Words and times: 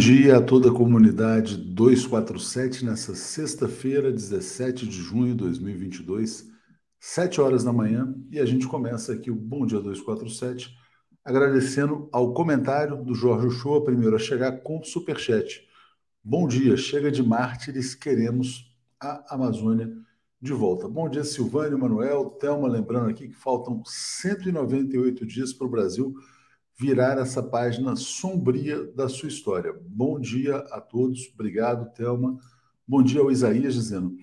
Dia 0.00 0.38
a 0.38 0.40
toda 0.40 0.70
a 0.70 0.72
comunidade 0.72 1.58
247 1.58 2.86
nessa 2.86 3.14
sexta-feira, 3.14 4.10
17 4.10 4.86
de 4.86 4.96
junho 4.96 5.32
de 5.32 5.34
2022, 5.34 6.50
7 6.98 7.38
horas 7.38 7.64
da 7.64 7.70
manhã, 7.70 8.14
e 8.30 8.40
a 8.40 8.46
gente 8.46 8.66
começa 8.66 9.12
aqui 9.12 9.30
o 9.30 9.34
Bom 9.34 9.66
Dia 9.66 9.78
247, 9.78 10.74
agradecendo 11.22 12.08
ao 12.10 12.32
comentário 12.32 13.04
do 13.04 13.14
Jorge 13.14 13.48
Uchoa, 13.48 13.84
primeiro 13.84 14.16
a 14.16 14.18
chegar 14.18 14.62
com 14.62 14.82
superchat. 14.82 15.68
Bom 16.24 16.48
dia, 16.48 16.78
chega 16.78 17.10
de 17.10 17.22
mártires, 17.22 17.94
queremos 17.94 18.74
a 18.98 19.34
Amazônia 19.34 19.92
de 20.40 20.54
volta. 20.54 20.88
Bom 20.88 21.10
dia, 21.10 21.24
Silvânio, 21.24 21.78
Manuel, 21.78 22.30
Thelma, 22.40 22.68
lembrando 22.68 23.10
aqui 23.10 23.28
que 23.28 23.36
faltam 23.36 23.82
198 23.84 25.26
dias 25.26 25.52
para 25.52 25.66
o 25.66 25.70
Brasil 25.70 26.14
virar 26.80 27.18
essa 27.18 27.42
página 27.42 27.94
sombria 27.94 28.82
da 28.94 29.06
sua 29.06 29.28
história. 29.28 29.78
Bom 29.86 30.18
dia 30.18 30.56
a 30.56 30.80
todos, 30.80 31.30
obrigado, 31.34 31.92
Thelma. 31.92 32.38
Bom 32.88 33.02
dia 33.02 33.20
ao 33.20 33.30
Isaías, 33.30 33.74
dizendo: 33.74 34.16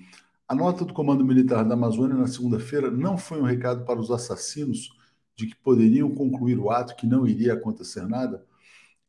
a 0.48 0.56
nota 0.56 0.84
do 0.84 0.92
Comando 0.92 1.24
Militar 1.24 1.64
da 1.64 1.76
Amazônia 1.76 2.18
na 2.18 2.26
segunda-feira 2.26 2.90
não 2.90 3.16
foi 3.16 3.40
um 3.40 3.46
recado 3.46 3.86
para 3.86 4.00
os 4.00 4.10
assassinos 4.10 4.90
de 5.36 5.46
que 5.46 5.56
poderiam 5.58 6.10
concluir 6.16 6.58
o 6.58 6.72
ato 6.72 6.96
que 6.96 7.06
não 7.06 7.28
iria 7.28 7.54
acontecer 7.54 8.08
nada? 8.08 8.44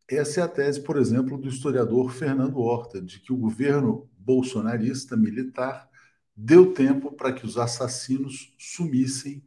Essa 0.06 0.40
é 0.40 0.42
a 0.42 0.48
tese, 0.48 0.82
por 0.82 0.98
exemplo, 0.98 1.38
do 1.38 1.48
historiador 1.48 2.10
Fernando 2.10 2.58
Horta, 2.58 3.00
de 3.00 3.18
que 3.18 3.32
o 3.32 3.36
governo 3.38 4.06
bolsonarista 4.18 5.16
militar 5.16 5.88
deu 6.36 6.74
tempo 6.74 7.12
para 7.12 7.32
que 7.32 7.46
os 7.46 7.56
assassinos 7.56 8.54
sumissem, 8.58 9.42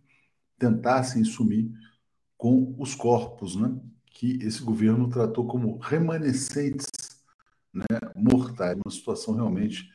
tentassem 0.57 1.23
sumir 1.23 1.71
com 2.35 2.73
os 2.79 2.95
corpos, 2.95 3.55
né? 3.55 3.71
Que 4.21 4.37
esse 4.43 4.61
governo 4.61 5.09
tratou 5.09 5.47
como 5.47 5.79
remanescentes 5.79 6.85
né, 7.73 7.83
mortais, 8.15 8.77
uma 8.85 8.91
situação 8.91 9.33
realmente 9.33 9.89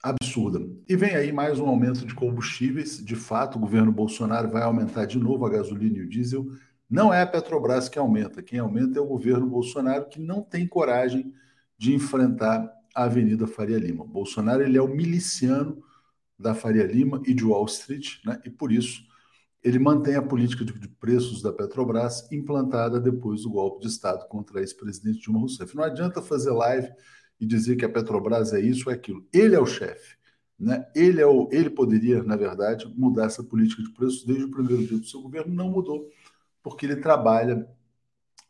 absurda. 0.00 0.64
E 0.88 0.94
vem 0.94 1.16
aí 1.16 1.32
mais 1.32 1.58
um 1.58 1.66
aumento 1.66 2.06
de 2.06 2.14
combustíveis. 2.14 3.04
De 3.04 3.16
fato, 3.16 3.56
o 3.56 3.60
governo 3.60 3.90
Bolsonaro 3.90 4.48
vai 4.48 4.62
aumentar 4.62 5.06
de 5.06 5.18
novo 5.18 5.44
a 5.44 5.50
gasolina 5.50 5.98
e 5.98 6.02
o 6.02 6.08
diesel. 6.08 6.46
Não 6.88 7.12
é 7.12 7.20
a 7.20 7.26
Petrobras 7.26 7.88
que 7.88 7.98
aumenta, 7.98 8.44
quem 8.44 8.60
aumenta 8.60 9.00
é 9.00 9.02
o 9.02 9.08
governo 9.08 9.48
Bolsonaro, 9.48 10.08
que 10.08 10.20
não 10.20 10.40
tem 10.40 10.64
coragem 10.64 11.34
de 11.76 11.92
enfrentar 11.92 12.72
a 12.94 13.02
Avenida 13.06 13.48
Faria 13.48 13.76
Lima. 13.76 14.04
Bolsonaro 14.04 14.62
ele 14.62 14.78
é 14.78 14.82
o 14.82 14.86
miliciano 14.86 15.82
da 16.38 16.54
Faria 16.54 16.86
Lima 16.86 17.20
e 17.26 17.34
de 17.34 17.44
Wall 17.44 17.66
Street, 17.66 18.24
né? 18.24 18.40
e 18.44 18.50
por 18.50 18.70
isso 18.70 19.07
ele 19.62 19.78
mantém 19.78 20.14
a 20.14 20.22
política 20.22 20.64
de 20.64 20.88
preços 20.88 21.42
da 21.42 21.52
Petrobras 21.52 22.30
implantada 22.30 23.00
depois 23.00 23.42
do 23.42 23.50
golpe 23.50 23.82
de 23.82 23.88
Estado 23.88 24.26
contra 24.28 24.58
a 24.58 24.62
ex-presidente 24.62 25.20
Dilma 25.20 25.40
Rousseff. 25.40 25.74
Não 25.74 25.82
adianta 25.82 26.22
fazer 26.22 26.50
live 26.50 26.88
e 27.40 27.46
dizer 27.46 27.76
que 27.76 27.84
a 27.84 27.88
Petrobras 27.88 28.52
é 28.52 28.60
isso 28.60 28.84
ou 28.86 28.92
é 28.92 28.94
aquilo. 28.94 29.26
Ele 29.32 29.54
é 29.54 29.60
o 29.60 29.66
chefe. 29.66 30.16
Né? 30.58 30.84
Ele, 30.94 31.20
é 31.20 31.26
o, 31.26 31.48
ele 31.52 31.70
poderia, 31.70 32.22
na 32.22 32.36
verdade, 32.36 32.92
mudar 32.96 33.26
essa 33.26 33.42
política 33.42 33.82
de 33.82 33.90
preços 33.90 34.24
desde 34.24 34.44
o 34.44 34.50
primeiro 34.50 34.86
dia 34.86 34.98
do 34.98 35.06
seu 35.06 35.22
governo. 35.22 35.54
Não 35.54 35.70
mudou, 35.70 36.08
porque 36.62 36.86
ele 36.86 36.96
trabalha 36.96 37.68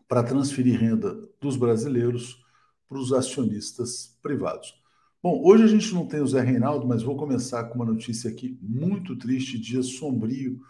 para 0.06 0.22
transferir 0.22 0.78
renda 0.78 1.18
dos 1.40 1.56
brasileiros 1.56 2.42
para 2.88 2.98
os 2.98 3.12
acionistas 3.12 4.18
privados. 4.22 4.74
Bom, 5.22 5.42
hoje 5.44 5.64
a 5.64 5.66
gente 5.66 5.92
não 5.92 6.06
tem 6.06 6.20
o 6.20 6.26
Zé 6.26 6.40
Reinaldo, 6.40 6.86
mas 6.86 7.02
vou 7.02 7.16
começar 7.16 7.64
com 7.64 7.74
uma 7.74 7.84
notícia 7.84 8.30
aqui 8.30 8.58
muito 8.62 9.16
triste, 9.16 9.58
dia 9.58 9.82
sombrio 9.82 10.60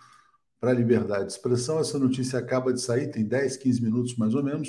para 0.60 0.70
a 0.70 0.74
liberdade 0.74 1.26
de 1.26 1.32
expressão. 1.32 1.78
Essa 1.78 1.98
notícia 1.98 2.38
acaba 2.38 2.72
de 2.72 2.80
sair, 2.80 3.10
tem 3.10 3.24
10, 3.24 3.56
15 3.56 3.82
minutos 3.82 4.16
mais 4.16 4.34
ou 4.34 4.42
menos. 4.42 4.68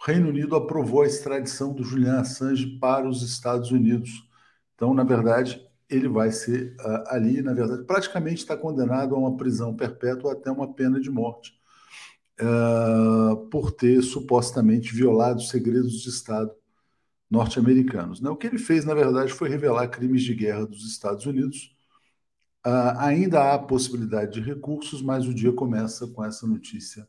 O 0.00 0.04
Reino 0.04 0.28
Unido 0.28 0.56
aprovou 0.56 1.02
a 1.02 1.06
extradição 1.06 1.72
do 1.72 1.84
Julian 1.84 2.20
Assange 2.20 2.78
para 2.78 3.08
os 3.08 3.22
Estados 3.22 3.70
Unidos. 3.70 4.28
Então, 4.74 4.92
na 4.92 5.04
verdade, 5.04 5.64
ele 5.88 6.08
vai 6.08 6.32
ser 6.32 6.74
uh, 6.80 7.04
ali, 7.08 7.40
na 7.42 7.52
verdade, 7.52 7.84
praticamente 7.84 8.42
está 8.42 8.56
condenado 8.56 9.14
a 9.14 9.18
uma 9.18 9.36
prisão 9.36 9.76
perpétua 9.76 10.32
até 10.32 10.50
uma 10.50 10.72
pena 10.72 10.98
de 10.98 11.10
morte, 11.10 11.52
uh, 12.40 13.36
por 13.48 13.70
ter 13.70 14.02
supostamente 14.02 14.94
violado 14.94 15.42
segredos 15.42 16.00
de 16.00 16.08
Estado 16.08 16.50
norte-americanos. 17.30 18.20
Né? 18.20 18.28
O 18.28 18.36
que 18.36 18.46
ele 18.46 18.58
fez, 18.58 18.84
na 18.84 18.94
verdade, 18.94 19.32
foi 19.32 19.48
revelar 19.48 19.88
crimes 19.88 20.22
de 20.22 20.34
guerra 20.34 20.66
dos 20.66 20.86
Estados 20.86 21.26
Unidos 21.26 21.74
Uh, 22.64 22.96
ainda 22.98 23.52
há 23.52 23.58
possibilidade 23.58 24.34
de 24.34 24.40
recursos, 24.40 25.02
mas 25.02 25.26
o 25.26 25.34
dia 25.34 25.52
começa 25.52 26.06
com 26.06 26.24
essa 26.24 26.46
notícia 26.46 27.08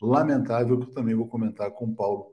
lamentável 0.00 0.78
que 0.78 0.86
eu 0.86 0.94
também 0.94 1.14
vou 1.14 1.28
comentar 1.28 1.70
com 1.70 1.86
o 1.86 1.94
Paulo 1.94 2.32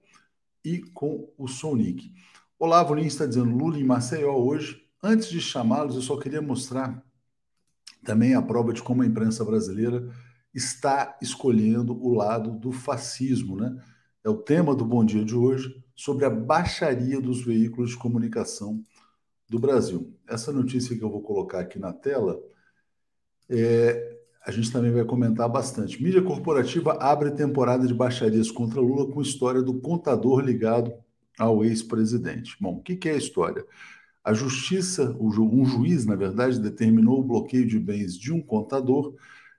e 0.63 0.81
com 0.81 1.31
o 1.37 1.47
Sonic. 1.47 2.11
Olavo 2.57 2.95
Lins 2.95 3.13
está 3.13 3.25
dizendo 3.25 3.55
Lula 3.55 3.77
em 3.77 3.83
Maceió 3.83 4.35
hoje. 4.35 4.83
Antes 5.01 5.29
de 5.29 5.39
chamá-los, 5.39 5.95
eu 5.95 6.01
só 6.01 6.17
queria 6.17 6.41
mostrar 6.41 7.03
também 8.03 8.33
a 8.33 8.41
prova 8.41 8.73
de 8.73 8.81
como 8.81 9.03
a 9.03 9.05
imprensa 9.05 9.43
brasileira 9.43 10.09
está 10.53 11.17
escolhendo 11.21 11.93
o 12.01 12.13
lado 12.13 12.51
do 12.51 12.71
fascismo, 12.71 13.57
né? 13.57 13.77
É 14.23 14.29
o 14.29 14.37
tema 14.37 14.75
do 14.75 14.85
Bom 14.85 15.05
Dia 15.05 15.23
de 15.23 15.35
hoje, 15.35 15.83
sobre 15.95 16.25
a 16.25 16.29
baixaria 16.29 17.21
dos 17.21 17.43
veículos 17.43 17.91
de 17.91 17.97
comunicação 17.97 18.81
do 19.47 19.59
Brasil. 19.59 20.17
Essa 20.27 20.51
notícia 20.51 20.97
que 20.97 21.03
eu 21.03 21.11
vou 21.11 21.21
colocar 21.21 21.59
aqui 21.59 21.77
na 21.77 21.93
tela 21.93 22.39
é, 23.49 24.17
a 24.45 24.51
gente 24.51 24.71
também 24.71 24.91
vai 24.91 25.03
comentar 25.03 25.49
bastante. 25.49 26.01
Mídia 26.01 26.21
corporativa 26.21 26.93
abre 26.99 27.31
temporada 27.31 27.87
de 27.87 27.93
baixarias 27.93 28.51
contra 28.51 28.79
Lula 28.79 29.11
com 29.11 29.21
história 29.21 29.61
do 29.61 29.73
contador 29.73 30.39
ligado 30.39 30.93
ao 31.37 31.65
ex-presidente. 31.65 32.55
Bom, 32.59 32.75
o 32.75 32.81
que, 32.81 32.95
que 32.95 33.09
é 33.09 33.13
a 33.13 33.17
história? 33.17 33.65
A 34.23 34.33
justiça, 34.33 35.15
um 35.19 35.65
juiz, 35.65 36.05
na 36.05 36.15
verdade, 36.15 36.59
determinou 36.59 37.19
o 37.19 37.23
bloqueio 37.23 37.67
de 37.67 37.79
bens 37.79 38.17
de 38.17 38.31
um 38.33 38.41
contador 38.41 39.13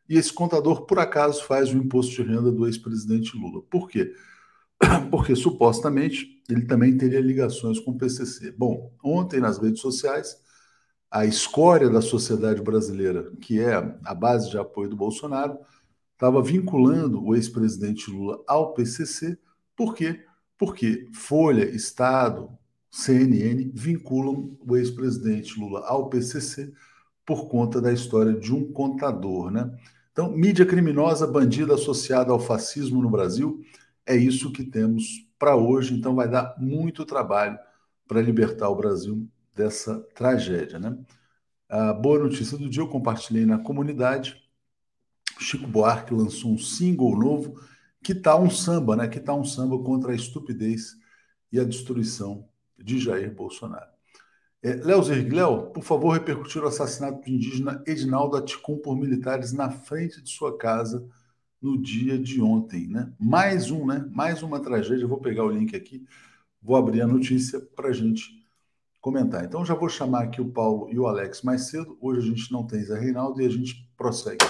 e 0.09 0.17
esse 0.17 0.33
contador, 0.33 0.87
por 0.87 0.99
acaso, 0.99 1.45
faz 1.45 1.73
o 1.73 1.77
imposto 1.77 2.15
de 2.15 2.23
renda 2.23 2.53
do 2.53 2.67
ex-presidente 2.67 3.37
Lula. 3.37 3.63
Por 3.69 3.89
quê? 3.89 4.15
Porque 5.11 5.35
supostamente 5.35 6.43
ele 6.49 6.63
também 6.63 6.97
teria 6.97 7.21
ligações 7.21 7.81
com 7.81 7.91
o 7.91 7.99
PCC. 7.99 8.53
Bom, 8.53 8.93
ontem 9.03 9.41
nas 9.41 9.59
redes 9.59 9.81
sociais 9.81 10.37
a 11.11 11.25
escória 11.25 11.89
da 11.89 12.01
sociedade 12.01 12.63
brasileira, 12.63 13.31
que 13.41 13.61
é 13.61 13.75
a 14.05 14.15
base 14.15 14.51
de 14.51 14.59
apoio 14.59 14.89
do 14.89 14.97
Bolsonaro, 14.97 15.59
estava 16.13 16.43
vinculando 16.43 17.25
o 17.25 17.35
ex-presidente 17.35 18.11
Lula 18.11 18.43
ao 18.47 18.75
PCC. 18.75 19.39
Por 19.77 19.95
quê? 19.95 20.25
Porque 20.59 21.07
Folha, 21.13 21.65
Estado, 21.65 22.51
CNN 22.91 23.71
vinculam 23.75 24.57
o 24.67 24.77
ex-presidente 24.77 25.59
Lula 25.61 25.81
ao 25.87 26.09
PCC 26.09 26.73
por 27.25 27.49
conta 27.49 27.81
da 27.81 27.93
história 27.93 28.33
de 28.33 28.55
um 28.55 28.73
contador, 28.73 29.51
né? 29.51 29.71
Então, 30.13 30.31
mídia 30.33 30.65
criminosa, 30.65 31.27
bandida 31.27 31.75
associada 31.75 32.33
ao 32.33 32.41
fascismo 32.41 33.03
no 33.03 33.11
Brasil, 33.11 33.61
é 34.07 34.17
isso 34.17 34.51
que 34.51 34.65
temos 34.65 35.29
para 35.39 35.55
hoje. 35.57 35.93
Então, 35.93 36.15
vai 36.15 36.27
dar 36.27 36.55
muito 36.59 37.05
trabalho 37.05 37.59
para 38.09 38.23
libertar 38.23 38.71
o 38.71 38.77
Brasil 38.77 39.29
dessa 39.57 40.01
tragédia. 40.15 40.79
Né? 40.79 40.97
A 41.69 41.95
boa 41.95 42.19
notícia 42.19 42.59
do 42.59 42.69
dia 42.69 42.83
eu 42.83 42.89
compartilhei 42.89 43.47
na 43.47 43.59
comunidade. 43.59 44.41
Chico 45.41 45.67
Buarque 45.67 46.15
lançou 46.15 46.53
um 46.53 46.59
single 46.59 47.19
novo 47.19 47.59
que 48.03 48.15
tá 48.15 48.39
um 48.39 48.49
samba, 48.49 48.95
né? 48.95 49.09
Que 49.09 49.19
tá 49.19 49.35
um 49.35 49.45
samba 49.45 49.79
contra 49.83 50.13
a 50.13 50.15
estupidez 50.15 50.97
e 51.51 51.59
a 51.59 51.65
destruição 51.65 52.49
de 52.79 53.01
Jair 53.01 53.35
Bolsonaro. 53.35 53.91
É, 54.63 54.75
Léo 54.75 55.03
Zergléu, 55.03 55.71
por 55.71 55.83
favor, 55.83 56.13
repercutir 56.13 56.63
o 56.63 56.67
assassinato 56.67 57.23
do 57.23 57.31
indígena 57.31 57.83
Edinaldo 57.87 58.37
Aticum 58.37 58.79
por 58.79 58.97
militares 58.97 59.53
na 59.53 59.71
frente 59.71 60.23
de 60.23 60.31
sua 60.31 60.57
casa 60.57 61.07
no 61.61 61.81
dia 61.81 62.19
de 62.19 62.41
ontem, 62.41 62.87
né? 62.87 63.13
Mais 63.19 63.71
um, 63.71 63.87
né? 63.87 64.07
Mais 64.13 64.43
uma 64.43 64.61
tragédia. 64.61 65.05
Eu 65.05 65.09
vou 65.09 65.21
pegar 65.21 65.45
o 65.45 65.51
link 65.51 65.75
aqui, 65.75 66.07
vou 66.63 66.77
abrir 66.77 67.03
a 67.03 67.07
notícia 67.07 67.61
para 67.61 67.93
gente 67.93 68.46
comentar. 69.07 69.45
Então 69.45 69.65
já 69.65 69.73
vou 69.73 69.89
chamar 69.89 70.25
aqui 70.25 70.41
o 70.41 70.51
Paulo 70.51 70.89
e 70.91 70.99
o 70.99 71.07
Alex 71.07 71.43
mais 71.43 71.69
cedo. 71.69 71.97
Hoje 72.01 72.27
a 72.27 72.35
gente 72.35 72.51
não 72.51 72.67
tem 72.67 72.83
Zé 72.83 72.99
Reinaldo 72.99 73.41
e 73.41 73.47
a 73.47 73.49
gente 73.49 73.89
prossegue. 73.97 74.45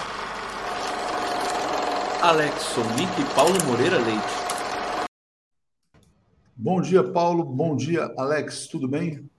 Alex 2.23 2.55
Sonic 2.63 3.21
e 3.21 3.35
Paulo 3.35 3.53
Moreira 3.67 3.97
Leite. 3.97 5.07
Bom 6.55 6.81
dia, 6.81 7.03
Paulo. 7.03 7.43
Bom 7.45 7.75
dia, 7.75 8.11
Alex. 8.17 8.65
Tudo 8.65 8.87
bem? 8.87 9.29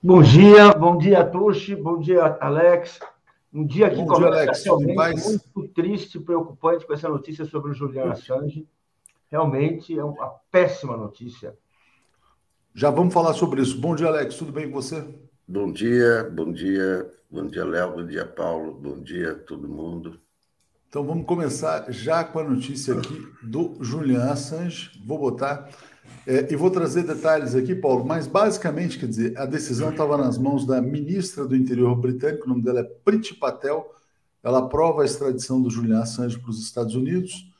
Bom 0.00 0.22
dia, 0.22 0.72
bom 0.72 0.96
dia, 0.96 1.24
Tuxi. 1.24 1.74
Bom 1.74 1.98
dia, 1.98 2.38
Alex. 2.40 3.00
Um 3.52 3.66
dia 3.66 3.90
que 3.90 3.96
bom 3.96 4.06
começa 4.06 4.30
dia, 4.30 4.42
Alex. 4.42 4.64
realmente 4.64 5.50
muito 5.52 5.74
triste 5.74 6.18
e 6.18 6.20
preocupante 6.20 6.86
com 6.86 6.94
essa 6.94 7.08
notícia 7.08 7.44
sobre 7.44 7.72
o 7.72 7.74
Julian 7.74 8.12
Assange. 8.12 8.68
Realmente 9.28 9.98
é 9.98 10.04
uma 10.04 10.28
péssima 10.48 10.96
notícia. 10.96 11.58
Já 12.74 12.90
vamos 12.90 13.12
falar 13.12 13.34
sobre 13.34 13.62
isso. 13.62 13.78
Bom 13.80 13.94
dia, 13.94 14.06
Alex. 14.06 14.36
Tudo 14.36 14.52
bem 14.52 14.70
com 14.70 14.80
você? 14.80 15.04
Bom 15.46 15.72
dia, 15.72 16.30
bom 16.32 16.52
dia, 16.52 17.10
bom 17.28 17.46
dia, 17.46 17.64
Léo, 17.64 17.92
bom 17.96 18.06
dia, 18.06 18.24
Paulo, 18.24 18.72
bom 18.72 19.02
dia, 19.02 19.34
todo 19.34 19.68
mundo. 19.68 20.20
Então 20.88 21.04
vamos 21.04 21.26
começar 21.26 21.90
já 21.90 22.22
com 22.22 22.38
a 22.38 22.44
notícia 22.44 22.94
aqui 22.94 23.26
do 23.42 23.76
Julian 23.80 24.30
Assange. 24.30 24.92
Vou 25.04 25.18
botar 25.18 25.68
é, 26.24 26.52
e 26.52 26.54
vou 26.54 26.70
trazer 26.70 27.02
detalhes 27.02 27.56
aqui, 27.56 27.74
Paulo, 27.74 28.04
mas 28.04 28.28
basicamente, 28.28 28.96
quer 28.96 29.06
dizer, 29.06 29.36
a 29.36 29.44
decisão 29.44 29.90
estava 29.90 30.16
nas 30.16 30.38
mãos 30.38 30.64
da 30.64 30.80
ministra 30.80 31.44
do 31.44 31.56
Interior 31.56 31.96
britânico, 31.96 32.46
o 32.46 32.48
nome 32.48 32.62
dela 32.62 32.80
é 32.80 32.84
Priti 32.84 33.34
Patel. 33.34 33.92
Ela 34.42 34.60
aprova 34.60 35.02
a 35.02 35.04
extradição 35.04 35.60
do 35.60 35.68
Julian 35.68 36.00
Assange 36.00 36.38
para 36.38 36.50
os 36.50 36.62
Estados 36.62 36.94
Unidos. 36.94 37.50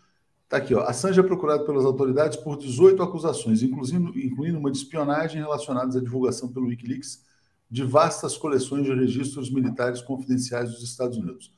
Está 0.50 0.56
aqui, 0.56 0.74
ó. 0.74 0.82
Assange 0.82 1.20
é 1.20 1.22
procurado 1.22 1.64
pelas 1.64 1.84
autoridades 1.84 2.36
por 2.36 2.58
18 2.58 3.00
acusações, 3.04 3.62
incluindo, 3.62 4.18
incluindo 4.18 4.58
uma 4.58 4.68
de 4.68 4.78
espionagem 4.78 5.40
relacionadas 5.40 5.94
à 5.94 6.00
divulgação 6.00 6.48
pelo 6.48 6.66
Wikileaks 6.66 7.24
de 7.70 7.84
vastas 7.84 8.36
coleções 8.36 8.84
de 8.84 8.92
registros 8.92 9.48
militares 9.48 10.02
confidenciais 10.02 10.72
dos 10.72 10.82
Estados 10.82 11.16
Unidos. 11.18 11.54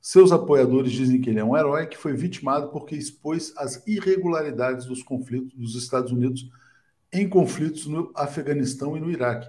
Seus 0.00 0.30
apoiadores 0.30 0.92
dizem 0.92 1.20
que 1.20 1.28
ele 1.28 1.40
é 1.40 1.44
um 1.44 1.56
herói 1.56 1.88
que 1.88 1.96
foi 1.96 2.12
vitimado 2.12 2.68
porque 2.68 2.94
expôs 2.94 3.52
as 3.56 3.84
irregularidades 3.84 4.86
dos 4.86 5.02
conflitos 5.02 5.52
dos 5.52 5.74
Estados 5.74 6.12
Unidos 6.12 6.48
em 7.12 7.28
conflitos 7.28 7.88
no 7.88 8.12
Afeganistão 8.14 8.96
e 8.96 9.00
no 9.00 9.10
Iraque. 9.10 9.48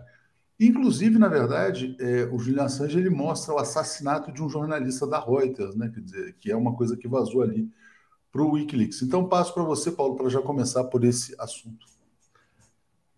Inclusive, 0.60 1.20
na 1.20 1.28
verdade, 1.28 1.96
é, 2.00 2.28
o 2.32 2.40
Julian 2.40 2.64
Assange 2.64 2.98
ele 2.98 3.12
mostra 3.12 3.54
o 3.54 3.60
assassinato 3.60 4.32
de 4.32 4.42
um 4.42 4.50
jornalista 4.50 5.06
da 5.06 5.24
Reuters, 5.24 5.76
né? 5.76 5.92
Quer 5.94 6.02
dizer, 6.02 6.36
que 6.40 6.52
é 6.52 6.56
uma 6.56 6.76
coisa 6.76 6.98
que 6.98 7.08
vazou 7.08 7.44
ali 7.44 7.72
para 8.32 8.42
o 8.42 8.52
WikiLeaks. 8.52 9.02
Então, 9.02 9.28
passo 9.28 9.54
para 9.54 9.64
você, 9.64 9.92
Paulo, 9.92 10.16
para 10.16 10.30
já 10.30 10.42
começar 10.42 10.84
por 10.86 11.04
esse 11.04 11.36
assunto. 11.40 11.86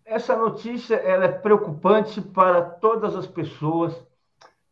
Essa 0.04 0.36
notícia 0.36 0.96
é 0.96 1.28
preocupante 1.28 2.20
para 2.20 2.62
todas 2.62 3.14
as 3.14 3.26
pessoas 3.26 3.94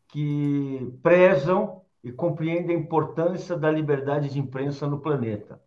que 0.08 0.92
prezam 1.02 1.82
e 2.02 2.10
compreende 2.10 2.72
a 2.72 2.76
importância 2.76 3.56
da 3.56 3.70
liberdade 3.70 4.30
de 4.30 4.38
imprensa 4.38 4.86
no 4.86 4.98
planeta. 4.98 5.60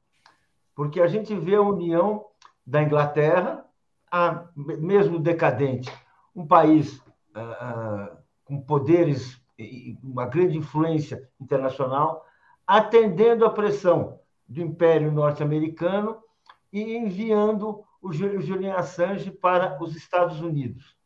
Porque 0.75 0.99
a 0.99 1.07
gente 1.07 1.35
vê 1.35 1.55
a 1.55 1.61
união 1.61 2.25
da 2.65 2.81
Inglaterra, 2.81 3.65
a, 4.11 4.45
mesmo 4.55 5.19
decadente, 5.19 5.91
um 6.35 6.45
país 6.45 7.01
ah, 7.33 7.57
ah, 7.59 8.17
com 8.43 8.59
poderes 8.61 9.41
e 9.57 9.97
uma 10.03 10.25
grande 10.25 10.57
influência 10.57 11.29
internacional, 11.39 12.25
atendendo 12.65 13.45
à 13.45 13.49
pressão 13.49 14.19
do 14.51 14.61
Império 14.61 15.11
Norte-Americano 15.11 16.21
e 16.73 16.97
enviando 16.97 17.83
o 18.01 18.11
Julian 18.11 18.75
Assange 18.75 19.31
para 19.31 19.81
os 19.81 19.95
Estados 19.95 20.41
Unidos. 20.41 20.97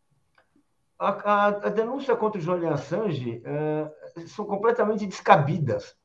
A, 0.97 1.09
a, 1.09 1.47
a 1.47 1.69
denúncia 1.69 2.15
contra 2.15 2.39
o 2.39 2.43
Julian 2.43 2.71
Assange 2.71 3.43
uh, 3.45 4.27
são 4.27 4.45
completamente 4.45 5.05
descabidas. 5.05 5.95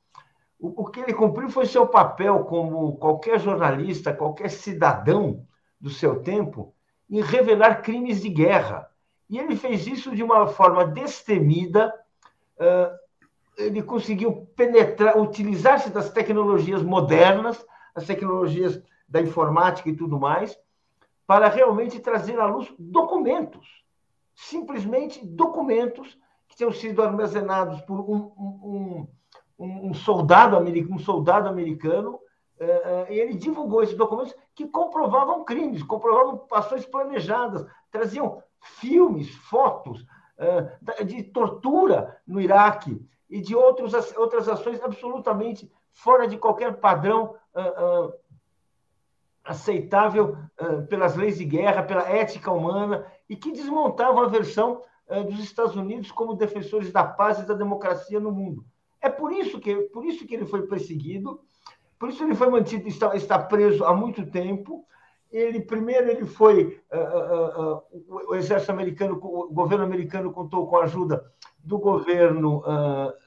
O, 0.58 0.82
o 0.82 0.87
que 0.90 1.00
ele 1.00 1.14
cumpriu 1.14 1.48
foi 1.48 1.64
seu 1.64 1.87
papel 1.87 2.44
como 2.44 2.96
qualquer 2.96 3.40
jornalista, 3.40 4.12
qualquer 4.12 4.50
cidadão 4.50 5.46
do 5.81 5.88
seu 5.88 6.22
tempo, 6.22 6.75
em 7.08 7.22
revelar 7.22 7.82
crimes 7.82 8.20
de 8.20 8.28
guerra. 8.28 8.87
E 9.31 9.38
ele 9.38 9.56
fez 9.56 9.87
isso 9.87 10.14
de 10.14 10.22
uma 10.22 10.46
forma 10.48 10.84
destemida. 10.84 11.94
Uh, 12.58 13.00
ele 13.56 13.82
conseguiu 13.82 14.49
penetrar, 14.56 15.19
utilizar-se 15.19 15.91
das 15.91 16.11
tecnologias 16.11 16.82
modernas, 16.82 17.64
as 17.94 18.06
tecnologias 18.06 18.81
da 19.08 19.20
informática 19.20 19.88
e 19.88 19.97
tudo 19.97 20.19
mais, 20.19 20.58
para 21.26 21.49
realmente 21.49 22.00
trazer 22.00 22.38
à 22.41 22.47
luz 22.47 22.73
documentos, 22.79 23.85
simplesmente 24.35 25.25
documentos 25.25 26.19
que 26.49 26.56
tinham 26.56 26.73
sido 26.73 27.02
armazenados 27.02 27.81
por 27.82 28.00
um, 28.00 28.32
um, 28.37 29.08
um, 29.58 29.88
um 29.91 29.94
soldado, 29.94 30.56
americano, 30.56 30.97
um 30.97 30.99
soldado 30.99 31.49
americano, 31.49 32.14
uh, 32.61 33.08
uh, 33.08 33.12
e 33.12 33.20
ele 33.20 33.35
divulgou 33.35 33.82
esses 33.82 33.97
documentos 33.97 34.35
que 34.55 34.67
comprovavam 34.67 35.44
crimes, 35.44 35.82
comprovavam 35.82 36.47
ações 36.52 36.85
planejadas, 36.85 37.64
traziam 37.91 38.43
filmes, 38.61 39.32
fotos 39.49 40.02
uh, 40.02 41.05
de 41.05 41.23
tortura 41.23 42.20
no 42.26 42.41
Iraque 42.41 43.00
e 43.30 43.40
de 43.40 43.54
outros, 43.54 43.94
outras 44.16 44.48
ações 44.48 44.82
absolutamente 44.82 45.70
fora 45.92 46.26
de 46.26 46.36
qualquer 46.36 46.76
padrão 46.76 47.36
aceitável 49.44 50.36
pelas 50.88 51.16
leis 51.16 51.38
de 51.38 51.44
guerra, 51.44 51.82
pela 51.82 52.08
ética 52.08 52.50
humana, 52.50 53.06
e 53.28 53.36
que 53.36 53.52
desmontavam 53.52 54.22
a 54.22 54.28
versão 54.28 54.82
dos 55.28 55.40
Estados 55.40 55.76
Unidos 55.76 56.10
como 56.12 56.34
defensores 56.34 56.92
da 56.92 57.04
paz 57.04 57.38
e 57.38 57.46
da 57.46 57.54
democracia 57.54 58.20
no 58.20 58.30
mundo. 58.30 58.64
É 59.00 59.08
por 59.08 59.32
isso 59.32 59.58
que, 59.58 59.74
por 59.74 60.04
isso 60.04 60.26
que 60.26 60.34
ele 60.34 60.44
foi 60.44 60.66
perseguido, 60.66 61.40
por 61.98 62.08
isso 62.08 62.22
ele 62.22 62.34
foi 62.34 62.48
mantido, 62.48 62.86
está, 62.88 63.14
está 63.14 63.38
preso 63.38 63.84
há 63.84 63.94
muito 63.94 64.24
tempo. 64.26 64.86
Ele 65.30 65.60
primeiro 65.60 66.10
ele 66.10 66.24
foi 66.24 66.80
uh, 66.92 66.96
uh, 66.96 67.76
uh, 67.76 68.30
o 68.30 68.34
exército 68.34 68.72
americano, 68.72 69.20
o 69.22 69.52
governo 69.52 69.84
americano 69.84 70.32
contou 70.32 70.66
com 70.66 70.78
a 70.78 70.84
ajuda 70.84 71.24
do 71.62 71.78
governo 71.78 72.62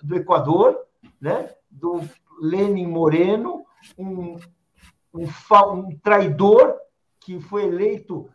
do 0.02 0.16
Equador, 0.16 0.80
né, 1.20 1.50
do 1.70 2.02
Lenin 2.42 2.88
Moreno, 2.88 3.66
um, 3.98 4.38
um, 5.14 5.26
um 5.26 6.00
traidor 6.00 6.76
que 7.20 7.40
foi 7.40 7.66
eleito 7.66 8.30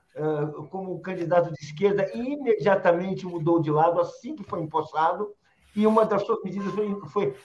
como 0.70 1.00
candidato 1.00 1.52
de 1.52 1.60
esquerda 1.60 2.10
e 2.14 2.34
imediatamente 2.34 3.26
mudou 3.26 3.60
de 3.60 3.70
lado 3.70 4.00
assim 4.00 4.34
que 4.34 4.42
foi 4.42 4.60
empossado. 4.60 5.32
E 5.76 5.86
uma 5.86 6.04
das 6.04 6.24
suas 6.24 6.42
medidas 6.42 6.72
foi, 6.72 7.00
foi 7.08 7.36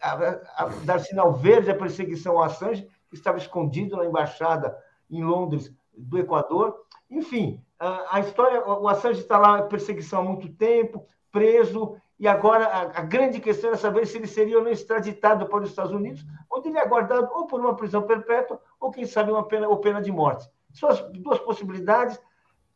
a, 0.00 0.64
a, 0.64 0.66
dar 0.84 1.00
sinal 1.00 1.32
verde 1.32 1.70
à 1.70 1.74
perseguição 1.74 2.38
ao 2.38 2.44
Assange, 2.44 2.88
que 3.08 3.16
estava 3.16 3.38
escondido 3.38 3.96
na 3.96 4.06
embaixada 4.06 4.76
em 5.10 5.24
Londres 5.24 5.74
do 5.96 6.18
Equador. 6.18 6.76
Enfim, 7.10 7.60
a, 7.78 8.16
a 8.16 8.20
história, 8.20 8.64
o 8.64 8.86
Assange 8.86 9.20
está 9.20 9.38
lá 9.38 9.60
em 9.60 9.68
perseguição 9.68 10.20
há 10.20 10.24
muito 10.24 10.48
tempo, 10.52 11.06
preso, 11.30 11.96
e 12.18 12.28
agora 12.28 12.66
a, 12.66 12.82
a, 13.00 13.02
grande 13.02 13.40
questão 13.40 13.70
é 13.70 13.76
saber 13.76 14.06
se 14.06 14.18
ele 14.18 14.26
seria 14.26 14.58
ou 14.58 14.64
não 14.64 14.70
extraditado 14.70 15.46
para 15.46 15.62
os 15.62 15.70
Estados 15.70 15.92
Unidos, 15.92 16.24
onde 16.52 16.68
ele 16.68 16.78
é 16.78 16.82
aguardado 16.82 17.30
ou 17.32 17.46
por 17.46 17.58
uma 17.58 17.74
prisão 17.74 18.02
perpétua, 18.02 18.60
ou 18.78 18.90
quem 18.90 19.06
sabe 19.06 19.30
uma 19.30 19.46
pena 19.46 19.68
ou 19.68 19.78
pena 19.78 20.02
de 20.02 20.12
morte. 20.12 20.46
São 20.74 20.88
as 20.88 21.00
duas 21.12 21.38
possibilidades, 21.38 22.20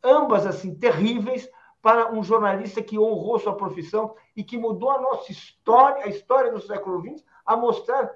ambas 0.03 0.47
assim 0.47 0.75
terríveis 0.75 1.49
para 1.83 2.11
um 2.11 2.23
jornalista 2.23 2.83
que 2.83 2.99
honrou 2.99 3.39
sua 3.39 3.55
profissão 3.55 4.15
e 4.35 4.43
que 4.43 4.57
mudou 4.57 4.91
a 4.91 5.01
nossa 5.01 5.31
história, 5.31 6.05
a 6.05 6.09
história 6.09 6.51
do 6.51 6.61
século 6.61 7.03
XX, 7.03 7.23
a 7.45 7.55
mostrar 7.55 8.11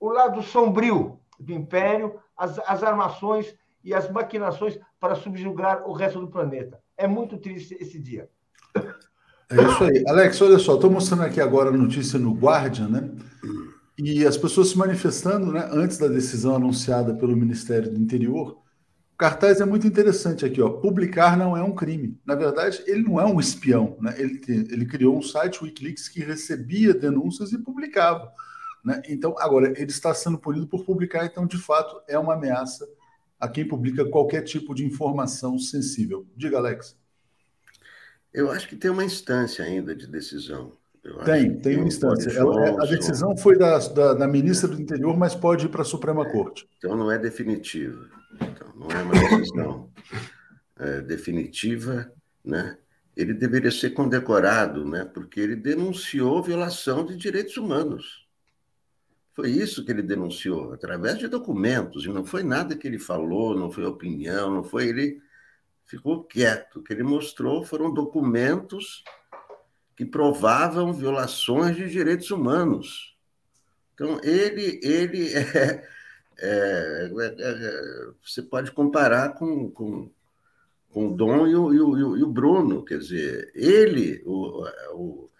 o 0.00 0.08
lado 0.08 0.42
sombrio 0.42 1.20
do 1.38 1.52
império, 1.52 2.20
as, 2.36 2.58
as 2.58 2.82
armações 2.82 3.56
e 3.84 3.94
as 3.94 4.10
maquinações 4.10 4.76
para 4.98 5.14
subjugar 5.14 5.88
o 5.88 5.92
resto 5.92 6.18
do 6.18 6.28
planeta. 6.28 6.82
É 6.96 7.06
muito 7.06 7.38
triste 7.38 7.76
esse 7.80 8.00
dia. 8.00 8.28
É 9.50 9.62
isso 9.62 9.84
aí. 9.84 10.04
Alex, 10.08 10.40
olha 10.42 10.58
só, 10.58 10.74
estou 10.74 10.90
mostrando 10.90 11.22
aqui 11.22 11.40
agora 11.40 11.70
a 11.70 11.72
notícia 11.72 12.18
no 12.18 12.34
Guardian, 12.34 12.88
né? 12.88 13.10
E 13.98 14.26
as 14.26 14.36
pessoas 14.36 14.68
se 14.68 14.78
manifestando, 14.78 15.52
né, 15.52 15.68
antes 15.72 15.96
da 15.96 16.08
decisão 16.08 16.56
anunciada 16.56 17.14
pelo 17.14 17.36
Ministério 17.36 17.90
do 17.90 17.98
Interior, 17.98 18.58
o 19.14 19.16
cartaz 19.16 19.60
é 19.60 19.64
muito 19.64 19.86
interessante 19.86 20.44
aqui, 20.44 20.60
ó. 20.60 20.68
Publicar 20.68 21.36
não 21.36 21.56
é 21.56 21.62
um 21.62 21.74
crime. 21.74 22.20
Na 22.26 22.34
verdade, 22.34 22.82
ele 22.86 23.02
não 23.02 23.18
é 23.18 23.24
um 23.24 23.40
espião, 23.40 23.96
né? 24.00 24.14
Ele, 24.18 24.40
ele 24.46 24.84
criou 24.84 25.16
um 25.16 25.22
site 25.22 25.62
Wikileaks 25.62 26.08
que 26.08 26.20
recebia 26.20 26.92
denúncias 26.92 27.52
e 27.52 27.58
publicava, 27.58 28.30
né? 28.84 29.00
Então, 29.08 29.34
agora 29.38 29.72
ele 29.80 29.90
está 29.90 30.12
sendo 30.12 30.38
punido 30.38 30.66
por 30.66 30.84
publicar, 30.84 31.24
então 31.24 31.46
de 31.46 31.56
fato 31.56 31.98
é 32.06 32.18
uma 32.18 32.34
ameaça 32.34 32.86
a 33.40 33.48
quem 33.48 33.66
publica 33.66 34.04
qualquer 34.04 34.42
tipo 34.42 34.74
de 34.74 34.84
informação 34.84 35.58
sensível. 35.58 36.26
Diga, 36.36 36.58
Alex. 36.58 36.96
Eu 38.36 38.50
acho 38.50 38.68
que 38.68 38.76
tem 38.76 38.90
uma 38.90 39.02
instância 39.02 39.64
ainda 39.64 39.96
de 39.96 40.06
decisão. 40.06 40.76
tem, 41.24 41.58
tem 41.58 41.78
uma 41.78 41.88
instância. 41.88 42.30
Ela, 42.30 42.82
a 42.82 42.86
decisão 42.86 43.34
foi 43.34 43.56
da, 43.56 43.78
da, 43.78 44.12
da 44.12 44.28
ministra 44.28 44.68
do 44.68 44.78
Interior, 44.78 45.16
mas 45.16 45.34
pode 45.34 45.64
ir 45.64 45.68
para 45.70 45.80
a 45.80 45.86
Suprema 45.86 46.22
é, 46.22 46.30
Corte. 46.30 46.68
Então 46.76 46.94
não 46.94 47.10
é 47.10 47.18
definitiva. 47.18 48.10
Então, 48.34 48.68
não 48.76 48.90
é 48.90 49.02
uma 49.02 49.14
decisão 49.14 49.90
é, 50.78 51.00
definitiva, 51.00 52.12
né? 52.44 52.76
Ele 53.16 53.32
deveria 53.32 53.70
ser 53.70 53.90
condecorado, 53.94 54.84
né? 54.84 55.06
Porque 55.06 55.40
ele 55.40 55.56
denunciou 55.56 56.42
violação 56.42 57.06
de 57.06 57.16
direitos 57.16 57.56
humanos. 57.56 58.26
Foi 59.32 59.50
isso 59.50 59.82
que 59.82 59.90
ele 59.90 60.02
denunciou, 60.02 60.74
através 60.74 61.18
de 61.18 61.26
documentos, 61.26 62.04
e 62.04 62.08
não 62.08 62.24
foi 62.24 62.42
nada 62.42 62.76
que 62.76 62.86
ele 62.86 62.98
falou, 62.98 63.56
não 63.56 63.70
foi 63.70 63.86
opinião, 63.86 64.50
não 64.50 64.62
foi 64.62 64.88
ele 64.88 65.22
ficou 65.86 66.24
quieto. 66.24 66.80
O 66.80 66.82
que 66.82 66.92
ele 66.92 67.02
mostrou 67.02 67.64
foram 67.64 67.92
documentos 67.92 69.02
que 69.96 70.04
provavam 70.04 70.92
violações 70.92 71.76
de 71.76 71.88
direitos 71.88 72.30
humanos. 72.30 73.16
Então, 73.94 74.20
ele, 74.22 74.78
ele 74.82 75.32
é, 75.32 75.84
é, 76.38 77.10
é, 77.18 77.34
é, 77.38 78.10
você 78.22 78.42
pode 78.42 78.70
comparar 78.72 79.30
com, 79.34 79.70
com, 79.70 80.10
com 80.90 81.08
o 81.08 81.16
Dom 81.16 81.46
e 81.46 81.56
o, 81.56 81.72
e, 81.72 81.80
o, 81.80 82.16
e 82.18 82.22
o 82.22 82.26
Bruno, 82.26 82.84
quer 82.84 82.98
dizer, 82.98 83.50
ele, 83.54 84.22
o, 84.26 84.66
o, 84.92 85.30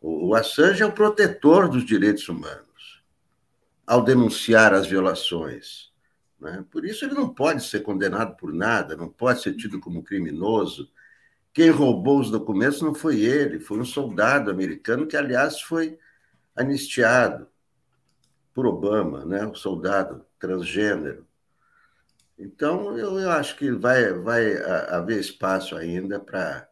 o 0.00 0.34
Assange 0.34 0.82
é 0.82 0.86
o 0.86 0.92
protetor 0.92 1.68
dos 1.68 1.84
direitos 1.84 2.28
humanos. 2.28 3.02
ao 3.86 4.02
denunciar 4.02 4.74
as 4.74 4.86
violações. 4.86 5.89
Né? 6.40 6.64
Por 6.70 6.84
isso, 6.84 7.04
ele 7.04 7.14
não 7.14 7.32
pode 7.32 7.62
ser 7.64 7.80
condenado 7.80 8.36
por 8.36 8.52
nada, 8.52 8.96
não 8.96 9.08
pode 9.08 9.42
ser 9.42 9.54
tido 9.54 9.78
como 9.78 10.02
criminoso. 10.02 10.90
Quem 11.52 11.70
roubou 11.70 12.20
os 12.20 12.30
documentos 12.30 12.80
não 12.80 12.94
foi 12.94 13.20
ele, 13.20 13.60
foi 13.60 13.78
um 13.78 13.84
soldado 13.84 14.50
americano 14.50 15.06
que, 15.06 15.16
aliás, 15.16 15.60
foi 15.60 15.98
anistiado 16.56 17.48
por 18.54 18.66
Obama, 18.66 19.24
né? 19.24 19.44
o 19.46 19.54
soldado 19.54 20.24
transgênero. 20.38 21.26
Então, 22.38 22.96
eu, 22.96 23.18
eu 23.18 23.30
acho 23.30 23.56
que 23.56 23.70
vai, 23.70 24.12
vai 24.14 24.56
haver 24.88 25.20
espaço 25.20 25.76
ainda 25.76 26.18
para 26.18 26.66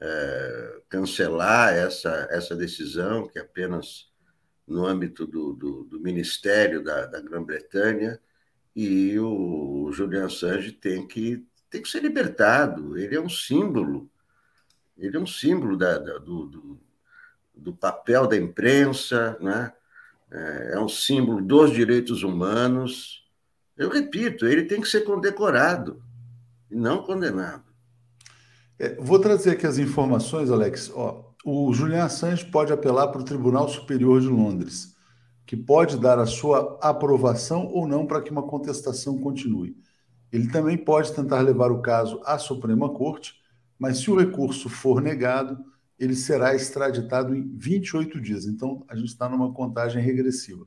é, 0.00 0.80
cancelar 0.88 1.74
essa, 1.74 2.28
essa 2.30 2.54
decisão, 2.54 3.26
que 3.26 3.38
é 3.38 3.42
apenas 3.42 4.12
no 4.66 4.86
âmbito 4.86 5.26
do, 5.26 5.54
do, 5.54 5.84
do 5.84 6.00
Ministério 6.00 6.84
da, 6.84 7.06
da 7.06 7.20
Grã-Bretanha, 7.20 8.20
e 8.80 9.18
o 9.18 9.90
Julian 9.90 10.26
Assange 10.26 10.70
tem 10.70 11.04
que, 11.04 11.44
tem 11.68 11.82
que 11.82 11.88
ser 11.88 12.00
libertado. 12.00 12.96
Ele 12.96 13.16
é 13.16 13.20
um 13.20 13.28
símbolo, 13.28 14.08
ele 14.96 15.16
é 15.16 15.20
um 15.20 15.26
símbolo 15.26 15.76
da, 15.76 15.98
da 15.98 16.18
do, 16.18 16.46
do, 16.46 16.80
do, 17.52 17.72
papel 17.72 18.28
da 18.28 18.36
imprensa, 18.36 19.36
né? 19.40 19.72
É, 20.30 20.74
é 20.74 20.80
um 20.80 20.88
símbolo 20.88 21.42
dos 21.42 21.72
direitos 21.72 22.22
humanos. 22.22 23.28
Eu 23.76 23.88
repito, 23.88 24.46
ele 24.46 24.62
tem 24.62 24.80
que 24.80 24.86
ser 24.86 25.00
condecorado 25.00 26.00
e 26.70 26.76
não 26.76 27.02
condenado. 27.02 27.64
É, 28.78 28.94
vou 28.94 29.18
trazer 29.18 29.50
aqui 29.50 29.66
as 29.66 29.78
informações, 29.78 30.52
Alex. 30.52 30.88
Ó, 30.94 31.32
o 31.44 31.74
Julian 31.74 32.04
Assange 32.04 32.44
pode 32.44 32.72
apelar 32.72 33.08
para 33.08 33.22
o 33.22 33.24
Tribunal 33.24 33.68
Superior 33.68 34.20
de 34.20 34.28
Londres, 34.28 34.94
que 35.48 35.56
pode 35.56 35.98
dar 35.98 36.18
a 36.18 36.26
sua 36.26 36.78
aprovação 36.78 37.68
ou 37.68 37.88
não 37.88 38.06
para 38.06 38.20
que 38.20 38.30
uma 38.30 38.42
contestação 38.42 39.16
continue. 39.16 39.74
Ele 40.30 40.46
também 40.50 40.76
pode 40.76 41.10
tentar 41.14 41.40
levar 41.40 41.72
o 41.72 41.80
caso 41.80 42.20
à 42.22 42.36
Suprema 42.36 42.90
Corte, 42.90 43.34
mas 43.78 43.96
se 43.96 44.10
o 44.10 44.18
recurso 44.18 44.68
for 44.68 45.00
negado, 45.00 45.58
ele 45.98 46.14
será 46.14 46.54
extraditado 46.54 47.34
em 47.34 47.48
28 47.56 48.20
dias. 48.20 48.44
Então, 48.44 48.84
a 48.88 48.94
gente 48.94 49.08
está 49.08 49.26
numa 49.26 49.50
contagem 49.50 50.02
regressiva. 50.02 50.66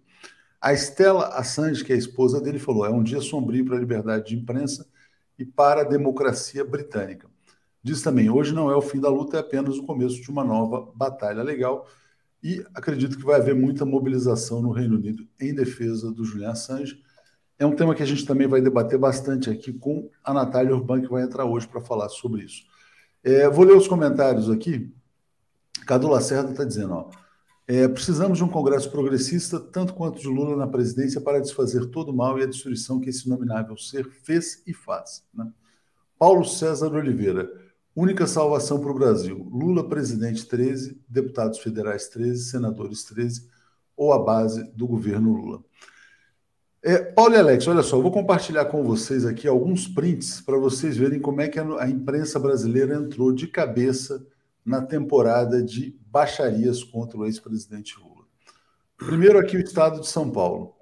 A 0.59 0.73
Stella 0.73 1.27
Assange, 1.27 1.85
que 1.85 1.93
é 1.93 1.95
a 1.95 1.99
esposa 1.99 2.41
dele, 2.41 2.57
falou: 2.57 2.83
é 2.83 2.89
um 2.89 3.03
dia 3.03 3.21
sombrio 3.21 3.63
para 3.63 3.77
a 3.77 3.79
liberdade 3.79 4.29
de 4.29 4.35
imprensa 4.35 4.89
e 5.37 5.45
para 5.45 5.81
a 5.81 5.85
democracia 5.87 6.65
britânica. 6.65 7.29
Diz 7.83 8.01
também: 8.01 8.31
hoje 8.31 8.51
não 8.51 8.71
é 8.71 8.75
o 8.75 8.81
fim 8.81 8.99
da 8.99 9.09
luta, 9.09 9.37
é 9.37 9.41
apenas 9.41 9.77
o 9.77 9.85
começo 9.85 10.19
de 10.19 10.31
uma 10.31 10.43
nova 10.43 10.91
batalha 10.95 11.43
legal. 11.43 11.87
E 12.43 12.65
acredito 12.73 13.17
que 13.17 13.25
vai 13.25 13.39
haver 13.39 13.55
muita 13.55 13.85
mobilização 13.85 14.61
no 14.61 14.71
Reino 14.71 14.95
Unido 14.95 15.27
em 15.39 15.53
defesa 15.53 16.11
do 16.11 16.23
Julian 16.23 16.51
Assange. 16.51 17.01
É 17.59 17.65
um 17.65 17.75
tema 17.75 17.93
que 17.93 18.01
a 18.01 18.05
gente 18.05 18.25
também 18.25 18.47
vai 18.47 18.61
debater 18.61 18.97
bastante 18.97 19.49
aqui 19.49 19.71
com 19.71 20.09
a 20.23 20.33
Natália 20.33 20.75
Urban, 20.75 21.01
que 21.01 21.11
vai 21.11 21.21
entrar 21.21 21.45
hoje 21.45 21.67
para 21.67 21.79
falar 21.79 22.09
sobre 22.09 22.43
isso. 22.43 22.63
É, 23.23 23.47
vou 23.47 23.63
ler 23.63 23.75
os 23.75 23.87
comentários 23.87 24.49
aqui. 24.49 24.91
Cadu 25.85 26.07
Lacerda 26.07 26.49
está 26.49 26.63
dizendo: 26.63 26.93
ó, 26.93 27.09
é, 27.67 27.87
precisamos 27.87 28.39
de 28.39 28.43
um 28.43 28.49
Congresso 28.49 28.89
progressista, 28.89 29.59
tanto 29.59 29.93
quanto 29.93 30.19
de 30.19 30.27
Lula 30.27 30.57
na 30.57 30.67
presidência, 30.67 31.21
para 31.21 31.39
desfazer 31.39 31.85
todo 31.85 32.09
o 32.09 32.15
mal 32.15 32.39
e 32.39 32.43
a 32.43 32.47
destruição 32.47 32.99
que 32.99 33.09
esse 33.09 33.29
nominável 33.29 33.77
ser 33.77 34.09
fez 34.09 34.63
e 34.65 34.73
faz. 34.73 35.23
Né? 35.33 35.49
Paulo 36.17 36.43
César 36.43 36.91
Oliveira. 36.91 37.60
Única 37.95 38.25
salvação 38.25 38.79
para 38.79 38.91
o 38.91 38.95
Brasil: 38.95 39.47
Lula, 39.51 39.87
presidente 39.87 40.45
13, 40.45 40.99
deputados 41.07 41.59
federais 41.59 42.07
13, 42.07 42.45
senadores 42.45 43.03
13, 43.03 43.49
ou 43.95 44.13
a 44.13 44.19
base 44.19 44.63
do 44.73 44.87
governo 44.87 45.33
Lula. 45.33 45.63
É, 46.83 46.97
Paulo 46.97 47.35
e 47.35 47.37
Alex, 47.37 47.67
olha 47.67 47.83
só, 47.83 47.97
eu 47.97 48.01
vou 48.01 48.11
compartilhar 48.11 48.65
com 48.65 48.83
vocês 48.83 49.23
aqui 49.23 49.47
alguns 49.47 49.87
prints 49.87 50.41
para 50.41 50.57
vocês 50.57 50.97
verem 50.97 51.19
como 51.19 51.39
é 51.39 51.47
que 51.47 51.59
a 51.59 51.87
imprensa 51.87 52.39
brasileira 52.39 52.95
entrou 52.95 53.31
de 53.31 53.45
cabeça 53.45 54.25
na 54.65 54.81
temporada 54.81 55.61
de 55.61 55.95
baixarias 56.07 56.83
contra 56.83 57.19
o 57.19 57.25
ex-presidente 57.25 57.99
Lula. 57.99 58.25
Primeiro, 58.97 59.37
aqui 59.37 59.57
o 59.57 59.61
estado 59.61 59.99
de 59.99 60.07
São 60.07 60.31
Paulo. 60.31 60.75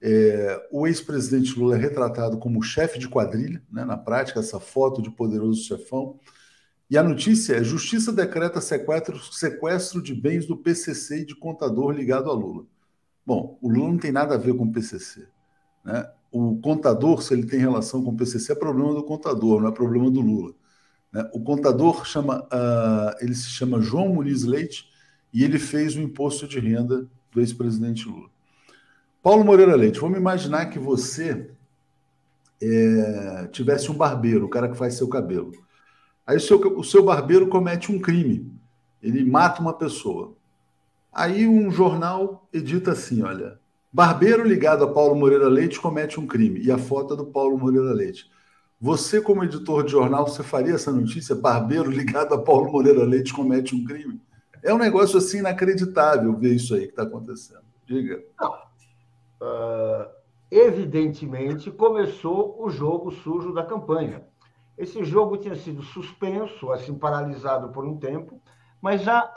É, 0.00 0.68
o 0.70 0.86
ex-presidente 0.86 1.58
Lula 1.58 1.76
é 1.76 1.78
retratado 1.78 2.38
como 2.38 2.62
chefe 2.62 2.98
de 2.98 3.08
quadrilha, 3.08 3.62
né, 3.72 3.84
na 3.84 3.96
prática, 3.96 4.40
essa 4.40 4.60
foto 4.60 5.00
de 5.00 5.10
poderoso 5.10 5.62
chefão. 5.62 6.18
E 6.88 6.96
a 6.96 7.02
notícia 7.02 7.56
é: 7.56 7.64
Justiça 7.64 8.12
decreta 8.12 8.60
sequestro, 8.60 9.18
sequestro 9.18 10.02
de 10.02 10.14
bens 10.14 10.46
do 10.46 10.56
PCC 10.56 11.20
e 11.20 11.26
de 11.26 11.34
contador 11.34 11.90
ligado 11.90 12.30
a 12.30 12.34
Lula. 12.34 12.64
Bom, 13.24 13.58
o 13.60 13.68
Lula 13.68 13.88
não 13.88 13.98
tem 13.98 14.12
nada 14.12 14.34
a 14.34 14.38
ver 14.38 14.54
com 14.54 14.64
o 14.64 14.72
PCC. 14.72 15.26
Né? 15.84 16.08
O 16.30 16.58
contador, 16.58 17.22
se 17.22 17.34
ele 17.34 17.46
tem 17.46 17.58
relação 17.58 18.02
com 18.04 18.10
o 18.10 18.16
PCC, 18.16 18.52
é 18.52 18.54
problema 18.54 18.94
do 18.94 19.02
contador, 19.02 19.60
não 19.60 19.68
é 19.68 19.72
problema 19.72 20.10
do 20.10 20.20
Lula. 20.20 20.54
Né? 21.12 21.28
O 21.32 21.40
contador 21.40 22.06
chama, 22.06 22.42
uh, 22.44 23.16
ele 23.20 23.34
se 23.34 23.48
chama 23.48 23.80
João 23.80 24.10
Muniz 24.10 24.44
Leite 24.44 24.88
e 25.32 25.42
ele 25.42 25.58
fez 25.58 25.96
o 25.96 26.00
imposto 26.00 26.46
de 26.46 26.60
renda 26.60 27.06
do 27.32 27.40
ex-presidente 27.40 28.08
Lula. 28.08 28.30
Paulo 29.22 29.44
Moreira 29.44 29.74
Leite, 29.74 29.98
vamos 29.98 30.18
imaginar 30.18 30.66
que 30.66 30.78
você 30.78 31.50
é, 32.62 33.48
tivesse 33.50 33.90
um 33.90 33.94
barbeiro, 33.94 34.46
o 34.46 34.48
cara 34.48 34.68
que 34.68 34.76
faz 34.76 34.94
seu 34.94 35.08
cabelo. 35.08 35.52
Aí 36.26 36.36
o 36.36 36.40
seu, 36.40 36.58
o 36.78 36.82
seu 36.82 37.04
barbeiro 37.04 37.48
comete 37.48 37.92
um 37.92 38.00
crime, 38.00 38.52
ele 39.02 39.24
mata 39.24 39.60
uma 39.60 39.72
pessoa. 39.72 40.34
Aí 41.12 41.46
um 41.46 41.70
jornal 41.70 42.48
edita 42.52 42.92
assim, 42.92 43.22
olha, 43.22 43.58
barbeiro 43.92 44.46
ligado 44.46 44.84
a 44.84 44.92
Paulo 44.92 45.14
Moreira 45.14 45.48
Leite 45.48 45.80
comete 45.80 46.18
um 46.18 46.26
crime, 46.26 46.60
e 46.60 46.70
a 46.70 46.78
foto 46.78 47.14
é 47.14 47.16
do 47.16 47.26
Paulo 47.26 47.56
Moreira 47.56 47.92
Leite. 47.92 48.30
Você, 48.78 49.22
como 49.22 49.42
editor 49.42 49.84
de 49.84 49.92
jornal, 49.92 50.26
você 50.26 50.42
faria 50.42 50.74
essa 50.74 50.92
notícia? 50.92 51.34
Barbeiro 51.34 51.90
ligado 51.90 52.34
a 52.34 52.38
Paulo 52.38 52.70
Moreira 52.70 53.04
Leite 53.04 53.32
comete 53.32 53.74
um 53.74 53.84
crime? 53.84 54.20
É 54.62 54.74
um 54.74 54.78
negócio 54.78 55.16
assim 55.16 55.38
inacreditável 55.38 56.36
ver 56.36 56.54
isso 56.54 56.74
aí 56.74 56.82
que 56.82 56.88
está 56.88 57.04
acontecendo. 57.04 57.64
Diga. 57.86 58.22
Uh, 59.40 60.10
evidentemente, 60.50 61.70
começou 61.70 62.62
o 62.62 62.68
jogo 62.68 63.10
sujo 63.12 63.54
da 63.54 63.64
campanha. 63.64 64.24
Esse 64.76 65.04
jogo 65.04 65.36
tinha 65.36 65.54
sido 65.54 65.82
suspenso, 65.82 66.70
assim, 66.70 66.94
paralisado 66.94 67.70
por 67.70 67.84
um 67.84 67.96
tempo, 67.98 68.40
mas 68.80 69.02
já 69.02 69.32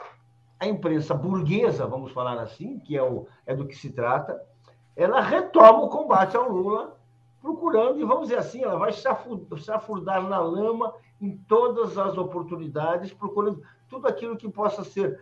a 0.58 0.66
imprensa 0.66 1.14
burguesa, 1.14 1.86
vamos 1.86 2.12
falar 2.12 2.38
assim, 2.38 2.78
que 2.80 2.96
é, 2.96 3.02
o, 3.02 3.26
é 3.46 3.54
do 3.54 3.66
que 3.66 3.74
se 3.74 3.90
trata, 3.90 4.40
ela 4.94 5.20
retoma 5.20 5.80
o 5.82 5.88
combate 5.88 6.36
ao 6.36 6.50
Lula 6.50 7.00
procurando, 7.40 7.98
e 7.98 8.04
vamos 8.04 8.28
dizer 8.28 8.38
assim, 8.38 8.62
ela 8.62 8.78
vai 8.78 8.92
chafurdar 8.92 10.22
na 10.28 10.38
lama 10.38 10.92
em 11.18 11.36
todas 11.48 11.96
as 11.96 12.18
oportunidades, 12.18 13.12
procurando 13.12 13.62
tudo 13.88 14.06
aquilo 14.06 14.36
que 14.36 14.48
possa 14.48 14.84
ser 14.84 15.18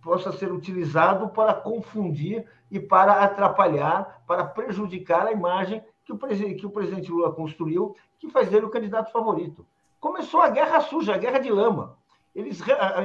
possa 0.00 0.32
ser 0.32 0.50
utilizado 0.50 1.28
para 1.28 1.52
confundir 1.52 2.46
e 2.70 2.80
para 2.80 3.22
atrapalhar, 3.22 4.22
para 4.26 4.44
prejudicar 4.44 5.26
a 5.26 5.32
imagem 5.32 5.82
que 6.04 6.12
o, 6.12 6.18
que 6.18 6.66
o 6.66 6.70
presidente 6.70 7.10
Lula 7.10 7.32
construiu, 7.32 7.94
que 8.26 8.32
faz 8.32 8.48
dele 8.48 8.66
o 8.66 8.70
candidato 8.70 9.12
favorito. 9.12 9.66
Começou 10.00 10.40
a 10.40 10.48
guerra 10.48 10.80
suja, 10.80 11.14
a 11.14 11.18
guerra 11.18 11.38
de 11.38 11.50
lama. 11.50 11.96
Eles, 12.34 12.60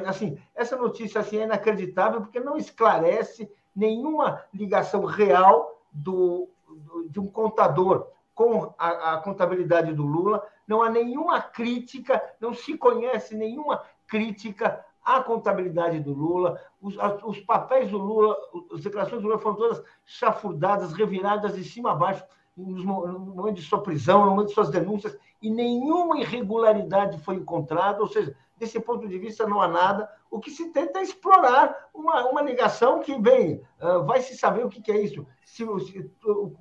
assim, 0.08 0.42
essa 0.56 0.76
notícia 0.76 1.22
assim, 1.22 1.38
é 1.38 1.44
inacreditável 1.44 2.22
porque 2.22 2.40
não 2.40 2.58
esclarece 2.58 3.52
nenhuma 3.76 4.44
ligação 4.54 5.06
real 5.06 5.80
do, 5.92 6.50
do 6.68 7.08
de 7.10 7.20
um 7.20 7.28
contador 7.28 8.08
com 8.34 8.74
a, 8.78 9.14
a 9.14 9.18
contabilidade 9.18 9.94
do 9.94 10.04
Lula, 10.04 10.42
não 10.66 10.82
há 10.82 10.90
nenhuma 10.90 11.42
crítica, 11.42 12.24
não 12.40 12.54
se 12.54 12.78
conhece 12.78 13.36
nenhuma 13.36 13.84
crítica 14.08 14.84
à 15.04 15.22
contabilidade 15.22 16.00
do 16.00 16.14
Lula, 16.14 16.60
os, 16.82 16.96
os, 17.24 17.40
papéis 17.42 17.92
do 17.92 17.98
Lula, 17.98 18.38
as 18.74 18.82
declarações 18.82 19.22
do 19.22 19.28
Lula 19.28 19.40
foram 19.40 19.58
todas 19.58 19.84
chafurdadas, 20.06 20.94
reviradas 20.94 21.56
de 21.56 21.64
cima 21.64 21.92
a 21.92 21.96
baixo, 21.96 22.24
no 22.60 23.20
momento 23.20 23.56
de 23.56 23.62
sua 23.62 23.82
prisão, 23.82 24.26
no 24.26 24.32
momento 24.32 24.50
de 24.50 24.54
suas 24.54 24.70
denúncias, 24.70 25.18
e 25.42 25.50
nenhuma 25.50 26.20
irregularidade 26.20 27.18
foi 27.20 27.36
encontrada, 27.36 28.02
ou 28.02 28.08
seja, 28.08 28.36
desse 28.58 28.80
ponto 28.80 29.08
de 29.08 29.18
vista 29.18 29.48
não 29.48 29.62
há 29.62 29.68
nada. 29.68 30.10
O 30.30 30.40
que 30.40 30.52
se 30.52 30.70
tenta 30.72 31.00
é 31.00 31.04
explorar 31.04 31.90
uma, 31.94 32.30
uma 32.30 32.42
ligação 32.42 33.00
que, 33.00 33.18
bem, 33.18 33.62
uh, 33.82 34.04
vai 34.06 34.22
se 34.22 34.38
saber 34.38 34.66
o 34.66 34.70
que, 34.70 34.82
que 34.82 34.92
é 34.92 35.02
isso. 35.02 35.26
Se, 35.46 35.66
se, 35.80 36.12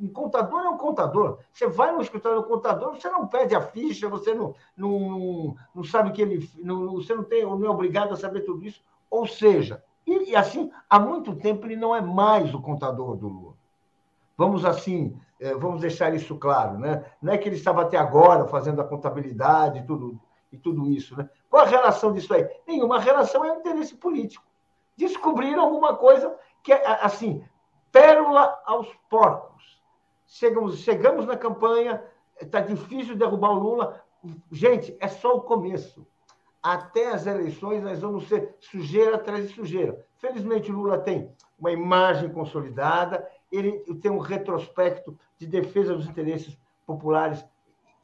um 0.00 0.08
contador 0.08 0.60
é 0.60 0.68
um 0.68 0.78
contador. 0.78 1.40
Você 1.52 1.66
vai 1.66 1.92
no 1.92 2.00
escritório 2.00 2.40
do 2.40 2.46
contador, 2.46 2.94
você 2.94 3.10
não 3.10 3.26
pede 3.26 3.54
a 3.54 3.60
ficha, 3.60 4.08
você 4.08 4.32
não, 4.32 4.54
não, 4.76 5.56
não 5.74 5.84
sabe 5.84 6.12
que 6.12 6.22
ele. 6.22 6.48
Não, 6.62 6.92
você 6.92 7.14
não, 7.14 7.24
tem, 7.24 7.44
não 7.44 7.64
é 7.64 7.68
obrigado 7.68 8.12
a 8.12 8.16
saber 8.16 8.42
tudo 8.42 8.64
isso. 8.64 8.82
Ou 9.10 9.26
seja, 9.26 9.82
e, 10.06 10.30
e 10.30 10.36
assim, 10.36 10.70
há 10.88 10.98
muito 10.98 11.34
tempo 11.34 11.66
ele 11.66 11.76
não 11.76 11.94
é 11.94 12.00
mais 12.00 12.54
o 12.54 12.62
contador 12.62 13.16
do 13.16 13.28
Lula. 13.28 13.54
Vamos 14.38 14.64
assim, 14.64 15.18
vamos 15.58 15.80
deixar 15.80 16.14
isso 16.14 16.36
claro, 16.36 16.78
né? 16.78 17.04
Não 17.22 17.32
é 17.32 17.38
que 17.38 17.48
ele 17.48 17.56
estava 17.56 17.82
até 17.82 17.96
agora 17.96 18.46
fazendo 18.46 18.80
a 18.80 18.84
contabilidade 18.84 19.78
e 19.78 19.86
tudo, 19.86 20.20
e 20.50 20.58
tudo 20.58 20.88
isso, 20.88 21.16
né? 21.16 21.28
Qual 21.48 21.64
a 21.64 21.68
relação 21.68 22.12
disso 22.12 22.34
aí? 22.34 22.48
Nenhuma 22.66 22.98
relação 22.98 23.44
é 23.44 23.56
interesse 23.56 23.94
político. 23.94 24.44
Descobriram 24.96 25.62
alguma 25.62 25.96
coisa 25.96 26.34
que, 26.62 26.72
assim, 26.72 27.44
pérola 27.92 28.60
aos 28.66 28.88
porcos. 29.08 29.80
Chegamos, 30.26 30.78
chegamos 30.78 31.24
na 31.24 31.36
campanha, 31.36 32.02
está 32.40 32.60
difícil 32.60 33.16
derrubar 33.16 33.50
o 33.50 33.58
Lula. 33.58 34.02
Gente, 34.50 34.96
é 35.00 35.08
só 35.08 35.36
o 35.36 35.42
começo. 35.42 36.06
Até 36.62 37.12
as 37.12 37.26
eleições 37.26 37.82
nós 37.82 38.00
vamos 38.00 38.28
ser 38.28 38.56
sujeira 38.60 39.16
atrás 39.16 39.48
de 39.48 39.54
sujeira. 39.54 40.04
Felizmente, 40.16 40.70
o 40.70 40.74
Lula 40.74 40.98
tem 40.98 41.32
uma 41.58 41.70
imagem 41.70 42.28
consolidada, 42.30 43.26
ele 43.50 43.78
tem 44.02 44.10
um 44.10 44.18
retrospecto 44.18 45.18
de 45.38 45.46
defesa 45.46 45.94
dos 45.94 46.06
interesses 46.06 46.56
populares 46.86 47.44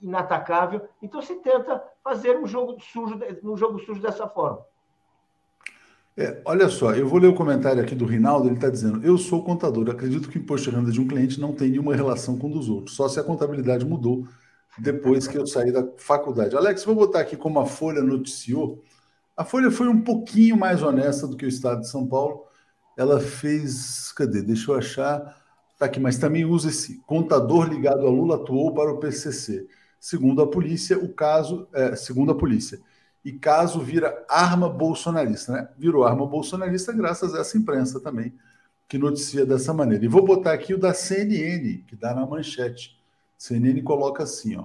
inatacável. 0.01 0.87
Então 1.03 1.21
se 1.21 1.35
tenta 1.37 1.83
fazer 2.03 2.39
um 2.39 2.47
jogo 2.47 2.77
sujo, 2.81 3.19
um 3.43 3.57
jogo 3.57 3.79
sujo 3.81 4.01
dessa 4.01 4.29
forma. 4.29 4.65
É, 6.17 6.41
olha 6.45 6.69
só, 6.69 6.95
eu 6.95 7.09
vou 7.09 7.19
ler 7.19 7.27
o 7.27 7.35
comentário 7.35 7.83
aqui 7.83 7.95
do 7.95 8.05
Rinaldo, 8.05 8.47
ele 8.47 8.55
está 8.55 8.71
dizendo: 8.71 9.05
Eu 9.05 9.19
sou 9.19 9.43
contador, 9.43 9.91
acredito 9.91 10.29
que 10.29 10.39
o 10.39 10.41
imposto 10.41 10.71
de 10.71 10.77
renda 10.77 10.93
de 10.93 11.01
um 11.01 11.09
cliente 11.09 11.41
não 11.41 11.53
tem 11.53 11.71
nenhuma 11.71 11.97
relação 11.97 12.39
com 12.39 12.49
o 12.49 12.53
dos 12.53 12.69
outros, 12.69 12.95
só 12.95 13.09
se 13.09 13.19
a 13.19 13.25
contabilidade 13.25 13.85
mudou 13.85 14.25
depois 14.79 15.27
que 15.27 15.37
eu 15.37 15.47
saí 15.47 15.73
da 15.73 15.87
faculdade. 15.97 16.57
Alex, 16.57 16.85
vou 16.85 16.95
botar 16.95 17.21
aqui 17.21 17.37
como 17.37 17.59
a 17.59 17.67
Folha 17.67 18.03
noticiou. 18.03 18.83
A 19.37 19.45
Folha 19.45 19.71
foi 19.71 19.89
um 19.89 20.01
pouquinho 20.01 20.57
mais 20.57 20.83
honesta 20.83 21.27
do 21.27 21.37
que 21.37 21.45
o 21.45 21.49
Estado 21.49 21.81
de 21.81 21.89
São 21.89 22.07
Paulo. 22.07 22.45
Ela 22.97 23.21
fez. 23.21 24.13
Cadê? 24.13 24.43
Deixa 24.43 24.71
eu 24.71 24.77
achar. 24.77 25.44
Tá 25.85 25.89
aqui, 25.89 26.01
mas 26.01 26.17
também 26.17 26.47
usa 26.47 26.71
esse 26.71 26.97
contador 27.01 27.69
ligado 27.69 28.07
a 28.07 28.11
Lula 28.11 28.37
atuou 28.37 28.73
para 28.73 28.91
o 28.91 28.97
PCC. 28.97 29.67
Segundo 30.01 30.41
a 30.41 30.47
polícia, 30.47 30.99
o 30.99 31.13
caso, 31.13 31.69
é, 31.75 31.95
segundo 31.95 32.33
a 32.33 32.35
polícia, 32.35 32.81
e 33.23 33.31
caso 33.33 33.81
vira 33.81 34.25
arma 34.27 34.67
bolsonarista, 34.67 35.53
né? 35.53 35.69
Virou 35.77 36.05
arma 36.05 36.27
bolsonarista 36.27 36.91
graças 36.91 37.35
a 37.35 37.41
essa 37.41 37.59
imprensa 37.59 38.01
também, 38.01 38.33
que 38.89 38.97
noticia 38.97 39.45
dessa 39.45 39.75
maneira. 39.75 40.03
E 40.07 40.09
vou 40.09 40.25
botar 40.25 40.55
aqui 40.55 40.73
o 40.73 40.79
da 40.79 40.95
CNN, 40.95 41.85
que 41.87 41.95
dá 41.95 42.15
na 42.15 42.25
manchete. 42.25 42.99
CNN 43.37 43.83
coloca 43.83 44.23
assim, 44.23 44.57
ó. 44.57 44.65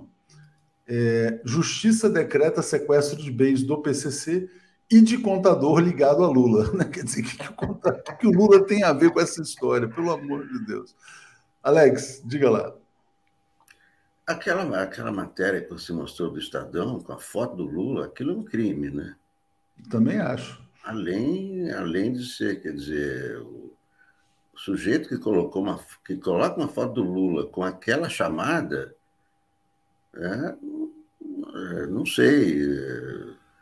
É, 0.88 1.41
Justiça 1.43 2.09
decreta 2.09 2.61
sequestro 2.61 3.21
de 3.21 3.29
bens 3.29 3.61
do 3.61 3.77
PCC 3.81 4.49
e 4.91 5.01
de 5.01 5.17
contador 5.17 5.79
ligado 5.79 6.24
a 6.24 6.27
Lula. 6.27 6.72
Né? 6.74 6.86
Quer 6.86 7.03
dizer, 7.03 7.22
o 7.22 7.25
que, 7.25 8.01
que, 8.01 8.17
que 8.17 8.27
o 8.27 8.31
Lula 8.31 8.65
tem 8.65 8.84
a 8.84 8.93
ver 8.93 9.12
com 9.12 9.19
essa 9.19 9.41
história? 9.41 9.88
Pelo 9.88 10.12
amor 10.12 10.48
de 10.48 10.65
Deus. 10.65 10.96
Alex, 11.62 12.22
diga 12.25 12.50
lá. 12.50 12.74
Aquela, 14.25 14.81
aquela 14.81 15.12
matéria 15.12 15.62
que 15.62 15.69
você 15.69 15.91
mostrou 15.91 16.31
do 16.31 16.39
Estadão, 16.39 17.00
com 17.00 17.13
a 17.13 17.19
foto 17.19 17.55
do 17.55 17.65
Lula, 17.65 18.05
aquilo 18.05 18.31
é 18.31 18.36
um 18.36 18.43
crime, 18.43 18.89
né? 18.89 19.15
Também 19.89 20.19
acho. 20.19 20.62
Além, 20.84 21.69
além 21.72 22.13
de 22.13 22.25
ser, 22.25 22.62
quer 22.62 22.74
dizer, 22.74 23.39
o, 23.41 23.74
o 24.53 24.58
sujeito 24.58 25.10
que 25.10 25.17
colocou 25.17 25.63
uma, 25.63 25.79
que 26.05 26.15
coloca 26.15 26.58
uma 26.58 26.67
foto 26.67 26.93
do 26.96 27.03
Lula 27.03 27.48
com 27.48 27.63
aquela 27.63 28.08
chamada, 28.08 28.96
é, 30.15 30.55
é 31.84 31.88
não 31.88 32.05
sei 32.05 32.63
é, 32.63 33.18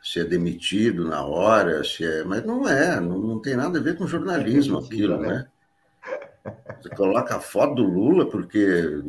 se 0.08 0.22
é 0.22 0.24
demitido 0.24 1.06
na 1.06 1.22
hora, 1.26 1.84
se 1.84 2.06
é, 2.06 2.24
mas 2.24 2.42
não 2.46 2.66
é, 2.66 2.98
não, 2.98 3.20
não 3.20 3.40
tem 3.40 3.58
nada 3.58 3.78
a 3.78 3.82
ver 3.82 3.98
com 3.98 4.08
jornalismo 4.08 4.80
é 4.80 4.86
aquilo, 4.86 5.18
né? 5.18 5.28
né? 5.28 6.54
Você 6.82 6.90
coloca 6.92 7.36
a 7.36 7.42
foto 7.42 7.76
do 7.76 7.84
Lula 7.84 8.26
porque 8.30 9.04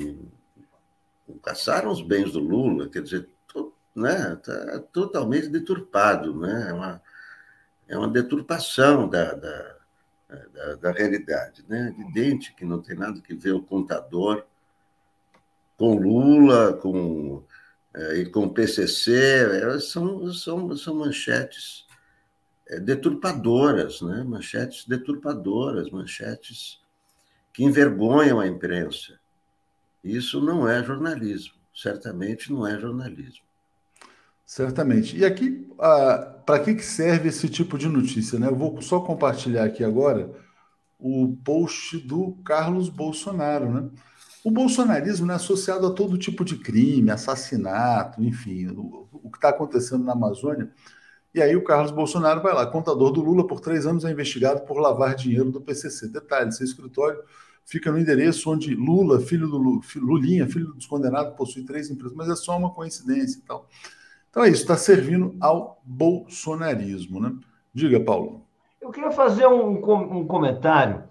caçaram 1.40 1.92
os 1.92 2.02
bens 2.02 2.32
do 2.32 2.40
Lula, 2.40 2.88
quer 2.88 3.02
dizer, 3.02 3.28
né, 3.94 4.34
tá 4.42 4.80
totalmente 4.92 5.46
deturpado, 5.46 6.34
né? 6.34 6.66
É 6.68 6.72
uma, 6.72 7.02
é 7.90 7.96
uma 7.96 8.08
deturpação 8.08 9.08
da, 9.08 9.34
da, 9.34 9.76
da, 10.52 10.74
da 10.74 10.90
realidade, 10.90 11.64
né? 11.68 11.94
Evidente 11.96 12.52
que 12.54 12.64
não 12.64 12.82
tem 12.82 12.96
nada 12.96 13.20
que 13.20 13.36
ver 13.36 13.52
o 13.52 13.62
contador 13.62 14.44
com 15.76 15.96
Lula, 15.96 16.72
com 16.72 17.44
é, 17.44 17.57
e 18.16 18.26
com 18.26 18.44
o 18.44 18.50
PCC, 18.52 19.12
é, 19.12 19.80
são, 19.80 20.32
são, 20.32 20.76
são 20.76 20.94
manchetes 20.94 21.86
é, 22.68 22.78
deturpadoras, 22.78 24.00
né? 24.00 24.22
manchetes 24.22 24.86
deturpadoras, 24.86 25.90
manchetes 25.90 26.80
que 27.52 27.64
envergonham 27.64 28.38
a 28.38 28.46
imprensa. 28.46 29.18
Isso 30.04 30.40
não 30.40 30.68
é 30.68 30.82
jornalismo, 30.84 31.54
certamente 31.74 32.52
não 32.52 32.66
é 32.66 32.78
jornalismo. 32.78 33.48
Certamente. 34.46 35.16
E 35.16 35.26
aqui, 35.26 35.68
para 36.46 36.60
que 36.60 36.80
serve 36.80 37.28
esse 37.28 37.50
tipo 37.50 37.76
de 37.76 37.86
notícia? 37.86 38.38
Né? 38.38 38.46
Eu 38.46 38.56
vou 38.56 38.80
só 38.80 39.00
compartilhar 39.00 39.64
aqui 39.64 39.84
agora 39.84 40.34
o 40.98 41.36
post 41.44 41.98
do 41.98 42.32
Carlos 42.44 42.88
Bolsonaro. 42.88 43.70
Né? 43.70 43.90
O 44.44 44.50
bolsonarismo 44.50 45.30
é 45.30 45.34
associado 45.34 45.86
a 45.86 45.92
todo 45.92 46.16
tipo 46.16 46.44
de 46.44 46.56
crime, 46.56 47.10
assassinato, 47.10 48.22
enfim, 48.22 48.68
o, 48.68 49.08
o 49.12 49.30
que 49.30 49.38
está 49.38 49.48
acontecendo 49.48 50.04
na 50.04 50.12
Amazônia. 50.12 50.70
E 51.34 51.42
aí 51.42 51.54
o 51.54 51.64
Carlos 51.64 51.90
Bolsonaro 51.90 52.42
vai 52.42 52.54
lá, 52.54 52.66
contador 52.66 53.12
do 53.12 53.20
Lula 53.20 53.46
por 53.46 53.60
três 53.60 53.86
anos 53.86 54.04
é 54.04 54.10
investigado 54.10 54.62
por 54.62 54.78
lavar 54.78 55.14
dinheiro 55.14 55.50
do 55.50 55.60
PCC. 55.60 56.08
Detalhe, 56.08 56.52
seu 56.52 56.64
escritório 56.64 57.22
fica 57.64 57.92
no 57.92 57.98
endereço 57.98 58.50
onde 58.50 58.74
Lula, 58.74 59.20
filho 59.20 59.46
do 59.46 59.82
Lulinha, 59.96 60.48
filho 60.48 60.72
dos 60.72 60.86
condenados, 60.86 61.36
possui 61.36 61.64
três 61.64 61.90
empresas, 61.90 62.16
mas 62.16 62.28
é 62.30 62.34
só 62.34 62.56
uma 62.56 62.70
coincidência 62.70 63.38
e 63.38 63.42
tal. 63.42 63.68
Então 64.30 64.42
é 64.42 64.48
isso, 64.48 64.62
está 64.62 64.76
servindo 64.76 65.36
ao 65.40 65.80
bolsonarismo, 65.84 67.20
né? 67.20 67.34
Diga, 67.74 68.00
Paulo. 68.00 68.42
Eu 68.80 68.90
queria 68.90 69.10
fazer 69.10 69.46
um, 69.46 69.72
um 69.72 70.26
comentário, 70.26 71.04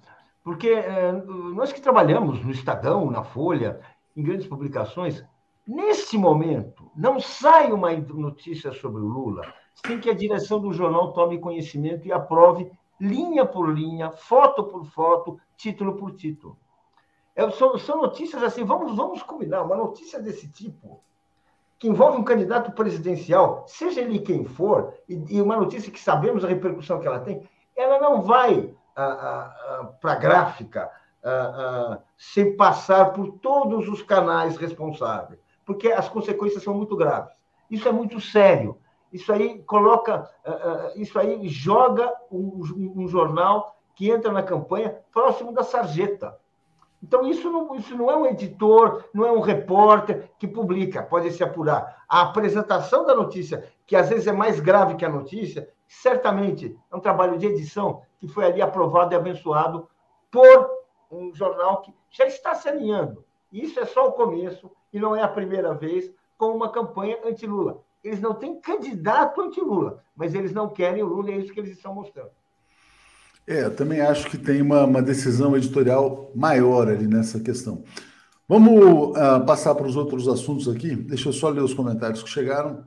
porque 0.48 0.70
é, 0.70 1.12
nós 1.12 1.74
que 1.74 1.82
trabalhamos 1.82 2.42
no 2.42 2.52
Estadão, 2.52 3.12
na 3.12 3.22
Folha, 3.22 3.82
em 4.16 4.24
grandes 4.24 4.48
publicações, 4.48 5.22
nesse 5.68 6.18
momento 6.18 6.90
não 6.96 7.20
sai 7.20 7.70
uma 7.74 7.92
notícia 7.92 8.72
sobre 8.72 9.02
o 9.02 9.08
Lula 9.08 9.42
sem 9.86 10.00
que 10.00 10.10
a 10.10 10.14
direção 10.14 10.58
do 10.62 10.72
jornal 10.72 11.12
tome 11.12 11.38
conhecimento 11.38 12.08
e 12.08 12.14
aprove 12.14 12.72
linha 12.98 13.46
por 13.46 13.70
linha, 13.70 14.10
foto 14.10 14.64
por 14.64 14.86
foto, 14.86 15.38
título 15.58 15.98
por 15.98 16.16
título. 16.16 16.58
É, 17.36 17.50
são, 17.50 17.78
são 17.78 18.02
notícias 18.02 18.42
assim, 18.42 18.64
vamos, 18.64 18.96
vamos 18.96 19.22
combinar, 19.22 19.64
uma 19.64 19.76
notícia 19.76 20.18
desse 20.22 20.50
tipo, 20.50 21.02
que 21.78 21.90
envolve 21.90 22.20
um 22.20 22.24
candidato 22.24 22.72
presidencial, 22.72 23.66
seja 23.68 24.00
ele 24.00 24.20
quem 24.20 24.46
for, 24.46 24.94
e, 25.10 25.22
e 25.28 25.42
uma 25.42 25.58
notícia 25.58 25.92
que 25.92 26.00
sabemos 26.00 26.46
a 26.46 26.48
repercussão 26.48 27.02
que 27.02 27.06
ela 27.06 27.20
tem, 27.20 27.46
ela 27.76 28.00
não 28.00 28.22
vai 28.22 28.74
para 30.02 30.14
a 30.14 30.16
gráfica 30.16 30.90
sem 32.18 32.56
passar 32.56 33.14
por 33.14 33.34
todos 33.40 33.88
os 33.88 34.02
canais 34.02 34.58
responsáveis, 34.58 35.40
porque 35.66 35.92
as 35.92 36.10
consequências 36.10 36.64
são 36.64 36.74
muito 36.74 36.96
graves. 36.96 37.36
Isso 37.70 37.88
é 37.88 37.92
muito 37.92 38.20
sério. 38.20 38.78
Isso 39.12 39.32
aí 39.32 39.62
coloca, 39.64 40.30
isso 40.96 41.20
aí 41.20 41.48
joga 41.48 42.12
um, 42.32 43.08
jornal 43.08 43.78
que 43.96 44.10
entra 44.10 44.32
na 44.32 44.44
campanha 44.44 44.98
próximo 45.14 45.54
da 45.54 45.64
sarjeta. 45.64 46.38
Então, 47.02 47.28
isso 47.28 47.50
não, 47.52 47.76
isso 47.76 47.96
não 47.96 48.10
é 48.10 48.18
um 48.18 48.26
editor, 48.26 49.06
não 49.14 49.26
é 49.26 49.32
um 49.32 49.40
repórter 49.40 50.32
que 50.40 50.48
publica, 50.48 51.04
pode 51.04 51.32
se 51.32 51.44
apurar. 51.44 52.04
A 52.10 52.24
apresentação 52.24 53.06
da 53.06 53.14
notícia, 53.14 53.72
que 53.86 53.96
às 53.96 54.10
vezes 54.10 54.26
é 54.26 54.32
mais 54.32 54.60
grave 54.60 54.96
que 54.96 55.06
a 55.06 55.10
notícia, 55.10 55.70
certamente 55.88 56.76
é 56.92 56.96
um 56.96 57.00
trabalho 57.00 57.38
de 57.38 57.46
edição 57.46 58.02
que 58.20 58.28
foi 58.28 58.46
ali 58.46 58.62
aprovado 58.62 59.14
e 59.14 59.18
abençoado 59.18 59.88
por 60.32 60.70
um 61.12 61.34
jornal 61.34 61.82
que 61.82 61.94
já 62.10 62.26
está 62.26 62.56
se 62.56 62.68
alinhando. 62.68 63.24
Isso 63.52 63.80
é 63.80 63.86
só 63.86 64.08
o 64.08 64.14
começo 64.14 64.70
e 64.92 65.00
não 65.00 65.16
é 65.16 65.22
a 65.22 65.28
primeira 65.28 65.74
vez 65.74 66.12
com 66.38 66.48
uma 66.48 66.72
campanha 66.72 67.18
anti-Lula. 67.26 67.82
Eles 68.04 68.20
não 68.22 68.34
têm 68.34 68.60
candidato 68.60 69.42
anti-Lula, 69.42 70.04
mas 70.16 70.34
eles 70.34 70.54
não 70.54 70.70
querem 70.70 71.04
o 71.04 71.08
Lula, 71.08 71.32
é 71.32 71.38
isso 71.38 71.54
que 71.54 71.60
eles 71.60 71.72
estão 71.72 71.94
mostrando. 71.94 72.32
É, 73.46 73.70
também 73.70 74.02
acho 74.02 74.30
que 74.30 74.38
tem 74.38 74.62
uma, 74.62 74.84
uma 74.84 75.02
decisão 75.02 75.56
editorial 75.56 76.32
maior 76.36 76.90
ali 76.90 77.08
nessa 77.08 77.40
questão. 77.40 77.84
Vamos 78.48 79.18
uh, 79.18 79.46
passar 79.46 79.74
para 79.76 79.88
os 79.88 79.96
outros 79.96 80.28
assuntos 80.28 80.68
aqui. 80.68 80.96
Deixa 80.96 81.30
eu 81.30 81.34
só 81.34 81.50
ler 81.50 81.62
os 81.62 81.74
comentários 81.74 82.24
que 82.24 82.30
chegaram. 82.30 82.86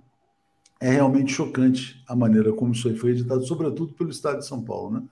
É 0.80 0.90
realmente 0.90 1.32
chocante 1.32 2.02
a 2.08 2.16
maneira 2.16 2.52
como 2.52 2.72
isso 2.72 2.88
aí 2.88 2.96
foi 2.96 3.10
editado, 3.10 3.46
sobretudo 3.46 3.92
pelo 3.92 4.10
Estado 4.10 4.38
de 4.38 4.46
São 4.46 4.62
Paulo. 4.62 4.92
Né? 4.92 5.02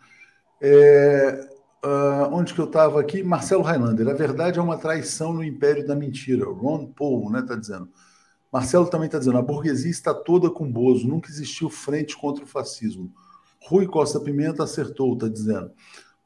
É, 0.63 1.49
uh, 1.85 2.35
onde 2.35 2.55
que 2.55 2.61
eu 2.61 2.65
estava 2.65 3.01
aqui? 3.01 3.23
Marcelo 3.23 3.63
Highlander. 3.63 4.09
A 4.09 4.15
verdade 4.15 4.59
é 4.59 4.63
uma 4.63 4.79
traição 4.79 5.33
no 5.33 5.45
império 5.45 5.87
da 5.87 5.95
mentira. 5.95 6.47
Ron 6.47 6.87
Paul 6.87 7.27
está 7.27 7.41
né, 7.41 7.47
tá 7.47 7.55
dizendo. 7.55 7.89
Marcelo 8.51 8.87
também 8.87 9.07
está 9.07 9.19
dizendo: 9.19 9.39
a 9.39 9.43
burguesia 9.43 9.91
está 9.91 10.15
toda 10.15 10.51
com 10.51 10.71
Bozo, 10.71 11.07
nunca 11.07 11.29
existiu 11.29 11.69
frente 11.69 12.17
contra 12.17 12.45
o 12.45 12.47
fascismo. 12.47 13.13
Rui 13.67 13.87
Costa 13.87 14.19
Pimenta 14.19 14.65
acertou, 14.65 15.13
está 15.15 15.29
dizendo. 15.29 15.71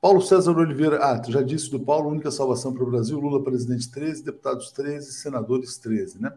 Paulo 0.01 0.21
César 0.21 0.57
Oliveira, 0.57 0.99
ah, 1.01 1.23
já 1.29 1.43
disse 1.43 1.71
do 1.71 1.79
Paulo, 1.79 2.11
única 2.11 2.31
salvação 2.31 2.73
para 2.73 2.83
o 2.83 2.91
Brasil, 2.91 3.19
Lula 3.21 3.43
presidente 3.43 3.91
13, 3.91 4.25
deputados 4.25 4.73
13, 4.73 5.13
senadores 5.13 5.79
13, 5.79 6.21
né? 6.21 6.33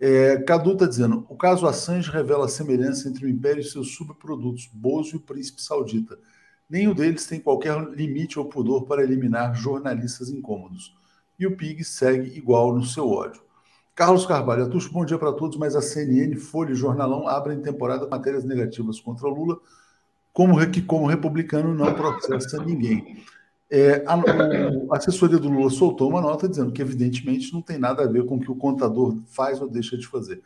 É, 0.00 0.36
Cadu 0.42 0.72
está 0.72 0.86
dizendo, 0.86 1.26
o 1.28 1.36
caso 1.36 1.66
Assange 1.66 2.10
revela 2.10 2.44
a 2.44 2.48
semelhança 2.48 3.08
entre 3.08 3.26
o 3.26 3.28
Império 3.28 3.60
e 3.60 3.64
seus 3.64 3.94
subprodutos, 3.96 4.70
Bozo 4.72 5.14
e 5.14 5.16
o 5.16 5.20
Príncipe 5.20 5.60
Saudita. 5.60 6.16
Nenhum 6.70 6.94
deles 6.94 7.26
tem 7.26 7.40
qualquer 7.40 7.76
limite 7.90 8.38
ou 8.38 8.44
pudor 8.44 8.84
para 8.84 9.02
eliminar 9.02 9.54
jornalistas 9.54 10.28
incômodos. 10.28 10.94
E 11.38 11.46
o 11.46 11.56
PIG 11.56 11.82
segue 11.82 12.36
igual 12.36 12.74
no 12.74 12.84
seu 12.84 13.08
ódio. 13.08 13.42
Carlos 13.94 14.26
Carvalho, 14.26 14.64
Atucho, 14.64 14.92
bom 14.92 15.04
dia 15.04 15.18
para 15.18 15.32
todos, 15.32 15.56
mas 15.56 15.74
a 15.74 15.82
CNN, 15.82 16.36
Folha 16.36 16.70
e 16.70 16.76
Jornalão 16.76 17.26
abrem 17.26 17.60
temporada 17.60 18.06
matérias 18.06 18.44
negativas 18.44 19.00
contra 19.00 19.26
Lula, 19.26 19.58
como 20.32 20.64
que 20.70 20.80
como 20.80 21.06
republicano 21.06 21.74
não 21.74 21.92
processa 21.94 22.62
ninguém. 22.62 23.24
É, 23.70 24.02
a, 24.06 24.14
a, 24.14 24.96
assessoria 24.96 25.38
do 25.38 25.48
Lula 25.48 25.68
soltou 25.68 26.08
uma 26.08 26.22
nota 26.22 26.48
dizendo 26.48 26.72
que, 26.72 26.80
evidentemente, 26.80 27.52
não 27.52 27.60
tem 27.60 27.78
nada 27.78 28.02
a 28.02 28.06
ver 28.06 28.24
com 28.24 28.36
o 28.36 28.40
que 28.40 28.50
o 28.50 28.56
contador 28.56 29.16
faz 29.26 29.60
ou 29.60 29.68
deixa 29.68 29.96
de 29.96 30.06
fazer. 30.06 30.42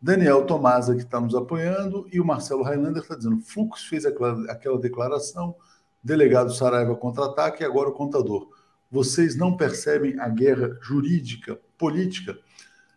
Daniel 0.00 0.44
Tomasa, 0.44 0.94
que 0.94 1.02
está 1.02 1.20
nos 1.20 1.34
apoiando, 1.34 2.06
e 2.12 2.20
o 2.20 2.24
Marcelo 2.24 2.62
Highlander 2.62 3.02
está 3.02 3.14
dizendo: 3.14 3.40
Fux 3.40 3.84
fez 3.84 4.04
aquela, 4.04 4.50
aquela 4.50 4.78
declaração, 4.78 5.54
delegado 6.02 6.54
Saraiva 6.54 6.94
contra-ataque 6.96 7.62
e 7.62 7.66
agora 7.66 7.88
o 7.88 7.92
contador. 7.92 8.48
Vocês 8.90 9.36
não 9.36 9.56
percebem 9.56 10.18
a 10.18 10.28
guerra 10.28 10.76
jurídica, 10.80 11.58
política? 11.78 12.36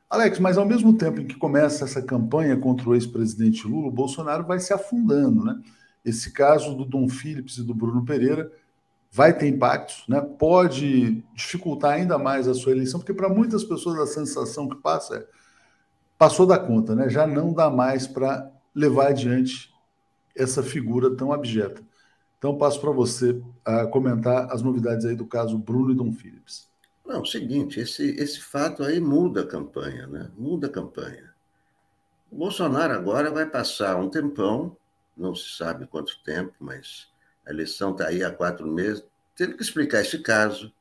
Alex, 0.09 0.39
mas 0.39 0.57
ao 0.57 0.65
mesmo 0.65 0.97
tempo 0.97 1.21
em 1.21 1.27
que 1.27 1.35
começa 1.35 1.85
essa 1.85 2.01
campanha 2.01 2.57
contra 2.57 2.89
o 2.89 2.95
ex-presidente 2.95 3.67
Lula, 3.67 3.87
o 3.87 3.91
Bolsonaro 3.91 4.45
vai 4.45 4.59
se 4.59 4.73
afundando, 4.73 5.43
né? 5.43 5.59
Esse 6.03 6.31
caso 6.31 6.75
do 6.75 6.85
Dom 6.85 7.07
Phillips 7.07 7.57
e 7.57 7.63
do 7.63 7.75
Bruno 7.75 8.03
Pereira 8.03 8.51
vai 9.11 9.35
ter 9.35 9.47
impactos, 9.47 10.03
né? 10.07 10.21
pode 10.21 11.23
dificultar 11.33 11.93
ainda 11.93 12.17
mais 12.17 12.47
a 12.47 12.53
sua 12.53 12.71
eleição, 12.71 12.99
porque 12.99 13.13
para 13.13 13.29
muitas 13.29 13.63
pessoas 13.63 13.99
a 13.99 14.05
sensação 14.05 14.69
que 14.69 14.75
passa 14.75 15.15
é 15.17 15.27
passou 16.17 16.45
da 16.45 16.59
conta, 16.59 16.95
né? 16.95 17.09
já 17.09 17.25
não 17.25 17.53
dá 17.53 17.69
mais 17.69 18.05
para 18.05 18.51
levar 18.75 19.07
adiante 19.07 19.73
essa 20.35 20.61
figura 20.61 21.15
tão 21.15 21.31
abjeta. 21.33 21.81
Então, 22.37 22.57
passo 22.57 22.79
para 22.79 22.91
você 22.91 23.31
uh, 23.31 23.89
comentar 23.91 24.49
as 24.51 24.61
novidades 24.61 25.05
aí 25.05 25.15
do 25.15 25.25
caso 25.25 25.57
Bruno 25.57 25.91
e 25.91 25.95
Dom 25.95 26.13
Phillips. 26.13 26.69
Não, 27.05 27.21
o 27.21 27.25
seguinte, 27.25 27.79
esse, 27.81 28.11
esse 28.11 28.39
fato 28.39 28.83
aí 28.83 28.99
muda 28.99 29.41
a 29.41 29.47
campanha, 29.47 30.07
né? 30.07 30.31
Muda 30.37 30.67
a 30.67 30.69
campanha. 30.69 31.33
O 32.31 32.37
Bolsonaro 32.37 32.93
agora 32.93 33.29
vai 33.29 33.45
passar 33.45 33.97
um 33.97 34.09
tempão, 34.09 34.77
não 35.17 35.35
se 35.35 35.57
sabe 35.57 35.85
quanto 35.87 36.23
tempo, 36.23 36.53
mas 36.59 37.08
a 37.49 37.51
eleição 37.51 37.91
está 37.91 38.07
aí 38.07 38.23
há 38.23 38.31
quatro 38.31 38.67
meses, 38.67 39.03
tendo 39.35 39.57
que 39.57 39.63
explicar 39.63 40.01
esse 40.01 40.19
caso, 40.19 40.71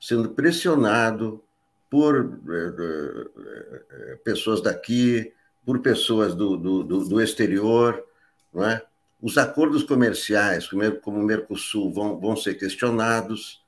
sendo 0.00 0.30
pressionado 0.30 1.42
por 1.88 2.40
eh, 2.48 3.30
eh, 3.90 4.18
pessoas 4.24 4.60
daqui, 4.60 5.32
por 5.64 5.78
pessoas 5.78 6.34
do, 6.34 6.56
do, 6.56 6.82
do 6.82 7.20
exterior, 7.20 8.04
não 8.52 8.64
é? 8.64 8.84
Os 9.20 9.38
acordos 9.38 9.84
comerciais, 9.84 10.66
como 10.66 11.20
o 11.20 11.22
Mercosul, 11.22 11.92
vão, 11.92 12.18
vão 12.18 12.34
ser 12.34 12.54
questionados. 12.54 13.62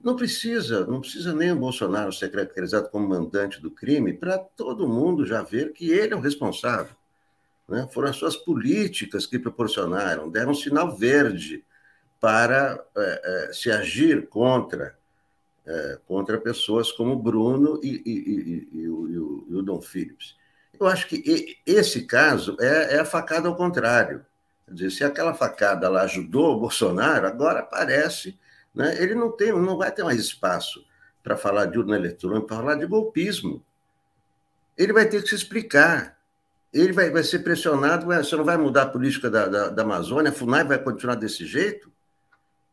Não 0.00 0.14
precisa, 0.14 0.86
não 0.86 1.00
precisa 1.00 1.34
nem 1.34 1.50
o 1.50 1.56
Bolsonaro 1.56 2.12
ser 2.12 2.30
caracterizado 2.30 2.88
como 2.88 3.08
mandante 3.08 3.60
do 3.60 3.68
crime 3.68 4.12
para 4.12 4.38
todo 4.38 4.86
mundo 4.86 5.26
já 5.26 5.42
ver 5.42 5.72
que 5.72 5.90
ele 5.90 6.14
é 6.14 6.16
o 6.16 6.20
responsável. 6.20 6.94
Né? 7.68 7.88
Foram 7.92 8.10
as 8.10 8.16
suas 8.16 8.36
políticas 8.36 9.26
que 9.26 9.40
proporcionaram, 9.40 10.30
deram 10.30 10.52
um 10.52 10.54
sinal 10.54 10.96
verde 10.96 11.64
para 12.22 12.80
é, 12.96 13.48
é, 13.48 13.52
se 13.52 13.68
agir 13.68 14.28
contra 14.28 14.96
é, 15.66 15.98
contra 16.06 16.38
pessoas 16.38 16.92
como 16.92 17.16
Bruno 17.16 17.80
e, 17.82 18.00
e, 18.06 18.68
e, 18.76 18.82
e 18.82 18.88
o, 18.88 19.44
o, 19.50 19.62
Dom 19.62 19.80
Phillips. 19.80 20.36
Eu 20.78 20.86
acho 20.86 21.08
que 21.08 21.60
esse 21.66 22.06
caso 22.06 22.56
é, 22.60 22.94
é, 22.94 23.00
a 23.00 23.04
facada 23.04 23.48
ao 23.48 23.56
contrário. 23.56 24.24
Quer 24.66 24.74
dizer, 24.74 24.90
se 24.90 25.04
aquela 25.04 25.34
facada 25.34 25.88
lá 25.88 26.02
ajudou 26.02 26.54
o 26.54 26.60
Bolsonaro, 26.60 27.26
agora 27.26 27.60
parece, 27.60 28.38
né, 28.72 29.02
ele 29.02 29.16
não 29.16 29.32
tem, 29.32 29.50
não 29.52 29.76
vai 29.76 29.90
ter 29.90 30.04
mais 30.04 30.20
espaço 30.20 30.84
para 31.24 31.36
falar 31.36 31.66
de 31.66 31.78
urna 31.78 31.96
eletrônica, 31.96 32.46
para 32.46 32.56
falar 32.56 32.74
de 32.76 32.86
golpismo. 32.86 33.64
Ele 34.78 34.92
vai 34.92 35.08
ter 35.08 35.22
que 35.22 35.28
se 35.28 35.34
explicar. 35.34 36.16
Ele 36.72 36.92
vai, 36.92 37.10
vai 37.10 37.24
ser 37.24 37.40
pressionado, 37.40 38.06
você 38.06 38.36
não 38.36 38.44
vai 38.44 38.56
mudar 38.56 38.82
a 38.82 38.88
política 38.88 39.28
da, 39.28 39.46
da, 39.46 39.68
da 39.68 39.82
Amazônia, 39.82 40.30
a 40.30 40.34
FUNAI 40.34 40.64
vai 40.64 40.78
continuar 40.78 41.16
desse 41.16 41.44
jeito? 41.44 41.92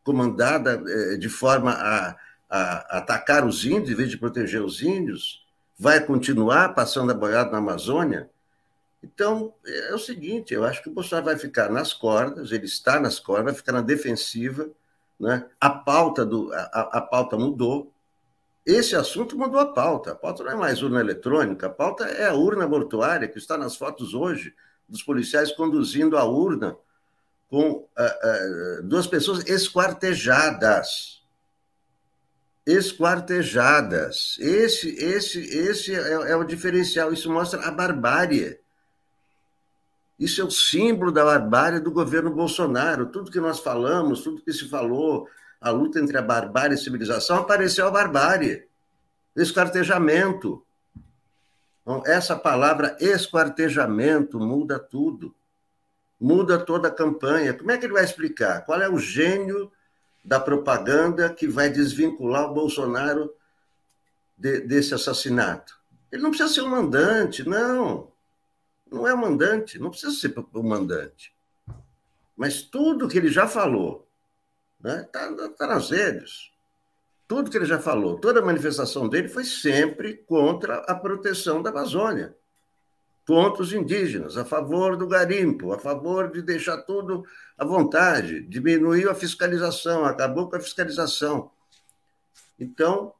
Comandada 0.04 0.82
eh, 0.86 1.16
de 1.16 1.28
forma 1.28 1.72
a, 1.72 2.16
a, 2.48 2.98
atacar 2.98 3.46
os 3.46 3.64
índios 3.64 3.90
em 3.90 3.94
vez 3.94 4.10
de 4.10 4.18
proteger 4.18 4.62
os 4.62 4.82
índios? 4.82 5.44
Vai 5.78 6.04
continuar 6.04 6.74
passando 6.74 7.10
a 7.10 7.14
boiada 7.14 7.50
na 7.50 7.58
Amazônia? 7.58 8.28
Então, 9.02 9.54
é 9.64 9.94
o 9.94 9.98
seguinte, 9.98 10.52
eu 10.52 10.64
acho 10.64 10.82
que 10.82 10.90
o 10.90 10.92
Bolsonaro 10.92 11.26
vai 11.26 11.38
ficar 11.38 11.70
nas 11.70 11.92
cordas, 11.92 12.52
ele 12.52 12.66
está 12.66 13.00
nas 13.00 13.18
cordas, 13.18 13.46
vai 13.46 13.54
ficar 13.54 13.72
na 13.72 13.80
defensiva, 13.80 14.68
né? 15.18 15.46
a, 15.58 15.70
pauta 15.70 16.24
do, 16.24 16.52
a, 16.52 16.98
a 16.98 17.00
pauta 17.00 17.36
mudou, 17.36 17.90
esse 18.64 18.94
assunto 18.94 19.38
mudou 19.38 19.58
a 19.58 19.72
pauta. 19.72 20.12
A 20.12 20.14
pauta 20.14 20.44
não 20.44 20.52
é 20.52 20.54
mais 20.54 20.82
urna 20.82 21.00
eletrônica, 21.00 21.66
a 21.66 21.70
pauta 21.70 22.04
é 22.04 22.28
a 22.28 22.34
urna 22.34 22.68
mortuária, 22.68 23.26
que 23.26 23.38
está 23.38 23.56
nas 23.56 23.74
fotos 23.74 24.12
hoje, 24.12 24.54
dos 24.88 25.02
policiais 25.02 25.50
conduzindo 25.52 26.18
a 26.18 26.24
urna 26.24 26.76
com 27.50 27.70
uh, 27.70 27.84
uh, 28.78 28.82
duas 28.84 29.08
pessoas 29.08 29.44
esquartejadas. 29.46 31.20
Esquartejadas. 32.64 34.36
Esse, 34.38 34.90
esse, 34.90 35.40
esse 35.40 35.92
é, 35.92 36.30
é, 36.30 36.36
o 36.36 36.44
diferencial. 36.44 37.12
Isso 37.12 37.30
mostra 37.30 37.60
a 37.66 37.70
barbárie. 37.72 38.60
Isso 40.16 40.40
é 40.40 40.44
o 40.44 40.50
símbolo 40.50 41.10
da 41.10 41.24
barbárie 41.24 41.80
do 41.80 41.90
governo 41.90 42.30
Bolsonaro. 42.30 43.06
Tudo 43.06 43.32
que 43.32 43.40
nós 43.40 43.58
falamos, 43.58 44.22
tudo 44.22 44.42
que 44.42 44.52
se 44.52 44.68
falou, 44.68 45.26
a 45.60 45.70
luta 45.70 45.98
entre 45.98 46.16
a 46.16 46.22
barbárie 46.22 46.76
e 46.76 46.78
a 46.78 46.82
civilização, 46.82 47.38
apareceu 47.38 47.88
a 47.88 47.90
barbárie. 47.90 48.68
Esquartejamento. 49.34 50.64
Então, 51.82 52.02
essa 52.06 52.36
palavra 52.36 52.96
esquartejamento 53.00 54.38
muda 54.38 54.78
tudo 54.78 55.34
muda 56.20 56.58
toda 56.58 56.88
a 56.88 56.92
campanha. 56.92 57.54
Como 57.54 57.70
é 57.70 57.78
que 57.78 57.86
ele 57.86 57.94
vai 57.94 58.04
explicar? 58.04 58.64
Qual 58.66 58.80
é 58.80 58.88
o 58.88 58.98
gênio 58.98 59.72
da 60.22 60.38
propaganda 60.38 61.32
que 61.32 61.48
vai 61.48 61.70
desvincular 61.70 62.50
o 62.50 62.54
Bolsonaro 62.54 63.34
de, 64.36 64.60
desse 64.60 64.92
assassinato? 64.92 65.80
Ele 66.12 66.22
não 66.22 66.30
precisa 66.30 66.52
ser 66.52 66.60
o 66.60 66.66
um 66.66 66.70
mandante, 66.70 67.48
não. 67.48 68.12
Não 68.90 69.08
é 69.08 69.14
o 69.14 69.18
mandante, 69.18 69.78
não 69.78 69.90
precisa 69.90 70.12
ser 70.12 70.34
o 70.52 70.62
mandante. 70.62 71.32
Mas 72.36 72.62
tudo 72.62 73.08
que 73.08 73.16
ele 73.16 73.30
já 73.30 73.46
falou, 73.46 74.06
está 74.84 75.30
né, 75.30 75.36
tá, 75.36 75.48
tá 75.50 75.66
nas 75.68 75.90
redes. 75.90 76.50
Tudo 77.26 77.50
que 77.50 77.56
ele 77.56 77.66
já 77.66 77.78
falou, 77.78 78.18
toda 78.18 78.40
a 78.40 78.44
manifestação 78.44 79.08
dele 79.08 79.28
foi 79.28 79.44
sempre 79.44 80.14
contra 80.14 80.78
a 80.78 80.94
proteção 80.94 81.62
da 81.62 81.70
Amazônia 81.70 82.34
contra 83.30 83.62
os 83.62 83.72
indígenas, 83.72 84.36
a 84.36 84.44
favor 84.44 84.96
do 84.96 85.06
garimpo, 85.06 85.72
a 85.72 85.78
favor 85.78 86.32
de 86.32 86.42
deixar 86.42 86.78
tudo 86.78 87.24
à 87.56 87.64
vontade, 87.64 88.40
diminuiu 88.40 89.08
a 89.08 89.14
fiscalização, 89.14 90.04
acabou 90.04 90.50
com 90.50 90.56
a 90.56 90.60
fiscalização. 90.60 91.48
Então, 92.58 93.14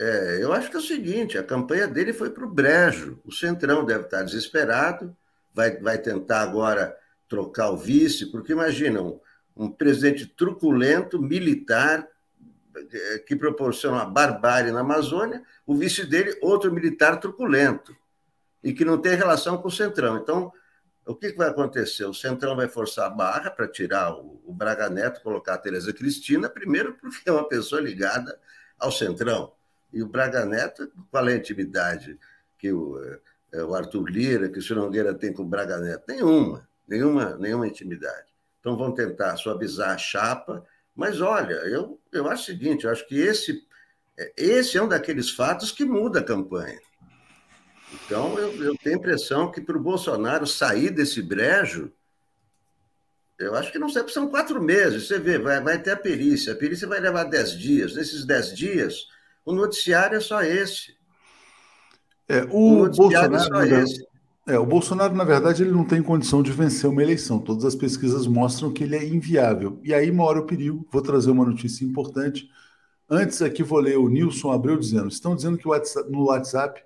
é, 0.00 0.38
eu 0.40 0.52
acho 0.52 0.68
que 0.68 0.74
é 0.74 0.80
o 0.80 0.82
seguinte: 0.82 1.38
a 1.38 1.44
campanha 1.44 1.86
dele 1.86 2.12
foi 2.12 2.30
para 2.30 2.44
o 2.44 2.50
brejo. 2.50 3.20
O 3.24 3.30
Centrão 3.30 3.84
deve 3.84 4.06
estar 4.06 4.24
desesperado, 4.24 5.16
vai, 5.54 5.76
vai 5.78 5.96
tentar 5.96 6.40
agora 6.40 6.98
trocar 7.28 7.70
o 7.70 7.76
vice, 7.76 8.32
porque 8.32 8.50
imaginam 8.50 9.20
um, 9.56 9.66
um 9.66 9.70
presidente 9.70 10.26
truculento, 10.26 11.22
militar, 11.22 12.04
é, 12.92 13.18
que 13.20 13.36
proporciona 13.36 13.98
uma 13.98 14.06
barbárie 14.06 14.72
na 14.72 14.80
Amazônia, 14.80 15.40
o 15.64 15.76
vice 15.76 16.04
dele, 16.04 16.36
outro 16.42 16.72
militar 16.72 17.20
truculento 17.20 17.96
e 18.62 18.72
que 18.72 18.84
não 18.84 18.98
tem 18.98 19.14
relação 19.14 19.58
com 19.58 19.68
o 19.68 19.72
Centrão. 19.72 20.18
Então, 20.18 20.52
o 21.04 21.14
que, 21.14 21.32
vai 21.32 21.48
acontecer? 21.48 22.04
O 22.04 22.14
Centrão 22.14 22.54
vai 22.54 22.68
forçar 22.68 23.06
a 23.06 23.10
barra 23.10 23.50
para 23.50 23.66
tirar 23.66 24.14
o, 24.14 24.52
Braga 24.52 24.88
Neto, 24.88 25.22
colocar 25.22 25.54
a 25.54 25.58
Tereza 25.58 25.92
Cristina, 25.92 26.48
primeiro 26.48 26.94
porque 26.94 27.28
é 27.28 27.32
uma 27.32 27.48
pessoa 27.48 27.80
ligada 27.80 28.38
ao 28.78 28.92
Centrão. 28.92 29.52
E 29.92 30.02
o 30.02 30.06
Braga 30.06 30.44
Neto, 30.44 30.90
qual 31.10 31.28
é 31.28 31.32
a 31.32 31.36
intimidade 31.36 32.18
que 32.56 32.72
o, 32.72 32.98
é, 33.52 33.64
o 33.64 33.74
Arthur 33.74 34.08
Lira, 34.08 34.48
que 34.48 34.58
o 34.58 34.62
Ciro 34.62 34.80
Nogueira 34.80 35.12
tem 35.12 35.32
com 35.32 35.42
o 35.42 35.48
Braga 35.48 35.78
Neto? 35.78 36.04
Nenhuma, 36.06 36.68
nenhuma, 36.86 37.36
nenhuma 37.36 37.66
intimidade. 37.66 38.32
Então 38.60 38.76
vão 38.76 38.92
tentar 38.92 39.36
suavizar 39.36 39.90
a 39.90 39.98
chapa, 39.98 40.64
mas 40.94 41.20
olha, 41.20 41.54
eu, 41.66 42.00
eu 42.12 42.28
acho 42.28 42.44
o 42.44 42.46
seguinte, 42.46 42.84
eu 42.84 42.92
acho 42.92 43.06
que 43.08 43.18
esse, 43.18 43.66
é, 44.16 44.32
esse 44.36 44.78
é 44.78 44.82
um 44.82 44.88
daqueles 44.88 45.30
fatos 45.30 45.72
que 45.72 45.84
muda 45.84 46.20
a 46.20 46.24
campanha. 46.24 46.78
Então, 47.92 48.38
eu, 48.38 48.52
eu 48.62 48.76
tenho 48.76 48.96
a 48.96 48.98
impressão 48.98 49.50
que 49.50 49.60
para 49.60 49.76
o 49.76 49.82
Bolsonaro 49.82 50.46
sair 50.46 50.90
desse 50.90 51.22
brejo, 51.22 51.92
eu 53.38 53.54
acho 53.54 53.72
que 53.72 53.78
não 53.78 53.88
sei, 53.88 54.06
são 54.08 54.28
quatro 54.28 54.62
meses. 54.62 55.08
Você 55.08 55.18
vê, 55.18 55.38
vai, 55.38 55.60
vai 55.60 55.80
ter 55.80 55.90
a 55.90 55.96
perícia. 55.96 56.52
A 56.52 56.56
perícia 56.56 56.86
vai 56.86 57.00
levar 57.00 57.24
dez 57.24 57.58
dias. 57.58 57.94
Nesses 57.94 58.24
dez 58.24 58.54
dias, 58.54 59.06
o 59.44 59.52
noticiário 59.52 60.16
é 60.16 60.20
só 60.20 60.42
esse. 60.42 60.96
É, 62.28 62.44
o, 62.44 62.84
o 62.84 62.90
Bolsonaro, 62.90 63.74
é 63.74 63.84
É, 64.54 64.58
o 64.58 64.64
Bolsonaro, 64.64 65.14
na 65.14 65.24
verdade, 65.24 65.62
ele 65.62 65.72
não 65.72 65.84
tem 65.84 66.02
condição 66.02 66.42
de 66.42 66.52
vencer 66.52 66.88
uma 66.88 67.02
eleição. 67.02 67.38
Todas 67.38 67.64
as 67.64 67.74
pesquisas 67.74 68.26
mostram 68.26 68.72
que 68.72 68.84
ele 68.84 68.96
é 68.96 69.04
inviável. 69.04 69.80
E 69.82 69.92
aí 69.92 70.10
mora 70.12 70.38
o 70.38 70.46
perigo. 70.46 70.86
Vou 70.90 71.02
trazer 71.02 71.30
uma 71.30 71.44
notícia 71.44 71.84
importante. 71.84 72.48
Antes 73.10 73.42
aqui 73.42 73.62
vou 73.62 73.80
ler 73.80 73.98
o 73.98 74.08
Nilson 74.08 74.52
Abreu 74.52 74.78
dizendo: 74.78 75.08
estão 75.08 75.34
dizendo 75.34 75.58
que 75.58 75.66
no 76.08 76.26
WhatsApp 76.26 76.82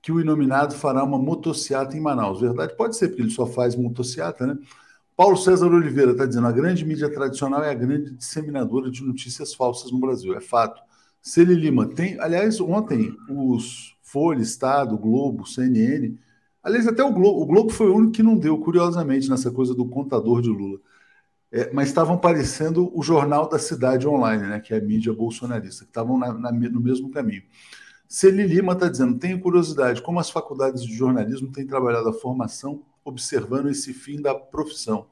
que 0.00 0.12
o 0.12 0.20
inominado 0.20 0.74
fará 0.74 1.02
uma 1.04 1.18
motociata 1.18 1.96
em 1.96 2.00
Manaus. 2.00 2.40
Verdade? 2.40 2.76
Pode 2.76 2.96
ser, 2.96 3.08
porque 3.08 3.22
ele 3.22 3.30
só 3.30 3.46
faz 3.46 3.74
motociata, 3.74 4.46
né? 4.46 4.58
Paulo 5.16 5.36
César 5.36 5.66
Oliveira 5.66 6.12
está 6.12 6.26
dizendo: 6.26 6.46
a 6.46 6.52
grande 6.52 6.84
mídia 6.84 7.12
tradicional 7.12 7.62
é 7.64 7.70
a 7.70 7.74
grande 7.74 8.12
disseminadora 8.12 8.90
de 8.90 9.02
notícias 9.02 9.54
falsas 9.54 9.90
no 9.90 9.98
Brasil. 9.98 10.34
É 10.34 10.40
fato. 10.40 10.80
Celi 11.20 11.54
Lima 11.54 11.88
tem. 11.88 12.18
Aliás, 12.20 12.60
ontem 12.60 13.14
os 13.28 13.98
Folha, 14.08 14.40
Estado, 14.40 14.96
Globo, 14.96 15.46
CNN. 15.46 16.16
Aliás, 16.62 16.88
até 16.88 17.04
o 17.04 17.12
Globo, 17.12 17.42
o 17.42 17.46
Globo 17.46 17.70
foi 17.70 17.88
o 17.88 17.94
único 17.94 18.12
que 18.12 18.22
não 18.22 18.38
deu, 18.38 18.58
curiosamente, 18.58 19.28
nessa 19.28 19.50
coisa 19.50 19.74
do 19.74 19.86
contador 19.86 20.40
de 20.40 20.48
Lula. 20.48 20.78
É, 21.52 21.70
mas 21.72 21.88
estavam 21.88 22.16
parecendo 22.18 22.90
o 22.96 23.02
Jornal 23.02 23.48
da 23.48 23.58
Cidade 23.58 24.06
Online, 24.06 24.42
né, 24.44 24.60
que 24.60 24.72
é 24.72 24.78
a 24.78 24.80
mídia 24.80 25.12
bolsonarista, 25.12 25.84
que 25.84 25.90
estavam 25.90 26.18
no 26.18 26.80
mesmo 26.80 27.10
caminho. 27.10 27.42
Celi 28.08 28.46
Lima 28.46 28.72
está 28.72 28.88
dizendo: 28.88 29.18
tenho 29.18 29.38
curiosidade, 29.40 30.00
como 30.02 30.18
as 30.18 30.30
faculdades 30.30 30.82
de 30.82 30.94
jornalismo 30.94 31.52
têm 31.52 31.66
trabalhado 31.66 32.08
a 32.08 32.12
formação 32.12 32.82
observando 33.04 33.68
esse 33.68 33.92
fim 33.92 34.20
da 34.20 34.34
profissão. 34.34 35.06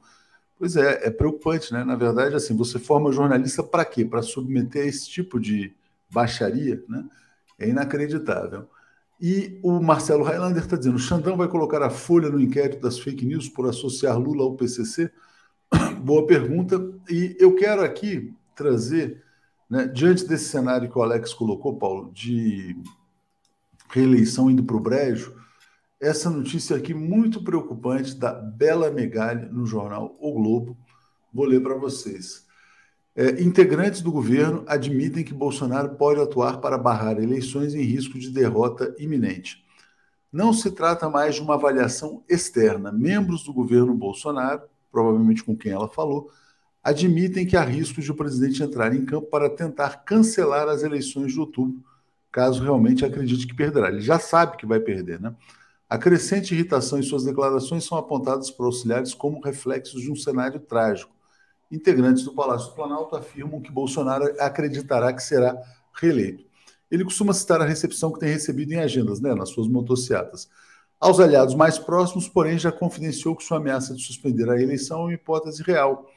Pois 0.59 0.77
é, 0.77 1.07
é 1.07 1.11
preocupante, 1.11 1.73
né? 1.73 1.85
Na 1.85 1.97
verdade, 1.97 2.35
assim, 2.35 2.57
você 2.57 2.79
forma 2.79 3.13
jornalista 3.13 3.63
para 3.63 3.85
quê? 3.85 4.05
Para 4.05 4.23
submeter 4.23 4.85
a 4.85 4.87
esse 4.87 5.09
tipo 5.09 5.39
de 5.39 5.75
baixaria, 6.11 6.83
né? 6.89 7.05
É 7.59 7.69
inacreditável. 7.69 8.67
E 9.21 9.59
o 9.63 9.81
Marcelo 9.81 10.25
Highlander 10.25 10.63
está 10.63 10.77
dizendo: 10.77 10.99
Xandão 10.99 11.37
vai 11.37 11.49
colocar 11.49 11.83
a 11.83 11.91
folha 11.91 12.31
no 12.31 12.41
inquérito 12.41 12.81
das 12.81 12.99
fake 12.99 13.25
news 13.25 13.49
por 13.49 13.69
associar 13.69 14.19
Lula 14.19 14.45
ao 14.45 14.57
PCC? 14.57 15.11
Boa 16.03 16.27
pergunta. 16.27 16.81
E 17.11 17.37
eu 17.39 17.55
quero 17.55 17.83
aqui 17.83 18.35
trazer, 18.55 19.23
né, 19.69 19.87
diante 19.87 20.27
desse 20.27 20.49
cenário 20.49 20.91
que 20.91 20.99
o 20.99 21.03
Alex 21.03 21.35
colocou, 21.35 21.77
Paulo, 21.77 22.11
de 22.13 22.77
reeleição 23.89 24.51
indo 24.51 24.65
para 24.65 24.77
o 24.77 24.81
brejo, 24.81 25.35
essa 26.01 26.29
notícia 26.29 26.77
aqui 26.77 26.93
muito 26.93 27.43
preocupante 27.43 28.15
da 28.15 28.33
Bela 28.33 28.91
Megali 28.91 29.47
no 29.47 29.65
jornal 29.65 30.17
O 30.21 30.33
Globo. 30.33 30.77
Vou 31.33 31.47
ler 31.47 31.63
para 31.63 31.75
vocês. 31.75 32.45
É, 33.15 33.43
integrantes 33.43 34.03
do 34.03 34.13
governo 34.13 34.63
admitem 34.67 35.25
que 35.25 35.33
Bolsonaro 35.33 35.97
pode 35.97 36.21
atuar 36.21 36.61
para 36.61 36.77
barrar 36.77 37.19
eleições 37.19 37.75
em 37.75 37.81
risco 37.81 38.19
de 38.19 38.31
derrota 38.31 38.95
iminente. 38.99 39.65
Não 40.31 40.53
se 40.53 40.71
trata 40.71 41.09
mais 41.09 41.37
de 41.37 41.41
uma 41.41 41.55
avaliação 41.55 42.23
externa. 42.29 42.93
Membros 42.93 43.43
do 43.43 43.55
governo 43.55 43.95
Bolsonaro, 43.95 44.63
provavelmente 44.93 45.43
com 45.43 45.57
quem 45.57 45.73
ela 45.73 45.89
falou, 45.89 46.31
admitem 46.87 47.45
que 47.45 47.57
há 47.57 47.65
risco 47.65 48.01
de 48.01 48.13
o 48.13 48.15
presidente 48.15 48.63
entrar 48.63 48.95
em 48.95 49.05
campo 49.05 49.27
para 49.27 49.51
tentar 49.51 50.05
cancelar 50.05 50.69
as 50.69 50.85
eleições 50.85 51.33
de 51.33 51.41
outubro, 51.41 51.83
caso 52.31 52.63
realmente 52.63 53.05
acredite 53.05 53.45
que 53.45 53.57
perderá. 53.57 53.89
Ele 53.89 54.01
já 54.01 54.21
sabe 54.21 54.57
que 54.57 54.65
vai 54.65 54.79
perder, 54.79 55.21
né? 55.21 55.35
A 55.91 55.99
crescente 55.99 56.55
irritação 56.55 56.97
em 56.97 57.03
suas 57.03 57.25
declarações 57.25 57.85
são 57.85 57.99
apontadas 57.99 58.53
por 58.53 58.67
auxiliares 58.67 59.15
como 59.15 59.41
reflexos 59.41 60.01
de 60.01 60.13
um 60.13 60.15
cenário 60.15 60.61
trágico. 60.61 61.13
Integrantes 61.73 62.23
do 62.23 62.33
Palácio 62.33 62.69
do 62.69 62.77
Planalto 62.77 63.17
afirmam 63.17 63.61
que 63.61 63.73
Bolsonaro 63.73 64.25
acreditará 64.39 65.13
que 65.13 65.23
será 65.25 65.61
reeleito. 65.93 66.45
Ele 66.89 67.03
costuma 67.03 67.33
citar 67.33 67.61
a 67.61 67.65
recepção 67.65 68.13
que 68.13 68.21
tem 68.21 68.29
recebido 68.29 68.73
em 68.73 68.79
agendas, 68.79 69.21
né, 69.21 69.35
nas 69.35 69.49
suas 69.49 69.67
motocicletas. 69.67 70.49
Aos 71.01 71.19
aliados 71.19 71.57
mais 71.57 71.81
próximos, 71.81 72.29
porém, 72.29 72.57
já 72.57 72.71
confidenciou 72.71 73.35
que 73.35 73.43
sua 73.43 73.57
ameaça 73.57 73.93
de 73.93 74.03
suspender 74.05 74.49
a 74.49 74.61
eleição 74.61 75.01
é 75.01 75.03
uma 75.03 75.15
hipótese 75.15 75.65
real. 75.65 76.09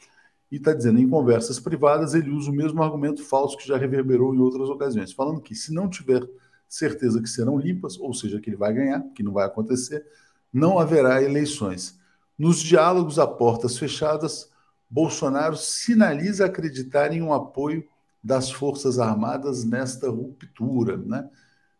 E 0.51 0.55
está 0.55 0.73
dizendo, 0.73 0.99
em 0.99 1.07
conversas 1.07 1.59
privadas, 1.59 2.13
ele 2.13 2.31
usa 2.31 2.49
o 2.49 2.53
mesmo 2.53 2.81
argumento 2.81 3.23
falso 3.23 3.57
que 3.57 3.67
já 3.67 3.77
reverberou 3.77 4.33
em 4.33 4.39
outras 4.39 4.69
ocasiões, 4.69 5.11
falando 5.11 5.41
que, 5.41 5.53
se 5.53 5.73
não 5.73 5.87
tiver 5.87 6.27
certeza 6.67 7.21
que 7.21 7.29
serão 7.29 7.57
limpas, 7.57 7.99
ou 7.99 8.13
seja, 8.13 8.39
que 8.39 8.49
ele 8.49 8.57
vai 8.57 8.73
ganhar, 8.73 9.01
que 9.13 9.23
não 9.23 9.33
vai 9.33 9.45
acontecer, 9.45 10.05
não 10.51 10.79
haverá 10.79 11.21
eleições. 11.21 11.99
Nos 12.37 12.59
diálogos 12.59 13.19
a 13.19 13.27
portas 13.27 13.77
fechadas, 13.77 14.49
Bolsonaro 14.89 15.55
sinaliza 15.55 16.45
acreditar 16.45 17.11
em 17.11 17.21
um 17.21 17.33
apoio 17.33 17.83
das 18.23 18.51
Forças 18.51 18.99
Armadas 18.99 19.63
nesta 19.63 20.09
ruptura. 20.09 20.97
Né? 20.97 21.29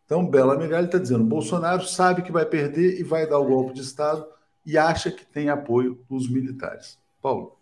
Então, 0.06 0.28
Bela 0.28 0.58
Megali 0.58 0.86
está 0.86 0.98
dizendo: 0.98 1.24
Bolsonaro 1.24 1.86
sabe 1.86 2.22
que 2.22 2.32
vai 2.32 2.46
perder 2.46 3.00
e 3.00 3.04
vai 3.04 3.28
dar 3.28 3.40
o 3.40 3.46
golpe 3.46 3.74
de 3.74 3.82
Estado 3.82 4.26
e 4.66 4.78
acha 4.78 5.12
que 5.12 5.26
tem 5.26 5.50
apoio 5.50 6.04
dos 6.10 6.30
militares. 6.30 6.98
Paulo. 7.22 7.59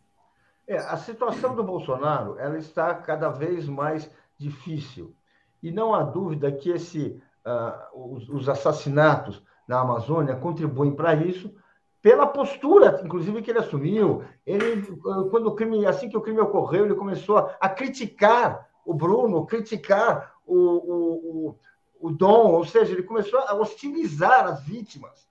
É, 0.68 0.78
a 0.78 0.98
situação 0.98 1.56
do 1.56 1.64
Bolsonaro 1.64 2.38
ela 2.38 2.58
está 2.58 2.94
cada 2.94 3.30
vez 3.30 3.68
mais 3.70 4.12
difícil. 4.38 5.16
E 5.64 5.72
não 5.72 5.96
há 5.96 6.04
dúvida 6.04 6.52
que 6.52 6.70
esse, 6.70 7.22
uh, 7.46 8.14
os, 8.14 8.28
os, 8.30 8.50
assassinatos 8.50 9.42
na 9.68 9.80
Amazônia 9.80 10.36
contribuem 10.36 10.94
para 10.94 11.16
isso, 11.16 11.54
pela 12.02 12.28
postura, 12.28 13.02
inclusive, 13.04 13.42
que 13.42 13.50
ele 13.50 13.60
assumiu. 13.60 14.24
Ele, 14.46 14.88
ah, 15.08 15.28
quando 15.32 15.48
o 15.48 15.56
crime, 15.56 15.86
assim 15.86 16.10
que 16.10 16.18
o 16.18 16.22
crime 16.22 16.40
ocorreu, 16.40 16.86
ele 16.86 16.96
começou 16.96 17.38
a, 17.38 17.56
a 17.60 17.70
criticar 17.70 18.70
o 18.86 18.94
Bruno, 18.94 19.46
criticar 19.46 20.36
o, 20.46 20.56
o, 20.56 21.48
o, 21.48 21.60
o 22.00 22.12
Dom, 22.12 22.52
ou 22.52 22.66
seja, 22.66 22.94
ele 22.94 23.04
começou 23.04 23.40
a 23.40 23.56
hostilizar 23.56 24.46
as 24.46 24.62
vítimas. 24.62 25.27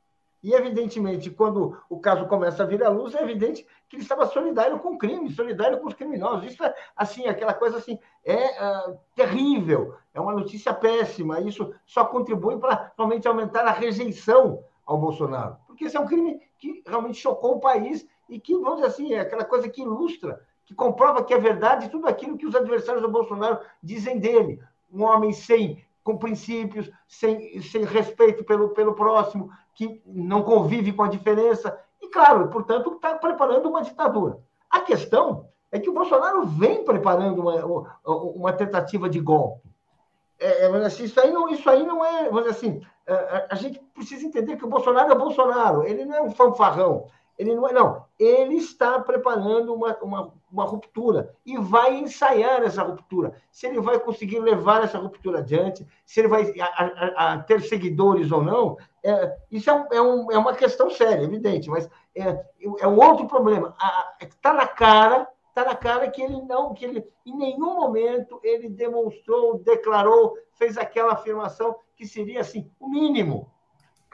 E, 0.46 0.54
evidentemente, 0.54 1.28
quando 1.28 1.76
o 1.90 1.98
caso 1.98 2.24
começa 2.28 2.62
a 2.62 2.66
vir 2.66 2.80
à 2.84 2.88
luz, 2.88 3.12
é 3.16 3.20
evidente 3.20 3.66
que 3.88 3.96
ele 3.96 4.04
estava 4.04 4.26
solidário 4.26 4.78
com 4.78 4.90
o 4.90 4.96
crime, 4.96 5.28
solidário 5.28 5.80
com 5.80 5.88
os 5.88 5.94
criminosos. 5.94 6.52
Isso 6.52 6.62
é, 6.62 6.72
assim, 6.94 7.26
aquela 7.26 7.52
coisa 7.52 7.78
assim, 7.78 7.98
é 8.24 8.44
uh, 8.62 8.96
terrível, 9.16 9.96
é 10.14 10.20
uma 10.20 10.32
notícia 10.32 10.72
péssima. 10.72 11.40
Isso 11.40 11.74
só 11.84 12.04
contribui 12.04 12.60
para 12.60 12.92
realmente 12.96 13.26
aumentar 13.26 13.66
a 13.66 13.72
rejeição 13.72 14.62
ao 14.86 14.96
Bolsonaro. 14.96 15.56
Porque 15.66 15.86
esse 15.86 15.96
é 15.96 16.00
um 16.00 16.06
crime 16.06 16.40
que 16.60 16.80
realmente 16.86 17.18
chocou 17.18 17.56
o 17.56 17.60
país 17.60 18.06
e 18.28 18.38
que, 18.38 18.54
vamos 18.54 18.76
dizer 18.76 18.86
assim, 18.86 19.14
é 19.14 19.18
aquela 19.22 19.44
coisa 19.44 19.68
que 19.68 19.82
ilustra, 19.82 20.40
que 20.64 20.76
comprova 20.76 21.24
que 21.24 21.34
é 21.34 21.38
verdade 21.40 21.88
tudo 21.88 22.06
aquilo 22.06 22.38
que 22.38 22.46
os 22.46 22.54
adversários 22.54 23.02
do 23.02 23.10
Bolsonaro 23.10 23.58
dizem 23.82 24.20
dele. 24.20 24.62
Um 24.92 25.02
homem 25.02 25.32
sem 25.32 25.84
com 26.06 26.16
princípios, 26.16 26.88
sem, 27.08 27.60
sem 27.60 27.82
respeito 27.82 28.44
pelo, 28.44 28.68
pelo 28.68 28.94
próximo, 28.94 29.50
que 29.74 30.00
não 30.06 30.40
convive 30.44 30.92
com 30.92 31.02
a 31.02 31.08
diferença, 31.08 31.76
e, 32.00 32.06
claro, 32.06 32.46
portanto, 32.48 32.92
está 32.92 33.16
preparando 33.16 33.68
uma 33.68 33.82
ditadura. 33.82 34.38
A 34.70 34.78
questão 34.78 35.48
é 35.72 35.80
que 35.80 35.90
o 35.90 35.92
Bolsonaro 35.92 36.46
vem 36.46 36.84
preparando 36.84 37.42
uma, 37.42 37.90
uma 38.04 38.52
tentativa 38.52 39.08
de 39.08 39.18
golpe. 39.18 39.68
É, 40.38 40.66
é 40.66 40.86
assim, 40.86 41.02
isso, 41.02 41.18
aí 41.18 41.32
não, 41.32 41.48
isso 41.48 41.68
aí 41.68 41.84
não 41.84 42.04
é, 42.04 42.30
dizer 42.30 42.50
assim, 42.50 42.80
a, 43.04 43.12
é, 43.12 43.46
a, 43.50 43.54
gente 43.56 43.80
precisa 43.92 44.24
entender 44.24 44.56
que 44.56 44.64
o 44.64 44.68
Bolsonaro 44.68 45.10
é 45.10 45.14
o 45.14 45.18
Bolsonaro, 45.18 45.82
ele 45.82 46.04
não 46.04 46.14
é 46.14 46.22
um 46.22 46.30
fanfarrão, 46.30 47.08
ele 47.38 47.54
não 47.54 47.68
é, 47.68 47.72
não. 47.72 48.04
Ele 48.18 48.54
está 48.54 48.98
preparando 49.00 49.74
uma, 49.74 49.96
uma, 49.98 50.32
uma 50.50 50.64
ruptura 50.64 51.34
e 51.44 51.58
vai 51.58 51.96
ensaiar 51.96 52.62
essa 52.62 52.82
ruptura. 52.82 53.34
Se 53.50 53.66
ele 53.66 53.80
vai 53.80 53.98
conseguir 53.98 54.40
levar 54.40 54.82
essa 54.82 54.98
ruptura 54.98 55.40
adiante, 55.40 55.86
se 56.04 56.20
ele 56.20 56.28
vai 56.28 56.52
a, 56.58 56.64
a, 56.66 57.32
a 57.32 57.38
ter 57.42 57.60
seguidores 57.60 58.32
ou 58.32 58.42
não, 58.42 58.76
é, 59.04 59.36
isso 59.50 59.70
é, 59.70 59.72
um, 59.72 59.86
é, 59.92 60.00
um, 60.00 60.32
é, 60.32 60.38
uma 60.38 60.54
questão 60.54 60.90
séria, 60.90 61.22
evidente, 61.22 61.68
mas 61.68 61.88
é, 62.14 62.44
é 62.80 62.88
um 62.88 62.98
outro 62.98 63.26
problema. 63.26 63.76
Está 64.20 64.52
na 64.52 64.66
cara, 64.66 65.28
está 65.48 65.64
na 65.64 65.76
cara 65.76 66.10
que 66.10 66.22
ele 66.22 66.40
não, 66.42 66.72
que 66.72 66.84
ele 66.84 67.06
em 67.24 67.36
nenhum 67.36 67.74
momento 67.74 68.40
ele 68.42 68.68
demonstrou, 68.68 69.58
declarou, 69.58 70.36
fez 70.54 70.78
aquela 70.78 71.12
afirmação 71.12 71.76
que 71.94 72.06
seria 72.06 72.40
assim 72.40 72.70
o 72.80 72.88
mínimo, 72.88 73.52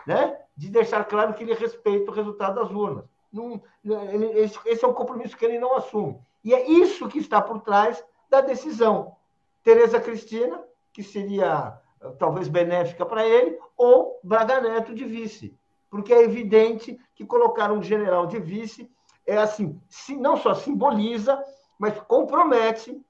né? 0.07 0.39
De 0.57 0.69
deixar 0.69 1.05
claro 1.05 1.35
que 1.35 1.43
ele 1.43 1.55
respeita 1.55 2.11
o 2.11 2.15
resultado 2.15 2.57
das 2.57 2.71
urnas. 2.71 3.12
Não, 3.33 3.63
ele, 3.85 4.27
esse, 4.39 4.59
esse 4.67 4.85
é 4.85 4.89
um 4.89 4.93
compromisso 4.93 5.37
que 5.37 5.45
ele 5.45 5.59
não 5.59 5.77
assume. 5.77 6.21
E 6.45 6.55
é 6.55 6.69
isso 6.69 7.09
que 7.09 7.19
está 7.19 7.41
por 7.41 7.61
trás 7.61 8.05
da 8.29 8.41
decisão. 8.41 9.17
Tereza 9.63 10.01
Cristina, 10.01 10.63
que 10.93 11.03
seria 11.03 11.79
talvez 12.19 12.49
benéfica 12.49 13.07
para 13.07 13.27
ele, 13.27 13.59
ou 13.77 14.19
Braga 14.23 14.61
Neto 14.61 14.95
de 14.95 15.05
vice. 15.05 15.57
Porque 15.89 16.13
é 16.13 16.23
evidente 16.23 16.99
que 17.15 17.25
colocar 17.25 17.71
um 17.71 17.83
general 17.83 18.27
de 18.27 18.39
vice 18.39 18.91
é 19.27 19.37
assim, 19.37 19.81
se 19.89 20.17
não 20.17 20.37
só 20.37 20.55
simboliza, 20.55 21.43
mas 21.79 21.99
compromete 22.01 23.01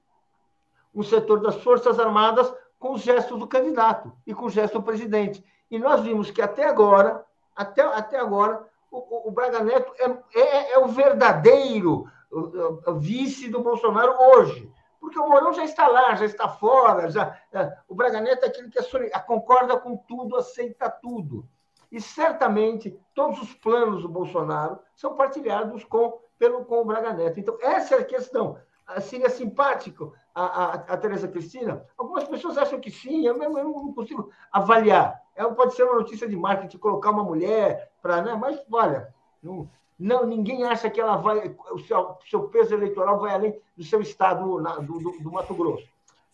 o 0.93 1.03
setor 1.03 1.41
das 1.41 1.55
Forças 1.55 1.99
Armadas 1.99 2.53
com 2.77 2.91
os 2.93 3.01
gestos 3.01 3.39
do 3.39 3.47
candidato 3.47 4.11
e 4.27 4.33
com 4.33 4.45
o 4.45 4.49
gesto 4.49 4.73
do 4.75 4.83
presidente. 4.83 5.43
E 5.71 5.79
nós 5.79 6.01
vimos 6.01 6.29
que 6.29 6.41
até 6.41 6.65
agora, 6.65 7.25
até, 7.55 7.81
até 7.81 8.19
agora, 8.19 8.67
o, 8.93 9.27
o 9.29 9.31
Braga 9.31 9.63
Neto 9.63 9.91
é, 9.97 10.39
é, 10.39 10.71
é 10.73 10.79
o 10.79 10.87
verdadeiro 10.87 12.05
vice 12.99 13.49
do 13.49 13.61
Bolsonaro 13.61 14.13
hoje. 14.19 14.71
Porque 14.99 15.19
o 15.19 15.27
Mourão 15.27 15.51
já 15.51 15.65
está 15.65 15.87
lá, 15.87 16.15
já 16.15 16.25
está 16.25 16.47
fora, 16.47 17.09
já, 17.09 17.37
é, 17.51 17.77
o 17.89 17.95
Braga 17.95 18.21
Neto 18.21 18.45
é 18.45 18.47
aquele 18.47 18.69
que 18.69 18.79
é, 18.79 19.19
concorda 19.19 19.77
com 19.77 19.97
tudo, 19.97 20.37
aceita 20.37 20.89
tudo. 20.89 21.47
E 21.91 21.99
certamente 21.99 22.97
todos 23.13 23.41
os 23.41 23.53
planos 23.53 24.01
do 24.01 24.09
Bolsonaro 24.09 24.79
são 24.95 25.15
partilhados 25.15 25.83
com, 25.83 26.19
pelo, 26.39 26.65
com 26.65 26.81
o 26.81 26.85
Braga 26.85 27.13
Neto. 27.13 27.39
Então, 27.39 27.57
essa 27.61 27.95
é 27.95 27.99
a 27.99 28.05
questão. 28.05 28.57
Ah, 28.87 29.01
seria 29.01 29.29
simpático 29.29 30.13
a, 30.33 30.43
a, 30.43 30.73
a 30.73 30.97
Tereza 30.97 31.27
Cristina? 31.27 31.85
Algumas 31.97 32.23
pessoas 32.23 32.57
acham 32.57 32.79
que 32.79 32.89
sim, 32.89 33.25
eu, 33.25 33.41
eu 33.41 33.49
não 33.49 33.93
consigo 33.93 34.31
avaliar. 34.51 35.22
É, 35.35 35.43
pode 35.45 35.75
ser 35.75 35.83
uma 35.83 35.95
notícia 35.95 36.27
de 36.27 36.35
marketing, 36.35 36.77
colocar 36.77 37.11
uma 37.11 37.23
mulher 37.23 37.91
para. 38.01 38.21
Né? 38.21 38.35
Mas, 38.35 38.63
olha, 38.71 39.13
não, 39.41 39.69
não, 39.97 40.25
ninguém 40.25 40.63
acha 40.63 40.89
que 40.89 40.99
ela 40.99 41.17
vai, 41.17 41.55
o 41.71 41.79
seu, 41.79 42.17
seu 42.29 42.49
peso 42.49 42.73
eleitoral 42.73 43.19
vai 43.19 43.33
além 43.33 43.59
do 43.75 43.83
seu 43.83 44.01
estado 44.01 44.59
na, 44.59 44.75
do, 44.77 44.99
do, 44.99 45.11
do, 45.19 45.31
Mato 45.31 45.53
Grosso. 45.53 45.87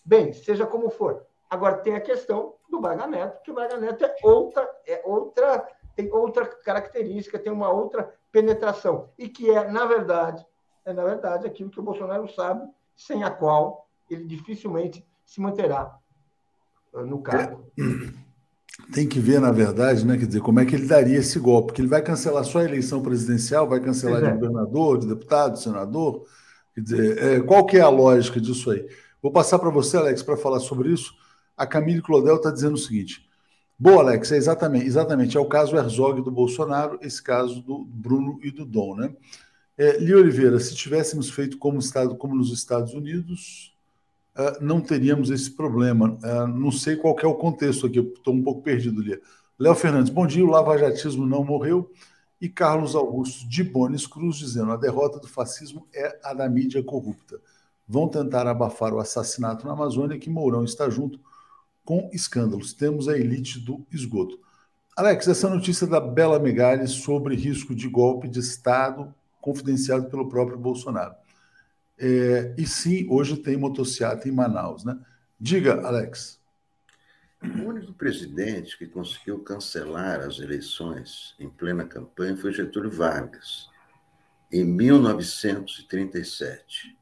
Bem, 0.04 0.34
seja 0.34 0.66
como 0.66 0.90
for. 0.90 1.24
Agora 1.50 1.78
tem 1.78 1.96
a 1.96 2.02
questão 2.02 2.56
do 2.70 2.80
Braga 2.80 3.08
Neto, 3.08 3.42
que 3.44 3.52
o 3.52 3.54
Braga 3.54 3.78
Neto 3.78 4.06
é 4.06 4.16
outra, 4.24 4.70
é 4.86 5.02
outra, 5.04 5.68
tem 5.96 6.12
outra 6.12 6.46
característica, 6.46 7.40
tem 7.40 7.52
uma 7.52 7.70
outra 7.70 8.14
penetração. 8.32 9.10
E 9.18 9.28
que 9.28 9.50
é, 9.50 9.68
na 9.70 9.86
verdade, 9.86 10.46
é, 10.86 10.94
na 10.94 11.04
verdade, 11.04 11.48
aquilo 11.48 11.70
que 11.70 11.80
o 11.80 11.84
Bolsonaro 11.84 12.28
sabe, 12.30 12.68
sem 12.96 13.24
a 13.24 13.32
qual 13.32 13.88
ele 14.10 14.26
dificilmente 14.26 15.06
se 15.26 15.40
manterá 15.40 15.98
uh, 16.94 17.06
no 17.06 17.22
cargo. 17.22 17.66
Tem 18.92 19.08
que 19.08 19.20
ver, 19.20 19.40
na 19.40 19.52
verdade, 19.52 20.06
né, 20.06 20.18
quer 20.18 20.26
dizer, 20.26 20.42
como 20.42 20.60
é 20.60 20.66
que 20.66 20.76
ele 20.76 20.88
daria 20.88 21.20
esse 21.20 21.38
golpe, 21.40 21.68
porque 21.68 21.82
ele 21.82 21.88
vai 21.88 22.02
cancelar 22.02 22.44
só 22.44 22.60
a 22.60 22.66
eleição 22.66 23.02
presidencial, 23.02 23.68
vai 23.68 23.80
cancelar 23.80 24.22
de 24.22 24.32
governador, 24.32 24.98
de 24.98 25.08
deputado, 25.08 25.54
de 25.54 25.62
senador. 25.62 26.26
Quer 26.74 26.82
dizer, 26.82 27.24
é, 27.24 27.40
qual 27.42 27.66
que 27.66 27.78
é 27.78 27.82
a 27.82 27.90
lógica 27.90 28.42
disso 28.42 28.72
aí? 28.72 28.88
Vou 29.22 29.32
passar 29.32 29.60
para 29.60 29.70
você, 29.70 29.98
Alex, 29.98 30.24
para 30.24 30.38
falar 30.38 30.60
sobre 30.60 30.92
isso. 30.92 31.14
A 31.56 31.68
Camille 31.68 32.02
Clodel 32.02 32.38
está 32.38 32.50
dizendo 32.50 32.76
o 32.76 32.78
seguinte: 32.78 33.30
Boa, 33.78 34.02
Alex, 34.02 34.32
é 34.34 34.38
exatamente, 34.38 34.86
exatamente, 34.86 35.38
é 35.38 35.40
o 35.40 35.46
caso 35.46 35.76
Herzog 35.76 36.22
do 36.22 36.30
Bolsonaro, 36.30 37.00
esse 37.02 37.24
caso 37.24 37.62
do 37.62 37.86
Bruno 37.86 38.38
e 38.44 38.52
do 38.52 38.66
Dom, 38.66 38.96
né? 38.96 39.14
É, 39.78 39.98
Li 39.98 40.14
Oliveira, 40.14 40.60
se 40.60 40.76
tivéssemos 40.76 41.30
feito 41.30 41.58
como 41.58 41.80
Estado, 41.80 42.18
como 42.18 42.36
nos 42.36 42.52
Estados 42.52 42.94
Unidos, 42.94 43.69
uh, 44.40 44.64
não 44.64 44.80
teríamos 44.80 45.30
esse 45.30 45.52
problema. 45.52 46.18
Uh, 46.24 46.48
não 46.48 46.72
sei 46.72 46.96
qual 46.96 47.18
é 47.20 47.28
o 47.28 47.36
contexto 47.36 47.86
aqui, 47.86 48.00
estou 48.00 48.34
um 48.34 48.42
pouco 48.42 48.62
perdido, 48.62 49.02
Lia. 49.02 49.20
Léo 49.60 49.76
Fernandes, 49.76 50.10
bom 50.10 50.26
dia, 50.26 50.44
o 50.44 50.50
lavajatismo 50.50 51.26
não 51.26 51.44
morreu. 51.44 51.92
E 52.40 52.48
Carlos 52.48 52.96
Augusto 52.96 53.48
de 53.50 53.64
Bones 53.64 54.08
Cruz 54.08 54.38
dizendo: 54.38 54.72
a 54.72 54.78
derrota 54.78 55.20
do 55.20 55.28
fascismo 55.28 55.86
é 55.94 56.18
a 56.24 56.34
da 56.34 56.48
mídia 56.48 56.82
corrupta. 56.82 57.40
Vão 57.86 58.08
tentar 58.08 58.48
abafar 58.48 58.94
o 58.94 59.00
assassinato 59.00 59.68
na 59.68 59.74
Amazônia, 59.74 60.18
que 60.18 60.30
Mourão 60.30 60.64
está 60.64 60.90
junto 60.90 61.20
com 61.84 62.10
escândalos. 62.14 62.72
Temos 62.72 63.10
a 63.10 63.18
elite 63.18 63.60
do 63.60 63.86
esgoto. 63.92 64.40
Alex, 64.96 65.28
essa 65.28 65.50
notícia 65.50 65.88
da 65.88 66.00
Bela 66.00 66.40
Megali 66.40 66.88
sobre 66.88 67.36
risco 67.36 67.74
de 67.74 67.90
golpe 67.90 68.28
de 68.28 68.40
Estado 68.40 69.14
confidenciado 69.42 70.10
pelo 70.10 70.30
próprio 70.30 70.58
Bolsonaro. 70.58 71.16
É, 72.00 72.56
e 72.58 72.66
sim, 72.66 73.06
hoje 73.10 73.36
tem 73.38 73.58
motocicleta 73.58 74.30
em 74.30 74.32
Manaus. 74.32 74.86
Né? 74.86 74.98
Diga, 75.40 75.86
Alex. 75.86 76.40
O 77.42 77.68
único 77.68 77.94
presidente 77.94 78.78
que 78.78 78.88
conseguiu 78.88 79.40
cancelar 79.40 80.20
as 80.22 80.40
eleições 80.40 81.36
em 81.40 81.50
plena 81.50 81.86
campanha 81.86 82.36
foi 82.36 82.52
Getúlio 82.52 82.92
Vargas, 82.92 83.70
em 84.52 84.66
1937. 84.66 86.98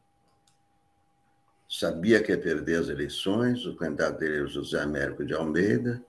Sabia 1.68 2.22
que 2.22 2.32
ia 2.32 2.40
perder 2.40 2.80
as 2.80 2.88
eleições, 2.88 3.66
o 3.66 3.76
candidato 3.76 4.20
dele 4.20 4.38
era 4.38 4.48
José 4.48 4.80
Américo 4.80 5.26
de 5.26 5.34
Almeida, 5.34 6.06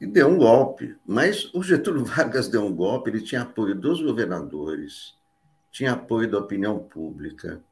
e 0.00 0.06
deu 0.06 0.28
um 0.28 0.38
golpe. 0.38 0.96
Mas 1.06 1.52
o 1.54 1.62
Getúlio 1.62 2.04
Vargas 2.04 2.48
deu 2.48 2.64
um 2.64 2.74
golpe, 2.74 3.10
ele 3.10 3.20
tinha 3.20 3.42
apoio 3.42 3.74
dos 3.74 4.00
governadores, 4.00 5.17
tinha 5.70 5.92
apoio 5.92 6.30
da 6.30 6.38
opinião 6.38 6.78
pública, 6.78 7.62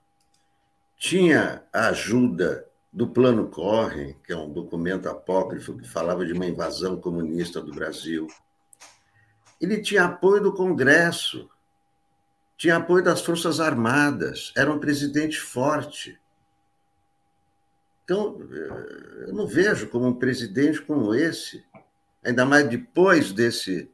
tinha 0.97 1.63
a 1.73 1.89
ajuda 1.89 2.67
do 2.93 3.09
Plano 3.09 3.49
Corre, 3.49 4.17
que 4.25 4.33
é 4.33 4.37
um 4.37 4.53
documento 4.53 5.09
apócrifo 5.09 5.77
que 5.77 5.87
falava 5.87 6.25
de 6.25 6.33
uma 6.33 6.47
invasão 6.47 7.01
comunista 7.01 7.61
do 7.61 7.73
Brasil. 7.73 8.27
Ele 9.61 9.81
tinha 9.81 10.05
apoio 10.05 10.43
do 10.43 10.53
Congresso, 10.53 11.51
tinha 12.57 12.77
apoio 12.77 13.05
das 13.05 13.21
Forças 13.21 13.61
Armadas, 13.61 14.53
era 14.57 14.73
um 14.73 14.79
presidente 14.79 15.39
forte. 15.39 16.19
Então, 18.05 18.39
eu 19.27 19.35
não 19.35 19.47
vejo 19.47 19.89
como 19.89 20.07
um 20.07 20.15
presidente 20.15 20.81
como 20.81 21.15
esse 21.15 21.65
ainda 22.27 22.45
mais 22.45 22.69
depois 22.69 23.33
desse 23.33 23.89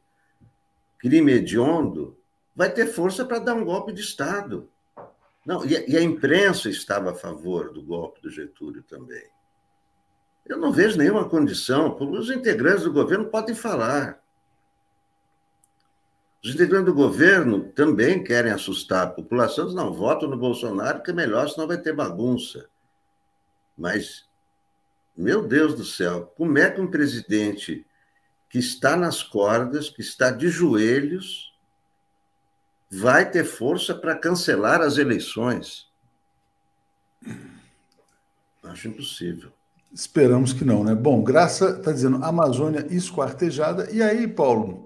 crime 0.97 1.33
hediondo, 1.33 2.17
vai 2.55 2.71
ter 2.71 2.87
força 2.87 3.25
para 3.25 3.39
dar 3.39 3.55
um 3.55 3.65
golpe 3.65 3.91
de 3.91 4.01
Estado. 4.01 4.69
Não, 5.45 5.65
e 5.65 5.75
a, 5.75 5.89
e 5.89 5.97
a 5.97 6.01
imprensa 6.01 6.69
estava 6.69 7.11
a 7.11 7.15
favor 7.15 7.71
do 7.71 7.81
golpe 7.81 8.21
do 8.21 8.29
Getúlio 8.29 8.83
também. 8.83 9.23
Eu 10.45 10.57
não 10.57 10.71
vejo 10.71 10.97
nenhuma 10.97 11.27
condição, 11.27 11.97
os 11.97 12.29
integrantes 12.29 12.83
do 12.83 12.91
governo 12.91 13.25
podem 13.25 13.55
falar. 13.55 14.21
Os 16.43 16.53
integrantes 16.53 16.87
do 16.87 16.93
governo 16.93 17.71
também 17.71 18.21
querem 18.21 18.51
assustar 18.51 19.07
a 19.07 19.09
população, 19.09 19.71
não, 19.71 19.93
voto 19.93 20.27
no 20.27 20.37
Bolsonaro, 20.37 21.01
que 21.01 21.11
é 21.11 21.13
melhor, 21.13 21.49
senão 21.49 21.65
vai 21.65 21.77
ter 21.77 21.95
bagunça. 21.95 22.67
Mas, 23.77 24.25
meu 25.15 25.47
Deus 25.47 25.73
do 25.73 25.85
céu, 25.85 26.33
como 26.35 26.57
é 26.57 26.69
que 26.69 26.81
um 26.81 26.91
presidente 26.91 27.85
que 28.49 28.59
está 28.59 28.97
nas 28.97 29.23
cordas, 29.23 29.89
que 29.89 30.01
está 30.01 30.29
de 30.29 30.49
joelhos, 30.49 31.52
vai 32.99 33.29
ter 33.29 33.43
força 33.43 33.95
para 33.95 34.15
cancelar 34.15 34.81
as 34.81 34.97
eleições. 34.97 35.87
Acho 38.63 38.87
impossível. 38.87 39.51
Esperamos 39.91 40.53
que 40.53 40.63
não, 40.63 40.83
né? 40.83 40.93
Bom, 40.93 41.23
Graça 41.23 41.71
está 41.71 41.91
dizendo 41.91 42.23
Amazônia 42.23 42.85
esquartejada. 42.89 43.89
E 43.91 44.01
aí, 44.01 44.27
Paulo, 44.27 44.85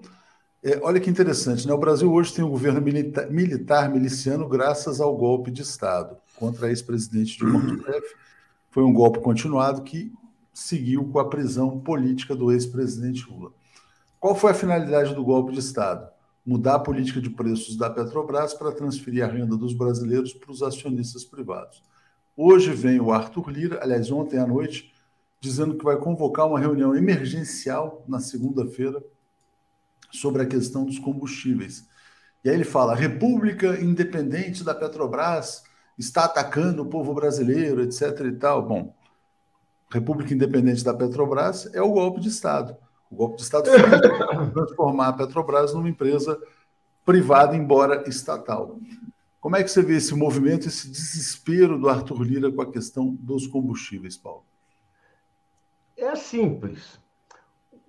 é, 0.62 0.78
olha 0.82 1.00
que 1.00 1.10
interessante, 1.10 1.66
né? 1.66 1.72
O 1.72 1.78
Brasil 1.78 2.10
hoje 2.12 2.32
tem 2.32 2.44
um 2.44 2.50
governo 2.50 2.80
milita 2.80 3.26
militar 3.26 3.90
miliciano 3.90 4.48
graças 4.48 5.00
ao 5.00 5.16
golpe 5.16 5.50
de 5.50 5.62
Estado 5.62 6.16
contra 6.36 6.66
a 6.66 6.70
ex-presidente 6.70 7.38
Dilma 7.38 7.60
Rousseff. 7.60 8.14
Foi 8.70 8.82
um 8.84 8.92
golpe 8.92 9.20
continuado 9.20 9.82
que 9.82 10.12
seguiu 10.52 11.04
com 11.04 11.18
a 11.18 11.28
prisão 11.28 11.78
política 11.78 12.34
do 12.34 12.52
ex-presidente 12.52 13.26
Lula. 13.30 13.50
Qual 14.18 14.34
foi 14.34 14.50
a 14.50 14.54
finalidade 14.54 15.14
do 15.14 15.24
golpe 15.24 15.52
de 15.52 15.60
Estado? 15.60 16.08
Mudar 16.48 16.76
a 16.76 16.78
política 16.78 17.20
de 17.20 17.28
preços 17.28 17.76
da 17.76 17.90
Petrobras 17.90 18.54
para 18.54 18.72
transferir 18.72 19.22
a 19.22 19.28
renda 19.28 19.54
dos 19.54 19.74
brasileiros 19.74 20.32
para 20.32 20.50
os 20.50 20.62
acionistas 20.62 21.22
privados. 21.22 21.82
Hoje 22.34 22.72
vem 22.72 22.98
o 22.98 23.12
Arthur 23.12 23.50
Lira, 23.50 23.80
aliás, 23.82 24.10
ontem 24.10 24.38
à 24.38 24.46
noite, 24.46 24.90
dizendo 25.42 25.76
que 25.76 25.84
vai 25.84 25.98
convocar 25.98 26.46
uma 26.46 26.58
reunião 26.58 26.96
emergencial 26.96 28.02
na 28.08 28.18
segunda-feira 28.18 29.04
sobre 30.10 30.40
a 30.40 30.46
questão 30.46 30.86
dos 30.86 30.98
combustíveis. 30.98 31.86
E 32.42 32.48
aí 32.48 32.54
ele 32.54 32.64
fala: 32.64 32.94
República 32.94 33.78
Independente 33.78 34.64
da 34.64 34.74
Petrobras 34.74 35.64
está 35.98 36.24
atacando 36.24 36.82
o 36.82 36.86
povo 36.86 37.12
brasileiro, 37.12 37.82
etc. 37.82 38.20
e 38.24 38.32
tal. 38.32 38.66
Bom, 38.66 38.94
República 39.90 40.32
Independente 40.32 40.82
da 40.82 40.94
Petrobras 40.94 41.68
é 41.74 41.82
o 41.82 41.92
golpe 41.92 42.22
de 42.22 42.28
Estado. 42.28 42.74
O 43.10 43.16
golpe 43.16 43.36
de 43.36 43.42
Estado 43.42 43.70
foi 43.70 44.50
transformar 44.52 45.08
a 45.08 45.12
Petrobras 45.12 45.72
numa 45.72 45.88
empresa 45.88 46.38
privada, 47.04 47.56
embora 47.56 48.08
estatal. 48.08 48.78
Como 49.40 49.56
é 49.56 49.62
que 49.62 49.70
você 49.70 49.82
vê 49.82 49.96
esse 49.96 50.14
movimento, 50.14 50.68
esse 50.68 50.90
desespero 50.90 51.78
do 51.78 51.88
Arthur 51.88 52.22
Lira 52.22 52.52
com 52.52 52.60
a 52.60 52.70
questão 52.70 53.08
dos 53.08 53.46
combustíveis, 53.46 54.16
Paulo? 54.16 54.44
É 55.96 56.14
simples. 56.14 57.00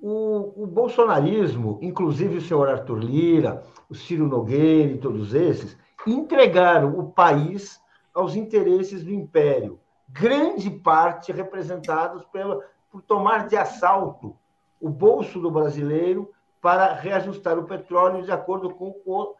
O, 0.01 0.63
o, 0.63 0.65
bolsonarismo, 0.65 1.78
inclusive 1.82 2.38
o 2.38 2.41
senhor 2.41 2.70
Arthur 2.70 2.99
Lira, 2.99 3.63
o 3.89 3.95
Ciro 3.95 4.26
Nogueira 4.26 4.93
e 4.93 4.97
todos 4.97 5.34
esses, 5.34 5.78
entregaram 6.07 6.97
o 6.97 7.11
país 7.11 7.82
aos 8.13 8.36
interesses 8.36 9.03
do 9.03 9.11
império, 9.11 9.80
grande 10.07 10.70
parte 10.70 11.34
representados 11.34 12.24
pela, 12.26 12.65
por 12.89 13.01
tomar 13.01 13.47
de 13.47 13.57
assalto 13.57 14.38
o 14.80 14.89
bolso 14.89 15.39
do 15.39 15.51
brasileiro 15.51 16.32
para 16.61 16.93
reajustar 16.93 17.57
o 17.57 17.65
petróleo 17.65 18.23
de 18.23 18.32
acordo 18.32 18.69
com 18.71 18.95
o, 19.05 19.36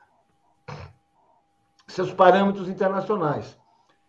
seus 1.88 2.14
parâmetros 2.14 2.70
internacionais. 2.70 3.58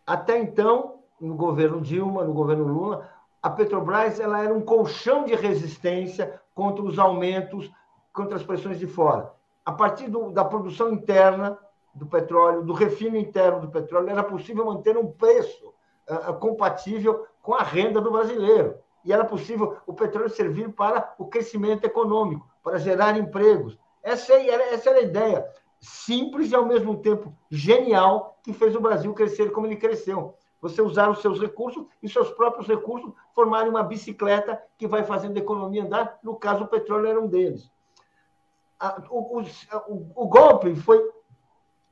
Até 0.07 0.39
então, 0.39 1.01
no 1.21 1.35
governo 1.35 1.81
Dilma, 1.81 2.25
no 2.25 2.33
governo 2.33 2.65
Lula, 2.65 3.09
a 3.43 3.49
Petrobras 3.49 4.21
ela 4.21 4.43
era 4.43 4.53
um 4.53 4.61
colchão 4.61 5.25
de 5.25 5.35
resistência 5.35 6.41
contra 6.55 6.85
os 6.85 6.99
aumentos, 6.99 7.71
contra 8.13 8.37
as 8.37 8.43
pressões 8.43 8.79
de 8.79 8.87
fora. 8.87 9.33
A 9.65 9.73
partir 9.73 10.09
do, 10.09 10.31
da 10.31 10.45
produção 10.45 10.93
interna 10.93 11.59
do 11.95 12.07
petróleo, 12.07 12.63
do 12.63 12.73
refino 12.73 13.17
interno 13.17 13.61
do 13.61 13.69
petróleo, 13.71 14.11
era 14.11 14.23
possível 14.23 14.65
manter 14.65 14.97
um 14.97 15.11
preço 15.11 15.73
uh, 16.09 16.35
compatível 16.35 17.27
com 17.43 17.55
a 17.55 17.63
renda 17.63 18.01
do 18.01 18.11
brasileiro. 18.11 18.79
E 19.05 19.13
era 19.13 19.25
possível 19.25 19.77
o 19.87 19.93
petróleo 19.93 20.31
servir 20.31 20.71
para 20.73 21.15
o 21.19 21.27
crescimento 21.27 21.85
econômico, 21.85 22.49
para 22.63 22.79
gerar 22.79 23.17
empregos. 23.17 23.79
Essa 24.03 24.35
era, 24.35 24.75
essa 24.75 24.91
era 24.91 24.99
a 24.99 25.03
ideia. 25.03 25.47
Simples 25.81 26.51
e, 26.51 26.55
ao 26.55 26.67
mesmo 26.67 26.99
tempo, 26.99 27.35
genial, 27.51 28.39
que 28.43 28.53
fez 28.53 28.77
o 28.77 28.81
Brasil 28.81 29.13
crescer 29.15 29.51
como 29.51 29.67
ele 29.67 29.77
cresceu. 29.77 30.35
Você 30.61 30.83
usar 30.83 31.09
os 31.09 31.23
seus 31.23 31.41
recursos 31.41 31.87
e 32.03 32.09
seus 32.09 32.31
próprios 32.33 32.67
recursos 32.67 33.13
formarem 33.35 33.71
uma 33.71 33.83
bicicleta 33.83 34.63
que 34.77 34.87
vai 34.87 35.03
fazendo 35.05 35.37
a 35.37 35.41
economia 35.41 35.85
andar. 35.85 36.19
No 36.23 36.37
caso, 36.37 36.65
o 36.65 36.69
petróleo 36.69 37.07
era 37.07 37.21
um 37.21 37.27
deles. 37.27 37.71
O, 39.11 39.41
o, 39.41 40.13
o, 40.15 40.27
golpe 40.27 40.75
foi 40.75 41.03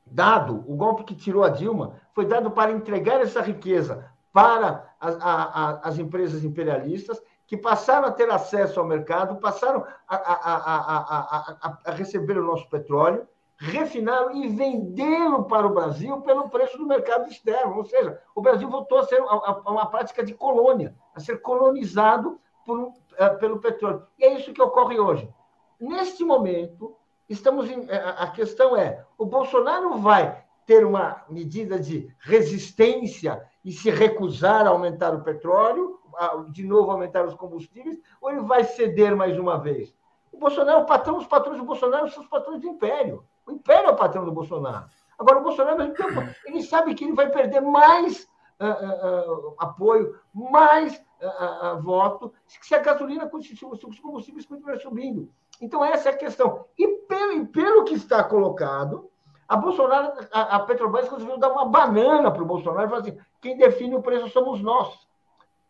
dado, 0.05 0.63
o 0.67 0.75
golpe 0.75 1.03
que 1.03 1.15
tirou 1.15 1.43
a 1.43 1.49
Dilma, 1.49 1.99
foi 2.13 2.25
dado 2.25 2.49
para 2.51 2.71
entregar 2.71 3.21
essa 3.21 3.41
riqueza 3.41 4.11
para 4.33 4.88
a, 4.99 5.09
a, 5.09 5.79
as 5.87 5.97
empresas 5.97 6.43
imperialistas, 6.43 7.21
que 7.47 7.57
passaram 7.57 8.07
a 8.07 8.11
ter 8.11 8.29
acesso 8.29 8.79
ao 8.79 8.85
mercado, 8.85 9.39
passaram 9.39 9.83
a, 10.07 10.15
a, 10.15 11.79
a 11.85 11.91
receber 11.91 12.37
o 12.37 12.45
nosso 12.45 12.69
petróleo, 12.69 13.27
refinaram 13.57 14.35
e 14.35 14.47
venderam 14.47 15.43
para 15.43 15.65
o 15.67 15.73
Brasil 15.73 16.21
pelo 16.21 16.49
preço 16.49 16.77
do 16.77 16.85
mercado 16.85 17.27
externo. 17.27 17.77
Ou 17.77 17.85
seja, 17.85 18.21
o 18.35 18.41
Brasil 18.41 18.69
voltou 18.69 18.99
a 18.99 19.03
ser 19.03 19.21
uma 19.21 19.87
prática 19.87 20.23
de 20.23 20.33
colônia, 20.33 20.95
a 21.13 21.19
ser 21.19 21.41
colonizado 21.41 22.39
por, 22.65 22.93
é, 23.17 23.29
pelo 23.29 23.59
petróleo. 23.59 24.03
E 24.17 24.25
é 24.25 24.33
isso 24.35 24.53
que 24.53 24.61
ocorre 24.61 24.99
hoje. 24.99 25.27
Neste 25.79 26.23
momento, 26.23 26.95
estamos 27.27 27.69
em, 27.69 27.89
é, 27.89 28.15
a 28.17 28.27
questão 28.27 28.77
é: 28.77 29.03
o 29.17 29.25
Bolsonaro 29.25 29.97
vai 29.97 30.45
ter 30.65 30.85
uma 30.85 31.23
medida 31.27 31.79
de 31.79 32.13
resistência 32.19 33.43
e 33.69 33.71
se 33.71 33.91
recusar 33.91 34.65
a 34.65 34.71
aumentar 34.71 35.13
o 35.13 35.21
petróleo, 35.21 35.99
de 36.49 36.65
novo 36.65 36.89
aumentar 36.89 37.23
os 37.23 37.35
combustíveis, 37.35 37.99
ou 38.19 38.31
ele 38.31 38.41
vai 38.41 38.63
ceder 38.63 39.15
mais 39.15 39.37
uma 39.37 39.59
vez? 39.59 39.95
O 40.31 40.39
Bolsonaro, 40.39 40.79
o 40.81 40.85
patrão, 40.87 41.17
os 41.17 41.27
patrões 41.27 41.59
do 41.59 41.65
Bolsonaro 41.65 42.09
são 42.09 42.23
os 42.23 42.29
patrões 42.29 42.59
do 42.61 42.67
império. 42.67 43.23
O 43.45 43.51
império 43.51 43.89
é 43.89 43.91
o 43.91 43.95
patrão 43.95 44.25
do 44.25 44.31
Bolsonaro. 44.31 44.85
Agora, 45.19 45.37
o 45.37 45.43
Bolsonaro, 45.43 45.93
tempo, 45.93 46.19
ele 46.45 46.63
sabe 46.63 46.95
que 46.95 47.03
ele 47.03 47.13
vai 47.13 47.29
perder 47.29 47.61
mais 47.61 48.27
uh, 48.59 48.65
uh, 48.65 49.49
uh, 49.49 49.55
apoio, 49.59 50.19
mais 50.33 50.99
voto, 51.83 52.33
se 52.47 52.73
a 52.73 52.79
gasolina, 52.79 53.29
se 53.39 53.65
os 53.65 53.99
combustíveis 53.99 54.47
continuarem 54.47 54.81
subindo. 54.81 55.29
Então, 55.61 55.85
essa 55.85 56.09
é 56.09 56.11
a 56.11 56.17
questão. 56.17 56.65
E 56.75 56.87
pelo, 56.87 57.33
e 57.33 57.45
pelo 57.45 57.83
que 57.83 57.93
está 57.93 58.23
colocado, 58.23 59.11
a 59.49 59.57
Bolsonaro, 59.57 60.13
a, 60.31 60.57
a 60.57 60.59
Petrobras 60.59 61.09
resolveu 61.09 61.39
dar 61.39 61.51
uma 61.51 61.65
banana 61.65 62.29
para 62.29 62.43
o 62.43 62.45
Bolsonaro 62.45 62.85
e 62.85 62.89
falar 62.89 63.01
assim: 63.01 63.17
quem 63.41 63.57
define 63.57 63.95
o 63.95 64.01
preço 64.01 64.29
somos 64.29 64.61
nós. 64.61 65.07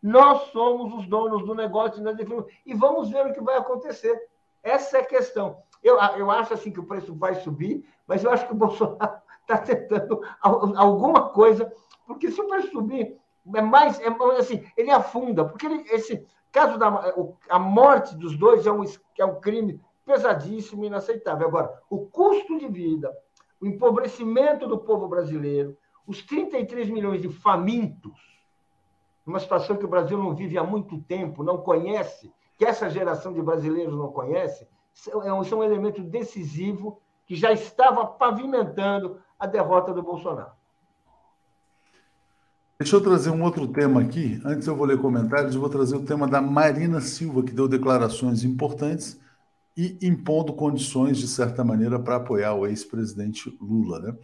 Nós 0.02 0.42
somos 0.52 0.92
os 0.92 1.06
donos 1.06 1.44
do 1.44 1.54
negócio 1.54 2.02
nós 2.02 2.16
definimos, 2.16 2.44
e 2.64 2.74
vamos 2.74 3.10
ver 3.10 3.26
o 3.26 3.32
que 3.32 3.40
vai 3.40 3.56
acontecer. 3.56 4.18
Essa 4.62 4.98
é 4.98 5.00
a 5.00 5.06
questão. 5.06 5.62
Eu, 5.82 5.98
eu 6.16 6.30
acho 6.30 6.52
assim 6.52 6.70
que 6.70 6.80
o 6.80 6.86
preço 6.86 7.14
vai 7.14 7.34
subir, 7.36 7.82
mas 8.06 8.22
eu 8.22 8.30
acho 8.30 8.46
que 8.46 8.52
o 8.52 8.56
Bolsonaro 8.56 9.18
está 9.40 9.56
tentando 9.64 10.22
alguma 10.42 11.30
coisa, 11.30 11.72
porque 12.06 12.30
se 12.30 12.38
o 12.38 12.48
preço 12.48 12.70
subir, 12.70 13.18
é 13.54 13.62
mais, 13.62 13.98
é, 14.00 14.08
assim, 14.38 14.62
ele 14.76 14.90
afunda, 14.90 15.44
porque 15.44 15.64
ele, 15.64 15.84
esse 15.90 16.26
caso 16.52 16.78
da 16.78 17.14
a 17.48 17.58
morte 17.58 18.14
dos 18.14 18.36
dois 18.36 18.66
é 18.66 18.72
um, 18.72 18.84
é 19.18 19.24
um 19.24 19.40
crime 19.40 19.80
pesadíssimo 20.04 20.84
e 20.84 20.88
inaceitável. 20.88 21.46
Agora, 21.46 21.80
o 21.88 22.06
custo 22.06 22.58
de 22.58 22.68
vida, 22.68 23.14
o 23.60 23.66
empobrecimento 23.66 24.66
do 24.66 24.78
povo 24.78 25.06
brasileiro, 25.06 25.76
os 26.06 26.22
33 26.22 26.88
milhões 26.88 27.20
de 27.20 27.28
famintos, 27.28 28.18
numa 29.24 29.38
situação 29.38 29.76
que 29.76 29.84
o 29.84 29.88
Brasil 29.88 30.18
não 30.18 30.34
vive 30.34 30.56
há 30.56 30.64
muito 30.64 30.98
tempo, 31.02 31.44
não 31.44 31.58
conhece, 31.58 32.32
que 32.56 32.64
essa 32.64 32.88
geração 32.88 33.32
de 33.32 33.42
brasileiros 33.42 33.96
não 33.96 34.08
conhece, 34.08 34.66
são, 34.92 35.22
é 35.22 35.32
um 35.32 35.62
elemento 35.62 36.02
decisivo 36.02 37.00
que 37.26 37.36
já 37.36 37.52
estava 37.52 38.06
pavimentando 38.06 39.20
a 39.38 39.46
derrota 39.46 39.92
do 39.92 40.02
Bolsonaro. 40.02 40.52
Deixa 42.78 42.96
eu 42.96 43.00
trazer 43.02 43.30
um 43.30 43.42
outro 43.44 43.68
tema 43.68 44.00
aqui. 44.00 44.40
Antes 44.42 44.66
eu 44.66 44.74
vou 44.74 44.86
ler 44.86 44.98
comentários, 44.98 45.54
eu 45.54 45.60
vou 45.60 45.68
trazer 45.68 45.96
o 45.96 46.04
tema 46.04 46.26
da 46.26 46.40
Marina 46.40 47.00
Silva, 47.00 47.42
que 47.42 47.52
deu 47.52 47.68
declarações 47.68 48.42
importantes 48.42 49.20
e 49.76 49.98
impondo 50.02 50.52
condições, 50.52 51.18
de 51.18 51.28
certa 51.28 51.64
maneira, 51.64 51.98
para 51.98 52.16
apoiar 52.16 52.54
o 52.54 52.66
ex-presidente 52.66 53.56
Lula. 53.60 54.00
Né? 54.00 54.14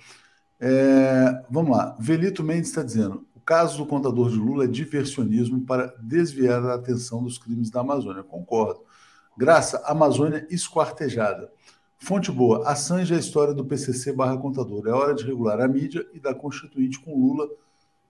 É, 0.60 1.44
vamos 1.50 1.76
lá. 1.76 1.96
Velito 1.98 2.42
Mendes 2.42 2.68
está 2.68 2.82
dizendo: 2.82 3.26
o 3.34 3.40
caso 3.40 3.78
do 3.78 3.86
contador 3.86 4.30
de 4.30 4.36
Lula 4.36 4.64
é 4.64 4.68
diversionismo 4.68 5.60
para 5.62 5.94
desviar 6.00 6.64
a 6.64 6.74
atenção 6.74 7.22
dos 7.22 7.38
crimes 7.38 7.70
da 7.70 7.80
Amazônia. 7.80 8.22
Concordo. 8.22 8.80
Graça, 9.36 9.82
Amazônia 9.84 10.46
esquartejada. 10.50 11.50
Fonte 11.98 12.30
boa, 12.30 12.68
Assange 12.68 13.12
é 13.12 13.16
a 13.16 13.20
história 13.20 13.54
do 13.54 13.64
PCC 13.64 14.12
barra 14.12 14.36
contador. 14.36 14.86
É 14.86 14.90
hora 14.90 15.14
de 15.14 15.24
regular 15.24 15.60
a 15.60 15.68
mídia 15.68 16.06
e 16.12 16.20
da 16.20 16.34
Constituinte 16.34 16.98
com 17.00 17.18
Lula. 17.18 17.46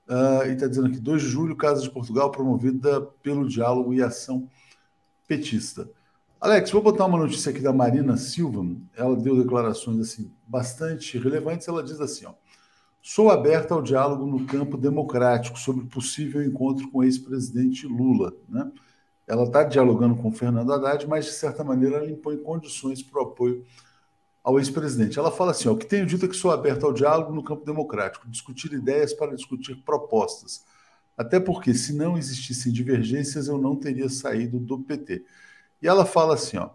Uh, 0.09 0.47
e 0.47 0.53
está 0.53 0.69
dizendo 0.69 0.87
aqui, 0.87 1.01
2 1.01 1.23
de 1.23 1.29
julho, 1.29 1.57
Casa 1.57 1.83
de 1.83 1.91
Portugal, 1.91 2.31
promovida 2.31 3.01
pelo 3.23 3.49
diálogo 3.49 3.93
e 3.93 4.03
ação 4.03 4.49
petista. 5.27 5.89
Alex, 6.39 6.71
vou 6.71 6.83
botar 6.83 7.07
uma 7.07 7.19
notícia 7.19 7.51
aqui 7.51 7.61
da 7.61 7.73
Marina 7.73 8.17
Silva. 8.19 8.65
Ela 8.95 9.17
deu 9.17 9.43
declarações 9.43 9.99
assim 10.01 10.31
bastante 10.47 11.19
relevantes. 11.19 11.67
Ela 11.67 11.83
diz 11.83 11.99
assim: 11.99 12.27
ó, 12.27 12.35
sou 13.01 13.31
aberta 13.31 13.73
ao 13.73 13.81
diálogo 13.81 14.27
no 14.27 14.45
campo 14.45 14.77
democrático 14.77 15.59
sobre 15.59 15.87
possível 15.87 16.45
encontro 16.45 16.91
com 16.91 16.99
o 16.99 17.05
ex-presidente 17.05 17.87
Lula. 17.87 18.35
Né? 18.49 18.71
Ela 19.27 19.45
está 19.45 19.65
dialogando 19.65 20.15
com 20.17 20.31
Fernando 20.31 20.73
Haddad, 20.73 21.07
mas 21.09 21.25
de 21.25 21.33
certa 21.33 21.65
maneira 21.65 21.97
ela 21.97 22.11
impõe 22.11 22.37
condições 22.37 23.03
para 23.03 23.23
o 23.23 23.25
apoio 23.25 23.65
ao 24.45 24.59
ex-presidente. 24.59 25.19
Ela 25.19 25.33
fala 25.33 25.53
assim: 25.53 25.69
ó, 25.71 25.73
o 25.73 25.79
que 25.79 25.87
tenho 25.87 26.05
dito 26.05 26.27
é 26.27 26.29
que 26.29 26.37
sou 26.37 26.51
aberto 26.51 26.85
ao 26.85 26.93
diálogo 26.93 27.35
no 27.35 27.43
campo 27.43 27.65
democrático, 27.65 28.29
discutir 28.29 28.75
ideias 28.75 29.15
para 29.15 29.35
discutir 29.35 29.77
propostas. 29.77 30.67
Até 31.17 31.41
porque, 31.41 31.73
se 31.73 31.95
não 31.95 32.19
existissem 32.19 32.71
divergências, 32.71 33.49
eu 33.49 33.57
não 33.57 33.75
teria 33.75 34.07
saído 34.11 34.61
do 34.61 34.79
PT. 34.81 35.25
E 35.81 35.89
ela 35.89 36.05
fala 36.05 36.35
assim: 36.35 36.59
ó, 36.59 36.71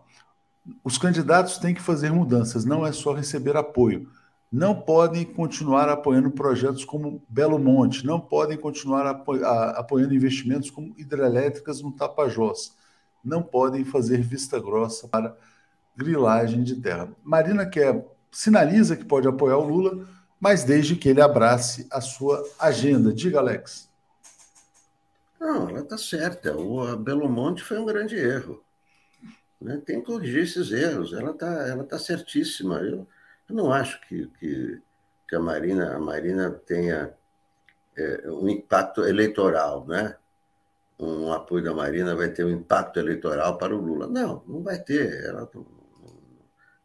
os 0.83 0.97
candidatos 0.97 1.57
têm 1.57 1.73
que 1.73 1.81
fazer 1.81 2.11
mudanças, 2.11 2.65
não 2.65 2.85
é 2.85 2.91
só 2.91 3.13
receber 3.13 3.57
apoio. 3.57 4.09
Não 4.51 4.75
podem 4.75 5.23
continuar 5.23 5.87
apoiando 5.87 6.29
projetos 6.29 6.83
como 6.83 7.23
Belo 7.29 7.57
Monte, 7.57 8.05
não 8.05 8.19
podem 8.19 8.57
continuar 8.57 9.07
apo 9.07 9.33
apoiando 9.75 10.13
investimentos 10.13 10.69
como 10.69 10.93
hidrelétricas 10.97 11.81
no 11.81 11.93
Tapajós, 11.93 12.75
não 13.23 13.41
podem 13.41 13.85
fazer 13.85 14.21
vista 14.21 14.59
grossa 14.59 15.07
para 15.07 15.37
grilagem 15.95 16.63
de 16.63 16.75
terra. 16.75 17.09
Marina 17.23 17.65
quer, 17.65 18.05
sinaliza 18.29 18.97
que 18.97 19.05
pode 19.05 19.27
apoiar 19.27 19.57
o 19.57 19.65
Lula, 19.65 20.05
mas 20.37 20.63
desde 20.65 20.95
que 20.97 21.07
ele 21.07 21.21
abrace 21.21 21.87
a 21.89 22.01
sua 22.01 22.43
agenda. 22.59 23.13
Diga, 23.13 23.39
Alex. 23.39 23.89
Não, 25.39 25.69
ela 25.69 25.79
está 25.79 25.97
certa. 25.97 26.57
O 26.57 26.97
Belo 26.97 27.29
Monte 27.29 27.63
foi 27.63 27.79
um 27.79 27.85
grande 27.85 28.15
erro. 28.15 28.61
Né? 29.61 29.81
Tem 29.85 29.99
que 29.99 30.07
corrigir 30.07 30.43
esses 30.43 30.71
erros. 30.71 31.13
Ela 31.13 31.31
está 31.31 31.67
ela 31.67 31.83
tá 31.83 31.99
certíssima. 31.99 32.79
Eu, 32.79 33.07
eu 33.47 33.55
não 33.55 33.71
acho 33.71 34.01
que, 34.07 34.27
que, 34.39 34.81
que, 35.29 35.35
a, 35.35 35.39
Marina, 35.39 35.95
a 35.95 35.99
Marina 35.99 36.49
tenha 36.49 37.13
é, 37.95 38.29
um 38.29 38.49
impacto 38.49 39.03
eleitoral, 39.03 39.85
né? 39.85 40.17
Um 40.99 41.31
apoio 41.31 41.63
da 41.63 41.73
Marina 41.73 42.15
vai 42.15 42.29
ter 42.29 42.43
um 42.45 42.49
impacto 42.49 42.99
eleitoral 42.99 43.57
para 43.57 43.75
o 43.75 43.79
Lula. 43.79 44.07
Não, 44.07 44.43
não 44.47 44.61
vai 44.61 44.79
ter. 44.79 45.25
Ela 45.25 45.49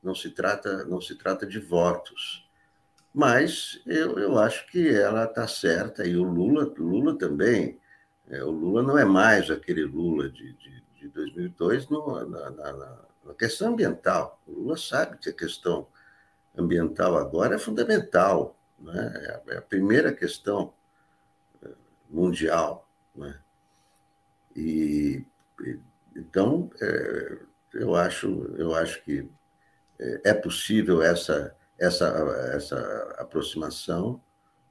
não, 0.03 0.15
se 0.15 0.31
trata, 0.31 0.85
não 0.85 1.01
se 1.01 1.15
trata 1.17 1.47
de 1.47 1.59
votos. 1.59 2.47
Mas 3.13 3.81
eu, 3.87 4.19
eu 4.19 4.39
acho 4.39 4.67
que 4.69 4.89
ela 4.89 5.25
está 5.25 5.47
certa 5.49 6.07
e 6.07 6.17
o 6.17 6.23
Lula, 6.23 6.73
Lula 6.79 7.19
também. 7.19 7.79
É, 8.29 8.43
o 8.43 8.51
Lula 8.51 8.83
não 8.83 8.99
é 8.99 9.05
mais 9.05 9.51
aquele 9.51 9.85
Lula 9.85 10.29
de, 10.29 10.53
de 10.55 10.86
de 11.07 11.15
2002 11.15 11.89
no, 11.89 12.27
na, 12.27 12.51
na, 12.51 12.73
na, 13.25 13.35
questão 13.35 13.73
ambiental. 13.73 14.41
O 14.47 14.53
Lula 14.53 14.77
sabe 14.77 15.19
que 15.19 15.31
a 15.31 15.33
questão 15.33 15.87
ambiental 16.57 17.17
agora 17.17 17.57
é 17.57 17.59
fundamental, 17.59 18.57
né? 18.79 19.43
é, 19.47 19.53
a, 19.53 19.57
é 19.57 19.61
primeira 19.61 20.13
questão 20.13 20.73
eh, 21.63 21.71
mundial. 22.09 22.89
Né? 23.15 23.39
E, 24.55 25.25
então, 26.15 26.71
é, 26.81 27.39
eu, 27.75 27.95
acho, 27.95 28.55
eu 28.57 28.75
acho 28.75 29.03
que 29.05 29.29
é, 29.99 30.31
é 30.31 30.35
possível 30.35 31.03
essa, 31.03 31.55
essa, 31.79 32.07
essa 32.55 33.17
aproximação, 33.19 34.21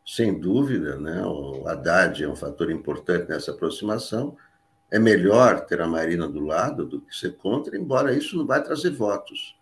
sem 0.06 0.40
dúvida, 0.40 1.00
né? 1.00 1.24
o 1.24 1.68
Haddad 1.68 2.24
é 2.24 2.28
um 2.28 2.36
fator 2.36 2.72
importante 2.72 3.28
nessa 3.30 3.52
aproximação, 3.52 4.38
é 4.92 5.00
melhor 5.00 5.66
ter 5.66 5.82
a 5.82 5.88
Marina 5.88 6.28
do 6.28 6.40
lado 6.40 6.86
do 6.86 7.02
que 7.02 7.16
ser 7.16 7.36
contra, 7.38 7.78
embora 7.78 8.14
isso 8.14 8.38
não 8.38 8.46
vai 8.46 8.64
trazer 8.64 8.92
votos. 8.92 9.58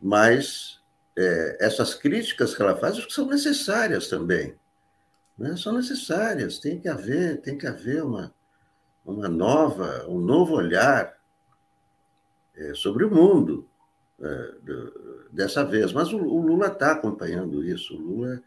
Mas 0.00 0.80
é, 1.16 1.58
essas 1.60 1.94
críticas 1.94 2.54
que 2.54 2.62
ela 2.62 2.76
faz 2.76 3.04
são 3.10 3.26
necessárias 3.26 4.08
também. 4.08 4.54
Né? 5.38 5.56
São 5.56 5.72
necessárias, 5.72 6.58
tem 6.58 6.78
que 6.78 6.88
haver, 6.88 7.40
tem 7.40 7.56
que 7.56 7.66
haver 7.66 8.02
uma, 8.02 8.32
uma 9.04 9.28
nova, 9.28 10.06
um 10.08 10.18
novo 10.18 10.54
olhar 10.54 11.16
é, 12.54 12.74
sobre 12.74 13.04
o 13.04 13.10
mundo 13.14 13.66
é, 14.20 14.54
dessa 15.30 15.64
vez. 15.64 15.92
Mas 15.92 16.12
o, 16.12 16.18
o 16.18 16.40
Lula 16.40 16.68
está 16.68 16.92
acompanhando 16.92 17.64
isso. 17.64 17.94
O 17.96 18.00
Lula, 18.00 18.42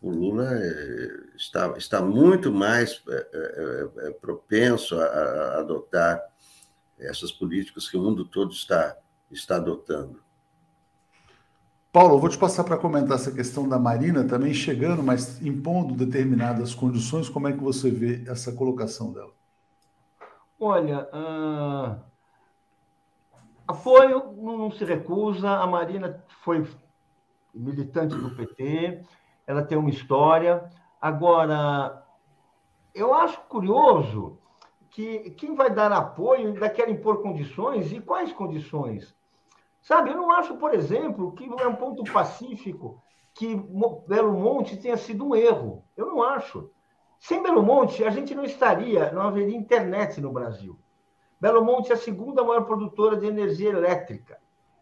o 0.00 0.10
Lula 0.10 0.48
é, 0.54 1.36
está, 1.36 1.74
está 1.76 2.00
muito 2.00 2.52
mais 2.52 3.02
é, 3.08 3.28
é, 4.06 4.10
propenso 4.12 4.98
a, 4.98 5.04
a, 5.04 5.58
adotar 5.58 6.22
essas 6.98 7.32
políticas 7.32 7.88
que 7.88 7.96
o 7.96 8.02
mundo 8.02 8.24
todo 8.24 8.52
está, 8.52 8.96
está 9.30 9.56
adotando. 9.56 10.22
Paulo, 11.92 12.14
eu 12.14 12.20
vou 12.20 12.28
te 12.28 12.38
passar 12.38 12.64
para 12.64 12.76
comentar 12.76 13.16
essa 13.16 13.32
questão 13.32 13.68
da 13.68 13.78
Marina 13.78 14.22
também 14.22 14.52
chegando, 14.52 15.02
mas 15.02 15.40
impondo 15.42 15.94
determinadas 15.94 16.74
condições. 16.74 17.28
Como 17.28 17.48
é 17.48 17.52
que 17.52 17.58
você 17.58 17.90
vê 17.90 18.22
essa 18.28 18.52
colocação 18.52 19.12
dela? 19.12 19.32
Olha, 20.60 21.08
uh, 21.12 22.00
apoio 23.66 24.32
não 24.36 24.70
se 24.70 24.84
recusa. 24.84 25.48
A 25.48 25.66
Marina 25.66 26.22
foi 26.44 26.68
militante 27.54 28.14
do 28.14 28.34
PT, 28.36 29.02
ela 29.48 29.62
tem 29.62 29.78
uma 29.78 29.88
história. 29.88 30.70
Agora, 31.00 32.04
eu 32.94 33.14
acho 33.14 33.40
curioso 33.48 34.38
que 34.90 35.30
quem 35.30 35.54
vai 35.54 35.70
dar 35.70 35.90
apoio 35.90 36.48
ainda 36.48 36.68
quer 36.68 36.88
impor 36.90 37.22
condições, 37.22 37.90
e 37.90 37.98
quais 37.98 38.30
condições? 38.30 39.16
Sabe, 39.80 40.10
eu 40.10 40.16
não 40.16 40.30
acho, 40.30 40.56
por 40.56 40.74
exemplo, 40.74 41.32
que 41.32 41.48
é 41.60 41.66
um 41.66 41.74
ponto 41.74 42.04
pacífico 42.12 43.02
que 43.32 43.56
Belo 44.06 44.34
Monte 44.34 44.76
tenha 44.76 44.98
sido 44.98 45.28
um 45.28 45.34
erro. 45.34 45.82
Eu 45.96 46.06
não 46.06 46.22
acho. 46.22 46.70
Sem 47.18 47.42
Belo 47.42 47.62
Monte, 47.62 48.04
a 48.04 48.10
gente 48.10 48.34
não 48.34 48.44
estaria, 48.44 49.10
não 49.12 49.22
haveria 49.22 49.56
internet 49.56 50.20
no 50.20 50.30
Brasil. 50.30 50.78
Belo 51.40 51.64
Monte 51.64 51.90
é 51.90 51.94
a 51.94 51.98
segunda 51.98 52.44
maior 52.44 52.64
produtora 52.64 53.16
de 53.16 53.26
energia 53.26 53.70
elétrica. 53.70 54.38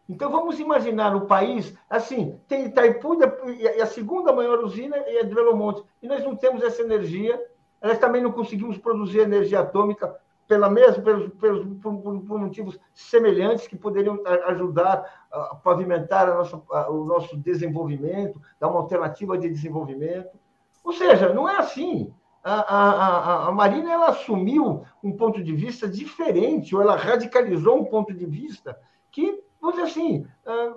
Então 0.09 0.31
vamos 0.31 0.61
imaginar 0.61 1.15
o 1.17 1.27
país 1.27 1.77
assim, 1.91 2.39
tem 2.47 2.67
Itaipu 2.67 3.19
e 3.49 3.67
a 3.81 3.87
segunda 3.87 4.33
maior 4.33 4.61
usina 4.61 4.97
é 4.97 5.25
de 5.25 5.35
Belo 5.35 5.57
Monte. 5.57 5.83
E 6.03 6.07
nós 6.07 6.23
não 6.23 6.37
temos 6.37 6.63
essa 6.63 6.83
energia, 6.83 7.41
nós 7.83 7.99
também 7.99 8.23
não 8.23 8.31
conseguimos 8.31 8.79
produzir 8.79 9.21
energia 9.21 9.61
atômica 9.61 10.15
pela 10.47 10.71
mesma, 10.71 11.03
pelos, 11.03 11.33
pelos, 11.35 11.67
por, 11.83 11.99
por, 12.21 12.39
motivos 12.39 12.79
semelhantes 12.95 13.67
que 13.67 13.77
poderiam 13.77 14.23
ajudar 14.47 15.27
a 15.31 15.57
pavimentar 15.57 16.29
a 16.29 16.35
nossa, 16.37 16.63
a, 16.71 16.89
o 16.89 17.05
nosso 17.05 17.37
desenvolvimento, 17.37 18.41
dar 18.61 18.69
uma 18.69 18.79
alternativa 18.79 19.37
de 19.37 19.49
desenvolvimento. 19.49 20.39
Ou 20.85 20.93
seja, 20.93 21.35
não 21.35 21.49
é 21.49 21.57
assim 21.57 22.15
a, 22.49 22.61
a, 22.61 23.49
a, 23.49 23.53
Marina 23.53 23.91
ela 23.91 24.11
assumiu 24.11 24.85
um 25.03 25.11
ponto 25.11 25.43
de 25.43 25.53
vista 25.53 25.89
diferente, 25.89 26.77
ou 26.77 26.81
ela 26.81 26.95
radicalizou 26.95 27.77
um 27.77 27.85
ponto 27.85 28.15
de 28.15 28.25
vista 28.25 28.79
que, 29.11 29.43
vamos 29.67 29.75
dizer 29.75 29.91
assim, 29.91 30.27
ah, 30.47 30.75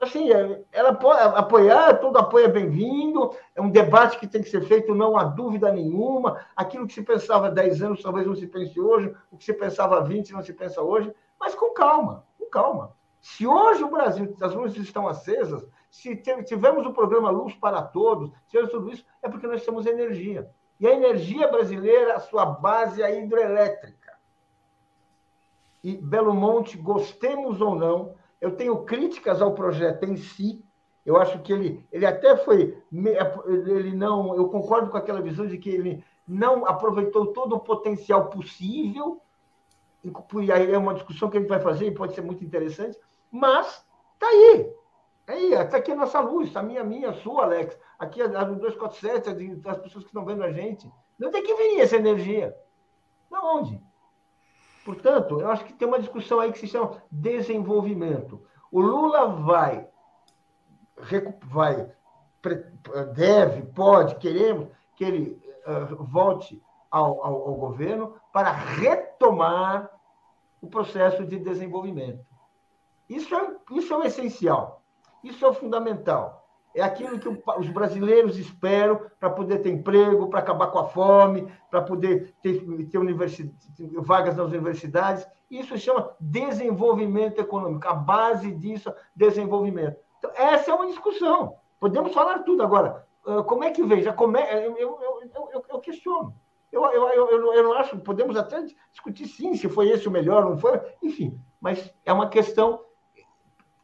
assim 0.00 0.32
é, 0.32 0.64
ela 0.72 0.90
apoiar, 1.36 2.00
todo 2.00 2.18
apoio 2.18 2.46
é 2.46 2.48
bem-vindo, 2.48 3.34
é 3.54 3.60
um 3.60 3.70
debate 3.70 4.18
que 4.18 4.26
tem 4.26 4.42
que 4.42 4.50
ser 4.50 4.62
feito, 4.62 4.94
não 4.94 5.16
há 5.16 5.24
dúvida 5.24 5.70
nenhuma. 5.72 6.44
Aquilo 6.56 6.86
que 6.86 6.94
se 6.94 7.02
pensava 7.02 7.46
há 7.46 7.50
10 7.50 7.82
anos 7.82 8.02
talvez 8.02 8.26
não 8.26 8.34
se 8.34 8.46
pense 8.46 8.78
hoje, 8.80 9.14
o 9.30 9.36
que 9.36 9.44
se 9.44 9.52
pensava 9.52 9.98
há 9.98 10.00
20 10.00 10.32
não 10.32 10.42
se 10.42 10.52
pensa 10.52 10.82
hoje, 10.82 11.14
mas 11.38 11.54
com 11.54 11.72
calma, 11.72 12.24
com 12.38 12.46
calma. 12.46 12.92
Se 13.20 13.46
hoje 13.46 13.82
o 13.82 13.90
Brasil, 13.90 14.36
as 14.40 14.54
luzes 14.54 14.82
estão 14.82 15.06
acesas, 15.08 15.66
se 15.90 16.16
tivermos 16.16 16.84
o 16.86 16.92
programa 16.92 17.30
Luz 17.30 17.54
para 17.54 17.80
Todos, 17.82 18.30
se 18.46 18.66
tudo 18.66 18.90
isso, 18.90 19.04
é 19.22 19.28
porque 19.28 19.46
nós 19.46 19.64
temos 19.64 19.86
energia. 19.86 20.50
E 20.80 20.86
a 20.86 20.92
energia 20.92 21.46
brasileira, 21.46 22.16
a 22.16 22.20
sua 22.20 22.44
base 22.44 23.00
é 23.00 23.18
hidrelétrica. 23.18 24.12
E 25.84 25.96
Belo 25.96 26.34
Monte, 26.34 26.76
gostemos 26.76 27.60
ou 27.60 27.74
não, 27.74 28.14
eu 28.44 28.54
tenho 28.54 28.84
críticas 28.84 29.40
ao 29.40 29.54
projeto 29.54 30.04
em 30.04 30.18
si. 30.18 30.62
Eu 31.04 31.16
acho 31.16 31.38
que 31.38 31.50
ele, 31.50 31.86
ele 31.90 32.04
até 32.04 32.36
foi. 32.36 32.78
Ele 32.92 33.94
não. 33.94 34.36
Eu 34.36 34.50
concordo 34.50 34.90
com 34.90 34.98
aquela 34.98 35.22
visão 35.22 35.46
de 35.46 35.56
que 35.56 35.70
ele 35.70 36.04
não 36.28 36.66
aproveitou 36.66 37.32
todo 37.32 37.56
o 37.56 37.60
potencial 37.60 38.28
possível. 38.28 39.18
E 40.42 40.52
aí 40.52 40.70
é 40.70 40.76
uma 40.76 40.92
discussão 40.92 41.30
que 41.30 41.38
a 41.38 41.40
gente 41.40 41.48
vai 41.48 41.58
fazer 41.58 41.86
e 41.86 41.94
pode 41.94 42.14
ser 42.14 42.20
muito 42.20 42.44
interessante, 42.44 42.98
mas 43.30 43.82
está 44.12 44.26
aí. 44.26 44.70
Aí, 45.26 45.54
está 45.54 45.78
aqui 45.78 45.92
a 45.92 45.96
nossa 45.96 46.20
luz, 46.20 46.54
a 46.54 46.62
minha, 46.62 46.84
minha, 46.84 47.08
a 47.08 47.14
sua, 47.14 47.44
Alex. 47.44 47.78
Aqui 47.98 48.20
a, 48.20 48.26
a 48.26 48.44
do 48.44 48.56
247, 48.56 49.30
a 49.30 49.32
das 49.32 49.78
pessoas 49.78 50.04
que 50.04 50.10
estão 50.10 50.26
vendo 50.26 50.42
a 50.42 50.52
gente. 50.52 50.86
De 51.18 51.26
onde 51.26 51.38
é 51.38 51.40
que 51.40 51.54
viria 51.54 51.84
essa 51.84 51.96
energia? 51.96 52.54
De 53.30 53.38
onde? 53.38 53.80
Portanto, 54.84 55.40
eu 55.40 55.50
acho 55.50 55.64
que 55.64 55.72
tem 55.72 55.88
uma 55.88 55.98
discussão 55.98 56.38
aí 56.40 56.52
que 56.52 56.58
se 56.58 56.68
chama 56.68 57.02
desenvolvimento. 57.10 58.42
O 58.70 58.80
Lula 58.80 59.26
vai, 59.26 59.88
vai 61.44 61.90
deve, 63.14 63.62
pode, 63.72 64.16
queremos 64.16 64.68
que 64.96 65.04
ele 65.04 65.42
uh, 65.66 66.04
volte 66.04 66.62
ao, 66.90 67.24
ao, 67.24 67.48
ao 67.48 67.54
governo 67.54 68.14
para 68.32 68.52
retomar 68.52 69.90
o 70.60 70.68
processo 70.68 71.24
de 71.24 71.38
desenvolvimento. 71.38 72.24
Isso 73.08 73.34
é, 73.34 73.56
isso 73.72 73.92
é 73.92 73.96
o 73.96 74.04
essencial. 74.04 74.82
Isso 75.22 75.44
é 75.44 75.48
o 75.48 75.54
fundamental. 75.54 76.43
É 76.74 76.82
aquilo 76.82 77.18
que 77.18 77.28
os 77.28 77.68
brasileiros 77.68 78.36
esperam 78.36 79.00
para 79.20 79.30
poder 79.30 79.58
ter 79.58 79.70
emprego, 79.70 80.28
para 80.28 80.40
acabar 80.40 80.66
com 80.68 80.78
a 80.80 80.88
fome, 80.88 81.46
para 81.70 81.80
poder 81.80 82.34
ter, 82.42 82.64
ter 82.90 83.00
vagas 84.00 84.36
nas 84.36 84.48
universidades. 84.48 85.26
Isso 85.48 85.74
se 85.78 85.84
chama 85.84 86.10
desenvolvimento 86.18 87.38
econômico. 87.38 87.86
A 87.86 87.94
base 87.94 88.50
disso 88.50 88.90
é 88.90 88.94
desenvolvimento. 89.14 89.96
Então, 90.18 90.32
essa 90.34 90.72
é 90.72 90.74
uma 90.74 90.86
discussão. 90.86 91.54
Podemos 91.78 92.12
falar 92.12 92.40
tudo 92.40 92.62
agora. 92.62 93.06
Como 93.46 93.62
é 93.62 93.70
que 93.70 93.82
come... 94.12 94.40
eu, 94.40 94.76
eu, 94.76 94.98
eu, 95.52 95.64
eu 95.68 95.78
questiono. 95.78 96.34
Eu, 96.74 96.84
eu, 96.86 97.08
eu, 97.08 97.52
eu, 97.54 97.62
não 97.62 97.72
acho, 97.74 97.96
podemos 98.00 98.36
até 98.36 98.60
discutir 98.90 99.28
sim 99.28 99.54
se 99.54 99.68
foi 99.68 99.90
esse 99.90 100.08
o 100.08 100.10
melhor, 100.10 100.44
não 100.44 100.58
foi, 100.58 100.80
enfim, 101.00 101.38
mas 101.60 101.94
é 102.04 102.12
uma 102.12 102.28
questão 102.28 102.80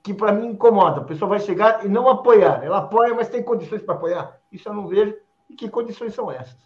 que 0.02 0.14
para 0.14 0.32
mim 0.32 0.48
incomoda. 0.48 1.00
A 1.00 1.04
pessoa 1.04 1.28
vai 1.28 1.40
chegar 1.40 1.84
e 1.84 1.88
não 1.88 2.08
apoiar. 2.08 2.64
Ela 2.64 2.78
apoia, 2.78 3.14
mas 3.14 3.28
tem 3.28 3.42
condições 3.42 3.82
para 3.82 3.94
apoiar? 3.94 4.38
Isso 4.50 4.68
eu 4.68 4.74
não 4.74 4.88
vejo. 4.88 5.14
E 5.48 5.54
que 5.54 5.68
condições 5.68 6.14
são 6.14 6.30
essas? 6.30 6.56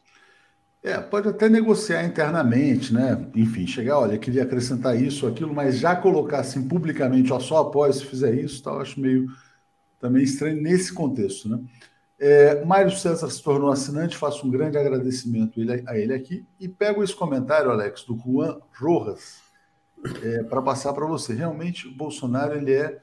É, 0.83 1.01
pode 1.01 1.29
até 1.29 1.49
negociar 1.49 2.05
internamente, 2.05 2.93
né? 2.93 3.27
Enfim, 3.35 3.67
chegar, 3.67 3.99
olha, 4.01 4.19
queria 4.19 4.43
acrescentar 4.43 5.01
isso, 5.01 5.27
aquilo, 5.27 5.55
mas 5.55 5.79
já 5.79 5.97
colocar 5.97 6.41
assim 6.41 6.69
publicamente, 6.69 7.33
ó, 7.33 7.41
só 7.41 7.63
apoio 7.63 7.91
se 7.91 8.05
fizer 8.05 8.35
isso, 8.35 8.63
tal, 8.63 8.83
acho 8.83 9.01
meio 9.01 9.27
também 9.99 10.23
estranho 10.23 10.61
nesse 10.61 10.93
contexto, 10.93 11.49
né? 11.49 11.59
É, 12.19 12.63
Mário 12.67 12.91
César 12.91 13.31
se 13.31 13.43
tornou 13.43 13.71
assinante, 13.71 14.17
faço 14.17 14.47
um 14.47 14.51
grande 14.51 14.77
agradecimento 14.77 15.59
a 15.87 15.99
ele 15.99 16.13
aqui 16.13 16.47
e 16.61 16.69
pego 16.69 17.03
esse 17.03 17.15
comentário, 17.15 17.71
Alex, 17.71 18.05
do 18.05 18.17
Juan 18.19 18.59
Rojas, 18.79 19.39
é, 20.23 20.43
para 20.43 20.61
passar 20.61 20.93
para 20.93 21.07
você. 21.07 21.33
Realmente, 21.33 21.89
o 21.89 21.95
Bolsonaro 21.95 22.55
ele 22.55 22.73
é 22.73 23.01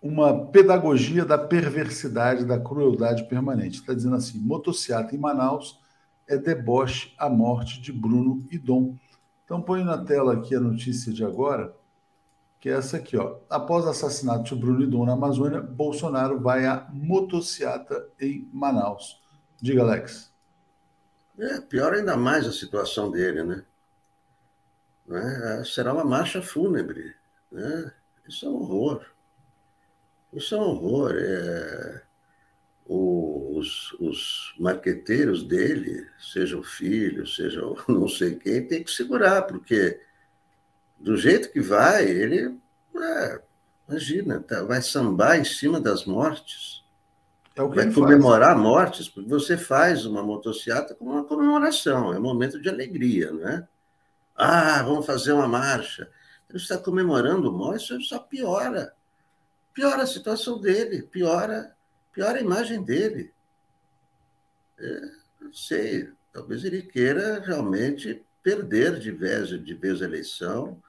uma 0.00 0.46
pedagogia 0.46 1.24
da 1.24 1.36
perversidade, 1.36 2.44
da 2.44 2.58
crueldade 2.58 3.28
permanente. 3.28 3.80
Está 3.80 3.94
dizendo 3.94 4.16
assim: 4.16 4.38
motociata 4.38 5.14
em 5.14 5.18
Manaus 5.18 5.80
é 6.26 6.36
deboche 6.36 7.14
à 7.18 7.28
morte 7.28 7.80
de 7.80 7.92
Bruno 7.92 8.44
e 8.50 8.58
Dom. 8.58 8.96
Então 9.44 9.62
põe 9.62 9.82
na 9.82 9.98
tela 10.04 10.34
aqui 10.34 10.54
a 10.54 10.60
notícia 10.60 11.12
de 11.12 11.24
agora, 11.24 11.74
que 12.60 12.68
é 12.68 12.72
essa 12.72 12.98
aqui, 12.98 13.16
ó. 13.16 13.38
Após 13.48 13.84
o 13.84 13.88
assassinato 13.88 14.54
de 14.54 14.60
Bruno 14.60 14.82
e 14.82 14.86
Dom 14.86 15.06
na 15.06 15.14
Amazônia, 15.14 15.60
Bolsonaro 15.60 16.38
vai 16.38 16.66
à 16.66 16.86
motociata 16.92 18.08
em 18.20 18.48
Manaus. 18.52 19.20
Diga, 19.60 19.82
Alex. 19.82 20.32
É, 21.38 21.60
pior 21.60 21.94
ainda 21.94 22.16
mais 22.16 22.46
a 22.46 22.52
situação 22.52 23.10
dele, 23.10 23.44
né? 23.44 23.64
É, 25.10 25.64
será 25.64 25.94
uma 25.94 26.04
marcha 26.04 26.42
fúnebre. 26.42 27.14
Né? 27.50 27.92
Isso 28.28 28.44
é 28.44 28.48
um 28.48 28.56
horror. 28.56 29.06
Isso 30.32 30.54
é 30.54 30.58
um 30.58 30.62
horror. 30.62 31.14
É... 31.16 32.02
Os, 32.90 33.92
os 34.00 34.54
marqueteiros 34.58 35.42
dele, 35.42 36.06
seja 36.18 36.56
o 36.56 36.62
filho, 36.62 37.26
seja 37.26 37.62
o 37.62 37.76
não 37.86 38.08
sei 38.08 38.36
quem, 38.36 38.66
tem 38.66 38.82
que 38.82 38.90
segurar, 38.90 39.42
porque 39.42 40.00
do 40.98 41.16
jeito 41.16 41.52
que 41.52 41.60
vai, 41.60 42.06
ele. 42.06 42.58
É, 42.96 43.42
imagina, 43.86 44.40
tá, 44.40 44.64
vai 44.64 44.80
sambar 44.80 45.38
em 45.38 45.44
cima 45.44 45.80
das 45.80 46.06
mortes. 46.06 46.82
É 47.54 47.62
vai 47.62 47.92
comemorar 47.92 48.54
faz. 48.54 48.62
mortes, 48.62 49.08
porque 49.08 49.28
você 49.28 49.56
faz 49.56 50.06
uma 50.06 50.22
motocicleta 50.22 50.94
como 50.94 51.10
uma 51.10 51.24
comemoração, 51.24 52.14
é 52.14 52.18
um 52.18 52.22
momento 52.22 52.60
de 52.60 52.68
alegria, 52.68 53.32
não 53.32 53.46
é? 53.48 53.68
Ah, 54.34 54.82
vamos 54.82 55.04
fazer 55.04 55.32
uma 55.32 55.48
marcha. 55.48 56.08
Ele 56.48 56.58
está 56.58 56.78
comemorando 56.78 57.52
morte, 57.52 57.96
isso 57.96 58.00
só 58.02 58.18
piora 58.20 58.96
piora 59.78 60.02
a 60.02 60.06
situação 60.08 60.58
dele, 60.58 61.02
piora, 61.02 61.72
piora 62.12 62.38
a 62.38 62.42
imagem 62.42 62.82
dele. 62.82 63.32
É, 64.76 65.00
não 65.40 65.52
sei, 65.52 66.10
talvez 66.32 66.64
ele 66.64 66.82
queira 66.82 67.38
realmente 67.38 68.26
perder 68.42 68.98
de 68.98 69.12
vez, 69.12 69.50
de 69.50 69.74
vez 69.74 70.02
a 70.02 70.04
eleição. 70.04 70.82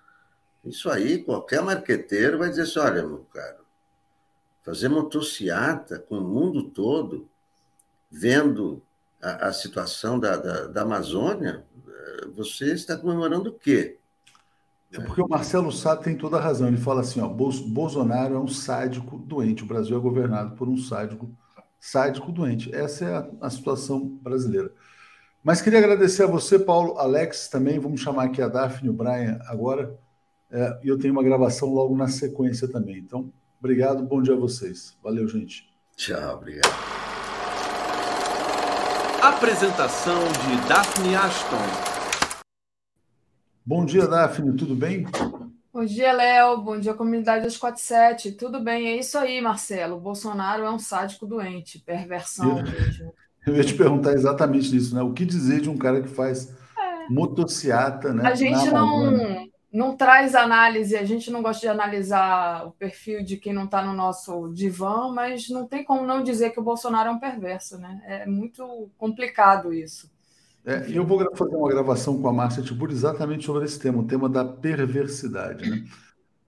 Isso 0.66 0.90
aí, 0.90 1.24
qualquer 1.24 1.62
marqueteiro 1.62 2.40
vai 2.40 2.50
dizer 2.50 2.64
assim: 2.64 2.80
olha, 2.80 3.06
meu 3.06 3.28
caro, 3.32 3.64
fazer 4.64 4.90
motociata 4.90 6.00
com 6.00 6.18
o 6.18 6.28
mundo 6.28 6.72
todo, 6.72 7.30
vendo 8.10 8.82
a, 9.22 9.50
a 9.50 9.54
situação 9.54 10.20
da, 10.20 10.36
da, 10.36 10.66
da, 10.66 10.82
Amazônia, 10.82 11.64
eh, 11.88 12.26
você 12.34 12.74
está 12.74 12.98
comemorando 12.98 13.52
o 13.52 13.54
quê? 13.54 13.99
É 14.92 15.00
porque 15.02 15.22
o 15.22 15.28
Marcelo 15.28 15.72
Sá 15.72 15.96
tem 15.96 16.16
toda 16.16 16.38
a 16.38 16.42
razão. 16.42 16.68
Ele 16.68 16.78
fala 16.78 17.02
assim: 17.02 17.22
ó, 17.22 17.28
Bolsonaro 17.28 18.36
é 18.36 18.40
um 18.40 18.48
sádico 18.48 19.18
doente. 19.18 19.64
O 19.64 19.68
Brasil 19.68 19.96
é 19.96 20.00
governado 20.00 20.56
por 20.56 20.68
um 20.68 20.78
sádico, 20.78 21.30
sádico 21.80 22.32
doente. 22.32 22.74
Essa 22.74 23.06
é 23.06 23.16
a, 23.16 23.30
a 23.42 23.50
situação 23.50 24.18
brasileira. 24.22 24.72
Mas 25.44 25.62
queria 25.62 25.80
agradecer 25.80 26.24
a 26.24 26.28
você, 26.28 26.58
Paulo, 26.58 26.98
Alex 26.98 27.48
também. 27.48 27.80
Vamos 27.80 28.02
chamar 28.02 28.26
aqui 28.26 28.42
a 28.42 28.48
Daphne 28.48 28.88
e 28.88 28.90
o 28.90 28.94
Brian 28.94 29.40
agora. 29.46 29.98
É, 30.52 30.80
e 30.84 30.88
eu 30.88 30.98
tenho 30.98 31.14
uma 31.14 31.24
gravação 31.24 31.72
logo 31.72 31.96
na 31.96 32.08
sequência 32.08 32.68
também. 32.68 32.98
Então, 32.98 33.32
obrigado, 33.60 34.04
bom 34.04 34.22
dia 34.22 34.34
a 34.34 34.38
vocês. 34.38 34.98
Valeu, 35.04 35.28
gente. 35.28 35.70
Tchau, 35.96 36.38
obrigado. 36.38 36.74
Apresentação 39.22 40.20
de 40.28 40.68
Daphne 40.68 41.16
Ashton. 41.16 41.89
Bom 43.70 43.86
dia, 43.86 44.07
Daphne, 44.07 44.57
tudo 44.57 44.74
bem? 44.74 45.05
Bom 45.72 45.86
dia, 45.86 46.11
Léo. 46.11 46.59
Bom 46.59 46.80
dia, 46.80 46.91
comunidade 46.95 47.43
247. 47.43 48.32
Tudo 48.32 48.59
bem? 48.59 48.88
É 48.88 48.97
isso 48.97 49.15
aí, 49.15 49.39
Marcelo. 49.39 49.97
O 49.97 49.99
Bolsonaro 49.99 50.63
é 50.63 50.72
um 50.72 50.80
sádico 50.80 51.28
doente, 51.28 51.78
perversão 51.78 52.63
mesmo. 52.63 53.13
Eu 53.45 53.55
ia 53.55 53.63
te 53.63 53.76
perguntar 53.76 54.13
exatamente 54.13 54.76
isso, 54.76 54.95
né? 54.95 55.03
O 55.03 55.13
que 55.13 55.24
dizer 55.24 55.61
de 55.61 55.70
um 55.70 55.78
cara 55.78 56.01
que 56.01 56.07
faz 56.07 56.49
é. 56.49 57.13
motociata, 57.13 58.11
né? 58.11 58.28
A 58.28 58.34
gente 58.34 58.72
não, 58.72 59.47
não 59.72 59.95
traz 59.95 60.34
análise, 60.34 60.97
a 60.97 61.05
gente 61.05 61.30
não 61.30 61.43
gosta 61.43 61.61
de 61.61 61.67
analisar 61.67 62.65
o 62.65 62.72
perfil 62.72 63.24
de 63.24 63.38
quem 63.38 63.53
não 63.53 63.65
está 63.65 63.86
no 63.86 63.93
nosso 63.93 64.51
divã, 64.51 65.13
mas 65.13 65.47
não 65.47 65.67
tem 65.67 65.84
como 65.84 66.07
não 66.07 66.24
dizer 66.24 66.49
que 66.49 66.59
o 66.59 66.63
Bolsonaro 66.63 67.09
é 67.09 67.11
um 67.11 67.20
perverso, 67.20 67.78
né? 67.78 68.01
É 68.03 68.26
muito 68.26 68.89
complicado 68.97 69.72
isso. 69.72 70.09
É, 70.70 70.88
e 70.88 70.97
eu 70.97 71.03
vou 71.03 71.17
fazer 71.36 71.55
uma 71.55 71.67
gravação 71.67 72.22
com 72.22 72.28
a 72.28 72.32
Márcia 72.32 72.61
Tibur 72.61 72.91
exatamente 72.91 73.43
sobre 73.43 73.65
esse 73.65 73.80
tema, 73.80 74.03
o 74.03 74.05
tema 74.05 74.30
da 74.30 74.45
perversidade, 74.45 75.67
né? 75.67 75.84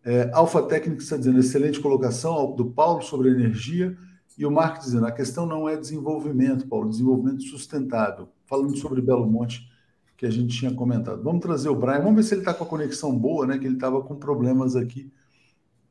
É, 0.05 0.29
Alfa 0.31 0.61
Técnica 0.61 1.01
está 1.01 1.17
dizendo, 1.17 1.39
excelente 1.39 1.79
colocação 1.79 2.55
do 2.55 2.69
Paulo 2.69 3.01
sobre 3.01 3.31
energia 3.31 3.97
e 4.37 4.45
o 4.45 4.51
Marco 4.51 4.79
dizendo: 4.79 5.07
a 5.07 5.11
questão 5.11 5.47
não 5.47 5.67
é 5.67 5.75
desenvolvimento, 5.75 6.67
Paulo, 6.67 6.87
desenvolvimento 6.87 7.41
sustentável. 7.45 8.29
Falando 8.45 8.77
sobre 8.77 9.01
Belo 9.01 9.25
Monte, 9.25 9.67
que 10.15 10.27
a 10.27 10.29
gente 10.29 10.55
tinha 10.55 10.71
comentado. 10.71 11.23
Vamos 11.23 11.41
trazer 11.41 11.69
o 11.69 11.75
Brian, 11.75 12.01
vamos 12.01 12.17
ver 12.17 12.23
se 12.23 12.35
ele 12.35 12.41
está 12.41 12.53
com 12.53 12.63
a 12.63 12.67
conexão 12.67 13.17
boa, 13.17 13.47
né? 13.47 13.57
Que 13.57 13.65
ele 13.65 13.73
estava 13.73 14.03
com 14.03 14.15
problemas 14.15 14.75
aqui 14.75 15.11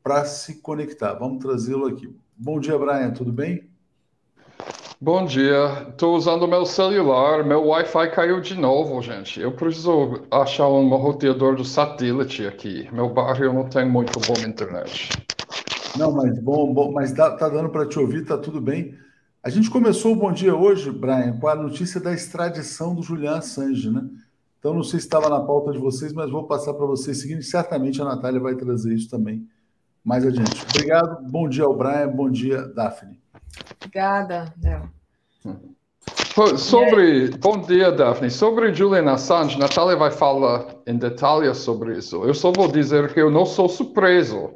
para 0.01 0.23
se 0.23 0.61
conectar. 0.61 1.15
Vamos 1.15 1.43
trazê-lo 1.43 1.85
aqui. 1.85 2.15
Bom 2.37 2.61
dia, 2.61 2.77
Brian, 2.79 3.11
tudo 3.11 3.33
bem? 3.33 3.69
Bom 5.03 5.25
dia, 5.25 5.87
estou 5.89 6.15
usando 6.15 6.47
meu 6.47 6.63
celular, 6.63 7.43
meu 7.43 7.65
Wi-Fi 7.69 8.11
caiu 8.11 8.39
de 8.39 8.53
novo, 8.53 9.01
gente. 9.01 9.41
Eu 9.41 9.51
preciso 9.51 10.21
achar 10.29 10.67
um 10.67 10.87
roteador 10.89 11.55
do 11.55 11.65
satélite 11.65 12.45
aqui. 12.45 12.87
Meu 12.93 13.09
bairro 13.09 13.51
não 13.51 13.67
tem 13.67 13.83
muito 13.83 14.19
boa 14.19 14.47
internet. 14.47 15.09
Não, 15.97 16.11
mas 16.11 16.37
bom, 16.37 16.71
bom 16.71 16.91
mas 16.91 17.11
tá, 17.13 17.35
tá 17.35 17.49
dando 17.49 17.69
para 17.69 17.87
te 17.87 17.97
ouvir, 17.97 18.25
tá 18.25 18.37
tudo 18.37 18.61
bem. 18.61 18.93
A 19.41 19.49
gente 19.49 19.71
começou 19.71 20.13
o 20.13 20.15
Bom 20.15 20.31
Dia 20.31 20.55
hoje, 20.55 20.91
Brian, 20.91 21.35
com 21.39 21.47
a 21.47 21.55
notícia 21.55 21.99
da 21.99 22.13
extradição 22.13 22.93
do 22.93 23.01
Julian 23.01 23.37
Assange, 23.37 23.89
né? 23.89 24.07
Então, 24.59 24.71
não 24.71 24.83
sei 24.83 24.99
se 24.99 25.07
estava 25.07 25.27
na 25.29 25.39
pauta 25.39 25.71
de 25.71 25.79
vocês, 25.79 26.13
mas 26.13 26.29
vou 26.29 26.43
passar 26.43 26.75
para 26.75 26.85
vocês 26.85 27.19
seguinte. 27.19 27.43
Certamente 27.43 27.99
a 27.99 28.05
Natália 28.05 28.39
vai 28.39 28.53
trazer 28.53 28.93
isso 28.93 29.09
também 29.09 29.47
mais 30.05 30.23
adiante. 30.27 30.63
Obrigado, 30.69 31.27
bom 31.27 31.49
dia 31.49 31.63
ao 31.63 31.75
Brian, 31.75 32.07
bom 32.09 32.29
dia, 32.29 32.67
Daphne. 32.67 33.19
Obrigada, 33.75 34.53
Léo. 34.61 34.89
Sobre, 36.57 37.29
bom 37.37 37.59
dia, 37.61 37.91
Daphne. 37.91 38.31
Sobre 38.31 38.73
Julian 38.73 39.11
Assange, 39.11 39.59
Natália 39.59 39.97
vai 39.97 40.11
falar 40.11 40.75
em 40.87 40.97
detalhes 40.97 41.57
sobre 41.57 41.97
isso. 41.97 42.23
Eu 42.23 42.33
só 42.33 42.51
vou 42.51 42.67
dizer 42.67 43.13
que 43.13 43.19
eu 43.19 43.29
não 43.29 43.45
sou 43.45 43.67
surpreso 43.67 44.53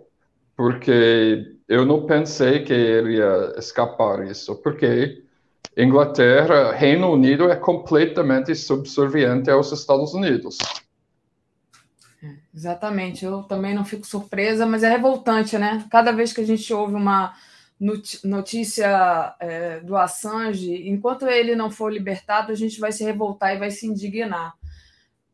porque 0.56 1.58
eu 1.68 1.86
não 1.86 2.06
pensei 2.06 2.64
que 2.64 2.74
ele 2.74 3.18
ia 3.18 3.54
escapar 3.58 4.26
isso, 4.26 4.56
porque 4.56 5.24
Inglaterra, 5.76 6.72
Reino 6.72 7.12
Unido 7.12 7.50
é 7.52 7.56
completamente 7.56 8.56
subserviente 8.56 9.52
aos 9.52 9.72
Estados 9.72 10.14
Unidos. 10.14 10.58
É, 12.24 12.36
exatamente, 12.56 13.26
eu 13.26 13.44
também 13.44 13.76
não 13.76 13.84
fico 13.84 14.08
surpresa, 14.08 14.66
mas 14.66 14.84
é 14.84 14.90
revoltante, 14.90 15.58
né? 15.58 15.86
Cada 15.92 16.14
vez 16.14 16.32
que 16.32 16.40
a 16.40 16.46
gente 16.46 16.74
ouve 16.74 16.96
uma 16.96 17.34
notícia 18.24 19.36
é, 19.40 19.80
do 19.82 19.98
Assange, 19.98 20.90
enquanto 20.90 21.28
ele 21.28 21.56
não 21.56 21.70
for 21.70 21.92
libertado, 21.92 22.52
a 22.52 22.56
gente 22.56 22.80
vai 22.80 22.92
se 22.92 23.04
revoltar 23.04 23.54
e 23.54 23.60
vai 23.60 23.72
se 23.72 23.86
indignar 23.86 24.56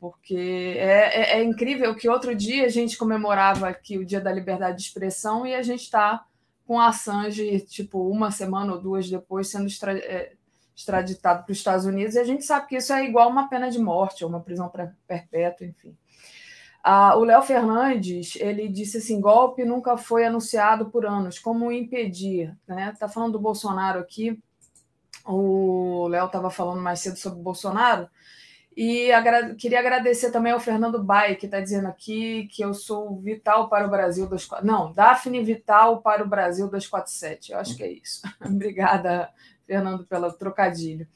porque 0.01 0.33
é, 0.79 1.35
é, 1.35 1.39
é, 1.39 1.43
incrível 1.43 1.93
que 1.95 2.09
outro 2.09 2.33
dia 2.33 2.65
a 2.65 2.69
gente 2.69 2.97
comemorava 2.97 3.69
aqui 3.69 3.99
o 3.99 4.05
Dia 4.05 4.19
da 4.19 4.31
Liberdade 4.31 4.77
de 4.77 4.81
Expressão 4.81 5.45
e 5.45 5.53
a 5.53 5.61
gente 5.61 5.83
está 5.83 6.25
com 6.65 6.79
Assange, 6.79 7.59
tipo, 7.61 8.09
uma 8.09 8.31
semana 8.31 8.73
ou 8.73 8.81
duas 8.81 9.07
depois, 9.07 9.49
sendo 9.49 9.67
extra, 9.67 9.95
é, 9.95 10.33
extraditado 10.75 11.43
para 11.43 11.51
os 11.51 11.57
Estados 11.59 11.85
Unidos, 11.85 12.15
e 12.15 12.19
a 12.19 12.23
gente 12.23 12.43
sabe 12.43 12.65
que 12.65 12.77
isso 12.77 12.91
é 12.91 13.05
igual 13.05 13.29
uma 13.29 13.47
pena 13.47 13.69
de 13.69 13.77
morte, 13.77 14.23
ou 14.23 14.29
uma 14.31 14.39
prisão 14.39 14.71
perpétua, 15.07 15.67
enfim. 15.67 15.95
Ah, 16.84 17.15
o 17.15 17.23
Léo 17.23 17.41
Fernandes 17.41 18.36
ele 18.38 18.67
disse 18.67 18.97
assim: 18.97 19.21
golpe 19.21 19.63
nunca 19.63 19.97
foi 19.97 20.25
anunciado 20.25 20.89
por 20.89 21.05
anos, 21.05 21.38
como 21.38 21.71
impedir? 21.71 22.55
Né? 22.67 22.93
Tá 22.99 23.07
falando 23.07 23.34
do 23.34 23.39
Bolsonaro 23.39 23.99
aqui. 23.99 24.39
O 25.25 26.07
Léo 26.07 26.25
estava 26.25 26.49
falando 26.49 26.82
mais 26.82 26.99
cedo 26.99 27.17
sobre 27.17 27.39
o 27.39 27.43
Bolsonaro. 27.43 28.09
E 28.75 29.11
agra 29.11 29.53
queria 29.55 29.79
agradecer 29.79 30.32
também 30.32 30.53
ao 30.53 30.59
Fernando 30.59 31.03
Bai, 31.03 31.36
que 31.36 31.45
está 31.45 31.59
dizendo 31.59 31.88
aqui 31.88 32.47
que 32.47 32.63
eu 32.63 32.73
sou 32.73 33.19
vital 33.19 33.69
para 33.69 33.86
o 33.86 33.89
Brasil 33.89 34.25
247. 34.27 34.65
Não, 34.65 34.93
Daphne 34.93 35.43
Vital 35.43 36.01
para 36.01 36.23
o 36.23 36.27
Brasil 36.27 36.67
247. 36.67 37.51
Eu 37.51 37.59
acho 37.59 37.75
que 37.75 37.84
é 37.84 37.91
isso. 37.91 38.21
Obrigada, 38.43 39.29
Fernando, 39.72 40.05
pelo 40.05 40.30
trocadilho. 40.34 41.07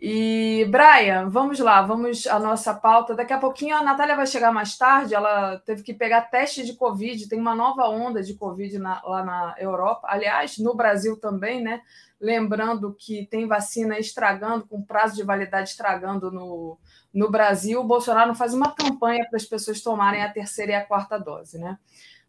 E, 0.00 0.66
Brian, 0.70 1.28
vamos 1.28 1.58
lá, 1.58 1.82
vamos 1.82 2.26
à 2.26 2.38
nossa 2.38 2.72
pauta. 2.72 3.14
Daqui 3.14 3.34
a 3.34 3.38
pouquinho 3.38 3.76
a 3.76 3.82
Natália 3.82 4.16
vai 4.16 4.26
chegar 4.26 4.50
mais 4.50 4.78
tarde. 4.78 5.14
Ela 5.14 5.58
teve 5.58 5.82
que 5.82 5.92
pegar 5.92 6.22
teste 6.22 6.64
de 6.64 6.72
Covid, 6.72 7.28
tem 7.28 7.38
uma 7.38 7.54
nova 7.54 7.86
onda 7.90 8.22
de 8.22 8.32
Covid 8.32 8.78
na, 8.78 9.02
lá 9.04 9.22
na 9.22 9.54
Europa. 9.58 10.06
Aliás, 10.10 10.56
no 10.56 10.74
Brasil 10.74 11.20
também, 11.20 11.62
né? 11.62 11.82
lembrando 12.18 12.94
que 12.98 13.26
tem 13.26 13.48
vacina 13.48 13.98
estragando, 13.98 14.64
com 14.66 14.80
prazo 14.80 15.16
de 15.16 15.24
validade 15.24 15.70
estragando 15.70 16.30
no, 16.30 16.78
no 17.12 17.28
Brasil, 17.28 17.80
o 17.80 17.84
Bolsonaro 17.84 18.32
faz 18.32 18.54
uma 18.54 18.72
campanha 18.72 19.26
para 19.28 19.36
as 19.36 19.44
pessoas 19.44 19.82
tomarem 19.82 20.22
a 20.22 20.32
terceira 20.32 20.72
e 20.72 20.74
a 20.76 20.86
quarta 20.86 21.18
dose, 21.18 21.58
né? 21.58 21.76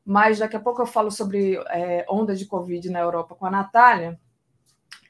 Mas 0.04 0.40
daqui 0.40 0.56
a 0.56 0.60
pouco 0.60 0.82
eu 0.82 0.88
falo 0.88 1.12
sobre 1.12 1.56
é, 1.68 2.06
onda 2.10 2.36
de 2.36 2.48
Covid 2.48 2.90
na 2.90 3.00
Europa 3.00 3.36
com 3.36 3.46
a 3.46 3.52
Natália. 3.52 4.20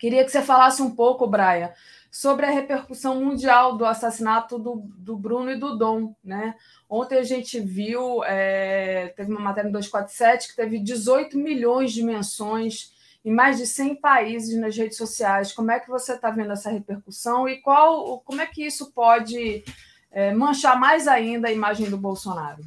Queria 0.03 0.25
que 0.25 0.31
você 0.31 0.41
falasse 0.41 0.81
um 0.81 0.93
pouco, 0.93 1.25
Braia, 1.25 1.73
sobre 2.11 2.45
a 2.45 2.49
repercussão 2.49 3.23
mundial 3.23 3.77
do 3.77 3.85
assassinato 3.85 4.59
do, 4.59 4.83
do 4.97 5.15
Bruno 5.15 5.49
e 5.49 5.57
do 5.57 5.77
Dom, 5.77 6.13
né? 6.21 6.55
Ontem 6.89 7.19
a 7.19 7.23
gente 7.23 7.57
viu, 7.57 8.21
é, 8.25 9.13
teve 9.15 9.31
uma 9.31 9.39
matéria 9.39 9.69
no 9.69 9.71
247 9.71 10.49
que 10.49 10.55
teve 10.57 10.77
18 10.77 11.37
milhões 11.37 11.93
de 11.93 12.03
menções 12.03 12.91
em 13.23 13.31
mais 13.31 13.59
de 13.59 13.65
100 13.65 13.95
países 13.95 14.59
nas 14.59 14.75
redes 14.75 14.97
sociais. 14.97 15.53
Como 15.53 15.71
é 15.71 15.79
que 15.79 15.89
você 15.89 16.15
está 16.15 16.29
vendo 16.29 16.51
essa 16.51 16.69
repercussão 16.69 17.47
e 17.47 17.61
qual, 17.61 18.19
como 18.25 18.41
é 18.41 18.45
que 18.45 18.61
isso 18.61 18.91
pode 18.91 19.63
é, 20.11 20.33
manchar 20.33 20.77
mais 20.77 21.07
ainda 21.07 21.47
a 21.47 21.53
imagem 21.53 21.89
do 21.89 21.97
Bolsonaro? 21.97 22.61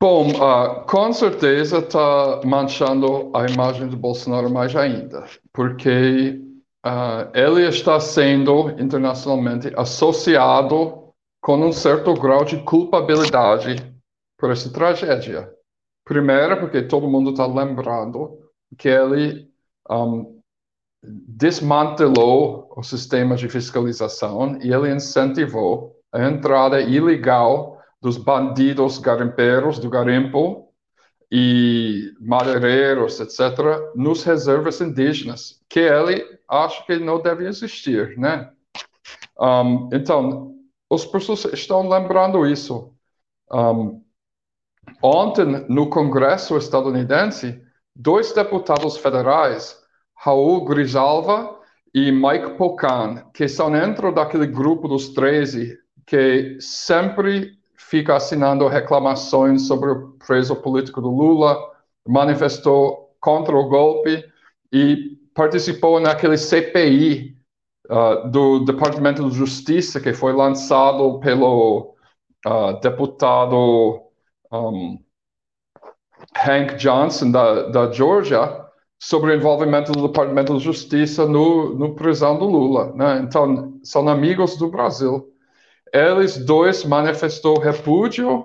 Bom, 0.00 0.28
uh, 0.32 0.84
com 0.86 1.12
certeza 1.12 1.78
está 1.78 2.40
manchando 2.44 3.30
a 3.34 3.46
imagem 3.46 3.88
do 3.88 3.96
Bolsonaro 3.96 4.50
mais 4.50 4.74
ainda, 4.76 5.24
porque 5.52 6.40
uh, 6.84 7.30
ele 7.32 7.66
está 7.66 7.98
sendo 7.98 8.70
internacionalmente 8.78 9.72
associado 9.76 11.04
com 11.40 11.56
um 11.56 11.72
certo 11.72 12.12
grau 12.14 12.44
de 12.44 12.62
culpabilidade 12.64 13.76
por 14.38 14.50
essa 14.50 14.70
tragédia. 14.70 15.50
Primeiro, 16.04 16.58
porque 16.60 16.82
todo 16.82 17.08
mundo 17.08 17.30
está 17.30 17.46
lembrando 17.46 18.38
que 18.76 18.88
ele 18.88 19.48
um, 19.90 20.40
desmantelou 21.02 22.72
o 22.76 22.82
sistema 22.82 23.36
de 23.36 23.48
fiscalização 23.48 24.58
e 24.60 24.72
ele 24.72 24.94
incentivou 24.94 25.96
a 26.12 26.24
entrada 26.24 26.80
ilegal 26.80 27.73
dos 28.04 28.18
bandidos 28.18 28.98
garimpeiros 28.98 29.78
do 29.78 29.88
garimpo 29.88 30.68
e 31.32 32.12
madeireiros, 32.20 33.18
etc., 33.18 33.94
nos 33.94 34.22
reservas 34.22 34.78
indígenas, 34.82 35.58
que 35.70 35.80
ele 35.80 36.22
acha 36.46 36.84
que 36.84 36.98
não 36.98 37.18
deve 37.18 37.48
existir, 37.48 38.18
né? 38.18 38.50
Um, 39.40 39.88
então, 39.90 40.54
as 40.92 41.06
pessoas 41.06 41.46
estão 41.46 41.88
lembrando 41.88 42.46
isso. 42.46 42.94
Um, 43.50 44.04
ontem, 45.02 45.64
no 45.70 45.88
Congresso 45.88 46.58
estadunidense, 46.58 47.58
dois 47.96 48.34
deputados 48.34 48.98
federais, 48.98 49.82
Raul 50.14 50.62
Grijalva 50.66 51.58
e 51.94 52.12
Mike 52.12 52.58
Pocan, 52.58 53.30
que 53.32 53.48
são 53.48 53.72
dentro 53.72 54.12
daquele 54.12 54.46
grupo 54.46 54.86
dos 54.88 55.08
13 55.08 55.78
que 56.06 56.58
sempre 56.60 57.63
fica 57.94 58.16
assinando 58.16 58.66
reclamações 58.66 59.68
sobre 59.68 59.88
o 59.88 60.08
preso 60.26 60.56
político 60.56 61.00
do 61.00 61.10
Lula, 61.10 61.56
manifestou 62.04 63.14
contra 63.20 63.56
o 63.56 63.68
golpe 63.68 64.28
e 64.72 65.16
participou 65.32 66.00
naquele 66.00 66.36
CPI 66.36 67.36
uh, 67.88 67.94
ah, 67.94 68.14
do 68.26 68.64
Departamento 68.64 69.30
de 69.30 69.36
Justiça 69.36 70.00
que 70.00 70.12
foi 70.12 70.32
lançado 70.32 71.20
pelo 71.20 71.94
uh, 72.44 72.80
deputado 72.80 74.02
um, 74.52 74.98
Hank 76.44 76.74
Johnson 76.74 77.30
da, 77.30 77.68
da 77.68 77.92
Georgia 77.92 78.60
sobre 78.98 79.30
o 79.30 79.36
envolvimento 79.36 79.92
do 79.92 80.08
Departamento 80.08 80.58
de 80.58 80.64
Justiça 80.64 81.26
no, 81.26 81.76
no 81.76 81.94
prisão 81.94 82.36
do 82.36 82.44
Lula. 82.44 82.92
Né? 82.96 83.20
Então, 83.20 83.78
são 83.84 84.08
amigos 84.08 84.56
do 84.56 84.68
Brasil. 84.68 85.32
Eles 85.94 86.36
dois 86.36 86.84
manifestou 86.84 87.56
repúdio 87.56 88.44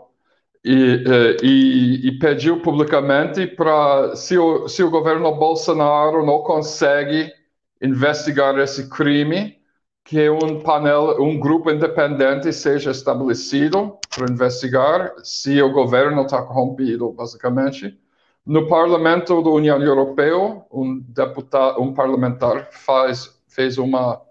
e, 0.64 1.04
eh, 1.04 1.38
e, 1.42 2.08
e 2.10 2.20
pediu 2.20 2.62
publicamente 2.62 3.48
para, 3.48 4.16
se 4.16 4.38
o, 4.38 4.68
se 4.68 4.84
o 4.84 4.92
governo 4.92 5.36
Bolsonaro 5.36 6.24
não 6.24 6.44
consegue 6.44 7.34
investigar 7.82 8.56
esse 8.60 8.88
crime, 8.88 9.58
que 10.04 10.30
um 10.30 10.62
panel, 10.62 11.22
um 11.22 11.40
grupo 11.40 11.72
independente 11.72 12.54
seja 12.54 12.92
estabelecido 12.92 13.98
para 14.16 14.32
investigar 14.32 15.14
se 15.24 15.60
o 15.60 15.72
governo 15.72 16.24
está 16.24 16.44
corrompido, 16.44 17.12
basicamente. 17.14 18.00
No 18.46 18.68
Parlamento 18.68 19.42
da 19.42 19.50
União 19.50 19.82
Europeia, 19.82 20.64
um 20.72 21.00
deputado, 21.00 21.82
um 21.82 21.94
parlamentar 21.96 22.70
faz, 22.72 23.40
fez 23.48 23.78
uma 23.80 24.22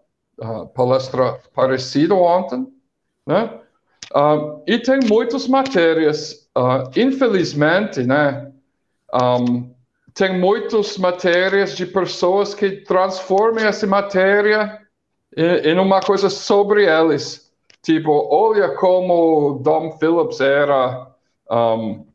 uh, 0.40 0.66
palestra 0.74 1.40
parecida 1.52 2.14
ontem, 2.14 2.66
né? 3.28 3.50
Uh, 4.14 4.62
e 4.66 4.78
tem 4.78 5.00
muitas 5.06 5.46
matérias, 5.46 6.48
uh, 6.56 6.88
infelizmente, 6.98 8.02
né? 8.02 8.50
Um, 9.12 9.70
tem 10.14 10.38
muitas 10.38 10.96
matérias 10.96 11.76
de 11.76 11.84
pessoas 11.84 12.54
que 12.54 12.70
transformam 12.70 13.64
essa 13.66 13.86
matéria 13.86 14.80
em, 15.36 15.72
em 15.72 15.78
uma 15.78 16.00
coisa 16.00 16.30
sobre 16.30 16.86
eles. 16.86 17.52
Tipo, 17.82 18.26
olha 18.30 18.74
como 18.74 19.60
Dom 19.62 19.92
Phillips 19.98 20.40
era 20.40 21.06
um, 21.50 22.06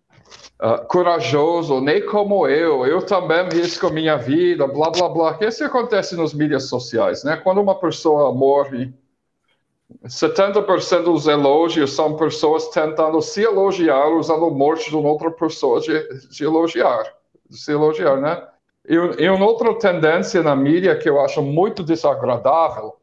uh, 0.61 0.85
corajoso, 0.87 1.79
nem 1.79 2.03
como 2.07 2.47
eu, 2.47 2.85
eu 2.87 3.05
também 3.05 3.47
risco 3.49 3.89
minha 3.91 4.17
vida, 4.17 4.67
blá, 4.67 4.89
blá, 4.89 5.09
blá. 5.09 5.37
Isso 5.41 5.63
acontece 5.63 6.15
nas 6.17 6.33
mídias 6.33 6.67
sociais, 6.67 7.23
né? 7.23 7.37
Quando 7.37 7.61
uma 7.61 7.75
pessoa 7.75 8.33
morre 8.33 8.91
70% 10.05 11.03
dos 11.03 11.27
elogios 11.27 11.93
são 11.93 12.15
pessoas 12.15 12.67
tentando 12.69 13.21
se 13.21 13.41
elogiar 13.41 14.09
usando 14.09 14.45
a 14.45 14.49
morte 14.49 14.89
de 14.89 14.95
outra 14.95 15.31
pessoa 15.31 15.79
de, 15.79 16.27
de 16.29 16.43
elogiar, 16.43 17.03
de 17.49 17.57
se 17.57 17.71
elogiar, 17.71 18.17
né? 18.17 18.41
E, 18.87 18.95
e 18.95 19.29
uma 19.29 19.45
outra 19.45 19.73
tendência 19.75 20.43
na 20.43 20.55
mídia 20.55 20.97
que 20.97 21.09
eu 21.09 21.21
acho 21.21 21.41
muito 21.41 21.83
desagradável, 21.83 22.95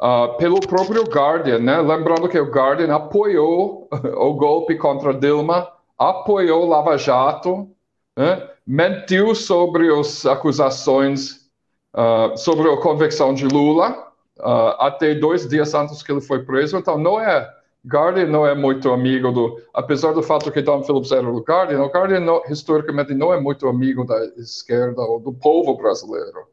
uh, 0.00 0.36
pelo 0.36 0.60
próprio 0.60 1.04
Guardian, 1.04 1.58
né? 1.58 1.80
Lembrando 1.80 2.28
que 2.28 2.38
o 2.38 2.50
Guardian 2.50 2.94
apoiou 2.94 3.88
o 4.16 4.34
golpe 4.34 4.76
contra 4.76 5.14
Dilma, 5.14 5.68
apoiou 5.98 6.66
Lava 6.66 6.96
Jato, 6.96 7.68
né? 8.16 8.48
mentiu 8.66 9.34
sobre 9.34 9.92
as 9.92 10.26
acusações, 10.26 11.48
uh, 11.94 12.36
sobre 12.36 12.68
a 12.68 12.76
convicção 12.78 13.32
de 13.32 13.46
Lula, 13.46 14.05
uh, 14.38 14.76
até 14.78 15.14
dois 15.14 15.48
dias 15.48 15.74
antes 15.74 16.02
que 16.02 16.12
ele 16.12 16.20
foi 16.20 16.44
preso. 16.44 16.76
Então, 16.76 16.98
não 16.98 17.20
é 17.20 17.48
Guardian 17.86 18.26
não 18.26 18.44
é 18.44 18.54
muito 18.54 18.90
amigo 18.90 19.30
do, 19.30 19.62
apesar 19.72 20.12
do 20.12 20.22
fato 20.22 20.50
que 20.50 20.62
Tom 20.62 20.82
Phillips 20.82 21.12
era 21.12 21.28
o 21.30 21.40
Guardian, 21.40 21.82
o 21.82 21.88
Guardian 21.88 22.20
não, 22.20 22.42
historicamente 22.48 23.14
não 23.14 23.32
é 23.32 23.40
muito 23.40 23.68
amigo 23.68 24.04
da 24.04 24.24
esquerda 24.36 25.00
ou 25.02 25.20
do 25.20 25.32
povo 25.32 25.76
brasileiro, 25.76 26.48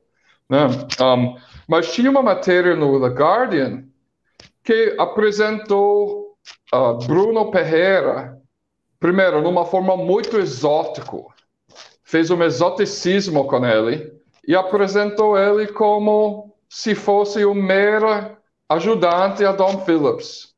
né? 0.48 0.68
Um, 1.02 1.36
mas 1.68 1.92
tinha 1.92 2.12
uma 2.12 2.22
matéria 2.22 2.76
no 2.76 3.02
The 3.02 3.16
Guardian 3.16 3.86
que 4.64 4.96
apresentou 5.00 6.38
uh, 6.74 6.94
Bruno 7.08 7.50
Pereira, 7.50 8.40
primeiro, 9.00 9.42
numa 9.42 9.66
forma 9.66 9.98
muito 9.98 10.38
exótica, 10.38 11.18
fez 12.04 12.30
um 12.30 12.44
exoticismo 12.44 13.48
com 13.48 13.66
ele 13.66 14.14
e 14.48 14.56
apresentou 14.56 15.36
ele 15.36 15.68
como 15.68 16.53
se 16.74 16.96
fosse 16.96 17.46
um 17.46 17.54
mero 17.54 18.36
ajudante 18.68 19.46
a 19.46 19.52
Dom 19.52 19.86
Phillips. 19.86 20.56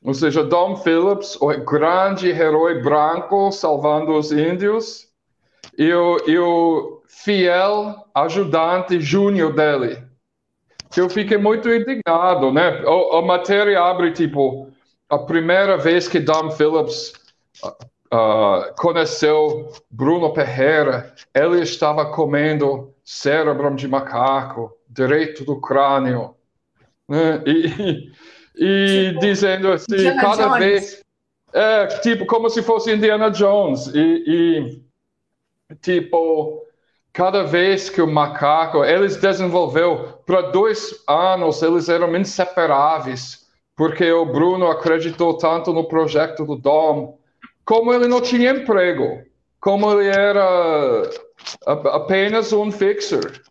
Ou 0.00 0.14
seja, 0.14 0.44
Dom 0.44 0.76
Phillips, 0.76 1.36
o 1.40 1.48
grande 1.64 2.28
herói 2.28 2.80
branco 2.80 3.50
salvando 3.50 4.12
os 4.12 4.30
índios, 4.30 5.08
e 5.76 5.92
o, 5.92 6.16
e 6.28 6.38
o 6.38 7.02
fiel 7.08 8.06
ajudante 8.14 9.00
júnior 9.00 9.52
dele. 9.52 10.04
Eu 10.96 11.10
fiquei 11.10 11.38
muito 11.38 11.68
indignado, 11.68 12.52
né? 12.52 12.80
A, 12.86 13.18
a 13.18 13.22
matéria 13.22 13.82
abre, 13.82 14.12
tipo, 14.12 14.70
a 15.08 15.18
primeira 15.18 15.76
vez 15.76 16.06
que 16.06 16.20
Dom 16.20 16.52
Phillips 16.52 17.14
uh, 18.14 18.72
conheceu 18.76 19.72
Bruno 19.90 20.32
Pereira, 20.32 21.12
ele 21.34 21.62
estava 21.62 22.06
comendo 22.06 22.94
cérebro 23.02 23.74
de 23.74 23.88
macaco 23.88 24.72
direito 24.92 25.44
do 25.44 25.60
crânio. 25.60 26.34
Né? 27.08 27.42
E, 27.46 28.12
e 28.54 29.08
tipo, 29.08 29.20
dizendo 29.20 29.72
assim, 29.72 29.94
Indiana 29.94 30.20
cada 30.20 30.48
Jones. 30.48 30.58
vez. 30.58 31.02
É, 31.54 31.86
tipo, 32.00 32.26
como 32.26 32.48
se 32.48 32.62
fosse 32.62 32.92
Indiana 32.92 33.30
Jones. 33.30 33.88
E, 33.88 34.24
e, 34.26 35.76
tipo, 35.80 36.66
cada 37.12 37.42
vez 37.42 37.90
que 37.90 38.00
o 38.00 38.06
macaco. 38.06 38.84
Eles 38.84 39.16
desenvolveu, 39.16 40.18
para 40.26 40.42
dois 40.42 41.02
anos, 41.08 41.62
eles 41.62 41.88
eram 41.88 42.14
inseparáveis, 42.16 43.46
porque 43.76 44.10
o 44.10 44.26
Bruno 44.26 44.70
acreditou 44.70 45.36
tanto 45.36 45.72
no 45.72 45.88
projeto 45.88 46.44
do 46.44 46.56
Dom, 46.56 47.18
como 47.64 47.92
ele 47.92 48.08
não 48.08 48.20
tinha 48.20 48.50
emprego, 48.50 49.22
como 49.60 49.92
ele 49.92 50.08
era 50.08 51.10
apenas 51.64 52.52
um 52.52 52.70
fixer 52.70 53.42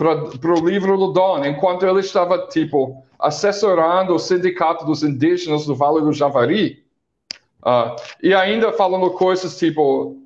para 0.00 0.54
o 0.54 0.66
livro 0.66 0.96
do 0.96 1.12
Don, 1.12 1.44
enquanto 1.44 1.84
ele 1.84 2.00
estava, 2.00 2.46
tipo, 2.46 3.04
assessorando 3.18 4.14
o 4.14 4.18
sindicato 4.18 4.86
dos 4.86 5.02
indígenas 5.02 5.66
do 5.66 5.74
Vale 5.74 6.00
do 6.00 6.10
Javari, 6.10 6.82
uh, 7.62 7.94
e 8.22 8.32
ainda 8.32 8.72
falando 8.72 9.10
coisas, 9.10 9.58
tipo, 9.58 10.16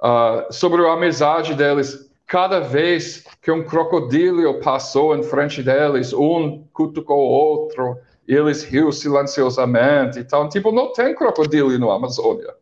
uh, 0.00 0.50
sobre 0.50 0.86
a 0.86 0.94
amizade 0.94 1.54
deles. 1.54 2.08
Cada 2.26 2.60
vez 2.60 3.26
que 3.42 3.50
um 3.50 3.62
crocodilo 3.64 4.60
passou 4.60 5.14
em 5.14 5.22
frente 5.22 5.62
deles, 5.62 6.14
um 6.14 6.64
cutucou 6.72 7.18
o 7.18 7.30
outro, 7.30 7.98
e 8.26 8.34
eles 8.34 8.62
riam 8.62 8.90
silenciosamente. 8.90 10.18
Então, 10.20 10.48
tipo, 10.48 10.72
não 10.72 10.90
tem 10.92 11.14
crocodilo 11.14 11.78
no 11.78 11.90
Amazônia. 11.90 12.54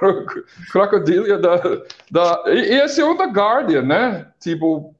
crocodilo 0.70 1.40
da, 1.40 1.56
da... 2.10 2.44
E, 2.46 2.72
e 2.72 2.80
esse 2.82 3.00
é 3.00 3.04
o 3.04 3.14
da 3.14 3.26
Guardian, 3.26 3.82
né? 3.82 4.26
Tipo, 4.40 4.94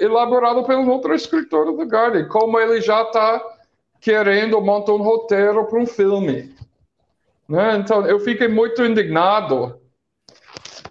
elaborado 0.00 0.64
pelo 0.64 0.90
outro 0.90 1.14
escritor 1.14 1.66
do 1.66 1.82
Guardian, 1.84 2.28
como 2.28 2.58
ele 2.58 2.80
já 2.80 3.02
está 3.02 3.42
querendo 4.00 4.60
montar 4.60 4.92
um 4.92 5.02
roteiro 5.02 5.66
para 5.66 5.78
um 5.78 5.86
filme. 5.86 6.54
Né? 7.48 7.76
Então, 7.76 8.06
eu 8.06 8.18
fiquei 8.20 8.48
muito 8.48 8.84
indignado 8.84 9.78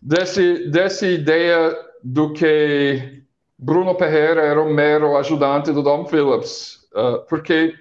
desse, 0.01 0.69
dessa 0.69 1.07
ideia 1.07 1.75
do 2.03 2.33
que 2.33 3.23
Bruno 3.57 3.95
Pereira 3.95 4.41
era 4.41 4.61
um 4.61 4.73
mero 4.73 5.17
ajudante 5.17 5.71
do 5.71 5.81
Dom 5.81 6.05
Phillips, 6.05 6.87
uh, 6.93 7.25
porque 7.27 7.73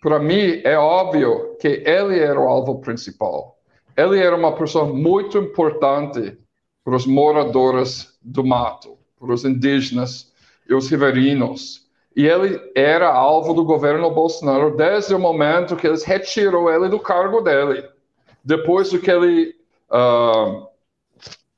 para 0.00 0.18
mim 0.18 0.60
é 0.64 0.76
óbvio 0.76 1.56
que 1.58 1.82
ele 1.86 2.18
era 2.18 2.38
o 2.38 2.48
alvo 2.48 2.80
principal. 2.80 3.56
Ele 3.96 4.18
era 4.18 4.34
uma 4.34 4.54
pessoa 4.54 4.86
muito 4.86 5.38
importante 5.38 6.38
para 6.82 6.96
os 6.96 7.06
moradores 7.06 8.18
do 8.22 8.44
mato 8.44 8.99
para 9.20 9.34
os 9.34 9.44
indígenas 9.44 10.32
e 10.68 10.74
os 10.74 10.88
ribeirinhos. 10.88 11.86
E 12.16 12.26
ele 12.26 12.60
era 12.74 13.08
alvo 13.08 13.52
do 13.54 13.64
governo 13.64 14.10
Bolsonaro 14.10 14.76
desde 14.76 15.14
o 15.14 15.18
momento 15.18 15.76
que 15.76 15.86
eles 15.86 16.02
retirou 16.02 16.70
ele 16.70 16.88
do 16.88 16.98
cargo 16.98 17.40
dele. 17.40 17.84
Depois 18.42 18.90
do 18.90 18.98
que 18.98 19.10
ele 19.10 19.54
uh, 19.90 20.66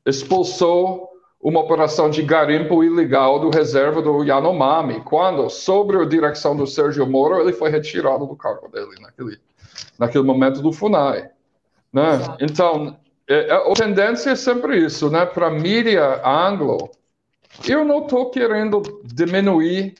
expulsou 0.04 1.10
uma 1.40 1.60
operação 1.60 2.10
de 2.10 2.22
garimpo 2.22 2.84
ilegal 2.84 3.40
do 3.40 3.50
reserva 3.50 4.02
do 4.02 4.22
Yanomami, 4.22 5.00
quando, 5.00 5.48
sob 5.48 5.96
a 5.96 6.04
direção 6.04 6.54
do 6.54 6.66
Sérgio 6.66 7.06
Moro, 7.06 7.40
ele 7.40 7.52
foi 7.52 7.70
retirado 7.70 8.26
do 8.26 8.36
cargo 8.36 8.68
dele 8.68 9.00
naquele, 9.00 9.38
naquele 9.98 10.24
momento 10.24 10.60
do 10.60 10.72
FUNAI. 10.72 11.30
Né? 11.92 12.36
Então, 12.40 12.96
é, 13.28 13.48
é, 13.48 13.52
a 13.54 13.74
tendência 13.74 14.30
é 14.30 14.36
sempre 14.36 14.84
isso, 14.84 15.10
né? 15.10 15.26
Para 15.26 15.48
a 15.48 15.50
mídia 15.50 16.20
anglo, 16.24 16.90
eu 17.68 17.84
não 17.84 18.00
estou 18.00 18.30
querendo 18.30 18.82
diminuir, 19.04 19.94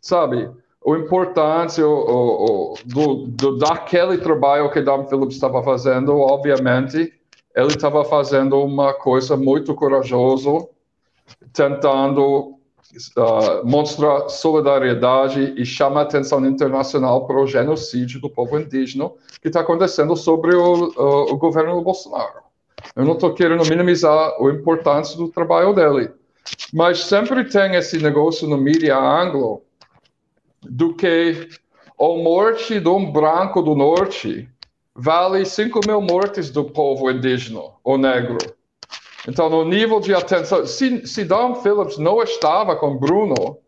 sabe, 0.00 0.50
a 0.86 0.90
importância 0.90 1.86
o, 1.86 1.92
o, 1.92 2.72
o, 2.72 2.74
do, 2.84 3.26
do, 3.26 3.58
daquele 3.58 4.18
trabalho 4.18 4.70
que 4.70 4.80
Dan 4.80 5.04
Phillips 5.04 5.34
estava 5.34 5.62
fazendo, 5.62 6.18
obviamente, 6.18 7.12
ele 7.54 7.68
estava 7.68 8.04
fazendo 8.04 8.60
uma 8.62 8.92
coisa 8.92 9.36
muito 9.36 9.74
corajosa, 9.74 10.68
tentando 11.52 12.58
uh, 13.16 13.64
mostrar 13.64 14.28
solidariedade 14.28 15.54
e 15.56 15.64
chamar 15.64 16.02
atenção 16.02 16.44
internacional 16.44 17.26
para 17.26 17.40
o 17.40 17.46
genocídio 17.46 18.20
do 18.20 18.28
povo 18.28 18.58
indígena 18.58 19.10
que 19.40 19.48
está 19.48 19.60
acontecendo 19.60 20.16
sobre 20.16 20.54
o, 20.54 20.88
uh, 20.90 21.32
o 21.32 21.36
governo 21.36 21.76
do 21.76 21.82
Bolsonaro. 21.82 22.44
Eu 22.94 23.04
não 23.04 23.14
estou 23.14 23.32
querendo 23.32 23.66
minimizar 23.68 24.34
a 24.38 24.50
importância 24.50 25.16
do 25.16 25.28
trabalho 25.28 25.72
dele, 25.72 26.10
mas 26.72 27.04
sempre 27.04 27.44
tem 27.44 27.74
esse 27.74 27.98
negócio 27.98 28.48
no 28.48 28.56
mídia 28.56 28.96
anglo 28.96 29.62
do 30.62 30.94
que 30.94 31.48
a 31.98 32.04
morte 32.04 32.80
de 32.80 32.88
um 32.88 33.10
branco 33.10 33.62
do 33.62 33.74
norte 33.74 34.48
vale 34.94 35.44
5 35.44 35.80
mil 35.86 36.00
mortes 36.00 36.50
do 36.50 36.64
povo 36.64 37.10
indígena 37.10 37.60
ou 37.82 37.98
negro. 37.98 38.38
Então, 39.26 39.48
no 39.48 39.64
nível 39.64 40.00
de 40.00 40.14
atenção, 40.14 40.66
se, 40.66 41.06
se 41.06 41.24
Don 41.24 41.54
Phillips 41.56 41.98
não 41.98 42.22
estava 42.22 42.76
com 42.76 42.96
Bruno, 42.96 43.58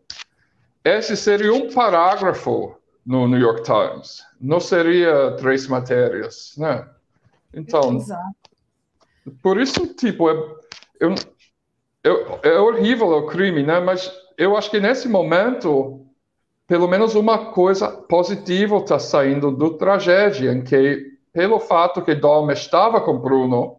esse 0.83 1.17
seria 1.17 1.53
um 1.53 1.71
parágrafo 1.73 2.75
no 3.05 3.27
New 3.27 3.39
York 3.39 3.63
Times, 3.63 4.23
não 4.39 4.59
seria 4.59 5.35
três 5.37 5.67
matérias, 5.67 6.53
né? 6.57 6.87
Então, 7.53 7.95
Exato. 7.95 8.35
por 9.41 9.59
isso, 9.59 9.87
tipo, 9.95 10.29
é, 10.29 10.33
eu, 10.99 11.15
é 12.43 12.59
horrível 12.59 13.07
o 13.07 13.27
crime, 13.27 13.63
né? 13.63 13.79
Mas 13.79 14.11
eu 14.37 14.55
acho 14.55 14.69
que 14.69 14.79
nesse 14.79 15.07
momento, 15.07 16.05
pelo 16.67 16.87
menos 16.87 17.15
uma 17.15 17.51
coisa 17.51 17.89
positiva 17.89 18.77
está 18.77 18.99
saindo 18.99 19.51
do 19.51 19.77
tragédia, 19.77 20.51
em 20.51 20.63
que, 20.63 21.13
pelo 21.33 21.59
fato 21.59 22.01
que 22.01 22.13
Dom 22.13 22.51
estava 22.51 23.01
com 23.01 23.17
Bruno, 23.17 23.77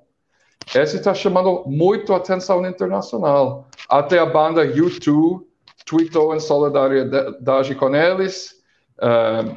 esse 0.74 0.96
está 0.96 1.14
chamando 1.14 1.64
muito 1.66 2.12
atenção 2.12 2.66
internacional. 2.66 3.68
Até 3.88 4.18
a 4.18 4.26
banda 4.26 4.66
U2 4.66 5.42
tweetou 5.86 6.34
em 6.34 6.40
solidariedade 6.40 7.74
com 7.74 7.94
eles. 7.94 8.54
Uh, 8.98 9.56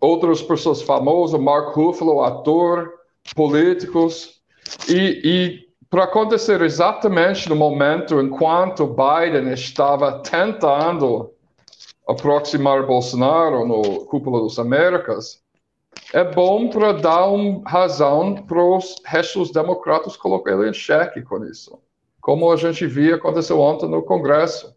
outras 0.00 0.42
pessoas 0.42 0.82
famosas, 0.82 1.40
Mark 1.40 1.74
Ruffalo, 1.74 2.22
ator, 2.22 2.92
políticos. 3.34 4.40
E, 4.88 5.20
e 5.24 5.65
para 5.88 6.04
acontecer 6.04 6.60
exatamente 6.62 7.48
no 7.48 7.56
momento 7.56 8.20
enquanto 8.20 8.86
Biden 8.86 9.52
estava 9.52 10.20
tentando 10.20 11.32
aproximar 12.08 12.86
Bolsonaro 12.86 13.66
no 13.66 14.06
cúpula 14.06 14.42
das 14.42 14.58
Américas, 14.58 15.42
é 16.12 16.22
bom 16.22 16.68
para 16.68 16.92
dar 16.92 17.26
uma 17.26 17.68
razão 17.68 18.34
para 18.34 18.62
os 18.62 18.96
restos 19.04 19.50
democratas 19.50 20.16
colocar 20.16 20.52
ele 20.52 20.70
em 20.70 20.72
xeque 20.72 21.22
com 21.22 21.44
isso. 21.44 21.80
Como 22.20 22.50
a 22.50 22.56
gente 22.56 22.86
viu 22.86 23.16
aconteceu 23.16 23.60
ontem 23.60 23.88
no 23.88 24.02
Congresso. 24.02 24.74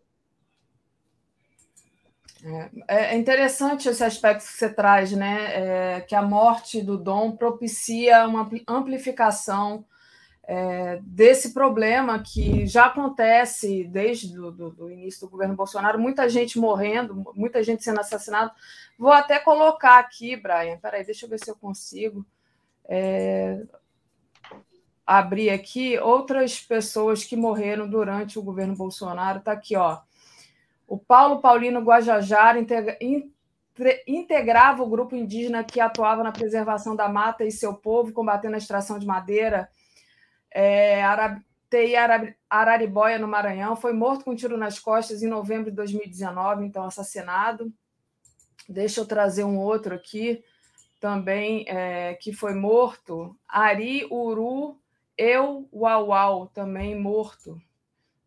É, 2.88 3.14
é 3.14 3.18
interessante 3.18 3.90
esse 3.90 4.04
aspecto 4.04 4.46
que 4.46 4.54
você 4.54 4.70
traz, 4.70 5.12
né? 5.12 5.98
É, 5.98 6.02
que 6.02 6.16
a 6.16 6.22
morte 6.22 6.82
do 6.82 6.98
Dom 6.98 7.32
propicia 7.32 8.26
uma 8.26 8.50
amplificação 8.68 9.84
é, 10.52 11.00
desse 11.04 11.54
problema 11.54 12.18
que 12.24 12.66
já 12.66 12.88
acontece 12.88 13.84
desde 13.84 14.36
o 14.40 14.90
início 14.90 15.22
do 15.22 15.30
governo 15.30 15.56
Bolsonaro, 15.56 16.00
muita 16.00 16.28
gente 16.28 16.58
morrendo, 16.58 17.32
muita 17.36 17.62
gente 17.62 17.84
sendo 17.84 18.00
assassinada. 18.00 18.52
Vou 18.98 19.12
até 19.12 19.38
colocar 19.38 20.00
aqui, 20.00 20.36
Brian, 20.36 20.80
peraí, 20.82 21.06
deixa 21.06 21.28
eu 21.28 21.30
ver 21.30 21.38
se 21.38 21.52
eu 21.52 21.56
consigo 21.56 22.26
é, 22.86 23.62
abrir 25.06 25.52
aqui 25.52 26.00
outras 26.00 26.60
pessoas 26.60 27.24
que 27.24 27.36
morreram 27.36 27.88
durante 27.88 28.40
o 28.40 28.42
governo 28.42 28.76
Bolsonaro. 28.76 29.38
Está 29.38 29.52
aqui, 29.52 29.76
ó. 29.76 30.00
O 30.88 30.98
Paulo 30.98 31.42
Paulino 31.42 31.80
Guajajara 31.80 32.58
integra, 32.58 32.98
integrava 34.08 34.82
o 34.82 34.90
grupo 34.90 35.16
indígena 35.16 35.64
que 35.64 35.80
atuava 35.80 36.24
na 36.24 36.32
preservação 36.32 36.96
da 36.96 37.08
mata 37.08 37.46
e 37.46 37.52
seu 37.52 37.76
povo, 37.76 38.12
combatendo 38.12 38.56
a 38.56 38.58
extração 38.58 38.98
de 38.98 39.06
madeira 39.06 39.70
é, 40.52 41.04
Arab, 41.04 41.42
TI 41.70 41.94
Araribóia, 42.50 43.20
no 43.20 43.28
Maranhão, 43.28 43.76
foi 43.76 43.94
morto 43.94 44.26
com 44.26 44.32
um 44.32 44.36
tiro 44.36 44.58
nas 44.58 44.80
costas 44.80 45.22
em 45.22 45.28
novembro 45.28 45.70
de 45.70 45.76
2019, 45.76 46.66
então 46.66 46.84
assassinado. 46.84 47.72
Deixa 48.68 49.02
eu 49.02 49.06
trazer 49.06 49.44
um 49.44 49.58
outro 49.58 49.96
aqui, 49.96 50.44
também 51.00 51.66
é, 51.68 52.16
que 52.16 52.34
foi 52.34 52.54
morto. 52.54 53.38
Ari 53.48 54.06
Uru 54.12 54.80
Eu 55.18 55.68
Uau 55.72 56.48
também 56.48 57.00
morto. 57.00 57.62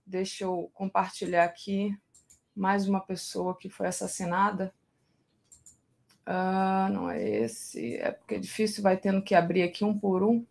Deixa 0.06 0.44
eu 0.44 0.70
compartilhar 0.74 1.44
aqui 1.44 1.96
mais 2.54 2.88
uma 2.88 3.00
pessoa 3.00 3.56
que 3.56 3.68
foi 3.68 3.86
assassinada. 3.86 4.72
Ah, 6.24 6.88
não 6.92 7.10
é 7.10 7.22
esse, 7.22 7.96
é 7.96 8.12
porque 8.12 8.36
é 8.36 8.38
difícil, 8.38 8.82
vai 8.82 8.96
tendo 8.96 9.22
que 9.22 9.34
abrir 9.34 9.62
aqui 9.62 9.84
um 9.84 9.98
por 9.98 10.22
um. 10.22 10.46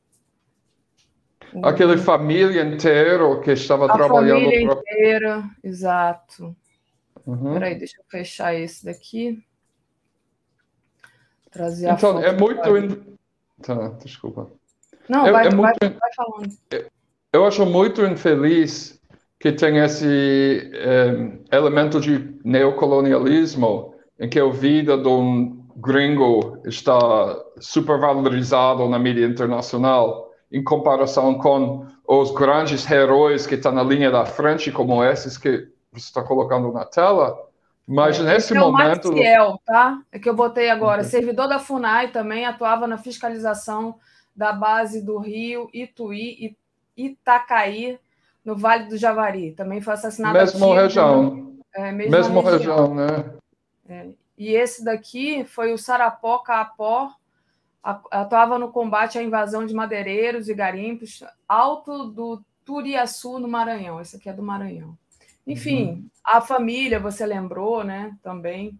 Aquela 1.64 1.98
família 1.98 2.64
inteira 2.64 3.40
que 3.42 3.52
estava 3.52 3.86
a 3.86 3.94
trabalhando. 3.94 4.46
Família 4.46 4.68
pra... 4.68 4.80
inteira, 4.80 5.44
exato. 5.64 6.56
Uhum. 7.26 7.54
Peraí, 7.54 7.78
deixa 7.78 7.98
eu 8.00 8.06
fechar 8.10 8.56
esse 8.56 8.86
daqui. 8.86 9.44
Trazer 11.52 11.90
então, 11.90 12.22
é 12.22 12.32
muito. 12.32 12.78
In... 12.78 13.18
Tá, 13.62 13.90
desculpa. 14.02 14.50
Não, 15.10 15.28
é, 15.28 15.32
vai, 15.32 15.48
é 15.48 15.50
muito... 15.50 15.78
vai, 15.82 15.90
vai 15.90 16.14
falando. 16.16 16.58
Eu 17.34 17.46
acho 17.46 17.66
muito 17.66 18.06
infeliz 18.06 19.00
que 19.40 19.52
tem 19.52 19.78
esse 19.78 20.72
é, 20.74 21.58
elemento 21.58 22.00
de 22.00 22.38
neocolonialismo 22.46 23.96
em 24.20 24.30
que 24.30 24.40
a 24.40 24.48
vida 24.50 24.98
de 24.98 25.08
um 25.08 25.66
gringo 25.76 26.62
está 26.66 27.42
supervalorizado 27.60 28.88
na 28.88 29.00
mídia 29.00 29.26
internacional 29.26 30.31
em 30.52 30.64
comparação 30.64 31.38
com 31.38 31.86
os 32.08 32.32
grandes 32.32 32.90
heróis 32.90 33.48
que 33.48 33.56
estão 33.56 33.72
na 33.72 33.84
linha 33.84 34.12
da 34.12 34.26
frente, 34.26 34.72
como 34.72 35.04
esses 35.04 35.38
que 35.38 35.70
você 35.92 36.06
está 36.06 36.22
colocando 36.22 36.72
na 36.72 36.86
tela. 36.86 37.38
Mas 37.88 38.20
é, 38.20 38.24
nesse 38.24 38.56
é 38.56 38.60
momento. 38.60 39.10
O 39.10 39.12
Maxiel, 39.12 39.60
tá? 39.66 40.02
É 40.12 40.20
que 40.20 40.30
eu 40.30 40.36
botei 40.36 40.70
agora. 40.70 41.04
Servidor 41.04 41.48
da 41.48 41.60
FUNAI 41.60 42.10
também 42.12 42.46
atuava 42.46 42.88
na 42.88 42.98
fiscalização 42.98 43.96
da 44.36 44.52
base 44.52 45.02
do 45.02 45.18
Rio, 45.18 45.70
Ituí 45.74 46.56
e 46.98 47.06
Itacaí, 47.06 48.00
no 48.44 48.56
Vale 48.56 48.86
do 48.86 48.98
Javari. 48.98 49.52
Também 49.52 49.82
foi 49.82 49.94
assassinado 49.94 50.38
Mesmo 50.38 50.74
região. 50.74 51.52
É, 51.74 51.92
mesma, 51.92 52.18
mesmo 52.18 52.42
região, 52.42 52.94
região 52.94 52.96
né? 52.96 53.34
É. 53.88 54.08
E 54.38 54.54
esse 54.54 54.84
daqui 54.84 55.44
foi 55.46 55.74
o 55.74 55.78
Sarapoca 55.78 56.56
Apó, 56.56 57.12
atuava 57.84 58.60
no 58.60 58.72
combate 58.72 59.18
à 59.18 59.24
invasão 59.24 59.66
de 59.66 59.74
madeireiros 59.74 60.48
e 60.50 60.54
garimpos, 60.54 61.24
alto 61.48 62.06
do 62.06 62.42
Turiaçu, 62.64 63.40
no 63.40 63.48
Maranhão. 63.48 64.00
Esse 64.00 64.16
aqui 64.16 64.30
é 64.30 64.34
do 64.34 64.44
Maranhão. 64.44 64.98
Enfim, 65.46 65.86
uhum. 65.86 66.06
a 66.24 66.40
família, 66.40 67.00
você 67.00 67.26
lembrou, 67.26 67.84
né? 67.84 68.16
Também. 68.22 68.80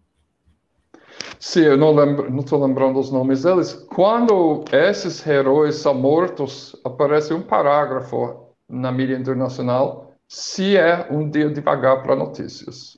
Sim, 1.38 1.62
eu 1.62 1.76
não 1.76 2.40
estou 2.40 2.64
lembrando 2.64 2.98
os 2.98 3.10
nomes 3.10 3.42
deles. 3.42 3.72
Quando 3.72 4.64
esses 4.72 5.26
heróis 5.26 5.76
são 5.76 5.94
mortos, 5.94 6.76
aparece 6.84 7.34
um 7.34 7.42
parágrafo 7.42 8.46
na 8.68 8.92
mídia 8.92 9.16
internacional, 9.16 10.14
se 10.28 10.76
é 10.76 11.08
um 11.10 11.28
dia 11.28 11.50
devagar 11.50 12.02
para 12.02 12.16
notícias. 12.16 12.96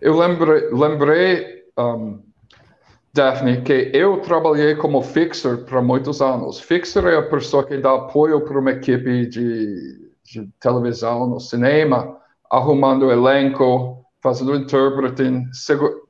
Eu 0.00 0.16
lembrei, 0.18 0.68
lembrei 0.70 1.64
um, 1.78 2.22
Daphne, 3.16 3.62
que 3.62 3.90
eu 3.94 4.20
trabalhei 4.20 4.76
como 4.76 5.00
fixer 5.00 5.64
por 5.64 5.82
muitos 5.82 6.20
anos. 6.20 6.60
Fixer 6.60 7.06
é 7.06 7.16
a 7.16 7.22
pessoa 7.22 7.64
que 7.64 7.78
dá 7.78 7.94
apoio 7.94 8.42
para 8.42 8.60
uma 8.60 8.72
equipe 8.72 9.26
de, 9.26 10.12
de 10.22 10.46
televisão, 10.60 11.26
no 11.26 11.40
cinema, 11.40 12.18
arrumando 12.50 13.10
elenco, 13.10 14.04
fazendo 14.22 14.54
interpreting, 14.54 15.46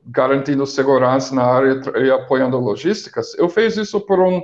garantindo 0.05 0.65
segurança 0.65 1.33
na 1.33 1.43
área 1.43 1.81
e 1.95 2.11
apoiando 2.11 2.59
logísticas. 2.59 3.33
Eu 3.35 3.47
fiz 3.47 3.77
isso 3.77 4.01
por 4.01 4.19
um, 4.19 4.41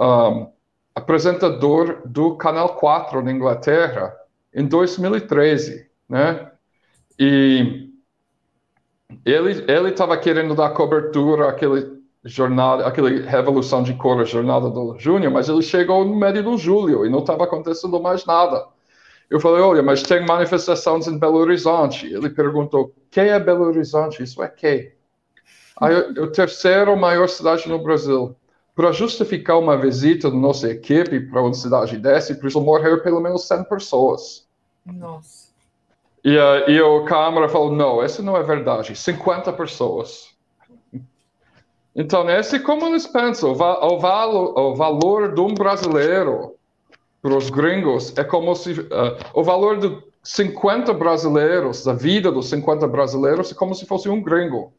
um 0.00 0.50
apresentador 0.94 2.00
do 2.06 2.36
Canal 2.36 2.76
4 2.76 3.22
na 3.22 3.30
Inglaterra, 3.30 4.14
em 4.54 4.66
2013, 4.66 5.86
né? 6.08 6.50
E 7.18 7.91
ele 9.24 9.64
ele 9.70 9.90
estava 9.90 10.16
querendo 10.16 10.54
dar 10.54 10.70
cobertura 10.70 11.48
àquele 11.48 12.02
jornada, 12.24 12.86
aquele 12.86 13.22
revolução 13.22 13.82
de 13.82 13.94
cor, 13.94 14.24
jornada 14.24 14.70
do 14.70 14.96
junho, 14.98 15.30
mas 15.30 15.48
ele 15.48 15.62
chegou 15.62 16.04
no 16.04 16.14
meio 16.14 16.42
do 16.42 16.56
julho 16.56 17.04
e 17.04 17.10
não 17.10 17.20
estava 17.20 17.44
acontecendo 17.44 18.00
mais 18.00 18.24
nada. 18.24 18.66
Eu 19.28 19.40
falei, 19.40 19.62
olha, 19.62 19.82
mas 19.82 20.02
tem 20.02 20.24
manifestações 20.24 21.06
em 21.06 21.18
Belo 21.18 21.38
Horizonte. 21.38 22.06
Ele 22.06 22.28
perguntou, 22.28 22.94
que 23.10 23.18
é 23.18 23.40
Belo 23.40 23.64
Horizonte? 23.64 24.22
Isso 24.22 24.42
é 24.42 24.48
que? 24.48 24.92
Aí, 25.80 25.94
o 25.96 26.30
terceiro 26.30 26.94
maior 26.96 27.28
cidade 27.28 27.68
no 27.68 27.82
Brasil. 27.82 28.36
Para 28.74 28.92
justificar 28.92 29.58
uma 29.58 29.76
visita 29.76 30.30
da 30.30 30.36
nossa 30.36 30.68
equipe 30.68 31.18
para 31.20 31.42
uma 31.42 31.54
cidade 31.54 31.98
dessa, 31.98 32.34
precisou 32.34 32.62
morrer 32.62 33.02
pelo 33.02 33.20
menos 33.20 33.48
100 33.48 33.64
pessoas. 33.64 34.46
Nossa. 34.84 35.41
E, 36.24 36.36
uh, 36.36 36.70
e 36.70 36.80
o 36.80 37.04
Câmara 37.04 37.48
falou, 37.48 37.72
não, 37.72 38.04
isso 38.04 38.22
não 38.22 38.36
é 38.36 38.42
verdade. 38.42 38.94
50 38.94 39.52
pessoas. 39.52 40.30
Então, 41.94 42.28
esse 42.30 42.60
como 42.60 42.86
eles 42.86 43.06
pensam. 43.06 43.50
O, 43.50 43.54
o, 43.54 43.98
valo, 43.98 44.58
o 44.58 44.74
valor 44.74 45.34
de 45.34 45.40
um 45.40 45.52
brasileiro 45.52 46.54
para 47.20 47.36
os 47.36 47.50
gringos 47.50 48.16
é 48.16 48.24
como 48.24 48.54
se... 48.54 48.72
Uh, 48.72 49.18
o 49.34 49.42
valor 49.42 49.78
de 49.78 50.12
50 50.22 50.92
brasileiros, 50.94 51.84
da 51.84 51.92
vida 51.92 52.30
dos 52.30 52.48
50 52.48 52.86
brasileiros, 52.86 53.50
é 53.50 53.54
como 53.54 53.74
se 53.74 53.84
fosse 53.84 54.08
um 54.08 54.22
gringo. 54.22 54.72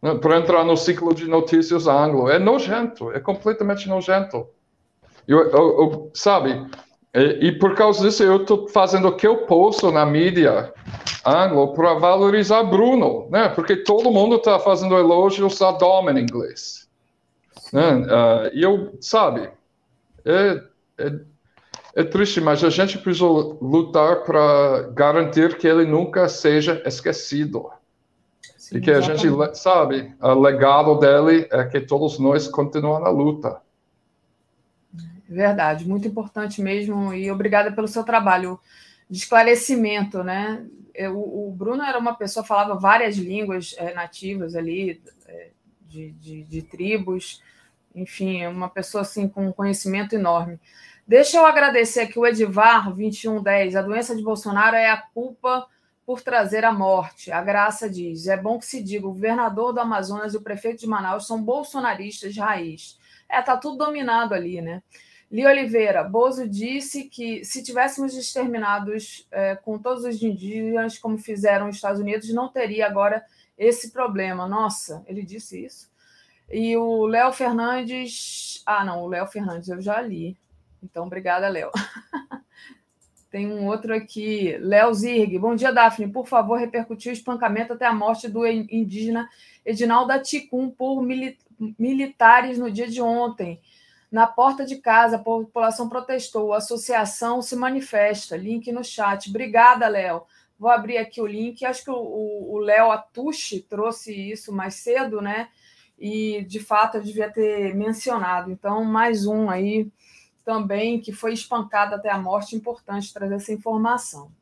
Né? 0.00 0.14
Para 0.14 0.38
entrar 0.38 0.64
no 0.64 0.76
ciclo 0.76 1.14
de 1.14 1.26
notícias 1.26 1.86
anglo. 1.86 2.30
É 2.30 2.38
nojento, 2.38 3.12
é 3.12 3.20
completamente 3.20 3.88
nojento. 3.88 4.46
Eu, 5.28 5.38
eu, 5.50 5.52
eu 5.52 6.10
sabe, 6.14 6.66
e, 7.14 7.48
e, 7.48 7.52
por 7.52 7.74
causa 7.74 8.02
disso 8.02 8.22
eu 8.22 8.42
estou 8.42 8.68
fazendo 8.68 9.08
o 9.08 9.16
que 9.16 9.26
eu 9.26 9.38
posso 9.38 9.90
na 9.90 10.06
mídia 10.06 10.72
anglo 11.26 11.72
para 11.74 11.94
valorizar 11.94 12.62
Bruno, 12.62 13.28
né? 13.30 13.48
Porque 13.48 13.76
todo 13.76 14.10
mundo 14.10 14.36
está 14.36 14.58
fazendo 14.58 14.96
elogios 14.96 15.60
a 15.60 15.72
Dom 15.72 16.10
em 16.10 16.20
inglês. 16.20 16.88
Né? 17.72 17.94
Uh, 17.94 18.50
e 18.52 18.62
eu, 18.62 18.96
sabe, 19.00 19.50
é, 20.24 20.62
é, 20.98 21.12
é, 21.96 22.04
triste, 22.04 22.40
mas 22.40 22.62
a 22.64 22.70
gente 22.70 22.98
precisa 22.98 23.26
lutar 23.26 24.22
para 24.22 24.90
garantir 24.92 25.56
que 25.56 25.66
ele 25.66 25.84
nunca 25.84 26.28
seja 26.28 26.82
esquecido. 26.84 27.70
Sim, 28.56 28.78
e 28.78 28.80
que 28.80 28.90
a 28.90 29.00
gente, 29.00 29.26
sabe, 29.54 30.14
o 30.20 30.40
legado 30.40 30.96
dele 30.96 31.48
é 31.50 31.64
que 31.64 31.80
todos 31.80 32.18
nós 32.18 32.46
continuamos 32.46 33.02
na 33.02 33.10
luta. 33.10 33.60
Verdade, 35.30 35.88
muito 35.88 36.08
importante 36.08 36.60
mesmo, 36.60 37.14
e 37.14 37.30
obrigada 37.30 37.70
pelo 37.70 37.86
seu 37.86 38.02
trabalho 38.02 38.58
de 39.08 39.16
esclarecimento, 39.16 40.24
né? 40.24 40.66
O, 41.14 41.46
o 41.46 41.52
Bruno 41.52 41.84
era 41.84 41.96
uma 41.96 42.16
pessoa 42.16 42.44
falava 42.44 42.74
várias 42.74 43.16
línguas 43.16 43.76
é, 43.78 43.94
nativas 43.94 44.56
ali, 44.56 45.00
é, 45.28 45.50
de, 45.82 46.10
de, 46.14 46.42
de, 46.42 46.62
tribos, 46.62 47.40
enfim, 47.94 48.44
uma 48.44 48.68
pessoa 48.68 49.02
assim 49.02 49.28
com 49.28 49.46
um 49.46 49.52
conhecimento 49.52 50.16
enorme. 50.16 50.58
Deixa 51.06 51.36
eu 51.36 51.46
agradecer 51.46 52.00
aqui 52.00 52.18
o 52.18 52.26
Edivar 52.26 52.92
2110. 52.92 53.76
A 53.76 53.82
doença 53.82 54.16
de 54.16 54.24
Bolsonaro 54.24 54.74
é 54.74 54.90
a 54.90 54.96
culpa 54.96 55.64
por 56.04 56.22
trazer 56.22 56.64
a 56.64 56.72
morte. 56.72 57.30
A 57.30 57.40
Graça 57.40 57.88
diz: 57.88 58.26
é 58.26 58.36
bom 58.36 58.58
que 58.58 58.66
se 58.66 58.82
diga, 58.82 59.06
o 59.06 59.12
governador 59.12 59.72
do 59.72 59.78
Amazonas 59.78 60.34
e 60.34 60.36
o 60.36 60.42
prefeito 60.42 60.80
de 60.80 60.88
Manaus 60.88 61.28
são 61.28 61.40
bolsonaristas 61.40 62.34
de 62.34 62.40
raiz. 62.40 62.98
É, 63.28 63.40
tá 63.40 63.56
tudo 63.56 63.78
dominado 63.78 64.34
ali, 64.34 64.60
né? 64.60 64.82
Li 65.30 65.46
Oliveira, 65.46 66.02
Bozo 66.02 66.48
disse 66.48 67.04
que 67.04 67.44
se 67.44 67.62
tivéssemos 67.62 68.16
exterminados 68.16 69.28
é, 69.30 69.54
com 69.54 69.78
todos 69.78 70.04
os 70.04 70.20
indígenas, 70.20 70.98
como 70.98 71.18
fizeram 71.18 71.68
os 71.68 71.76
Estados 71.76 72.00
Unidos, 72.00 72.34
não 72.34 72.48
teria 72.48 72.86
agora 72.86 73.24
esse 73.56 73.92
problema. 73.92 74.48
Nossa, 74.48 75.04
ele 75.06 75.22
disse 75.22 75.64
isso. 75.64 75.88
E 76.50 76.76
o 76.76 77.06
Léo 77.06 77.32
Fernandes. 77.32 78.60
Ah, 78.66 78.84
não, 78.84 79.04
o 79.04 79.06
Léo 79.06 79.26
Fernandes 79.28 79.68
eu 79.68 79.80
já 79.80 80.00
li. 80.00 80.36
Então, 80.82 81.06
obrigada, 81.06 81.48
Léo. 81.48 81.70
Tem 83.30 83.46
um 83.46 83.68
outro 83.68 83.94
aqui, 83.94 84.56
Léo 84.58 84.92
Zirg. 84.92 85.38
Bom 85.38 85.54
dia, 85.54 85.72
Daphne. 85.72 86.10
Por 86.10 86.26
favor, 86.26 86.58
repercutir 86.58 87.12
o 87.12 87.14
espancamento 87.14 87.72
até 87.72 87.86
a 87.86 87.94
morte 87.94 88.28
do 88.28 88.44
indígena 88.44 89.28
Edinaldo 89.64 90.10
Aticum 90.10 90.68
por 90.68 91.06
militares 91.78 92.58
no 92.58 92.68
dia 92.68 92.88
de 92.88 93.00
ontem. 93.00 93.60
Na 94.10 94.26
porta 94.26 94.66
de 94.66 94.76
casa, 94.76 95.16
a 95.16 95.20
população 95.20 95.88
protestou, 95.88 96.52
a 96.52 96.56
associação 96.56 97.40
se 97.40 97.54
manifesta. 97.54 98.36
Link 98.36 98.72
no 98.72 98.82
chat. 98.82 99.30
Obrigada, 99.30 99.86
Léo. 99.86 100.22
Vou 100.58 100.68
abrir 100.70 100.98
aqui 100.98 101.20
o 101.20 101.26
link. 101.26 101.64
Acho 101.64 101.84
que 101.84 101.90
o 101.90 102.58
Léo 102.58 102.90
Atushi 102.90 103.60
trouxe 103.60 104.12
isso 104.12 104.52
mais 104.52 104.74
cedo, 104.74 105.22
né? 105.22 105.48
E, 105.98 106.44
de 106.44 106.58
fato, 106.58 106.96
eu 106.96 107.02
devia 107.02 107.30
ter 107.30 107.74
mencionado. 107.74 108.50
Então, 108.50 108.84
mais 108.84 109.26
um 109.26 109.48
aí 109.48 109.90
também 110.44 111.00
que 111.00 111.12
foi 111.12 111.32
espancado 111.32 111.94
até 111.94 112.10
a 112.10 112.18
morte. 112.18 112.56
Importante 112.56 113.12
trazer 113.14 113.36
essa 113.36 113.52
informação. 113.52 114.32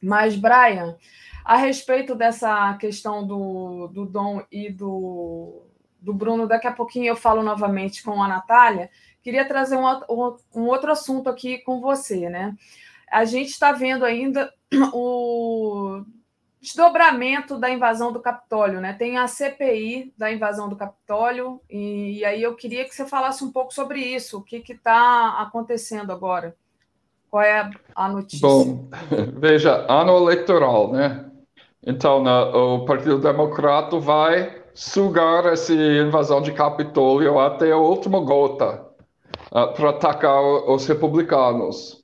Mas, 0.00 0.36
Brian, 0.36 0.96
a 1.44 1.56
respeito 1.56 2.14
dessa 2.14 2.72
questão 2.74 3.26
do, 3.26 3.88
do 3.88 4.06
Dom 4.06 4.42
e 4.52 4.70
do 4.70 5.62
do 6.04 6.12
Bruno, 6.12 6.46
daqui 6.46 6.66
a 6.66 6.72
pouquinho 6.72 7.06
eu 7.06 7.16
falo 7.16 7.42
novamente 7.42 8.02
com 8.02 8.22
a 8.22 8.28
Natália. 8.28 8.90
Queria 9.22 9.48
trazer 9.48 9.76
um, 9.76 9.86
um 10.54 10.66
outro 10.66 10.92
assunto 10.92 11.30
aqui 11.30 11.58
com 11.58 11.80
você, 11.80 12.28
né? 12.28 12.54
A 13.10 13.24
gente 13.24 13.48
está 13.48 13.72
vendo 13.72 14.04
ainda 14.04 14.52
o 14.92 16.04
desdobramento 16.60 17.58
da 17.58 17.70
invasão 17.70 18.12
do 18.12 18.20
Capitólio, 18.20 18.80
né? 18.80 18.92
Tem 18.92 19.16
a 19.16 19.26
CPI 19.26 20.12
da 20.16 20.30
invasão 20.30 20.68
do 20.68 20.76
Capitólio, 20.76 21.60
e, 21.70 22.18
e 22.18 22.24
aí 22.24 22.42
eu 22.42 22.54
queria 22.54 22.84
que 22.84 22.94
você 22.94 23.06
falasse 23.06 23.42
um 23.42 23.50
pouco 23.50 23.72
sobre 23.72 24.00
isso, 24.00 24.38
o 24.38 24.42
que 24.42 24.62
está 24.68 25.40
acontecendo 25.40 26.12
agora. 26.12 26.54
Qual 27.30 27.42
é 27.42 27.70
a 27.94 28.08
notícia? 28.08 28.46
Bom, 28.46 28.88
veja, 29.40 29.86
ano 29.88 30.16
eleitoral, 30.18 30.92
né? 30.92 31.30
Então, 31.86 32.24
o 32.24 32.84
Partido 32.84 33.18
Democrata 33.18 33.98
vai 33.98 34.63
sugar 34.74 35.46
essa 35.46 35.72
invasão 35.72 36.42
de 36.42 36.52
Capitólio 36.52 37.38
até 37.38 37.70
a 37.70 37.76
última 37.76 38.20
gota 38.20 38.84
uh, 39.52 39.72
para 39.72 39.90
atacar 39.90 40.42
os 40.42 40.86
republicanos. 40.86 42.02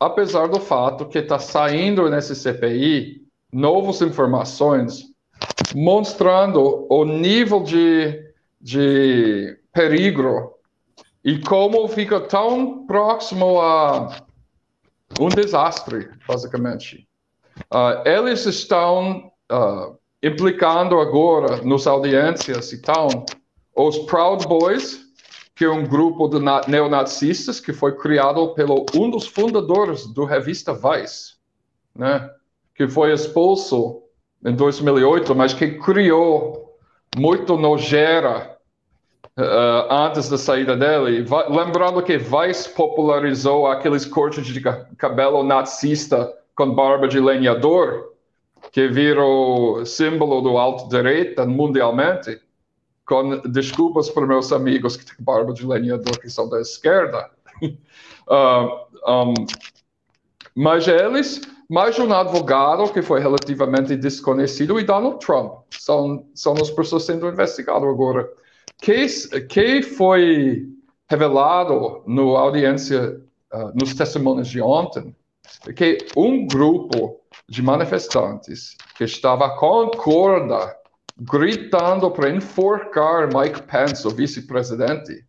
Apesar 0.00 0.48
do 0.48 0.58
fato 0.58 1.06
que 1.06 1.18
está 1.18 1.38
saindo 1.38 2.08
nesse 2.08 2.34
CPI 2.34 3.22
novas 3.52 4.00
informações 4.00 5.04
mostrando 5.74 6.86
o 6.88 7.04
nível 7.04 7.62
de, 7.62 8.32
de 8.60 9.58
perigo 9.72 10.54
e 11.24 11.38
como 11.40 11.86
fica 11.88 12.20
tão 12.20 12.86
próximo 12.86 13.60
a 13.60 14.16
um 15.20 15.28
desastre, 15.28 16.08
basicamente. 16.26 17.06
Uh, 17.72 18.08
eles 18.08 18.46
estão 18.46 19.30
uh, 19.50 19.97
implicando 20.22 20.98
agora 20.98 21.62
nas 21.62 21.86
audiências 21.86 22.72
e 22.72 22.82
tal, 22.82 23.26
os 23.74 23.98
Proud 24.00 24.46
Boys, 24.46 25.00
que 25.54 25.64
é 25.64 25.70
um 25.70 25.84
grupo 25.84 26.28
de 26.28 26.38
neonazistas 26.68 27.60
que 27.60 27.72
foi 27.72 27.96
criado 27.96 28.54
pelo 28.54 28.86
um 28.94 29.10
dos 29.10 29.26
fundadores 29.26 30.06
do 30.06 30.24
revista 30.24 30.72
Vice, 30.72 31.34
né, 31.94 32.28
que 32.74 32.88
foi 32.88 33.12
expulso 33.12 34.02
em 34.44 34.54
2008, 34.54 35.34
mas 35.34 35.52
que 35.52 35.78
criou 35.78 36.76
muito 37.16 37.56
nojeira 37.56 38.56
uh, 39.36 39.92
antes 39.92 40.28
da 40.28 40.38
saída 40.38 40.76
dele. 40.76 41.24
Lembrando 41.48 42.02
que 42.02 42.18
Vice 42.18 42.68
popularizou 42.74 43.66
aqueles 43.66 44.04
cortes 44.04 44.46
de 44.46 44.60
cabelo 44.96 45.42
nazista 45.42 46.32
com 46.54 46.74
barba 46.74 47.08
de 47.08 47.20
lenhador, 47.20 48.12
que 48.70 48.88
virou 48.88 49.84
símbolo 49.86 50.40
do 50.40 50.58
alto-direita 50.58 51.46
mundialmente, 51.46 52.40
com 53.04 53.38
desculpas 53.48 54.10
para 54.10 54.26
meus 54.26 54.52
amigos 54.52 54.96
que 54.96 55.06
têm 55.06 55.16
barba 55.20 55.52
de 55.52 55.66
lenhador 55.66 56.18
que 56.20 56.28
são 56.28 56.48
da 56.48 56.60
esquerda. 56.60 57.30
uh, 57.62 57.70
um, 59.10 59.34
mas 60.54 60.86
eles, 60.86 61.40
mais 61.68 61.98
um 61.98 62.12
advogado 62.12 62.92
que 62.92 63.00
foi 63.00 63.20
relativamente 63.20 63.96
desconhecido 63.96 64.78
e 64.78 64.84
Donald 64.84 65.24
Trump 65.24 65.62
são, 65.70 66.26
são 66.34 66.54
as 66.54 66.70
pessoas 66.70 67.04
sendo 67.04 67.28
investigadas 67.28 67.88
agora. 67.88 68.28
Que, 68.80 69.06
que 69.48 69.82
foi 69.82 70.68
revelado 71.08 72.02
na 72.06 72.22
audiência, 72.22 73.20
uh, 73.52 73.72
nos 73.74 73.94
testemunhos 73.94 74.48
de 74.48 74.60
ontem, 74.60 75.14
que 75.74 75.98
um 76.16 76.46
grupo 76.46 77.20
de 77.48 77.62
manifestantes 77.62 78.76
que 78.94 79.04
estava 79.04 79.56
com 79.56 79.90
corda 79.90 80.76
gritando 81.18 82.10
para 82.10 82.30
enforcar 82.30 83.28
Mike 83.34 83.62
Pence, 83.62 84.06
o 84.06 84.10
vice-presidente, 84.10 85.24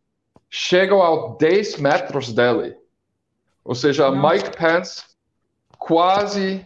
chegam 0.49 1.01
a 1.01 1.35
10 1.37 1.77
metros 1.77 2.31
dele. 2.31 2.75
Ou 3.63 3.73
seja, 3.73 4.11
Mike 4.11 4.55
Pence 4.55 5.03
quase 5.77 6.65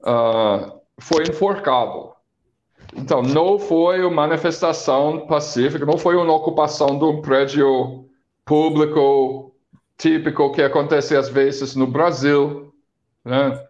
uh, 0.00 0.80
foi 0.98 1.24
enforcado. 1.24 2.12
Então, 2.94 3.22
não 3.22 3.58
foi 3.58 4.00
uma 4.00 4.26
manifestação 4.26 5.26
pacífica, 5.26 5.84
não 5.84 5.98
foi 5.98 6.14
uma 6.16 6.32
ocupação 6.34 6.98
de 6.98 7.04
um 7.04 7.22
prédio 7.22 8.06
público 8.44 9.54
típico 9.96 10.52
que 10.52 10.62
acontece 10.62 11.16
às 11.16 11.28
vezes 11.28 11.74
no 11.74 11.86
Brasil, 11.86 12.72
né? 13.24 13.66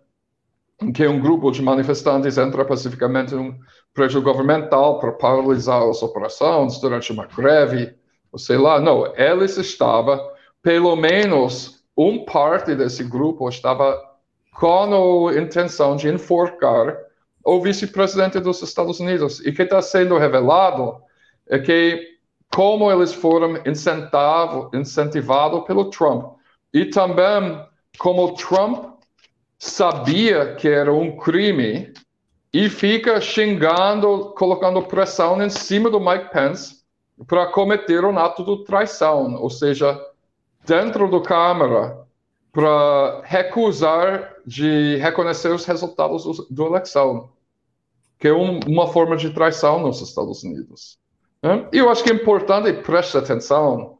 Que 0.91 1.07
um 1.07 1.21
grupo 1.21 1.51
de 1.51 1.63
manifestantes 1.63 2.39
entra 2.39 2.65
pacificamente 2.65 3.35
num 3.35 3.55
prédio 3.95 4.23
governamental 4.23 4.99
para 4.99 5.13
paralisar 5.13 5.83
as 5.83 6.03
operações 6.03 6.81
durante 6.81 7.13
uma 7.13 7.27
greve, 7.27 7.95
ou 8.33 8.39
sei 8.39 8.57
lá. 8.57 8.81
Não, 8.81 9.07
eles 9.17 9.57
estavam, 9.59 10.19
pelo 10.63 10.97
menos, 10.97 11.85
um 11.97 12.25
parte 12.25 12.75
desse 12.75 13.05
grupo 13.05 13.49
estava 13.49 14.01
com 14.55 15.29
a 15.29 15.37
intenção 15.37 15.97
de 15.97 16.09
enforcar 16.09 16.97
o 17.45 17.61
vice-presidente 17.61 18.41
dos 18.41 18.63
Estados 18.63 19.01
Unidos. 19.01 19.45
E 19.45 19.51
o 19.51 19.55
que 19.55 19.63
está 19.63 19.83
sendo 19.83 20.17
revelado 20.17 20.97
é 21.49 21.59
que 21.59 22.13
como 22.55 22.93
eles 22.93 23.13
foram 23.13 23.57
incentivados 23.65 25.65
pelo 25.65 25.91
Trump. 25.91 26.37
E 26.73 26.87
também 26.87 27.61
como 27.99 28.35
Trump 28.35 28.92
sabia 29.63 30.57
que 30.57 30.67
era 30.67 30.93
um 30.93 31.17
crime 31.17 31.93
e 32.53 32.69
fica 32.69 33.21
xingando, 33.21 34.35
colocando 34.37 34.83
pressão 34.83 35.41
em 35.41 35.49
cima 35.49 35.89
do 35.89 36.01
Mike 36.01 36.33
Pence 36.33 36.83
para 37.29 37.47
cometer 37.47 38.05
um 38.05 38.19
ato 38.19 38.45
de 38.45 38.65
traição, 38.65 39.37
ou 39.37 39.49
seja, 39.49 39.97
dentro 40.67 41.09
do 41.09 41.23
Câmara, 41.23 41.97
para 42.51 43.23
recusar 43.23 44.35
de 44.45 44.97
reconhecer 44.97 45.53
os 45.55 45.65
resultados 45.65 46.25
da 46.51 46.65
eleição, 46.65 47.31
que 48.19 48.27
é 48.27 48.33
um, 48.33 48.59
uma 48.67 48.89
forma 48.89 49.17
de 49.17 49.31
traição 49.31 49.79
nos 49.81 50.01
Estados 50.03 50.43
Unidos. 50.43 50.99
Né? 51.41 51.69
E 51.73 51.79
eu 51.79 51.89
acho 51.89 52.03
que 52.03 52.11
é 52.11 52.15
importante 52.15 52.73
prestar 52.83 53.21
atenção 53.21 53.99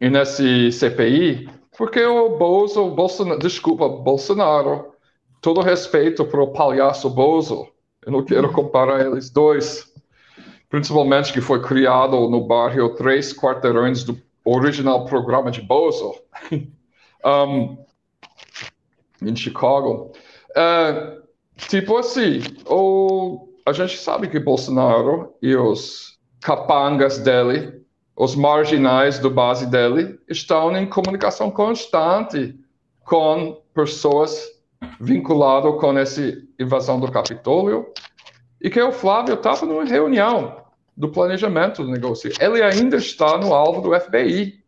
nesse 0.00 0.72
CPI, 0.72 1.48
porque 1.78 2.04
o 2.04 2.36
Bozo, 2.36 2.90
Bolsonaro, 2.90 3.38
desculpa, 3.38 3.88
Bolsonaro, 3.88 4.94
todo 5.40 5.60
respeito 5.60 6.24
para 6.24 6.42
o 6.42 6.52
palhaço 6.52 7.08
Bozo, 7.08 7.68
eu 8.04 8.10
não 8.10 8.24
quero 8.24 8.50
comparar 8.52 9.06
eles 9.06 9.30
dois, 9.30 9.86
principalmente 10.68 11.32
que 11.32 11.40
foi 11.40 11.62
criado 11.62 12.28
no 12.28 12.44
bairro 12.44 12.96
Três 12.96 13.32
Quarteirões 13.32 14.02
do 14.02 14.20
original 14.44 15.04
programa 15.04 15.52
de 15.52 15.62
Bozo. 15.62 16.14
um, 17.24 17.78
em 19.22 19.36
Chicago. 19.36 20.10
Uh, 20.50 21.22
tipo 21.68 21.96
assim, 21.96 22.40
o, 22.66 23.50
a 23.64 23.72
gente 23.72 23.98
sabe 23.98 24.26
que 24.28 24.40
Bolsonaro 24.40 25.32
e 25.40 25.54
os 25.54 26.18
capangas 26.40 27.18
dele, 27.18 27.77
os 28.18 28.34
marginais 28.34 29.20
do 29.20 29.30
base 29.30 29.64
dele, 29.64 30.18
estão 30.28 30.76
em 30.76 30.84
comunicação 30.86 31.52
constante 31.52 32.58
com 33.04 33.62
pessoas 33.72 34.44
vinculadas 35.00 35.78
com 35.78 35.96
essa 35.96 36.20
invasão 36.58 36.98
do 36.98 37.10
Capitólio 37.12 37.86
e 38.60 38.68
que 38.68 38.82
o 38.82 38.90
Flávio 38.90 39.34
estava 39.34 39.64
numa 39.64 39.84
reunião 39.84 40.64
do 40.96 41.08
planejamento 41.08 41.84
do 41.84 41.92
negócio. 41.92 42.32
Ele 42.40 42.60
ainda 42.60 42.96
está 42.96 43.38
no 43.38 43.54
alvo 43.54 43.80
do 43.80 43.98
FBI. 43.98 44.64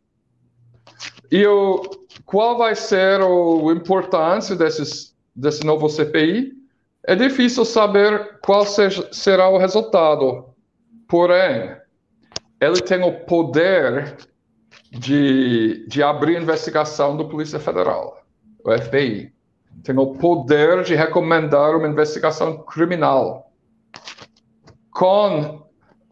E 1.29 1.45
o, 1.45 1.83
qual 2.25 2.57
vai 2.57 2.77
ser 2.77 3.21
a 3.21 3.73
importância 3.73 4.55
desses, 4.55 5.13
desse 5.35 5.67
novo 5.67 5.89
CPI? 5.89 6.53
É 7.05 7.17
difícil 7.17 7.65
saber 7.65 8.39
qual 8.43 8.65
seja, 8.65 9.09
será 9.13 9.49
o 9.49 9.59
resultado. 9.59 10.55
Porém, 11.09 11.80
ele 12.61 12.81
tem 12.81 13.03
o 13.03 13.25
poder 13.25 14.17
de, 14.91 15.87
de 15.89 16.03
abrir 16.03 16.41
investigação 16.41 17.17
do 17.17 17.29
Polícia 17.29 17.59
Federal, 17.59 18.23
o 18.65 18.71
FBI. 18.71 19.33
Tem 19.83 19.97
o 19.99 20.15
poder 20.15 20.83
de 20.83 20.95
recomendar 20.95 21.75
uma 21.75 21.89
investigação 21.89 22.59
criminal. 22.59 23.51
Com 24.91 25.63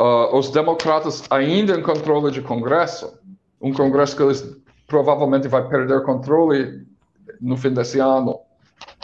uh, 0.01 0.37
os 0.37 0.51
democratas 0.51 1.25
ainda 1.29 1.75
em 1.75 1.83
controle 1.83 2.31
de 2.31 2.41
Congresso, 2.41 3.19
um 3.61 3.73
Congresso 3.73 4.17
que 4.17 4.23
eles 4.23 4.57
provavelmente 4.87 5.49
vai 5.49 5.69
perder 5.69 6.03
controle 6.03 6.87
no 7.41 7.57
fim 7.57 7.75
desse 7.75 7.99
ano 7.99 8.41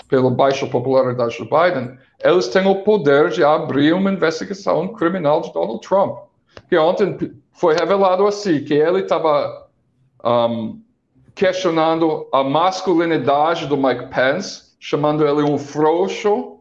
pela 0.09 0.31
baixa 0.31 0.67
popularidade 0.67 1.37
do 1.39 1.45
Biden, 1.45 1.99
eles 2.23 2.49
têm 2.49 2.67
o 2.67 2.83
poder 2.83 3.31
de 3.31 3.45
abrir 3.45 3.93
uma 3.93 4.11
investigação 4.11 4.89
criminal 4.89 5.41
de 5.41 5.53
Donald 5.53 5.81
Trump. 5.87 6.19
Que 6.69 6.77
ontem 6.77 7.33
foi 7.53 7.75
revelado 7.75 8.27
assim, 8.27 8.65
que 8.65 8.75
ele 8.75 9.01
estava 9.01 9.69
um, 10.25 10.81
questionando 11.35 12.29
a 12.33 12.43
masculinidade 12.43 13.67
do 13.67 13.77
Mike 13.77 14.07
Pence, 14.07 14.75
chamando 14.79 15.27
ele 15.27 15.43
um 15.43 15.59
frouxo, 15.59 16.59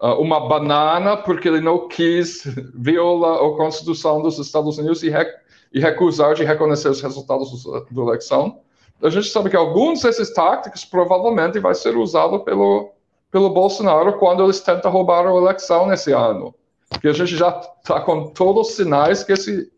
uh, 0.00 0.20
uma 0.20 0.48
banana, 0.48 1.16
porque 1.16 1.48
ele 1.48 1.60
não 1.60 1.88
quis 1.88 2.42
violar 2.74 3.36
a 3.36 3.56
Constituição 3.56 4.22
dos 4.22 4.38
Estados 4.38 4.78
Unidos 4.78 5.02
e 5.02 5.10
rec 5.10 5.28
e 5.72 5.80
recusar 5.80 6.34
de 6.34 6.44
reconhecer 6.44 6.88
os 6.88 7.00
resultados 7.00 7.64
da 7.90 8.02
eleição, 8.02 8.60
a 9.02 9.10
gente 9.10 9.28
sabe 9.28 9.50
que 9.50 9.56
alguns 9.56 10.02
desses 10.02 10.32
táticos 10.32 10.84
provavelmente 10.84 11.58
vai 11.58 11.74
ser 11.74 11.96
usado 11.96 12.40
pelo 12.40 12.94
pelo 13.34 13.50
Bolsonaro 13.50 14.16
quando 14.16 14.44
eles 14.44 14.60
tentam 14.60 14.92
roubar 14.92 15.26
a 15.26 15.34
eleição 15.34 15.88
nesse 15.88 16.12
ano. 16.12 16.54
Que 17.00 17.08
a 17.08 17.12
gente 17.12 17.36
já 17.36 17.60
está 17.78 18.00
com 18.00 18.28
todos 18.28 18.68
os 18.68 18.74
sinais 18.74 19.22
que 19.22 19.32
esse 19.32 19.70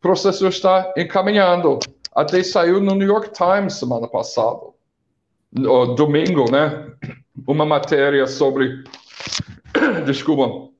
processo 0.00 0.46
está 0.46 0.92
encaminhando. 0.96 1.78
Até 2.14 2.42
saiu 2.42 2.80
no 2.80 2.94
New 2.94 3.08
York 3.08 3.30
Times 3.32 3.74
semana 3.74 4.06
passada, 4.06 4.60
domingo, 5.96 6.50
né? 6.50 6.92
Uma 7.46 7.64
matéria 7.64 8.26
sobre, 8.26 8.84
desculpa, 10.04 10.70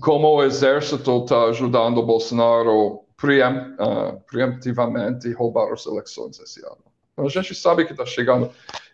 como 0.00 0.28
o 0.28 0.42
exército 0.42 1.22
está 1.22 1.44
ajudando 1.44 1.98
o 1.98 2.06
Bolsonaro 2.06 3.04
preem, 3.16 3.42
uh, 3.42 4.20
preemptivamente 4.26 5.32
roubar 5.32 5.72
as 5.72 5.86
eleições 5.86 6.38
esse 6.40 6.64
ano. 6.64 6.78
Então 7.12 7.26
a 7.26 7.28
gente 7.28 7.54
sabe 7.54 7.84
que 7.84 7.92
está 7.92 8.04
chegando. 8.04 8.50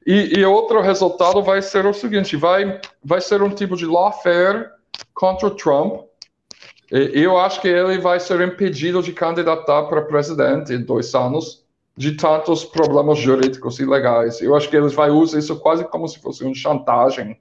E, 0.06 0.38
e, 0.38 0.44
outro 0.44 0.80
resultado 0.80 1.42
vai 1.42 1.60
ser 1.60 1.86
o 1.86 1.92
seguinte: 1.92 2.36
vai, 2.36 2.80
vai 3.04 3.20
ser 3.20 3.42
um 3.42 3.50
tipo 3.50 3.76
de 3.76 3.86
lawfare 3.86 4.68
contra 5.14 5.50
Trump. 5.50 6.02
Eu 6.92 7.38
acho 7.38 7.58
que 7.62 7.68
ele 7.68 7.98
vai 7.98 8.20
ser 8.20 8.38
impedido 8.42 9.02
de 9.02 9.14
candidatar 9.14 9.84
para 9.84 10.02
presidente 10.02 10.74
em 10.74 10.84
dois 10.84 11.14
anos 11.14 11.64
de 11.96 12.12
tantos 12.16 12.66
problemas 12.66 13.18
jurídicos 13.18 13.80
e 13.80 13.86
legais. 13.86 14.42
Eu 14.42 14.54
acho 14.54 14.68
que 14.68 14.76
eles 14.76 14.92
vão 14.92 15.08
usar 15.18 15.38
isso 15.38 15.58
quase 15.58 15.84
como 15.88 16.06
se 16.06 16.20
fosse 16.20 16.44
uma 16.44 16.54
chantagem 16.54 17.40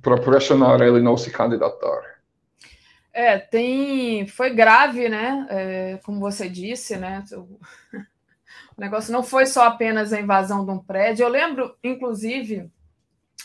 para 0.00 0.18
pressionar 0.18 0.80
ele 0.80 1.02
não 1.02 1.14
se 1.14 1.30
candidatar. 1.30 2.00
É, 3.12 3.38
tem. 3.38 4.26
Foi 4.26 4.48
grave, 4.48 5.10
né? 5.10 5.46
É, 5.50 6.00
como 6.02 6.18
você 6.18 6.48
disse, 6.48 6.96
né? 6.96 7.22
O 7.32 7.46
negócio 8.80 9.12
não 9.12 9.22
foi 9.22 9.44
só 9.44 9.64
apenas 9.64 10.10
a 10.10 10.20
invasão 10.20 10.64
de 10.64 10.70
um 10.70 10.78
prédio. 10.78 11.24
Eu 11.24 11.28
lembro, 11.28 11.76
inclusive, 11.84 12.70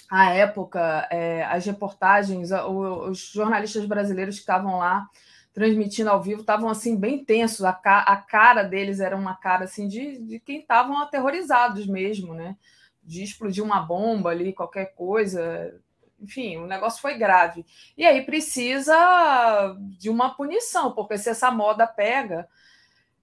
à 0.10 0.32
época, 0.34 1.08
é, 1.12 1.44
as 1.44 1.66
reportagens, 1.66 2.50
os 2.52 3.20
jornalistas 3.32 3.86
brasileiros 3.86 4.36
que 4.36 4.42
estavam 4.42 4.80
lá 4.80 5.08
transmitindo 5.54 6.10
ao 6.10 6.22
vivo 6.22 6.42
estavam 6.42 6.70
assim 6.70 6.96
bem 6.96 7.24
tensos. 7.24 7.64
A, 7.64 7.74
ca 7.74 8.00
a 8.00 8.18
cara 8.18 8.64
deles 8.64 9.00
era 9.00 9.16
uma 9.16 9.36
cara 9.36 9.66
assim 9.66 9.88
de, 9.88 10.18
de 10.20 10.40
quem 10.40 10.62
estavam 10.62 10.98
aterrorizados 11.00 11.86
mesmo, 11.86 12.34
né? 12.34 12.56
De 13.04 13.24
explodir 13.24 13.64
uma 13.64 13.82
bomba 13.82 14.30
ali, 14.32 14.54
qualquer 14.54 14.94
coisa 14.96 15.80
enfim, 16.22 16.58
o 16.58 16.68
negócio 16.68 17.02
foi 17.02 17.18
grave. 17.18 17.66
E 17.98 18.06
aí 18.06 18.26
precisa 18.26 19.76
de 19.98 20.10
uma 20.10 20.36
punição, 20.36 20.92
porque 20.92 21.18
se 21.18 21.30
essa 21.30 21.50
moda 21.50 21.88
pega, 21.88 22.48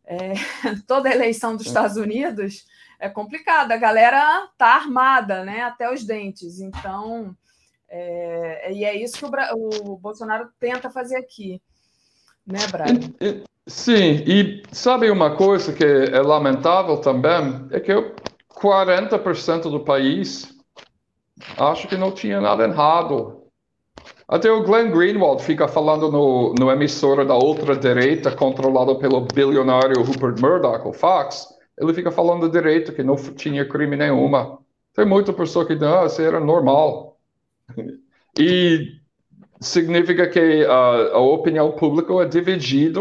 é, 0.05 0.33
toda 0.87 1.13
eleição 1.13 1.57
dos 1.57 1.67
Estados 1.67 1.97
Unidos 1.97 2.67
é 2.99 3.09
complicada. 3.09 3.75
A 3.75 3.79
galera 3.79 4.49
tá 4.57 4.75
armada, 4.75 5.45
né, 5.45 5.63
até 5.63 5.93
os 5.93 6.05
dentes. 6.05 6.61
Então, 6.61 7.37
é, 7.89 8.73
e 8.73 8.85
é 8.85 8.95
isso 8.95 9.19
que 9.19 9.25
o, 9.25 9.93
o, 9.93 9.97
Bolsonaro 9.97 10.49
tenta 10.59 10.91
fazer 10.91 11.17
aqui, 11.17 11.61
né, 12.47 12.59
Brian? 12.71 13.45
Sim, 13.67 14.23
e 14.27 14.63
sabe 14.71 15.11
uma 15.11 15.37
coisa 15.37 15.73
que 15.73 15.85
é 15.85 16.21
lamentável 16.21 16.99
também 16.99 17.67
é 17.73 17.81
que 17.81 17.93
40% 18.49 19.63
do 19.63 19.81
país 19.81 20.55
acho 21.59 21.89
que 21.89 21.97
não 21.97 22.13
tinha 22.13 22.41
nada 22.41 22.65
errado. 22.65 23.43
Até 24.29 24.51
o 24.51 24.63
Glenn 24.63 24.91
Greenwald 24.91 25.43
fica 25.43 25.69
falando 25.69 26.11
no, 26.11 26.55
no 26.55 26.71
emissora 26.71 27.25
da 27.25 27.35
outra 27.35 27.77
direita, 27.77 28.31
controlado 28.31 28.97
pelo 28.99 29.21
bilionário 29.21 30.03
Rupert 30.03 30.41
Murdoch, 30.41 30.87
o 30.87 30.93
Fox. 30.93 31.56
Ele 31.79 31.93
fica 31.93 32.11
falando 32.11 32.49
direito 32.49 32.93
que 32.93 33.03
não 33.03 33.17
tinha 33.17 33.69
crime 33.69 33.97
nenhuma. 33.97 34.59
Tem 34.95 35.05
muita 35.05 35.33
pessoa 35.33 35.67
que 35.67 35.75
diz, 35.75 35.83
ah, 35.83 36.07
isso 36.07 36.23
era 36.23 36.41
normal. 36.41 37.19
E 38.39 39.01
significa 39.63 40.29
que 40.29 40.63
a, 40.67 41.15
a 41.15 41.19
opinião 41.19 41.73
pública 41.73 42.13
é 42.23 42.27
dividida 42.27 43.01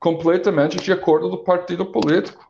completamente 0.00 0.78
de 0.78 0.92
acordo 0.92 1.28
do 1.28 1.38
partido 1.38 1.86
político. 1.86 2.44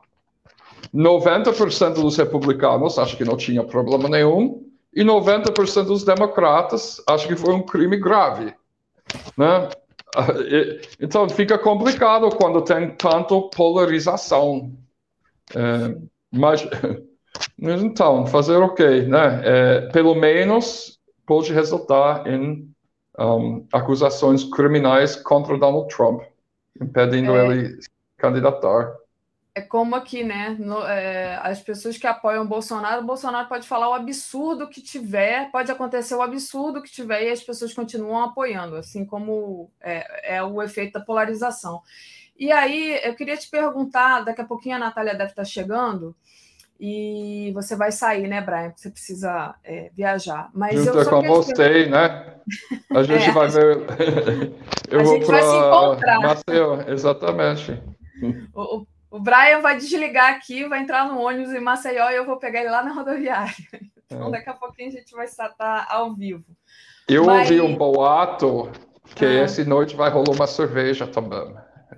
90% 0.94 1.94
dos 1.94 2.16
republicanos 2.16 2.98
acham 2.98 3.18
que 3.18 3.24
não 3.24 3.36
tinha 3.36 3.62
problema 3.62 4.08
nenhum 4.08 4.64
e 4.94 5.02
90% 5.02 5.84
dos 5.84 6.04
democratas 6.04 7.02
acham 7.06 7.28
que 7.28 7.36
foi 7.36 7.52
um 7.52 7.62
crime 7.62 7.98
grave. 7.98 8.54
Né? 9.36 9.68
Então 10.98 11.28
fica 11.28 11.58
complicado 11.58 12.30
quando 12.30 12.62
tem 12.62 12.90
tanto 12.92 13.50
polarização. 13.50 14.72
É, 15.54 15.96
mas, 16.30 16.66
então, 17.58 18.26
fazer 18.26 18.56
o 18.56 18.74
quê? 18.74 19.02
Né? 19.02 19.40
É, 19.44 19.80
pelo 19.92 20.14
menos 20.14 20.98
pode 21.26 21.52
resultar 21.52 22.26
em 22.26 22.68
um, 23.18 23.66
acusações 23.72 24.44
criminais 24.44 25.16
contra 25.16 25.58
Donald 25.58 25.88
Trump, 25.94 26.22
impedindo 26.80 27.36
é. 27.36 27.46
ele 27.46 27.78
candidatar 28.16 28.94
é 29.56 29.62
como 29.62 29.96
aqui, 29.96 30.22
né? 30.22 30.54
No, 30.58 30.82
é, 30.86 31.40
as 31.42 31.62
pessoas 31.62 31.96
que 31.96 32.06
apoiam 32.06 32.44
o 32.44 32.46
Bolsonaro, 32.46 33.00
o 33.00 33.06
Bolsonaro 33.06 33.48
pode 33.48 33.66
falar 33.66 33.88
o 33.88 33.94
absurdo 33.94 34.68
que 34.68 34.82
tiver, 34.82 35.50
pode 35.50 35.72
acontecer 35.72 36.14
o 36.14 36.20
absurdo 36.20 36.82
que 36.82 36.92
tiver 36.92 37.24
e 37.24 37.30
as 37.30 37.42
pessoas 37.42 37.72
continuam 37.72 38.22
apoiando, 38.22 38.76
assim 38.76 39.06
como 39.06 39.70
é, 39.80 40.36
é 40.36 40.42
o 40.42 40.62
efeito 40.62 40.98
da 40.98 41.00
polarização. 41.00 41.80
E 42.38 42.52
aí, 42.52 43.00
eu 43.02 43.14
queria 43.14 43.36
te 43.36 43.48
perguntar, 43.48 44.22
daqui 44.22 44.40
a 44.40 44.46
pouquinho 44.46 44.76
a 44.76 44.80
Natália 44.80 45.14
deve 45.14 45.30
estar 45.30 45.44
chegando, 45.44 46.14
e 46.78 47.50
você 47.54 47.74
vai 47.74 47.90
sair, 47.90 48.28
né, 48.28 48.40
Brian? 48.40 48.72
Você 48.76 48.90
precisa 48.90 49.54
é, 49.64 49.90
viajar. 49.94 50.50
Mas 50.52 50.84
Junto 50.84 50.98
eu 50.98 51.04
só 51.04 51.10
com 51.10 51.22
você, 51.22 51.86
né? 51.86 52.34
A 52.90 53.02
gente 53.02 53.30
é, 53.30 53.32
vai 53.32 53.48
ver. 53.48 54.52
eu 54.90 55.00
a 55.00 55.02
vou 55.02 55.14
gente 55.14 55.26
pra... 55.26 55.40
vai 55.40 55.42
se 55.42 55.56
encontrar. 55.56 56.20
Maceió, 56.20 56.80
exatamente. 56.86 57.82
O, 58.54 58.86
o 59.10 59.18
Brian 59.18 59.60
vai 59.62 59.76
desligar 59.76 60.34
aqui, 60.34 60.68
vai 60.68 60.80
entrar 60.80 61.08
no 61.08 61.18
ônibus 61.18 61.54
em 61.54 61.60
Maceió 61.60 62.10
e 62.10 62.16
eu 62.16 62.26
vou 62.26 62.36
pegar 62.36 62.60
ele 62.60 62.70
lá 62.70 62.82
na 62.82 62.92
rodoviária. 62.92 63.54
Então, 64.08 64.28
é. 64.28 64.30
daqui 64.30 64.48
a 64.48 64.54
pouquinho 64.54 64.88
a 64.88 64.92
gente 64.92 65.12
vai 65.16 65.24
estar 65.24 65.84
ao 65.90 66.14
vivo. 66.14 66.44
Eu 67.08 67.24
Mas... 67.24 67.50
ouvi 67.50 67.60
um 67.60 67.76
boato 67.76 68.70
que 69.16 69.24
ah. 69.24 69.40
essa 69.42 69.64
noite 69.64 69.96
vai 69.96 70.08
rolar 70.10 70.30
uma 70.30 70.46
cerveja 70.46 71.08
também. 71.08 71.56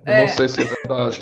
É. 0.09 0.21
não 0.21 0.27
sei 0.29 0.49
se 0.49 0.61
é 0.61 0.65
verdade. 0.65 1.19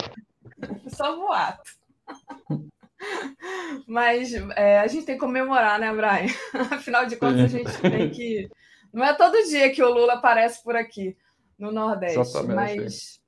Só 0.88 1.16
boato. 1.16 1.70
Mas 3.86 4.32
é, 4.56 4.80
a 4.80 4.86
gente 4.86 5.06
tem 5.06 5.14
que 5.14 5.20
comemorar, 5.20 5.78
né, 5.78 5.92
Brian? 5.92 6.32
Afinal 6.72 7.06
de 7.06 7.16
contas, 7.16 7.40
a 7.40 7.46
gente 7.46 7.80
tem 7.80 8.10
que. 8.10 8.48
Não 8.92 9.04
é 9.04 9.14
todo 9.14 9.44
dia 9.44 9.70
que 9.70 9.82
o 9.82 9.92
Lula 9.92 10.14
aparece 10.14 10.62
por 10.62 10.74
aqui 10.74 11.16
no 11.58 11.70
Nordeste, 11.70 12.18
Exatamente. 12.18 12.54
mas 12.54 13.20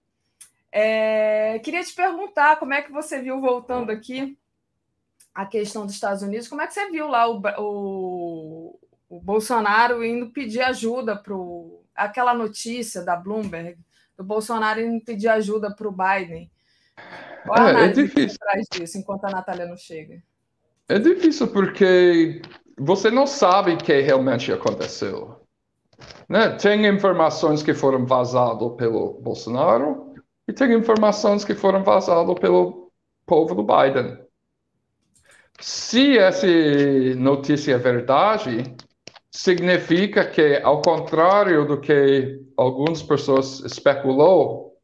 é, 0.73 1.59
queria 1.59 1.82
te 1.82 1.93
perguntar 1.93 2.57
como 2.59 2.73
é 2.73 2.81
que 2.81 2.93
você 2.93 3.20
viu, 3.20 3.41
voltando 3.41 3.91
aqui, 3.91 4.39
a 5.35 5.45
questão 5.45 5.85
dos 5.85 5.95
Estados 5.95 6.23
Unidos, 6.23 6.49
como 6.49 6.62
é 6.62 6.66
que 6.66 6.74
você 6.74 6.91
viu 6.91 7.09
lá 7.09 7.28
o, 7.28 7.43
o, 7.59 8.78
o 9.09 9.20
Bolsonaro 9.20 10.05
indo 10.05 10.31
pedir 10.31 10.62
ajuda 10.62 11.16
para 11.16 11.35
aquela 11.95 12.35
notícia 12.35 13.03
da 13.03 13.16
Bloomberg, 13.16 13.78
do 14.20 14.24
Bolsonaro 14.24 14.80
indo 14.80 15.02
pedir 15.02 15.28
ajuda 15.28 15.74
para 15.74 15.88
o 15.88 15.92
Biden? 15.92 16.51
Qual 17.47 17.68
é, 17.68 17.86
é 17.86 17.88
difícil. 17.88 18.36
atrás 18.42 18.66
disso, 18.70 18.98
enquanto 18.98 19.24
a 19.24 19.30
Natália 19.30 19.66
não 19.66 19.78
chega? 19.78 20.22
É 20.86 20.98
difícil 20.98 21.48
porque 21.48 22.42
você 22.78 23.10
não 23.10 23.26
sabe 23.26 23.72
o 23.72 23.78
que 23.78 23.98
realmente 24.01 24.52
aconteceu. 24.52 25.40
Né? 26.28 26.51
Tem 26.51 26.86
informações 26.86 27.62
que 27.62 27.72
foram 27.72 28.05
vazadas 28.05 28.74
pelo 28.76 29.14
Bolsonaro, 29.20 30.14
e 30.47 30.52
tem 30.52 30.74
informações 30.74 31.44
que 31.44 31.55
foram 31.55 31.82
vazadas 31.82 32.38
pelo 32.38 32.92
povo 33.24 33.55
do 33.55 33.62
Biden. 33.62 34.18
Se 35.60 36.18
essa 36.18 36.47
notícia 37.16 37.74
é 37.74 37.78
verdade, 37.78 38.74
significa 39.31 40.24
que, 40.24 40.61
ao 40.62 40.82
contrário 40.82 41.66
do 41.66 41.81
que 41.81 42.40
algumas 42.57 43.02
pessoas 43.02 43.61
especulou, 43.61 44.77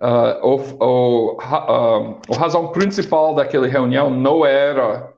uh, 0.00 0.46
o, 0.46 0.54
o, 0.84 1.32
uh, 1.36 2.20
a 2.32 2.36
razão 2.38 2.68
principal 2.68 3.34
daquela 3.34 3.66
reunião 3.66 4.10
não 4.10 4.44
era 4.44 5.12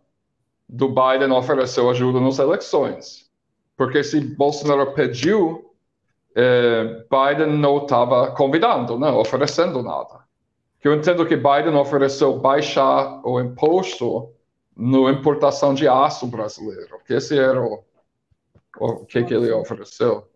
do 0.69 0.89
Biden 0.89 1.31
oferecer 1.33 1.87
ajuda 1.89 2.21
nas 2.21 2.39
eleições. 2.39 3.31
Porque 3.77 4.03
se 4.03 4.21
Bolsonaro 4.21 4.93
pediu 4.93 5.73
eh, 6.35 7.05
Biden 7.11 7.59
não 7.59 7.79
estava 7.79 8.31
convidando, 8.33 8.99
não, 8.99 9.13
né, 9.13 9.19
oferecendo 9.19 9.83
nada. 9.83 10.23
Eu 10.83 10.95
entendo 10.95 11.27
que 11.27 11.37
Biden 11.37 11.75
ofereceu 11.75 12.39
baixar 12.39 13.21
o 13.25 13.41
imposto 13.41 14.31
na 14.77 15.11
importação 15.11 15.75
de 15.75 15.87
aço 15.87 16.27
brasileiro, 16.27 16.99
que 17.07 17.15
esse 17.15 17.39
era 17.39 17.63
o, 17.63 17.85
o 18.79 19.05
que, 19.05 19.23
que 19.25 19.35
ele 19.35 19.51
ofereceu. 19.53 20.29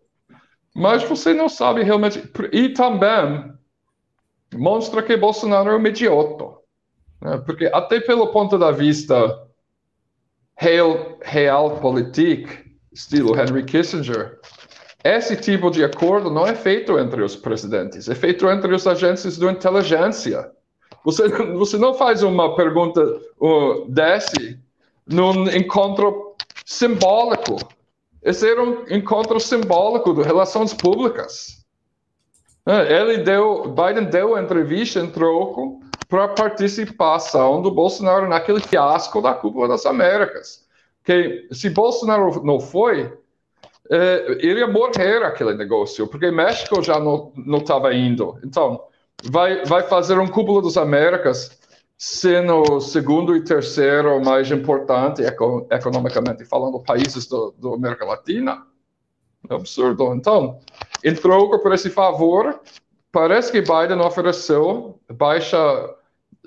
Mas 0.75 1.03
você 1.03 1.33
não 1.33 1.49
sabe 1.49 1.83
realmente. 1.83 2.23
E 2.51 2.69
também 2.69 3.51
mostra 4.55 5.01
que 5.01 5.17
Bolsonaro 5.17 5.71
é 5.71 5.77
um 5.77 5.87
idiota. 5.87 6.57
Né? 7.21 7.37
Porque 7.45 7.65
até 7.73 7.99
pelo 7.99 8.27
ponto 8.27 8.57
de 8.57 8.71
vista 8.73 9.47
real, 10.55 11.17
real 11.21 11.81
estilo 12.91 13.39
Henry 13.39 13.63
Kissinger, 13.63 14.39
esse 15.03 15.35
tipo 15.37 15.69
de 15.69 15.83
acordo 15.83 16.29
não 16.29 16.45
é 16.45 16.55
feito 16.55 16.97
entre 16.99 17.21
os 17.21 17.35
presidentes, 17.35 18.09
é 18.09 18.15
feito 18.15 18.49
entre 18.49 18.73
os 18.73 18.85
agentes 18.87 19.37
de 19.37 19.45
inteligência. 19.45 20.51
Você, 21.05 21.27
você 21.29 21.77
não 21.77 21.93
faz 21.93 22.23
uma 22.23 22.55
pergunta 22.55 23.01
uh, 23.39 23.89
desse 23.89 24.59
num 25.07 25.47
encontro 25.49 26.35
simbólico. 26.65 27.57
Esse 28.21 28.49
era 28.49 28.61
um 28.61 28.85
encontro 28.89 29.39
simbólico 29.39 30.13
de 30.13 30.21
relações 30.21 30.73
públicas. 30.73 31.65
É, 32.65 33.01
ele 33.01 33.19
deu, 33.19 33.63
Biden 33.69 34.09
deu 34.09 34.37
entrevista 34.37 34.99
em 34.99 35.09
troco 35.09 35.79
para 36.09 36.25
a 36.25 36.27
participação 36.27 37.61
do 37.61 37.71
Bolsonaro 37.71 38.27
naquele 38.27 38.59
fiasco 38.59 39.21
da 39.21 39.33
Cúpula 39.33 39.67
das 39.67 39.85
Américas. 39.85 40.65
Que 41.03 41.47
se 41.51 41.69
Bolsonaro 41.69 42.43
não 42.43 42.59
foi, 42.59 43.13
é, 43.89 44.37
iria 44.41 44.67
morrer 44.67 45.23
aquele 45.23 45.53
negócio, 45.53 46.07
porque 46.07 46.29
México 46.29 46.81
já 46.81 46.99
não 46.99 47.31
estava 47.57 47.93
indo. 47.93 48.37
Então, 48.43 48.83
vai, 49.23 49.63
vai 49.63 49.83
fazer 49.83 50.19
um 50.19 50.27
cúpulo 50.27 50.61
das 50.61 50.75
Américas 50.75 51.57
sendo 51.97 52.61
o 52.61 52.79
segundo 52.79 53.35
e 53.35 53.43
terceiro 53.43 54.23
mais 54.23 54.51
importante 54.51 55.23
economicamente 55.71 56.45
falando 56.45 56.79
países 56.79 57.25
do, 57.27 57.53
do 57.57 57.73
América 57.73 58.05
Latina. 58.05 58.65
É 59.49 59.55
absurdo. 59.55 60.13
Então, 60.13 60.59
em 61.03 61.15
troca 61.15 61.57
por 61.59 61.73
esse 61.73 61.89
favor, 61.89 62.59
parece 63.11 63.51
que 63.51 63.61
Biden 63.61 63.99
ofereceu 63.99 64.99
baixa 65.11 65.57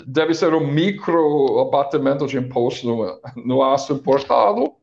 deve 0.07 0.33
ser 0.35 0.55
um 0.55 0.67
micro 0.67 1.59
abatimento 1.61 2.27
de 2.27 2.39
imposto 2.39 2.87
no, 2.87 3.21
no 3.45 3.63
aço 3.63 3.93
importado 3.93 4.75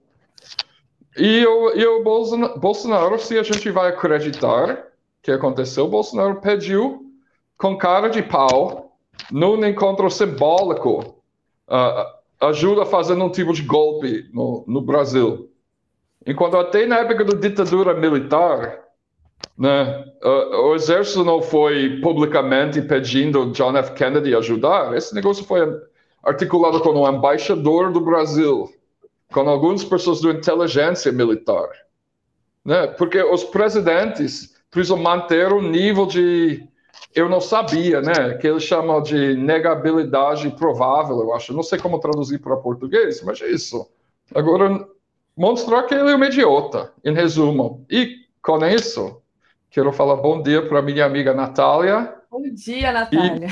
e 1.18 1.44
o, 1.46 1.72
e 1.72 1.84
o 1.84 2.04
Bolsonaro, 2.04 3.18
se 3.18 3.40
a 3.40 3.44
gente 3.44 3.72
vai 3.72 3.90
acreditar 3.90 4.86
que 5.24 5.32
aconteceu, 5.32 5.88
Bolsonaro 5.88 6.40
pediu 6.40 7.12
com 7.58 7.76
cara 7.76 8.08
de 8.08 8.22
pau, 8.22 8.87
num 9.32 9.64
encontro 9.66 10.10
simbólico, 10.10 11.22
uh, 11.68 12.46
ajuda 12.48 12.86
fazendo 12.86 13.24
um 13.24 13.32
tipo 13.32 13.54
de 13.54 13.64
golpe 13.64 14.30
no, 14.34 14.64
no 14.68 14.82
Brasil. 14.82 15.50
Enquanto 16.26 16.58
até 16.58 16.86
na 16.86 17.00
época 17.00 17.24
da 17.26 17.38
ditadura 17.38 17.94
militar, 17.94 18.80
né, 19.58 20.06
uh, 20.24 20.68
o 20.68 20.76
exército 20.76 21.24
não 21.24 21.42
foi 21.42 22.00
publicamente 22.02 22.82
pedindo 22.82 23.52
John 23.52 23.76
F. 23.78 23.94
Kennedy 23.94 24.36
ajudar, 24.36 24.96
esse 24.96 25.14
negócio 25.16 25.44
foi 25.46 25.62
articulado 26.24 26.80
com 26.82 26.90
o 26.90 27.10
embaixador 27.10 27.92
do 27.92 28.02
Brasil 28.02 28.70
com 29.32 29.42
algumas 29.50 29.84
pessoas 29.84 30.22
da 30.22 30.32
inteligência 30.32 31.12
militar. 31.12 31.70
Né? 32.64 32.88
Porque 32.88 33.22
os 33.22 33.44
presidentes 33.44 34.56
precisam 34.70 34.98
manter 34.98 35.52
o 35.52 35.62
nível 35.62 36.06
de. 36.06 36.68
Eu 37.18 37.28
não 37.28 37.42
sabia, 37.42 38.00
né? 38.00 38.36
Que 38.36 38.48
eles 38.48 38.62
chamam 38.62 39.02
de 39.02 39.36
negabilidade 39.36 40.52
provável, 40.52 41.20
eu 41.20 41.34
acho. 41.34 41.52
Não 41.52 41.64
sei 41.64 41.80
como 41.80 42.00
traduzir 42.00 42.38
para 42.38 42.56
português, 42.58 43.24
mas 43.24 43.42
é 43.42 43.48
isso. 43.48 43.90
Agora, 44.36 44.88
mostrar 45.36 45.84
que 45.84 45.96
ele 45.96 46.12
é 46.12 46.16
um 46.16 46.24
idiota, 46.24 46.92
em 47.04 47.16
resumo. 47.16 47.84
E 47.90 48.18
com 48.40 48.64
isso, 48.64 49.20
quero 49.72 49.92
falar 49.92 50.18
bom 50.18 50.44
dia 50.44 50.62
para 50.68 50.80
minha 50.80 51.06
amiga 51.06 51.34
Natália. 51.34 52.14
Bom 52.30 52.44
dia, 52.54 52.92
Natália. 52.92 53.48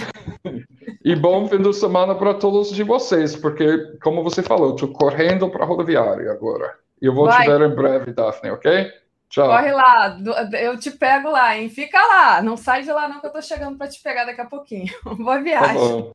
E... 0.45 0.65
E 1.05 1.15
bom 1.15 1.47
fim 1.47 1.61
de 1.61 1.71
semana 1.71 2.15
para 2.15 2.33
todos 2.33 2.71
de 2.71 2.81
vocês, 2.81 3.35
porque, 3.35 3.77
como 4.01 4.23
você 4.23 4.41
falou, 4.41 4.73
estou 4.73 4.91
correndo 4.91 5.47
para 5.51 5.63
a 5.63 5.67
rodoviária 5.67 6.31
agora. 6.31 6.73
Eu 6.99 7.13
vou 7.13 7.25
Vai. 7.25 7.43
te 7.43 7.47
ver 7.47 7.61
em 7.61 7.75
breve, 7.75 8.11
Daphne, 8.11 8.49
ok? 8.49 8.91
Tchau. 9.35 9.49
Corre 9.49 9.73
lá, 9.73 10.17
eu 10.61 10.79
te 10.79 10.89
pego 10.89 11.29
lá, 11.29 11.57
hein? 11.57 11.67
Fica 11.67 12.01
lá, 12.01 12.41
não 12.41 12.55
sai 12.55 12.83
de 12.83 12.91
lá 12.93 13.09
não 13.09 13.19
que 13.19 13.27
eu 13.27 13.33
tô 13.33 13.41
chegando 13.41 13.77
para 13.77 13.89
te 13.89 14.01
pegar 14.01 14.23
daqui 14.23 14.39
a 14.39 14.45
pouquinho. 14.45 14.87
Boa 15.03 15.41
viagem. 15.41 15.73
Tá 15.73 15.73
bom. 15.73 16.11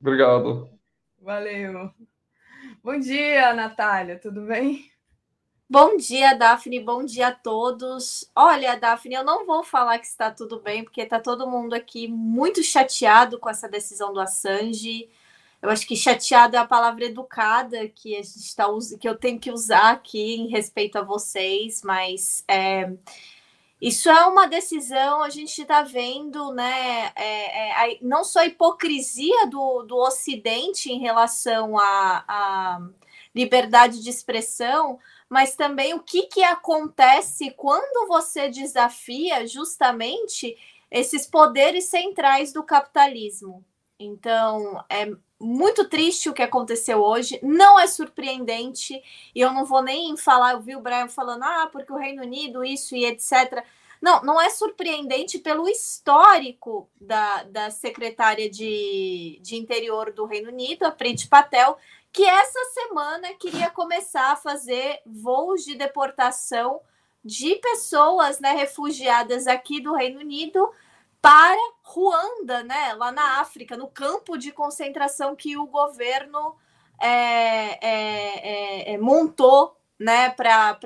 Obrigado. 0.00 0.70
Valeu. 1.20 1.90
Bom 2.80 2.96
dia, 2.96 3.52
Natália, 3.54 4.20
tudo 4.20 4.42
bem? 4.42 4.88
Bom 5.68 5.96
dia, 5.96 6.32
Daphne. 6.34 6.78
Bom 6.78 7.04
dia 7.04 7.28
a 7.28 7.32
todos. 7.32 8.30
Olha, 8.36 8.76
Daphne, 8.76 9.16
eu 9.16 9.24
não 9.24 9.44
vou 9.44 9.64
falar 9.64 9.98
que 9.98 10.06
está 10.06 10.30
tudo 10.30 10.60
bem, 10.60 10.84
porque 10.84 11.00
está 11.00 11.18
todo 11.18 11.50
mundo 11.50 11.74
aqui 11.74 12.06
muito 12.06 12.62
chateado 12.62 13.36
com 13.40 13.50
essa 13.50 13.68
decisão 13.68 14.12
do 14.12 14.20
Assange. 14.20 15.08
Eu 15.62 15.68
acho 15.68 15.86
que 15.86 15.94
chateado 15.94 16.56
é 16.56 16.58
a 16.58 16.66
palavra 16.66 17.04
educada 17.04 17.86
que 17.88 18.16
a 18.16 18.22
gente 18.22 18.36
está 18.38 18.66
que 18.98 19.08
eu 19.08 19.14
tenho 19.14 19.38
que 19.38 19.50
usar 19.50 19.90
aqui 19.90 20.36
em 20.36 20.48
respeito 20.48 20.96
a 20.96 21.02
vocês, 21.02 21.82
mas 21.82 22.42
é, 22.48 22.90
isso 23.80 24.08
é 24.08 24.26
uma 24.26 24.46
decisão, 24.46 25.22
a 25.22 25.28
gente 25.30 25.62
está 25.62 25.82
vendo, 25.82 26.52
né? 26.52 27.12
É, 27.14 27.92
é, 27.92 27.98
não 28.00 28.24
só 28.24 28.40
a 28.40 28.46
hipocrisia 28.46 29.46
do, 29.46 29.82
do 29.82 29.96
Ocidente 29.96 30.90
em 30.90 30.98
relação 30.98 31.78
à 31.78 32.80
liberdade 33.34 34.02
de 34.02 34.10
expressão, 34.10 34.98
mas 35.28 35.56
também 35.56 35.94
o 35.94 36.00
que, 36.00 36.22
que 36.22 36.42
acontece 36.42 37.52
quando 37.52 38.08
você 38.08 38.48
desafia 38.48 39.46
justamente 39.46 40.56
esses 40.90 41.26
poderes 41.26 41.84
centrais 41.84 42.52
do 42.52 42.62
capitalismo. 42.62 43.64
Então, 43.98 44.84
é 44.88 45.10
muito 45.40 45.88
triste 45.88 46.28
o 46.28 46.34
que 46.34 46.42
aconteceu 46.42 47.02
hoje, 47.02 47.40
não 47.42 47.80
é 47.80 47.86
surpreendente, 47.86 49.02
e 49.34 49.40
eu 49.40 49.52
não 49.52 49.64
vou 49.64 49.82
nem 49.82 50.14
falar, 50.16 50.52
eu 50.52 50.60
vi 50.60 50.76
o 50.76 50.80
Brian 50.80 51.08
falando, 51.08 51.44
ah, 51.44 51.68
porque 51.72 51.92
o 51.92 51.96
Reino 51.96 52.22
Unido, 52.22 52.62
isso 52.62 52.94
e 52.94 53.06
etc. 53.06 53.64
Não, 54.02 54.22
não 54.22 54.40
é 54.40 54.50
surpreendente 54.50 55.38
pelo 55.38 55.68
histórico 55.68 56.90
da, 57.00 57.42
da 57.44 57.70
secretária 57.70 58.50
de, 58.50 59.38
de 59.42 59.56
interior 59.56 60.12
do 60.12 60.26
Reino 60.26 60.50
Unido, 60.50 60.84
a 60.84 60.90
Priti 60.90 61.26
Patel, 61.26 61.78
que 62.12 62.24
essa 62.24 62.58
semana 62.74 63.32
queria 63.34 63.70
começar 63.70 64.32
a 64.32 64.36
fazer 64.36 65.00
voos 65.06 65.64
de 65.64 65.74
deportação 65.74 66.80
de 67.24 67.56
pessoas 67.56 68.40
né, 68.40 68.52
refugiadas 68.52 69.46
aqui 69.46 69.80
do 69.80 69.94
Reino 69.94 70.20
Unido 70.20 70.70
para 71.20 71.58
Ruanda, 71.82 72.62
né, 72.62 72.94
lá 72.94 73.12
na 73.12 73.40
África, 73.40 73.76
no 73.76 73.88
campo 73.88 74.36
de 74.36 74.52
concentração 74.52 75.36
que 75.36 75.56
o 75.56 75.66
governo 75.66 76.56
é, 77.00 77.86
é, 77.86 78.90
é, 78.90 78.94
é 78.94 78.98
montou 78.98 79.76
né, 79.98 80.30
para 80.30 80.78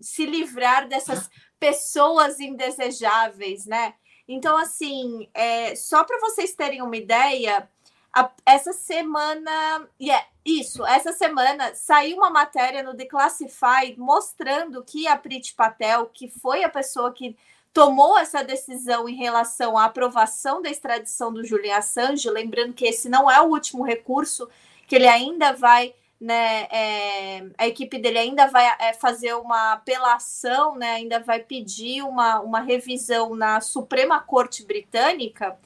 se 0.00 0.24
livrar 0.24 0.86
dessas 0.86 1.28
pessoas 1.58 2.38
indesejáveis. 2.38 3.66
Né? 3.66 3.94
Então, 4.28 4.56
assim, 4.56 5.28
é, 5.34 5.74
só 5.74 6.04
para 6.04 6.20
vocês 6.20 6.54
terem 6.54 6.82
uma 6.82 6.96
ideia, 6.96 7.68
a, 8.12 8.30
essa 8.46 8.72
semana, 8.72 9.88
yeah, 10.00 10.24
isso, 10.44 10.84
essa 10.86 11.12
semana 11.12 11.74
saiu 11.74 12.16
uma 12.16 12.30
matéria 12.30 12.82
no 12.82 12.96
The 12.96 13.06
Classified 13.06 13.98
mostrando 13.98 14.84
que 14.84 15.06
a 15.08 15.16
Priti 15.16 15.54
Patel, 15.54 16.06
que 16.06 16.28
foi 16.28 16.62
a 16.62 16.68
pessoa 16.68 17.12
que 17.12 17.36
tomou 17.72 18.18
essa 18.18 18.42
decisão 18.42 19.08
em 19.08 19.14
relação 19.14 19.78
à 19.78 19.84
aprovação 19.84 20.60
da 20.60 20.70
extradição 20.70 21.32
do 21.32 21.44
Julian 21.44 21.76
Assange, 21.76 22.28
lembrando 22.28 22.72
que 22.72 22.86
esse 22.86 23.08
não 23.08 23.30
é 23.30 23.40
o 23.40 23.48
último 23.48 23.84
recurso, 23.84 24.48
que 24.86 24.96
ele 24.96 25.06
ainda 25.06 25.52
vai, 25.52 25.94
né, 26.20 26.62
é, 26.70 27.46
a 27.56 27.68
equipe 27.68 27.98
dele 27.98 28.18
ainda 28.18 28.46
vai 28.48 28.66
é, 28.80 28.92
fazer 28.94 29.34
uma 29.34 29.72
apelação, 29.72 30.76
né, 30.76 30.94
ainda 30.94 31.20
vai 31.20 31.40
pedir 31.40 32.02
uma, 32.02 32.40
uma 32.40 32.60
revisão 32.60 33.34
na 33.36 33.60
Suprema 33.60 34.20
Corte 34.20 34.64
Britânica 34.64 35.58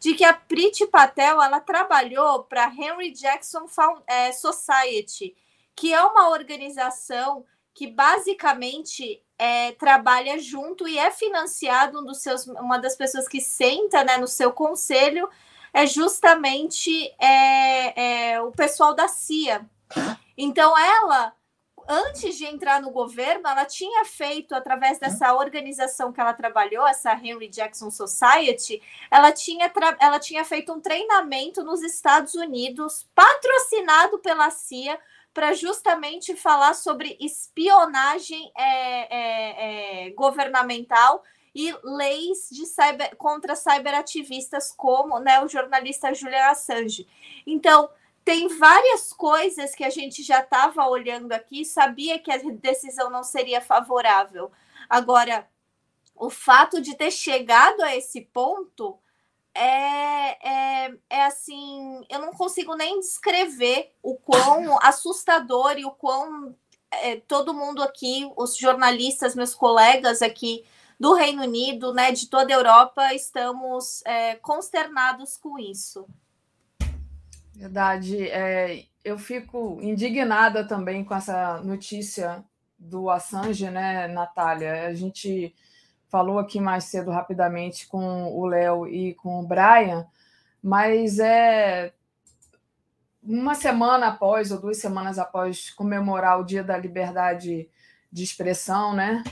de 0.00 0.14
que 0.14 0.24
a 0.24 0.32
Priti 0.32 0.86
Patel 0.86 1.42
ela 1.42 1.60
trabalhou 1.60 2.44
para 2.44 2.72
Henry 2.74 3.12
Jackson 3.12 3.66
é, 4.06 4.32
Society, 4.32 5.36
que 5.76 5.92
é 5.92 6.02
uma 6.02 6.30
organização 6.30 7.44
que 7.74 7.86
basicamente 7.86 9.22
é, 9.40 9.72
trabalha 9.72 10.38
junto 10.38 10.86
e 10.86 10.98
é 10.98 11.10
financiado 11.10 11.98
um 11.98 12.04
dos 12.04 12.18
seus, 12.18 12.46
uma 12.46 12.78
das 12.78 12.94
pessoas 12.94 13.26
que 13.26 13.40
senta 13.40 14.04
né, 14.04 14.18
no 14.18 14.28
seu 14.28 14.52
conselho 14.52 15.26
é 15.72 15.86
justamente 15.86 17.10
é, 17.18 18.32
é, 18.32 18.40
o 18.42 18.52
pessoal 18.52 18.94
da 18.94 19.08
CIA. 19.08 19.64
Então 20.36 20.76
ela 20.78 21.32
antes 21.88 22.36
de 22.36 22.44
entrar 22.44 22.80
no 22.80 22.90
governo, 22.90 23.48
ela 23.48 23.64
tinha 23.64 24.04
feito, 24.04 24.54
através 24.54 24.98
dessa 25.00 25.34
organização 25.34 26.12
que 26.12 26.20
ela 26.20 26.32
trabalhou, 26.32 26.86
essa 26.86 27.12
Henry 27.14 27.48
Jackson 27.48 27.90
Society, 27.90 28.80
ela 29.10 29.32
tinha, 29.32 29.72
ela 29.98 30.20
tinha 30.20 30.44
feito 30.44 30.72
um 30.72 30.80
treinamento 30.80 31.64
nos 31.64 31.82
Estados 31.82 32.34
Unidos, 32.34 33.08
patrocinado 33.12 34.20
pela 34.20 34.50
CIA, 34.50 35.00
para 35.32 35.52
justamente 35.54 36.34
falar 36.34 36.74
sobre 36.74 37.16
espionagem 37.20 38.50
é, 38.56 39.16
é, 39.16 40.06
é, 40.06 40.10
governamental 40.10 41.22
e 41.54 41.74
leis 41.82 42.48
de 42.50 42.66
cyber, 42.66 43.16
contra 43.16 43.56
cyberativistas, 43.56 44.72
como 44.72 45.18
né, 45.18 45.42
o 45.42 45.48
jornalista 45.48 46.12
Julian 46.14 46.46
Assange. 46.46 47.08
Então, 47.46 47.88
tem 48.24 48.48
várias 48.48 49.12
coisas 49.12 49.74
que 49.74 49.82
a 49.82 49.90
gente 49.90 50.22
já 50.22 50.40
estava 50.40 50.86
olhando 50.86 51.32
aqui, 51.32 51.64
sabia 51.64 52.18
que 52.18 52.30
a 52.30 52.38
decisão 52.38 53.10
não 53.10 53.22
seria 53.22 53.60
favorável. 53.60 54.52
Agora, 54.88 55.48
o 56.14 56.28
fato 56.28 56.80
de 56.80 56.94
ter 56.94 57.10
chegado 57.10 57.80
a 57.82 57.96
esse 57.96 58.20
ponto 58.20 58.98
é, 59.54 60.84
é, 60.86 60.94
é 61.08 61.24
assim, 61.26 62.04
eu 62.08 62.20
não 62.20 62.32
consigo 62.32 62.74
nem 62.74 63.00
descrever 63.00 63.92
o 64.02 64.14
quão 64.14 64.78
assustador 64.82 65.78
e 65.78 65.84
o 65.84 65.90
quão 65.90 66.54
é, 66.90 67.16
todo 67.16 67.54
mundo 67.54 67.82
aqui, 67.82 68.30
os 68.36 68.56
jornalistas, 68.56 69.34
meus 69.34 69.54
colegas 69.54 70.22
aqui 70.22 70.64
do 70.98 71.14
Reino 71.14 71.42
Unido, 71.42 71.94
né, 71.94 72.12
de 72.12 72.28
toda 72.28 72.52
a 72.52 72.56
Europa, 72.56 73.14
estamos 73.14 74.02
é, 74.04 74.36
consternados 74.36 75.36
com 75.36 75.58
isso. 75.58 76.06
Verdade. 77.54 78.28
É, 78.28 78.84
eu 79.04 79.18
fico 79.18 79.78
indignada 79.80 80.66
também 80.66 81.04
com 81.04 81.14
essa 81.14 81.60
notícia 81.62 82.44
do 82.78 83.10
Assange, 83.10 83.70
né, 83.70 84.08
Natália? 84.08 84.86
A 84.86 84.94
gente 84.94 85.54
falou 86.10 86.38
aqui 86.38 86.60
mais 86.60 86.84
cedo 86.84 87.10
rapidamente 87.10 87.86
com 87.86 88.32
o 88.36 88.44
Léo 88.46 88.86
e 88.86 89.14
com 89.14 89.40
o 89.40 89.46
Brian, 89.46 90.06
mas 90.62 91.18
é 91.18 91.92
uma 93.22 93.54
semana 93.54 94.08
após 94.08 94.50
ou 94.50 94.60
duas 94.60 94.78
semanas 94.78 95.18
após 95.18 95.70
comemorar 95.70 96.40
o 96.40 96.44
Dia 96.44 96.64
da 96.64 96.76
Liberdade 96.76 97.68
de 98.10 98.22
Expressão, 98.22 98.94
né? 98.94 99.22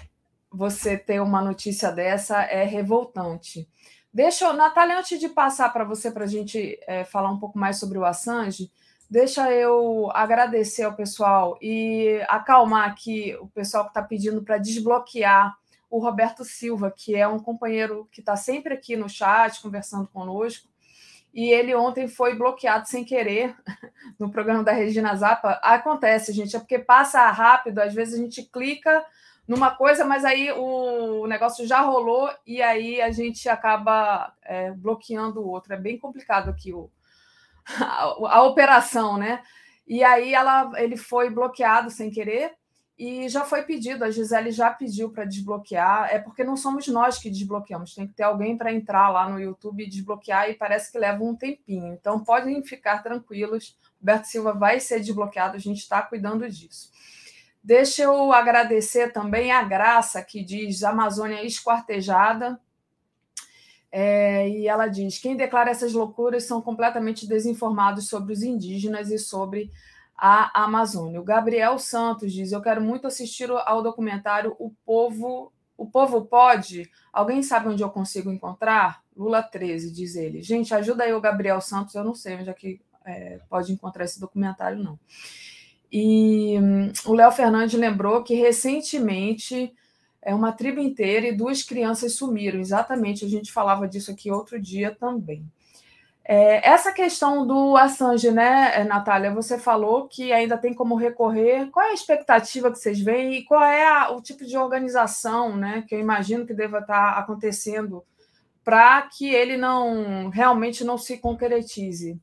Você 0.51 0.97
ter 0.97 1.21
uma 1.21 1.43
notícia 1.43 1.91
dessa 1.91 2.43
é 2.43 2.65
revoltante. 2.65 3.69
Deixa 4.13 4.47
eu, 4.47 4.53
Natália, 4.53 4.99
antes 4.99 5.19
de 5.19 5.29
passar 5.29 5.73
para 5.73 5.85
você 5.85 6.11
para 6.11 6.25
a 6.25 6.29
gente 6.29 6.79
é, 6.87 7.05
falar 7.05 7.31
um 7.31 7.39
pouco 7.39 7.59
mais 7.59 7.79
sobre 7.79 7.99
o 7.99 8.05
Assange, 8.05 8.71
deixa 9.11 9.51
eu 9.53 10.11
agradecer 10.13 10.85
ao 10.85 10.95
pessoal 10.95 11.59
e 11.61 12.23
acalmar 12.29 12.89
aqui 12.89 13.37
o 13.41 13.49
pessoal 13.49 13.85
que 13.85 13.91
está 13.91 14.03
pedindo 14.03 14.43
para 14.43 14.59
desbloquear 14.59 15.57
o 15.91 15.99
Roberto 15.99 16.45
Silva, 16.45 16.93
que 16.95 17.15
é 17.17 17.27
um 17.27 17.39
companheiro 17.39 18.09
que 18.13 18.21
está 18.21 18.37
sempre 18.37 18.75
aqui 18.75 18.97
no 18.97 19.09
chat 19.09 19.61
conversando 19.61 20.07
conosco. 20.09 20.69
E 21.33 21.51
ele 21.51 21.75
ontem 21.75 22.09
foi 22.09 22.35
bloqueado 22.35 22.89
sem 22.89 23.05
querer 23.05 23.55
no 24.19 24.31
programa 24.31 24.65
da 24.65 24.73
Regina 24.73 25.15
Zappa. 25.15 25.61
Acontece, 25.63 26.33
gente, 26.33 26.57
é 26.57 26.59
porque 26.59 26.79
passa 26.79 27.31
rápido, 27.31 27.79
às 27.79 27.95
vezes 27.95 28.15
a 28.15 28.23
gente 28.23 28.43
clica 28.43 29.05
numa 29.47 29.71
coisa, 29.71 30.05
mas 30.05 30.27
aí 30.27 30.53
o 30.53 31.27
negócio 31.27 31.67
já 31.67 31.81
rolou 31.81 32.31
e 32.47 32.61
aí 32.61 33.01
a 33.01 33.11
gente 33.11 33.49
acaba 33.49 34.35
é, 34.43 34.73
bloqueando 34.73 35.41
o 35.41 35.49
outro. 35.49 35.73
É 35.73 35.77
bem 35.77 35.99
complicado 35.99 36.51
aqui 36.51 36.75
o, 36.75 36.91
a, 37.81 38.37
a, 38.37 38.43
operação, 38.43 39.17
né? 39.17 39.43
E 39.87 40.05
aí 40.05 40.35
ela, 40.35 40.71
ele 40.77 40.99
foi 40.99 41.31
bloqueado 41.31 41.91
sem 41.91 42.11
querer 42.11 42.58
e 42.99 43.29
já 43.29 43.45
foi 43.45 43.63
pedido, 43.63 44.05
a 44.05 44.11
Gisele 44.11 44.51
já 44.51 44.71
pediu 44.71 45.11
para 45.11 45.25
desbloquear, 45.25 46.09
é 46.11 46.19
porque 46.19 46.43
não 46.43 46.57
somos 46.57 46.89
nós 46.89 47.17
que 47.17 47.31
desbloqueamos, 47.31 47.95
tem 47.95 48.09
que 48.09 48.15
ter 48.15 48.25
alguém 48.25 48.57
para 48.57 48.73
entrar 48.73 49.09
lá 49.09 49.29
no 49.29 49.39
YouTube 49.39 49.85
e 49.85 49.89
desbloquear, 49.89 50.51
e 50.51 50.55
parece 50.55 50.91
que 50.91 50.99
leva 50.99 51.23
um 51.23 51.37
tempinho. 51.37 51.95
Então 51.95 52.25
podem 52.25 52.61
ficar 52.65 53.03
tranquilos, 53.03 53.79
Roberto 54.01 54.25
Silva 54.25 54.53
vai 54.53 54.81
ser 54.81 54.99
desbloqueado, 54.99 55.57
a 55.57 55.61
gente 55.61 55.79
está 55.79 56.03
cuidando 56.03 56.49
disso. 56.51 56.91
Deixa 57.63 58.03
eu 58.03 58.33
agradecer 58.33 59.13
também 59.13 59.53
a 59.53 59.63
Graça, 59.63 60.21
que 60.23 60.43
diz 60.43 60.83
Amazônia 60.83 61.45
esquartejada. 61.45 62.61
É, 63.93 64.49
e 64.49 64.67
ela 64.67 64.87
diz: 64.89 65.19
quem 65.19 65.37
declara 65.37 65.71
essas 65.71 65.93
loucuras 65.93 66.45
são 66.45 66.61
completamente 66.61 67.29
desinformados 67.29 68.09
sobre 68.09 68.33
os 68.33 68.43
indígenas 68.43 69.11
e 69.11 69.19
sobre 69.19 69.71
à 70.19 70.65
Amazônia. 70.65 71.21
O 71.21 71.25
Gabriel 71.25 71.79
Santos 71.79 72.33
diz: 72.33 72.51
Eu 72.51 72.61
quero 72.61 72.81
muito 72.81 73.07
assistir 73.07 73.49
ao 73.51 73.83
documentário 73.83 74.57
O 74.59 74.71
Povo. 74.85 75.53
O 75.77 75.87
Povo 75.87 76.25
Pode? 76.25 76.91
Alguém 77.13 77.41
sabe 77.41 77.69
onde 77.69 77.83
eu 77.83 77.89
consigo 77.89 78.33
encontrar? 78.33 79.01
Lula 79.17 79.43
13, 79.43 79.93
diz 79.93 80.17
ele. 80.17 80.43
Gente, 80.43 80.75
ajuda 80.75 81.05
aí 81.05 81.15
o 81.15 81.21
Gabriel 81.21 81.61
Santos, 81.61 81.95
eu 81.95 82.03
não 82.03 82.15
sei 82.15 82.37
onde 82.37 82.51
é 82.51 82.53
que 82.53 82.81
é, 83.05 83.39
pode 83.49 83.73
encontrar 83.73 84.05
esse 84.05 84.21
documentário, 84.21 84.83
não. 84.83 84.99
E 85.91 86.59
hum, 86.61 86.93
o 87.07 87.15
Léo 87.15 87.31
Fernandes 87.31 87.79
lembrou 87.79 88.23
que 88.23 88.35
recentemente 88.35 89.73
é 90.21 90.35
uma 90.35 90.53
tribo 90.53 90.81
inteira 90.81 91.29
e 91.29 91.37
duas 91.37 91.63
crianças 91.63 92.15
sumiram. 92.15 92.61
Exatamente, 92.61 93.25
a 93.25 93.29
gente 93.29 93.53
falava 93.53 93.89
disso 93.89 94.11
aqui 94.11 94.31
outro 94.31 94.61
dia 94.61 94.95
também. 94.95 95.45
É, 96.31 96.69
essa 96.69 96.93
questão 96.93 97.47
do 97.47 97.75
Assange, 97.75 98.31
né, 98.31 98.85
Natália? 98.85 99.33
Você 99.33 99.59
falou 99.59 100.07
que 100.07 100.31
ainda 100.31 100.59
tem 100.59 100.75
como 100.75 100.95
recorrer. 100.95 101.71
Qual 101.71 101.87
é 101.87 101.89
a 101.89 101.95
expectativa 101.95 102.71
que 102.71 102.79
vocês 102.79 103.01
veem 103.01 103.33
e 103.33 103.45
qual 103.47 103.63
é 103.63 103.89
a, 103.89 104.11
o 104.11 104.21
tipo 104.21 104.45
de 104.45 104.59
organização, 104.59 105.57
né, 105.57 105.87
que 105.89 105.95
eu 105.95 105.99
imagino 105.99 106.47
que 106.47 106.53
deva 106.53 106.81
estar 106.81 107.17
acontecendo 107.17 108.05
para 108.63 109.01
que 109.01 109.35
ele 109.35 109.57
não 109.57 110.29
realmente 110.29 110.85
não 110.85 110.99
se 110.99 111.17
concretize? 111.17 112.21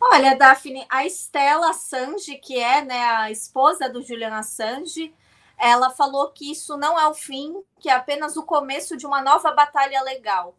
Olha, 0.00 0.36
Daphne, 0.36 0.86
a 0.88 1.04
Estela 1.04 1.70
Assange, 1.70 2.36
que 2.36 2.56
é 2.56 2.84
né, 2.84 3.02
a 3.06 3.28
esposa 3.32 3.88
do 3.88 4.02
Julian 4.02 4.36
Assange, 4.36 5.12
ela 5.58 5.90
falou 5.90 6.30
que 6.30 6.52
isso 6.52 6.76
não 6.76 6.96
é 6.96 7.08
o 7.08 7.14
fim, 7.14 7.60
que 7.80 7.88
é 7.88 7.92
apenas 7.92 8.36
o 8.36 8.44
começo 8.44 8.96
de 8.96 9.04
uma 9.04 9.20
nova 9.20 9.50
batalha 9.50 10.00
legal. 10.02 10.54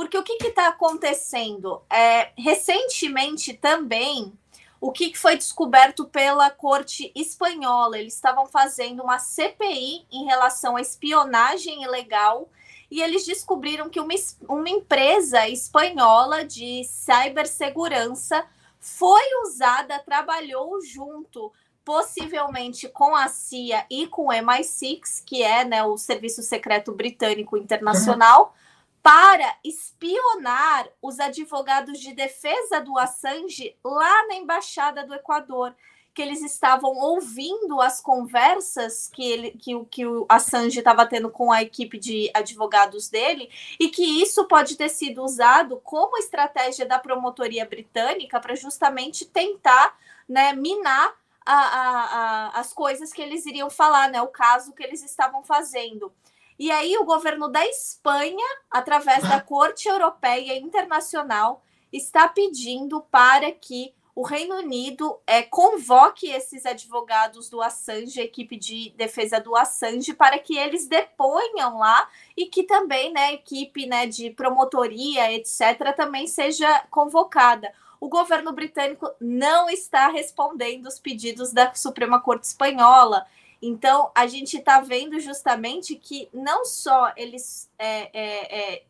Porque 0.00 0.16
o 0.16 0.22
que 0.22 0.32
está 0.46 0.68
acontecendo? 0.68 1.82
É, 1.90 2.30
recentemente 2.34 3.52
também, 3.52 4.32
o 4.80 4.90
que 4.90 5.14
foi 5.14 5.36
descoberto 5.36 6.06
pela 6.06 6.48
corte 6.48 7.12
espanhola? 7.14 7.98
Eles 7.98 8.14
estavam 8.14 8.46
fazendo 8.46 9.02
uma 9.02 9.18
CPI 9.18 10.06
em 10.10 10.24
relação 10.24 10.76
à 10.76 10.80
espionagem 10.80 11.82
ilegal 11.82 12.48
e 12.90 13.02
eles 13.02 13.26
descobriram 13.26 13.90
que 13.90 14.00
uma, 14.00 14.14
uma 14.48 14.70
empresa 14.70 15.46
espanhola 15.46 16.46
de 16.46 16.82
cibersegurança 16.84 18.42
foi 18.78 19.42
usada, 19.42 19.98
trabalhou 19.98 20.80
junto, 20.82 21.52
possivelmente 21.84 22.88
com 22.88 23.14
a 23.14 23.28
CIA 23.28 23.84
e 23.90 24.06
com 24.06 24.28
o 24.28 24.32
MI6, 24.32 25.22
que 25.26 25.42
é 25.42 25.62
né, 25.62 25.84
o 25.84 25.98
Serviço 25.98 26.42
Secreto 26.42 26.90
Britânico 26.90 27.54
Internacional, 27.54 28.54
para 29.02 29.56
espionar 29.64 30.88
os 31.00 31.18
advogados 31.18 31.98
de 31.98 32.12
defesa 32.12 32.80
do 32.80 32.98
Assange 32.98 33.76
lá 33.84 34.26
na 34.26 34.34
Embaixada 34.34 35.06
do 35.06 35.14
Equador 35.14 35.74
que 36.12 36.20
eles 36.22 36.42
estavam 36.42 36.96
ouvindo 36.96 37.80
as 37.80 38.00
conversas 38.00 39.08
que, 39.12 39.22
ele, 39.22 39.50
que, 39.52 39.84
que 39.86 40.06
o 40.06 40.26
Assange 40.28 40.78
estava 40.78 41.06
tendo 41.06 41.30
com 41.30 41.52
a 41.52 41.62
equipe 41.62 41.98
de 41.98 42.30
advogados 42.34 43.08
dele, 43.08 43.48
e 43.78 43.88
que 43.88 44.20
isso 44.20 44.44
pode 44.46 44.76
ter 44.76 44.88
sido 44.88 45.22
usado 45.22 45.80
como 45.84 46.18
estratégia 46.18 46.84
da 46.84 46.98
promotoria 46.98 47.64
britânica 47.64 48.40
para 48.40 48.54
justamente 48.54 49.24
tentar 49.24 49.96
né, 50.28 50.52
minar 50.52 51.14
a, 51.46 51.54
a, 51.54 52.04
a, 52.04 52.60
as 52.60 52.72
coisas 52.72 53.12
que 53.12 53.22
eles 53.22 53.46
iriam 53.46 53.70
falar, 53.70 54.10
né, 54.10 54.20
o 54.20 54.28
caso 54.28 54.72
que 54.72 54.82
eles 54.82 55.02
estavam 55.02 55.42
fazendo. 55.42 56.12
E 56.60 56.70
aí 56.70 56.94
o 56.98 57.06
governo 57.06 57.48
da 57.48 57.66
Espanha, 57.66 58.46
através 58.70 59.26
da 59.26 59.40
Corte 59.40 59.88
Europeia 59.88 60.58
Internacional, 60.58 61.62
está 61.90 62.28
pedindo 62.28 63.00
para 63.10 63.50
que 63.50 63.94
o 64.14 64.22
Reino 64.22 64.56
Unido 64.56 65.18
é, 65.26 65.42
convoque 65.42 66.28
esses 66.28 66.66
advogados 66.66 67.48
do 67.48 67.62
Assange, 67.62 68.20
a 68.20 68.24
equipe 68.24 68.58
de 68.58 68.92
defesa 68.94 69.40
do 69.40 69.56
Assange, 69.56 70.12
para 70.12 70.38
que 70.38 70.58
eles 70.58 70.86
deponham 70.86 71.78
lá 71.78 72.06
e 72.36 72.44
que 72.44 72.64
também 72.64 73.10
né, 73.10 73.28
a 73.28 73.32
equipe 73.32 73.86
né, 73.86 74.06
de 74.06 74.28
promotoria, 74.28 75.32
etc., 75.32 75.96
também 75.96 76.26
seja 76.26 76.84
convocada. 76.90 77.72
O 77.98 78.10
governo 78.10 78.52
britânico 78.52 79.10
não 79.18 79.70
está 79.70 80.08
respondendo 80.08 80.88
os 80.88 80.98
pedidos 80.98 81.54
da 81.54 81.72
Suprema 81.72 82.20
Corte 82.20 82.44
Espanhola. 82.44 83.26
Então, 83.62 84.10
a 84.14 84.26
gente 84.26 84.56
está 84.56 84.80
vendo 84.80 85.20
justamente 85.20 85.94
que 85.94 86.28
não 86.32 86.64
só 86.64 87.12
eles 87.16 87.70
é, 87.78 88.10
é, 88.12 88.74
é 88.74 88.82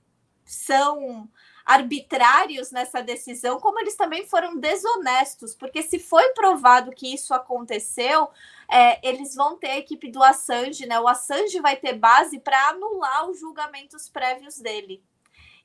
são 0.44 1.28
arbitrários 1.64 2.72
nessa 2.72 3.00
decisão, 3.00 3.60
como 3.60 3.78
eles 3.78 3.94
também 3.94 4.26
foram 4.26 4.56
desonestos, 4.56 5.54
porque 5.54 5.82
se 5.82 6.00
foi 6.00 6.30
provado 6.30 6.90
que 6.90 7.14
isso 7.14 7.32
aconteceu, 7.32 8.28
é, 8.68 9.08
eles 9.08 9.34
vão 9.36 9.56
ter 9.56 9.70
a 9.70 9.78
equipe 9.78 10.10
do 10.10 10.22
Assange, 10.22 10.86
né? 10.86 10.98
O 10.98 11.06
Assange 11.06 11.60
vai 11.60 11.76
ter 11.76 11.94
base 11.94 12.40
para 12.40 12.70
anular 12.70 13.28
os 13.28 13.38
julgamentos 13.38 14.08
prévios 14.08 14.58
dele. 14.58 15.02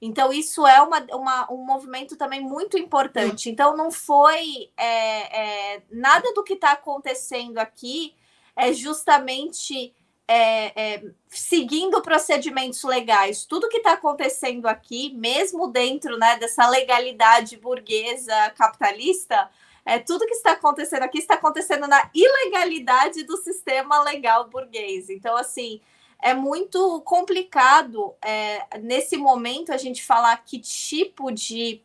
Então, 0.02 0.32
isso 0.32 0.68
é 0.68 0.82
uma, 0.82 1.00
uma, 1.14 1.52
um 1.52 1.66
movimento 1.66 2.16
também 2.16 2.42
muito 2.42 2.78
importante. 2.78 3.50
Então, 3.50 3.76
não 3.76 3.90
foi 3.90 4.70
é, 4.78 5.74
é, 5.76 5.84
nada 5.90 6.32
do 6.34 6.44
que 6.44 6.54
está 6.54 6.74
acontecendo 6.74 7.58
aqui 7.58 8.14
é 8.56 8.72
justamente 8.74 9.94
é, 10.28 10.96
é, 10.96 11.04
seguindo 11.28 12.02
procedimentos 12.02 12.84
legais, 12.84 13.46
tudo 13.46 13.70
que 13.70 13.78
está 13.78 13.94
acontecendo 13.94 14.66
aqui, 14.68 15.14
mesmo 15.14 15.68
dentro 15.68 16.18
né, 16.18 16.38
dessa 16.38 16.68
legalidade 16.68 17.58
burguesa 17.58 18.50
capitalista, 18.58 19.50
é, 19.86 20.00
tudo 20.00 20.26
que 20.26 20.34
está 20.34 20.54
acontecendo 20.54 21.04
aqui 21.04 21.20
está 21.20 21.36
acontecendo 21.36 21.88
na 21.88 22.10
ilegalidade 22.14 23.24
do 23.24 23.38
sistema 23.38 24.02
legal 24.02 24.50
burguês. 24.50 25.12
Então, 25.12 25.38
assim, 25.38 25.80
é 26.20 26.34
muito 26.34 27.02
complicado 27.02 28.16
é, 28.20 28.80
nesse 28.80 29.16
momento 29.16 29.72
a 29.72 29.78
gente 29.78 30.04
falar 30.04 30.36
que 30.38 30.60
tipo 30.60 31.32
de 31.32 31.84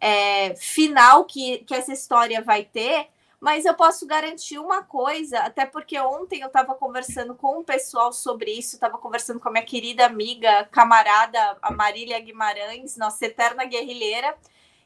é, 0.00 0.54
final 0.54 1.24
que, 1.24 1.58
que 1.58 1.74
essa 1.74 1.92
história 1.92 2.40
vai 2.40 2.64
ter, 2.64 3.08
mas 3.42 3.64
eu 3.64 3.74
posso 3.74 4.06
garantir 4.06 4.56
uma 4.60 4.84
coisa, 4.84 5.40
até 5.40 5.66
porque 5.66 5.98
ontem 5.98 6.42
eu 6.42 6.46
estava 6.46 6.76
conversando 6.76 7.34
com 7.34 7.58
um 7.58 7.64
pessoal 7.64 8.12
sobre 8.12 8.52
isso, 8.52 8.76
estava 8.76 8.96
conversando 8.98 9.40
com 9.40 9.48
a 9.48 9.50
minha 9.50 9.64
querida 9.64 10.06
amiga, 10.06 10.64
camarada, 10.70 11.58
a 11.60 11.72
Marília 11.72 12.20
Guimarães, 12.20 12.96
nossa 12.96 13.26
eterna 13.26 13.64
guerrilheira, 13.64 14.36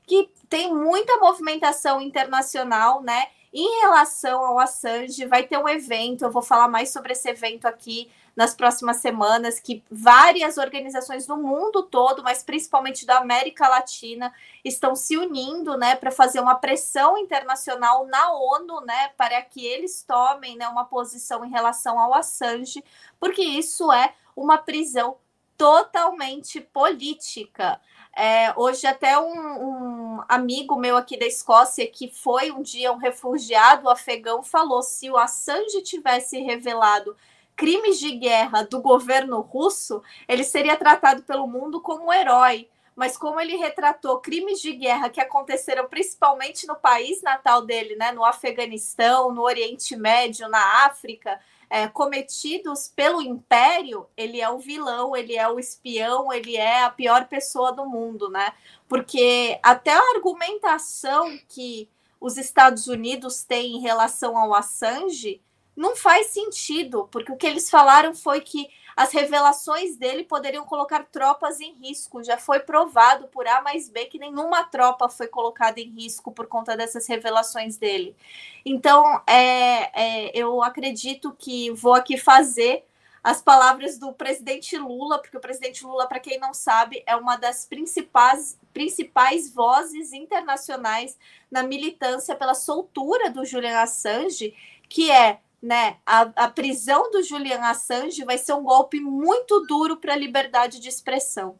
que 0.06 0.30
tem 0.48 0.74
muita 0.74 1.18
movimentação 1.18 2.00
internacional, 2.00 3.02
né? 3.02 3.26
Em 3.52 3.82
relação 3.82 4.42
ao 4.42 4.58
Assange, 4.58 5.26
vai 5.26 5.42
ter 5.42 5.58
um 5.58 5.68
evento, 5.68 6.24
eu 6.24 6.30
vou 6.30 6.40
falar 6.40 6.66
mais 6.66 6.88
sobre 6.88 7.12
esse 7.12 7.28
evento 7.28 7.66
aqui 7.66 8.10
nas 8.36 8.54
próximas 8.54 8.98
semanas 8.98 9.58
que 9.58 9.82
várias 9.90 10.58
organizações 10.58 11.26
do 11.26 11.38
mundo 11.38 11.82
todo, 11.82 12.22
mas 12.22 12.42
principalmente 12.42 13.06
da 13.06 13.16
América 13.16 13.66
Latina, 13.66 14.30
estão 14.62 14.94
se 14.94 15.16
unindo, 15.16 15.76
né, 15.78 15.96
para 15.96 16.10
fazer 16.10 16.40
uma 16.40 16.54
pressão 16.54 17.16
internacional 17.16 18.06
na 18.06 18.32
ONU, 18.32 18.82
né, 18.82 19.08
para 19.16 19.40
que 19.40 19.64
eles 19.64 20.02
tomem, 20.02 20.56
né, 20.56 20.68
uma 20.68 20.84
posição 20.84 21.44
em 21.46 21.50
relação 21.50 21.98
ao 21.98 22.12
Assange, 22.12 22.84
porque 23.18 23.42
isso 23.42 23.90
é 23.90 24.12
uma 24.36 24.58
prisão 24.58 25.16
totalmente 25.56 26.60
política. 26.60 27.80
É, 28.14 28.52
hoje 28.56 28.86
até 28.86 29.18
um, 29.18 29.32
um, 29.32 30.22
amigo 30.28 30.76
meu 30.76 30.96
aqui 30.96 31.18
da 31.18 31.26
Escócia, 31.26 31.86
que 31.86 32.08
foi 32.08 32.50
um 32.50 32.60
dia 32.62 32.92
um 32.92 32.96
refugiado 32.96 33.88
afegão, 33.88 34.42
falou 34.42 34.82
se 34.82 35.10
o 35.10 35.16
Assange 35.16 35.82
tivesse 35.82 36.38
revelado 36.40 37.16
crimes 37.56 37.98
de 37.98 38.12
guerra 38.12 38.62
do 38.62 38.80
governo 38.80 39.40
russo, 39.40 40.02
ele 40.28 40.44
seria 40.44 40.76
tratado 40.76 41.22
pelo 41.22 41.46
mundo 41.46 41.80
como 41.80 42.06
um 42.06 42.12
herói. 42.12 42.68
Mas 42.94 43.16
como 43.16 43.38
ele 43.38 43.56
retratou 43.56 44.20
crimes 44.20 44.60
de 44.60 44.72
guerra 44.72 45.10
que 45.10 45.20
aconteceram 45.20 45.86
principalmente 45.86 46.66
no 46.66 46.74
país 46.74 47.20
natal 47.22 47.60
dele, 47.60 47.94
né, 47.94 48.10
no 48.12 48.24
Afeganistão, 48.24 49.32
no 49.32 49.42
Oriente 49.42 49.94
Médio, 49.94 50.48
na 50.48 50.86
África, 50.86 51.38
é, 51.68 51.88
cometidos 51.88 52.88
pelo 52.94 53.20
Império, 53.20 54.06
ele 54.16 54.40
é 54.40 54.48
o 54.48 54.58
vilão, 54.58 55.14
ele 55.14 55.36
é 55.36 55.46
o 55.46 55.58
espião, 55.58 56.32
ele 56.32 56.56
é 56.56 56.84
a 56.84 56.90
pior 56.90 57.26
pessoa 57.26 57.72
do 57.72 57.84
mundo, 57.84 58.30
né? 58.30 58.52
Porque 58.88 59.58
até 59.62 59.92
a 59.92 60.14
argumentação 60.14 61.38
que 61.48 61.90
os 62.20 62.38
Estados 62.38 62.86
Unidos 62.86 63.42
têm 63.42 63.76
em 63.76 63.80
relação 63.80 64.38
ao 64.38 64.54
Assange 64.54 65.42
não 65.76 65.94
faz 65.94 66.28
sentido, 66.28 67.08
porque 67.12 67.30
o 67.30 67.36
que 67.36 67.46
eles 67.46 67.68
falaram 67.68 68.14
foi 68.14 68.40
que 68.40 68.68
as 68.96 69.12
revelações 69.12 69.96
dele 69.96 70.24
poderiam 70.24 70.64
colocar 70.64 71.04
tropas 71.04 71.60
em 71.60 71.74
risco. 71.74 72.24
Já 72.24 72.38
foi 72.38 72.60
provado 72.60 73.28
por 73.28 73.46
A 73.46 73.60
mais 73.60 73.90
B 73.90 74.06
que 74.06 74.18
nenhuma 74.18 74.64
tropa 74.64 75.06
foi 75.06 75.26
colocada 75.26 75.78
em 75.78 75.90
risco 75.90 76.32
por 76.32 76.46
conta 76.46 76.74
dessas 76.74 77.06
revelações 77.06 77.76
dele. 77.76 78.16
Então, 78.64 79.20
é, 79.26 80.28
é, 80.28 80.30
eu 80.34 80.62
acredito 80.62 81.36
que 81.38 81.70
vou 81.72 81.92
aqui 81.92 82.16
fazer 82.16 82.86
as 83.22 83.42
palavras 83.42 83.98
do 83.98 84.12
presidente 84.12 84.78
Lula, 84.78 85.18
porque 85.18 85.36
o 85.36 85.40
presidente 85.40 85.84
Lula, 85.84 86.06
para 86.06 86.20
quem 86.20 86.38
não 86.38 86.54
sabe, 86.54 87.02
é 87.06 87.16
uma 87.16 87.36
das 87.36 87.66
principais, 87.66 88.56
principais 88.72 89.52
vozes 89.52 90.12
internacionais 90.12 91.18
na 91.50 91.64
militância 91.64 92.36
pela 92.36 92.54
soltura 92.54 93.28
do 93.28 93.44
Julian 93.44 93.80
Assange, 93.80 94.54
que 94.88 95.10
é 95.10 95.40
né, 95.62 95.96
a, 96.04 96.22
a 96.36 96.48
prisão 96.50 97.10
do 97.10 97.22
Julian 97.22 97.60
Assange 97.60 98.24
vai 98.24 98.38
ser 98.38 98.52
um 98.52 98.62
golpe 98.62 99.00
muito 99.00 99.66
duro 99.66 99.96
para 99.96 100.12
a 100.12 100.16
liberdade 100.16 100.80
de 100.80 100.88
expressão. 100.88 101.58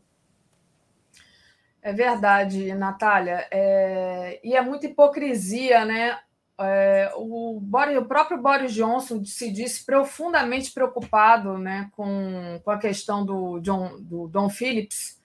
É 1.83 1.93
verdade, 1.93 2.75
Natália. 2.75 3.47
É... 3.51 4.41
E 4.43 4.57
é 4.57 4.61
muita 4.61 4.87
hipocrisia, 4.87 5.85
né? 5.85 6.19
É, 6.59 7.13
o, 7.17 7.61
Boris, 7.61 7.99
o, 7.99 8.05
próprio 8.07 8.41
Boris 8.41 8.73
Johnson 8.73 9.23
se 9.25 9.51
disse 9.51 9.85
profundamente 9.85 10.73
preocupado 10.73 11.59
né, 11.59 11.91
com, 11.95 12.59
com 12.65 12.71
a 12.71 12.79
questão 12.79 13.27
do, 13.27 13.61
John, 13.61 14.01
do 14.01 14.27
Don 14.27 14.49
Phillips, 14.49 15.21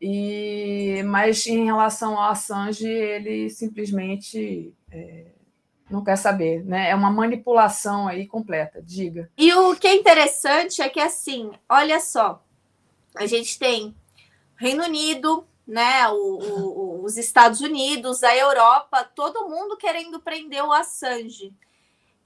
e, 0.00 1.02
mas 1.06 1.44
em 1.46 1.64
relação 1.64 2.16
ao 2.16 2.30
Assange, 2.30 2.86
ele 2.86 3.50
simplesmente 3.50 4.72
é, 4.92 5.26
não 5.90 6.04
quer 6.04 6.16
saber. 6.16 6.64
Né? 6.64 6.90
É 6.90 6.94
uma 6.94 7.10
manipulação 7.10 8.08
aí 8.08 8.26
completa, 8.26 8.80
diga. 8.82 9.30
E 9.36 9.52
o 9.52 9.74
que 9.76 9.86
é 9.86 9.94
interessante 9.94 10.80
é 10.80 10.88
que, 10.88 11.00
assim, 11.00 11.50
olha 11.68 12.00
só, 12.00 12.42
a 13.14 13.26
gente 13.26 13.58
tem 13.58 13.94
Reino 14.56 14.84
Unido, 14.84 15.46
né, 15.66 16.08
o, 16.08 16.38
o, 16.38 17.04
os 17.04 17.16
Estados 17.16 17.60
Unidos, 17.60 18.22
a 18.22 18.36
Europa, 18.36 19.04
todo 19.14 19.48
mundo 19.48 19.76
querendo 19.76 20.20
prender 20.20 20.64
o 20.64 20.72
Assange. 20.72 21.54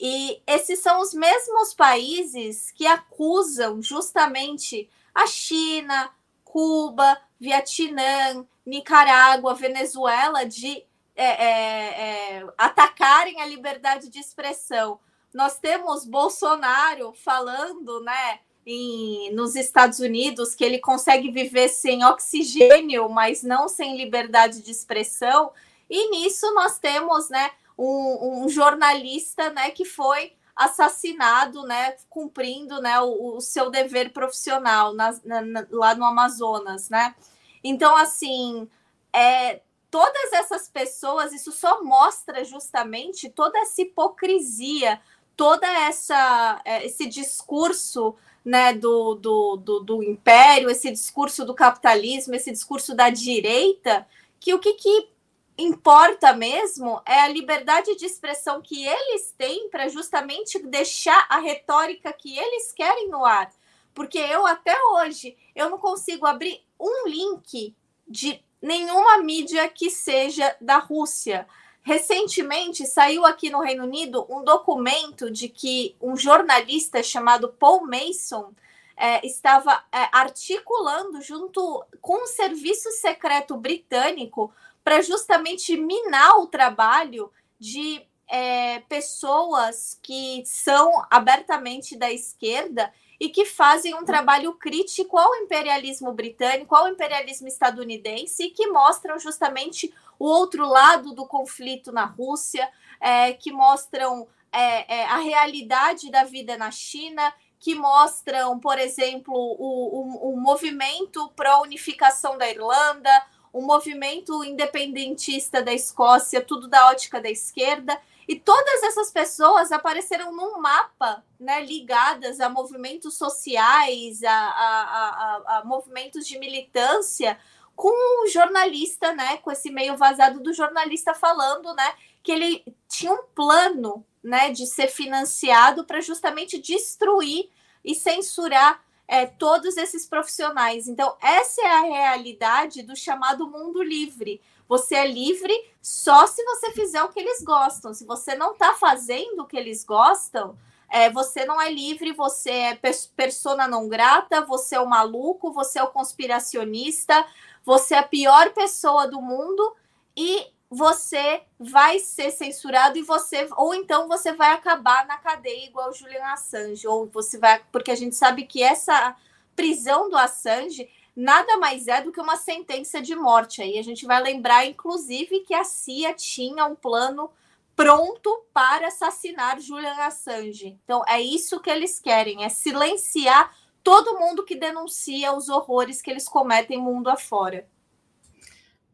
E 0.01 0.43
esses 0.47 0.81
são 0.81 1.01
os 1.01 1.15
mesmos 1.15 1.73
países 1.73 2.71
que 2.73 2.87
acusam 2.87 3.81
justamente 3.81 4.89
a 5.15 5.27
China, 5.27 6.11
Cuba, 6.43 7.19
Vietnã, 7.39 8.45
Nicarágua, 8.67 9.55
Venezuela 9.55 10.45
de 10.45 10.85
é, 11.17 11.25
é, 11.25 12.37
é, 12.39 12.47
atacarem 12.59 13.41
a 13.41 13.47
liberdade 13.47 14.09
de 14.09 14.19
expressão. 14.19 14.99
Nós 15.33 15.59
temos 15.59 16.05
Bolsonaro 16.05 17.13
falando, 17.13 18.01
né? 18.03 18.41
em, 18.67 19.33
nos 19.35 19.55
Estados 19.55 19.99
Unidos 19.99 20.55
que 20.55 20.65
ele 20.65 20.79
consegue 20.79 21.31
viver 21.31 21.69
sem 21.69 22.05
oxigênio, 22.05 23.09
mas 23.09 23.43
não 23.43 23.69
sem 23.69 23.97
liberdade 23.97 24.63
de 24.63 24.71
expressão. 24.71 25.53
E 25.89 26.11
nisso 26.11 26.53
nós 26.55 26.79
temos 26.79 27.29
né, 27.29 27.51
um, 27.77 28.45
um 28.45 28.49
jornalista 28.49 29.51
né, 29.51 29.71
que 29.71 29.85
foi 29.85 30.33
assassinado, 30.57 31.63
né, 31.65 31.97
cumprindo 32.09 32.81
né, 32.81 33.01
o, 33.01 33.37
o 33.37 33.41
seu 33.41 33.71
dever 33.71 34.13
profissional 34.13 34.95
na, 34.95 35.13
na, 35.25 35.67
lá 35.71 35.95
no 35.95 36.05
Amazonas. 36.05 36.89
Né? 36.89 37.15
Então, 37.63 37.97
assim, 37.97 38.69
é, 39.13 39.61
todas 39.95 40.33
essas 40.33 40.69
pessoas, 40.69 41.33
isso 41.33 41.53
só 41.53 41.85
mostra 41.85 42.43
justamente 42.43 43.31
toda 43.31 43.57
essa 43.61 43.81
hipocrisia, 43.81 45.01
toda 45.37 45.69
essa 45.69 46.61
é, 46.65 46.85
esse 46.85 47.07
discurso 47.07 48.17
né, 48.45 48.75
do, 48.75 49.15
do, 49.15 49.57
do, 49.57 49.79
do, 49.79 50.03
império, 50.03 50.69
esse 50.69 50.91
discurso 50.91 51.45
do 51.45 51.55
capitalismo, 51.55 52.35
esse 52.35 52.51
discurso 52.51 52.93
da 52.93 53.09
direita, 53.09 54.05
que 54.41 54.53
o 54.53 54.59
que, 54.59 54.75
que 54.75 55.11
importa 55.57 56.33
mesmo 56.33 57.01
é 57.07 57.21
a 57.21 57.29
liberdade 57.29 57.95
de 57.95 58.05
expressão 58.05 58.61
que 58.61 58.85
eles 58.85 59.33
têm 59.39 59.71
para 59.71 59.87
justamente 59.87 60.59
deixar 60.59 61.25
a 61.31 61.39
retórica 61.39 62.13
que 62.13 62.37
eles 62.37 62.73
querem 62.73 63.09
no 63.11 63.25
ar. 63.25 63.49
Porque 63.95 64.19
eu 64.19 64.45
até 64.45 64.77
hoje 64.87 65.37
eu 65.55 65.71
não 65.71 65.79
consigo 65.79 66.27
abrir 66.27 66.65
um 66.81 67.07
link 67.07 67.73
de 68.09 68.43
nenhuma 68.65 69.19
mídia 69.19 69.69
que 69.69 69.91
seja 69.91 70.57
da 70.59 70.79
Rússia. 70.79 71.47
Recentemente 71.83 72.87
saiu 72.87 73.27
aqui 73.27 73.51
no 73.51 73.61
Reino 73.61 73.85
Unido 73.85 74.27
um 74.29 74.43
documento 74.43 75.31
de 75.31 75.51
que 75.51 75.95
um 76.01 76.17
jornalista 76.17 77.03
chamado 77.03 77.51
Paul 77.51 77.87
Mason 77.87 78.55
é, 78.97 79.25
estava 79.27 79.85
é, 79.93 80.09
articulando 80.11 81.21
junto 81.21 81.85
com 82.01 82.25
o 82.25 82.27
serviço 82.27 82.91
secreto 82.93 83.55
britânico 83.55 84.51
para 84.83 85.03
justamente 85.03 85.77
minar 85.77 86.39
o 86.39 86.47
trabalho 86.47 87.31
de 87.59 88.01
é, 88.27 88.81
pessoas 88.89 89.99
que 90.03 90.43
são 90.47 91.05
abertamente 91.11 91.97
da 91.97 92.11
esquerda 92.11 92.91
e 93.25 93.31
que 93.31 93.47
fazem 93.47 93.95
um 93.95 94.05
trabalho 94.05 94.53
crítico 94.53 95.17
ao 95.17 95.35
imperialismo 95.37 96.13
britânico, 96.13 96.77
ao 96.77 96.89
imperialismo 96.89 97.49
estadunidense, 97.49 98.45
e 98.45 98.51
que 98.51 98.67
mostram 98.67 99.19
justamente 99.19 99.95
o 100.19 100.27
outro 100.27 100.69
lado 100.69 101.15
do 101.15 101.25
conflito 101.25 101.91
na 101.91 102.05
Rússia, 102.05 102.69
é, 103.01 103.33
que 103.33 103.51
mostram 103.51 104.29
é, 104.53 104.97
é, 104.97 105.05
a 105.07 105.17
realidade 105.17 106.11
da 106.11 106.25
vida 106.25 106.59
na 106.59 106.71
China, 106.71 107.33
que 107.59 107.75
mostram, 107.75 108.61
por 108.61 108.79
exemplo, 108.79 109.33
o, 109.33 110.29
o, 110.29 110.35
o 110.35 110.37
movimento 110.39 111.27
pró-unificação 111.35 112.37
da 112.37 112.47
Irlanda, 112.47 113.11
o 113.55 113.63
movimento 113.63 114.45
independentista 114.45 115.63
da 115.63 115.73
Escócia, 115.73 116.43
tudo 116.43 116.69
da 116.69 116.89
ótica 116.89 117.23
da 117.23 117.31
esquerda. 117.31 117.99
E 118.27 118.37
todas 118.37 118.83
essas 118.83 119.11
pessoas 119.11 119.71
apareceram 119.71 120.35
num 120.35 120.59
mapa, 120.61 121.25
né, 121.39 121.65
ligadas 121.65 122.41
a 122.41 122.49
movimentos 122.49 123.17
sociais, 123.17 124.23
a, 124.23 124.33
a, 124.33 124.79
a, 124.81 125.59
a 125.59 125.65
movimentos 125.65 126.27
de 126.27 126.39
militância, 126.39 127.39
com 127.77 128.25
o 128.25 128.29
jornalista, 128.29 129.13
né, 129.13 129.37
com 129.39 129.51
esse 129.51 129.71
meio 129.71 129.97
vazado 129.97 130.41
do 130.41 130.53
jornalista 130.53 131.13
falando, 131.13 131.75
né, 131.75 131.95
que 132.23 132.33
ele 132.33 132.65
tinha 132.89 133.13
um 133.13 133.25
plano, 133.35 134.05
né, 134.23 134.51
de 134.51 134.67
ser 134.67 134.89
financiado 134.89 135.85
para 135.85 136.01
justamente 136.01 136.59
destruir 136.59 137.51
e 137.85 137.95
censurar 137.95 138.83
é, 139.07 139.27
todos 139.27 139.77
esses 139.77 140.07
profissionais. 140.07 140.89
Então, 140.89 141.17
essa 141.21 141.61
é 141.61 141.67
a 141.67 141.83
realidade 141.83 142.83
do 142.83 142.97
chamado 142.97 143.47
mundo 143.47 143.83
livre. 143.83 144.41
Você 144.69 144.95
é 144.95 145.07
livre 145.07 145.55
só 145.83 146.27
se 146.27 146.43
você 146.45 146.73
fizer 146.73 147.03
o 147.03 147.09
que 147.09 147.21
eles 147.21 147.43
gostam. 147.43 147.93
Se 147.93 148.05
você 148.05 148.35
não 148.35 148.53
está 148.53 148.75
fazendo 148.75 149.41
o 149.41 149.47
que 149.47 149.57
eles 149.57 149.85
gostam, 149.85 150.57
é, 150.89 151.11
você 151.11 151.45
não 151.45 151.61
é 151.61 151.71
livre, 151.73 152.13
você 152.13 152.51
é 152.51 152.81
persona 153.17 153.67
não 153.67 153.89
grata, 153.89 154.45
você 154.45 154.77
é 154.77 154.81
o 154.81 154.89
maluco, 154.89 155.53
você 155.53 155.79
é 155.79 155.83
o 155.83 155.91
conspiracionista, 155.91 157.27
você 157.65 157.95
é 157.95 157.99
a 157.99 158.03
pior 158.03 158.51
pessoa 158.51 159.07
do 159.07 159.21
mundo 159.21 159.75
e 160.17 160.47
você 160.71 161.43
vai 161.59 161.99
ser 161.99 162.31
censurado 162.31 162.99
e 162.99 163.03
você 163.03 163.49
ou 163.57 163.75
então 163.75 164.09
você 164.09 164.33
vai 164.33 164.53
acabar 164.53 165.07
na 165.07 165.19
cadeia 165.19 165.67
igual 165.67 165.91
o 165.91 165.93
Julian 165.93 166.25
Assange 166.27 166.87
ou 166.87 167.07
você 167.07 167.39
vai 167.39 167.63
porque 167.71 167.91
a 167.91 167.95
gente 167.95 168.17
sabe 168.17 168.45
que 168.45 168.63
essa 168.63 169.15
prisão 169.55 170.09
do 170.09 170.17
Assange 170.17 170.89
nada 171.17 171.57
mais 171.59 171.89
é 171.89 172.01
do 172.03 172.13
que 172.13 172.21
uma 172.21 172.37
sentença 172.37 173.01
de 173.01 173.15
morte 173.15 173.63
aí 173.63 173.79
a 173.79 173.83
gente 173.83 174.05
vai 174.07 174.23
lembrar 174.23 174.67
inclusive 174.67 175.41
que 175.41 175.55
a 175.55 175.65
CIA 175.65 176.13
tinha 176.15 176.65
um 176.67 176.75
plano 176.75 177.31
pronto 177.77 178.45
para 178.53 178.89
assassinar 178.89 179.61
Julian 179.61 179.97
Assange 179.99 180.79
então 180.85 181.03
é 181.07 181.21
isso 181.21 181.61
que 181.61 181.71
eles 181.71 182.01
querem 182.01 182.45
é 182.45 182.49
silenciar 182.49 183.53
todo 183.85 184.19
mundo 184.19 184.45
que 184.45 184.57
denuncia 184.57 185.37
os 185.37 185.51
horrores 185.51 186.01
que 186.01 186.11
eles 186.11 186.27
cometem 186.27 186.81
mundo 186.81 187.11
afora. 187.11 187.67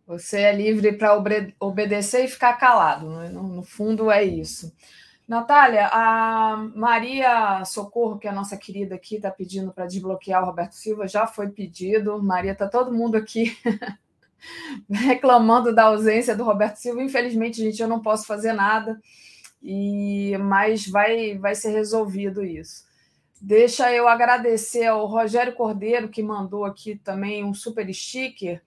Você 0.05 0.41
é 0.41 0.53
livre 0.53 0.93
para 0.93 1.17
obedecer 1.61 2.25
e 2.25 2.29
ficar 2.29 2.55
calado, 2.55 3.09
né? 3.09 3.29
no, 3.29 3.45
no 3.45 3.63
fundo 3.63 4.11
é 4.11 4.25
isso. 4.25 4.75
Natália, 5.31 5.89
a 5.93 6.57
Maria 6.75 7.65
Socorro, 7.65 8.19
que 8.19 8.27
é 8.27 8.31
a 8.33 8.35
nossa 8.35 8.57
querida 8.57 8.97
aqui, 8.97 9.15
está 9.15 9.31
pedindo 9.31 9.73
para 9.73 9.87
desbloquear 9.87 10.43
o 10.43 10.47
Roberto 10.47 10.73
Silva, 10.73 11.07
já 11.07 11.25
foi 11.25 11.49
pedido. 11.49 12.21
Maria, 12.21 12.51
está 12.51 12.67
todo 12.67 12.93
mundo 12.93 13.17
aqui 13.17 13.57
reclamando 14.91 15.73
da 15.73 15.85
ausência 15.85 16.35
do 16.35 16.43
Roberto 16.43 16.79
Silva. 16.79 17.01
Infelizmente, 17.01 17.59
gente, 17.63 17.81
eu 17.81 17.87
não 17.87 18.03
posso 18.03 18.27
fazer 18.27 18.53
nada, 18.53 19.01
e 19.63 20.37
mas 20.39 20.89
vai, 20.89 21.39
vai 21.39 21.55
ser 21.55 21.71
resolvido 21.71 22.45
isso. 22.45 22.85
Deixa 23.41 23.93
eu 23.93 24.09
agradecer 24.09 24.87
ao 24.87 25.07
Rogério 25.07 25.55
Cordeiro, 25.55 26.09
que 26.09 26.25
mandou 26.25 26.65
aqui 26.65 26.97
também 26.97 27.45
um 27.45 27.55
super 27.55 27.89
sticker, 27.95 28.61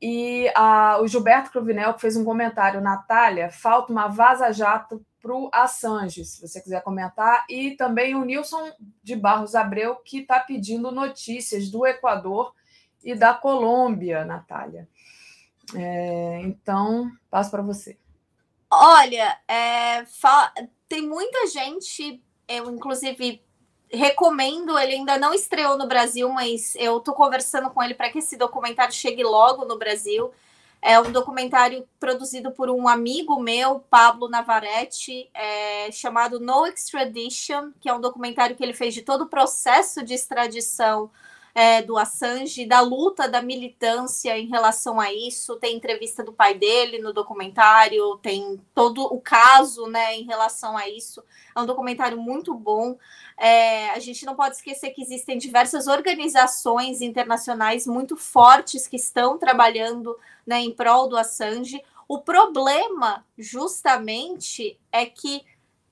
e 0.00 0.48
a, 0.54 1.00
o 1.00 1.08
Gilberto 1.08 1.50
Cruvinel, 1.50 1.94
que 1.94 2.00
fez 2.00 2.16
um 2.16 2.24
comentário. 2.24 2.80
Natália, 2.80 3.50
falta 3.50 3.90
uma 3.90 4.06
vaza-jato 4.06 5.04
para 5.26 5.36
o 5.36 5.50
Assange, 5.52 6.24
se 6.24 6.40
você 6.40 6.60
quiser 6.60 6.82
comentar. 6.82 7.44
E 7.50 7.72
também 7.72 8.14
o 8.14 8.24
Nilson 8.24 8.70
de 9.02 9.16
Barros 9.16 9.56
Abreu, 9.56 9.96
que 9.96 10.20
está 10.20 10.38
pedindo 10.38 10.92
notícias 10.92 11.68
do 11.68 11.84
Equador 11.84 12.54
e 13.02 13.12
da 13.12 13.34
Colômbia, 13.34 14.24
Natália. 14.24 14.88
É, 15.74 16.40
então, 16.42 17.10
passo 17.28 17.50
para 17.50 17.62
você. 17.62 17.98
Olha, 18.70 19.36
é, 19.48 20.04
tem 20.88 21.02
muita 21.02 21.46
gente, 21.48 22.22
eu 22.46 22.70
inclusive 22.70 23.42
recomendo, 23.88 24.78
ele 24.78 24.94
ainda 24.94 25.18
não 25.18 25.34
estreou 25.34 25.76
no 25.76 25.88
Brasil, 25.88 26.28
mas 26.28 26.74
eu 26.76 27.00
tô 27.00 27.12
conversando 27.12 27.70
com 27.70 27.82
ele 27.82 27.94
para 27.94 28.10
que 28.10 28.18
esse 28.18 28.36
documentário 28.36 28.94
chegue 28.94 29.24
logo 29.24 29.64
no 29.64 29.78
Brasil. 29.78 30.30
É 30.88 31.00
um 31.00 31.10
documentário 31.10 31.84
produzido 31.98 32.52
por 32.52 32.70
um 32.70 32.86
amigo 32.86 33.40
meu, 33.40 33.80
Pablo 33.90 34.28
Navarrete, 34.28 35.28
é, 35.34 35.90
chamado 35.90 36.38
No 36.38 36.64
Extradition, 36.64 37.72
que 37.80 37.88
é 37.88 37.92
um 37.92 38.00
documentário 38.00 38.54
que 38.54 38.62
ele 38.62 38.72
fez 38.72 38.94
de 38.94 39.02
todo 39.02 39.22
o 39.22 39.28
processo 39.28 40.04
de 40.04 40.14
extradição 40.14 41.10
é, 41.58 41.80
do 41.80 41.96
Assange, 41.96 42.66
da 42.66 42.82
luta 42.82 43.26
da 43.26 43.40
militância 43.40 44.38
em 44.38 44.46
relação 44.46 45.00
a 45.00 45.10
isso. 45.10 45.56
Tem 45.56 45.74
entrevista 45.74 46.22
do 46.22 46.30
pai 46.30 46.52
dele 46.52 46.98
no 46.98 47.14
documentário, 47.14 48.18
tem 48.18 48.60
todo 48.74 49.02
o 49.04 49.18
caso 49.18 49.86
né, 49.86 50.16
em 50.16 50.24
relação 50.24 50.76
a 50.76 50.86
isso. 50.86 51.24
É 51.54 51.58
um 51.58 51.64
documentário 51.64 52.18
muito 52.18 52.52
bom. 52.52 52.98
É, 53.38 53.88
a 53.88 53.98
gente 53.98 54.26
não 54.26 54.36
pode 54.36 54.56
esquecer 54.56 54.90
que 54.90 55.00
existem 55.00 55.38
diversas 55.38 55.86
organizações 55.86 57.00
internacionais 57.00 57.86
muito 57.86 58.18
fortes 58.18 58.86
que 58.86 58.96
estão 58.96 59.38
trabalhando 59.38 60.14
né, 60.46 60.60
em 60.60 60.70
prol 60.70 61.08
do 61.08 61.16
Assange. 61.16 61.82
O 62.06 62.18
problema, 62.18 63.24
justamente, 63.38 64.78
é 64.92 65.06
que 65.06 65.42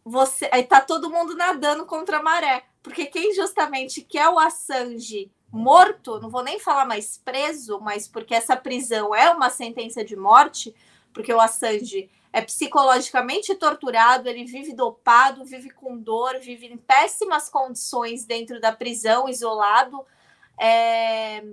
você 0.04 0.44
está 0.52 0.82
todo 0.82 1.08
mundo 1.08 1.34
nadando 1.34 1.86
contra 1.86 2.18
a 2.18 2.22
maré, 2.22 2.64
porque 2.82 3.06
quem 3.06 3.32
justamente 3.32 4.02
quer 4.02 4.28
o 4.28 4.38
Assange 4.38 5.32
morto, 5.54 6.20
não 6.20 6.28
vou 6.28 6.42
nem 6.42 6.58
falar 6.58 6.84
mais 6.84 7.16
preso, 7.16 7.80
mas 7.80 8.08
porque 8.08 8.34
essa 8.34 8.56
prisão 8.56 9.14
é 9.14 9.30
uma 9.30 9.50
sentença 9.50 10.04
de 10.04 10.16
morte, 10.16 10.74
porque 11.12 11.32
o 11.32 11.40
Assange 11.40 12.10
é 12.32 12.42
psicologicamente 12.42 13.54
torturado, 13.54 14.28
ele 14.28 14.44
vive 14.44 14.74
dopado, 14.74 15.44
vive 15.44 15.70
com 15.70 15.96
dor, 15.96 16.40
vive 16.40 16.66
em 16.66 16.76
péssimas 16.76 17.48
condições 17.48 18.24
dentro 18.24 18.60
da 18.60 18.72
prisão, 18.72 19.28
isolado, 19.28 20.04
é 20.58 21.44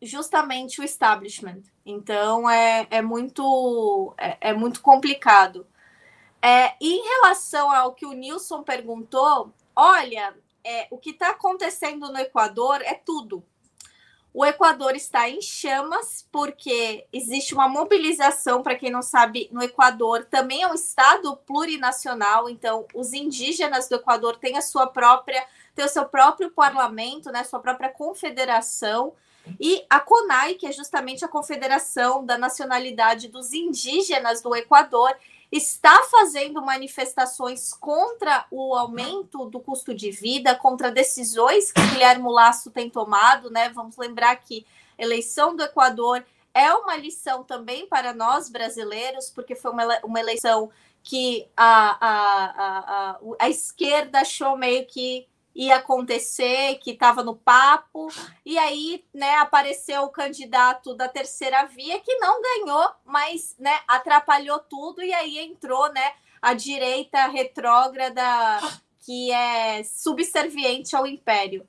justamente 0.00 0.80
o 0.80 0.84
establishment. 0.84 1.62
Então 1.84 2.48
é, 2.48 2.86
é 2.90 3.02
muito 3.02 4.14
é, 4.16 4.36
é 4.40 4.52
muito 4.52 4.80
complicado. 4.80 5.66
É, 6.40 6.74
em 6.80 7.02
relação 7.02 7.70
ao 7.70 7.94
que 7.94 8.04
o 8.06 8.12
Nilson 8.12 8.62
perguntou, 8.62 9.52
olha, 9.74 10.34
é, 10.64 10.86
o 10.90 10.98
que 10.98 11.10
está 11.10 11.30
acontecendo 11.30 12.12
no 12.12 12.18
Equador 12.18 12.80
é 12.82 12.94
tudo. 12.94 13.44
O 14.34 14.46
Equador 14.46 14.96
está 14.96 15.28
em 15.28 15.42
chamas 15.42 16.26
porque 16.32 17.06
existe 17.12 17.52
uma 17.52 17.68
mobilização, 17.68 18.62
para 18.62 18.74
quem 18.74 18.90
não 18.90 19.02
sabe, 19.02 19.48
no 19.52 19.62
Equador 19.62 20.24
também 20.24 20.62
é 20.62 20.66
um 20.66 20.74
estado 20.74 21.36
plurinacional, 21.36 22.48
então 22.48 22.86
os 22.94 23.12
indígenas 23.12 23.90
do 23.90 23.96
Equador 23.96 24.38
têm 24.38 24.56
a 24.56 24.62
sua 24.62 24.86
própria, 24.86 25.46
têm 25.74 25.84
o 25.84 25.88
seu 25.88 26.06
próprio 26.06 26.50
parlamento, 26.50 27.30
né, 27.30 27.44
sua 27.44 27.60
própria 27.60 27.90
confederação, 27.90 29.12
e 29.60 29.84
a 29.90 30.00
CONAI, 30.00 30.54
que 30.54 30.66
é 30.66 30.72
justamente 30.72 31.24
a 31.24 31.28
Confederação 31.28 32.24
da 32.24 32.38
Nacionalidade 32.38 33.28
dos 33.28 33.52
Indígenas 33.52 34.40
do 34.40 34.54
Equador, 34.54 35.14
está 35.52 36.04
fazendo 36.10 36.64
manifestações 36.64 37.74
contra 37.74 38.46
o 38.50 38.74
aumento 38.74 39.44
do 39.44 39.60
custo 39.60 39.94
de 39.94 40.10
vida, 40.10 40.54
contra 40.54 40.90
decisões 40.90 41.70
que 41.70 41.80
Guilherme 41.88 42.28
Lasso 42.30 42.70
tem 42.70 42.88
tomado, 42.88 43.50
né? 43.50 43.68
Vamos 43.68 43.98
lembrar 43.98 44.34
que 44.36 44.66
eleição 44.98 45.54
do 45.54 45.62
Equador 45.62 46.24
é 46.54 46.72
uma 46.72 46.96
lição 46.96 47.44
também 47.44 47.86
para 47.86 48.14
nós 48.14 48.48
brasileiros, 48.48 49.30
porque 49.30 49.54
foi 49.54 49.70
uma, 49.70 49.98
uma 50.02 50.20
eleição 50.20 50.70
que 51.02 51.46
a, 51.54 51.98
a, 52.00 53.10
a, 53.10 53.18
a, 53.40 53.50
esquerda 53.50 54.20
achou 54.20 54.56
meio 54.56 54.86
que 54.86 55.26
ia 55.54 55.76
acontecer, 55.76 56.76
que 56.76 56.92
estava 56.92 57.22
no 57.22 57.36
papo, 57.36 58.08
e 58.44 58.58
aí, 58.58 59.04
né, 59.12 59.34
apareceu 59.34 60.02
o 60.02 60.10
candidato 60.10 60.94
da 60.94 61.08
terceira 61.08 61.64
via 61.66 62.00
que 62.00 62.14
não 62.16 62.40
ganhou, 62.40 62.90
mas, 63.04 63.54
né, 63.58 63.80
atrapalhou 63.86 64.58
tudo 64.60 65.02
e 65.02 65.12
aí 65.12 65.38
entrou, 65.38 65.92
né, 65.92 66.12
a 66.40 66.54
direita 66.54 67.26
retrógrada 67.26 68.22
que 69.04 69.30
é 69.30 69.82
subserviente 69.84 70.96
ao 70.96 71.06
império. 71.06 71.66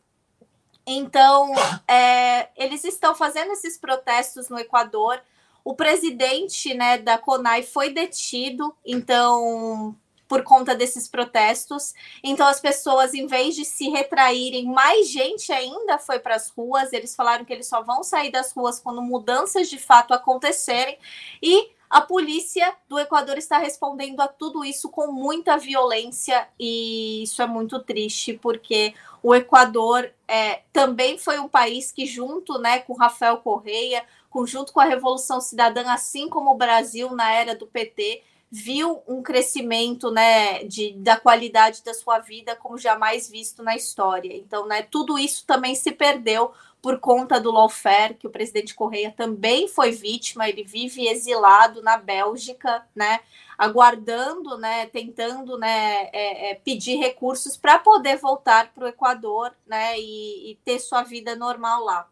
Então, 0.86 1.54
é, 1.88 2.50
eles 2.56 2.84
estão 2.84 3.16
fazendo 3.16 3.54
esses 3.54 3.78
protestos 3.78 4.50
no 4.50 4.60
Equador. 4.60 5.22
O 5.64 5.74
presidente, 5.74 6.74
né, 6.74 6.98
da 6.98 7.18
CONAI 7.18 7.64
foi 7.64 7.94
detido, 7.94 8.76
então 8.86 9.96
por 10.28 10.44
conta 10.44 10.76
desses 10.76 11.08
protestos. 11.08 11.94
Então, 12.24 12.48
as 12.48 12.60
pessoas, 12.60 13.14
em 13.14 13.28
vez 13.28 13.56
de 13.56 13.66
se 13.66 13.90
retraírem, 13.90 14.66
mais 14.66 15.10
gente 15.10 15.52
ainda 15.52 15.98
foi 15.98 16.20
para 16.20 16.36
as 16.36 16.50
ruas. 16.50 16.94
Eles 16.94 17.16
falaram 17.16 17.46
que 17.46 17.54
eles 17.54 17.68
só 17.68 17.82
vão 17.82 18.04
sair 18.04 18.32
das 18.32 18.52
ruas 18.52 18.80
quando 18.80 19.02
mudanças 19.02 19.70
de 19.70 19.78
fato 19.78 20.14
acontecerem. 20.14 20.98
E 21.42 21.70
a 21.94 22.02
polícia 22.02 22.76
do 22.90 22.98
Equador 22.98 23.38
está 23.38 23.60
respondendo 23.60 24.20
a 24.20 24.28
tudo 24.28 24.66
isso 24.66 24.90
com 24.90 25.12
muita 25.12 25.58
violência, 25.58 26.48
e 26.60 27.22
isso 27.22 27.40
é 27.40 27.46
muito 27.46 27.80
triste, 27.80 28.34
porque 28.34 28.96
o 29.22 29.36
Equador 29.36 30.10
é, 30.28 30.64
também 30.74 31.20
foi 31.20 31.38
um 31.38 31.48
país 31.48 31.92
que, 31.92 32.08
junto 32.08 32.58
né, 32.58 32.80
com 32.80 32.94
Rafael 32.94 33.38
Correia, 33.38 34.04
junto 34.48 34.74
com 34.74 34.80
a 34.80 34.86
Revolução 34.86 35.40
Cidadã, 35.40 35.84
assim 35.92 36.28
como 36.28 36.50
o 36.50 36.58
Brasil 36.58 37.12
na 37.12 37.32
era 37.32 37.56
do 37.56 37.68
PT, 37.68 38.24
viu 38.56 39.02
um 39.08 39.24
crescimento 39.24 40.12
né, 40.12 40.64
de, 40.66 40.94
da 40.94 41.18
qualidade 41.18 41.84
da 41.84 41.92
sua 41.92 42.20
vida 42.20 42.56
como 42.56 42.78
jamais 42.78 43.28
visto 43.28 43.64
na 43.64 43.76
história. 43.76 44.32
Então, 44.32 44.68
né, 44.68 44.84
tudo 44.84 45.18
isso 45.18 45.44
também 45.48 45.74
se 45.74 45.92
perdeu 45.92 46.54
por 46.80 47.00
conta 47.00 47.42
do 47.42 47.50
lawfare, 47.50 48.14
que 48.14 48.28
o 48.28 48.30
presidente 48.30 48.76
Correia 48.76 49.12
também 49.12 49.68
foi 49.68 49.90
vítima, 49.90 50.48
ele 50.48 50.64
vive 50.64 51.08
exilado 51.08 51.82
na 51.82 51.98
Bélgica, 51.98 52.88
né, 52.96 53.22
aguardando, 53.58 54.56
né, 54.60 54.86
tentando 54.86 55.58
né, 55.58 56.10
é, 56.14 56.52
é, 56.52 56.56
pedir 56.56 56.98
recursos 56.98 57.58
para 57.58 57.80
poder 57.80 58.18
voltar 58.18 58.72
para 58.72 58.86
o 58.86 58.88
Equador 58.88 59.52
né, 59.66 60.00
e, 60.00 60.52
e, 60.52 60.56
ter 60.64 60.78
sua 60.78 61.02
vida 61.02 61.36
normal 61.36 61.84
lá. 61.84 62.08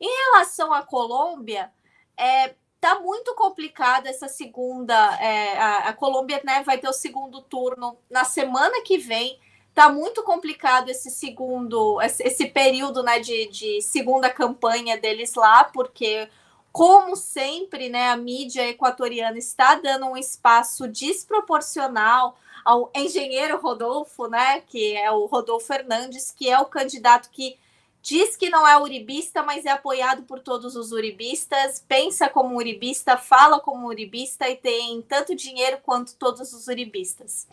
Em 0.00 0.10
relação 0.32 0.72
à 0.72 0.82
Colômbia, 0.82 1.70
é, 2.16 2.56
Tá 2.80 2.98
muito 2.98 3.34
complicada 3.34 4.08
essa 4.08 4.26
segunda. 4.26 4.94
É, 5.20 5.58
a, 5.58 5.78
a 5.88 5.92
Colômbia 5.92 6.40
né, 6.44 6.62
vai 6.62 6.78
ter 6.78 6.88
o 6.88 6.92
segundo 6.92 7.42
turno 7.42 7.98
na 8.10 8.24
semana 8.24 8.80
que 8.82 8.96
vem. 8.96 9.38
Tá 9.74 9.88
muito 9.88 10.22
complicado 10.22 10.88
esse 10.88 11.10
segundo, 11.10 12.00
esse, 12.00 12.46
período 12.46 13.02
né, 13.02 13.20
de, 13.20 13.48
de 13.48 13.82
segunda 13.82 14.28
campanha 14.30 14.98
deles 14.98 15.34
lá, 15.34 15.64
porque 15.64 16.28
como 16.72 17.14
sempre, 17.16 17.88
né, 17.88 18.08
a 18.10 18.16
mídia 18.16 18.66
equatoriana 18.68 19.38
está 19.38 19.74
dando 19.76 20.06
um 20.06 20.16
espaço 20.16 20.88
desproporcional 20.88 22.36
ao 22.64 22.90
engenheiro 22.94 23.60
Rodolfo, 23.60 24.26
né, 24.26 24.60
que 24.62 24.96
é 24.96 25.10
o 25.10 25.26
Rodolfo 25.26 25.66
Fernandes, 25.66 26.30
que 26.30 26.48
é 26.48 26.58
o 26.58 26.66
candidato 26.66 27.30
que 27.30 27.58
diz 28.02 28.36
que 28.36 28.48
não 28.48 28.66
é 28.66 28.78
uribista, 28.78 29.42
mas 29.42 29.64
é 29.66 29.70
apoiado 29.70 30.22
por 30.22 30.40
todos 30.40 30.76
os 30.76 30.92
uribistas, 30.92 31.84
pensa 31.86 32.28
como 32.28 32.56
uribista, 32.56 33.16
fala 33.16 33.60
como 33.60 33.86
uribista 33.86 34.48
e 34.48 34.56
tem 34.56 35.02
tanto 35.02 35.34
dinheiro 35.34 35.78
quanto 35.82 36.16
todos 36.16 36.52
os 36.52 36.66
uribistas. 36.66 37.46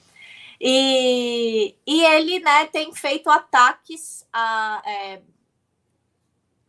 E, 0.59 1.75
e 1.85 2.03
ele 2.03 2.39
né, 2.39 2.65
tem 2.67 2.93
feito 2.93 3.29
ataques 3.29 4.25
a, 4.33 4.81
é, 4.85 5.21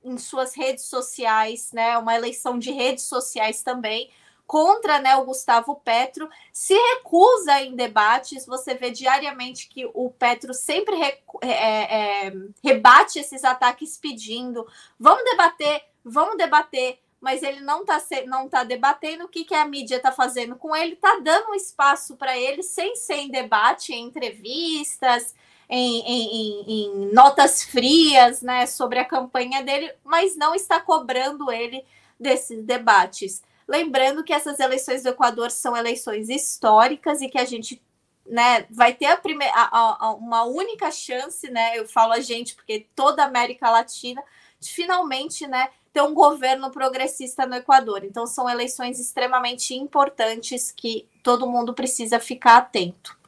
em 0.05 0.19
suas 0.19 0.55
redes 0.55 0.85
sociais, 0.85 1.73
né, 1.73 1.97
uma 1.97 2.15
eleição 2.15 2.59
de 2.59 2.71
redes 2.71 3.05
sociais 3.05 3.63
também, 3.63 4.11
contra 4.49 4.99
né, 4.99 5.15
o 5.16 5.27
Gustavo 5.27 5.77
Petro, 5.85 6.27
se 6.51 6.73
recusa 6.73 7.61
em 7.61 7.77
debates. 7.77 8.47
Você 8.47 8.75
vê 8.75 8.91
diariamente 8.91 9.69
que 9.69 9.85
o 9.93 10.11
Petro 10.11 10.55
sempre 10.55 10.97
re, 10.97 11.19
é, 11.43 12.29
é, 12.29 12.33
rebate 12.65 13.19
esses 13.19 13.45
ataques 13.45 13.99
pedindo: 13.99 14.66
vamos 14.99 15.23
debater, 15.23 15.85
vamos 16.03 16.39
debater. 16.39 16.99
Mas 17.20 17.43
ele 17.43 17.61
não 17.61 17.81
está 17.83 18.01
não 18.27 18.49
tá 18.49 18.65
debatendo 18.65 19.25
o 19.25 19.29
que, 19.29 19.45
que 19.45 19.55
a 19.55 19.65
mídia 19.65 19.97
está 19.97 20.12
fazendo 20.12 20.55
com 20.57 20.75
ele, 20.75 20.95
está 20.95 21.19
dando 21.19 21.55
espaço 21.55 22.16
para 22.16 22.39
ele 22.39 22.62
sem 22.62 22.95
ser 22.95 23.16
em 23.16 23.29
debate, 23.29 23.93
em 23.93 24.05
entrevistas, 24.05 25.35
em, 25.69 26.01
em, 26.01 26.65
em, 26.69 27.12
notas 27.12 27.65
frias 27.65 28.41
né, 28.41 28.66
sobre 28.66 29.01
a 29.01 29.05
campanha 29.05 29.65
dele, 29.65 29.93
mas 30.05 30.37
não 30.37 30.55
está 30.55 30.81
cobrando 30.81 31.51
ele 31.51 31.85
desses 32.19 32.65
debates. 32.65 33.43
Lembrando 33.69 34.24
que 34.24 34.32
essas 34.32 34.59
eleições 34.59 35.03
do 35.03 35.11
Equador 35.11 35.51
são 35.51 35.77
eleições 35.77 36.31
históricas 36.31 37.20
e 37.20 37.28
que 37.28 37.39
a 37.39 37.45
gente 37.45 37.82
né, 38.27 38.65
vai 38.70 38.95
ter 38.95 39.07
a 39.07 39.16
primeira, 39.16 39.53
a, 39.55 40.07
a, 40.07 40.15
uma 40.15 40.45
única 40.45 40.90
chance, 40.90 41.51
né? 41.51 41.78
Eu 41.78 41.86
falo 41.86 42.15
a 42.15 42.20
gente, 42.20 42.55
porque 42.55 42.86
toda 42.97 43.23
a 43.23 43.27
América 43.27 43.70
Latina, 43.70 44.23
de 44.59 44.70
finalmente 44.70 45.47
né, 45.47 45.69
ter 45.93 46.03
um 46.03 46.15
governo 46.15 46.70
progressista 46.70 47.47
no 47.47 47.57
Equador. 47.57 48.05
Então, 48.05 48.27
são 48.27 48.49
eleições 48.49 48.99
extremamente 48.99 49.74
importantes 49.74 50.73
que 50.73 51.07
todo 51.23 51.49
mundo 51.49 51.74
precisa 51.74 52.19
ficar 52.19 52.57
atento. 52.57 53.19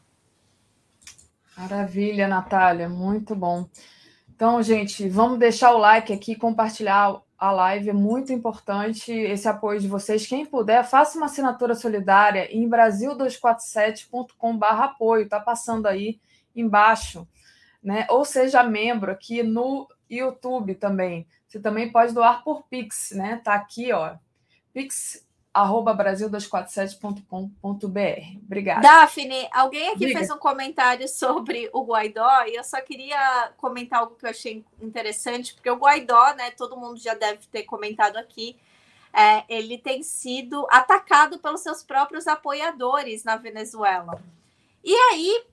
Maravilha, 1.57 2.27
Natália, 2.27 2.89
muito 2.89 3.35
bom. 3.35 3.69
Então, 4.35 4.63
gente, 4.63 5.07
vamos 5.07 5.39
deixar 5.39 5.73
o 5.75 5.79
like 5.79 6.13
aqui, 6.13 6.35
compartilhar 6.35 7.21
a 7.41 7.51
live, 7.51 7.89
é 7.89 7.95
muito 7.95 8.33
importante 8.35 9.11
esse 9.11 9.49
apoio 9.49 9.81
de 9.81 9.89
vocês. 9.89 10.27
Quem 10.27 10.45
puder, 10.45 10.85
faça 10.85 11.17
uma 11.17 11.25
assinatura 11.25 11.75
solidária 11.75 12.55
em 12.55 12.69
brasil247.com.br 12.69 14.67
apoio, 14.67 15.27
tá 15.27 15.41
passando 15.41 15.87
aí 15.87 16.21
embaixo, 16.55 17.27
né? 17.83 18.07
Ou 18.11 18.27
seja 18.27 18.63
membro 18.63 19.11
aqui 19.11 19.43
no 19.43 19.89
YouTube 20.09 20.75
também. 20.75 21.27
Você 21.49 21.59
também 21.59 21.91
pode 21.91 22.13
doar 22.13 22.45
por 22.45 22.65
Pix, 22.69 23.13
né? 23.13 23.41
Tá 23.43 23.55
aqui, 23.55 23.91
ó. 23.91 24.17
Pix 24.75 25.27
arroba 25.53 25.97
brasil247.com.br. 25.97 28.39
Obrigada. 28.45 28.81
Daphne, 28.81 29.49
alguém 29.53 29.89
aqui 29.89 30.07
Diga. 30.07 30.19
fez 30.19 30.31
um 30.31 30.39
comentário 30.39 31.09
sobre 31.09 31.69
o 31.73 31.85
Guaidó 31.85 32.45
e 32.47 32.55
eu 32.55 32.65
só 32.65 32.81
queria 32.81 33.53
comentar 33.57 34.01
algo 34.01 34.15
que 34.15 34.25
eu 34.25 34.31
achei 34.31 34.65
interessante, 34.81 35.55
porque 35.55 35.71
o 35.71 35.77
Guaidó, 35.77 36.35
né, 36.35 36.51
todo 36.53 36.77
mundo 36.77 36.99
já 36.99 37.15
deve 37.15 37.41
ter 37.51 37.65
comentado 37.65 38.17
aqui, 38.17 38.57
é, 39.13 39.43
ele 39.49 39.77
tem 39.77 40.03
sido 40.03 40.67
atacado 40.71 41.39
pelos 41.39 41.63
seus 41.63 41.83
próprios 41.83 42.29
apoiadores 42.29 43.25
na 43.25 43.37
Venezuela. 43.37 44.23
E 44.85 44.95
aí, 44.95 45.45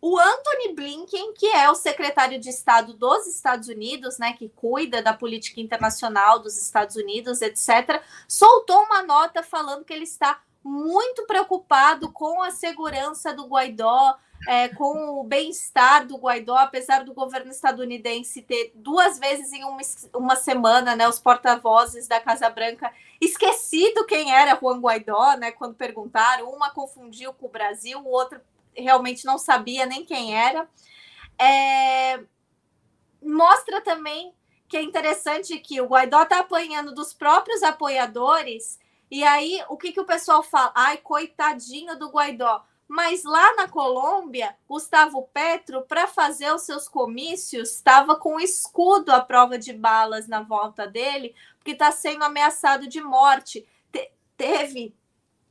o 0.00 0.18
Anthony 0.18 0.74
Blinken, 0.74 1.32
que 1.34 1.46
é 1.46 1.70
o 1.70 1.74
secretário 1.74 2.38
de 2.38 2.50
Estado 2.50 2.92
dos 2.92 3.26
Estados 3.26 3.68
Unidos, 3.68 4.18
né, 4.18 4.34
que 4.34 4.48
cuida 4.48 5.02
da 5.02 5.12
política 5.12 5.60
internacional 5.60 6.38
dos 6.38 6.60
Estados 6.60 6.96
Unidos, 6.96 7.40
etc., 7.40 8.02
soltou 8.28 8.82
uma 8.84 9.02
nota 9.02 9.42
falando 9.42 9.84
que 9.84 9.92
ele 9.92 10.04
está 10.04 10.40
muito 10.62 11.24
preocupado 11.26 12.10
com 12.12 12.42
a 12.42 12.50
segurança 12.50 13.32
do 13.32 13.46
Guaidó, 13.46 14.16
é, 14.48 14.68
com 14.68 15.20
o 15.20 15.24
bem-estar 15.24 16.06
do 16.06 16.16
Guaidó, 16.16 16.56
apesar 16.56 17.04
do 17.04 17.14
governo 17.14 17.50
estadunidense 17.50 18.42
ter 18.42 18.72
duas 18.74 19.18
vezes 19.18 19.52
em 19.52 19.64
uma, 19.64 19.80
uma 20.14 20.36
semana, 20.36 20.94
né, 20.94 21.08
os 21.08 21.18
porta-vozes 21.18 22.06
da 22.06 22.20
Casa 22.20 22.50
Branca 22.50 22.92
esquecido 23.20 24.04
quem 24.04 24.32
era 24.32 24.58
Juan 24.60 24.78
Guaidó, 24.78 25.36
né, 25.36 25.52
quando 25.52 25.74
perguntaram, 25.74 26.50
uma 26.50 26.70
confundiu 26.70 27.32
com 27.32 27.46
o 27.46 27.50
Brasil, 27.50 27.98
o 27.98 28.08
outro 28.08 28.40
realmente 28.76 29.24
não 29.24 29.38
sabia 29.38 29.86
nem 29.86 30.04
quem 30.04 30.36
era. 30.36 30.68
É... 31.38 32.20
Mostra 33.22 33.80
também 33.80 34.34
que 34.68 34.76
é 34.76 34.82
interessante 34.82 35.58
que 35.58 35.80
o 35.80 35.86
Guaidó 35.86 36.22
está 36.22 36.40
apanhando 36.40 36.94
dos 36.94 37.14
próprios 37.14 37.62
apoiadores, 37.62 38.78
e 39.10 39.22
aí 39.22 39.62
o 39.68 39.76
que, 39.76 39.92
que 39.92 40.00
o 40.00 40.04
pessoal 40.04 40.42
fala? 40.42 40.72
Ai, 40.74 40.96
coitadinho 40.96 41.98
do 41.98 42.08
Guaidó. 42.08 42.64
Mas 42.88 43.24
lá 43.24 43.54
na 43.56 43.68
Colômbia, 43.68 44.56
Gustavo 44.68 45.28
Petro, 45.32 45.82
para 45.82 46.06
fazer 46.06 46.52
os 46.52 46.62
seus 46.62 46.88
comícios, 46.88 47.72
estava 47.72 48.14
com 48.16 48.38
escudo 48.38 49.10
à 49.10 49.20
prova 49.20 49.58
de 49.58 49.72
balas 49.72 50.28
na 50.28 50.40
volta 50.40 50.86
dele, 50.86 51.34
porque 51.58 51.72
está 51.72 51.90
sendo 51.90 52.22
ameaçado 52.24 52.86
de 52.86 53.00
morte. 53.00 53.66
Te 53.90 54.12
teve, 54.36 54.94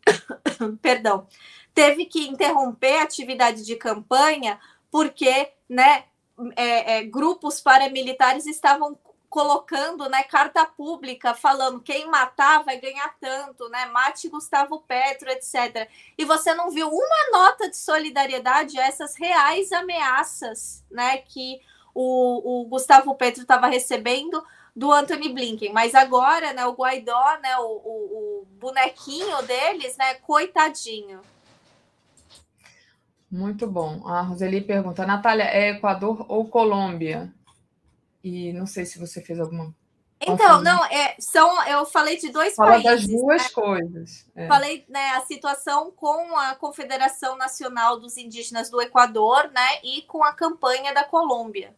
perdão, 0.81 1.27
teve 1.75 2.05
que 2.05 2.27
interromper 2.27 2.99
a 2.99 3.03
atividade 3.03 3.63
de 3.63 3.75
campanha 3.75 4.59
porque 4.89 5.51
né, 5.69 6.05
é, 6.55 6.97
é, 6.97 7.03
grupos 7.03 7.59
paramilitares 7.59 8.47
estavam 8.47 8.97
colocando 9.29 10.09
né, 10.09 10.23
carta 10.23 10.65
pública 10.65 11.33
falando 11.33 11.81
quem 11.81 12.09
matar 12.09 12.63
vai 12.63 12.79
ganhar 12.79 13.13
tanto, 13.19 13.67
né? 13.67 13.85
Mate 13.87 14.29
Gustavo 14.29 14.79
Petro, 14.87 15.29
etc. 15.29 15.89
E 16.17 16.23
você 16.23 16.53
não 16.53 16.71
viu 16.71 16.87
uma 16.87 17.31
nota 17.37 17.69
de 17.69 17.75
solidariedade 17.75 18.79
a 18.79 18.85
essas 18.85 19.17
reais 19.17 19.73
ameaças 19.73 20.85
né, 20.89 21.17
que 21.17 21.59
o, 21.93 22.61
o 22.61 22.65
Gustavo 22.67 23.13
Petro 23.15 23.41
estava 23.41 23.67
recebendo 23.67 24.41
do 24.73 24.93
Anthony 24.93 25.27
Blinken. 25.27 25.73
Mas 25.73 25.93
agora, 25.93 26.53
né, 26.53 26.65
o 26.65 26.71
Guaidó, 26.71 27.37
né, 27.43 27.57
o, 27.57 27.65
o, 27.65 28.41
o 28.41 28.45
bonequinho 28.57 29.41
deles, 29.41 29.97
né, 29.97 30.13
coitadinho. 30.15 31.19
Muito 33.31 33.67
bom. 33.67 34.07
A 34.07 34.21
Roseli 34.21 34.61
pergunta: 34.61 35.05
Natália, 35.05 35.43
é 35.43 35.71
Equador 35.71 36.25
ou 36.29 36.47
Colômbia? 36.47 37.33
E 38.23 38.53
não 38.53 38.65
sei 38.65 38.85
se 38.85 38.97
você 38.97 39.21
fez 39.21 39.39
alguma. 39.39 39.73
Então, 40.19 40.61
não, 40.61 40.83
é, 40.85 41.15
são, 41.19 41.63
eu 41.67 41.85
falei 41.85 42.17
de 42.17 42.29
dois 42.29 42.55
Fala 42.55 42.81
países. 42.81 43.07
das 43.07 43.07
duas 43.07 43.43
né? 43.43 43.49
coisas. 43.49 44.25
É. 44.35 44.47
Falei 44.47 44.85
né, 44.87 45.09
a 45.09 45.21
situação 45.21 45.91
com 45.91 46.37
a 46.37 46.55
Confederação 46.55 47.37
Nacional 47.37 47.99
dos 47.99 48.17
Indígenas 48.17 48.69
do 48.69 48.81
Equador, 48.81 49.51
né? 49.53 49.79
E 49.83 50.03
com 50.03 50.23
a 50.23 50.33
campanha 50.33 50.93
da 50.93 51.03
Colômbia. 51.03 51.75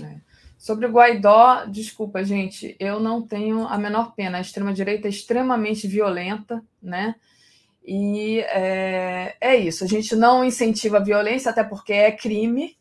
É. 0.00 0.16
Sobre 0.58 0.86
o 0.86 0.92
Guaidó, 0.92 1.64
desculpa, 1.66 2.24
gente, 2.24 2.76
eu 2.78 3.00
não 3.00 3.20
tenho 3.20 3.66
a 3.66 3.76
menor 3.76 4.14
pena. 4.14 4.38
A 4.38 4.40
extrema-direita 4.40 5.08
é 5.08 5.10
extremamente 5.10 5.86
violenta, 5.86 6.62
né? 6.82 7.16
E 7.84 8.40
é, 8.40 9.36
é 9.40 9.56
isso. 9.56 9.84
A 9.84 9.86
gente 9.86 10.16
não 10.16 10.42
incentiva 10.42 10.96
a 10.96 11.04
violência, 11.04 11.50
até 11.50 11.62
porque 11.62 11.92
é 11.92 12.10
crime, 12.10 12.76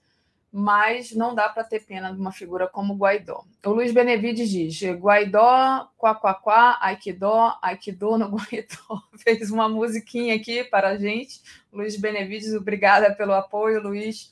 mas 0.49 1.11
não 1.13 1.35
dá 1.35 1.49
para 1.49 1.65
ter 1.65 1.83
pena 1.83 2.13
de 2.13 2.19
uma 2.19 2.31
figura 2.31 2.67
como 2.67 2.95
Guaidó. 2.95 3.43
O 3.65 3.71
Luiz 3.71 3.91
Benevides 3.91 4.49
diz: 4.49 4.81
Guaidó, 4.83 5.89
quá, 5.97 6.15
quá, 6.15 6.33
quá, 6.33 6.77
Aikido, 6.79 7.31
Aikido 7.61 8.17
no 8.17 8.29
Guaidó. 8.37 9.01
Fez 9.17 9.51
uma 9.51 9.67
musiquinha 9.67 10.35
aqui 10.35 10.63
para 10.63 10.89
a 10.89 10.97
gente. 10.97 11.41
Luiz 11.71 11.97
Benevides, 11.97 12.53
obrigada 12.53 13.13
pelo 13.13 13.33
apoio, 13.33 13.81
Luiz. 13.81 14.31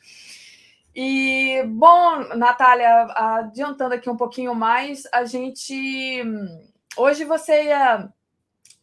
E, 0.95 1.64
bom, 1.68 2.19
Natália, 2.35 3.06
adiantando 3.15 3.95
aqui 3.95 4.10
um 4.10 4.18
pouquinho 4.18 4.56
mais, 4.56 5.03
a 5.11 5.26
gente. 5.26 6.23
Hoje 6.95 7.26
você 7.26 7.64
ia 7.64 8.10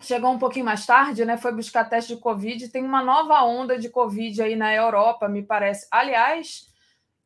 chegou 0.00 0.30
um 0.30 0.38
pouquinho 0.38 0.64
mais 0.64 0.86
tarde, 0.86 1.24
né? 1.24 1.36
Foi 1.36 1.52
buscar 1.52 1.84
teste 1.84 2.14
de 2.14 2.20
Covid. 2.20 2.68
Tem 2.68 2.84
uma 2.84 3.02
nova 3.02 3.42
onda 3.42 3.78
de 3.78 3.88
Covid 3.88 4.42
aí 4.42 4.56
na 4.56 4.74
Europa, 4.74 5.28
me 5.28 5.42
parece. 5.42 5.86
Aliás, 5.90 6.68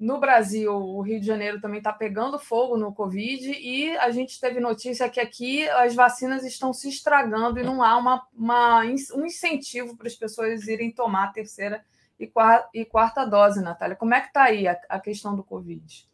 no 0.03 0.19
Brasil, 0.19 0.75
o 0.75 1.01
Rio 1.01 1.21
de 1.21 1.27
Janeiro 1.27 1.61
também 1.61 1.79
está 1.79 1.93
pegando 1.93 2.39
fogo 2.39 2.77
no 2.77 2.93
Covid 2.93 3.53
e 3.53 3.97
a 3.99 4.11
gente 4.11 4.41
teve 4.41 4.59
notícia 4.59 5.09
que 5.09 5.21
aqui 5.21 5.69
as 5.71 5.95
vacinas 5.95 6.45
estão 6.45 6.73
se 6.73 6.89
estragando 6.89 7.61
e 7.61 7.63
não 7.63 7.83
há 7.83 7.97
uma, 7.97 8.27
uma 8.35 8.81
um 9.15 9.25
incentivo 9.25 9.97
para 9.97 10.09
as 10.09 10.17
pessoas 10.17 10.67
irem 10.67 10.91
tomar 10.91 11.25
a 11.25 11.33
terceira 11.33 11.85
e 12.19 12.27
quarta, 12.27 12.69
e 12.75 12.85
quarta 12.85 13.25
dose, 13.25 13.63
Natália. 13.63 13.95
Como 13.95 14.13
é 14.13 14.21
que 14.21 14.29
está 14.29 14.45
aí 14.45 14.67
a, 14.67 14.77
a 14.89 14.99
questão 14.99 15.37
do 15.37 15.45
Covid? 15.45 16.09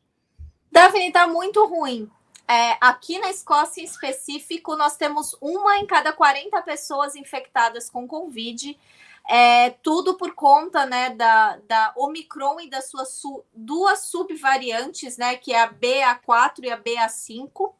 Daphne, 0.70 1.08
está 1.08 1.26
muito 1.26 1.66
ruim. 1.66 2.10
É, 2.50 2.78
aqui 2.80 3.18
na 3.18 3.28
Escócia, 3.28 3.82
em 3.82 3.84
específico, 3.84 4.74
nós 4.74 4.96
temos 4.96 5.36
uma 5.38 5.76
em 5.76 5.86
cada 5.86 6.14
40 6.14 6.62
pessoas 6.62 7.14
infectadas 7.14 7.90
com 7.90 8.08
Covid. 8.08 8.78
É, 9.28 9.70
tudo 9.82 10.16
por 10.16 10.34
conta 10.34 10.86
né, 10.86 11.10
da, 11.10 11.58
da 11.68 11.92
Omicron 11.94 12.58
e 12.60 12.70
das 12.70 12.88
suas 12.88 13.10
su 13.10 13.44
duas 13.52 14.04
subvariantes, 14.04 15.18
né, 15.18 15.36
que 15.36 15.52
é 15.52 15.60
a 15.60 15.70
BA4 15.70 16.64
e 16.64 16.70
a 16.70 16.80
BA5. 16.80 17.74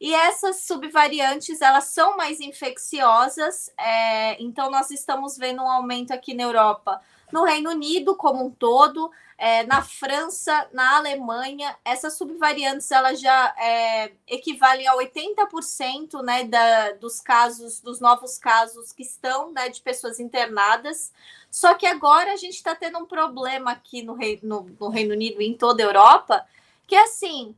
E 0.00 0.14
essas 0.14 0.62
subvariantes, 0.62 1.60
elas 1.60 1.84
são 1.84 2.16
mais 2.16 2.40
infecciosas, 2.40 3.70
é, 3.78 4.42
então 4.42 4.70
nós 4.70 4.90
estamos 4.90 5.36
vendo 5.36 5.62
um 5.62 5.70
aumento 5.70 6.12
aqui 6.12 6.32
na 6.32 6.44
Europa 6.44 7.02
no 7.32 7.44
Reino 7.44 7.70
Unido 7.70 8.14
como 8.16 8.44
um 8.44 8.50
todo, 8.50 9.10
é, 9.38 9.64
na 9.64 9.82
França, 9.82 10.68
na 10.72 10.96
Alemanha, 10.96 11.76
essas 11.84 12.16
subvariantes 12.16 12.90
elas 12.90 13.20
já 13.20 13.54
é, 13.58 14.12
equivalem 14.26 14.88
a 14.88 14.96
80% 14.96 16.22
né, 16.22 16.44
da, 16.44 16.92
dos 16.92 17.20
casos, 17.20 17.80
dos 17.80 18.00
novos 18.00 18.38
casos 18.38 18.92
que 18.92 19.02
estão 19.02 19.52
né, 19.52 19.68
de 19.68 19.82
pessoas 19.82 20.18
internadas. 20.18 21.12
Só 21.50 21.74
que 21.74 21.86
agora 21.86 22.32
a 22.32 22.36
gente 22.36 22.54
está 22.54 22.74
tendo 22.74 22.98
um 22.98 23.06
problema 23.06 23.72
aqui 23.72 24.02
no, 24.02 24.14
Rei, 24.14 24.40
no, 24.42 24.62
no 24.80 24.88
Reino 24.88 25.12
Unido 25.12 25.40
e 25.42 25.46
em 25.46 25.56
toda 25.56 25.82
a 25.82 25.86
Europa, 25.86 26.46
que 26.86 26.94
é 26.94 27.02
assim, 27.02 27.54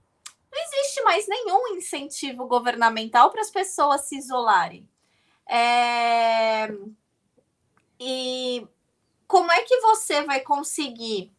não 0.51 0.63
existe 0.63 1.03
mais 1.03 1.29
nenhum 1.29 1.77
incentivo 1.77 2.47
governamental 2.47 3.31
para 3.31 3.41
as 3.41 3.51
pessoas 3.51 4.03
se 4.03 4.17
isolarem. 4.17 4.89
É... 5.49 6.73
E 8.01 8.67
como 9.29 9.51
é 9.53 9.63
que 9.63 9.81
você 9.81 10.23
vai 10.23 10.41
conseguir 10.41 11.33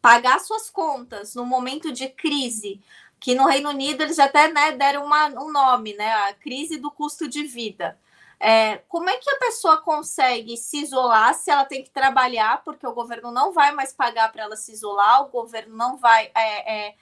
pagar 0.00 0.40
suas 0.40 0.70
contas 0.70 1.34
no 1.34 1.44
momento 1.44 1.92
de 1.92 2.08
crise? 2.08 2.80
Que 3.18 3.34
no 3.34 3.46
Reino 3.46 3.68
Unido 3.68 4.02
eles 4.02 4.18
até 4.18 4.50
né, 4.50 4.72
deram 4.72 5.04
uma, 5.04 5.28
um 5.28 5.52
nome, 5.52 5.94
né? 5.94 6.12
A 6.28 6.34
crise 6.34 6.78
do 6.78 6.90
custo 6.90 7.28
de 7.28 7.44
vida. 7.44 7.98
É, 8.42 8.78
como 8.88 9.10
é 9.10 9.18
que 9.18 9.28
a 9.28 9.38
pessoa 9.38 9.76
consegue 9.82 10.56
se 10.56 10.78
isolar 10.78 11.34
se 11.34 11.50
ela 11.50 11.66
tem 11.66 11.84
que 11.84 11.90
trabalhar, 11.90 12.64
porque 12.64 12.86
o 12.86 12.94
governo 12.94 13.30
não 13.30 13.52
vai 13.52 13.70
mais 13.70 13.92
pagar 13.92 14.32
para 14.32 14.44
ela 14.44 14.56
se 14.56 14.72
isolar, 14.72 15.22
o 15.22 15.28
governo 15.28 15.76
não 15.76 15.98
vai. 15.98 16.30
É, 16.34 16.88
é, 16.88 16.94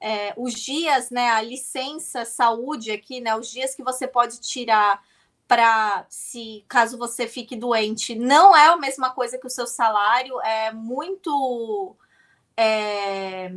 é, 0.00 0.34
os 0.36 0.52
dias, 0.54 1.10
né, 1.10 1.30
a 1.30 1.42
licença 1.42 2.24
saúde 2.24 2.92
aqui, 2.92 3.20
né, 3.20 3.34
os 3.34 3.50
dias 3.50 3.74
que 3.74 3.82
você 3.82 4.06
pode 4.06 4.40
tirar 4.40 5.02
para 5.48 6.06
se 6.08 6.64
caso 6.68 6.96
você 6.96 7.26
fique 7.26 7.56
doente, 7.56 8.14
não 8.14 8.56
é 8.56 8.66
a 8.68 8.76
mesma 8.76 9.10
coisa 9.10 9.36
que 9.38 9.46
o 9.46 9.50
seu 9.50 9.66
salário, 9.66 10.40
é 10.42 10.72
muito 10.72 11.96
é, 12.56 13.52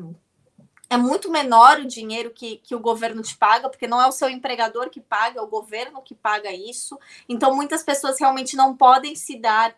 é 0.90 0.98
muito 0.98 1.30
menor 1.30 1.80
o 1.80 1.88
dinheiro 1.88 2.32
que, 2.32 2.58
que 2.58 2.74
o 2.74 2.80
governo 2.80 3.22
te 3.22 3.36
paga, 3.36 3.70
porque 3.70 3.88
não 3.88 4.02
é 4.02 4.08
o 4.08 4.12
seu 4.12 4.30
empregador 4.30 4.90
que 4.90 5.02
paga, 5.02 5.40
é 5.40 5.42
o 5.42 5.48
governo 5.48 6.02
que 6.02 6.16
paga 6.16 6.52
isso. 6.52 6.98
Então, 7.28 7.56
muitas 7.56 7.84
pessoas 7.84 8.20
realmente 8.20 8.56
não 8.56 8.76
podem 8.76 9.16
se 9.16 9.38
dar, 9.38 9.76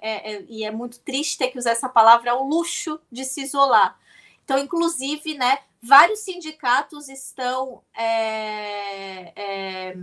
é, 0.00 0.34
é, 0.34 0.44
e 0.48 0.64
é 0.64 0.70
muito 0.70 1.00
triste 1.00 1.38
ter 1.38 1.48
que 1.48 1.58
usar 1.58 1.70
essa 1.70 1.88
palavra, 1.88 2.30
é 2.30 2.34
o 2.34 2.44
luxo 2.44 3.00
de 3.10 3.24
se 3.24 3.42
isolar. 3.42 3.98
Então, 4.44 4.58
inclusive, 4.58 5.34
né, 5.34 5.58
vários 5.82 6.20
sindicatos 6.20 7.08
estão 7.08 7.82
é, 7.96 9.32
é 9.34 9.96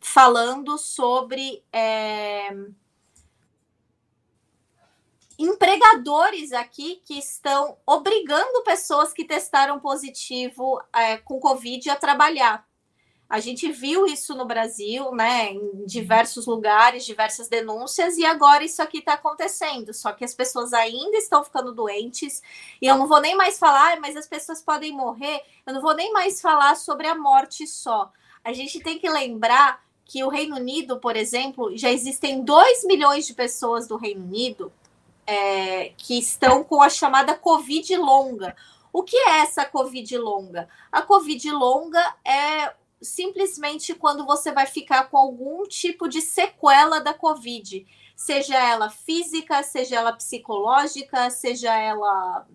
falando 0.00 0.78
sobre 0.78 1.62
é, 1.70 2.50
empregadores 5.38 6.52
aqui 6.52 7.00
que 7.04 7.18
estão 7.18 7.76
obrigando 7.86 8.64
pessoas 8.64 9.12
que 9.12 9.24
testaram 9.24 9.78
positivo 9.78 10.82
é, 10.92 11.16
com 11.18 11.38
Covid 11.38 11.88
a 11.90 11.96
trabalhar. 11.96 12.66
A 13.28 13.40
gente 13.40 13.70
viu 13.70 14.06
isso 14.06 14.34
no 14.34 14.46
Brasil, 14.46 15.12
né, 15.12 15.52
em 15.52 15.84
diversos 15.84 16.46
lugares, 16.46 17.04
diversas 17.04 17.46
denúncias, 17.46 18.16
e 18.16 18.24
agora 18.24 18.64
isso 18.64 18.82
aqui 18.82 18.98
está 18.98 19.12
acontecendo. 19.12 19.92
Só 19.92 20.12
que 20.12 20.24
as 20.24 20.34
pessoas 20.34 20.72
ainda 20.72 21.18
estão 21.18 21.44
ficando 21.44 21.74
doentes, 21.74 22.42
e 22.80 22.86
eu 22.86 22.96
não 22.96 23.06
vou 23.06 23.20
nem 23.20 23.36
mais 23.36 23.58
falar, 23.58 24.00
mas 24.00 24.16
as 24.16 24.26
pessoas 24.26 24.62
podem 24.62 24.92
morrer. 24.92 25.42
Eu 25.66 25.74
não 25.74 25.82
vou 25.82 25.94
nem 25.94 26.10
mais 26.10 26.40
falar 26.40 26.74
sobre 26.74 27.06
a 27.06 27.14
morte 27.14 27.66
só. 27.66 28.10
A 28.42 28.54
gente 28.54 28.80
tem 28.80 28.98
que 28.98 29.10
lembrar 29.10 29.84
que 30.06 30.24
o 30.24 30.30
Reino 30.30 30.56
Unido, 30.56 30.98
por 30.98 31.14
exemplo, 31.14 31.76
já 31.76 31.92
existem 31.92 32.42
2 32.42 32.84
milhões 32.84 33.26
de 33.26 33.34
pessoas 33.34 33.86
do 33.86 33.98
Reino 33.98 34.24
Unido 34.24 34.72
é, 35.28 35.90
que 35.90 36.18
estão 36.18 36.64
com 36.64 36.80
a 36.80 36.88
chamada 36.88 37.34
Covid 37.34 37.94
longa. 37.98 38.56
O 38.90 39.02
que 39.02 39.14
é 39.14 39.40
essa 39.40 39.62
Covid 39.66 40.16
longa? 40.16 40.66
A 40.90 41.02
Covid 41.02 41.52
longa 41.52 42.02
é 42.24 42.72
simplesmente 43.02 43.94
quando 43.94 44.24
você 44.24 44.50
vai 44.50 44.64
ficar 44.64 45.10
com 45.10 45.18
algum 45.18 45.64
tipo 45.64 46.08
de 46.08 46.22
sequela 46.22 46.98
da 46.98 47.12
Covid, 47.12 47.86
seja 48.16 48.56
ela 48.56 48.88
física, 48.88 49.62
seja 49.62 49.96
ela 49.96 50.14
psicológica, 50.14 51.28
seja 51.28 51.76
ela 51.76 52.46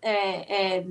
é, 0.00 0.78
é, 0.78 0.84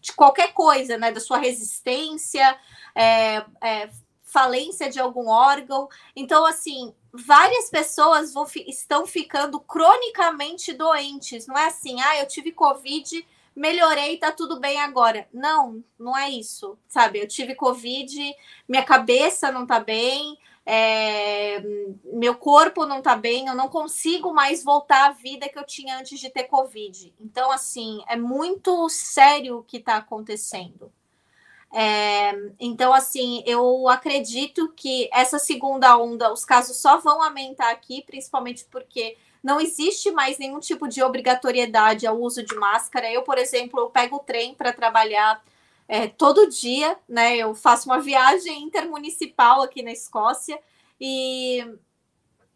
de 0.00 0.12
qualquer 0.14 0.54
coisa, 0.54 0.96
né? 0.96 1.12
Da 1.12 1.20
sua 1.20 1.36
resistência, 1.36 2.58
é, 2.94 3.44
é 3.62 3.90
falência 4.22 4.88
de 4.88 4.98
algum 4.98 5.28
órgão. 5.28 5.86
Então, 6.16 6.46
assim, 6.46 6.94
várias 7.12 7.68
pessoas 7.68 8.32
vão, 8.32 8.46
estão 8.66 9.06
ficando 9.06 9.60
cronicamente 9.60 10.72
doentes. 10.72 11.46
Não 11.46 11.56
é 11.56 11.66
assim, 11.66 12.00
ah, 12.00 12.18
eu 12.18 12.26
tive 12.26 12.52
Covid, 12.52 13.26
melhorei, 13.54 14.16
tá 14.16 14.32
tudo 14.32 14.58
bem 14.58 14.80
agora. 14.80 15.28
Não, 15.32 15.84
não 15.98 16.16
é 16.16 16.30
isso, 16.30 16.78
sabe? 16.88 17.18
Eu 17.20 17.28
tive 17.28 17.54
Covid, 17.54 18.16
minha 18.66 18.82
cabeça 18.82 19.52
não 19.52 19.66
tá 19.66 19.78
bem, 19.78 20.38
é, 20.64 21.60
meu 22.04 22.36
corpo 22.36 22.86
não 22.86 23.02
tá 23.02 23.16
bem, 23.16 23.48
eu 23.48 23.54
não 23.54 23.68
consigo 23.68 24.32
mais 24.32 24.62
voltar 24.62 25.06
à 25.06 25.12
vida 25.12 25.48
que 25.48 25.58
eu 25.58 25.66
tinha 25.66 25.98
antes 25.98 26.18
de 26.18 26.30
ter 26.30 26.44
Covid. 26.44 27.12
Então, 27.20 27.50
assim, 27.50 28.02
é 28.08 28.16
muito 28.16 28.88
sério 28.88 29.58
o 29.58 29.62
que 29.62 29.78
está 29.78 29.96
acontecendo. 29.96 30.90
É, 31.74 32.32
então, 32.60 32.92
assim, 32.92 33.42
eu 33.46 33.88
acredito 33.88 34.72
que 34.76 35.08
essa 35.12 35.38
segunda 35.38 35.96
onda, 35.96 36.32
os 36.32 36.44
casos 36.44 36.76
só 36.76 36.98
vão 36.98 37.22
aumentar 37.22 37.70
aqui, 37.70 38.02
principalmente 38.06 38.66
porque 38.70 39.16
não 39.42 39.60
existe 39.60 40.10
mais 40.12 40.38
nenhum 40.38 40.60
tipo 40.60 40.86
de 40.86 41.02
obrigatoriedade 41.02 42.06
ao 42.06 42.20
uso 42.20 42.44
de 42.44 42.54
máscara. 42.54 43.10
Eu, 43.10 43.22
por 43.22 43.38
exemplo, 43.38 43.80
eu 43.80 43.90
pego 43.90 44.16
o 44.16 44.20
trem 44.20 44.54
para 44.54 44.72
trabalhar 44.72 45.42
é, 45.88 46.06
todo 46.06 46.48
dia, 46.48 46.96
né? 47.08 47.36
Eu 47.36 47.54
faço 47.54 47.88
uma 47.88 48.00
viagem 48.00 48.62
intermunicipal 48.62 49.62
aqui 49.62 49.82
na 49.82 49.92
Escócia 49.92 50.58
e 51.00 51.66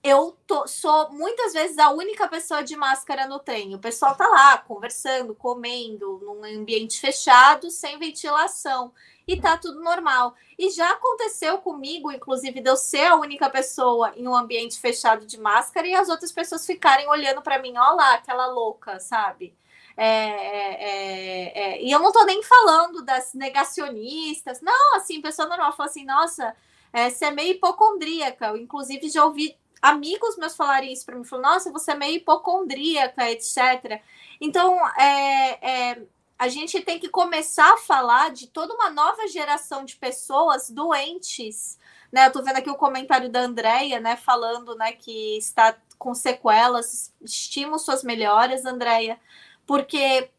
eu 0.06 0.36
tô, 0.46 0.66
sou 0.66 1.10
muitas 1.12 1.52
vezes 1.52 1.78
a 1.78 1.90
única 1.90 2.28
pessoa 2.28 2.62
de 2.62 2.76
máscara 2.76 3.26
no 3.26 3.38
trem. 3.38 3.74
O 3.74 3.78
pessoal 3.78 4.14
tá 4.14 4.26
lá 4.26 4.58
conversando, 4.58 5.34
comendo, 5.34 6.20
num 6.22 6.44
ambiente 6.44 7.00
fechado, 7.00 7.70
sem 7.70 7.98
ventilação. 7.98 8.92
E 9.26 9.40
tá 9.40 9.58
tudo 9.58 9.82
normal. 9.82 10.34
E 10.56 10.70
já 10.70 10.90
aconteceu 10.90 11.58
comigo, 11.58 12.12
inclusive, 12.12 12.60
de 12.60 12.70
eu 12.70 12.76
ser 12.76 13.06
a 13.06 13.16
única 13.16 13.50
pessoa 13.50 14.12
em 14.16 14.28
um 14.28 14.36
ambiente 14.36 14.78
fechado 14.78 15.26
de 15.26 15.38
máscara 15.40 15.86
e 15.86 15.94
as 15.94 16.08
outras 16.08 16.30
pessoas 16.30 16.64
ficarem 16.64 17.08
olhando 17.08 17.42
para 17.42 17.58
mim, 17.58 17.74
ó 17.76 17.94
lá, 17.94 18.14
aquela 18.14 18.46
louca, 18.46 19.00
sabe? 19.00 19.56
É, 19.96 20.06
é, 20.06 20.84
é, 20.84 21.58
é, 21.58 21.82
e 21.82 21.90
eu 21.90 21.98
não 21.98 22.12
tô 22.12 22.24
nem 22.24 22.42
falando 22.42 23.02
das 23.02 23.34
negacionistas. 23.34 24.60
Não, 24.60 24.96
assim, 24.96 25.20
pessoa 25.20 25.48
normal 25.48 25.72
fala 25.76 25.88
assim, 25.88 26.04
nossa, 26.04 26.54
é, 26.92 27.10
você 27.10 27.26
é 27.26 27.30
meio 27.30 27.52
hipocondríaca. 27.52 28.48
Eu, 28.48 28.56
inclusive, 28.56 29.08
já 29.08 29.24
ouvi 29.24 29.56
amigos 29.80 30.36
meus 30.36 30.56
falarem 30.56 30.92
isso 30.92 31.04
para 31.04 31.16
mim, 31.16 31.24
falam, 31.24 31.50
nossa, 31.52 31.70
você 31.70 31.92
é 31.92 31.94
meio 31.94 32.16
hipocondríaca, 32.16 33.30
etc. 33.30 34.02
Então, 34.40 34.78
é, 34.98 35.90
é, 35.92 36.02
a 36.38 36.48
gente 36.48 36.80
tem 36.80 36.98
que 36.98 37.08
começar 37.08 37.72
a 37.74 37.78
falar 37.78 38.30
de 38.30 38.46
toda 38.48 38.74
uma 38.74 38.90
nova 38.90 39.26
geração 39.26 39.84
de 39.84 39.96
pessoas 39.96 40.70
doentes. 40.70 41.78
Né? 42.12 42.26
Eu 42.26 42.32
tô 42.32 42.42
vendo 42.42 42.56
aqui 42.56 42.70
o 42.70 42.76
comentário 42.76 43.30
da 43.30 43.40
Andrea, 43.40 44.00
né, 44.00 44.16
falando 44.16 44.74
né, 44.76 44.92
que 44.92 45.38
está 45.38 45.76
com 45.98 46.14
sequelas. 46.14 47.12
Estimo 47.22 47.78
suas 47.78 48.02
melhoras, 48.02 48.64
Andrea, 48.64 49.18
porque 49.66 50.30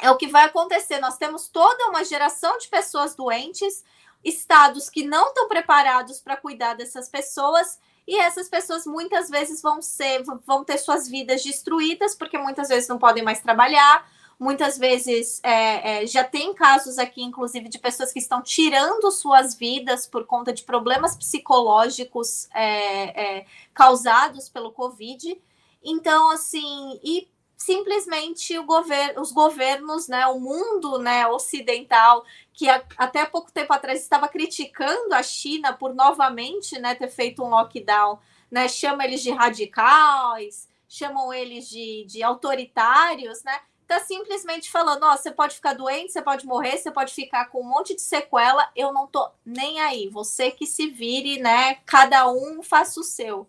é 0.00 0.10
o 0.10 0.16
que 0.16 0.26
vai 0.26 0.44
acontecer. 0.44 0.98
Nós 1.00 1.16
temos 1.16 1.48
toda 1.48 1.88
uma 1.88 2.04
geração 2.04 2.58
de 2.58 2.68
pessoas 2.68 3.14
doentes, 3.14 3.84
estados 4.22 4.90
que 4.90 5.04
não 5.04 5.28
estão 5.28 5.48
preparados 5.48 6.20
para 6.20 6.36
cuidar 6.36 6.74
dessas 6.74 7.08
pessoas 7.08 7.78
e 8.06 8.18
essas 8.18 8.48
pessoas 8.48 8.86
muitas 8.86 9.30
vezes 9.30 9.62
vão 9.62 9.80
ser, 9.80 10.22
vão 10.46 10.62
ter 10.64 10.78
suas 10.78 11.08
vidas 11.08 11.42
destruídas, 11.42 12.14
porque 12.14 12.36
muitas 12.36 12.68
vezes 12.68 12.88
não 12.88 12.98
podem 12.98 13.22
mais 13.22 13.40
trabalhar, 13.40 14.06
muitas 14.38 14.76
vezes 14.76 15.40
é, 15.42 16.02
é, 16.02 16.06
já 16.06 16.22
tem 16.22 16.52
casos 16.54 16.98
aqui, 16.98 17.22
inclusive, 17.22 17.68
de 17.68 17.78
pessoas 17.78 18.12
que 18.12 18.18
estão 18.18 18.42
tirando 18.42 19.10
suas 19.10 19.54
vidas 19.54 20.06
por 20.06 20.26
conta 20.26 20.52
de 20.52 20.64
problemas 20.64 21.16
psicológicos 21.16 22.48
é, 22.52 23.38
é 23.38 23.46
causados 23.72 24.48
pelo 24.48 24.72
Covid. 24.72 25.40
Então, 25.82 26.30
assim, 26.30 27.00
e 27.02 27.28
simplesmente 27.56 28.58
gover 28.60 29.18
os 29.18 29.32
governos, 29.32 30.08
né, 30.08 30.26
o 30.26 30.38
mundo 30.38 30.98
né, 30.98 31.26
ocidental, 31.28 32.24
que 32.54 32.68
até 32.96 33.26
pouco 33.26 33.52
tempo 33.52 33.72
atrás 33.72 34.00
estava 34.00 34.28
criticando 34.28 35.12
a 35.12 35.22
China 35.22 35.72
por 35.72 35.92
novamente 35.92 36.78
né, 36.78 36.94
ter 36.94 37.08
feito 37.08 37.42
um 37.42 37.50
lockdown, 37.50 38.18
né, 38.50 38.68
chama 38.68 39.04
eles 39.04 39.20
de 39.20 39.32
radicais, 39.32 40.68
chamam 40.88 41.34
eles 41.34 41.68
de, 41.68 42.04
de 42.06 42.22
autoritários, 42.22 43.42
né? 43.42 43.60
Está 43.82 44.00
simplesmente 44.00 44.70
falando: 44.70 45.02
ó, 45.02 45.16
você 45.16 45.30
pode 45.30 45.56
ficar 45.56 45.74
doente, 45.74 46.12
você 46.12 46.22
pode 46.22 46.46
morrer, 46.46 46.78
você 46.78 46.90
pode 46.90 47.12
ficar 47.12 47.46
com 47.46 47.60
um 47.60 47.68
monte 47.68 47.94
de 47.94 48.00
sequela, 48.00 48.70
eu 48.74 48.92
não 48.92 49.06
tô 49.06 49.28
nem 49.44 49.80
aí. 49.80 50.08
Você 50.08 50.50
que 50.50 50.66
se 50.66 50.86
vire, 50.86 51.38
né? 51.40 51.74
Cada 51.84 52.30
um 52.30 52.62
faça 52.62 53.00
o 53.00 53.04
seu. 53.04 53.46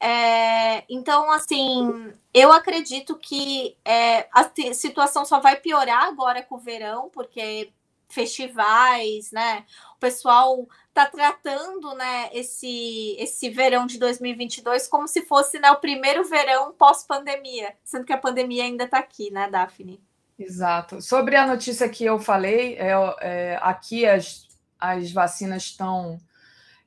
É, 0.00 0.84
então, 0.88 1.30
assim, 1.30 2.12
eu 2.32 2.52
acredito 2.52 3.16
que 3.16 3.76
é, 3.84 4.28
a 4.32 4.48
situação 4.72 5.24
só 5.24 5.40
vai 5.40 5.56
piorar 5.56 6.04
agora 6.04 6.42
com 6.42 6.54
o 6.54 6.58
verão, 6.58 7.10
porque 7.10 7.72
festivais, 8.08 9.30
né? 9.30 9.64
O 9.96 9.98
pessoal 9.98 10.66
está 10.88 11.06
tratando, 11.06 11.94
né, 11.94 12.30
esse 12.32 13.14
esse 13.18 13.50
verão 13.50 13.86
de 13.86 13.98
2022 13.98 14.88
como 14.88 15.06
se 15.06 15.22
fosse 15.22 15.58
né, 15.58 15.70
o 15.70 15.76
primeiro 15.76 16.24
verão 16.24 16.72
pós-pandemia, 16.72 17.74
sendo 17.84 18.04
que 18.04 18.12
a 18.12 18.18
pandemia 18.18 18.64
ainda 18.64 18.84
está 18.84 18.98
aqui, 18.98 19.30
né, 19.30 19.48
Daphne? 19.48 20.00
Exato. 20.38 21.02
Sobre 21.02 21.36
a 21.36 21.46
notícia 21.46 21.88
que 21.88 22.04
eu 22.04 22.18
falei, 22.18 22.76
é, 22.76 22.92
é 23.20 23.58
aqui 23.60 24.06
as, 24.06 24.46
as 24.78 25.10
vacinas 25.12 25.64
estão 25.64 26.18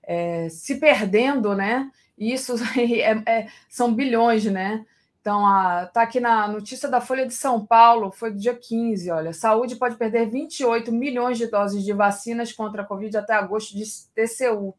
é, 0.03 0.47
se 0.49 0.75
perdendo, 0.75 1.55
né? 1.55 1.91
Isso 2.17 2.55
é, 2.77 3.31
é, 3.31 3.47
são 3.69 3.93
bilhões, 3.93 4.45
né? 4.45 4.85
Então, 5.21 5.45
está 5.83 6.01
aqui 6.01 6.19
na 6.19 6.47
notícia 6.47 6.89
da 6.89 6.99
Folha 6.99 7.27
de 7.27 7.33
São 7.35 7.63
Paulo, 7.63 8.11
foi 8.11 8.31
do 8.31 8.39
dia 8.39 8.55
15, 8.55 9.11
olha. 9.11 9.33
Saúde 9.33 9.75
pode 9.75 9.95
perder 9.95 10.27
28 10.27 10.91
milhões 10.91 11.37
de 11.37 11.45
doses 11.45 11.83
de 11.83 11.93
vacinas 11.93 12.51
contra 12.51 12.81
a 12.81 12.85
Covid 12.85 13.15
até 13.15 13.35
agosto 13.35 13.75
de 13.75 13.83
TCU. 14.15 14.75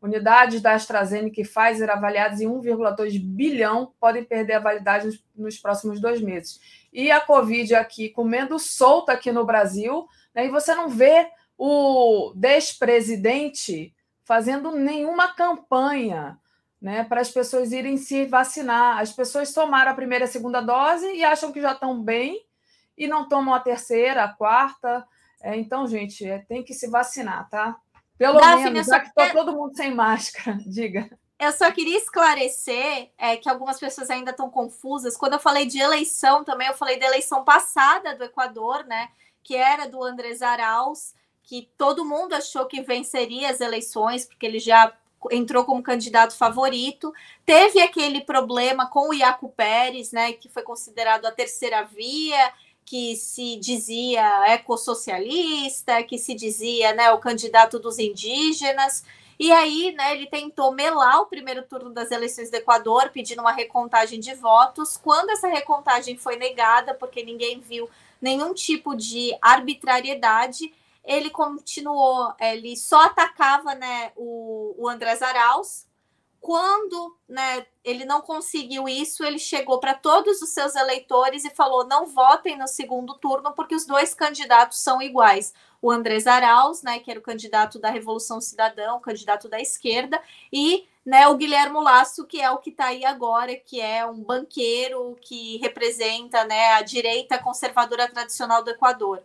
Unidades 0.00 0.60
da 0.60 0.74
AstraZeneca 0.74 1.40
e 1.40 1.44
Pfizer 1.44 1.88
avaliadas 1.88 2.42
em 2.42 2.46
1,2 2.46 3.18
bilhão 3.18 3.94
podem 3.98 4.22
perder 4.22 4.54
a 4.54 4.60
validade 4.60 5.06
nos, 5.06 5.24
nos, 5.34 5.58
próximos 5.58 5.98
dois 5.98 6.20
meses. 6.20 6.60
E 6.92 7.10
a 7.10 7.18
Covid 7.18 7.74
aqui 7.74 8.10
comendo 8.10 8.58
solta 8.58 9.12
aqui 9.12 9.32
no 9.32 9.46
Brasil, 9.46 10.06
né, 10.34 10.44
e 10.44 10.50
você 10.50 10.74
não 10.74 10.90
vê 10.90 11.26
o 11.56 12.34
despresidente 12.36 13.94
fazendo 14.24 14.72
nenhuma 14.72 15.32
campanha 15.32 16.38
né, 16.86 17.02
para 17.02 17.20
as 17.20 17.32
pessoas 17.32 17.72
irem 17.72 17.96
se 17.96 18.26
vacinar. 18.26 19.00
As 19.00 19.12
pessoas 19.12 19.52
tomaram 19.52 19.90
a 19.90 19.94
primeira 19.94 20.24
e 20.24 20.28
a 20.28 20.30
segunda 20.30 20.60
dose 20.60 21.04
e 21.14 21.24
acham 21.24 21.50
que 21.50 21.60
já 21.60 21.72
estão 21.72 22.00
bem 22.00 22.46
e 22.96 23.08
não 23.08 23.28
tomam 23.28 23.52
a 23.52 23.58
terceira, 23.58 24.22
a 24.22 24.32
quarta. 24.32 25.04
É, 25.42 25.56
então, 25.56 25.84
gente, 25.88 26.24
é, 26.24 26.38
tem 26.38 26.62
que 26.62 26.72
se 26.72 26.88
vacinar, 26.88 27.50
tá? 27.50 27.76
Pelo 28.16 28.38
Daphne, 28.38 28.70
menos, 28.70 28.86
já 28.86 29.00
que 29.00 29.08
está 29.08 29.30
todo 29.30 29.52
mundo 29.52 29.76
sem 29.76 29.92
máscara, 29.92 30.56
diga. 30.64 31.10
Eu 31.40 31.50
só 31.50 31.72
queria 31.72 31.98
esclarecer 31.98 33.10
é, 33.18 33.36
que 33.36 33.48
algumas 33.48 33.80
pessoas 33.80 34.08
ainda 34.08 34.30
estão 34.30 34.48
confusas. 34.48 35.16
Quando 35.16 35.32
eu 35.32 35.40
falei 35.40 35.66
de 35.66 35.80
eleição 35.80 36.44
também, 36.44 36.68
eu 36.68 36.74
falei 36.74 37.00
da 37.00 37.06
eleição 37.06 37.42
passada 37.42 38.14
do 38.14 38.22
Equador, 38.22 38.84
né? 38.84 39.08
Que 39.42 39.56
era 39.56 39.88
do 39.88 40.04
Andrés 40.04 40.40
Arauz, 40.40 41.16
que 41.42 41.68
todo 41.76 42.04
mundo 42.04 42.32
achou 42.34 42.64
que 42.66 42.80
venceria 42.80 43.50
as 43.50 43.60
eleições, 43.60 44.24
porque 44.24 44.46
ele 44.46 44.60
já 44.60 44.96
entrou 45.30 45.64
como 45.64 45.82
candidato 45.82 46.36
favorito. 46.36 47.12
Teve 47.44 47.80
aquele 47.80 48.20
problema 48.20 48.86
com 48.88 49.10
o 49.10 49.14
Iaco 49.14 49.48
Pérez, 49.48 50.12
né? 50.12 50.32
Que 50.32 50.48
foi 50.48 50.62
considerado 50.62 51.26
a 51.26 51.32
terceira 51.32 51.82
via, 51.82 52.52
que 52.84 53.16
se 53.16 53.56
dizia 53.56 54.22
ecossocialista, 54.46 56.02
que 56.04 56.16
se 56.18 56.34
dizia 56.34 56.94
né, 56.94 57.10
o 57.12 57.18
candidato 57.18 57.80
dos 57.80 57.98
indígenas. 57.98 59.04
E 59.38 59.52
aí, 59.52 59.92
né, 59.92 60.14
ele 60.14 60.26
tentou 60.26 60.72
melar 60.72 61.20
o 61.20 61.26
primeiro 61.26 61.62
turno 61.62 61.90
das 61.90 62.10
eleições 62.10 62.50
do 62.50 62.54
Equador, 62.54 63.10
pedindo 63.10 63.40
uma 63.40 63.52
recontagem 63.52 64.18
de 64.18 64.32
votos. 64.34 64.96
Quando 64.96 65.30
essa 65.30 65.48
recontagem 65.48 66.16
foi 66.16 66.36
negada, 66.36 66.94
porque 66.94 67.22
ninguém 67.22 67.60
viu 67.60 67.90
nenhum 68.22 68.54
tipo 68.54 68.94
de 68.94 69.36
arbitrariedade, 69.42 70.72
ele 71.06 71.30
continuou, 71.30 72.34
ele 72.40 72.76
só 72.76 73.02
atacava 73.02 73.74
né, 73.74 74.12
o, 74.16 74.74
o 74.76 74.88
Andrés 74.88 75.22
Arauz, 75.22 75.86
quando 76.40 77.16
né, 77.28 77.66
ele 77.82 78.04
não 78.04 78.20
conseguiu 78.20 78.88
isso, 78.88 79.24
ele 79.24 79.38
chegou 79.38 79.80
para 79.80 79.94
todos 79.94 80.40
os 80.42 80.50
seus 80.50 80.76
eleitores 80.76 81.44
e 81.44 81.50
falou: 81.50 81.84
não 81.86 82.06
votem 82.06 82.56
no 82.56 82.68
segundo 82.68 83.14
turno, 83.14 83.52
porque 83.52 83.74
os 83.74 83.84
dois 83.84 84.14
candidatos 84.14 84.78
são 84.78 85.02
iguais. 85.02 85.52
O 85.82 85.90
Andrés 85.90 86.26
Arauz, 86.26 86.82
né, 86.82 86.98
que 87.00 87.10
era 87.10 87.18
o 87.18 87.22
candidato 87.22 87.78
da 87.78 87.90
Revolução 87.90 88.40
Cidadã, 88.40 88.94
o 88.94 89.00
candidato 89.00 89.48
da 89.48 89.60
esquerda, 89.60 90.20
e 90.52 90.86
né, 91.04 91.28
o 91.28 91.36
Guilherme 91.36 91.80
Lasso, 91.80 92.26
que 92.26 92.40
é 92.40 92.50
o 92.50 92.58
que 92.58 92.70
está 92.70 92.86
aí 92.86 93.04
agora, 93.04 93.56
que 93.56 93.80
é 93.80 94.04
um 94.06 94.22
banqueiro 94.22 95.16
que 95.20 95.56
representa 95.58 96.44
né, 96.44 96.74
a 96.74 96.82
direita 96.82 97.38
conservadora 97.38 98.08
tradicional 98.08 98.62
do 98.62 98.70
Equador. 98.70 99.22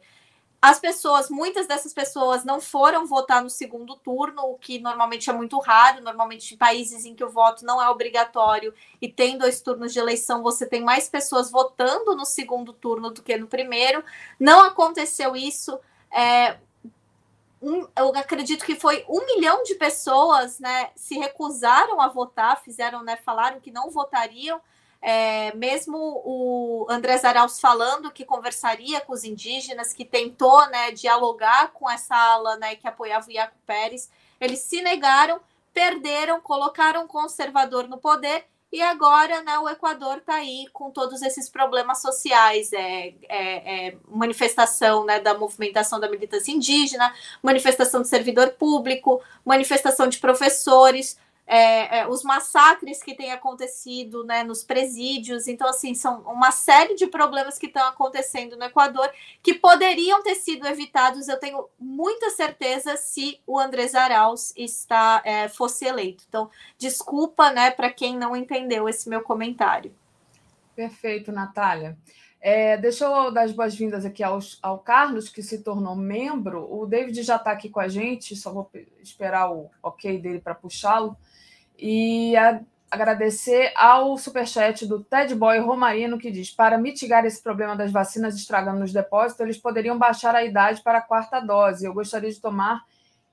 As 0.62 0.80
pessoas, 0.80 1.28
muitas 1.28 1.66
dessas 1.66 1.92
pessoas 1.92 2.46
não 2.46 2.62
foram 2.62 3.08
votar 3.08 3.42
no 3.42 3.50
segundo 3.50 3.96
turno, 3.96 4.44
o 4.44 4.60
que 4.60 4.78
normalmente 4.78 5.28
é 5.28 5.34
muito 5.34 5.58
raro. 5.58 6.04
Normalmente, 6.04 6.54
em 6.54 6.58
países 6.58 7.04
em 7.04 7.16
que 7.16 7.24
o 7.24 7.32
voto 7.32 7.66
não 7.66 7.82
é 7.82 7.90
obrigatório 7.90 8.72
e 9.02 9.12
tem 9.12 9.40
dois 9.40 9.60
turnos 9.60 9.92
de 9.92 9.98
eleição, 9.98 10.44
você 10.44 10.68
tem 10.68 10.84
mais 10.84 11.10
pessoas 11.10 11.50
votando 11.50 12.16
no 12.16 12.26
segundo 12.26 12.74
turno 12.74 13.10
do 13.10 13.24
que 13.24 13.36
no 13.38 13.48
primeiro. 13.48 14.04
Não 14.40 14.64
aconteceu 14.64 15.36
isso. 15.36 15.80
É, 16.12 16.60
um, 17.60 17.88
eu 17.98 18.10
acredito 18.16 18.64
que 18.64 18.76
foi 18.76 19.04
um 19.10 19.26
milhão 19.26 19.64
de 19.64 19.74
pessoas 19.74 20.60
né, 20.60 20.92
se 20.96 21.18
recusaram 21.18 22.00
a 22.00 22.08
votar, 22.08 22.62
fizeram, 22.62 23.02
né, 23.02 23.18
falaram 23.18 23.60
que 23.60 23.72
não 23.72 23.90
votariam 23.90 24.62
é, 25.02 25.54
mesmo 25.56 25.98
o 25.98 26.86
Andrés 26.90 27.26
Arauz 27.26 27.60
falando 27.60 28.12
que 28.12 28.24
conversaria 28.24 29.02
com 29.02 29.14
os 29.14 29.24
indígenas, 29.24 29.94
que 29.94 30.06
tentou 30.06 30.68
né, 30.70 30.92
dialogar 30.92 31.72
com 31.72 31.90
essa 31.90 32.16
ala 32.16 32.56
né, 32.58 32.76
que 32.76 32.88
apoiava 32.88 33.28
o 33.28 33.32
Iaco 33.32 33.58
Pérez, 33.66 34.10
eles 34.40 34.60
se 34.60 34.82
negaram, 34.82 35.40
perderam, 35.74 36.40
colocaram 36.40 37.06
o 37.06 37.08
conservador 37.08 37.88
no 37.88 37.98
poder 37.98 38.46
e 38.72 38.82
agora 38.82 39.42
né, 39.44 39.58
o 39.60 39.68
Equador 39.68 40.20
está 40.20 40.36
aí 40.36 40.66
com 40.72 40.92
todos 40.92 41.22
esses 41.22 41.50
problemas 41.50 42.02
sociais, 42.02 42.72
é, 42.72 43.14
é, 43.28 43.88
é, 43.88 43.98
manifestação 44.08 45.04
né, 45.04 45.20
da 45.20 45.38
movimentação 45.38 46.00
da 46.00 46.10
militância 46.10 46.54
indígena, 46.54 47.14
manifestação 47.44 48.02
de 48.02 48.08
servidor 48.08 48.52
público, 48.52 49.22
manifestação 49.44 50.08
de 50.08 50.20
professores, 50.20 51.18
é, 51.46 52.00
é, 52.00 52.08
os 52.08 52.24
massacres 52.24 53.04
que 53.04 53.14
têm 53.14 53.32
acontecido 53.32 54.24
né, 54.24 54.44
nos 54.44 54.64
presídios. 54.64 55.48
Então, 55.48 55.68
assim, 55.68 55.94
são 55.94 56.22
uma 56.22 56.52
série 56.52 56.96
de 56.96 57.08
problemas 57.08 57.58
que 57.58 57.66
estão 57.66 57.86
acontecendo 57.88 58.56
no 58.56 58.64
Equador 58.64 59.12
que 59.44 59.54
poderiam 59.54 60.24
ter 60.24 60.36
sido 60.36 60.66
evitados, 60.66 61.28
eu 61.28 61.40
tenho 61.40 61.68
muita 61.80 62.30
certeza, 62.30 62.96
se 62.96 63.40
o 63.46 63.60
Andrés 63.60 63.96
Arauz 63.96 64.54
está, 64.56 65.22
é, 65.26 65.50
fosse 65.50 65.86
eleito. 65.86 66.24
Então, 66.28 66.50
desculpa 66.78 67.52
né, 67.52 67.72
para 67.72 67.92
quem 67.92 68.18
não 68.18 68.36
entendeu 68.36 68.88
esse 68.88 69.10
meu 69.10 69.22
comentário. 69.22 69.94
Perfeito, 70.76 71.32
Natália. 71.32 71.98
É, 72.40 72.76
deixa 72.78 73.06
eu 73.06 73.32
dar 73.32 73.44
as 73.44 73.52
boas-vindas 73.52 74.04
aqui 74.04 74.24
ao, 74.24 74.40
ao, 74.64 74.80
Carlos, 74.80 75.30
que 75.30 75.44
se 75.44 75.60
tornou 75.60 75.96
membro. 75.96 76.66
O 76.74 76.88
David 76.88 77.22
já 77.22 77.36
está 77.36 77.52
aqui 77.52 77.70
com 77.70 77.80
a 77.80 77.88
gente, 77.88 78.36
só 78.36 78.52
vou 78.52 78.72
esperar 79.00 79.52
o 79.52 79.70
ok 79.84 80.18
dele 80.18 80.40
para 80.40 80.56
puxá-lo 80.56 81.16
e 81.82 82.38
a, 82.38 82.62
agradecer 82.92 83.72
ao 83.76 84.18
superchat 84.18 84.86
do 84.86 85.02
Ted 85.02 85.34
Boy 85.34 85.60
Romarino, 85.60 86.20
que 86.20 86.30
diz: 86.30 86.52
para 86.52 86.78
mitigar 86.78 87.26
esse 87.26 87.42
problema 87.42 87.76
das 87.76 87.92
vacinas 87.92 88.36
estragando 88.36 88.80
nos 88.80 88.94
depósitos, 88.94 89.40
eles 89.40 89.58
poderiam 89.58 89.98
baixar 89.98 90.36
a 90.36 90.44
idade 90.44 90.84
para 90.84 91.00
a 91.00 91.02
quarta 91.02 91.40
dose. 91.40 91.86
Eu 91.86 91.94
gostaria 91.94 92.30
de 92.30 92.40
tomar 92.40 92.84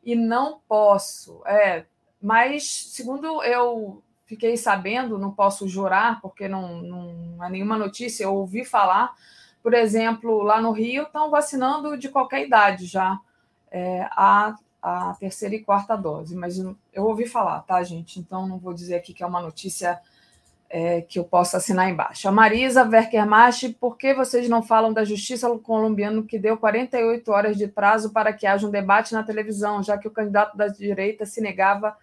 e 0.03 0.15
não 0.15 0.61
posso. 0.67 1.43
É, 1.45 1.85
mas, 2.23 2.67
segundo 2.69 3.43
eu 3.43 4.03
fiquei 4.25 4.57
sabendo, 4.57 5.19
não 5.19 5.33
posso 5.33 5.67
jurar, 5.69 6.21
porque 6.21 6.49
não, 6.49 6.83
não 6.83 7.45
é 7.45 7.51
nenhuma 7.51 7.77
notícia, 7.77 8.25
eu 8.25 8.35
ouvi 8.35 8.65
falar, 8.65 9.15
por 9.63 9.75
exemplo, 9.75 10.43
lá 10.43 10.61
no 10.61 10.71
Rio 10.71 11.05
estão 11.05 11.31
vacinando 11.31 11.97
de 11.97 12.09
qualquer 12.09 12.47
idade 12.47 12.87
já. 12.87 13.19
É, 13.71 14.09
a 14.13 14.55
a 14.89 15.15
terceira 15.15 15.55
e 15.55 15.63
quarta 15.63 15.97
dose, 15.97 16.35
mas 16.35 16.59
eu 16.59 16.77
ouvi 17.05 17.27
falar, 17.27 17.61
tá, 17.61 17.83
gente? 17.83 18.19
Então 18.19 18.47
não 18.47 18.59
vou 18.59 18.73
dizer 18.73 18.95
aqui 18.97 19.13
que 19.13 19.23
é 19.23 19.27
uma 19.27 19.41
notícia 19.41 20.01
é, 20.71 21.01
que 21.01 21.19
eu 21.19 21.25
possa 21.25 21.57
assinar 21.57 21.89
embaixo. 21.89 22.29
A 22.29 22.33
Marisa 22.33 22.85
Verkermachi, 22.85 23.71
por 23.71 23.97
que 23.97 24.15
vocês 24.15 24.49
não 24.49 24.63
falam 24.63 24.93
da 24.93 25.05
justiça 25.05 25.49
colombiana 25.59 26.23
que 26.23 26.39
deu 26.39 26.57
48 26.57 27.31
horas 27.31 27.57
de 27.57 27.67
prazo 27.67 28.11
para 28.11 28.33
que 28.33 28.47
haja 28.47 28.67
um 28.67 28.71
debate 28.71 29.15
na 29.15 29.23
televisão, 29.23 29.83
já 29.83 29.97
que 29.97 30.09
o 30.09 30.11
candidato 30.11 30.57
da 30.57 30.69
direita 30.69 31.25
se 31.25 31.41
negava 31.41 31.97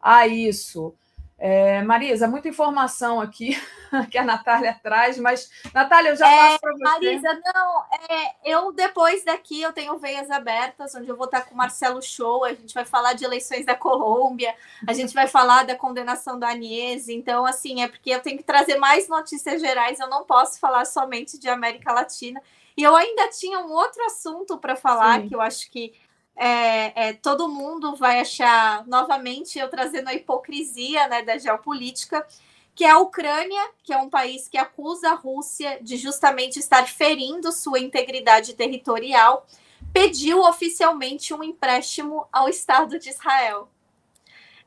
a 0.00 0.26
isso? 0.26 0.94
É, 1.40 1.82
Marisa, 1.82 2.26
muita 2.26 2.48
informação 2.48 3.20
aqui 3.20 3.56
que 4.10 4.18
a 4.18 4.24
Natália 4.24 4.76
traz, 4.82 5.16
mas 5.18 5.48
Natália, 5.72 6.10
eu 6.10 6.16
já 6.16 6.28
é, 6.28 6.36
passo 6.36 6.60
para 6.60 6.72
você. 6.72 6.82
Marisa, 6.82 7.40
não, 7.54 7.84
é, 8.10 8.34
eu 8.44 8.72
depois 8.72 9.24
daqui 9.24 9.62
eu 9.62 9.72
tenho 9.72 9.96
veias 9.98 10.28
abertas, 10.32 10.96
onde 10.96 11.08
eu 11.08 11.16
vou 11.16 11.26
estar 11.26 11.42
com 11.42 11.54
o 11.54 11.56
Marcelo 11.56 12.02
Show, 12.02 12.44
a 12.44 12.52
gente 12.52 12.74
vai 12.74 12.84
falar 12.84 13.12
de 13.12 13.24
eleições 13.24 13.64
da 13.64 13.76
Colômbia, 13.76 14.52
a 14.84 14.92
gente 14.92 15.14
vai 15.14 15.28
falar 15.28 15.64
da 15.64 15.76
condenação 15.76 16.36
da 16.36 16.50
Anies, 16.50 17.08
então 17.08 17.46
assim, 17.46 17.84
é 17.84 17.88
porque 17.88 18.10
eu 18.10 18.20
tenho 18.20 18.38
que 18.38 18.44
trazer 18.44 18.76
mais 18.76 19.08
notícias 19.08 19.60
gerais, 19.60 20.00
eu 20.00 20.08
não 20.08 20.24
posso 20.24 20.58
falar 20.58 20.84
somente 20.86 21.38
de 21.38 21.48
América 21.48 21.92
Latina. 21.92 22.42
E 22.76 22.82
eu 22.82 22.94
ainda 22.94 23.28
tinha 23.28 23.60
um 23.60 23.72
outro 23.72 24.04
assunto 24.04 24.56
para 24.56 24.76
falar, 24.76 25.20
Sim. 25.20 25.28
que 25.28 25.34
eu 25.34 25.40
acho 25.40 25.70
que 25.70 25.94
é, 26.38 27.08
é, 27.08 27.12
todo 27.14 27.48
mundo 27.48 27.96
vai 27.96 28.20
achar 28.20 28.86
novamente 28.86 29.58
eu 29.58 29.68
trazendo 29.68 30.08
a 30.08 30.14
hipocrisia 30.14 31.08
né, 31.08 31.22
da 31.22 31.36
geopolítica, 31.36 32.24
que 32.76 32.84
é 32.84 32.90
a 32.90 32.98
Ucrânia, 32.98 33.60
que 33.82 33.92
é 33.92 33.96
um 33.98 34.08
país 34.08 34.46
que 34.46 34.56
acusa 34.56 35.10
a 35.10 35.14
Rússia 35.14 35.80
de 35.82 35.96
justamente 35.96 36.60
estar 36.60 36.86
ferindo 36.86 37.50
sua 37.50 37.80
integridade 37.80 38.54
territorial, 38.54 39.44
pediu 39.92 40.40
oficialmente 40.42 41.34
um 41.34 41.42
empréstimo 41.42 42.24
ao 42.32 42.48
Estado 42.48 43.00
de 43.00 43.08
Israel. 43.08 43.68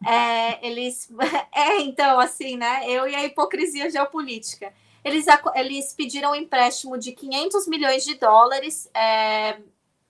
É, 0.06 0.68
eles, 0.68 1.10
é, 1.56 1.80
então, 1.80 2.20
assim, 2.20 2.58
né? 2.58 2.84
Eu 2.86 3.08
e 3.08 3.16
a 3.16 3.24
hipocrisia 3.24 3.90
geopolítica. 3.90 4.74
Eles, 5.06 5.26
eles 5.56 5.94
pediram 5.94 6.32
um 6.32 6.36
empréstimo 6.36 6.98
de 6.98 7.14
500 7.14 7.66
milhões 7.68 8.04
de 8.04 8.16
dólares 8.16 8.90
é, 8.94 9.58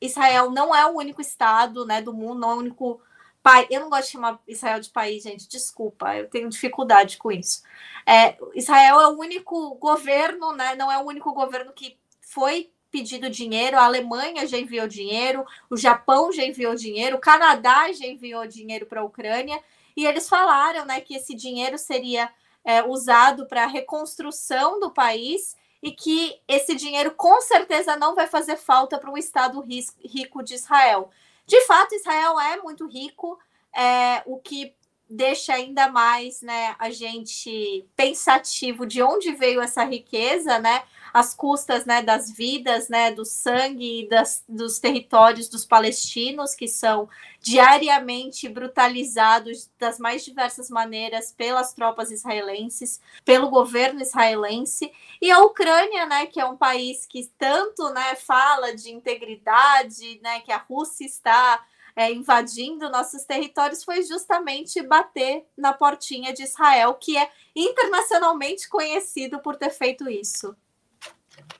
Israel 0.02 0.50
não 0.50 0.74
é 0.76 0.86
o 0.86 0.98
único 0.98 1.22
estado 1.22 1.86
né, 1.86 2.02
do 2.02 2.14
mundo, 2.14 2.40
não 2.40 2.52
é 2.52 2.56
o 2.56 2.58
único 2.58 3.02
país. 3.44 3.68
Eu 3.70 3.82
não 3.82 3.90
gosto 3.90 4.06
de 4.06 4.12
chamar 4.12 4.40
Israel 4.48 4.80
de 4.80 4.90
país, 4.90 5.24
gente, 5.24 5.48
desculpa, 5.48 6.16
eu 6.18 6.28
tenho 6.28 6.50
dificuldade 6.50 7.18
com 7.18 7.32
isso. 7.32 7.62
É, 8.06 8.36
Israel 8.56 9.00
é 9.00 9.08
o 9.08 9.20
único 9.20 9.76
governo, 9.76 10.54
né, 10.54 10.76
não 10.76 10.92
é 10.92 10.98
o 10.98 11.06
único 11.06 11.32
governo 11.34 11.72
que 11.72 11.98
foi 12.20 12.72
pedido 12.90 13.30
dinheiro, 13.30 13.78
a 13.78 13.86
Alemanha 13.86 14.46
já 14.46 14.58
enviou 14.58 14.88
dinheiro, 14.88 15.46
o 15.70 15.78
Japão 15.78 16.32
já 16.32 16.44
enviou 16.44 16.76
dinheiro, 16.76 17.16
o 17.16 17.22
Canadá 17.22 17.92
já 17.94 18.06
enviou 18.06 18.46
dinheiro 18.46 18.86
para 18.86 19.00
a 19.00 19.04
Ucrânia, 19.06 19.62
e 19.96 20.06
eles 20.06 20.28
falaram 20.28 20.86
né, 20.86 21.00
que 21.00 21.16
esse 21.16 21.34
dinheiro 21.34 21.78
seria 21.78 22.30
é, 22.64 22.84
usado 22.84 23.46
para 23.46 23.64
a 23.64 23.68
reconstrução 23.68 24.80
do 24.80 24.92
país 24.92 25.56
e 25.82 25.92
que 25.92 26.40
esse 26.48 26.76
dinheiro 26.76 27.12
com 27.12 27.42
certeza 27.42 27.96
não 27.96 28.14
vai 28.14 28.28
fazer 28.28 28.56
falta 28.56 28.98
para 29.00 29.10
um 29.10 29.18
Estado 29.18 29.64
rico 30.04 30.44
de 30.44 30.54
Israel. 30.54 31.10
De 31.46 31.60
fato, 31.66 31.96
Israel 31.96 32.40
é 32.40 32.58
muito 32.58 32.88
rico, 32.88 33.40
é, 33.76 34.22
o 34.26 34.38
que 34.38 34.76
deixa 35.10 35.54
ainda 35.54 35.90
mais 35.90 36.42
né, 36.42 36.76
a 36.80 36.90
gente 36.90 37.86
pensativo 37.96 38.86
de 38.86 39.02
onde 39.02 39.34
veio 39.34 39.60
essa 39.60 39.84
riqueza, 39.84 40.58
né? 40.60 40.84
As 41.14 41.34
custas 41.34 41.86
né, 41.86 42.02
das 42.02 42.32
vidas, 42.32 42.90
né, 42.90 43.12
do 43.12 43.26
sangue 43.26 44.02
e 44.02 44.10
das, 44.10 44.44
dos 44.48 44.80
territórios 44.80 45.48
dos 45.50 45.66
palestinos, 45.66 46.56
que 46.56 46.68
são 46.68 47.10
diariamente 47.40 48.48
brutalizados 48.48 49.70
das 49.80 49.98
mais 49.98 50.24
diversas 50.24 50.70
maneiras 50.70 51.32
pelas 51.32 51.74
tropas 51.74 52.12
israelenses, 52.12 53.02
pelo 53.26 53.50
governo 53.50 54.02
israelense, 54.02 54.92
e 55.22 55.32
a 55.32 55.40
Ucrânia, 55.40 56.06
né, 56.06 56.26
que 56.28 56.40
é 56.40 56.46
um 56.46 56.58
país 56.58 57.06
que 57.06 57.32
tanto 57.38 57.90
né, 57.90 58.16
fala 58.16 58.76
de 58.76 58.92
integridade, 58.92 60.20
né, 60.22 60.40
que 60.42 60.52
a 60.52 60.58
Rússia 60.58 61.06
está 61.06 61.66
é, 61.96 62.12
invadindo 62.12 62.90
nossos 62.90 63.24
territórios 63.24 63.84
foi 63.84 64.04
justamente 64.04 64.82
bater 64.82 65.46
na 65.58 65.74
portinha 65.74 66.34
de 66.34 66.44
Israel, 66.44 66.94
que 66.96 67.18
é 67.18 67.30
internacionalmente 67.56 68.70
conhecido 68.70 69.40
por 69.40 69.56
ter 69.56 69.72
feito 69.72 70.10
isso. 70.10 70.56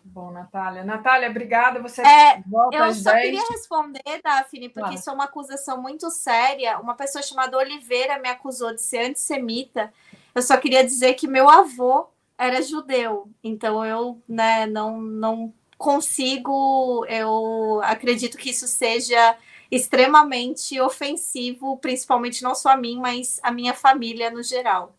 Bom, 0.04 0.32
Natália. 0.32 0.84
Natália, 0.84 1.30
obrigada. 1.30 1.82
Você 1.82 2.02
é, 2.02 2.44
Eu 2.72 2.94
só 2.94 3.12
10. 3.12 3.26
queria 3.26 3.48
responder, 3.50 4.22
Daphne, 4.24 4.70
porque 4.70 4.82
claro. 4.82 4.96
isso 4.96 5.10
é 5.10 5.14
uma 5.14 5.26
acusação 5.26 5.82
muito 5.82 6.10
séria. 6.10 6.80
Uma 6.80 6.96
pessoa 6.96 7.22
chamada 7.22 7.58
Oliveira 7.58 8.20
me 8.20 8.30
acusou 8.30 8.74
de 8.74 8.82
ser 8.82 9.10
antissemita. 9.10 9.94
Eu 10.34 10.42
só 10.42 10.58
queria 10.58 10.84
dizer 10.84 11.14
que 11.14 11.28
meu 11.28 11.50
avô 11.50 12.08
era 12.38 12.62
judeu, 12.62 13.30
então 13.44 13.86
eu 13.86 14.20
né, 14.28 14.66
não, 14.66 15.00
não 15.00 15.54
consigo, 15.78 17.06
eu 17.08 17.82
acredito 17.84 18.36
que 18.38 18.50
isso 18.50 18.68
seja 18.68 19.38
extremamente 19.70 20.80
ofensivo, 20.82 21.78
principalmente 21.78 22.44
não 22.44 22.56
só 22.56 22.72
a 22.72 22.78
mim, 22.78 23.00
mas 23.00 23.40
a 23.44 23.52
minha 23.52 23.74
família 23.74 24.30
no 24.32 24.42
geral. 24.42 24.96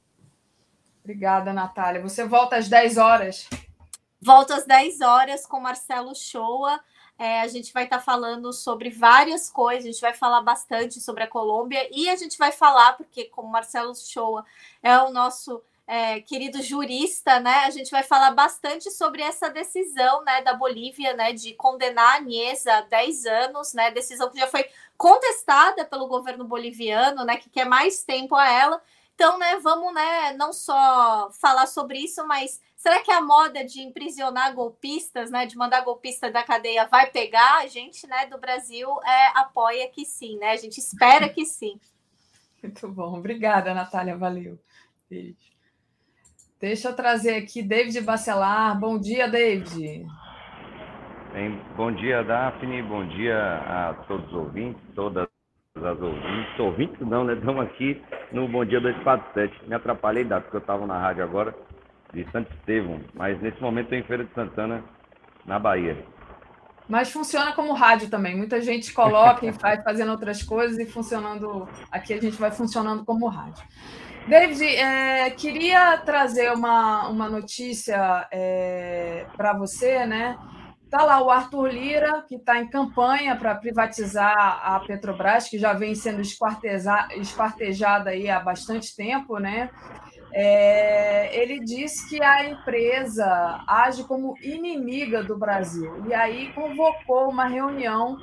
Obrigada, 1.03 1.53
Natália. 1.53 2.01
Você 2.01 2.25
volta 2.25 2.57
às 2.57 2.69
10 2.69 2.97
horas. 2.97 3.49
Volto 4.23 4.53
às 4.53 4.65
10 4.65 5.01
horas 5.01 5.45
com 5.45 5.59
Marcelo 5.59 6.15
Shoa. 6.15 6.81
É, 7.19 7.41
a 7.41 7.49
gente 7.49 7.73
vai 7.73 7.85
estar 7.85 7.99
tá 7.99 8.03
falando 8.03 8.53
sobre 8.53 8.89
várias 8.89 9.51
coisas, 9.51 9.85
a 9.85 9.91
gente 9.91 10.01
vai 10.01 10.15
falar 10.15 10.41
bastante 10.43 11.01
sobre 11.01 11.25
a 11.25 11.27
Colômbia 11.27 11.89
e 11.91 12.09
a 12.09 12.15
gente 12.15 12.39
vai 12.39 12.53
falar, 12.53 12.93
porque 12.93 13.25
como 13.25 13.51
Marcelo 13.51 13.95
Shoa 13.95 14.45
é 14.81 14.97
o 14.99 15.11
nosso 15.11 15.61
é, 15.87 16.21
querido 16.21 16.63
jurista, 16.63 17.41
né, 17.41 17.65
a 17.65 17.71
gente 17.71 17.91
vai 17.91 18.03
falar 18.03 18.31
bastante 18.31 18.91
sobre 18.91 19.23
essa 19.23 19.51
decisão, 19.51 20.23
né, 20.25 20.41
da 20.43 20.55
Bolívia, 20.55 21.15
né, 21.15 21.33
de 21.33 21.55
condenar 21.55 22.17
a 22.17 22.21
Niesa 22.21 22.75
a 22.75 22.81
10 22.83 23.27
anos, 23.27 23.75
né, 23.75 23.91
decisão 23.91 24.31
que 24.31 24.39
já 24.39 24.47
foi 24.47 24.65
contestada 24.97 25.85
pelo 25.85 26.07
governo 26.07 26.45
boliviano, 26.45 27.25
né, 27.25 27.37
que 27.37 27.51
quer 27.51 27.67
mais 27.67 28.05
tempo 28.05 28.37
a 28.37 28.49
ela. 28.49 28.81
Então, 29.23 29.39
né, 29.39 29.57
vamos, 29.63 29.95
né, 29.95 30.33
não 30.37 30.53
só 30.53 31.31
falar 31.41 31.69
sobre 31.69 31.97
isso, 31.97 32.27
mas 32.27 32.61
será 32.77 33.01
que 33.01 33.13
a 33.13 33.21
moda 33.21 33.65
de 33.65 33.81
imprisionar 33.81 34.53
golpistas, 34.53 35.31
né, 35.31 35.47
de 35.47 35.57
mandar 35.57 35.85
golpista 35.85 36.29
da 36.29 36.43
cadeia 36.43 36.89
vai 36.89 37.09
pegar? 37.09 37.59
A 37.59 37.69
gente, 37.69 38.05
né, 38.09 38.27
do 38.27 38.37
Brasil 38.37 38.89
é, 39.05 39.39
apoia 39.39 39.89
que 39.91 40.05
sim, 40.05 40.37
né? 40.39 40.51
A 40.51 40.57
gente 40.57 40.79
espera 40.79 41.29
que 41.29 41.45
sim. 41.45 41.79
Muito 42.61 42.89
bom. 42.89 43.17
Obrigada, 43.17 43.73
Natália. 43.73 44.17
Valeu. 44.17 44.59
Beijo. 45.09 45.37
Deixa 46.59 46.89
eu 46.89 46.97
trazer 46.97 47.37
aqui 47.37 47.63
David 47.63 48.01
Bacelar. 48.01 48.77
Bom 48.77 48.99
dia, 48.99 49.29
David. 49.29 50.05
Bem, 51.33 51.63
bom 51.77 51.95
dia, 51.95 52.25
Daphne. 52.25 52.83
Bom 52.83 53.07
dia 53.07 53.39
a 53.39 53.95
todos 54.09 54.27
os 54.27 54.35
ouvintes, 54.35 54.83
todas 54.97 55.32
as 55.77 56.01
ouvintes. 56.01 56.59
Ouvintes 56.59 57.01
não, 57.01 57.25
né? 57.25 57.35
Estamos 57.35 57.65
aqui 57.65 58.03
no 58.31 58.47
Bom 58.49 58.65
Dia 58.65 58.81
247. 58.81 59.69
Me 59.69 59.75
atrapalhei, 59.75 60.25
Daphne, 60.25 60.45
porque 60.45 60.57
eu 60.57 60.61
estava 60.61 60.87
na 60.87 60.99
rádio 60.99 61.25
agora, 61.25 61.55
de 62.13 62.31
Santo 62.31 62.53
Estevão. 62.55 63.01
Mas 63.15 63.41
nesse 63.41 63.61
momento 63.61 63.87
estou 63.87 63.99
em 63.99 64.03
Feira 64.03 64.25
de 64.25 64.35
Santana, 64.35 64.85
na 65.47 65.59
Bahia. 65.59 66.05
Mas 66.89 67.11
funciona 67.11 67.53
como 67.53 67.73
rádio 67.73 68.11
também. 68.11 68.37
Muita 68.37 68.61
gente 68.61 68.93
coloca 68.93 69.47
e 69.47 69.51
vai 69.53 69.83
fazendo 69.83 70.11
outras 70.11 70.43
coisas 70.43 70.79
e 70.79 70.87
funcionando. 70.87 71.69
Aqui 71.91 72.13
a 72.13 72.21
gente 72.21 72.39
vai 72.39 72.51
funcionando 72.51 73.05
como 73.05 73.27
rádio. 73.29 73.65
David, 74.29 74.65
é, 74.65 75.31
queria 75.31 75.97
trazer 75.99 76.53
uma, 76.53 77.09
uma 77.09 77.29
notícia 77.29 78.29
é, 78.31 79.27
para 79.37 79.53
você, 79.53 80.07
né? 80.07 80.39
Está 80.93 81.07
lá 81.07 81.23
o 81.23 81.31
Arthur 81.31 81.69
Lira, 81.69 82.23
que 82.29 82.35
está 82.35 82.61
em 82.61 82.69
campanha 82.69 83.35
para 83.35 83.55
privatizar 83.55 84.61
a 84.63 84.79
Petrobras, 84.81 85.49
que 85.49 85.57
já 85.59 85.73
vem 85.73 85.95
sendo 85.95 86.21
esquartejada 86.21 88.11
aí 88.11 88.29
há 88.29 88.39
bastante 88.39 88.95
tempo, 88.95 89.39
né? 89.39 89.71
É, 90.35 91.35
ele 91.41 91.61
diz 91.61 92.07
que 92.11 92.23
a 92.23 92.47
empresa 92.47 93.65
age 93.67 94.05
como 94.05 94.35
inimiga 94.43 95.25
do 95.25 95.39
Brasil 95.39 96.07
e 96.07 96.13
aí 96.13 96.53
convocou 96.53 97.31
uma 97.31 97.47
reunião 97.47 98.19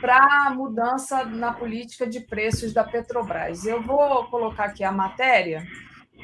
para 0.00 0.48
mudança 0.54 1.24
na 1.24 1.52
política 1.52 2.06
de 2.06 2.20
preços 2.20 2.72
da 2.72 2.84
Petrobras. 2.84 3.66
Eu 3.66 3.82
vou 3.82 4.26
colocar 4.26 4.66
aqui 4.66 4.84
a 4.84 4.92
matéria. 4.92 5.66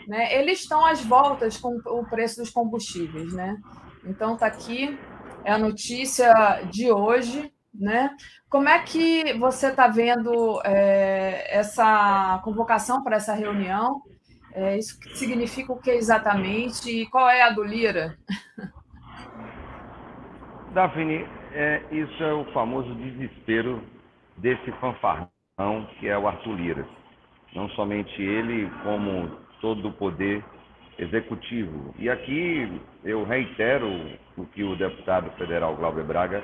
Né? 0.06 0.32
Eles 0.38 0.60
estão 0.60 0.86
às 0.86 1.04
voltas 1.04 1.56
com 1.56 1.76
o 1.86 2.04
preço 2.04 2.36
dos 2.36 2.50
combustíveis. 2.50 3.32
Né? 3.32 3.56
Então, 4.04 4.34
está 4.34 4.46
aqui, 4.46 4.96
é 5.44 5.52
a 5.52 5.58
notícia 5.58 6.32
de 6.70 6.90
hoje. 6.90 7.52
Né? 7.74 8.10
Como 8.48 8.68
é 8.68 8.80
que 8.80 9.34
você 9.34 9.68
está 9.68 9.86
vendo 9.86 10.60
é, 10.64 11.46
essa 11.56 12.40
convocação 12.42 13.04
para 13.04 13.16
essa 13.16 13.34
reunião? 13.34 14.02
É, 14.52 14.76
isso 14.76 14.98
significa 15.14 15.72
o 15.72 15.80
que 15.80 15.90
exatamente? 15.90 16.90
E 16.90 17.06
qual 17.06 17.28
é 17.28 17.42
a 17.42 17.50
do 17.50 17.62
Lira? 17.62 18.16
Daphne, 20.72 21.24
é, 21.52 21.82
isso 21.92 22.22
é 22.22 22.32
o 22.32 22.44
famoso 22.52 22.94
desespero 22.96 23.82
desse 24.36 24.72
fanfarrão 24.80 25.30
que 25.98 26.08
é 26.08 26.18
o 26.18 26.26
Arthur 26.26 26.54
Lira. 26.54 26.86
Não 27.54 27.68
somente 27.70 28.22
ele, 28.22 28.70
como 28.82 29.28
todo 29.60 29.88
o 29.88 29.92
poder 29.92 30.44
executivo. 30.98 31.94
E 31.98 32.10
aqui 32.10 32.80
eu 33.04 33.24
reitero 33.24 33.88
o 34.36 34.44
que 34.46 34.64
o 34.64 34.76
deputado 34.76 35.30
federal 35.38 35.76
Glauber 35.76 36.04
Braga 36.04 36.42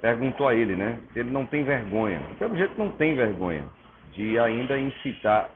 perguntou 0.00 0.48
a 0.48 0.54
ele, 0.54 0.76
né? 0.76 0.98
Se 1.12 1.18
ele 1.18 1.30
não 1.30 1.44
tem 1.44 1.64
vergonha. 1.64 2.20
Pelo 2.38 2.56
jeito 2.56 2.78
não 2.78 2.90
tem 2.92 3.14
vergonha 3.14 3.64
de 4.12 4.38
ainda 4.38 4.78
incitar 4.78 5.50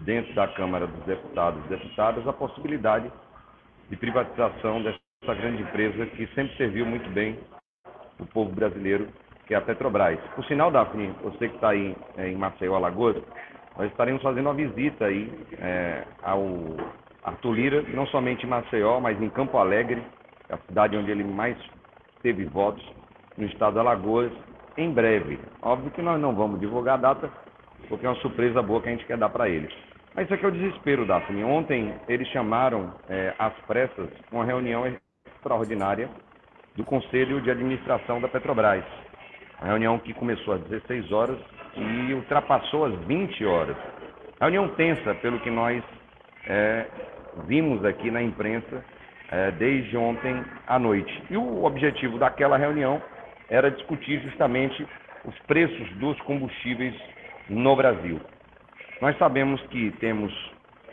dentro 0.00 0.34
da 0.34 0.48
Câmara 0.48 0.86
dos 0.86 1.04
Deputados 1.04 1.64
e 1.66 1.68
Deputadas 1.68 2.26
a 2.26 2.32
possibilidade 2.32 3.10
de 3.88 3.96
privatização 3.96 4.82
dessa 4.82 5.34
grande 5.34 5.62
empresa 5.62 6.06
que 6.06 6.26
sempre 6.28 6.56
serviu 6.56 6.84
muito 6.84 7.08
bem 7.10 7.38
o 8.18 8.26
povo 8.26 8.52
brasileiro, 8.52 9.08
que 9.46 9.54
é 9.54 9.56
a 9.56 9.60
Petrobras. 9.60 10.18
Por 10.34 10.44
sinal, 10.46 10.70
Daphne, 10.70 11.14
você 11.22 11.48
que 11.48 11.54
está 11.54 11.70
aí 11.70 11.94
é, 12.16 12.28
em 12.28 12.36
Maceió, 12.36 12.74
Alagoas, 12.74 13.16
nós 13.76 13.90
estaremos 13.90 14.22
fazendo 14.22 14.46
uma 14.46 14.54
visita 14.54 15.06
aí 15.06 15.30
é, 15.58 16.04
ao 16.22 16.46
Arthur 17.26 17.52
Lira, 17.52 17.82
não 17.88 18.06
somente 18.06 18.46
em 18.46 18.48
Maceió, 18.48 19.00
mas 19.00 19.20
em 19.20 19.28
Campo 19.28 19.58
Alegre, 19.58 20.00
a 20.48 20.56
cidade 20.58 20.96
onde 20.96 21.10
ele 21.10 21.24
mais 21.24 21.58
teve 22.22 22.44
votos, 22.44 22.84
no 23.36 23.44
estado 23.46 23.74
de 23.74 23.80
Alagoas, 23.80 24.32
em 24.78 24.90
breve. 24.92 25.38
Óbvio 25.60 25.90
que 25.90 26.00
nós 26.00 26.20
não 26.20 26.34
vamos 26.36 26.60
divulgar 26.60 26.94
a 26.94 27.02
data, 27.02 27.30
porque 27.88 28.06
é 28.06 28.08
uma 28.08 28.20
surpresa 28.20 28.62
boa 28.62 28.80
que 28.80 28.88
a 28.88 28.92
gente 28.92 29.04
quer 29.06 29.18
dar 29.18 29.28
para 29.28 29.48
eles. 29.48 29.74
Mas 30.14 30.26
isso 30.26 30.34
aqui 30.34 30.44
é 30.44 30.48
o 30.48 30.52
desespero, 30.52 31.04
Daphne. 31.04 31.42
Ontem 31.42 31.92
eles 32.08 32.28
chamaram 32.28 32.94
é, 33.08 33.34
às 33.38 33.52
pressas 33.66 34.08
uma 34.30 34.44
reunião 34.44 34.86
extraordinária 34.86 36.08
do 36.76 36.84
Conselho 36.84 37.40
de 37.40 37.50
Administração 37.50 38.20
da 38.20 38.28
Petrobras. 38.28 38.84
A 39.60 39.66
reunião 39.66 39.98
que 39.98 40.14
começou 40.14 40.54
às 40.54 40.60
16 40.62 41.10
horas 41.10 41.38
e 41.74 42.14
ultrapassou 42.14 42.84
as 42.84 42.94
20 43.00 43.44
horas. 43.44 43.76
A 44.38 44.44
reunião 44.44 44.68
tensa, 44.68 45.14
pelo 45.16 45.40
que 45.40 45.50
nós 45.50 45.82
é, 46.46 46.86
vimos 47.46 47.84
aqui 47.84 48.10
na 48.10 48.22
imprensa 48.22 48.84
é, 49.30 49.50
desde 49.52 49.96
ontem 49.96 50.44
à 50.66 50.78
noite. 50.78 51.22
E 51.30 51.36
o 51.36 51.64
objetivo 51.64 52.18
daquela 52.18 52.56
reunião 52.56 53.02
era 53.48 53.70
discutir 53.70 54.20
justamente 54.20 54.86
os 55.24 55.38
preços 55.40 55.88
dos 55.96 56.20
combustíveis 56.22 56.94
no 57.48 57.74
Brasil. 57.76 58.20
Nós 59.00 59.16
sabemos 59.18 59.60
que 59.68 59.90
temos 60.00 60.32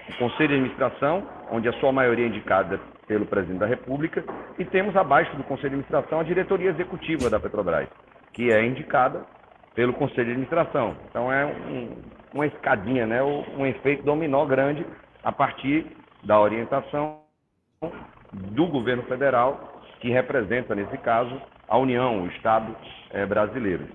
o 0.09 0.17
Conselho 0.17 0.49
de 0.49 0.55
Administração, 0.55 1.23
onde 1.51 1.69
a 1.69 1.73
sua 1.73 1.91
maioria 1.91 2.25
é 2.25 2.27
indicada 2.27 2.79
pelo 3.07 3.25
presidente 3.25 3.59
da 3.59 3.65
República, 3.65 4.23
e 4.57 4.65
temos 4.65 4.95
abaixo 4.95 5.35
do 5.35 5.43
Conselho 5.43 5.69
de 5.69 5.75
Administração 5.75 6.19
a 6.19 6.23
diretoria 6.23 6.69
executiva 6.69 7.29
da 7.29 7.39
Petrobras, 7.39 7.87
que 8.33 8.51
é 8.51 8.65
indicada 8.65 9.25
pelo 9.75 9.93
Conselho 9.93 10.25
de 10.25 10.31
Administração. 10.31 10.95
Então 11.09 11.31
é 11.31 11.45
um, 11.45 11.97
uma 12.33 12.45
escadinha, 12.45 13.05
né? 13.05 13.23
um 13.23 13.65
efeito 13.65 14.03
dominó 14.03 14.45
grande 14.45 14.85
a 15.23 15.31
partir 15.31 15.85
da 16.23 16.39
orientação 16.39 17.21
do 18.31 18.67
governo 18.67 19.03
federal, 19.03 19.81
que 19.99 20.09
representa, 20.09 20.75
nesse 20.75 20.97
caso, 20.97 21.41
a 21.67 21.77
União, 21.77 22.23
o 22.23 22.27
Estado 22.27 22.75
é, 23.11 23.25
brasileiro. 23.25 23.87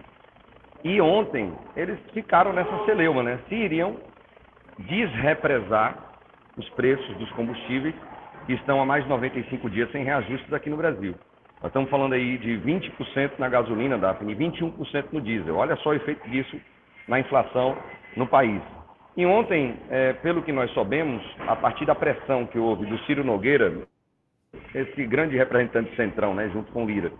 E 0.85 1.01
ontem 1.01 1.53
eles 1.77 1.99
ficaram 2.13 2.53
nessa 2.53 2.85
celeuma, 2.85 3.23
né? 3.23 3.41
Se 3.49 3.55
iriam 3.55 3.97
desrepresar 4.79 5.97
os 6.57 6.69
preços 6.71 7.17
dos 7.17 7.31
combustíveis 7.33 7.95
que 8.47 8.53
estão 8.55 8.81
há 8.81 8.87
mais 8.87 9.05
de 9.05 9.11
95 9.11 9.69
dias 9.71 9.91
sem 9.91 10.05
reajustes 10.05 10.53
aqui 10.53 10.71
no 10.71 10.77
Brasil. 10.77 11.15
Nós 11.61 11.71
estamos 11.71 11.91
falando 11.91 12.13
aí 12.13 12.39
de 12.39 12.59
20% 12.61 13.33
na 13.39 13.49
gasolina, 13.49 13.99
Daphne, 13.99 14.33
e 14.33 14.37
21% 14.37 15.07
no 15.13 15.21
diesel. 15.21 15.57
Olha 15.57 15.77
só 15.77 15.91
o 15.91 15.95
efeito 15.95 16.29
disso 16.31 16.57
na 17.09 17.19
inflação 17.19 17.77
no 18.17 18.27
país. 18.27 18.63
E 19.19 19.27
ontem, 19.27 19.75
é, 19.91 20.13
pelo 20.13 20.45
que 20.45 20.53
nós 20.53 20.71
soubemos, 20.71 21.21
a 21.41 21.57
partir 21.57 21.85
da 21.85 21.93
pressão 21.93 22.47
que 22.47 22.57
houve 22.57 22.87
do 22.87 22.97
Ciro 23.01 23.25
Nogueira, 23.25 23.83
esse 24.73 25.05
grande 25.07 25.37
representante 25.37 25.93
centrão, 25.97 26.37
né, 26.37 26.49
junto 26.51 26.71
com 26.71 26.87
Lira, 26.87 27.11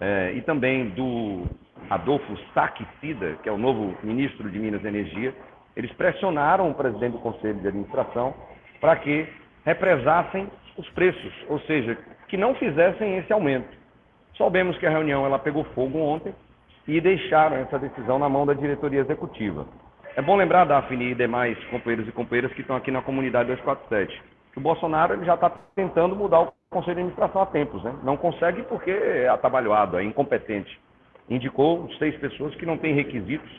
é, 0.00 0.32
e 0.34 0.42
também 0.42 0.88
do 0.88 1.44
Adolfo 1.88 2.36
Saquicida, 2.52 3.38
que 3.40 3.48
é 3.48 3.52
o 3.52 3.56
novo 3.56 3.96
ministro 4.02 4.50
de 4.50 4.58
Minas 4.58 4.82
e 4.82 4.88
Energia, 4.88 5.32
eles 5.76 5.92
pressionaram 5.92 6.70
o 6.70 6.74
presidente 6.74 7.12
do 7.12 7.18
Conselho 7.20 7.60
de 7.60 7.68
Administração 7.68 8.34
para 8.80 8.96
que 8.96 9.24
represassem 9.64 10.50
os 10.76 10.90
preços, 10.90 11.32
ou 11.48 11.60
seja, 11.60 11.96
que 12.26 12.36
não 12.36 12.56
fizessem 12.56 13.18
esse 13.18 13.32
aumento. 13.32 13.68
Soubemos 14.32 14.76
que 14.78 14.86
a 14.86 14.90
reunião 14.90 15.24
ela 15.24 15.38
pegou 15.38 15.62
fogo 15.66 16.00
ontem 16.00 16.34
e 16.88 17.00
deixaram 17.00 17.58
essa 17.58 17.78
decisão 17.78 18.18
na 18.18 18.28
mão 18.28 18.44
da 18.44 18.54
diretoria 18.54 19.02
executiva. 19.02 19.68
É 20.16 20.22
bom 20.22 20.36
lembrar, 20.36 20.64
Daphne 20.64 21.10
e 21.10 21.14
demais 21.14 21.58
companheiros 21.64 22.06
e 22.06 22.12
companheiras 22.12 22.52
que 22.52 22.60
estão 22.60 22.76
aqui 22.76 22.88
na 22.88 23.02
comunidade 23.02 23.48
247, 23.48 24.22
que 24.52 24.58
o 24.58 24.62
Bolsonaro 24.62 25.14
ele 25.14 25.24
já 25.24 25.34
está 25.34 25.50
tentando 25.74 26.14
mudar 26.14 26.40
o 26.40 26.52
Conselho 26.70 26.94
de 26.94 27.00
Administração 27.00 27.42
há 27.42 27.46
tempos. 27.46 27.82
Né? 27.82 27.92
Não 28.04 28.16
consegue 28.16 28.62
porque 28.62 28.92
é 28.92 29.28
atabalhoado, 29.28 29.98
é 29.98 30.04
incompetente. 30.04 30.80
Indicou 31.28 31.90
seis 31.98 32.16
pessoas 32.18 32.54
que 32.54 32.64
não 32.64 32.78
têm 32.78 32.94
requisitos 32.94 33.50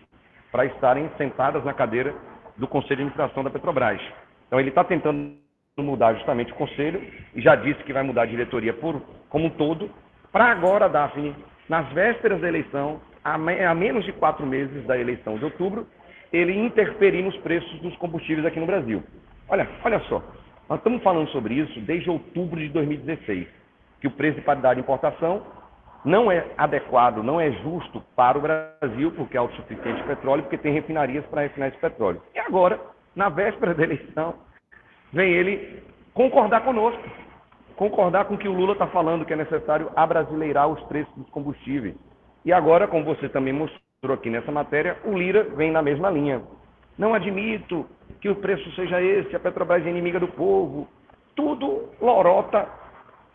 para 0.50 0.66
estarem 0.66 1.12
sentadas 1.18 1.62
na 1.66 1.74
cadeira 1.74 2.16
do 2.56 2.70
Conselho 2.70 2.96
de 2.96 3.02
Administração 3.04 3.44
da 3.44 3.50
Petrobras. 3.50 4.02
Então 4.48 4.58
ele 4.58 4.70
está 4.70 4.86
tentando 4.86 5.36
mudar 5.78 6.14
justamente 6.14 6.54
o 6.54 6.56
Conselho 6.56 7.06
e 7.36 7.42
já 7.42 7.58
disse 7.58 7.84
que 7.84 7.92
vai 7.92 8.04
mudar 8.04 8.22
a 8.22 8.28
diretoria 8.28 8.74
por, 8.74 9.02
como 9.28 9.48
um 9.48 9.50
todo, 9.50 9.92
para 10.32 10.46
agora, 10.46 10.88
Daphne, 10.88 11.36
nas 11.68 11.92
vésperas 11.92 12.40
da 12.40 12.48
eleição, 12.48 13.02
a, 13.22 13.38
menos 13.38 14.06
de 14.06 14.14
quatro 14.14 14.46
meses 14.46 14.86
da 14.86 14.98
eleição 14.98 15.38
de 15.38 15.44
outubro, 15.44 15.86
ele 16.36 16.58
interferir 16.58 17.24
nos 17.24 17.38
preços 17.38 17.80
dos 17.80 17.96
combustíveis 17.98 18.46
aqui 18.46 18.60
no 18.60 18.66
Brasil. 18.66 19.04
Olha, 19.48 19.68
olha 19.84 20.00
só, 20.02 20.22
nós 20.68 20.80
estamos 20.80 21.02
falando 21.04 21.30
sobre 21.30 21.54
isso 21.54 21.80
desde 21.82 22.10
outubro 22.10 22.60
de 22.60 22.70
2016, 22.70 23.48
que 24.02 24.08
o 24.08 24.12
preço 24.12 24.40
de 24.40 24.46
paridade 24.46 24.76
de 24.76 24.82
importação 24.82 25.44
não 26.04 26.32
é 26.32 26.46
adequado, 26.58 27.24
não 27.24 27.40
é 27.40 27.52
justo 27.52 28.02
para 28.16 28.38
o 28.38 28.42
Brasil, 28.42 29.12
porque 29.12 29.38
é 29.38 29.40
autossuficiente 29.40 30.02
de 30.02 30.08
petróleo, 30.08 30.44
porque 30.44 30.58
tem 30.58 30.74
refinarias 30.74 31.26
para 31.26 31.42
refinar 31.42 31.70
esse 31.70 31.78
petróleo. 31.80 32.22
E 32.34 32.40
agora, 32.40 32.80
na 33.16 33.30
véspera 33.30 33.74
da 33.74 33.84
eleição, 33.84 34.36
vem 35.12 35.34
ele 35.34 35.84
concordar 36.14 36.62
conosco, 36.62 37.02
concordar 37.76 38.26
com 38.26 38.36
o 38.36 38.38
que 38.38 38.48
o 38.48 38.54
Lula 38.54 38.74
está 38.74 38.88
falando, 38.88 39.26
que 39.26 39.34
é 39.34 39.36
necessário 39.36 39.92
abrasileirar 39.96 40.68
os 40.68 40.82
preços 40.84 41.14
dos 41.16 41.30
combustíveis. 41.30 41.96
E 42.44 42.54
agora, 42.54 42.88
como 42.88 43.04
você 43.04 43.28
também 43.28 43.54
mostrou 43.54 43.85
aqui 44.14 44.30
nessa 44.30 44.52
matéria, 44.52 44.98
o 45.04 45.18
Lira 45.18 45.44
vem 45.56 45.72
na 45.72 45.82
mesma 45.82 46.10
linha. 46.10 46.42
Não 46.98 47.14
admito 47.14 47.86
que 48.22 48.30
o 48.30 48.36
preço 48.36 48.70
seja 48.76 49.02
esse, 49.02 49.36
a 49.36 49.40
Petrobras 49.40 49.86
é 49.86 49.90
inimiga 49.90 50.20
do 50.20 50.28
povo. 50.28 50.88
Tudo 51.36 51.90
lorota, 52.00 52.68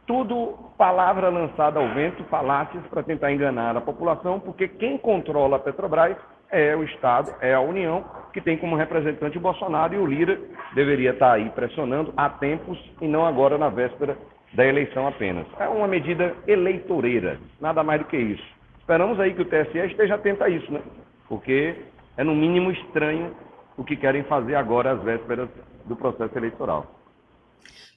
tudo 0.07 0.59
palavra 0.78 1.28
lançada 1.28 1.78
ao 1.78 1.89
vento, 1.95 2.24
falácias 2.24 2.85
para 2.87 3.03
tentar 3.03 3.32
enganar 3.32 3.77
a 3.77 3.81
população, 3.81 4.41
porque 4.41 4.66
quem 4.66 4.97
controla 4.97 5.57
a 5.57 5.61
Petrobras 5.61 6.16
é 6.51 6.74
o 6.74 6.82
Estado, 6.82 7.32
é 7.41 7.55
a 7.55 7.61
União, 7.61 8.05
que 8.32 8.41
tem 8.41 8.57
como 8.57 8.77
representante 8.77 9.39
o 9.39 9.41
Bolsonaro 9.41 9.95
e 9.95 9.99
o 9.99 10.07
Lira 10.07 10.41
deveria 10.74 11.11
estar 11.11 11.32
aí 11.32 11.51
pressionando 11.51 12.12
há 12.16 12.28
tempos 12.28 12.78
e 13.01 13.07
não 13.07 13.27
agora 13.27 13.59
na 13.59 13.69
véspera 13.69 14.16
da 14.55 14.66
eleição 14.66 15.07
apenas. 15.07 15.47
É 15.59 15.69
uma 15.69 15.87
medida 15.87 16.35
eleitoreira, 16.47 17.39
nada 17.61 17.85
mais 17.85 18.01
do 18.01 18.07
que 18.07 18.16
isso. 18.16 18.60
Esperamos 18.91 19.21
aí 19.21 19.33
que 19.33 19.43
o 19.43 19.45
TSE 19.45 19.79
esteja 19.87 20.17
atento 20.17 20.43
a 20.43 20.49
isso, 20.49 20.73
né? 20.73 20.83
Porque 21.29 21.77
é 22.17 22.25
no 22.25 22.35
mínimo 22.35 22.73
estranho 22.73 23.37
o 23.77 23.85
que 23.85 23.97
querem 23.97 24.25
fazer 24.25 24.57
agora 24.57 24.91
às 24.91 25.01
vésperas 25.01 25.49
do 25.85 25.95
processo 25.95 26.37
eleitoral. 26.37 26.93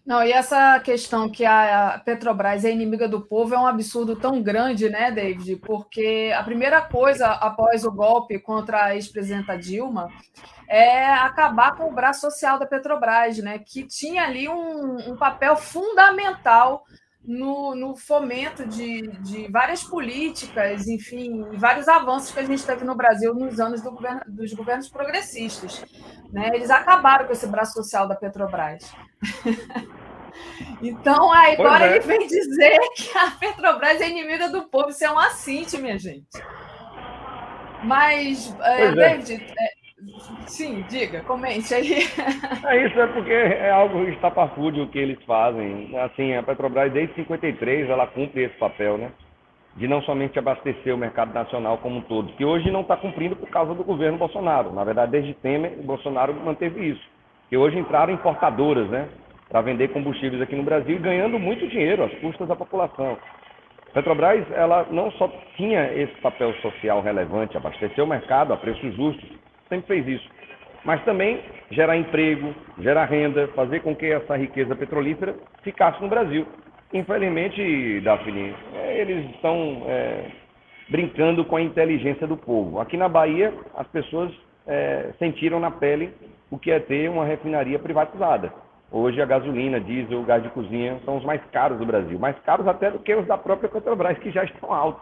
Não, 0.05 0.23
e 0.23 0.31
essa 0.31 0.79
questão 0.81 1.27
que 1.31 1.47
a 1.47 1.99
Petrobras 2.05 2.63
é 2.63 2.71
inimiga 2.71 3.07
do 3.07 3.21
povo 3.21 3.55
é 3.55 3.59
um 3.59 3.65
absurdo 3.65 4.15
tão 4.15 4.43
grande, 4.43 4.87
né, 4.87 5.09
David? 5.09 5.55
Porque 5.65 6.31
a 6.37 6.43
primeira 6.43 6.79
coisa 6.79 7.25
após 7.25 7.83
o 7.83 7.91
golpe 7.91 8.37
contra 8.37 8.83
a 8.83 8.93
ex-presidenta 8.93 9.57
Dilma 9.57 10.09
é 10.67 11.11
acabar 11.11 11.75
com 11.75 11.89
o 11.89 11.93
braço 11.95 12.21
social 12.21 12.59
da 12.59 12.67
Petrobras, 12.67 13.39
né? 13.39 13.57
Que 13.57 13.81
tinha 13.81 14.25
ali 14.25 14.47
um, 14.47 14.97
um 15.09 15.17
papel 15.17 15.55
fundamental 15.55 16.83
no, 17.25 17.73
no 17.73 17.95
fomento 17.95 18.67
de, 18.67 19.07
de, 19.21 19.47
várias 19.49 19.83
políticas, 19.83 20.87
enfim, 20.87 21.43
vários 21.57 21.87
avanços 21.87 22.31
que 22.31 22.39
a 22.39 22.45
gente 22.45 22.65
teve 22.65 22.83
no 22.83 22.95
Brasil 22.95 23.33
nos 23.33 23.59
anos 23.59 23.81
do 23.81 23.91
governo, 23.91 24.21
dos 24.27 24.53
governos 24.53 24.89
progressistas. 24.89 25.85
Né? 26.31 26.51
Eles 26.53 26.69
acabaram 26.69 27.25
com 27.25 27.31
esse 27.31 27.47
braço 27.47 27.73
social 27.73 28.07
da 28.07 28.15
Petrobras. 28.15 28.91
então, 30.81 31.31
agora 31.31 31.85
é. 31.85 31.95
ele 31.95 31.99
vem 32.01 32.27
dizer 32.27 32.79
que 32.95 33.17
a 33.17 33.31
Petrobras 33.31 34.01
é 34.01 34.09
inimiga 34.09 34.49
do 34.49 34.63
povo. 34.63 34.89
Isso 34.89 35.05
é 35.05 35.11
um 35.11 35.19
assinte, 35.19 35.77
minha 35.77 35.97
gente. 35.97 36.27
Mas, 37.85 38.53
é, 38.61 38.91
David, 38.91 39.33
é. 39.33 39.82
Sim, 40.47 40.83
diga, 40.89 41.21
comente 41.21 41.73
aí. 41.73 42.03
É 42.65 42.85
isso, 42.85 42.99
é 42.99 43.07
porque 43.07 43.31
é 43.31 43.69
algo 43.69 44.03
estapafúrdio 44.09 44.87
que 44.87 44.97
eles 44.97 45.21
fazem. 45.25 45.97
Assim, 45.99 46.35
a 46.35 46.43
Petrobras, 46.43 46.91
desde 46.91 47.13
53, 47.15 47.89
ela 47.89 48.07
cumpre 48.07 48.43
esse 48.43 48.55
papel, 48.57 48.97
né? 48.97 49.11
De 49.75 49.87
não 49.87 50.01
somente 50.03 50.39
abastecer 50.39 50.93
o 50.93 50.97
mercado 50.97 51.33
nacional 51.33 51.77
como 51.79 51.97
um 51.97 52.01
todo, 52.01 52.33
que 52.33 52.45
hoje 52.45 52.71
não 52.71 52.81
está 52.81 52.95
cumprindo 52.95 53.35
por 53.35 53.49
causa 53.49 53.73
do 53.73 53.83
governo 53.83 54.17
Bolsonaro. 54.17 54.71
Na 54.71 54.83
verdade, 54.83 55.11
desde 55.11 55.33
Temer, 55.35 55.71
Bolsonaro 55.83 56.33
manteve 56.33 56.89
isso. 56.89 57.03
Que 57.49 57.57
hoje 57.57 57.77
entraram 57.77 58.13
importadoras, 58.13 58.89
né? 58.89 59.09
Para 59.49 59.61
vender 59.61 59.89
combustíveis 59.89 60.41
aqui 60.41 60.55
no 60.55 60.63
Brasil, 60.63 60.99
ganhando 60.99 61.37
muito 61.37 61.67
dinheiro 61.67 62.03
às 62.03 62.13
custas 62.19 62.47
da 62.47 62.55
população. 62.55 63.17
Petrobras, 63.93 64.45
ela 64.53 64.87
não 64.89 65.11
só 65.11 65.27
tinha 65.55 65.85
esse 65.93 66.15
papel 66.21 66.53
social 66.61 67.01
relevante, 67.01 67.57
abastecer 67.57 68.03
o 68.03 68.07
mercado 68.07 68.53
a 68.53 68.57
preços 68.57 68.95
justos, 68.95 69.29
sempre 69.73 69.87
fez 69.87 70.07
isso. 70.07 70.29
Mas 70.85 71.03
também 71.03 71.41
gerar 71.71 71.97
emprego, 71.97 72.53
gerar 72.79 73.05
renda, 73.05 73.47
fazer 73.55 73.81
com 73.81 73.95
que 73.95 74.05
essa 74.05 74.35
riqueza 74.35 74.75
petrolífera 74.75 75.35
ficasse 75.63 76.01
no 76.01 76.09
Brasil. 76.09 76.45
Infelizmente, 76.93 78.01
Daphne, 78.01 78.53
é, 78.75 79.01
eles 79.01 79.29
estão 79.31 79.83
é, 79.87 80.25
brincando 80.89 81.43
com 81.45 81.55
a 81.55 81.61
inteligência 81.61 82.27
do 82.27 82.37
povo. 82.37 82.79
Aqui 82.79 82.97
na 82.97 83.09
Bahia, 83.09 83.53
as 83.75 83.87
pessoas 83.87 84.31
é, 84.67 85.09
sentiram 85.17 85.59
na 85.59 85.71
pele 85.71 86.13
o 86.51 86.59
que 86.59 86.69
é 86.69 86.79
ter 86.79 87.09
uma 87.09 87.25
refinaria 87.25 87.79
privatizada. 87.79 88.53
Hoje 88.91 89.19
a 89.19 89.25
gasolina, 89.25 89.79
diesel, 89.79 90.21
gás 90.23 90.43
de 90.43 90.49
cozinha 90.49 90.99
são 91.03 91.17
os 91.17 91.23
mais 91.23 91.43
caros 91.51 91.79
do 91.79 91.85
Brasil, 91.85 92.19
mais 92.19 92.37
caros 92.39 92.67
até 92.67 92.91
do 92.91 92.99
que 92.99 93.15
os 93.15 93.25
da 93.25 93.37
própria 93.39 93.69
Petrobras, 93.69 94.19
que 94.19 94.29
já 94.29 94.43
estão 94.43 94.71
altos. 94.71 95.01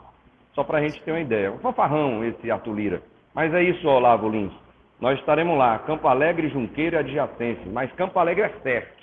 Só 0.53 0.64
para 0.64 0.77
a 0.77 0.81
gente 0.81 1.02
ter 1.02 1.11
uma 1.11 1.19
ideia. 1.19 1.52
Um 1.52 1.60
fanfarrão 1.60 2.23
esse 2.23 2.49
Arthur 2.49 2.73
Lira. 2.73 3.02
Mas 3.34 3.53
é 3.53 3.64
isso, 3.64 3.85
Olavo 3.88 4.30
Lins. 4.30 4.53
Nós 5.01 5.17
estaremos 5.19 5.57
lá, 5.57 5.79
Campo 5.79 6.07
Alegre, 6.07 6.49
Junqueiro 6.49 6.95
e 6.95 6.99
adjacência, 6.99 7.65
mas 7.73 7.91
Campo 7.93 8.19
Alegre 8.19 8.43
é 8.43 8.49
certo. 8.61 9.01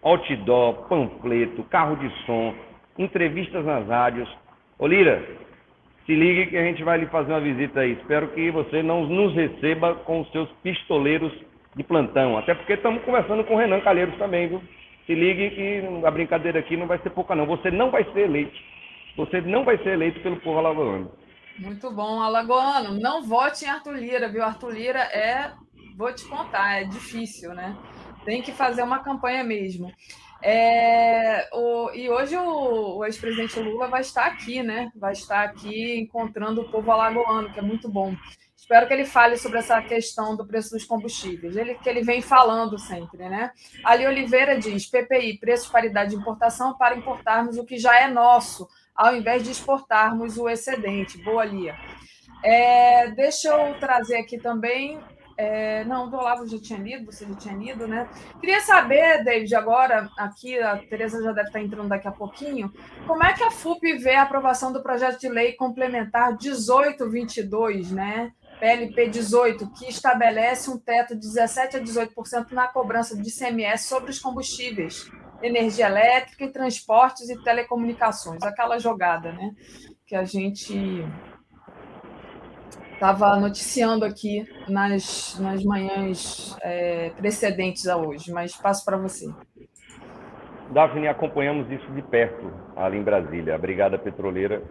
Outdoor, 0.00 0.88
panfleto, 0.88 1.64
carro 1.64 1.96
de 1.96 2.08
som, 2.24 2.54
entrevistas 2.96 3.64
nas 3.64 3.86
rádios. 3.88 4.28
Lira, 4.80 5.20
se 6.06 6.14
ligue 6.14 6.46
que 6.46 6.56
a 6.56 6.62
gente 6.62 6.84
vai 6.84 6.98
lhe 6.98 7.06
fazer 7.06 7.32
uma 7.32 7.40
visita 7.40 7.80
aí. 7.80 7.92
Espero 7.92 8.28
que 8.28 8.50
você 8.52 8.84
não 8.84 9.04
nos 9.04 9.34
receba 9.34 9.94
com 9.94 10.20
os 10.20 10.30
seus 10.30 10.48
pistoleiros 10.62 11.32
de 11.74 11.82
plantão. 11.82 12.38
Até 12.38 12.54
porque 12.54 12.74
estamos 12.74 13.02
conversando 13.02 13.42
com 13.44 13.54
o 13.54 13.58
Renan 13.58 13.80
Calheiros 13.80 14.16
também, 14.18 14.48
viu? 14.48 14.62
Se 15.06 15.14
ligue 15.14 15.50
que 15.50 16.06
a 16.06 16.10
brincadeira 16.10 16.60
aqui 16.60 16.76
não 16.76 16.86
vai 16.86 16.98
ser 16.98 17.10
pouca, 17.10 17.34
não. 17.34 17.46
Você 17.46 17.70
não 17.70 17.90
vai 17.90 18.04
ser 18.12 18.20
eleito. 18.20 18.56
Você 19.16 19.40
não 19.40 19.64
vai 19.64 19.76
ser 19.78 19.90
eleito 19.90 20.20
pelo 20.20 20.36
povo 20.36 20.58
alagoano. 20.58 21.10
Muito 21.58 21.90
bom, 21.90 22.20
Alagoano. 22.20 22.98
Não 22.98 23.22
vote 23.22 23.64
em 23.64 23.68
Arthur 23.68 23.94
Lira, 23.94 24.28
viu? 24.28 24.42
Arthur 24.42 24.72
Lira 24.72 25.00
é, 25.00 25.52
vou 25.96 26.12
te 26.12 26.24
contar, 26.24 26.80
é 26.80 26.84
difícil, 26.84 27.54
né? 27.54 27.76
Tem 28.24 28.42
que 28.42 28.52
fazer 28.52 28.82
uma 28.82 29.00
campanha 29.00 29.44
mesmo. 29.44 29.92
É, 30.42 31.48
o, 31.52 31.90
e 31.94 32.10
hoje 32.10 32.36
o, 32.36 32.96
o 32.98 33.04
ex-presidente 33.04 33.60
Lula 33.60 33.86
vai 33.86 34.00
estar 34.00 34.26
aqui, 34.26 34.62
né? 34.62 34.90
Vai 34.96 35.12
estar 35.12 35.44
aqui 35.44 36.00
encontrando 36.00 36.62
o 36.62 36.70
povo 36.70 36.90
alagoano, 36.90 37.52
que 37.52 37.60
é 37.60 37.62
muito 37.62 37.88
bom. 37.88 38.14
Espero 38.56 38.86
que 38.86 38.94
ele 38.94 39.04
fale 39.04 39.36
sobre 39.36 39.58
essa 39.58 39.80
questão 39.82 40.36
do 40.36 40.46
preço 40.46 40.70
dos 40.70 40.84
combustíveis, 40.84 41.56
ele, 41.56 41.74
que 41.74 41.88
ele 41.88 42.02
vem 42.02 42.22
falando 42.22 42.78
sempre, 42.78 43.28
né? 43.28 43.50
Ali 43.84 44.06
Oliveira 44.06 44.58
diz: 44.58 44.86
PPI, 44.86 45.38
preço 45.38 45.66
de 45.66 45.72
paridade 45.72 46.10
de 46.10 46.16
importação 46.16 46.76
para 46.76 46.96
importarmos 46.96 47.58
o 47.58 47.64
que 47.64 47.76
já 47.76 48.00
é 48.00 48.08
nosso 48.08 48.68
ao 48.94 49.14
invés 49.16 49.42
de 49.42 49.50
exportarmos 49.50 50.36
o 50.38 50.48
excedente. 50.48 51.18
Boa, 51.22 51.44
Lia. 51.44 51.76
É, 52.44 53.08
deixa 53.12 53.48
eu 53.48 53.78
trazer 53.78 54.16
aqui 54.16 54.36
também 54.38 54.98
É, 55.36 55.82
não, 55.84 56.10
do 56.10 56.16
Olavo 56.16 56.46
já 56.46 56.58
tinha 56.60 56.78
lido, 56.78 57.06
você 57.06 57.24
já 57.26 57.34
tinha 57.34 57.54
lido, 57.54 57.88
né? 57.88 58.06
Queria 58.38 58.60
saber, 58.60 59.24
David, 59.24 59.54
agora, 59.54 60.08
aqui, 60.18 60.58
a 60.60 60.76
Tereza 60.76 61.22
já 61.22 61.32
deve 61.32 61.48
estar 61.48 61.60
entrando 61.60 61.88
daqui 61.88 62.06
a 62.06 62.12
pouquinho, 62.12 62.70
como 63.06 63.24
é 63.24 63.32
que 63.32 63.42
a 63.42 63.50
FUP 63.50 63.80
vê 63.98 64.14
a 64.14 64.22
aprovação 64.22 64.72
do 64.72 64.82
projeto 64.82 65.18
de 65.20 65.28
lei 65.28 65.54
complementar 65.54 66.36
1822, 66.38 67.90
né? 67.90 68.30
PLP 68.60 69.08
18, 69.08 69.72
que 69.72 69.88
estabelece 69.88 70.70
um 70.70 70.78
teto 70.78 71.16
de 71.18 71.26
17% 71.26 71.74
a 71.76 71.80
18% 71.80 72.52
na 72.52 72.68
cobrança 72.68 73.16
de 73.16 73.28
ICMS 73.28 73.88
sobre 73.88 74.10
os 74.10 74.20
combustíveis, 74.20 75.10
energia 75.42 75.86
elétrica 75.86 76.44
e 76.44 76.52
transportes 76.52 77.28
e 77.28 77.42
telecomunicações, 77.42 78.42
aquela 78.42 78.78
jogada, 78.78 79.32
né? 79.32 79.50
Que 80.06 80.14
a 80.14 80.24
gente 80.24 81.04
estava 82.92 83.34
noticiando 83.36 84.04
aqui 84.04 84.46
nas, 84.68 85.36
nas 85.40 85.64
manhãs 85.64 86.56
é, 86.62 87.10
precedentes 87.10 87.88
a 87.88 87.96
hoje, 87.96 88.32
mas 88.32 88.56
passo 88.56 88.84
para 88.84 88.96
você. 88.96 89.26
Daphne, 90.70 91.08
acompanhamos 91.08 91.70
isso 91.70 91.90
de 91.92 92.02
perto 92.02 92.52
ali 92.76 92.96
em 92.96 93.02
Brasília. 93.02 93.54
A 93.54 93.58
Brigada 93.58 93.98
Petroleira 93.98 94.62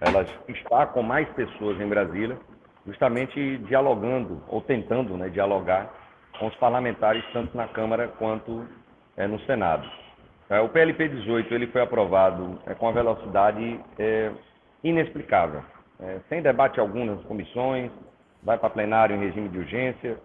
ela 0.00 0.26
está 0.48 0.86
com 0.86 1.02
mais 1.02 1.28
pessoas 1.30 1.80
em 1.80 1.88
Brasília, 1.88 2.38
justamente 2.84 3.58
dialogando, 3.58 4.42
ou 4.48 4.60
tentando 4.60 5.16
né, 5.16 5.28
dialogar 5.28 5.90
com 6.38 6.48
os 6.48 6.56
parlamentares, 6.56 7.24
tanto 7.32 7.56
na 7.56 7.66
Câmara 7.68 8.08
quanto 8.18 8.66
é, 9.16 9.26
no 9.26 9.40
Senado. 9.46 9.88
É, 10.48 10.60
o 10.60 10.68
PLP 10.68 11.08
18 11.08 11.52
ele 11.54 11.66
foi 11.68 11.82
aprovado 11.82 12.58
é, 12.66 12.74
com 12.74 12.88
a 12.88 12.92
velocidade 12.92 13.80
é, 13.98 14.30
inexplicável 14.84 15.62
é, 16.00 16.18
sem 16.28 16.42
debate 16.42 16.78
algum 16.78 17.04
nas 17.04 17.22
comissões, 17.24 17.90
vai 18.42 18.58
para 18.58 18.70
plenário 18.70 19.16
em 19.16 19.20
regime 19.20 19.48
de 19.48 19.58
urgência, 19.58 20.18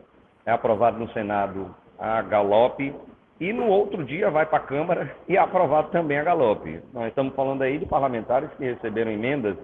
é 0.45 0.51
aprovado 0.51 0.99
no 0.99 1.11
Senado 1.11 1.73
a 1.97 2.21
galope 2.21 2.93
e 3.39 3.53
no 3.53 3.67
outro 3.67 4.03
dia 4.03 4.29
vai 4.29 4.45
para 4.45 4.57
a 4.57 4.67
Câmara 4.67 5.15
e 5.27 5.37
é 5.37 5.39
aprovado 5.39 5.89
também 5.89 6.17
a 6.17 6.23
galope. 6.23 6.79
Nós 6.93 7.07
estamos 7.07 7.33
falando 7.35 7.61
aí 7.61 7.77
de 7.77 7.85
parlamentares 7.85 8.49
que 8.57 8.65
receberam 8.65 9.11
emendas 9.11 9.55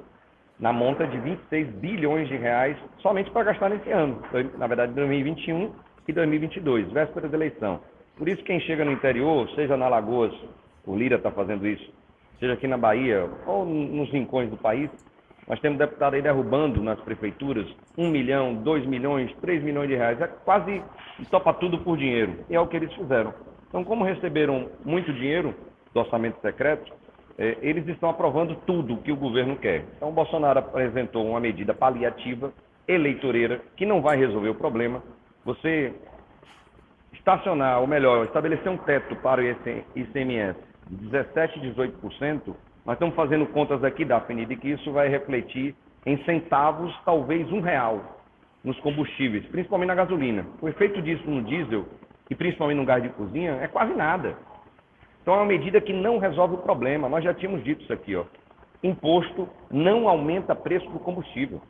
na 0.59 0.73
monta 0.73 1.05
de 1.05 1.19
26 1.19 1.67
bilhões 1.75 2.27
de 2.27 2.35
reais 2.35 2.77
somente 2.99 3.29
para 3.29 3.43
gastar 3.43 3.69
nesse 3.69 3.91
ano, 3.91 4.21
na 4.57 4.65
verdade 4.65 4.93
2021 4.93 5.71
e 6.07 6.13
2022, 6.13 6.91
véspera 6.91 7.27
da 7.27 7.37
eleição. 7.37 7.79
Por 8.17 8.27
isso 8.27 8.43
quem 8.43 8.59
chega 8.61 8.83
no 8.83 8.91
interior, 8.91 9.49
seja 9.51 9.77
na 9.77 9.87
Lagoas, 9.87 10.33
o 10.85 10.95
Lira 10.95 11.17
está 11.17 11.31
fazendo 11.31 11.67
isso, 11.67 11.91
seja 12.39 12.53
aqui 12.53 12.67
na 12.67 12.77
Bahia 12.77 13.29
ou 13.45 13.65
nos 13.65 14.09
rincões 14.09 14.49
do 14.49 14.57
país, 14.57 14.89
nós 15.47 15.59
temos 15.61 15.77
deputado 15.77 16.15
aí 16.15 16.21
derrubando 16.21 16.83
nas 16.83 16.99
prefeituras 16.99 17.65
um 17.97 18.09
milhão, 18.09 18.53
dois 18.53 18.85
milhões, 18.85 19.33
três 19.39 19.63
milhões 19.63 19.87
de 19.87 19.95
reais. 19.95 20.19
É 20.19 20.27
quase 20.27 20.83
topa 21.31 21.53
tudo 21.53 21.79
por 21.79 21.97
dinheiro. 21.97 22.43
E 22.49 22.55
é 22.55 22.59
o 22.59 22.67
que 22.67 22.75
eles 22.75 22.93
fizeram. 22.93 23.33
Então, 23.69 23.81
como 23.83 24.03
receberam 24.03 24.69
muito 24.83 25.13
dinheiro 25.13 25.55
do 25.93 26.01
orçamento 26.01 26.41
secreto, 26.41 26.91
é, 27.37 27.57
eles 27.61 27.87
estão 27.87 28.09
aprovando 28.09 28.55
tudo 28.65 28.97
que 28.97 29.11
o 29.11 29.15
governo 29.15 29.55
quer. 29.55 29.85
Então, 29.95 30.09
o 30.09 30.11
Bolsonaro 30.11 30.59
apresentou 30.59 31.25
uma 31.25 31.39
medida 31.39 31.73
paliativa, 31.73 32.51
eleitoreira, 32.85 33.61
que 33.77 33.85
não 33.85 34.01
vai 34.01 34.17
resolver 34.17 34.49
o 34.49 34.55
problema. 34.55 35.01
Você 35.45 35.93
estacionar, 37.27 37.81
ou 37.81 37.87
melhor, 37.87 38.25
estabelecer 38.25 38.71
um 38.71 38.77
teto 38.77 39.13
para 39.17 39.41
o 39.41 39.43
ICMS 39.95 40.57
de 40.89 41.09
17%, 41.09 41.75
18%, 41.75 42.55
nós 42.85 42.93
estamos 42.93 43.15
fazendo 43.15 43.45
contas 43.47 43.83
aqui, 43.83 44.05
Daphne, 44.05 44.45
de 44.45 44.55
que 44.55 44.69
isso 44.69 44.93
vai 44.93 45.09
refletir 45.09 45.75
em 46.05 46.23
centavos, 46.23 46.95
talvez 47.03 47.51
um 47.51 47.59
real, 47.59 48.23
nos 48.63 48.79
combustíveis, 48.79 49.45
principalmente 49.47 49.89
na 49.89 49.95
gasolina. 49.95 50.45
O 50.61 50.69
efeito 50.69 51.01
disso 51.01 51.29
no 51.29 51.43
diesel 51.43 51.85
e 52.29 52.35
principalmente 52.35 52.77
no 52.77 52.85
gás 52.85 53.03
de 53.03 53.09
cozinha 53.09 53.59
é 53.61 53.67
quase 53.67 53.93
nada. 53.93 54.37
Então 55.21 55.33
é 55.33 55.37
uma 55.37 55.45
medida 55.45 55.81
que 55.81 55.91
não 55.91 56.19
resolve 56.19 56.55
o 56.55 56.59
problema. 56.59 57.09
Nós 57.09 57.25
já 57.25 57.33
tínhamos 57.33 57.61
dito 57.61 57.83
isso 57.83 57.91
aqui, 57.91 58.15
ó. 58.15 58.23
Imposto 58.81 59.49
não 59.69 60.07
aumenta 60.07 60.55
preço 60.55 60.89
do 60.91 60.99
combustível. 60.99 61.61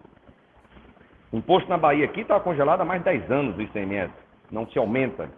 O 1.31 1.37
imposto 1.37 1.67
na 1.67 1.77
Bahia 1.77 2.05
aqui 2.05 2.21
estava 2.21 2.43
congelado 2.43 2.81
há 2.81 2.85
mais 2.85 3.01
de 3.01 3.05
10 3.05 3.31
anos 3.31 3.55
do 3.55 3.61
ICMS. 3.63 4.13
Não 4.51 4.67
se 4.67 4.77
aumenta. 4.77 5.29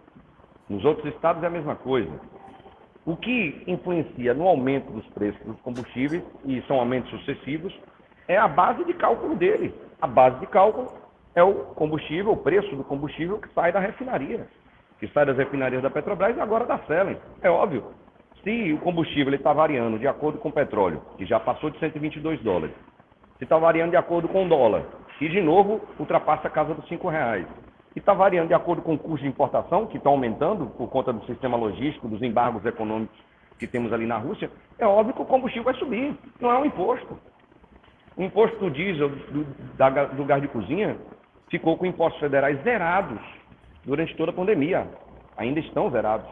Nos 0.70 0.84
outros 0.84 1.12
estados 1.12 1.42
é 1.42 1.48
a 1.48 1.50
mesma 1.50 1.74
coisa. 1.74 2.12
O 3.04 3.16
que 3.16 3.64
influencia 3.66 4.32
no 4.32 4.46
aumento 4.46 4.92
dos 4.92 5.04
preços 5.08 5.44
dos 5.44 5.60
combustíveis, 5.62 6.22
e 6.44 6.62
são 6.62 6.78
aumentos 6.78 7.10
sucessivos, 7.10 7.76
é 8.28 8.36
a 8.36 8.46
base 8.46 8.84
de 8.84 8.94
cálculo 8.94 9.34
dele. 9.34 9.74
A 10.00 10.06
base 10.06 10.38
de 10.38 10.46
cálculo 10.46 10.88
é 11.34 11.42
o 11.42 11.54
combustível, 11.74 12.30
o 12.30 12.36
preço 12.36 12.76
do 12.76 12.84
combustível 12.84 13.38
que 13.38 13.52
sai 13.52 13.72
da 13.72 13.80
refinaria, 13.80 14.46
que 15.00 15.08
sai 15.08 15.26
das 15.26 15.36
refinarias 15.36 15.82
da 15.82 15.90
Petrobras 15.90 16.36
e 16.36 16.40
agora 16.40 16.64
da 16.64 16.78
Selen. 16.86 17.18
É 17.42 17.50
óbvio. 17.50 17.86
Se 18.44 18.72
o 18.72 18.78
combustível 18.78 19.34
está 19.34 19.52
variando 19.52 19.98
de 19.98 20.06
acordo 20.06 20.38
com 20.38 20.50
o 20.50 20.52
petróleo, 20.52 21.02
que 21.18 21.26
já 21.26 21.40
passou 21.40 21.70
de 21.70 21.80
122 21.80 22.40
dólares, 22.42 22.76
se 23.38 23.44
está 23.44 23.58
variando 23.58 23.90
de 23.90 23.96
acordo 23.96 24.28
com 24.28 24.46
o 24.46 24.48
dólar, 24.48 24.84
e 25.20 25.28
de 25.28 25.40
novo 25.42 25.80
ultrapassa 25.98 26.46
a 26.46 26.50
casa 26.50 26.74
dos 26.74 26.86
5 26.88 27.08
reais, 27.08 27.46
que 27.92 27.98
está 27.98 28.12
variando 28.12 28.48
de 28.48 28.54
acordo 28.54 28.82
com 28.82 28.94
o 28.94 28.98
custo 28.98 29.22
de 29.22 29.28
importação, 29.28 29.86
que 29.86 29.96
está 29.96 30.08
aumentando 30.08 30.66
por 30.66 30.88
conta 30.88 31.12
do 31.12 31.24
sistema 31.26 31.56
logístico, 31.56 32.08
dos 32.08 32.22
embargos 32.22 32.64
econômicos 32.64 33.16
que 33.58 33.66
temos 33.66 33.92
ali 33.92 34.06
na 34.06 34.16
Rússia, 34.16 34.50
é 34.78 34.86
óbvio 34.86 35.14
que 35.14 35.22
o 35.22 35.26
combustível 35.26 35.64
vai 35.64 35.74
subir, 35.74 36.16
não 36.40 36.50
é 36.50 36.58
um 36.58 36.64
imposto. 36.64 37.18
O 38.16 38.22
imposto 38.22 38.58
do 38.58 38.70
diesel, 38.70 39.08
do, 39.08 39.44
da, 39.76 39.88
do 40.06 40.24
gás 40.24 40.40
de 40.40 40.48
cozinha, 40.48 40.96
ficou 41.48 41.76
com 41.76 41.84
impostos 41.86 42.20
federais 42.20 42.62
zerados 42.62 43.20
durante 43.84 44.16
toda 44.16 44.30
a 44.30 44.34
pandemia. 44.34 44.86
Ainda 45.36 45.60
estão 45.60 45.90
zerados. 45.90 46.28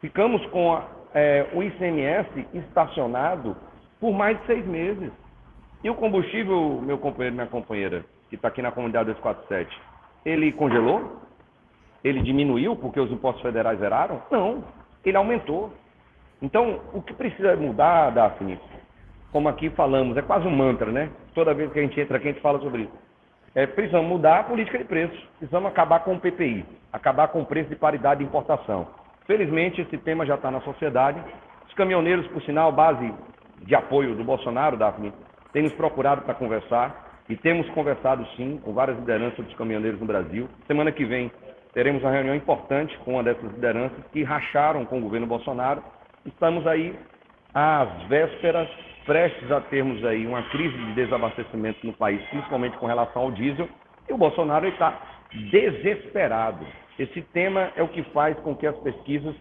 Ficamos 0.00 0.44
com 0.46 0.74
a, 0.74 0.84
é, 1.14 1.48
o 1.52 1.62
ICMS 1.62 2.46
estacionado 2.52 3.56
por 4.00 4.12
mais 4.12 4.38
de 4.40 4.46
seis 4.46 4.66
meses. 4.66 5.10
E 5.82 5.90
o 5.90 5.94
combustível, 5.94 6.80
meu 6.82 6.98
companheiro, 6.98 7.34
minha 7.34 7.46
companheira, 7.46 8.04
que 8.28 8.36
está 8.36 8.48
aqui 8.48 8.62
na 8.62 8.72
comunidade 8.72 9.12
247, 9.12 9.80
ele 10.24 10.52
congelou? 10.52 11.20
Ele 12.02 12.20
diminuiu 12.20 12.76
porque 12.76 13.00
os 13.00 13.10
impostos 13.10 13.42
federais 13.42 13.78
zeraram? 13.78 14.22
Não, 14.30 14.64
ele 15.04 15.16
aumentou. 15.16 15.72
Então, 16.42 16.80
o 16.92 17.00
que 17.00 17.14
precisa 17.14 17.56
mudar, 17.56 18.10
Daphne, 18.10 18.60
como 19.32 19.48
aqui 19.48 19.70
falamos, 19.70 20.16
é 20.16 20.22
quase 20.22 20.46
um 20.46 20.50
mantra, 20.50 20.92
né? 20.92 21.10
Toda 21.34 21.54
vez 21.54 21.72
que 21.72 21.78
a 21.78 21.82
gente 21.82 22.00
entra 22.00 22.18
aqui, 22.18 22.28
a 22.28 22.32
gente 22.32 22.42
fala 22.42 22.60
sobre 22.60 22.82
isso. 22.82 22.92
É, 23.54 23.66
precisamos 23.66 24.08
mudar 24.08 24.40
a 24.40 24.44
política 24.44 24.78
de 24.78 24.84
preços, 24.84 25.18
precisamos 25.38 25.70
acabar 25.70 26.00
com 26.00 26.14
o 26.14 26.20
PPI, 26.20 26.66
acabar 26.92 27.28
com 27.28 27.40
o 27.40 27.46
preço 27.46 27.68
de 27.68 27.76
paridade 27.76 28.18
de 28.20 28.26
importação. 28.26 28.86
Felizmente, 29.26 29.80
esse 29.80 29.96
tema 29.98 30.26
já 30.26 30.34
está 30.34 30.50
na 30.50 30.60
sociedade. 30.60 31.22
Os 31.66 31.74
caminhoneiros, 31.74 32.26
por 32.28 32.42
sinal, 32.42 32.70
base 32.70 33.12
de 33.62 33.74
apoio 33.74 34.14
do 34.14 34.24
Bolsonaro, 34.24 34.76
Daphne, 34.76 35.12
têm 35.52 35.62
nos 35.62 35.72
procurado 35.72 36.22
para 36.22 36.34
conversar. 36.34 37.03
E 37.28 37.36
temos 37.36 37.68
conversado 37.70 38.26
sim 38.36 38.58
com 38.62 38.74
várias 38.74 38.98
lideranças 38.98 39.44
dos 39.44 39.54
caminhoneiros 39.56 39.98
no 39.98 40.06
Brasil. 40.06 40.48
Semana 40.66 40.92
que 40.92 41.04
vem 41.04 41.32
teremos 41.72 42.02
uma 42.02 42.12
reunião 42.12 42.34
importante 42.34 42.96
com 42.98 43.14
uma 43.14 43.22
dessas 43.22 43.50
lideranças 43.52 43.98
que 44.12 44.22
racharam 44.22 44.84
com 44.84 44.98
o 44.98 45.00
governo 45.00 45.26
Bolsonaro. 45.26 45.82
Estamos 46.26 46.66
aí 46.66 46.94
às 47.54 48.02
vésperas, 48.08 48.68
prestes 49.06 49.50
a 49.50 49.60
termos 49.62 50.04
aí 50.04 50.26
uma 50.26 50.42
crise 50.50 50.76
de 50.76 50.92
desabastecimento 50.94 51.86
no 51.86 51.94
país, 51.94 52.22
principalmente 52.28 52.76
com 52.76 52.86
relação 52.86 53.22
ao 53.22 53.30
diesel. 53.32 53.68
E 54.08 54.12
o 54.12 54.18
Bolsonaro 54.18 54.68
está 54.68 55.00
desesperado. 55.50 56.66
Esse 56.98 57.22
tema 57.22 57.72
é 57.74 57.82
o 57.82 57.88
que 57.88 58.02
faz 58.12 58.38
com 58.40 58.54
que 58.54 58.66
as 58.66 58.76
pesquisas 58.78 59.34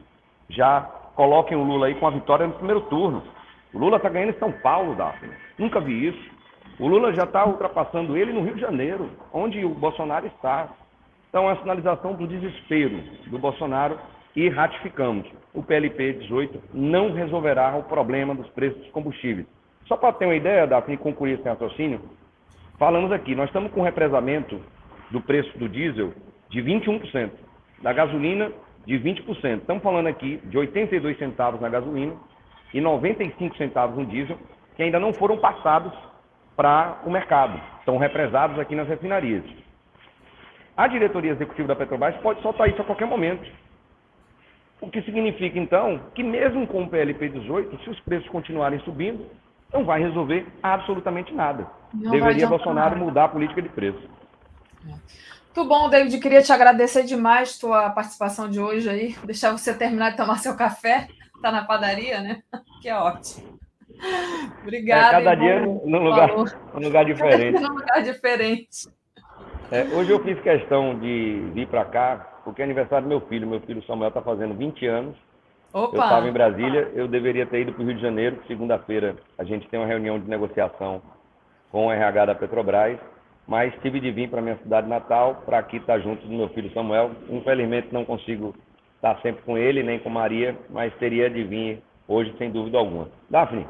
já 0.50 0.82
coloquem 1.16 1.58
o 1.58 1.64
Lula 1.64 1.88
aí 1.88 1.96
com 1.96 2.08
a 2.08 2.12
vitória 2.12 2.48
no 2.48 2.54
primeiro 2.54 2.82
turno. 2.82 3.24
O 3.74 3.78
Lula 3.78 3.98
está 3.98 4.10
ganhando 4.10 4.30
em 4.36 4.40
São 4.40 4.52
Paulo, 4.52 4.96
Daphne. 4.96 5.34
Nunca 5.58 5.80
vi 5.80 6.08
isso. 6.08 6.33
O 6.80 6.88
Lula 6.88 7.14
já 7.14 7.24
está 7.24 7.46
ultrapassando 7.46 8.18
ele 8.18 8.34
no 8.34 8.42
Rio 8.42 8.56
de 8.56 8.62
Janeiro, 8.62 9.10
onde 9.32 9.64
o 9.64 9.70
Bolsonaro 9.70 10.26
está. 10.26 10.70
Então, 11.30 11.48
é 11.48 11.54
a 11.54 11.58
sinalização 11.58 12.14
do 12.14 12.28
desespero 12.28 13.00
do 13.28 13.38
Bolsonaro 13.38 14.00
e 14.36 14.50
ratificamos. 14.50 15.28
O 15.54 15.62
PLP 15.62 16.14
18 16.14 16.60
não 16.74 17.14
resolverá 17.14 17.76
o 17.76 17.84
problema 17.84 18.34
dos 18.34 18.50
preços 18.50 18.80
dos 18.82 18.92
combustíveis. 18.92 19.46
Só 19.86 19.96
para 19.96 20.14
ter 20.14 20.26
uma 20.26 20.36
ideia, 20.36 20.66
Daphne, 20.66 20.98
concluir 20.98 21.34
esse 21.34 21.48
raciocínio, 21.48 22.02
falamos 22.80 23.12
aqui, 23.12 23.36
nós 23.36 23.48
estamos 23.50 23.72
com 23.72 23.82
um 23.82 23.84
represamento 23.84 24.60
do 25.12 25.22
preço 25.22 25.56
do 25.60 25.70
diesel 25.70 26.12
de 26.50 26.62
21%, 26.64 27.30
da 27.84 27.94
gasolina 27.94 28.52
de 28.86 28.96
20%. 29.00 29.60
Estamos 29.60 29.84
falando 29.84 30.08
aqui 30.08 30.38
de 30.46 30.58
82 30.58 31.18
centavos 31.20 31.62
na 31.62 31.70
gasolina 31.70 32.14
e 32.74 32.82
95 32.82 33.58
centavos 33.58 33.96
no 33.96 34.06
diesel, 34.06 34.38
que 34.76 34.82
ainda 34.82 35.00
não 35.00 35.14
foram 35.14 35.38
passados 35.38 35.94
para 36.56 37.00
o 37.06 37.12
mercado. 37.12 37.60
Estão 37.80 37.98
represados 37.98 38.60
aqui 38.60 38.76
nas 38.76 38.88
refinarias. 38.88 39.44
A 40.76 40.88
diretoria 40.88 41.32
executiva 41.32 41.68
da 41.68 41.76
Petrobras 41.76 42.16
pode 42.18 42.42
soltar 42.42 42.70
isso 42.70 42.82
a 42.82 42.86
qualquer 42.86 43.06
momento. 43.06 43.50
O 44.82 44.90
que 44.90 45.02
significa, 45.04 45.58
então, 45.58 46.02
que 46.14 46.24
mesmo 46.24 46.68
com 46.68 46.84
o 46.84 46.90
PLP 46.90 47.30
18, 47.30 47.84
se 47.84 47.90
os 47.90 48.00
preços 48.02 48.28
continuarem 48.30 48.80
subindo, 48.80 49.26
não 49.72 49.86
vai 49.86 50.02
resolver 50.02 50.46
absolutamente 50.62 51.34
nada. 51.34 51.68
Não 51.94 52.12
Deveria 52.12 52.48
Bolsonaro 52.48 52.96
nada. 52.96 53.06
mudar 53.06 53.24
a 53.26 53.30
política 53.30 53.62
de 53.62 53.70
preço. 53.70 54.02
Muito 54.84 55.70
bom, 55.70 55.90
David. 55.90 56.20
Queria 56.20 56.42
te 56.42 56.52
agradecer 56.52 57.04
demais 57.04 57.58
tua 57.58 57.90
participação 57.92 58.50
de 58.50 58.60
hoje 58.60 58.90
aí. 58.90 59.16
Deixar 59.24 59.52
você 59.52 59.74
terminar 59.74 60.12
de 60.12 60.18
tomar 60.18 60.40
seu 60.40 60.56
café. 60.56 61.08
Está 61.36 61.52
na 61.52 61.64
padaria, 61.64 62.20
né? 62.22 62.42
Que 62.82 62.90
é 62.90 62.96
ótimo. 62.98 63.58
Obrigada. 64.62 65.08
É, 65.08 65.12
cada 65.24 65.36
dia 65.36 65.62
num 65.62 66.04
lugar, 66.04 66.30
num 66.74 66.82
lugar 66.82 67.06
diferente. 67.06 67.60
num 67.62 67.74
lugar 67.74 68.04
diferente. 68.04 68.90
É, 69.72 69.84
hoje 69.96 70.12
eu 70.12 70.24
fiz 70.24 70.40
questão 70.42 70.98
de 71.00 71.50
vir 71.54 71.68
para 71.68 71.86
cá, 71.86 72.42
porque 72.44 72.62
é 72.62 72.66
aniversário 72.66 73.06
do 73.06 73.10
meu 73.10 73.22
filho. 73.22 73.48
Meu 73.48 73.60
filho 73.62 73.84
Samuel 73.86 74.10
está 74.10 74.22
fazendo 74.22 74.54
20 74.54 74.86
anos. 74.86 75.16
Opa. 75.74 75.98
Eu 75.98 76.04
estava 76.04 76.28
em 76.28 76.32
Brasília, 76.32 76.92
eu 76.94 77.08
deveria 77.08 77.48
ter 77.48 77.62
ido 77.62 77.74
para 77.74 77.82
o 77.82 77.86
Rio 77.86 77.96
de 77.96 78.02
Janeiro. 78.02 78.40
Segunda-feira 78.48 79.16
a 79.38 79.44
gente 79.44 79.68
tem 79.70 79.80
uma 79.80 79.88
reunião 79.88 80.20
de 80.20 80.30
negociação 80.30 81.02
com 81.72 81.88
o 81.88 81.92
RH 81.92 82.26
da 82.28 82.36
Petrobras, 82.36 83.00
mas 83.48 83.74
tive 83.82 84.00
de 84.00 84.12
vir 84.12 84.30
para 84.30 84.42
minha 84.42 84.58
cidade 84.58 84.88
natal 84.88 85.42
para 85.44 85.58
aqui 85.58 85.78
estar 85.78 85.94
tá 85.94 86.00
junto 86.00 86.28
do 86.28 86.34
meu 86.34 86.50
filho 86.50 86.72
Samuel. 86.74 87.12
Infelizmente 87.28 87.88
não 87.92 88.06
consigo 88.06 88.54
estar 88.96 89.20
sempre 89.22 89.42
com 89.42 89.58
ele, 89.58 89.82
nem 89.82 89.98
com 89.98 90.10
Maria, 90.10 90.56
mas 90.70 90.94
teria 90.98 91.28
de 91.30 91.44
vir 91.44 91.84
hoje 92.08 92.34
sem 92.38 92.52
dúvida 92.52 92.78
alguma. 92.78 93.10
Daphne, 93.28 93.66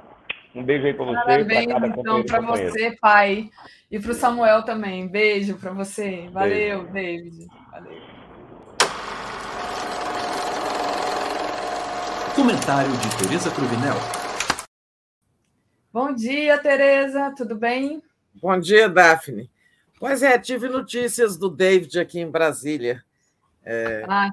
um 0.56 0.64
beijo 0.64 0.86
aí 0.86 0.94
para 0.94 1.06
você. 1.06 1.24
Parabéns, 1.24 1.68
cada 1.68 1.88
então, 1.88 2.24
para 2.24 2.42
você, 2.42 2.98
pai. 3.00 3.50
E 3.90 4.00
para 4.00 4.12
o 4.12 4.16
Samuel 4.16 4.64
também. 4.64 5.08
Beijo 5.08 5.58
para 5.58 5.72
você. 5.72 6.28
Valeu, 6.32 6.84
beijo. 6.84 7.24
David. 7.24 7.48
Valeu. 7.72 8.02
Comentário 12.36 12.92
de 12.92 13.18
Tereza 13.18 13.52
Cruvinel. 13.52 13.96
Bom 15.92 16.12
dia, 16.14 16.58
Tereza. 16.58 17.32
Tudo 17.38 17.56
bem? 17.56 18.02
Bom 18.42 18.60
dia, 18.60 18.90
Daphne. 18.90 19.50
Pois 20.00 20.24
é, 20.24 20.38
tive 20.40 20.68
notícias 20.68 21.38
do 21.38 21.50
David 21.50 22.00
aqui 22.00 22.20
em 22.20 22.30
Brasília. 22.30 23.04
É... 23.64 24.04
Ah, 24.10 24.30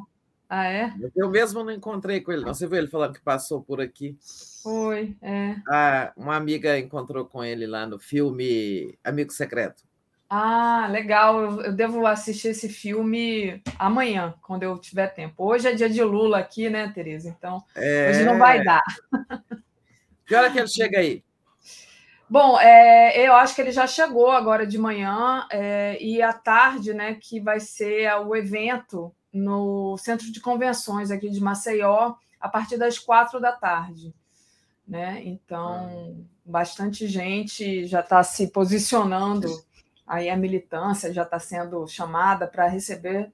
ah, 0.53 0.67
é? 0.67 0.93
Eu 1.15 1.31
mesmo 1.31 1.63
não 1.63 1.71
encontrei 1.71 2.21
com 2.21 2.33
ele, 2.33 2.45
não. 2.45 2.53
Você 2.53 2.67
viu 2.67 2.77
ele 2.77 2.89
falando 2.89 3.15
que 3.15 3.21
passou 3.21 3.63
por 3.63 3.81
aqui? 3.81 4.19
Foi, 4.65 5.17
é. 5.23 5.55
Ah, 5.71 6.13
uma 6.17 6.35
amiga 6.35 6.77
encontrou 6.77 7.25
com 7.25 7.45
ele 7.45 7.69
lá 7.69 7.87
no 7.87 8.01
filme 8.01 8.99
Amigo 9.05 9.31
Secreto. 9.31 9.85
Ah, 10.29 10.89
legal. 10.91 11.41
Eu, 11.41 11.61
eu 11.67 11.73
devo 11.73 12.05
assistir 12.05 12.49
esse 12.49 12.69
filme 12.69 13.63
amanhã, 13.79 14.35
quando 14.43 14.65
eu 14.65 14.77
tiver 14.77 15.07
tempo. 15.15 15.35
Hoje 15.39 15.69
é 15.69 15.73
dia 15.73 15.89
de 15.89 16.03
Lula 16.03 16.39
aqui, 16.39 16.69
né, 16.69 16.91
Tereza? 16.93 17.29
Então, 17.29 17.63
é... 17.77 18.11
hoje 18.11 18.25
não 18.25 18.37
vai 18.37 18.65
dar. 18.65 18.83
Que 20.27 20.37
hora 20.37 20.49
que 20.49 20.61
ele 20.61 20.69
chega 20.69 21.01
aí? 21.01 21.25
Bom, 22.29 22.57
é, 22.61 23.27
eu 23.27 23.35
acho 23.35 23.53
que 23.53 23.61
ele 23.61 23.73
já 23.73 23.89
chegou 23.89 24.31
agora 24.31 24.65
de 24.65 24.79
manhã 24.79 25.45
é, 25.51 26.01
e 26.01 26.23
à 26.23 26.33
tarde, 26.33 26.95
né, 26.95 27.17
que 27.21 27.41
vai 27.41 27.59
ser 27.59 28.09
o 28.15 28.37
evento 28.37 29.13
no 29.33 29.97
Centro 29.99 30.31
de 30.31 30.41
Convenções 30.41 31.11
aqui 31.11 31.31
de 31.31 31.41
Maceió, 31.41 32.15
a 32.41 32.49
partir 32.49 32.77
das 32.77 32.99
quatro 32.99 33.41
da 33.41 33.53
tarde. 33.53 34.15
Né? 34.87 35.23
Então, 35.25 36.27
bastante 36.45 37.07
gente 37.07 37.87
já 37.87 38.01
está 38.01 38.23
se 38.23 38.49
posicionando, 38.49 39.49
aí 40.07 40.29
a 40.29 40.37
militância 40.37 41.13
já 41.13 41.23
está 41.23 41.39
sendo 41.39 41.87
chamada 41.87 42.47
para 42.47 42.67
receber 42.67 43.33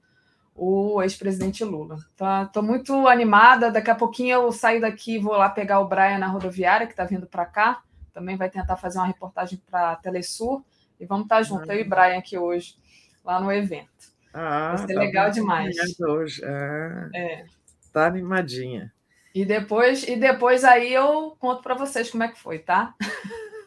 o 0.55 1.01
ex-presidente 1.01 1.63
Lula. 1.63 1.97
Estou 2.11 2.47
tá, 2.51 2.61
muito 2.61 3.07
animada, 3.07 3.71
daqui 3.71 3.91
a 3.91 3.95
pouquinho 3.95 4.33
eu 4.33 4.51
saio 4.51 4.81
daqui 4.81 5.15
e 5.15 5.19
vou 5.19 5.33
lá 5.33 5.49
pegar 5.49 5.79
o 5.79 5.87
Brian 5.87 6.17
na 6.17 6.27
rodoviária, 6.27 6.87
que 6.87 6.93
está 6.93 7.05
vindo 7.05 7.27
para 7.27 7.45
cá, 7.45 7.83
também 8.11 8.35
vai 8.35 8.49
tentar 8.49 8.75
fazer 8.75 8.97
uma 8.97 9.05
reportagem 9.05 9.61
para 9.69 9.91
a 9.91 9.95
Telesur, 9.95 10.63
e 10.99 11.05
vamos 11.05 11.25
estar 11.25 11.37
tá 11.37 11.43
junto, 11.43 11.71
eu 11.71 11.79
e 11.79 11.83
Brian 11.83 12.17
aqui 12.17 12.37
hoje, 12.37 12.75
lá 13.23 13.39
no 13.39 13.51
evento. 13.51 14.16
Ah, 14.39 14.75
Vai 14.75 14.85
ser 14.85 14.93
tá 14.93 14.99
legal 14.99 15.31
demais. 15.31 15.75
Hoje. 15.99 16.45
Ah, 16.45 17.09
é. 17.15 17.45
Tá 17.91 18.05
animadinha. 18.05 18.93
E 19.33 19.43
depois, 19.43 20.07
e 20.07 20.15
depois 20.15 20.63
aí 20.63 20.93
eu 20.93 21.35
conto 21.39 21.63
para 21.63 21.73
vocês 21.73 22.11
como 22.11 22.21
é 22.21 22.27
que 22.27 22.39
foi, 22.39 22.59
tá? 22.59 22.93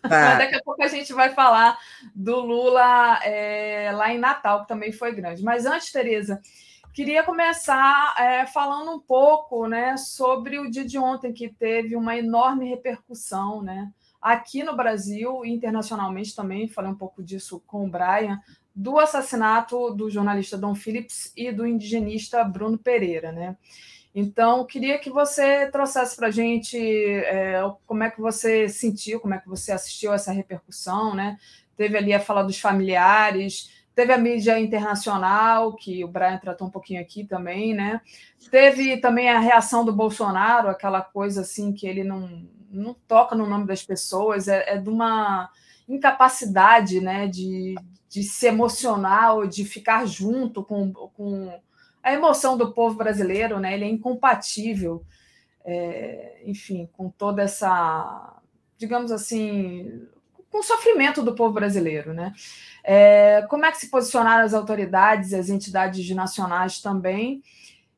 tá. 0.00 0.38
Daqui 0.38 0.54
a 0.54 0.62
pouco 0.62 0.80
a 0.80 0.86
gente 0.86 1.12
vai 1.12 1.30
falar 1.30 1.76
do 2.14 2.38
Lula 2.38 3.18
é, 3.24 3.90
lá 3.92 4.12
em 4.12 4.18
Natal, 4.18 4.62
que 4.62 4.68
também 4.68 4.92
foi 4.92 5.12
grande. 5.12 5.42
Mas 5.42 5.66
antes, 5.66 5.90
Tereza, 5.90 6.40
queria 6.94 7.24
começar 7.24 8.14
é, 8.16 8.46
falando 8.46 8.92
um 8.92 9.00
pouco 9.00 9.66
né, 9.66 9.96
sobre 9.96 10.60
o 10.60 10.70
dia 10.70 10.84
de 10.84 10.98
ontem, 10.98 11.32
que 11.32 11.48
teve 11.48 11.96
uma 11.96 12.16
enorme 12.16 12.68
repercussão, 12.68 13.60
né? 13.60 13.90
Aqui 14.22 14.62
no 14.62 14.76
Brasil 14.76 15.44
e 15.44 15.50
internacionalmente 15.50 16.36
também, 16.36 16.68
falei 16.68 16.92
um 16.92 16.96
pouco 16.96 17.22
disso 17.22 17.60
com 17.66 17.86
o 17.86 17.90
Brian, 17.90 18.38
do 18.74 18.98
assassinato 18.98 19.90
do 19.90 20.10
jornalista 20.10 20.56
Dom 20.56 20.74
Phillips 20.74 21.32
e 21.36 21.50
do 21.50 21.66
indigenista 21.66 22.42
Bruno 22.44 22.78
Pereira, 22.78 23.32
né? 23.32 23.56
Então, 24.14 24.66
queria 24.66 24.98
que 24.98 25.08
você 25.08 25.70
trouxesse 25.70 26.16
para 26.16 26.28
a 26.28 26.30
gente 26.30 26.76
é, 26.76 27.60
como 27.86 28.02
é 28.02 28.10
que 28.10 28.20
você 28.20 28.68
sentiu, 28.68 29.20
como 29.20 29.34
é 29.34 29.38
que 29.38 29.48
você 29.48 29.70
assistiu 29.70 30.10
a 30.10 30.16
essa 30.16 30.32
repercussão, 30.32 31.14
né? 31.14 31.36
Teve 31.76 31.96
ali 31.96 32.12
a 32.12 32.20
fala 32.20 32.42
dos 32.42 32.58
familiares, 32.58 33.70
teve 33.94 34.12
a 34.12 34.18
mídia 34.18 34.58
internacional, 34.58 35.74
que 35.74 36.04
o 36.04 36.08
Brian 36.08 36.38
tratou 36.38 36.66
um 36.66 36.70
pouquinho 36.70 37.00
aqui 37.00 37.24
também, 37.24 37.72
né? 37.72 38.00
Teve 38.50 38.96
também 38.96 39.28
a 39.28 39.38
reação 39.38 39.84
do 39.84 39.92
Bolsonaro, 39.92 40.68
aquela 40.68 41.00
coisa 41.00 41.42
assim 41.42 41.72
que 41.72 41.86
ele 41.86 42.02
não, 42.02 42.48
não 42.70 42.94
toca 43.06 43.36
no 43.36 43.46
nome 43.46 43.66
das 43.66 43.84
pessoas, 43.84 44.48
é, 44.48 44.74
é 44.74 44.76
de 44.76 44.88
uma 44.88 45.50
incapacidade, 45.88 47.00
né, 47.00 47.26
de, 47.26 47.74
de 48.10 48.24
se 48.24 48.46
emocionar 48.46 49.36
ou 49.36 49.46
de 49.46 49.64
ficar 49.64 50.04
junto 50.04 50.64
com, 50.64 50.92
com 50.92 51.60
a 52.02 52.12
emoção 52.12 52.58
do 52.58 52.72
povo 52.72 52.96
brasileiro, 52.96 53.60
né? 53.60 53.72
Ele 53.72 53.84
é 53.84 53.88
incompatível, 53.88 55.04
é, 55.64 56.42
enfim, 56.44 56.90
com 56.92 57.08
toda 57.08 57.42
essa, 57.42 58.36
digamos 58.76 59.12
assim, 59.12 60.06
com 60.50 60.58
o 60.58 60.64
sofrimento 60.64 61.22
do 61.22 61.36
povo 61.36 61.54
brasileiro, 61.54 62.12
né? 62.12 62.34
É, 62.82 63.46
como 63.48 63.64
é 63.64 63.70
que 63.70 63.78
se 63.78 63.88
posicionaram 63.88 64.44
as 64.44 64.54
autoridades, 64.54 65.32
as 65.32 65.48
entidades 65.48 66.10
nacionais 66.10 66.80
também, 66.80 67.40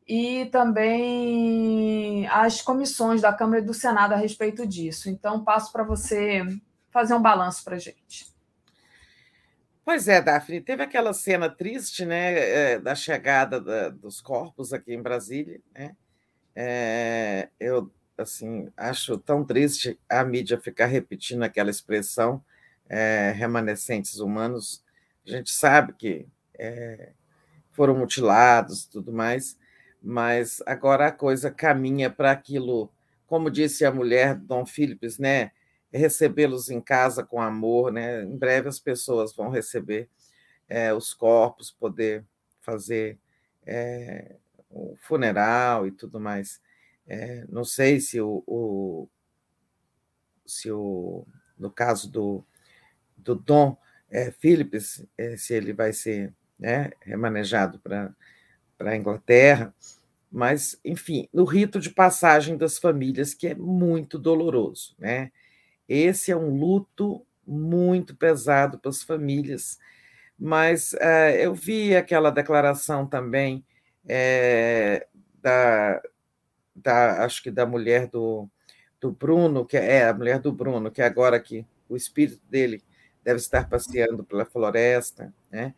e 0.07 0.47
também 0.47 2.27
as 2.29 2.61
comissões 2.61 3.23
da 3.23 3.33
Câmara 3.33 3.61
e 3.63 3.65
do 3.65 3.73
Senado 3.73 4.13
a 4.13 4.17
respeito 4.17 4.67
disso. 4.67 5.09
Então, 5.09 5.43
passo 5.43 5.73
para 5.73 5.85
você 5.85 6.45
fazer 6.91 7.15
um 7.15 7.23
balanço 7.23 7.65
para 7.65 7.77
a 7.77 7.79
gente. 7.79 8.32
Pois 9.85 10.07
é, 10.07 10.21
Daphne, 10.23 10.61
teve 10.61 10.83
aquela 10.83 11.13
cena 11.13 11.49
triste, 11.51 12.05
né, 12.07 12.75
eh, 12.75 12.79
da 12.79 12.95
chegada 12.95 13.61
da, 13.61 13.89
dos 13.89 14.21
corpos 14.21 14.73
aqui 14.73 14.95
em 14.95 15.03
Brasília, 15.03 15.61
né? 15.75 15.97
É, 16.57 17.49
eu, 17.61 17.91
assim, 18.19 18.69
acho 18.77 19.19
tão 19.19 19.45
triste 19.45 19.99
a 20.09 20.25
mídia 20.25 20.61
ficar 20.61 20.87
repetindo 20.87 21.43
aquela 21.45 21.71
expressão 21.71 22.45
é, 22.89 23.33
remanescentes 23.37 24.19
humanos. 24.21 24.85
A 25.27 25.31
gente 25.31 25.51
sabe 25.53 25.95
que 25.95 26.27
é, 26.59 27.13
foram 27.73 27.97
mutilados, 27.97 28.87
tudo 28.87 29.13
mais, 29.13 29.59
mas 30.03 30.63
agora 30.67 31.09
a 31.09 31.13
coisa 31.13 31.51
caminha 31.51 32.11
para 32.11 32.31
aquilo, 32.33 32.91
como 33.27 33.51
disse 33.51 33.85
a 33.85 33.93
mulher 33.93 34.35
Dom 34.37 34.67
Philips, 34.67 35.19
né? 35.19 35.53
Recebê-los 35.93 36.71
em 36.71 36.81
casa 36.81 37.25
com 37.25 37.41
amor, 37.41 37.93
né? 37.93 38.23
Em 38.23 38.37
breve 38.37 38.69
as 38.69 38.79
pessoas 38.79 39.35
vão 39.35 39.51
receber 39.51 40.09
é, 40.69 40.93
os 40.93 41.13
corpos, 41.15 41.71
poder 41.71 42.25
fazer 42.61 43.19
é, 43.67 44.37
o 44.71 44.97
funeral 45.01 45.87
e 45.87 45.93
tudo 45.93 46.19
mais. 46.19 46.61
É, 47.07 47.45
não 47.49 47.65
sei 47.65 48.01
se 48.01 48.21
o, 48.21 48.43
o, 48.47 49.09
se 50.47 50.71
o 50.71 51.27
no 51.59 51.71
caso 51.71 52.11
do, 52.11 52.45
do 53.17 53.35
Dom 53.35 53.77
é, 54.11 54.31
Philips, 54.31 55.05
é, 55.17 55.37
se 55.37 55.55
ele 55.55 55.73
vai 55.73 55.93
ser 55.93 56.33
né, 56.59 56.91
remanejado 57.01 57.79
para 57.79 58.15
a 58.81 58.97
Inglaterra, 58.97 59.75
mas, 60.31 60.79
enfim, 60.85 61.29
no 61.33 61.45
rito 61.45 61.79
de 61.79 61.91
passagem 61.91 62.57
das 62.57 62.79
famílias, 62.79 63.35
que 63.35 63.49
é 63.49 63.55
muito 63.55 64.19
doloroso, 64.19 64.95
né? 64.99 65.31
Esse 65.93 66.33
é 66.33 66.37
um 66.37 66.57
luto 66.57 67.25
muito 67.47 68.17
pesado 68.17 68.79
para 68.79 68.91
as 68.91 69.03
famílias. 69.03 69.79
Mas 70.39 70.95
uh, 70.95 71.31
eu 71.39 71.55
vi 71.55 71.95
aquela 71.95 72.31
declaração 72.31 73.07
também 73.07 73.65
é, 74.09 75.07
da, 75.41 76.03
da, 76.75 77.25
acho 77.25 77.43
que 77.43 77.51
da 77.51 77.67
mulher 77.67 78.07
do, 78.09 78.49
do 79.01 79.13
Bruno, 79.13 79.67
que 79.67 79.77
é, 79.77 80.09
a 80.09 80.15
mulher 80.15 80.39
do 80.39 80.51
Bruno, 80.51 80.91
que 80.91 81.03
agora 81.03 81.39
que 81.39 81.67
o 81.89 81.97
espírito 81.97 82.41
dele 82.49 82.83
deve 83.23 83.39
estar 83.39 83.69
passeando 83.69 84.25
pela 84.25 84.45
floresta, 84.45 85.33
né? 85.51 85.75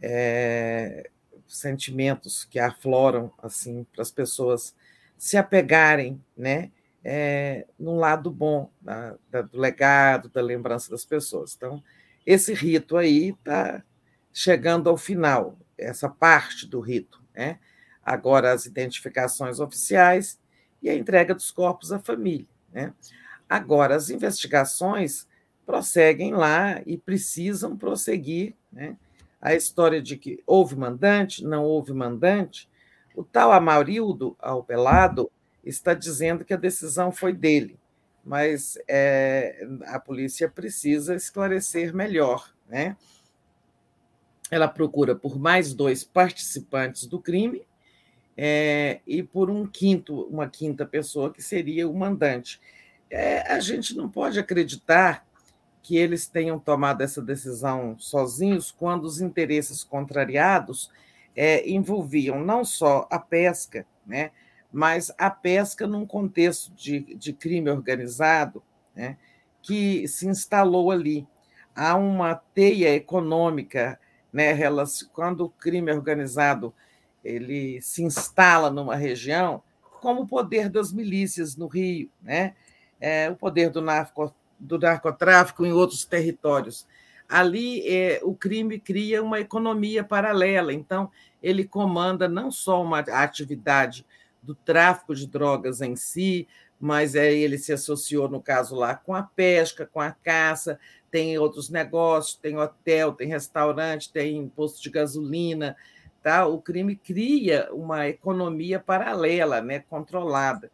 É, 0.00 1.10
sentimentos 1.46 2.44
que 2.44 2.58
afloram 2.58 3.32
assim 3.42 3.84
para 3.92 4.02
as 4.02 4.10
pessoas 4.10 4.74
se 5.16 5.36
apegarem, 5.36 6.22
né? 6.36 6.70
É, 7.04 7.66
no 7.78 7.96
lado 7.96 8.30
bom 8.30 8.70
da, 8.80 9.16
da, 9.30 9.42
do 9.42 9.58
legado, 9.58 10.28
da 10.28 10.40
lembrança 10.40 10.90
das 10.90 11.04
pessoas. 11.04 11.54
Então, 11.56 11.82
esse 12.26 12.52
rito 12.52 12.96
aí 12.96 13.30
está 13.30 13.82
chegando 14.32 14.90
ao 14.90 14.96
final. 14.96 15.58
essa 15.76 16.08
parte 16.08 16.66
do 16.66 16.80
rito. 16.80 17.22
Né? 17.34 17.58
Agora, 18.04 18.52
as 18.52 18.66
identificações 18.66 19.60
oficiais 19.60 20.38
e 20.82 20.90
a 20.90 20.94
entrega 20.94 21.34
dos 21.34 21.50
corpos 21.50 21.92
à 21.92 21.98
família. 21.98 22.46
Né? 22.72 22.92
Agora, 23.48 23.94
as 23.94 24.10
investigações 24.10 25.26
prosseguem 25.64 26.32
lá 26.34 26.82
e 26.84 26.98
precisam 26.98 27.76
prosseguir. 27.76 28.54
Né? 28.72 28.96
A 29.40 29.54
história 29.54 30.02
de 30.02 30.16
que 30.16 30.42
houve 30.46 30.76
mandante, 30.76 31.44
não 31.44 31.64
houve 31.64 31.92
mandante, 31.92 32.68
o 33.14 33.24
tal 33.24 33.52
Amarildo 33.52 34.36
Alpelado 34.38 35.30
está 35.68 35.94
dizendo 35.94 36.44
que 36.44 36.54
a 36.54 36.58
decisão 36.58 37.12
foi 37.12 37.32
dele, 37.32 37.78
mas 38.24 38.78
é, 38.88 39.66
a 39.86 39.98
polícia 40.00 40.48
precisa 40.48 41.14
esclarecer 41.14 41.94
melhor. 41.94 42.52
Né? 42.68 42.96
Ela 44.50 44.68
procura 44.68 45.14
por 45.14 45.38
mais 45.38 45.74
dois 45.74 46.04
participantes 46.04 47.06
do 47.06 47.20
crime 47.20 47.66
é, 48.36 49.00
e 49.06 49.22
por 49.22 49.50
um 49.50 49.66
quinto, 49.66 50.22
uma 50.28 50.48
quinta 50.48 50.86
pessoa 50.86 51.32
que 51.32 51.42
seria 51.42 51.88
o 51.88 51.94
mandante. 51.94 52.60
É, 53.10 53.40
a 53.52 53.60
gente 53.60 53.96
não 53.96 54.08
pode 54.08 54.38
acreditar 54.38 55.26
que 55.82 55.96
eles 55.96 56.26
tenham 56.26 56.58
tomado 56.58 57.02
essa 57.02 57.22
decisão 57.22 57.98
sozinhos 57.98 58.70
quando 58.70 59.04
os 59.04 59.20
interesses 59.20 59.82
contrariados 59.82 60.90
é, 61.34 61.68
envolviam 61.68 62.44
não 62.44 62.64
só 62.64 63.06
a 63.10 63.18
pesca, 63.18 63.86
né, 64.06 64.30
mas 64.72 65.12
a 65.16 65.30
pesca 65.30 65.86
num 65.86 66.06
contexto 66.06 66.72
de, 66.74 67.00
de 67.14 67.32
crime 67.32 67.70
organizado 67.70 68.62
né, 68.94 69.16
que 69.62 70.06
se 70.08 70.26
instalou 70.26 70.90
ali. 70.90 71.26
Há 71.74 71.96
uma 71.96 72.34
teia 72.34 72.94
econômica, 72.94 73.98
né, 74.32 74.52
quando 75.12 75.44
o 75.44 75.50
crime 75.50 75.92
organizado 75.92 76.74
ele 77.24 77.80
se 77.80 78.02
instala 78.02 78.70
numa 78.70 78.96
região, 78.96 79.62
como 80.00 80.22
o 80.22 80.26
poder 80.26 80.68
das 80.68 80.92
milícias 80.92 81.56
no 81.56 81.66
Rio, 81.66 82.10
né? 82.22 82.54
É, 83.00 83.30
o 83.30 83.36
poder 83.36 83.70
do, 83.70 83.80
narco, 83.80 84.34
do 84.58 84.78
narcotráfico 84.78 85.64
em 85.64 85.72
outros 85.72 86.04
territórios. 86.04 86.86
Ali, 87.28 87.86
é, 87.86 88.20
o 88.22 88.34
crime 88.34 88.80
cria 88.80 89.22
uma 89.22 89.38
economia 89.38 90.02
paralela, 90.02 90.72
então, 90.72 91.10
ele 91.42 91.64
comanda 91.64 92.28
não 92.28 92.50
só 92.50 92.82
uma 92.82 93.00
atividade 93.00 94.04
do 94.42 94.54
tráfico 94.54 95.14
de 95.14 95.26
drogas 95.26 95.80
em 95.80 95.96
si, 95.96 96.46
mas 96.80 97.14
é, 97.14 97.32
ele 97.32 97.58
se 97.58 97.72
associou, 97.72 98.28
no 98.28 98.40
caso 98.40 98.74
lá, 98.74 98.94
com 98.94 99.14
a 99.14 99.22
pesca, 99.22 99.86
com 99.86 100.00
a 100.00 100.12
caça, 100.12 100.78
tem 101.10 101.38
outros 101.38 101.70
negócios, 101.70 102.36
tem 102.36 102.56
hotel, 102.56 103.12
tem 103.12 103.28
restaurante, 103.28 104.12
tem 104.12 104.48
posto 104.48 104.82
de 104.82 104.90
gasolina, 104.90 105.76
tá? 106.22 106.46
O 106.46 106.60
crime 106.60 106.94
cria 106.96 107.68
uma 107.72 108.08
economia 108.08 108.78
paralela, 108.78 109.60
né, 109.60 109.80
controlada. 109.80 110.70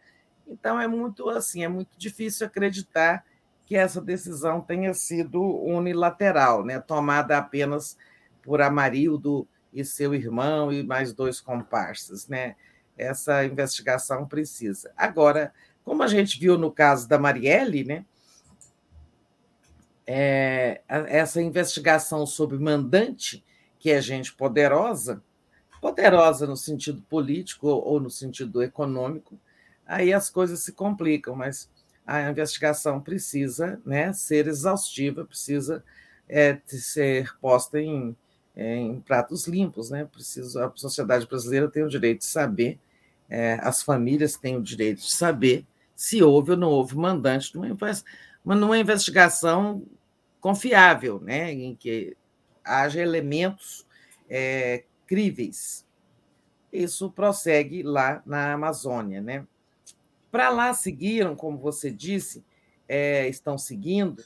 Então 0.47 0.79
é 0.81 0.87
muito 0.87 1.29
assim, 1.31 1.65
é 1.65 1.69
muito 1.69 1.97
difícil 1.97 2.47
acreditar 2.47 3.25
que 3.65 3.77
essa 3.77 4.01
decisão 4.01 4.61
tenha 4.61 4.93
sido 4.93 5.41
unilateral, 5.41 6.65
né, 6.65 6.79
tomada 6.81 7.39
apenas 7.39 7.97
por 8.43 8.61
Amarildo 8.61 9.49
e 9.73 9.85
seu 9.85 10.15
irmão 10.15 10.71
e 10.71 10.83
mais 10.83 11.13
dois 11.15 11.41
comparsas, 11.41 12.29
né? 12.29 12.57
Essa 12.97 13.45
investigação 13.45 14.27
precisa. 14.27 14.93
Agora, 14.97 15.53
como 15.85 16.03
a 16.03 16.07
gente 16.07 16.39
viu 16.39 16.57
no 16.57 16.71
caso 16.71 17.09
da 17.09 17.19
Marielle, 17.19 17.85
né? 17.85 18.05
É, 20.07 20.83
essa 20.87 21.41
investigação 21.41 22.27
sobre 22.27 22.59
mandante, 22.59 23.45
que 23.79 23.91
é 23.91 24.01
gente 24.01 24.35
poderosa, 24.35 25.23
poderosa 25.81 26.47
no 26.47 26.57
sentido 26.57 27.03
político 27.03 27.69
ou 27.69 27.99
no 27.99 28.11
sentido 28.11 28.63
econômico, 28.63 29.39
aí 29.87 30.13
as 30.13 30.31
coisas 30.31 30.61
se 30.61 30.73
complicam, 30.73 31.35
mas 31.35 31.71
a 32.07 32.31
investigação 32.31 33.01
precisa 33.01 33.81
né, 33.85 34.13
ser 34.13 34.47
exaustiva, 34.47 35.25
precisa 35.25 35.83
é, 36.29 36.59
ser 36.67 37.35
posta 37.39 37.81
em, 37.81 38.15
em, 38.57 39.01
pratos 39.01 39.47
limpos. 39.47 39.91
Né? 39.91 40.05
Precisa, 40.05 40.67
a 40.67 40.73
sociedade 40.75 41.27
brasileira 41.27 41.69
tem 41.69 41.83
o 41.83 41.89
direito 41.89 42.21
de 42.21 42.27
saber, 42.27 42.79
é, 43.29 43.59
as 43.63 43.83
famílias 43.83 44.37
têm 44.37 44.57
o 44.57 44.63
direito 44.63 45.01
de 45.01 45.11
saber 45.11 45.67
se 45.97 46.23
houve 46.23 46.53
ou 46.53 46.57
não 46.57 46.71
houve 46.71 46.97
mandante 46.97 47.55
numa, 47.55 47.77
numa 48.45 48.79
investigação 48.79 49.83
confiável, 50.41 51.21
né, 51.21 51.53
em 51.53 51.75
que 51.75 52.17
haja 52.63 53.01
elementos 53.01 53.87
é, 54.29 54.85
críveis. 55.07 55.87
Isso 56.73 57.11
prossegue 57.11 57.83
lá 57.83 58.23
na 58.27 58.53
Amazônia. 58.53 59.21
Né? 59.21 59.47
Para 60.31 60.51
lá 60.51 60.75
seguiram, 60.75 61.37
como 61.37 61.57
você 61.57 61.91
disse, 61.91 62.45
é, 62.89 63.29
estão 63.29 63.57
seguindo 63.57 64.25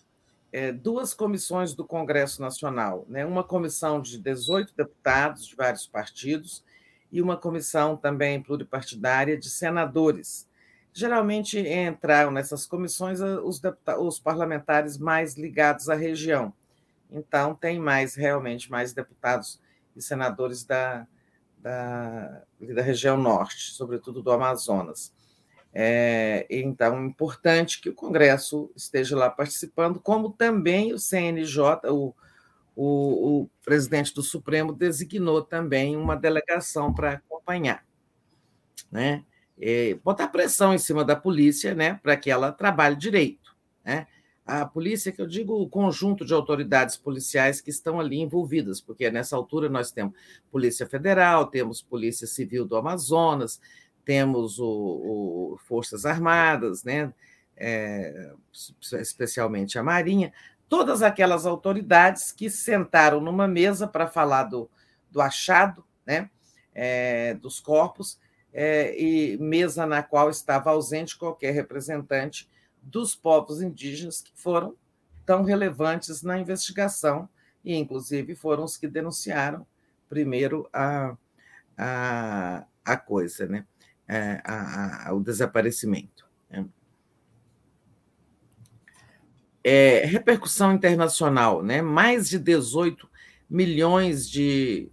é, 0.53 0.73
duas 0.73 1.13
comissões 1.13 1.75
do 1.75 1.85
Congresso 1.85 2.41
Nacional, 2.41 3.05
né? 3.09 3.25
uma 3.25 3.45
comissão 3.45 4.01
de 4.01 4.19
18 4.19 4.75
deputados 4.75 5.47
de 5.47 5.55
vários 5.55 5.87
partidos 5.87 6.65
e 7.13 7.21
uma 7.21 7.37
comissão 7.37 7.97
também 7.97 8.43
pluripartidária 8.43 9.37
de 9.39 9.49
senadores. 9.49 10.49
Geralmente 10.93 11.59
entraram 11.59 12.31
nessas 12.31 12.67
comissões 12.67 13.21
os, 13.21 13.61
os 14.01 14.19
parlamentares 14.19 14.99
mais 14.99 15.37
ligados 15.37 15.89
à 15.89 15.95
região. 15.95 16.53
Então, 17.11 17.55
tem 17.55 17.79
mais, 17.79 18.15
realmente, 18.15 18.71
mais 18.71 18.93
deputados 18.93 19.61
e 19.95 20.03
senadores 20.03 20.65
da, 20.65 21.07
da, 21.59 22.43
da 22.75 22.83
região 22.83 23.17
norte, 23.17 23.71
sobretudo 23.73 24.23
do 24.23 24.31
Amazonas. 24.31 25.13
É, 25.73 26.47
então, 26.51 26.99
é 26.99 27.07
importante 27.07 27.81
que 27.81 27.89
o 27.89 27.95
Congresso 27.95 28.71
esteja 28.75 29.17
lá 29.17 29.31
participando, 29.31 30.01
como 30.01 30.31
também 30.31 30.93
o 30.93 30.99
CNJ, 30.99 31.89
o, 31.91 32.15
o, 32.75 33.43
o 33.43 33.51
presidente 33.65 34.15
do 34.15 34.23
Supremo 34.23 34.73
designou 34.73 35.43
também 35.43 35.97
uma 35.97 36.17
delegação 36.17 36.93
para 36.93 37.13
acompanhar. 37.13 37.85
Né? 38.91 39.25
E 39.59 39.99
botar 40.03 40.29
pressão 40.29 40.73
em 40.73 40.79
cima 40.79 41.05
da 41.05 41.17
polícia 41.17 41.75
né, 41.75 41.99
para 42.03 42.17
que 42.17 42.31
ela 42.31 42.53
trabalhe 42.53 42.97
direito. 42.97 43.57
Né? 43.85 44.07
a 44.49 44.65
polícia, 44.65 45.13
que 45.13 45.21
eu 45.21 45.27
digo 45.27 45.61
o 45.61 45.69
conjunto 45.69 46.25
de 46.25 46.33
autoridades 46.33 46.97
policiais 46.97 47.61
que 47.61 47.69
estão 47.69 48.01
ali 48.01 48.19
envolvidas, 48.19 48.81
porque 48.81 49.11
nessa 49.11 49.37
altura 49.37 49.69
nós 49.69 49.93
temos 49.93 50.15
Polícia 50.51 50.87
Federal, 50.87 51.45
temos 51.49 51.83
Polícia 51.83 52.27
Civil 52.27 52.65
do 52.65 52.75
Amazonas, 52.75 53.61
temos 54.09 54.59
o, 54.59 54.65
o 54.67 55.59
Forças 55.67 56.07
Armadas, 56.07 56.83
né? 56.83 57.13
É, 57.55 58.33
especialmente 58.99 59.79
a 59.79 59.83
Marinha, 59.83 60.33
todas 60.67 61.03
aquelas 61.03 61.45
autoridades 61.45 62.33
que 62.33 62.49
sentaram 62.49 63.21
numa 63.21 63.47
mesa 63.47 63.87
para 63.87 64.07
falar 64.07 64.45
do, 64.45 64.71
do 65.11 65.21
achado 65.21 65.85
né? 66.07 66.31
É, 66.75 67.35
dos 67.35 67.61
corpos, 67.61 68.19
é, 68.51 68.99
e 68.99 69.37
mesa 69.37 69.85
na 69.85 70.03
qual 70.03 70.31
estava 70.31 70.71
ausente 70.71 71.19
qualquer 71.19 71.53
representante 71.53 72.49
dos 72.81 73.15
povos 73.15 73.61
indígenas 73.61 74.23
que 74.23 74.33
foram 74.35 74.75
tão 75.27 75.43
relevantes 75.43 76.23
na 76.23 76.39
investigação 76.39 77.29
e, 77.63 77.77
inclusive, 77.77 78.35
foram 78.35 78.65
os 78.65 78.79
que 78.79 78.89
denunciaram 78.89 79.67
primeiro 80.09 80.67
a, 80.73 81.15
a, 81.77 82.65
a 82.83 82.97
coisa, 82.97 83.47
né? 83.47 83.67
É, 84.09 84.41
a, 84.45 85.09
a, 85.09 85.15
o 85.15 85.21
desaparecimento. 85.21 86.27
Né? 86.49 86.65
É, 89.63 90.07
repercussão 90.07 90.73
internacional, 90.73 91.63
né? 91.63 91.83
mais 91.83 92.29
de 92.29 92.39
18 92.39 93.09
milhões 93.51 94.29
de 94.29 94.91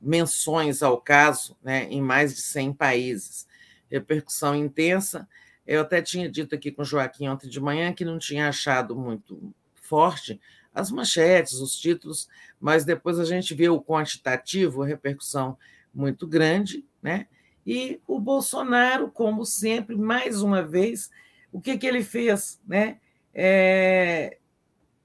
menções 0.00 0.82
ao 0.82 0.98
caso 1.00 1.56
né? 1.62 1.84
em 1.90 2.00
mais 2.00 2.34
de 2.34 2.40
100 2.40 2.72
países. 2.72 3.46
Repercussão 3.90 4.54
intensa 4.54 5.28
eu 5.68 5.82
até 5.82 6.00
tinha 6.00 6.30
dito 6.30 6.54
aqui 6.54 6.72
com 6.72 6.80
o 6.80 6.84
Joaquim 6.84 7.28
ontem 7.28 7.46
de 7.46 7.60
manhã 7.60 7.92
que 7.92 8.02
não 8.02 8.18
tinha 8.18 8.48
achado 8.48 8.96
muito 8.96 9.54
forte 9.74 10.40
as 10.74 10.90
manchetes, 10.90 11.54
os 11.54 11.76
títulos, 11.78 12.26
mas 12.58 12.86
depois 12.86 13.18
a 13.18 13.24
gente 13.24 13.52
vê 13.52 13.68
o 13.68 13.80
quantitativo, 13.80 14.82
a 14.82 14.86
repercussão 14.86 15.58
muito 15.92 16.26
grande, 16.26 16.86
né? 17.02 17.26
E 17.70 18.00
o 18.06 18.18
Bolsonaro, 18.18 19.10
como 19.10 19.44
sempre, 19.44 19.94
mais 19.94 20.40
uma 20.40 20.62
vez, 20.62 21.10
o 21.52 21.60
que, 21.60 21.76
que 21.76 21.86
ele 21.86 22.02
fez, 22.02 22.58
né? 22.66 22.98
É, 23.34 24.38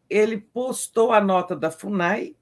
ele 0.09 0.37
postou 0.37 1.11
a 1.11 1.19
nota 1.19 1.57
da 1.57 1.69
FUNAI, 1.69 2.37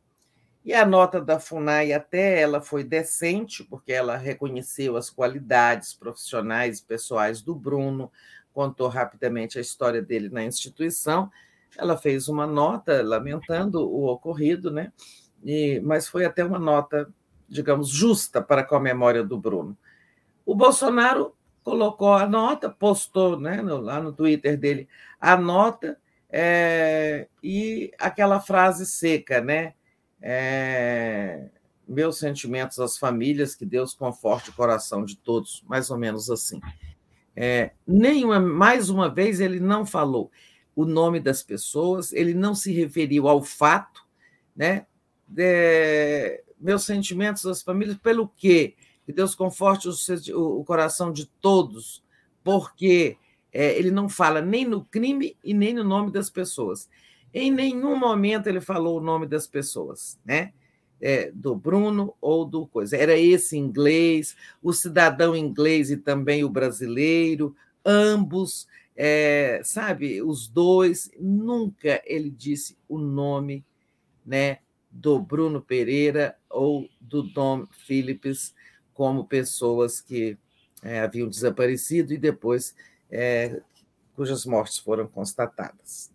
e 0.64 0.76
a 0.76 0.86
nota 0.86 1.20
da 1.20 1.40
FUNAI 1.40 1.92
até 1.92 2.40
ela 2.40 2.62
foi 2.62 2.84
decente, 2.84 3.64
porque 3.64 3.92
ela 3.92 4.16
reconheceu 4.16 4.96
as 4.96 5.10
qualidades 5.10 5.96
profissionais 5.96 6.78
e 6.78 6.86
pessoais 6.86 7.42
do 7.42 7.56
Bruno, 7.56 8.12
contou 8.54 8.90
rapidamente 8.90 9.58
a 9.58 9.62
história 9.62 10.04
dele 10.04 10.30
na 10.30 10.44
instituição. 10.44 11.32
Ela 11.76 11.98
fez 11.98 12.28
uma 12.28 12.46
nota 12.46 13.02
lamentando 13.02 13.90
o 13.90 14.06
ocorrido, 14.06 14.70
né? 14.70 14.94
E, 15.44 15.80
mas 15.80 16.08
foi 16.08 16.26
até 16.26 16.46
uma 16.46 16.60
nota 16.60 17.12
digamos, 17.52 17.90
justa 17.90 18.42
para 18.42 18.64
com 18.64 18.76
a 18.76 18.80
memória 18.80 19.24
do 19.24 19.38
Bruno. 19.38 19.78
O 20.46 20.56
Bolsonaro 20.56 21.36
colocou 21.64 22.14
a 22.14 22.28
nota, 22.28 22.70
postou 22.70 23.40
né, 23.40 23.62
no, 23.62 23.78
lá 23.78 24.02
no 24.02 24.12
Twitter 24.12 24.58
dele 24.58 24.88
a 25.20 25.38
nota 25.38 25.98
é, 26.30 27.28
e 27.44 27.92
aquela 28.00 28.40
frase 28.40 28.86
seca, 28.86 29.42
né? 29.42 29.74
É, 30.22 31.50
meus 31.88 32.18
sentimentos 32.20 32.80
às 32.80 32.98
famílias, 32.98 33.54
que 33.54 33.66
Deus 33.66 33.94
conforte 33.94 34.50
o 34.50 34.54
coração 34.54 35.04
de 35.04 35.18
todos, 35.18 35.64
mais 35.68 35.90
ou 35.90 35.98
menos 35.98 36.30
assim. 36.30 36.62
É, 37.36 37.72
nenhuma, 37.86 38.40
mais 38.40 38.90
uma 38.90 39.10
vez, 39.10 39.40
ele 39.40 39.60
não 39.60 39.86
falou 39.86 40.32
o 40.76 40.86
nome 40.86 41.20
das 41.20 41.44
pessoas, 41.44 42.14
ele 42.14 42.34
não 42.34 42.56
se 42.56 42.72
referiu 42.72 43.28
ao 43.28 43.44
fato, 43.44 44.06
né? 44.56 44.86
De, 45.28 46.44
meus 46.60 46.84
sentimentos 46.84 47.46
às 47.46 47.62
famílias, 47.62 47.98
pelo 47.98 48.28
quê? 48.28 48.76
Que 49.06 49.12
Deus 49.12 49.36
conforte 49.36 49.88
o, 50.34 50.64
coração 50.64 51.12
de 51.12 51.26
todos, 51.26 52.04
porque 52.44 53.18
é, 53.52 53.78
ele 53.78 53.92
não 53.92 54.08
fala 54.08 54.42
nem 54.42 54.66
no 54.66 54.86
crime 54.86 55.36
e 55.44 55.54
nem 55.54 55.74
no 55.74 55.84
nome 55.84 56.12
das 56.12 56.30
pessoas. 56.30 56.90
Em 57.34 57.52
nenhum 57.52 57.98
momento 57.98 58.48
ele 58.48 58.62
falou 58.62 58.98
o 58.98 59.04
nome 59.04 59.26
das 59.26 59.48
pessoas, 59.48 60.20
né? 60.26 60.54
É, 61.00 61.32
do 61.32 61.56
Bruno 61.56 62.14
ou 62.22 62.46
do 62.46 62.68
coisa. 62.68 62.96
Era 62.96 63.18
esse 63.18 63.58
inglês, 63.58 64.36
o 64.62 64.72
cidadão 64.72 65.36
inglês 65.36 65.90
e 65.90 65.98
também 65.98 66.44
o 66.44 66.50
brasileiro, 66.50 67.56
ambos, 67.84 68.68
é, 68.96 69.62
sabe, 69.64 70.22
os 70.22 70.48
dois. 70.48 71.10
Nunca 71.20 72.04
ele 72.06 72.30
disse 72.30 72.78
o 72.88 73.00
nome, 73.00 73.66
né, 74.24 74.60
do 74.92 75.20
Bruno 75.20 75.60
Pereira 75.60 76.38
ou 76.48 76.88
do 77.00 77.24
Dom 77.24 77.66
Phillips 77.72 78.54
como 79.02 79.26
pessoas 79.26 80.00
que 80.00 80.38
é, 80.84 81.00
haviam 81.00 81.28
desaparecido 81.28 82.14
e 82.14 82.20
depois 82.20 82.76
é, 83.10 83.60
cujas 84.16 84.46
mortes 84.46 84.78
foram 84.78 85.08
constatadas. 85.08 86.12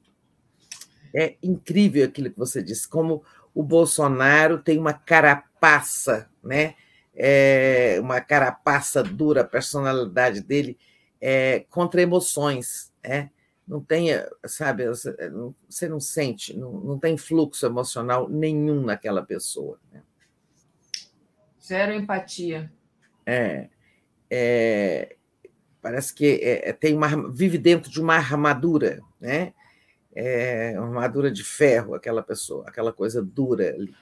É 1.13 1.35
incrível 1.43 2.05
aquilo 2.05 2.31
que 2.31 2.39
você 2.39 2.63
disse, 2.63 2.87
como 2.87 3.25
o 3.53 3.61
Bolsonaro 3.61 4.63
tem 4.63 4.79
uma 4.79 4.93
carapaça, 4.93 6.31
né? 6.45 6.77
É, 7.13 7.99
uma 8.01 8.21
carapaça 8.21 9.03
dura, 9.03 9.41
a 9.41 9.45
personalidade 9.45 10.41
dele 10.41 10.79
é, 11.21 11.67
contra 11.69 12.01
emoções, 12.01 12.93
né? 13.03 13.33
Não 13.67 13.81
tem, 13.81 14.11
sabe, 14.45 14.87
você 14.87 15.89
não 15.89 15.99
sente, 15.99 16.57
não, 16.57 16.71
não 16.71 17.01
tem 17.01 17.19
fluxo 17.19 17.67
emocional 17.67 18.29
nenhum 18.29 18.81
naquela 18.85 19.25
pessoa. 19.25 19.77
Né? 19.93 20.05
Zero 21.61 21.93
empatia. 21.93 22.71
É, 23.27 23.69
é, 24.31 25.16
parece 25.82 26.15
que 26.15 26.40
é, 26.43 26.69
é, 26.69 26.73
tem 26.73 26.94
uma, 26.94 27.31
vive 27.31 27.59
dentro 27.59 27.90
de 27.90 28.01
uma 28.01 28.15
armadura, 28.15 29.01
né? 29.20 29.53
É 30.15 30.74
uma 30.78 30.86
armadura 30.86 31.31
de 31.31 31.44
ferro, 31.44 31.94
aquela 31.94 32.23
pessoa, 32.23 32.65
aquela 32.66 32.93
coisa 32.93 33.20
dura 33.23 33.69
ali. 33.74 33.94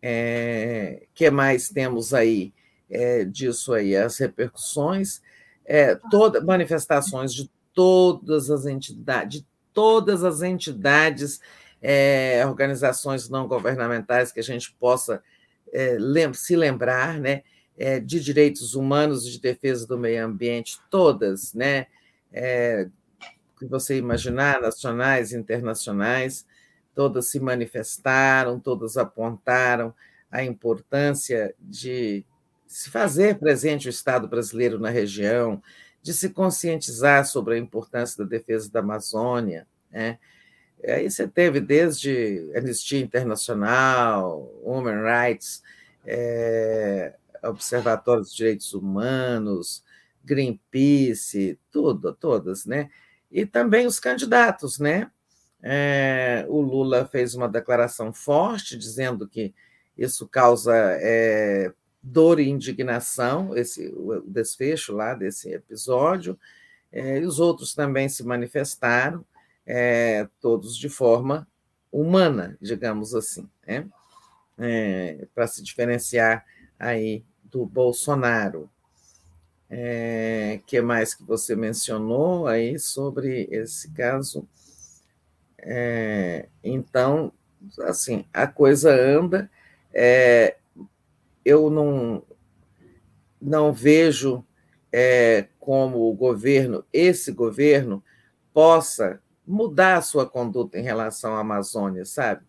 É, 0.00 1.02
que 1.12 1.30
mais 1.30 1.68
temos 1.68 2.14
aí 2.14 2.54
é, 2.88 3.24
disso 3.24 3.74
aí? 3.74 3.94
As 3.94 4.16
repercussões, 4.16 5.20
toda, 6.10 6.40
manifestações 6.40 7.34
de 7.34 7.50
todas 7.74 8.50
as 8.50 8.64
entidades, 8.64 9.40
de 9.40 9.46
todas 9.74 10.24
as 10.24 10.40
entidades, 10.40 11.38
organizações 12.48 13.28
não 13.28 13.46
governamentais 13.46 14.32
que 14.32 14.40
a 14.40 14.44
gente 14.44 14.72
possa 14.72 15.22
se 16.32 16.56
lembrar, 16.56 17.20
né? 17.20 17.42
É, 17.80 17.98
de 17.98 18.20
direitos 18.20 18.74
humanos 18.74 19.26
e 19.26 19.30
de 19.30 19.40
defesa 19.40 19.86
do 19.86 19.96
meio 19.96 20.26
ambiente, 20.26 20.78
todas, 20.90 21.54
né? 21.54 21.86
É, 22.30 22.86
que 23.58 23.64
você 23.64 23.96
imaginar, 23.96 24.60
nacionais 24.60 25.32
internacionais, 25.32 26.46
todas 26.94 27.28
se 27.28 27.40
manifestaram, 27.40 28.60
todas 28.60 28.98
apontaram 28.98 29.94
a 30.30 30.44
importância 30.44 31.54
de 31.58 32.22
se 32.66 32.90
fazer 32.90 33.38
presente 33.38 33.88
o 33.88 33.90
Estado 33.90 34.28
brasileiro 34.28 34.78
na 34.78 34.90
região, 34.90 35.62
de 36.02 36.12
se 36.12 36.28
conscientizar 36.28 37.26
sobre 37.26 37.54
a 37.54 37.58
importância 37.58 38.22
da 38.22 38.28
defesa 38.28 38.70
da 38.70 38.80
Amazônia. 38.80 39.66
Né? 39.90 40.18
Aí 40.86 41.10
você 41.10 41.26
teve 41.26 41.60
desde 41.60 42.52
Anistia 42.54 43.00
Internacional, 43.00 44.50
Human 44.62 45.02
Rights, 45.02 45.62
é, 46.06 47.14
Observatório 47.42 48.22
dos 48.22 48.34
Direitos 48.34 48.74
Humanos, 48.74 49.84
Greenpeace, 50.24 51.58
tudo, 51.70 52.12
todas, 52.12 52.66
né? 52.66 52.90
E 53.30 53.46
também 53.46 53.86
os 53.86 54.00
candidatos, 54.00 54.78
né? 54.78 55.10
É, 55.62 56.44
o 56.48 56.60
Lula 56.60 57.06
fez 57.06 57.34
uma 57.34 57.48
declaração 57.48 58.12
forte 58.12 58.76
dizendo 58.76 59.28
que 59.28 59.54
isso 59.96 60.26
causa 60.26 60.74
é, 60.74 61.72
dor 62.02 62.40
e 62.40 62.48
indignação, 62.48 63.54
esse, 63.56 63.88
o 63.88 64.22
desfecho 64.22 64.94
lá 64.94 65.14
desse 65.14 65.52
episódio, 65.52 66.38
é, 66.90 67.18
e 67.18 67.24
os 67.24 67.38
outros 67.38 67.74
também 67.74 68.08
se 68.08 68.24
manifestaram, 68.24 69.24
é, 69.66 70.26
todos 70.40 70.76
de 70.76 70.88
forma 70.88 71.46
humana, 71.92 72.56
digamos 72.60 73.14
assim, 73.14 73.48
né? 73.66 73.86
É, 74.58 75.26
para 75.34 75.46
se 75.46 75.62
diferenciar 75.62 76.44
aí 76.78 77.24
do 77.50 77.66
Bolsonaro. 77.66 78.70
É, 79.68 80.60
que 80.66 80.80
mais 80.80 81.14
que 81.14 81.22
você 81.22 81.54
mencionou 81.54 82.46
aí 82.46 82.78
sobre 82.78 83.48
esse 83.50 83.90
caso? 83.92 84.46
É, 85.58 86.48
então, 86.62 87.32
assim, 87.82 88.24
a 88.32 88.46
coisa 88.46 88.92
anda. 88.92 89.50
É, 89.92 90.56
eu 91.44 91.70
não, 91.70 92.22
não 93.40 93.72
vejo 93.72 94.44
é, 94.92 95.46
como 95.58 96.08
o 96.08 96.14
governo, 96.14 96.84
esse 96.92 97.32
governo, 97.32 98.02
possa 98.52 99.20
mudar 99.46 99.96
a 99.96 100.02
sua 100.02 100.28
conduta 100.28 100.78
em 100.78 100.82
relação 100.82 101.34
à 101.34 101.40
Amazônia, 101.40 102.04
sabe? 102.04 102.44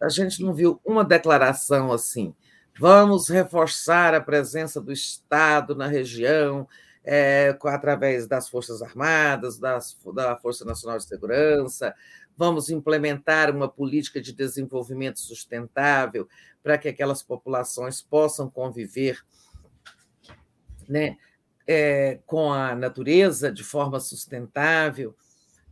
A 0.00 0.08
gente 0.08 0.42
não 0.42 0.54
viu 0.54 0.80
uma 0.84 1.04
declaração 1.04 1.92
assim. 1.92 2.34
Vamos 2.80 3.28
reforçar 3.28 4.14
a 4.14 4.20
presença 4.20 4.80
do 4.80 4.92
Estado 4.92 5.74
na 5.74 5.88
região, 5.88 6.68
é, 7.04 7.58
através 7.64 8.28
das 8.28 8.48
Forças 8.48 8.80
Armadas, 8.82 9.58
das, 9.58 9.98
da 10.14 10.36
Força 10.36 10.64
Nacional 10.64 10.96
de 10.96 11.04
Segurança. 11.04 11.92
Vamos 12.36 12.70
implementar 12.70 13.50
uma 13.50 13.68
política 13.68 14.20
de 14.20 14.32
desenvolvimento 14.32 15.18
sustentável 15.18 16.28
para 16.62 16.78
que 16.78 16.86
aquelas 16.86 17.20
populações 17.20 18.00
possam 18.00 18.48
conviver 18.48 19.24
né, 20.88 21.16
é, 21.66 22.20
com 22.26 22.52
a 22.52 22.76
natureza 22.76 23.50
de 23.50 23.64
forma 23.64 23.98
sustentável 23.98 25.16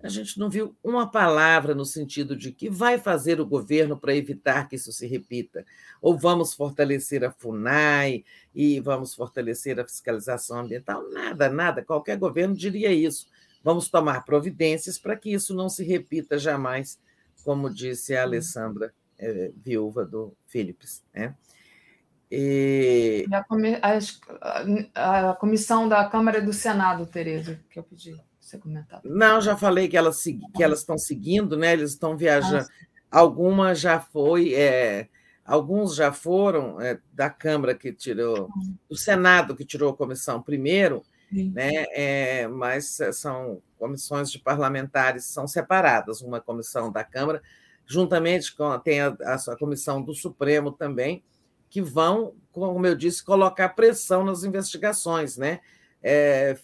a 0.06 0.08
gente 0.08 0.38
não 0.38 0.48
viu 0.48 0.76
uma 0.84 1.10
palavra 1.10 1.74
no 1.74 1.84
sentido 1.84 2.36
de 2.36 2.52
que 2.52 2.70
vai 2.70 2.96
fazer 2.96 3.40
o 3.40 3.46
governo 3.46 3.98
para 3.98 4.14
evitar 4.14 4.68
que 4.68 4.76
isso 4.76 4.92
se 4.92 5.04
repita. 5.04 5.66
Ou 6.00 6.16
vamos 6.16 6.54
fortalecer 6.54 7.24
a 7.24 7.32
FUNAI 7.32 8.24
e 8.54 8.78
vamos 8.78 9.14
fortalecer 9.14 9.80
a 9.80 9.84
fiscalização 9.84 10.60
ambiental. 10.60 11.10
Nada, 11.10 11.48
nada. 11.50 11.84
Qualquer 11.84 12.16
governo 12.16 12.54
diria 12.54 12.92
isso. 12.92 13.26
Vamos 13.64 13.88
tomar 13.88 14.24
providências 14.24 14.96
para 14.96 15.16
que 15.16 15.32
isso 15.32 15.52
não 15.54 15.68
se 15.68 15.82
repita 15.82 16.38
jamais, 16.38 17.00
como 17.42 17.68
disse 17.68 18.14
a 18.14 18.22
Alessandra, 18.22 18.94
é, 19.18 19.50
viúva 19.56 20.04
do 20.04 20.32
Philips. 20.46 21.02
Né? 21.12 21.34
E... 22.30 23.26
A, 24.94 25.30
a, 25.30 25.34
comissão 25.34 25.88
da 25.88 26.08
Câmara 26.08 26.38
e 26.38 26.42
do 26.42 26.52
Senado, 26.52 27.06
Tereza, 27.06 27.58
que 27.68 27.78
eu 27.78 27.82
pedi 27.82 28.16
você. 28.46 28.60
Não, 29.04 29.40
já 29.40 29.56
falei 29.56 29.88
que 29.88 29.96
elas, 29.96 30.22
que 30.22 30.62
elas 30.62 30.80
estão 30.80 30.96
seguindo, 30.96 31.56
né? 31.56 31.72
Eles 31.72 31.92
estão 31.92 32.16
viajando. 32.16 32.66
Ah, 32.68 32.86
Alguma 33.10 33.74
já 33.74 34.00
foi, 34.00 34.52
é, 34.54 35.08
alguns 35.44 35.94
já 35.94 36.12
foram 36.12 36.80
é, 36.80 36.98
da 37.12 37.30
Câmara 37.30 37.74
que 37.74 37.92
tirou, 37.92 38.48
do 38.88 38.96
Senado 38.96 39.56
que 39.56 39.64
tirou 39.64 39.90
a 39.90 39.96
comissão 39.96 40.42
primeiro, 40.42 41.02
Sim. 41.32 41.52
né? 41.54 41.70
É, 41.92 42.48
mas 42.48 42.98
são 43.12 43.62
comissões 43.78 44.30
de 44.30 44.38
parlamentares 44.38 45.24
são 45.24 45.46
separadas, 45.46 46.20
uma 46.20 46.40
comissão 46.40 46.90
da 46.90 47.04
Câmara, 47.04 47.40
juntamente 47.86 48.54
com 48.54 48.76
tem 48.80 49.00
a, 49.00 49.08
a 49.08 49.56
comissão 49.56 50.02
do 50.02 50.12
Supremo 50.12 50.72
também, 50.72 51.22
que 51.70 51.80
vão, 51.80 52.34
como 52.52 52.86
eu 52.86 52.96
disse, 52.96 53.24
colocar 53.24 53.70
pressão 53.70 54.24
nas 54.24 54.44
investigações, 54.44 55.36
né? 55.36 55.60
É, 56.08 56.54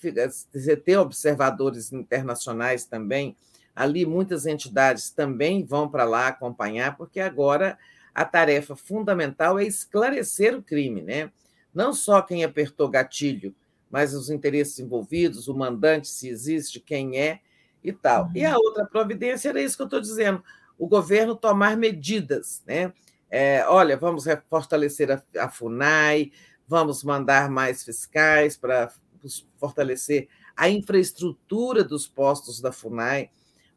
ter 0.84 0.96
observadores 0.98 1.92
internacionais 1.92 2.84
também. 2.84 3.36
Ali, 3.74 4.06
muitas 4.06 4.46
entidades 4.46 5.10
também 5.10 5.64
vão 5.64 5.88
para 5.88 6.04
lá 6.04 6.28
acompanhar, 6.28 6.96
porque 6.96 7.18
agora 7.18 7.76
a 8.14 8.24
tarefa 8.24 8.76
fundamental 8.76 9.58
é 9.58 9.64
esclarecer 9.64 10.56
o 10.56 10.62
crime, 10.62 11.02
né? 11.02 11.32
Não 11.74 11.92
só 11.92 12.22
quem 12.22 12.44
apertou 12.44 12.88
gatilho, 12.88 13.52
mas 13.90 14.14
os 14.14 14.30
interesses 14.30 14.78
envolvidos, 14.78 15.48
o 15.48 15.54
mandante, 15.54 16.06
se 16.06 16.28
existe, 16.28 16.78
quem 16.78 17.18
é 17.18 17.40
e 17.82 17.92
tal. 17.92 18.30
E 18.36 18.44
a 18.44 18.50
uhum. 18.50 18.62
outra 18.62 18.86
providência 18.86 19.48
era 19.48 19.60
isso 19.60 19.76
que 19.76 19.82
eu 19.82 19.86
estou 19.86 20.00
dizendo: 20.00 20.40
o 20.78 20.86
governo 20.86 21.34
tomar 21.34 21.76
medidas, 21.76 22.62
né? 22.64 22.92
É, 23.28 23.66
olha, 23.66 23.96
vamos 23.96 24.24
fortalecer 24.48 25.10
a, 25.10 25.20
a 25.40 25.48
FUNAI, 25.48 26.30
vamos 26.68 27.02
mandar 27.02 27.50
mais 27.50 27.82
fiscais 27.82 28.56
para 28.56 28.92
fortalecer 29.56 30.28
a 30.56 30.68
infraestrutura 30.68 31.82
dos 31.82 32.06
postos 32.06 32.60
da 32.60 32.72
FUNAI, 32.72 33.30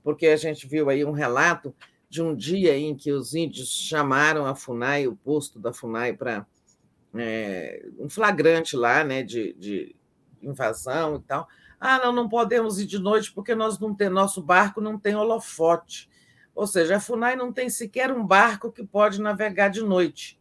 porque 0.03 0.27
a 0.27 0.37
gente 0.37 0.67
viu 0.67 0.89
aí 0.89 1.03
um 1.03 1.11
relato 1.11 1.73
de 2.09 2.21
um 2.21 2.35
dia 2.35 2.77
em 2.77 2.95
que 2.95 3.11
os 3.11 3.33
índios 3.33 3.69
chamaram 3.69 4.45
a 4.45 4.55
FUNAI, 4.55 5.07
o 5.07 5.15
posto 5.15 5.59
da 5.59 5.73
FUNAI, 5.73 6.13
para 6.13 6.45
é, 7.15 7.85
um 7.99 8.09
flagrante 8.09 8.75
lá, 8.75 9.03
né, 9.03 9.23
de, 9.23 9.53
de 9.53 9.95
invasão 10.41 11.17
e 11.17 11.21
tal. 11.21 11.47
Ah, 11.79 11.99
não, 11.99 12.11
não 12.11 12.29
podemos 12.29 12.79
ir 12.79 12.85
de 12.85 12.99
noite 12.99 13.31
porque 13.31 13.53
nós 13.53 13.79
não 13.79 13.93
tem, 13.93 14.09
nosso 14.09 14.41
barco 14.41 14.79
não 14.79 14.97
tem 14.97 15.15
holofote. 15.15 16.09
Ou 16.53 16.65
seja, 16.65 16.97
a 16.97 16.99
FUNAI 17.01 17.35
não 17.35 17.51
tem 17.51 17.69
sequer 17.69 18.11
um 18.11 18.25
barco 18.25 18.71
que 18.71 18.85
pode 18.85 19.21
navegar 19.21 19.69
de 19.69 19.81
noite 19.81 20.39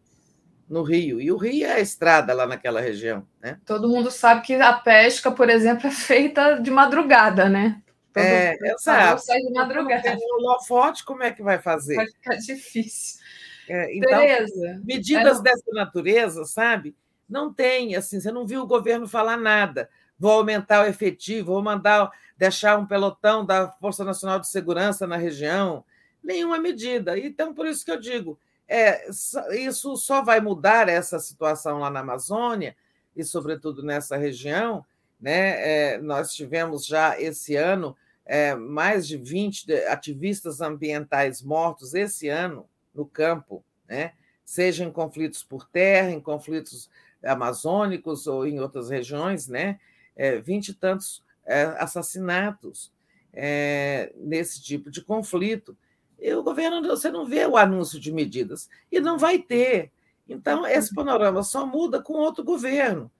no 0.68 0.82
Rio. 0.82 1.20
E 1.20 1.30
o 1.30 1.36
Rio 1.36 1.66
é 1.66 1.74
a 1.74 1.80
estrada 1.80 2.32
lá 2.32 2.46
naquela 2.46 2.80
região. 2.80 3.26
Né? 3.40 3.58
Todo 3.64 3.88
mundo 3.88 4.10
sabe 4.10 4.42
que 4.42 4.54
a 4.54 4.72
pesca, 4.72 5.30
por 5.30 5.48
exemplo, 5.48 5.86
é 5.88 5.90
feita 5.90 6.54
de 6.56 6.70
madrugada, 6.70 7.48
né? 7.48 7.80
Todo 8.12 8.24
é, 8.24 8.56
exato. 8.62 9.22
Sai 9.22 9.40
de 9.40 9.52
madrugada. 9.52 10.16
O 10.16 10.36
holofote, 10.36 11.04
como 11.04 11.22
é 11.22 11.32
que 11.32 11.42
vai 11.42 11.58
fazer? 11.58 11.96
Vai 11.96 12.06
ficar 12.06 12.36
difícil. 12.36 13.20
É, 13.68 13.96
então, 13.96 14.18
Tereza, 14.20 14.82
medidas 14.84 15.40
é... 15.40 15.42
dessa 15.42 15.70
natureza, 15.72 16.44
sabe? 16.44 16.94
Não 17.28 17.52
tem, 17.52 17.96
assim, 17.96 18.20
você 18.20 18.30
não 18.30 18.46
viu 18.46 18.62
o 18.62 18.66
governo 18.66 19.08
falar 19.08 19.36
nada. 19.36 19.88
Vou 20.18 20.30
aumentar 20.30 20.84
o 20.84 20.86
efetivo, 20.86 21.52
vou 21.52 21.62
mandar 21.62 22.10
deixar 22.36 22.78
um 22.78 22.86
pelotão 22.86 23.44
da 23.44 23.68
Força 23.68 24.04
Nacional 24.04 24.38
de 24.38 24.48
Segurança 24.48 25.06
na 25.06 25.16
região. 25.16 25.84
Nenhuma 26.22 26.58
medida. 26.58 27.18
Então, 27.18 27.54
por 27.54 27.66
isso 27.66 27.84
que 27.84 27.90
eu 27.90 27.98
digo, 27.98 28.38
é, 28.68 29.08
isso 29.52 29.96
só 29.96 30.22
vai 30.22 30.40
mudar 30.40 30.88
essa 30.88 31.18
situação 31.18 31.78
lá 31.78 31.90
na 31.90 32.00
Amazônia 32.00 32.76
e, 33.14 33.22
sobretudo, 33.24 33.82
nessa 33.82 34.16
região. 34.16 34.84
Né? 35.20 35.94
É, 35.94 35.98
nós 35.98 36.32
tivemos 36.34 36.86
já 36.86 37.20
esse 37.20 37.56
ano 37.56 37.96
é, 38.24 38.54
mais 38.54 39.06
de 39.06 39.16
20 39.16 39.72
ativistas 39.86 40.60
ambientais 40.60 41.42
mortos 41.42 41.94
esse 41.94 42.28
ano 42.28 42.66
no 42.94 43.04
campo, 43.04 43.64
né? 43.88 44.12
seja 44.44 44.84
em 44.84 44.90
conflitos 44.90 45.42
por 45.42 45.66
terra, 45.68 46.10
em 46.10 46.20
conflitos 46.20 46.90
amazônicos 47.22 48.26
ou 48.26 48.46
em 48.46 48.60
outras 48.60 48.90
regiões, 48.90 49.48
né? 49.48 49.80
É, 50.16 50.38
vinte 50.38 50.68
e 50.68 50.74
tantos 50.74 51.24
é, 51.44 51.62
assassinatos 51.78 52.92
é, 53.32 54.12
nesse 54.16 54.62
tipo 54.62 54.90
de 54.90 55.02
conflito. 55.02 55.76
E 56.24 56.32
o 56.32 56.42
governo, 56.42 56.80
você 56.80 57.10
não 57.10 57.26
vê 57.26 57.44
o 57.44 57.54
anúncio 57.54 58.00
de 58.00 58.10
medidas, 58.10 58.66
e 58.90 58.98
não 58.98 59.18
vai 59.18 59.38
ter. 59.38 59.92
Então, 60.26 60.66
esse 60.66 60.94
panorama 60.94 61.42
só 61.42 61.66
muda 61.66 62.00
com 62.00 62.14
outro 62.14 62.42
governo. 62.42 63.10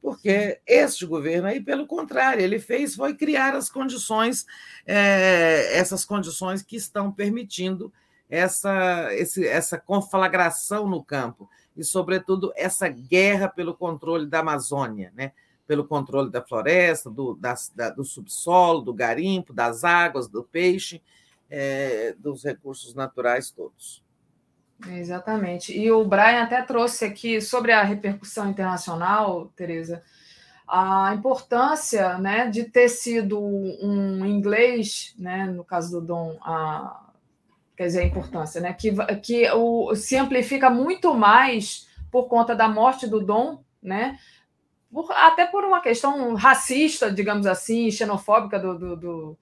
Porque 0.00 0.58
este 0.66 1.04
governo 1.04 1.48
aí, 1.48 1.60
pelo 1.60 1.86
contrário, 1.86 2.42
ele 2.42 2.58
fez 2.58 2.94
foi 2.94 3.12
criar 3.12 3.54
as 3.54 3.68
condições, 3.68 4.46
é, 4.86 5.76
essas 5.76 6.02
condições 6.02 6.62
que 6.62 6.76
estão 6.76 7.12
permitindo 7.12 7.92
essa, 8.26 9.12
esse, 9.12 9.46
essa 9.46 9.78
conflagração 9.78 10.88
no 10.88 11.04
campo. 11.04 11.50
E, 11.76 11.84
sobretudo, 11.84 12.54
essa 12.56 12.88
guerra 12.88 13.48
pelo 13.48 13.74
controle 13.74 14.24
da 14.24 14.38
Amazônia, 14.38 15.12
né? 15.14 15.32
pelo 15.66 15.84
controle 15.84 16.30
da 16.30 16.40
floresta, 16.40 17.10
do, 17.10 17.34
das, 17.34 17.70
da, 17.76 17.90
do 17.90 18.02
subsolo, 18.02 18.80
do 18.80 18.94
garimpo, 18.94 19.52
das 19.52 19.84
águas, 19.84 20.26
do 20.26 20.42
peixe, 20.42 21.02
é, 21.50 22.14
dos 22.18 22.44
recursos 22.44 22.94
naturais 22.94 23.50
todos. 23.50 24.04
Exatamente. 24.88 25.76
E 25.76 25.90
o 25.90 26.04
Brian 26.04 26.42
até 26.42 26.60
trouxe 26.62 27.04
aqui 27.04 27.40
sobre 27.40 27.72
a 27.72 27.82
repercussão 27.82 28.50
internacional, 28.50 29.50
Tereza, 29.56 30.02
a 30.68 31.14
importância 31.14 32.18
né, 32.18 32.48
de 32.48 32.64
ter 32.64 32.88
sido 32.88 33.40
um 33.40 34.26
inglês, 34.26 35.14
né, 35.18 35.46
no 35.46 35.64
caso 35.64 36.00
do 36.00 36.06
Dom, 36.06 36.36
a, 36.42 37.06
quer 37.76 37.86
dizer, 37.86 38.00
a 38.00 38.06
importância, 38.06 38.60
né, 38.60 38.72
que, 38.72 38.92
que 39.22 39.48
o, 39.52 39.94
se 39.94 40.16
amplifica 40.16 40.68
muito 40.68 41.14
mais 41.14 41.88
por 42.10 42.24
conta 42.24 42.54
da 42.54 42.68
morte 42.68 43.06
do 43.06 43.24
Dom, 43.24 43.62
né, 43.80 44.18
por, 44.92 45.10
até 45.12 45.46
por 45.46 45.64
uma 45.64 45.80
questão 45.80 46.34
racista, 46.34 47.12
digamos 47.12 47.46
assim, 47.46 47.90
xenofóbica 47.90 48.58
do, 48.58 48.76
do, 48.76 48.96
do 48.96 49.38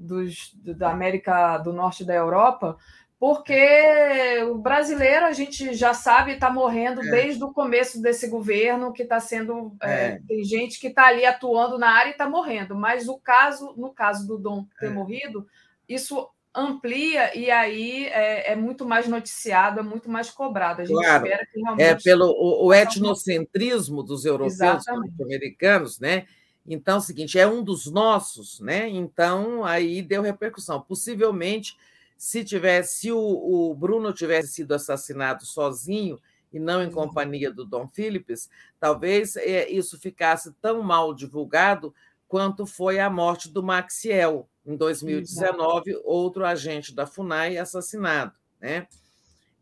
dos, 0.00 0.52
da 0.54 0.90
América 0.90 1.58
do 1.58 1.72
Norte 1.72 2.04
da 2.04 2.14
Europa, 2.14 2.78
porque 3.20 4.42
o 4.50 4.56
brasileiro, 4.56 5.26
a 5.26 5.32
gente 5.32 5.74
já 5.74 5.92
sabe, 5.92 6.32
está 6.32 6.50
morrendo 6.50 7.02
é. 7.02 7.10
desde 7.10 7.44
o 7.44 7.52
começo 7.52 8.00
desse 8.00 8.28
governo, 8.28 8.94
que 8.94 9.02
está 9.02 9.20
sendo. 9.20 9.76
É. 9.82 9.92
É, 9.92 10.20
tem 10.26 10.42
gente 10.42 10.80
que 10.80 10.86
está 10.86 11.08
ali 11.08 11.26
atuando 11.26 11.78
na 11.78 11.90
área 11.90 12.08
e 12.08 12.12
está 12.12 12.26
morrendo. 12.26 12.74
Mas 12.74 13.08
o 13.08 13.18
caso, 13.18 13.74
no 13.76 13.92
caso 13.92 14.26
do 14.26 14.38
Dom 14.38 14.64
ter 14.80 14.86
é. 14.86 14.90
morrido, 14.90 15.46
isso 15.86 16.30
amplia 16.54 17.36
e 17.38 17.50
aí 17.50 18.06
é, 18.06 18.52
é, 18.52 18.56
muito 18.56 18.86
mais 18.86 19.06
noticiado, 19.06 19.80
é 19.80 19.82
muito 19.82 20.08
mais 20.08 20.30
cobrado. 20.30 20.80
A 20.80 20.84
gente 20.86 20.96
claro. 20.96 21.26
espera 21.26 21.46
que 21.46 21.60
realmente. 21.60 21.86
É 21.86 21.94
pelo 21.96 22.24
o, 22.24 22.68
o 22.68 22.74
etnocentrismo 22.74 24.02
dos 24.02 24.24
europeus 24.24 24.88
americanos, 25.20 26.00
né? 26.00 26.24
Então, 26.66 26.96
é 26.96 26.98
o 26.98 27.02
seguinte, 27.02 27.38
é 27.38 27.46
um 27.46 27.62
dos 27.62 27.86
nossos, 27.90 28.60
né? 28.60 28.88
Então, 28.88 29.64
aí 29.64 30.02
deu 30.02 30.22
repercussão. 30.22 30.80
Possivelmente 30.80 31.76
se 32.16 32.44
tivesse, 32.44 33.00
se 33.00 33.12
o, 33.12 33.18
o 33.18 33.74
Bruno 33.74 34.12
tivesse 34.12 34.48
sido 34.48 34.72
assassinado 34.72 35.46
sozinho 35.46 36.20
e 36.52 36.58
não 36.58 36.82
em 36.82 36.86
uhum. 36.86 36.92
companhia 36.92 37.50
do 37.50 37.64
Dom 37.64 37.88
Philips, 37.88 38.50
talvez 38.78 39.36
é, 39.36 39.68
isso 39.70 39.98
ficasse 39.98 40.52
tão 40.60 40.82
mal 40.82 41.14
divulgado 41.14 41.94
quanto 42.28 42.66
foi 42.66 43.00
a 43.00 43.08
morte 43.08 43.48
do 43.48 43.62
Maxiel, 43.62 44.48
em 44.64 44.76
2019, 44.76 46.00
outro 46.04 46.44
agente 46.44 46.94
da 46.94 47.06
FUNAI 47.06 47.56
assassinado. 47.56 48.32
Né? 48.60 48.86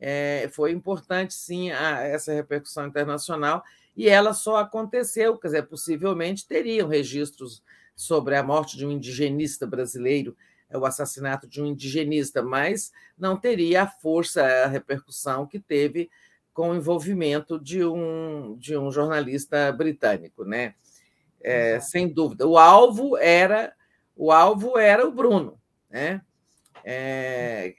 É, 0.00 0.50
foi 0.52 0.72
importante, 0.72 1.34
sim, 1.34 1.70
a, 1.70 2.00
essa 2.02 2.32
repercussão 2.32 2.86
internacional, 2.86 3.62
e 3.98 4.08
ela 4.08 4.32
só 4.32 4.56
aconteceu, 4.56 5.36
quer 5.36 5.48
dizer, 5.48 5.66
possivelmente 5.66 6.46
teriam 6.46 6.88
registros 6.88 7.62
sobre 7.94 8.36
a 8.36 8.42
morte 8.42 8.76
de 8.76 8.86
um 8.86 8.92
indigenista 8.92 9.66
brasileiro 9.66 10.34
é 10.70 10.76
o 10.76 10.84
assassinato 10.84 11.48
de 11.48 11.62
um 11.62 11.66
indigenista, 11.66 12.42
mas 12.42 12.92
não 13.16 13.36
teria 13.36 13.82
a 13.82 13.86
força, 13.86 14.42
a 14.42 14.66
repercussão 14.66 15.46
que 15.46 15.58
teve 15.58 16.10
com 16.52 16.70
o 16.70 16.76
envolvimento 16.76 17.58
de 17.58 17.84
um, 17.84 18.56
de 18.58 18.76
um 18.76 18.90
jornalista 18.90 19.72
britânico, 19.72 20.44
né? 20.44 20.74
É, 21.40 21.80
sem 21.80 22.08
dúvida. 22.08 22.46
O 22.46 22.58
alvo 22.58 23.16
era 23.16 23.72
o 24.16 24.32
alvo 24.32 24.76
era 24.76 25.06
o 25.06 25.12
Bruno, 25.12 25.58
né? 25.88 26.20
É, 26.84 27.74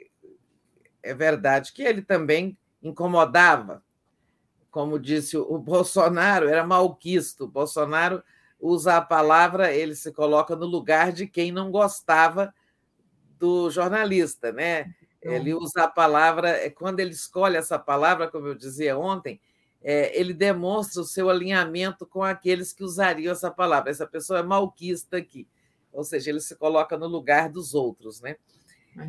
é 1.03 1.13
verdade 1.13 1.73
que 1.73 1.83
ele 1.83 2.01
também 2.01 2.57
incomodava, 2.81 3.83
como 4.71 4.99
disse 4.99 5.37
o 5.37 5.57
Bolsonaro, 5.57 6.47
era 6.47 6.65
malquisto. 6.65 7.45
O 7.45 7.47
Bolsonaro 7.47 8.23
usa 8.59 8.97
a 8.97 9.01
palavra, 9.01 9.73
ele 9.73 9.95
se 9.95 10.11
coloca 10.11 10.55
no 10.55 10.65
lugar 10.65 11.11
de 11.11 11.27
quem 11.27 11.51
não 11.51 11.71
gostava 11.71 12.53
do 13.37 13.69
jornalista, 13.69 14.51
né? 14.51 14.93
Ele 15.21 15.53
usa 15.53 15.83
a 15.83 15.87
palavra, 15.87 16.49
é, 16.49 16.69
quando 16.69 16.99
ele 16.99 17.11
escolhe 17.11 17.57
essa 17.57 17.77
palavra, 17.77 18.29
como 18.29 18.47
eu 18.47 18.55
dizia 18.55 18.97
ontem, 18.97 19.39
é, 19.81 20.17
ele 20.17 20.33
demonstra 20.33 21.01
o 21.01 21.05
seu 21.05 21.29
alinhamento 21.29 22.05
com 22.05 22.23
aqueles 22.23 22.71
que 22.71 22.83
usariam 22.83 23.31
essa 23.31 23.51
palavra. 23.51 23.89
Essa 23.91 24.07
pessoa 24.07 24.39
é 24.39 24.43
malquista 24.43 25.17
aqui, 25.17 25.47
ou 25.91 26.03
seja, 26.03 26.29
ele 26.29 26.39
se 26.39 26.55
coloca 26.55 26.97
no 26.97 27.07
lugar 27.07 27.49
dos 27.49 27.73
outros, 27.73 28.21
né? 28.21 28.37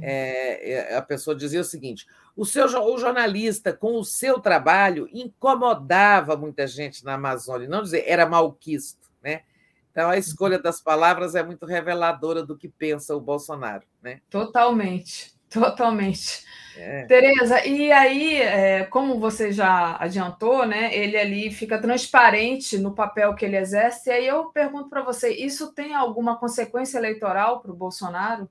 É, 0.03 0.73
é 0.73 0.97
a 0.97 1.03
pessoa 1.03 1.37
dizia 1.37 1.61
o 1.61 1.65
seguinte: 1.65 2.07
o 2.37 2.45
seu 2.45 2.67
o 2.67 2.99
jornalista, 2.99 3.73
com 3.73 3.99
o 3.99 4.05
seu 4.05 4.41
trabalho, 4.41 5.09
incomodava 5.13 6.37
muita 6.37 6.67
gente 6.67 7.05
na 7.05 7.15
Amazônia, 7.15 7.69
não 7.69 7.83
dizer 7.83 8.05
era 8.07 8.27
malquisto, 8.27 9.11
né? 9.23 9.43
Então, 9.91 10.09
a 10.09 10.17
escolha 10.17 10.59
das 10.59 10.81
palavras 10.81 11.35
é 11.35 11.43
muito 11.43 11.67
reveladora 11.67 12.43
do 12.45 12.57
que 12.57 12.69
pensa 12.69 13.15
o 13.17 13.21
Bolsonaro. 13.21 13.85
Né? 14.01 14.21
Totalmente, 14.31 15.35
totalmente. 15.51 16.45
É. 16.77 17.05
Tereza, 17.07 17.67
e 17.67 17.91
aí, 17.91 18.41
é, 18.41 18.85
como 18.85 19.19
você 19.19 19.51
já 19.51 19.97
adiantou, 19.99 20.65
né, 20.65 20.95
ele 20.97 21.19
ali 21.19 21.51
fica 21.51 21.81
transparente 21.81 22.79
no 22.79 22.95
papel 22.95 23.35
que 23.35 23.45
ele 23.45 23.57
exerce, 23.57 24.09
e 24.09 24.13
aí 24.13 24.27
eu 24.27 24.47
pergunto 24.47 24.89
para 24.89 25.03
você: 25.03 25.31
isso 25.31 25.75
tem 25.75 25.95
alguma 25.95 26.39
consequência 26.39 26.97
eleitoral 26.97 27.61
para 27.61 27.73
o 27.73 27.77
Bolsonaro? 27.77 28.49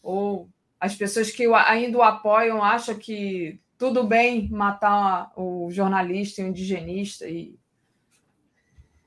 Ou 0.00 0.48
as 0.80 0.94
pessoas 0.94 1.30
que 1.30 1.46
ainda 1.46 1.98
o 1.98 2.02
apoiam 2.02 2.62
acham 2.62 2.94
que 2.94 3.60
tudo 3.78 4.04
bem 4.04 4.48
matar 4.50 5.32
o 5.36 5.70
jornalista 5.70 6.40
e 6.40 6.44
o 6.44 6.48
indigenista 6.48 7.28
e 7.28 7.58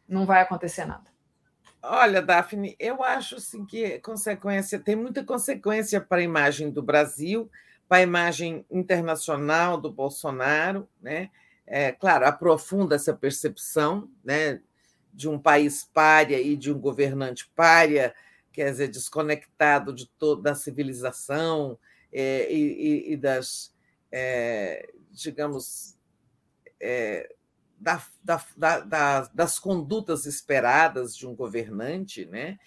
não 0.08 0.26
vai 0.26 0.42
acontecer 0.42 0.86
nada. 0.86 1.10
Olha, 1.82 2.22
Daphne, 2.22 2.76
eu 2.80 3.04
acho 3.04 3.36
assim, 3.36 3.66
que 3.66 4.00
consequência 4.00 4.80
tem 4.80 4.96
muita 4.96 5.24
consequência 5.24 6.02
para 6.02 6.18
a 6.18 6.24
imagem 6.24 6.70
do 6.70 6.82
Brasil, 6.82 7.50
para 7.88 8.00
a 8.00 8.04
imagem 8.04 8.66
internacional 8.70 9.80
do 9.80 9.92
Bolsonaro, 9.92 10.88
né? 11.02 11.30
É, 11.66 11.92
claro, 11.92 12.26
aprofunda 12.26 12.96
essa 12.96 13.14
percepção 13.14 14.10
né, 14.24 14.60
de 15.14 15.30
um 15.30 15.38
país 15.38 15.88
párea 15.94 16.42
e 16.42 16.58
de 16.58 16.72
um 16.72 16.80
governante 16.80 17.48
párea, 17.56 18.14
quer 18.52 18.72
dizer, 18.72 18.90
desconectado 18.90 19.94
de 19.94 20.08
toda 20.18 20.52
a 20.52 20.56
civilização 20.56 21.78
é, 22.12 22.52
e, 22.52 23.14
e, 23.14 23.18
das, 23.18 23.74
é, 24.12 24.92
digamos, 25.12 25.98
é, 26.80 27.34
da, 27.80 28.04
da, 28.24 28.80
da, 28.82 29.22
das 29.34 29.60
condutas 29.60 30.26
esperadas 30.26 31.16
de 31.16 31.28
um 31.28 31.36
governante, 31.36 32.26
né? 32.26 32.58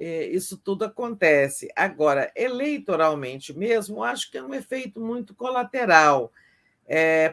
Isso 0.00 0.56
tudo 0.56 0.84
acontece. 0.84 1.68
Agora, 1.74 2.30
eleitoralmente 2.36 3.52
mesmo, 3.52 4.04
acho 4.04 4.30
que 4.30 4.38
é 4.38 4.42
um 4.42 4.54
efeito 4.54 5.00
muito 5.00 5.34
colateral, 5.34 6.32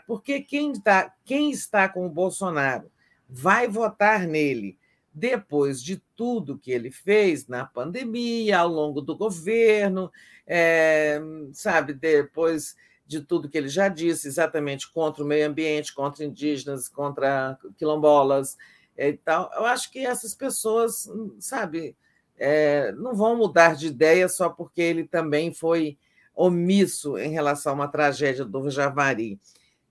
porque 0.07 0.41
quem, 0.41 0.73
tá, 0.73 1.13
quem 1.23 1.51
está 1.51 1.87
com 1.87 2.07
o 2.07 2.09
Bolsonaro 2.09 2.91
vai 3.29 3.67
votar 3.67 4.25
nele 4.25 4.79
depois 5.15 5.81
de 5.81 5.95
tudo 6.13 6.57
que 6.57 6.69
ele 6.69 6.91
fez 6.91 7.47
na 7.47 7.65
pandemia, 7.65 8.59
ao 8.59 8.67
longo 8.67 8.99
do 8.99 9.15
governo, 9.15 10.11
é, 10.45 11.21
sabe, 11.53 11.93
depois 11.93 12.75
de 13.07 13.21
tudo 13.21 13.47
que 13.47 13.57
ele 13.57 13.69
já 13.69 13.87
disse, 13.87 14.27
exatamente 14.27 14.91
contra 14.91 15.23
o 15.23 15.27
meio 15.27 15.47
ambiente, 15.47 15.95
contra 15.95 16.25
indígenas, 16.25 16.89
contra 16.89 17.57
quilombolas 17.77 18.57
e 18.97 19.13
tal. 19.13 19.49
Eu 19.55 19.65
acho 19.65 19.89
que 19.89 19.99
essas 19.99 20.35
pessoas, 20.35 21.09
sabe, 21.39 21.95
é, 22.37 22.91
não 22.91 23.15
vão 23.15 23.37
mudar 23.37 23.75
de 23.75 23.87
ideia 23.87 24.27
só 24.27 24.49
porque 24.49 24.81
ele 24.81 25.05
também 25.05 25.53
foi 25.53 25.97
omisso 26.35 27.17
em 27.17 27.31
relação 27.31 27.71
a 27.71 27.75
uma 27.75 27.87
tragédia 27.87 28.43
do 28.43 28.69
Javari. 28.69 29.39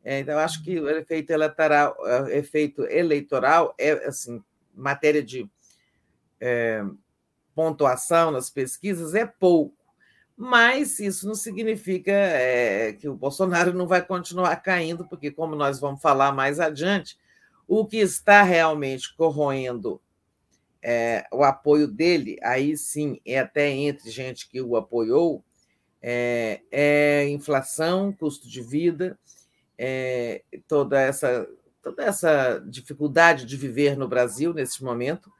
É, 0.05 0.19
então, 0.19 0.35
eu 0.35 0.41
acho 0.41 0.63
que 0.63 0.79
o 0.79 0.91
efeito 0.91 1.31
eleitoral, 1.31 1.97
efeito 2.29 2.85
eleitoral 2.91 3.75
é 3.79 3.93
assim, 4.07 4.45
matéria 4.75 5.23
de 5.23 5.49
é, 6.41 6.85
pontuação 7.55 8.31
nas 8.31 8.51
pesquisas 8.51 9.15
é 9.15 9.25
pouco 9.25 9.85
mas 10.37 10.99
isso 10.99 11.27
não 11.27 11.35
significa 11.35 12.11
é, 12.11 12.93
que 12.93 13.09
o 13.09 13.15
Bolsonaro 13.15 13.73
não 13.73 13.87
vai 13.87 14.05
continuar 14.05 14.57
caindo, 14.57 15.07
porque, 15.07 15.31
como 15.31 15.55
nós 15.55 15.79
vamos 15.79 16.03
falar 16.03 16.33
mais 16.33 16.59
adiante, 16.59 17.17
o 17.69 17.87
que 17.87 17.99
está 17.99 18.43
realmente 18.43 19.15
corroendo 19.17 20.01
é, 20.83 21.27
o 21.33 21.43
apoio 21.45 21.87
dele, 21.87 22.37
aí 22.43 22.77
sim, 22.77 23.21
é 23.25 23.39
até 23.39 23.71
entre 23.71 24.11
gente 24.11 24.49
que 24.49 24.61
o 24.61 24.77
apoiou, 24.77 25.43
é, 26.03 26.61
é 26.71 27.29
inflação, 27.29 28.13
custo 28.13 28.49
de 28.49 28.61
vida, 28.61 29.19
é, 29.79 30.43
toda, 30.67 31.01
essa, 31.01 31.49
toda 31.85 32.03
essa 32.03 32.59
dificuldade 32.67 33.45
de 33.45 33.57
viver 33.57 33.97
no 33.97 34.09
Brasil 34.09 34.55
nesse 34.55 34.83
momento 34.83 35.31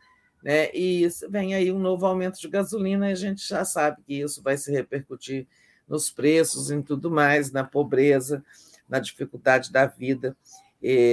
né? 0.45 0.69
E 0.75 1.09
vem 1.31 1.55
aí 1.55 1.73
um 1.73 1.79
novo 1.79 2.05
aumento 2.05 2.39
de 2.39 2.49
gasolina, 2.49 3.09
e 3.09 3.13
a 3.13 3.17
gente 3.17 3.49
já 3.49 3.65
sabe 3.65 4.03
que 4.07 4.21
isso 4.21 4.43
vai 4.43 4.59
se 4.59 4.71
repercutir 4.71 5.47
nos 5.89 6.11
preços, 6.11 6.71
em 6.71 6.83
tudo 6.83 7.11
mais, 7.11 7.51
na 7.51 7.65
pobreza, 7.65 8.45
na 8.87 9.01
dificuldade 9.01 9.73
da 9.73 9.87
vida, 9.87 10.37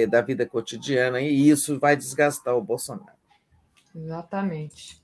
da 0.09 0.19
vida 0.19 0.45
cotidiana, 0.45 1.21
e 1.21 1.49
isso 1.49 1.79
vai 1.79 1.95
desgastar 1.95 2.57
o 2.57 2.61
Bolsonaro. 2.61 3.17
Exatamente. 3.95 5.01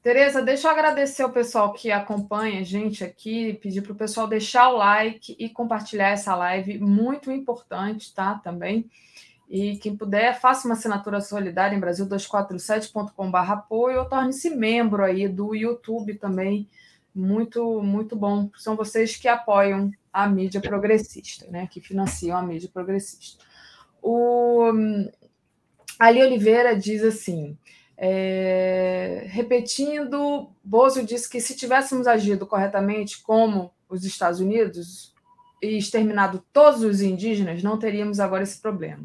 Tereza, 0.00 0.40
deixa 0.40 0.68
eu 0.68 0.72
agradecer 0.72 1.24
o 1.24 1.32
pessoal 1.32 1.72
que 1.72 1.90
acompanha 1.90 2.60
a 2.60 2.64
gente 2.64 3.02
aqui, 3.02 3.54
pedir 3.54 3.82
para 3.82 3.92
o 3.92 3.96
pessoal 3.96 4.28
deixar 4.28 4.68
o 4.68 4.76
like 4.76 5.34
e 5.38 5.48
compartilhar 5.48 6.10
essa 6.10 6.36
live, 6.36 6.78
muito 6.78 7.32
importante, 7.32 8.14
tá? 8.14 8.36
Também. 8.36 8.88
E 9.50 9.76
quem 9.78 9.96
puder, 9.96 10.40
faça 10.40 10.68
uma 10.68 10.74
assinatura 10.74 11.20
solidária 11.20 11.76
em 11.76 11.80
Brasil247.com.br 11.80 13.36
apoio 13.36 13.98
ou 13.98 14.04
torne-se 14.04 14.50
membro 14.50 15.02
aí 15.02 15.26
do 15.26 15.56
YouTube 15.56 16.14
também. 16.14 16.68
Muito, 17.12 17.82
muito 17.82 18.14
bom. 18.14 18.48
São 18.56 18.76
vocês 18.76 19.16
que 19.16 19.26
apoiam 19.26 19.90
a 20.12 20.28
mídia 20.28 20.60
progressista, 20.60 21.50
né? 21.50 21.66
Que 21.66 21.80
financiam 21.80 22.38
a 22.38 22.42
mídia 22.42 22.70
progressista. 22.72 23.44
O 24.00 24.70
Ali 25.98 26.22
Oliveira 26.22 26.78
diz 26.78 27.02
assim: 27.02 27.58
é, 27.96 29.24
repetindo, 29.26 30.48
Bozo 30.62 31.04
disse 31.04 31.28
que 31.28 31.40
se 31.40 31.56
tivéssemos 31.56 32.06
agido 32.06 32.46
corretamente 32.46 33.20
como 33.20 33.72
os 33.88 34.04
Estados 34.04 34.38
Unidos 34.38 35.12
e 35.60 35.76
exterminado 35.76 36.42
todos 36.52 36.82
os 36.82 37.02
indígenas, 37.02 37.64
não 37.64 37.76
teríamos 37.76 38.20
agora 38.20 38.44
esse 38.44 38.60
problema. 38.60 39.04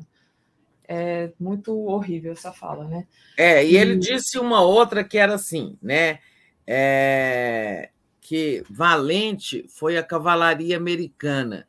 É 0.88 1.32
muito 1.40 1.78
horrível 1.86 2.32
essa 2.32 2.52
fala, 2.52 2.88
né? 2.88 3.08
É, 3.38 3.66
e, 3.66 3.74
e... 3.74 3.78
ele 3.78 3.98
disse 3.98 4.38
uma 4.38 4.62
outra 4.62 5.04
que 5.04 5.18
era 5.18 5.36
assim, 5.36 5.78
né? 5.82 6.20
É, 6.68 7.90
que 8.22 8.64
valente 8.70 9.66
foi 9.70 9.98
a 9.98 10.04
cavalaria 10.04 10.78
americana, 10.78 11.68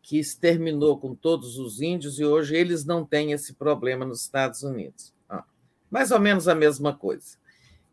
que 0.00 0.18
exterminou 0.18 0.98
com 0.98 1.14
todos 1.14 1.58
os 1.58 1.80
índios, 1.80 2.20
e 2.20 2.24
hoje 2.24 2.54
eles 2.54 2.84
não 2.84 3.04
têm 3.04 3.32
esse 3.32 3.54
problema 3.54 4.04
nos 4.04 4.20
Estados 4.20 4.62
Unidos. 4.62 5.12
Ah, 5.28 5.44
mais 5.90 6.12
ou 6.12 6.20
menos 6.20 6.46
a 6.46 6.54
mesma 6.54 6.94
coisa. 6.94 7.36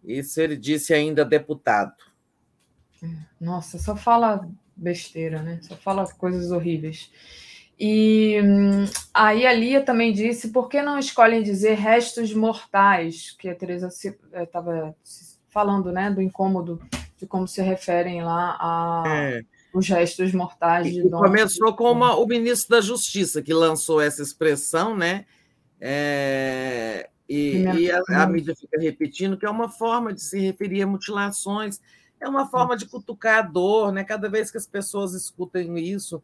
Isso 0.03 0.39
ele 0.39 0.55
disse 0.55 0.93
ainda 0.93 1.25
deputado. 1.25 1.95
É, 3.01 3.07
nossa, 3.39 3.79
só 3.79 3.95
fala 3.95 4.47
besteira, 4.75 5.41
né? 5.41 5.59
Só 5.63 5.75
fala 5.75 6.05
coisas 6.13 6.51
horríveis. 6.51 7.09
E 7.79 8.39
hum, 8.43 8.85
aí 9.13 9.45
a 9.45 9.53
Lia 9.53 9.81
também 9.81 10.13
disse: 10.13 10.49
por 10.49 10.69
que 10.69 10.81
não 10.81 10.97
escolhem 10.97 11.41
dizer 11.41 11.75
restos 11.75 12.33
mortais? 12.33 13.35
Que 13.37 13.49
a 13.49 13.55
Teresa 13.55 13.87
estava 13.87 14.89
eh, 14.89 14.93
falando, 15.49 15.91
né, 15.91 16.09
do 16.11 16.21
incômodo 16.21 16.79
de 17.17 17.27
como 17.27 17.47
se 17.47 17.61
referem 17.61 18.23
lá 18.23 18.57
a 18.59 19.03
é. 19.07 19.41
os 19.73 19.87
restos 19.87 20.33
mortais 20.33 20.91
de 20.91 21.07
Dom. 21.07 21.19
Começou 21.19 21.73
com 21.73 21.91
uma, 21.91 22.15
o 22.15 22.27
ministro 22.27 22.69
da 22.69 22.81
Justiça 22.81 23.41
que 23.41 23.53
lançou 23.53 24.01
essa 24.01 24.21
expressão, 24.21 24.95
né? 24.95 25.25
É, 25.79 27.09
e, 27.27 27.63
e 27.63 27.91
a, 27.91 28.01
a, 28.23 28.27
mídia 28.27 28.55
fica 28.55 28.79
repetindo 28.79 29.37
que 29.37 29.45
é 29.45 29.49
uma 29.49 29.69
forma 29.69 30.13
de 30.13 30.21
se 30.21 30.39
referir 30.39 30.81
a 30.81 30.87
mutilações, 30.87 31.81
é 32.19 32.27
uma 32.27 32.47
forma 32.47 32.77
de 32.77 32.85
cutucar 32.85 33.39
a 33.39 33.41
dor, 33.41 33.91
né? 33.91 34.03
Cada 34.03 34.29
vez 34.29 34.49
que 34.49 34.57
as 34.57 34.67
pessoas 34.67 35.13
escutam 35.13 35.77
isso, 35.77 36.23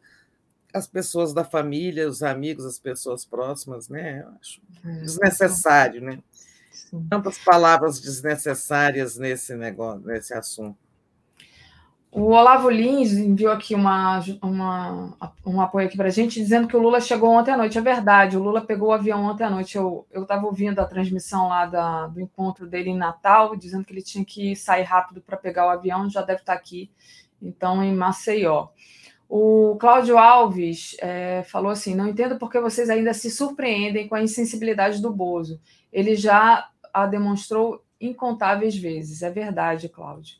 as 0.72 0.86
pessoas 0.86 1.32
da 1.34 1.44
família, 1.44 2.08
os 2.08 2.22
amigos, 2.22 2.64
as 2.64 2.78
pessoas 2.78 3.24
próximas, 3.24 3.88
né? 3.88 4.22
Eu 4.22 4.28
acho 4.40 4.60
é, 4.84 5.00
desnecessário, 5.00 6.00
né? 6.00 6.18
Sim. 6.70 7.06
Tantas 7.08 7.38
palavras 7.38 8.00
desnecessárias 8.00 9.16
nesse 9.16 9.54
negócio, 9.54 10.06
nesse 10.06 10.34
assunto. 10.34 10.78
O 12.12 12.32
Olavo 12.32 12.68
Lins 12.68 13.12
enviou 13.12 13.52
aqui 13.52 13.72
uma, 13.72 14.20
uma, 14.42 15.16
um 15.46 15.60
apoio 15.60 15.86
aqui 15.86 15.96
para 15.96 16.08
a 16.08 16.10
gente, 16.10 16.40
dizendo 16.40 16.66
que 16.66 16.76
o 16.76 16.80
Lula 16.80 17.00
chegou 17.00 17.30
ontem 17.30 17.52
à 17.52 17.56
noite. 17.56 17.78
É 17.78 17.80
verdade, 17.80 18.36
o 18.36 18.42
Lula 18.42 18.60
pegou 18.60 18.88
o 18.88 18.92
avião 18.92 19.22
ontem 19.22 19.44
à 19.44 19.50
noite. 19.50 19.76
Eu 19.76 20.04
estava 20.12 20.44
ouvindo 20.44 20.80
a 20.80 20.86
transmissão 20.86 21.46
lá 21.46 21.66
da, 21.66 22.08
do 22.08 22.20
encontro 22.20 22.66
dele 22.66 22.90
em 22.90 22.96
Natal, 22.96 23.54
dizendo 23.54 23.84
que 23.84 23.92
ele 23.92 24.02
tinha 24.02 24.24
que 24.24 24.56
sair 24.56 24.82
rápido 24.82 25.20
para 25.20 25.36
pegar 25.36 25.66
o 25.66 25.70
avião, 25.70 26.10
já 26.10 26.20
deve 26.20 26.40
estar 26.40 26.54
aqui, 26.54 26.90
então, 27.40 27.80
em 27.80 27.94
Maceió. 27.94 28.70
O 29.32 29.76
Cláudio 29.76 30.18
Alves 30.18 30.96
é, 31.00 31.44
falou 31.44 31.70
assim: 31.70 31.94
não 31.94 32.08
entendo 32.08 32.36
por 32.36 32.50
que 32.50 32.58
vocês 32.58 32.90
ainda 32.90 33.14
se 33.14 33.30
surpreendem 33.30 34.08
com 34.08 34.16
a 34.16 34.22
insensibilidade 34.22 35.00
do 35.00 35.08
Bozo. 35.08 35.60
Ele 35.92 36.16
já 36.16 36.68
a 36.92 37.06
demonstrou 37.06 37.80
incontáveis 38.00 38.76
vezes. 38.76 39.22
É 39.22 39.30
verdade, 39.30 39.88
Cláudio. 39.88 40.34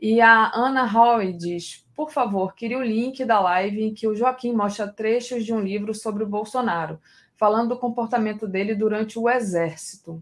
E 0.00 0.20
a 0.20 0.50
Ana 0.52 0.84
Hoy 0.84 1.32
diz: 1.32 1.86
por 1.94 2.10
favor, 2.10 2.56
queria 2.56 2.78
o 2.78 2.82
link 2.82 3.24
da 3.24 3.38
live 3.38 3.80
em 3.80 3.94
que 3.94 4.08
o 4.08 4.16
Joaquim 4.16 4.52
mostra 4.52 4.88
trechos 4.88 5.44
de 5.44 5.54
um 5.54 5.60
livro 5.60 5.94
sobre 5.94 6.24
o 6.24 6.28
Bolsonaro, 6.28 6.98
falando 7.36 7.68
do 7.68 7.78
comportamento 7.78 8.48
dele 8.48 8.74
durante 8.74 9.16
o 9.16 9.30
exército. 9.30 10.20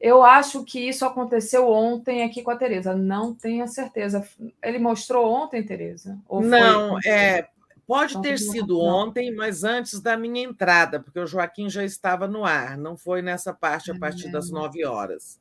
Eu 0.00 0.24
acho 0.24 0.64
que 0.64 0.88
isso 0.88 1.04
aconteceu 1.04 1.68
ontem 1.68 2.24
aqui 2.24 2.42
com 2.42 2.50
a 2.50 2.56
Tereza. 2.56 2.96
Não 2.96 3.34
tenho 3.34 3.68
certeza. 3.68 4.26
Ele 4.62 4.78
mostrou 4.78 5.30
ontem, 5.30 5.62
Tereza? 5.62 6.18
não, 6.30 6.98
é, 7.04 7.46
pode 7.86 8.18
ter 8.22 8.38
sido 8.38 8.80
ontem, 8.80 9.30
mas 9.34 9.62
antes 9.62 10.00
da 10.00 10.16
minha 10.16 10.42
entrada, 10.42 11.00
porque 11.00 11.20
o 11.20 11.26
Joaquim 11.26 11.68
já 11.68 11.84
estava 11.84 12.26
no 12.26 12.46
ar. 12.46 12.78
Não 12.78 12.96
foi 12.96 13.20
nessa 13.20 13.52
parte 13.52 13.90
a 13.90 13.98
partir 13.98 14.32
das 14.32 14.50
nove 14.50 14.86
horas. 14.86 15.38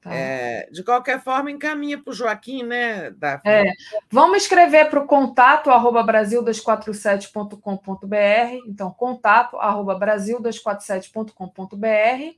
Tá. 0.00 0.14
É, 0.14 0.68
de 0.70 0.84
qualquer 0.84 1.20
forma, 1.20 1.50
encaminha 1.50 2.00
para 2.00 2.12
o 2.12 2.14
Joaquim, 2.14 2.62
né, 2.62 3.10
Daphne? 3.10 3.50
É. 3.50 3.64
Vamos 4.12 4.42
escrever 4.42 4.88
para 4.88 5.00
o 5.00 5.06
contato 5.06 5.70
arroba 5.70 6.04
brasil247.com.br. 6.04 8.68
Então, 8.68 8.92
contato 8.92 9.58
arroba 9.58 9.98
brasil247.com.br 9.98 12.36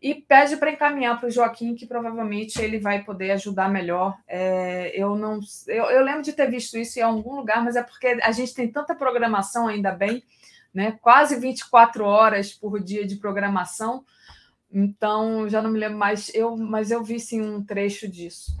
e 0.00 0.14
pede 0.14 0.56
para 0.56 0.70
encaminhar 0.70 1.18
para 1.18 1.28
o 1.28 1.30
Joaquim, 1.30 1.74
que 1.74 1.86
provavelmente 1.86 2.62
ele 2.62 2.78
vai 2.78 3.02
poder 3.02 3.32
ajudar 3.32 3.68
melhor. 3.68 4.16
É, 4.28 4.92
eu 4.94 5.16
não, 5.16 5.40
eu, 5.66 5.84
eu, 5.86 6.04
lembro 6.04 6.22
de 6.22 6.32
ter 6.32 6.48
visto 6.48 6.78
isso 6.78 6.98
em 6.98 7.02
algum 7.02 7.34
lugar, 7.34 7.64
mas 7.64 7.74
é 7.74 7.82
porque 7.82 8.18
a 8.22 8.30
gente 8.30 8.54
tem 8.54 8.70
tanta 8.70 8.94
programação, 8.94 9.66
ainda 9.66 9.90
bem, 9.90 10.22
né? 10.72 10.96
Quase 11.00 11.38
24 11.40 12.04
horas 12.04 12.52
por 12.52 12.80
dia 12.80 13.04
de 13.04 13.16
programação. 13.16 14.04
Então, 14.70 15.48
já 15.48 15.60
não 15.60 15.70
me 15.70 15.78
lembro 15.78 15.98
mais, 15.98 16.32
eu, 16.32 16.56
mas 16.56 16.90
eu 16.90 17.02
vi 17.02 17.18
sim 17.18 17.40
um 17.40 17.64
trecho 17.64 18.06
disso. 18.06 18.56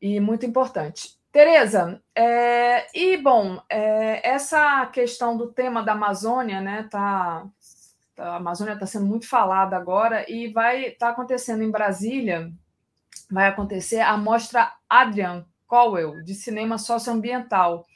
E 0.00 0.18
muito 0.18 0.44
importante. 0.44 1.16
Tereza, 1.30 2.02
é, 2.14 2.86
e 2.94 3.16
bom, 3.16 3.62
é, 3.70 4.28
essa 4.28 4.84
questão 4.86 5.34
do 5.34 5.50
tema 5.50 5.82
da 5.82 5.92
Amazônia, 5.92 6.60
né, 6.60 6.86
tá, 6.90 7.46
a 8.16 8.36
Amazônia 8.36 8.74
está 8.74 8.86
sendo 8.86 9.06
muito 9.06 9.28
falada 9.28 9.76
agora 9.76 10.30
e 10.30 10.52
vai 10.52 10.88
estar 10.88 11.06
tá 11.06 11.12
acontecendo 11.12 11.62
em 11.62 11.70
Brasília, 11.70 12.52
vai 13.30 13.48
acontecer 13.48 14.00
a 14.00 14.16
mostra 14.16 14.72
Adrian 14.88 15.44
Cowell, 15.66 16.22
de 16.22 16.34
cinema 16.34 16.76
socioambiental, 16.76 17.86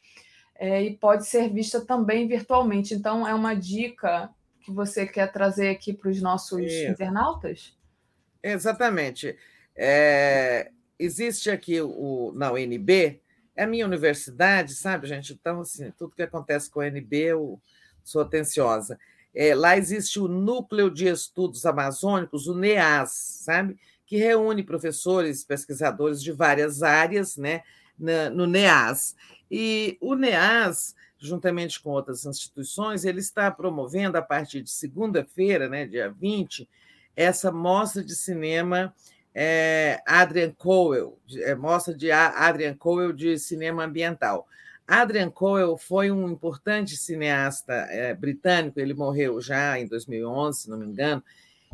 é, 0.54 0.82
e 0.82 0.96
pode 0.96 1.26
ser 1.26 1.50
vista 1.50 1.84
também 1.84 2.26
virtualmente. 2.26 2.94
Então, 2.94 3.28
é 3.28 3.34
uma 3.34 3.54
dica 3.54 4.30
que 4.64 4.72
você 4.72 5.06
quer 5.06 5.30
trazer 5.30 5.68
aqui 5.68 5.92
para 5.92 6.10
os 6.10 6.20
nossos 6.20 6.60
Isso. 6.60 6.90
internautas? 6.90 7.76
Exatamente. 8.42 9.36
É, 9.76 10.70
existe 10.98 11.50
aqui 11.50 11.80
o, 11.80 12.32
na 12.34 12.50
UNB, 12.50 13.20
é 13.54 13.64
a 13.64 13.66
minha 13.66 13.86
universidade, 13.86 14.74
sabe, 14.74 15.06
gente? 15.06 15.32
Então, 15.34 15.60
assim, 15.60 15.90
tudo 15.98 16.16
que 16.16 16.22
acontece 16.22 16.70
com 16.70 16.80
a 16.80 16.84
UNB, 16.84 17.14
eu 17.14 17.60
sou 18.02 18.22
atenciosa. 18.22 18.98
É, 19.36 19.55
lá 19.55 19.76
existe 19.76 20.18
o 20.18 20.26
Núcleo 20.26 20.90
de 20.90 21.06
Estudos 21.06 21.66
Amazônicos, 21.66 22.47
o 22.47 22.55
NEAS, 22.55 23.10
sabe? 23.44 23.76
Que 24.06 24.16
reúne 24.16 24.62
professores, 24.62 25.44
pesquisadores 25.44 26.23
de 26.23 26.32
várias 26.32 26.82
áreas 26.82 27.36
né, 27.36 27.60
na, 27.98 28.31
no 28.31 28.47
NEAS. 28.47 29.15
E 29.50 29.98
o 30.00 30.15
NEAS, 30.15 30.97
juntamente 31.18 31.78
com 31.82 31.90
outras 31.90 32.24
instituições, 32.24 33.05
ele 33.05 33.20
está 33.20 33.50
promovendo, 33.50 34.16
a 34.16 34.23
partir 34.23 34.62
de 34.62 34.70
segunda-feira, 34.70 35.68
né, 35.68 35.84
dia 35.84 36.10
20, 36.10 36.66
essa 37.15 37.52
mostra 37.52 38.02
de 38.02 38.16
cinema 38.16 38.94
é, 39.34 40.00
Adrian 40.06 40.52
Cowell, 40.52 41.18
é, 41.40 41.55
mostra 41.55 41.94
de 41.94 42.10
Adrian 42.10 42.74
Cowell 42.74 43.12
de 43.12 43.39
cinema 43.39 43.84
ambiental. 43.84 44.48
Adrian 44.86 45.31
Cowell 45.31 45.76
foi 45.76 46.10
um 46.10 46.28
importante 46.28 46.97
cineasta 46.97 47.73
é, 47.73 48.15
britânico, 48.15 48.78
ele 48.78 48.94
morreu 48.94 49.40
já 49.40 49.78
em 49.78 49.86
2011, 49.86 50.62
se 50.62 50.70
não 50.70 50.78
me 50.78 50.86
engano, 50.86 51.23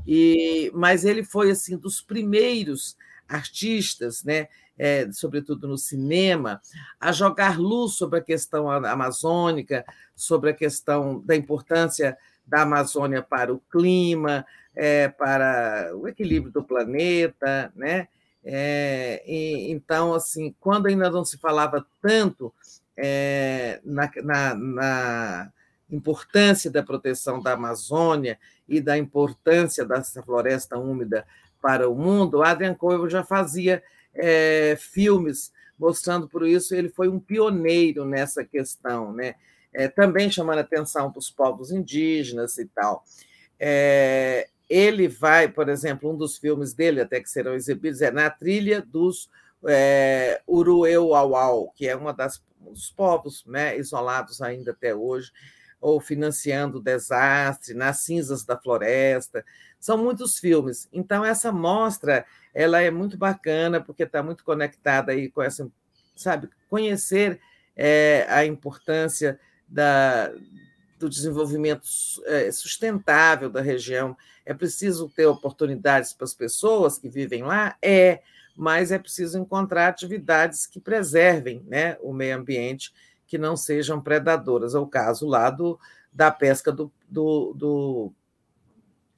e, 0.06 0.70
mas 0.74 1.04
ele 1.04 1.22
foi 1.22 1.50
assim 1.50 1.76
dos 1.76 2.00
primeiros 2.00 2.96
artistas, 3.28 4.24
né, 4.24 4.48
é, 4.78 5.10
sobretudo 5.12 5.68
no 5.68 5.76
cinema, 5.76 6.60
a 6.98 7.12
jogar 7.12 7.58
luz 7.58 7.94
sobre 7.94 8.18
a 8.18 8.22
questão 8.22 8.70
amazônica, 8.70 9.84
sobre 10.16 10.50
a 10.50 10.54
questão 10.54 11.20
da 11.20 11.36
importância 11.36 12.16
da 12.46 12.62
Amazônia 12.62 13.22
para 13.22 13.52
o 13.52 13.60
clima, 13.70 14.44
é, 14.74 15.08
para 15.08 15.92
o 15.94 16.08
equilíbrio 16.08 16.52
do 16.52 16.64
planeta, 16.64 17.72
né? 17.76 18.08
É, 18.44 19.22
e, 19.24 19.70
então, 19.70 20.14
assim, 20.14 20.54
quando 20.58 20.86
ainda 20.86 21.08
não 21.10 21.24
se 21.24 21.38
falava 21.38 21.86
tanto 22.00 22.52
é, 22.96 23.80
na, 23.84 24.10
na, 24.22 24.54
na, 24.54 25.52
importância 25.90 26.70
da 26.70 26.82
proteção 26.82 27.42
da 27.42 27.52
Amazônia 27.52 28.38
e 28.66 28.80
da 28.80 28.96
importância 28.96 29.84
dessa 29.84 30.22
floresta 30.22 30.78
úmida 30.78 31.26
para 31.60 31.88
o 31.88 31.94
mundo, 31.94 32.42
Adrian 32.42 32.74
Coelho 32.74 33.10
já 33.10 33.22
fazia 33.22 33.82
é, 34.14 34.76
filmes 34.78 35.52
mostrando 35.78 36.28
por 36.28 36.46
isso, 36.46 36.74
ele 36.74 36.88
foi 36.88 37.08
um 37.08 37.18
pioneiro 37.18 38.04
nessa 38.04 38.44
questão, 38.44 39.12
né? 39.12 39.34
É, 39.74 39.88
também 39.88 40.30
chamando 40.30 40.58
atenção 40.58 41.10
para 41.10 41.18
os 41.18 41.30
povos 41.30 41.72
indígenas 41.72 42.56
e 42.58 42.66
tal. 42.66 43.04
É, 43.58 44.48
ele 44.68 45.08
vai, 45.08 45.48
por 45.48 45.68
exemplo, 45.68 46.10
um 46.10 46.16
dos 46.16 46.38
filmes 46.38 46.72
dele, 46.72 47.00
até 47.00 47.20
que 47.20 47.28
serão 47.28 47.54
exibidos, 47.54 48.00
é 48.00 48.10
Na 48.10 48.30
Trilha 48.30 48.80
dos 48.80 49.28
é, 49.66 50.40
Urueuauau, 50.48 51.72
que 51.76 51.88
é 51.88 51.96
uma 51.96 52.12
das 52.12 52.42
dos 52.70 52.90
povos 52.90 53.44
né, 53.46 53.76
isolados 53.76 54.40
ainda 54.40 54.70
até 54.70 54.94
hoje, 54.94 55.32
ou 55.80 56.00
financiando 56.00 56.78
o 56.78 56.82
desastre, 56.82 57.74
nas 57.74 58.04
cinzas 58.04 58.44
da 58.44 58.56
floresta. 58.56 59.44
São 59.80 59.98
muitos 59.98 60.38
filmes. 60.38 60.88
Então, 60.92 61.24
essa 61.24 61.50
mostra 61.50 62.24
ela 62.54 62.80
é 62.80 62.90
muito 62.90 63.16
bacana, 63.16 63.80
porque 63.80 64.04
está 64.04 64.22
muito 64.22 64.44
conectada 64.44 65.12
aí 65.12 65.28
com 65.28 65.42
essa, 65.42 65.68
sabe, 66.14 66.48
conhecer 66.68 67.40
é, 67.74 68.26
a 68.28 68.44
importância 68.44 69.40
da, 69.66 70.30
do 70.98 71.08
desenvolvimento 71.08 71.84
é, 72.26 72.52
sustentável 72.52 73.50
da 73.50 73.60
região. 73.60 74.16
É 74.44 74.54
preciso 74.54 75.08
ter 75.08 75.26
oportunidades 75.26 76.12
para 76.12 76.24
as 76.24 76.34
pessoas 76.34 76.98
que 76.98 77.08
vivem 77.08 77.42
lá? 77.42 77.76
É, 77.82 78.22
mas 78.56 78.92
é 78.92 78.98
preciso 78.98 79.38
encontrar 79.38 79.88
atividades 79.88 80.66
que 80.66 80.80
preservem 80.80 81.64
né, 81.66 81.96
o 82.00 82.12
meio 82.12 82.36
ambiente, 82.36 82.92
que 83.26 83.38
não 83.38 83.56
sejam 83.56 84.00
predadoras. 84.00 84.74
É 84.74 84.78
o 84.78 84.86
caso 84.86 85.26
lá 85.26 85.50
do, 85.50 85.78
da 86.12 86.30
pesca 86.30 86.70
do, 86.70 86.92
do, 87.08 87.54
do 87.54 88.12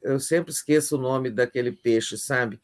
eu 0.02 0.20
sempre 0.20 0.52
esqueço 0.52 0.96
o 0.96 1.00
nome 1.00 1.30
daquele 1.30 1.72
peixe, 1.72 2.18
sabe? 2.18 2.60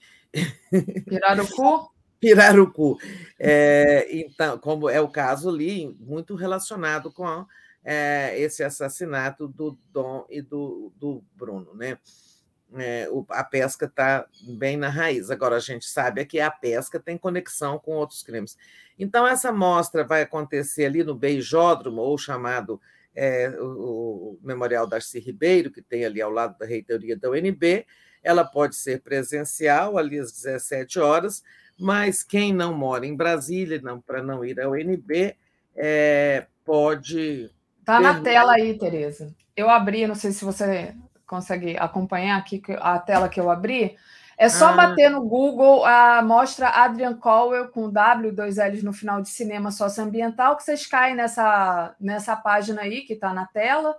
Pirarucu? 1.07 1.91
Pirarucu. 2.21 2.99
É, 3.39 4.07
então, 4.15 4.59
como 4.59 4.91
é 4.91 5.01
o 5.01 5.09
caso 5.09 5.49
ali, 5.49 5.97
muito 5.99 6.35
relacionado 6.35 7.11
com 7.11 7.47
é, 7.83 8.39
esse 8.39 8.63
assassinato 8.63 9.49
do 9.49 9.79
Dom 9.91 10.27
e 10.29 10.43
do, 10.43 10.93
do 10.97 11.25
Bruno, 11.35 11.75
né? 11.75 11.99
É, 12.77 13.09
a 13.31 13.43
pesca 13.43 13.87
está 13.87 14.27
bem 14.43 14.77
na 14.77 14.89
raiz. 14.89 15.31
Agora, 15.31 15.57
a 15.57 15.61
gente 15.61 15.87
sabe 15.87 16.21
é 16.21 16.25
que 16.25 16.41
a 16.41 16.51
pesca 16.51 17.01
tem 17.01 17.19
conexão 17.19 17.79
com 17.79 17.93
outros 17.93 18.23
crimes. 18.23 18.57
Então, 18.99 19.27
essa 19.27 19.53
mostra 19.53 20.05
vai 20.05 20.23
acontecer 20.23 20.85
ali 20.85 21.03
no 21.03 21.15
Beijódromo, 21.15 22.01
ou 22.01 22.17
chamado 22.17 22.81
é, 23.15 23.49
o, 23.59 23.65
o, 23.65 24.39
Memorial 24.43 24.87
Darcy 24.87 25.19
Ribeiro, 25.19 25.71
que 25.71 25.83
tem 25.83 26.05
ali 26.05 26.21
ao 26.21 26.31
lado 26.31 26.57
da 26.59 26.67
reitoria 26.67 27.17
da 27.17 27.31
UNB. 27.31 27.87
Ela 28.23 28.45
pode 28.45 28.77
ser 28.77 29.01
presencial, 29.01 29.97
ali 29.99 30.19
às 30.19 30.33
17 30.33 30.99
horas, 31.01 31.43
mas 31.79 32.23
quem 32.23 32.53
não 32.53 32.75
mora 32.75 33.07
em 33.07 33.17
Brasília, 33.17 33.81
não 33.83 34.01
para 34.01 34.23
não 34.23 34.45
ir 34.45 34.61
à 34.61 34.69
UNB, 34.69 35.35
é, 35.75 36.47
pode. 36.65 37.51
Está 37.81 37.99
na 37.99 38.21
tela 38.21 38.53
aí, 38.53 38.79
Tereza. 38.79 39.35
Eu 39.57 39.69
abri, 39.69 40.07
não 40.07 40.15
sei 40.15 40.33
se 40.33 40.45
você 40.45 40.95
consegue 41.31 41.77
acompanhar 41.79 42.37
aqui 42.37 42.61
a 42.81 42.99
tela 42.99 43.29
que 43.29 43.39
eu 43.39 43.49
abri. 43.49 43.97
É 44.37 44.49
só 44.49 44.71
ah. 44.71 44.73
bater 44.73 45.09
no 45.09 45.23
Google 45.23 45.85
a 45.85 46.21
mostra 46.23 46.69
Adrian 46.71 47.15
Cowell 47.15 47.69
com 47.69 47.89
W, 47.89 48.33
dois 48.33 48.57
L's 48.57 48.83
no 48.83 48.93
final 48.93 49.23
de 49.23 49.29
cinema 49.29 49.71
socioambiental, 49.71 50.57
que 50.57 50.65
vocês 50.65 50.85
caem 50.87 51.15
nessa, 51.15 51.95
nessa 52.01 52.35
página 52.35 52.81
aí 52.83 53.03
que 53.03 53.13
está 53.13 53.33
na 53.33 53.47
tela. 53.47 53.95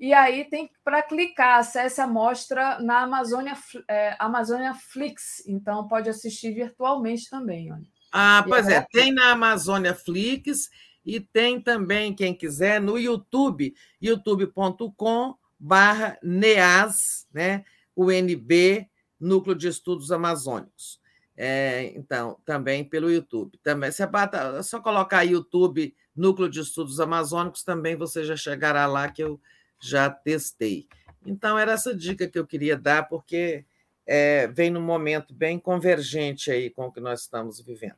E 0.00 0.12
aí 0.12 0.46
tem 0.46 0.68
para 0.82 1.00
clicar, 1.02 1.60
acesse 1.60 2.00
a 2.00 2.06
mostra 2.08 2.80
na 2.80 3.02
Amazônia, 3.02 3.56
é, 3.88 4.16
Amazônia 4.18 4.74
Flix. 4.74 5.44
Então 5.46 5.86
pode 5.86 6.08
assistir 6.08 6.52
virtualmente 6.52 7.30
também. 7.30 7.72
Olha. 7.72 7.86
Ah, 8.10 8.44
pois 8.48 8.66
é, 8.68 8.84
tem 8.90 9.12
na 9.12 9.30
Amazônia 9.30 9.94
Flix 9.94 10.70
e 11.04 11.20
tem 11.20 11.60
também, 11.60 12.14
quem 12.14 12.34
quiser, 12.34 12.80
no 12.80 12.98
YouTube, 12.98 13.74
youtube.com 14.00 15.36
barra 15.64 16.18
NEAS, 16.22 17.26
né? 17.32 17.64
UNB, 17.96 18.86
Núcleo 19.18 19.56
de 19.56 19.66
Estudos 19.66 20.12
Amazônicos. 20.12 21.00
É, 21.34 21.84
então, 21.96 22.38
também 22.44 22.84
pelo 22.84 23.10
YouTube. 23.10 23.58
Também, 23.62 23.90
se 23.90 24.02
é 24.02 24.62
só 24.62 24.78
colocar 24.78 25.22
YouTube 25.22 25.96
Núcleo 26.14 26.50
de 26.50 26.60
Estudos 26.60 27.00
Amazônicos, 27.00 27.64
também 27.64 27.96
você 27.96 28.24
já 28.24 28.36
chegará 28.36 28.86
lá 28.86 29.10
que 29.10 29.24
eu 29.24 29.40
já 29.80 30.10
testei. 30.10 30.86
Então, 31.24 31.58
era 31.58 31.72
essa 31.72 31.94
dica 31.96 32.28
que 32.28 32.38
eu 32.38 32.46
queria 32.46 32.76
dar, 32.76 33.08
porque 33.08 33.64
é, 34.06 34.46
vem 34.48 34.70
num 34.70 34.82
momento 34.82 35.32
bem 35.32 35.58
convergente 35.58 36.50
aí 36.50 36.68
com 36.68 36.88
o 36.88 36.92
que 36.92 37.00
nós 37.00 37.22
estamos 37.22 37.58
vivendo. 37.58 37.96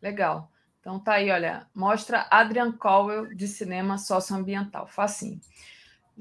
Legal. 0.00 0.48
Então 0.80 1.00
tá 1.00 1.14
aí, 1.14 1.30
olha, 1.30 1.66
mostra 1.74 2.26
Adrian 2.30 2.72
Cowell 2.72 3.34
de 3.34 3.46
cinema 3.46 3.98
socioambiental, 3.98 4.86
facinho. 4.86 5.40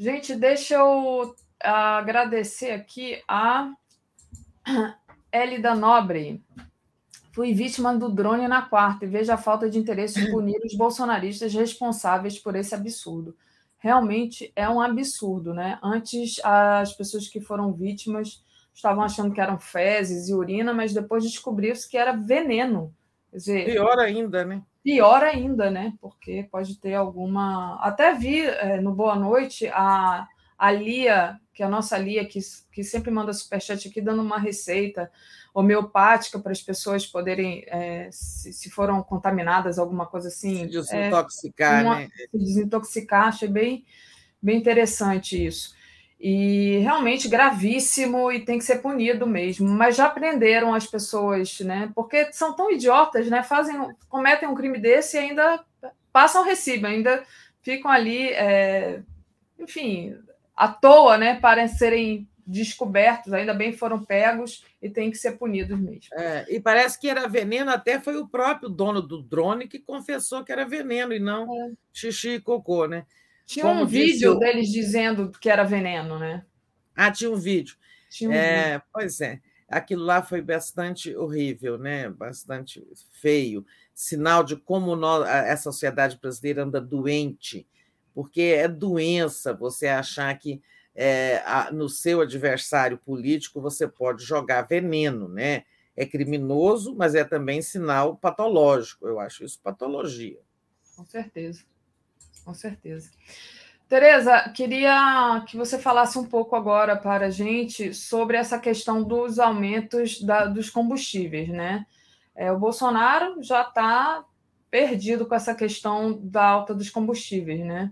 Gente, 0.01 0.33
deixa 0.33 0.75
eu 0.75 1.35
agradecer 1.61 2.71
aqui 2.71 3.21
a 3.27 3.69
Elida 5.29 5.75
Nobre. 5.75 6.41
Fui 7.33 7.53
vítima 7.53 7.93
do 7.93 8.07
drone 8.07 8.47
na 8.47 8.61
quarta 8.61 9.03
e 9.03 9.09
vejo 9.09 9.29
a 9.33 9.35
falta 9.35 9.69
de 9.69 9.77
interesse 9.77 10.21
em 10.21 10.31
punir 10.31 10.57
os 10.63 10.73
bolsonaristas 10.73 11.53
responsáveis 11.53 12.39
por 12.39 12.55
esse 12.55 12.73
absurdo. 12.73 13.35
Realmente 13.77 14.53
é 14.55 14.69
um 14.69 14.79
absurdo, 14.79 15.53
né? 15.53 15.77
Antes, 15.83 16.39
as 16.45 16.93
pessoas 16.93 17.27
que 17.27 17.41
foram 17.41 17.73
vítimas 17.73 18.41
estavam 18.73 19.03
achando 19.03 19.33
que 19.33 19.41
eram 19.41 19.59
fezes 19.59 20.29
e 20.29 20.33
urina, 20.33 20.73
mas 20.73 20.93
depois 20.93 21.25
descobriu-se 21.25 21.89
que 21.89 21.97
era 21.97 22.13
veneno. 22.13 22.95
Dizer, 23.33 23.65
pior 23.65 23.99
ainda, 23.99 24.45
né? 24.45 24.61
Pior 24.93 25.23
ainda, 25.23 25.69
né? 25.69 25.93
Porque 26.01 26.47
pode 26.51 26.79
ter 26.79 26.95
alguma. 26.95 27.79
Até 27.81 28.13
vi 28.13 28.41
é, 28.41 28.81
no 28.81 28.93
Boa 28.93 29.15
Noite 29.15 29.67
a, 29.67 30.27
a 30.57 30.71
Lia, 30.71 31.39
que 31.53 31.61
é 31.61 31.65
a 31.65 31.69
nossa 31.69 31.97
Lia, 31.97 32.25
que, 32.25 32.39
que 32.71 32.83
sempre 32.83 33.11
manda 33.11 33.31
superchat 33.33 33.87
aqui, 33.87 34.01
dando 34.01 34.21
uma 34.21 34.39
receita 34.39 35.11
homeopática 35.53 36.39
para 36.39 36.51
as 36.51 36.61
pessoas 36.61 37.05
poderem, 37.05 37.63
é, 37.67 38.09
se, 38.11 38.51
se, 38.51 38.69
foram 38.69 39.03
contaminadas, 39.03 39.77
alguma 39.77 40.05
coisa 40.05 40.27
assim. 40.27 40.57
Se 40.57 40.67
desintoxicar, 40.67 41.81
é, 41.81 41.83
uma, 41.83 41.95
né? 41.99 42.09
Se 42.31 42.37
desintoxicar, 42.37 43.27
achei 43.27 43.47
bem, 43.47 43.85
bem 44.41 44.57
interessante 44.57 45.45
isso. 45.45 45.75
E 46.19 46.79
realmente 46.79 47.29
gravíssimo 47.29 48.29
e 48.29 48.41
tem 48.41 48.57
que 48.57 48.65
ser 48.65 48.81
punido 48.81 49.25
mesmo. 49.25 49.69
Mas 49.69 49.95
já 49.95 50.05
aprenderam 50.05 50.73
as 50.73 50.85
pessoas, 50.85 51.59
né? 51.61 51.91
Porque 51.95 52.31
são 52.33 52.53
tão 52.53 52.69
idiotas, 52.69 53.29
né? 53.29 53.41
Fazem, 53.41 53.75
cometem 54.09 54.49
um 54.49 54.55
crime 54.55 54.77
desse 54.77 55.15
e 55.15 55.19
ainda 55.19 55.63
passam 56.11 56.43
recibo, 56.43 56.87
ainda 56.87 57.23
ficam 57.61 57.89
ali, 57.89 58.29
é, 58.29 59.01
enfim, 59.57 60.17
à 60.55 60.67
toa, 60.67 61.17
né? 61.17 61.39
Para 61.39 61.67
serem 61.67 62.27
descobertos, 62.49 63.31
ainda 63.31 63.53
bem 63.53 63.71
foram 63.71 64.03
pegos 64.03 64.65
e 64.81 64.89
têm 64.89 65.11
que 65.11 65.17
ser 65.17 65.33
punidos 65.37 65.79
mesmo. 65.79 66.09
É, 66.13 66.45
e 66.49 66.59
parece 66.59 66.99
que 66.99 67.07
era 67.07 67.27
veneno, 67.27 67.69
até 67.69 67.99
foi 67.99 68.17
o 68.17 68.27
próprio 68.27 68.67
dono 68.67 69.01
do 69.01 69.21
drone 69.21 69.67
que 69.67 69.77
confessou 69.77 70.43
que 70.43 70.51
era 70.51 70.65
veneno 70.65 71.13
e 71.13 71.19
não 71.19 71.43
é. 71.43 71.71
xixi 71.93 72.31
e 72.31 72.41
cocô, 72.41 72.87
né? 72.87 73.05
Tinha 73.49 73.65
Como 73.65 73.81
um 73.81 73.85
vídeo 73.87 74.37
deles 74.37 74.69
dizendo 74.69 75.31
que 75.31 75.49
era 75.49 75.63
veneno, 75.63 76.19
né? 76.19 76.45
Ah, 76.95 77.11
tinha 77.11 77.31
um 77.31 77.35
vídeo. 77.35 77.77
Tinha 78.07 78.29
um 78.29 78.33
é, 78.33 78.73
vídeo. 78.73 78.83
Pois 78.93 79.21
é, 79.21 79.41
aquilo 79.67 80.03
lá 80.03 80.21
foi 80.21 80.39
bastante 80.39 81.15
horrível, 81.15 81.75
né? 81.75 82.07
Bastante 82.09 82.87
feio, 83.11 83.65
sinal 83.91 84.43
de 84.43 84.55
como 84.55 84.95
nós, 84.95 85.27
a 85.27 85.57
sociedade 85.57 86.19
brasileira 86.21 86.61
anda 86.63 86.79
doente, 86.79 87.67
porque 88.13 88.41
é 88.41 88.67
doença 88.67 89.51
você 89.51 89.87
achar 89.87 90.37
que 90.37 90.61
é, 90.93 91.41
no 91.73 91.89
seu 91.89 92.21
adversário 92.21 92.99
político 92.99 93.59
você 93.59 93.87
pode 93.87 94.23
jogar 94.23 94.61
veneno, 94.61 95.27
né? 95.27 95.63
É 95.97 96.05
criminoso, 96.05 96.95
mas 96.95 97.15
é 97.15 97.23
também 97.23 97.63
sinal 97.63 98.15
patológico. 98.15 99.07
Eu 99.07 99.19
acho 99.19 99.43
isso 99.43 99.59
patologia. 99.59 100.39
Com 100.95 101.03
certeza, 101.03 101.63
com 102.49 102.53
certeza. 102.55 103.11
Tereza, 103.87 104.49
queria 104.55 105.43
que 105.47 105.55
você 105.55 105.77
falasse 105.77 106.17
um 106.17 106.25
pouco 106.25 106.55
agora 106.55 106.95
para 106.95 107.27
a 107.27 107.29
gente 107.29 107.93
sobre 107.93 108.37
essa 108.37 108.57
questão 108.57 109.03
dos 109.03 109.37
aumentos 109.37 110.19
da, 110.19 110.45
dos 110.45 110.69
combustíveis, 110.71 111.47
né? 111.49 111.85
É, 112.35 112.51
o 112.51 112.57
Bolsonaro 112.57 113.43
já 113.43 113.61
está 113.61 114.25
perdido 114.71 115.27
com 115.27 115.35
essa 115.35 115.53
questão 115.53 116.19
da 116.23 116.43
alta 116.43 116.73
dos 116.73 116.89
combustíveis, 116.89 117.59
né? 117.59 117.91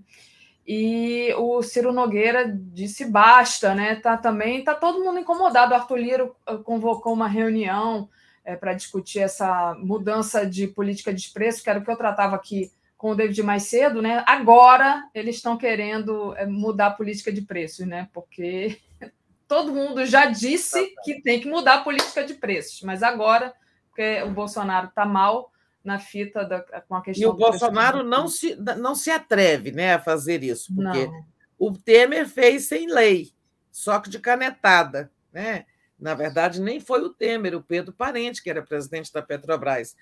E 0.68 1.34
o 1.38 1.61
Ciro 1.61 1.94
Nogueira 1.94 2.52
disse 2.52 3.06
basta, 3.06 3.76
né? 3.76 3.95
Tá 3.95 4.18
também 4.18 4.64
tá 4.64 4.74
todo 4.74 5.03
mundo 5.03 5.19
incomodado. 5.19 5.72
O 5.72 5.76
Arthur 5.76 5.98
Liro 5.98 6.36
eh, 6.48 6.58
convocou 6.58 7.14
uma 7.14 7.27
reunião 7.27 8.10
é, 8.44 8.56
para 8.56 8.74
discutir 8.74 9.19
essa 9.19 9.76
mudança 9.80 10.45
de 10.45 10.68
política 10.68 11.14
de 11.14 11.30
preço, 11.30 11.64
que 11.64 11.69
era 11.69 11.80
o 11.80 11.86
que 11.86 11.92
eu 11.92 11.98
tratava 11.98 12.36
aqui 12.36 12.72
com 12.98 13.11
o 13.11 13.16
David 13.16 13.43
mais 13.43 13.64
cedo, 13.64 14.01
né? 14.01 14.24
Agora 14.26 15.08
eles 15.14 15.35
estão 15.35 15.58
querendo 15.58 16.35
eh, 16.35 16.45
mudar 16.45 16.88
a 16.88 16.92
política 16.92 17.32
de 17.32 17.42
preços, 17.42 17.85
né? 17.85 18.09
Porque 18.11 18.77
todo 19.48 19.74
mundo 19.74 20.06
já 20.06 20.26
disse 20.26 20.93
que 21.03 21.22
tem 21.22 21.40
que 21.40 21.50
mudar 21.50 21.76
a 21.76 21.84
política 21.84 22.24
de 22.24 22.34
preços, 22.34 22.82
mas 22.82 23.03
agora, 23.03 23.53
porque 23.90 24.22
o 24.24 24.32
Bolsonaro 24.32 24.88
está 24.88 25.06
mal, 25.06 25.51
na 25.88 26.00
fita 26.00 26.43
da, 26.43 26.59
com 26.82 26.95
a 26.95 27.01
questão. 27.01 27.30
E 27.30 27.32
o 27.32 27.34
Bolsonaro 27.34 28.03
não 28.03 28.27
se, 28.27 28.58
não 28.58 28.93
se 28.93 29.09
atreve 29.09 29.72
né, 29.72 29.93
a 29.93 30.00
fazer 30.00 30.43
isso, 30.43 30.76
porque 30.76 31.08
não. 31.08 31.26
o 31.58 31.77
Temer 31.77 32.27
fez 32.27 32.66
sem 32.67 32.92
lei, 32.92 33.32
só 33.72 33.98
que 34.01 34.09
de 34.09 34.19
canetada. 34.19 35.09
Né? 35.32 35.66
Na 35.98 36.14
verdade, 36.14 36.59
nem 36.59 36.82
foi 36.82 37.01
o 37.01 37.09
Temer, 37.09 37.56
o 37.56 37.64
Pedro 37.64 37.93
Parente, 37.93 38.43
que 38.43 38.50
era 38.50 38.61
presidente 38.61 39.14
da 39.14 39.22
Petrobras. 39.22 39.95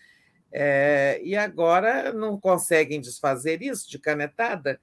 É, 0.58 1.19
e 1.22 1.35
agora 1.35 2.14
não 2.14 2.40
conseguem 2.40 3.01
desfazer 3.01 3.61
isso 3.61 3.92
de 3.92 4.00
canetada. 4.00 4.80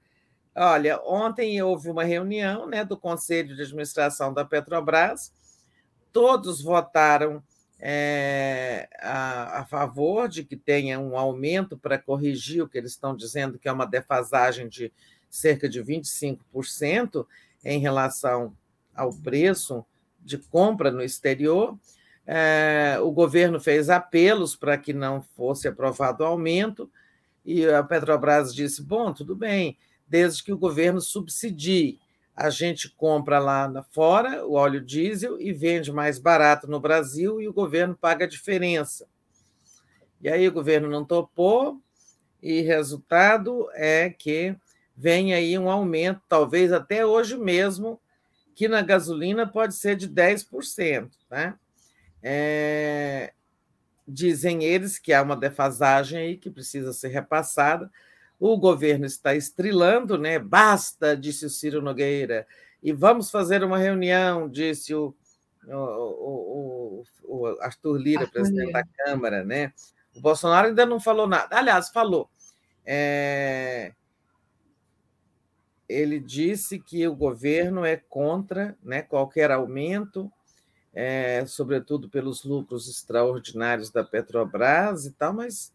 Olha, 0.55 1.01
ontem 1.03 1.59
houve 1.63 1.89
uma 1.89 2.03
reunião 2.03 2.67
né, 2.67 2.85
do 2.85 2.95
Conselho 2.95 3.55
de 3.55 3.63
Administração 3.63 4.31
da 4.31 4.45
Petrobras, 4.45 5.33
todos 6.11 6.61
votaram 6.61 7.41
é, 7.79 8.87
a, 9.01 9.61
a, 9.61 9.65
favor 9.65 10.29
de 10.29 10.43
que 10.43 10.55
tenha 10.55 10.99
um 10.99 11.17
aumento 11.17 11.75
para 11.75 11.97
corrigir 11.97 12.61
o 12.61 12.69
que 12.69 12.77
eles 12.77 12.91
estão 12.91 13.15
dizendo 13.15 13.57
que 13.57 13.67
é 13.67 13.71
uma 13.71 13.87
defasagem 13.87 14.69
de 14.69 14.93
cerca 15.27 15.67
de 15.67 15.83
25% 15.83 17.25
em 17.65 17.79
relação 17.79 18.55
ao 18.93 19.11
preço 19.11 19.83
de 20.21 20.37
compra 20.37 20.91
no 20.91 21.01
exterior. 21.01 21.75
É, 22.25 22.97
o 23.01 23.11
governo 23.11 23.59
fez 23.59 23.89
apelos 23.89 24.55
para 24.55 24.77
que 24.77 24.93
não 24.93 25.21
fosse 25.21 25.67
aprovado 25.67 26.23
o 26.23 26.27
aumento, 26.27 26.89
e 27.45 27.65
a 27.67 27.83
Petrobras 27.83 28.53
disse: 28.53 28.81
bom, 28.81 29.13
tudo 29.13 29.35
bem, 29.35 29.77
desde 30.07 30.43
que 30.43 30.53
o 30.53 30.57
governo 30.57 31.01
subsidie 31.01 31.99
a 32.35 32.49
gente 32.49 32.89
compra 32.89 33.37
lá 33.37 33.85
fora 33.91 34.45
o 34.45 34.53
óleo 34.53 34.81
diesel 34.81 35.39
e 35.39 35.53
vende 35.53 35.91
mais 35.91 36.17
barato 36.17 36.67
no 36.67 36.79
Brasil 36.79 37.39
e 37.39 37.47
o 37.47 37.53
governo 37.53 37.95
paga 37.95 38.25
a 38.25 38.27
diferença. 38.27 39.07
E 40.19 40.27
aí 40.29 40.47
o 40.47 40.53
governo 40.53 40.89
não 40.89 41.05
topou 41.05 41.79
e 42.41 42.61
resultado 42.61 43.69
é 43.73 44.09
que 44.09 44.55
vem 44.95 45.33
aí 45.33 45.57
um 45.57 45.69
aumento, 45.69 46.21
talvez 46.27 46.71
até 46.71 47.05
hoje 47.05 47.37
mesmo, 47.37 47.99
que 48.55 48.67
na 48.67 48.81
gasolina 48.81 49.47
pode 49.47 49.75
ser 49.75 49.95
de 49.95 50.09
10%. 50.09 51.09
Tá? 51.29 51.57
É... 52.23 53.33
Dizem 54.07 54.63
eles 54.63 54.97
que 54.97 55.13
há 55.13 55.21
uma 55.21 55.35
defasagem 55.35 56.19
aí 56.19 56.37
que 56.37 56.49
precisa 56.49 56.93
ser 56.93 57.09
repassada, 57.09 57.91
o 58.39 58.57
governo 58.57 59.05
está 59.05 59.35
estrilando, 59.35 60.17
né? 60.17 60.39
Basta, 60.39 61.15
disse 61.15 61.45
o 61.45 61.49
Ciro 61.49 61.81
Nogueira, 61.81 62.45
e 62.81 62.91
vamos 62.91 63.31
fazer 63.31 63.63
uma 63.63 63.77
reunião, 63.77 64.49
disse 64.49 64.93
o, 64.93 65.15
o, 65.65 65.73
o, 65.73 67.03
o 67.23 67.47
Arthur 67.61 67.97
Lira, 67.97 68.21
Arthur 68.23 68.33
presidente 68.33 68.67
Lira. 68.67 68.83
da 68.83 69.05
Câmara, 69.05 69.43
né? 69.45 69.71
O 70.15 70.19
Bolsonaro 70.19 70.67
ainda 70.67 70.85
não 70.85 70.99
falou 70.99 71.27
nada. 71.27 71.57
Aliás, 71.57 71.89
falou. 71.89 72.29
É... 72.85 73.93
Ele 75.87 76.19
disse 76.19 76.79
que 76.79 77.07
o 77.07 77.15
governo 77.15 77.85
é 77.85 77.95
contra 77.95 78.77
né, 78.83 79.01
qualquer 79.01 79.51
aumento, 79.51 80.31
é, 80.93 81.43
sobretudo 81.45 82.07
pelos 82.07 82.43
lucros 82.43 82.87
extraordinários 82.87 83.89
da 83.89 84.03
Petrobras 84.03 85.05
e 85.05 85.11
tal, 85.11 85.33
mas 85.33 85.71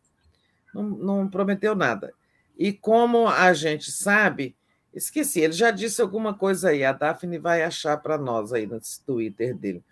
não, 0.73 0.83
não 0.85 1.29
prometeu 1.29 1.75
nada. 1.75 2.13
E 2.57 2.73
como 2.73 3.29
a 3.29 3.53
gente 3.53 3.91
sabe, 3.91 4.55
esqueci, 4.95 5.41
ele 5.41 5.53
já 5.53 5.71
disse 5.71 6.01
alguma 6.01 6.35
coisa 6.35 6.71
aí, 6.71 6.85
a 6.85 6.93
Daphne 6.93 7.39
vai 7.39 7.63
achar 7.63 7.97
para 7.99 8.19
nós 8.19 8.53
aí 8.53 8.67
no 8.67 8.81
Twitter 9.05 9.57
dele. 9.57 9.83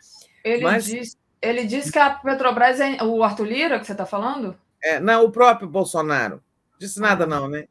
Ele, 0.45 0.63
Mas... 0.63 0.85
disse, 0.85 1.17
ele 1.43 1.65
disse 1.65 1.91
que 1.91 1.99
a 1.99 2.11
Petrobras 2.11 2.81
é 2.81 3.03
o 3.03 3.23
Arthur 3.23 3.47
Lira 3.47 3.79
que 3.79 3.87
você 3.87 3.93
está 3.93 4.07
falando? 4.07 4.57
É, 4.83 5.01
não, 5.01 5.25
o 5.25 5.33
próprio 5.33 5.69
Bolsonaro. 5.69 6.43
Disse 6.79 7.01
nada, 7.01 7.25
ah. 7.25 7.27
não, 7.27 7.49
né? 7.49 7.67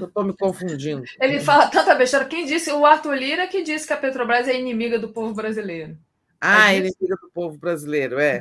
Eu 0.00 0.06
estou 0.06 0.24
me 0.24 0.32
confundindo. 0.32 1.04
Ele 1.20 1.40
fala 1.40 1.66
tanta 1.68 1.94
besteira. 1.94 2.24
Quem 2.24 2.46
disse? 2.46 2.72
O 2.72 2.86
Arthur 2.86 3.14
Lira 3.14 3.46
que 3.46 3.62
disse 3.62 3.86
que 3.86 3.92
a 3.92 3.96
Petrobras 3.96 4.48
é 4.48 4.58
inimiga 4.58 4.98
do 4.98 5.08
povo 5.08 5.34
brasileiro. 5.34 5.96
Ah, 6.46 6.72
é 6.72 6.78
inimiga 6.78 7.16
do 7.20 7.30
povo 7.32 7.56
brasileiro, 7.56 8.18
é. 8.18 8.40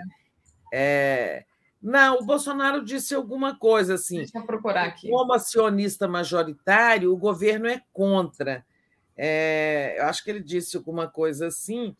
é. 0.74 1.46
Não, 1.82 2.20
o 2.20 2.24
Bolsonaro 2.24 2.84
disse 2.84 3.14
alguma 3.14 3.58
coisa 3.58 3.96
assim. 3.96 4.18
Deixa 4.18 4.38
eu 4.38 4.46
procurar 4.46 4.86
aqui. 4.86 5.10
Como 5.10 5.34
acionista 5.34 6.08
majoritário, 6.08 7.14
o 7.14 7.18
governo 7.18 7.68
é 7.68 7.82
contra. 7.92 8.66
É, 9.18 9.96
eu 10.00 10.06
acho 10.06 10.24
que 10.24 10.30
ele 10.30 10.42
disse 10.42 10.76
alguma 10.76 11.08
coisa 11.08 11.48
assim, 11.48 11.96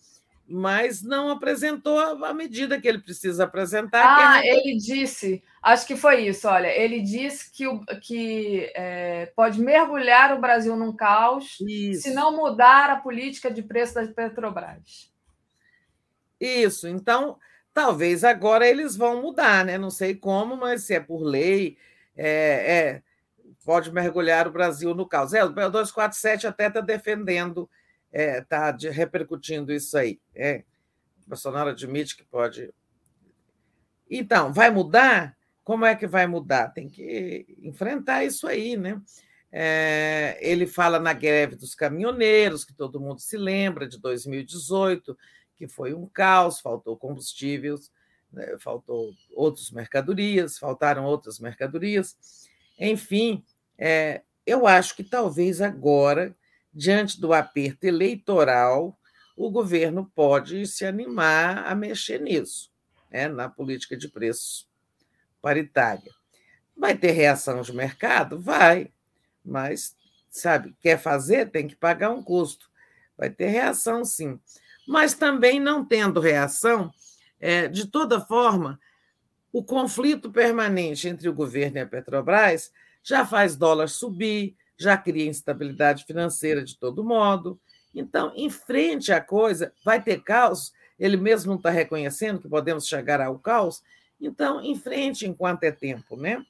mas 0.48 1.02
não 1.02 1.30
apresentou 1.30 2.00
a 2.00 2.34
medida 2.34 2.80
que 2.80 2.88
ele 2.88 3.00
precisa 3.00 3.46
apresentar. 3.46 4.04
Ah, 4.04 4.46
é... 4.46 4.50
ele 4.50 4.78
disse, 4.78 5.44
acho 5.62 5.88
que 5.88 5.96
foi 5.96 6.28
isso. 6.28 6.48
Olha, 6.48 6.68
ele 6.68 7.02
disse 7.02 7.52
que, 7.52 7.66
que 8.02 8.72
é, 8.76 9.32
pode 9.36 9.62
mergulhar 9.62 10.36
o 10.36 10.42
Brasil 10.42 10.76
num 10.76 10.94
caos 10.94 11.58
isso. 11.62 12.04
se 12.04 12.14
não 12.14 12.36
mudar 12.36 12.90
a 12.90 12.98
política 12.98 13.50
de 13.50 13.62
preço 13.62 13.94
da 13.96 14.08
Petrobras. 14.08 15.13
Isso. 16.44 16.88
Então, 16.88 17.38
talvez 17.74 18.24
agora 18.24 18.68
eles 18.68 18.96
vão 18.96 19.22
mudar, 19.22 19.64
né? 19.66 19.78
Não 19.78 19.90
sei 19.90 20.14
como, 20.14 20.58
mas 20.58 20.84
se 20.84 20.94
é 20.94 21.00
por 21.00 21.24
lei, 21.24 21.78
é, 22.16 22.28
é 22.28 23.02
pode 23.64 23.92
mergulhar 23.94 24.46
o 24.48 24.52
Brasil 24.52 24.94
no 24.94 25.08
caos. 25.08 25.34
É, 25.34 25.44
o 25.44 25.50
247 25.50 26.46
até 26.46 26.68
está 26.68 26.82
defendendo, 26.82 27.70
está 28.12 28.76
é, 28.84 28.90
repercutindo 28.90 29.72
isso 29.72 29.98
aí. 29.98 30.20
É. 30.36 30.64
O 31.26 31.30
Bolsonaro 31.30 31.70
admite 31.70 32.18
que 32.18 32.26
pode. 32.26 32.74
Então, 34.10 34.52
vai 34.52 34.70
mudar? 34.70 35.38
Como 35.64 35.86
é 35.86 35.96
que 35.96 36.06
vai 36.06 36.28
mudar? 36.28 36.70
Tem 36.70 36.90
que 36.90 37.46
enfrentar 37.62 38.26
isso 38.26 38.46
aí, 38.48 38.76
né? 38.76 39.02
É, 39.50 40.38
ele 40.42 40.68
fala 40.68 41.00
na 41.00 41.14
greve 41.14 41.56
dos 41.56 41.74
caminhoneiros, 41.74 42.66
que 42.66 42.74
todo 42.74 43.00
mundo 43.00 43.22
se 43.22 43.38
lembra, 43.38 43.88
de 43.88 44.00
2018, 44.00 45.16
que 45.58 45.68
foi 45.68 45.94
um 45.94 46.08
caos, 46.08 46.60
faltou 46.60 46.98
combustíveis, 46.98 47.92
né, 48.32 48.58
faltou 48.60 49.14
outras 49.36 49.72
mercadorias, 49.72 50.58
faltaram 50.58 51.06
outras 51.06 51.40
mercadorias. 51.40 52.18
Enfim, 52.80 53.44
é, 53.78 54.22
eu 54.46 54.68
acho 54.68 54.96
que 54.96 55.04
talvez 55.04 55.62
agora, 55.62 56.36
diante 56.74 57.20
do 57.22 57.34
aperto 57.34 57.86
eleitoral, 57.86 58.98
o 59.36 59.50
governo 59.50 60.12
pode 60.16 60.66
se 60.68 60.86
animar 60.86 61.66
a 61.66 61.76
mexer 61.76 62.20
nisso, 62.20 62.72
né, 63.10 63.28
na 63.28 63.50
política 63.50 63.96
de 63.96 64.08
preços 64.08 64.68
paritária. 65.42 66.12
Vai 66.76 66.98
ter 66.98 67.12
reação 67.12 67.62
de 67.62 67.74
mercado? 67.74 68.40
Vai, 68.40 68.92
mas, 69.46 69.96
sabe, 70.30 70.76
quer 70.80 70.98
fazer, 70.98 71.52
tem 71.52 71.68
que 71.68 71.76
pagar 71.76 72.10
um 72.10 72.24
custo. 72.24 72.72
Vai 73.18 73.30
ter 73.30 73.48
reação, 73.48 74.04
sim. 74.04 74.40
Mas 74.88 75.14
também 75.14 75.60
não 75.60 75.86
tendo 75.86 76.20
reação, 76.20 76.92
é, 77.40 77.68
de 77.68 77.88
toda 77.88 78.22
forma, 78.22 78.80
o 79.52 79.64
conflito 79.64 80.32
permanente 80.32 81.08
entre 81.08 81.30
o 81.30 81.34
governo 81.34 81.78
e 81.78 81.82
a 81.82 81.88
Petrobras 81.88 82.72
já 83.04 83.26
faz 83.26 83.56
dólar 83.56 83.88
subir, 83.88 84.56
já 84.78 84.98
cria 84.98 85.30
instabilidade 85.30 86.06
financeira 86.06 86.64
de 86.64 86.78
todo 86.78 87.04
modo. 87.04 87.60
Então, 87.94 88.34
em 88.36 88.50
frente 88.50 89.12
à 89.12 89.22
coisa, 89.22 89.72
vai 89.84 90.02
ter 90.02 90.24
caos. 90.24 90.74
Ele 90.98 91.18
mesmo 91.18 91.52
não 91.52 91.58
está 91.58 91.70
reconhecendo 91.70 92.42
que 92.42 92.50
podemos 92.50 92.88
chegar 92.88 93.22
ao 93.22 93.38
caos. 93.38 93.84
Então, 94.20 94.62
em 94.62 94.76
frente 94.76 95.28
enquanto 95.28 95.64
é 95.64 95.72
tempo, 95.72 96.16
né? 96.16 96.44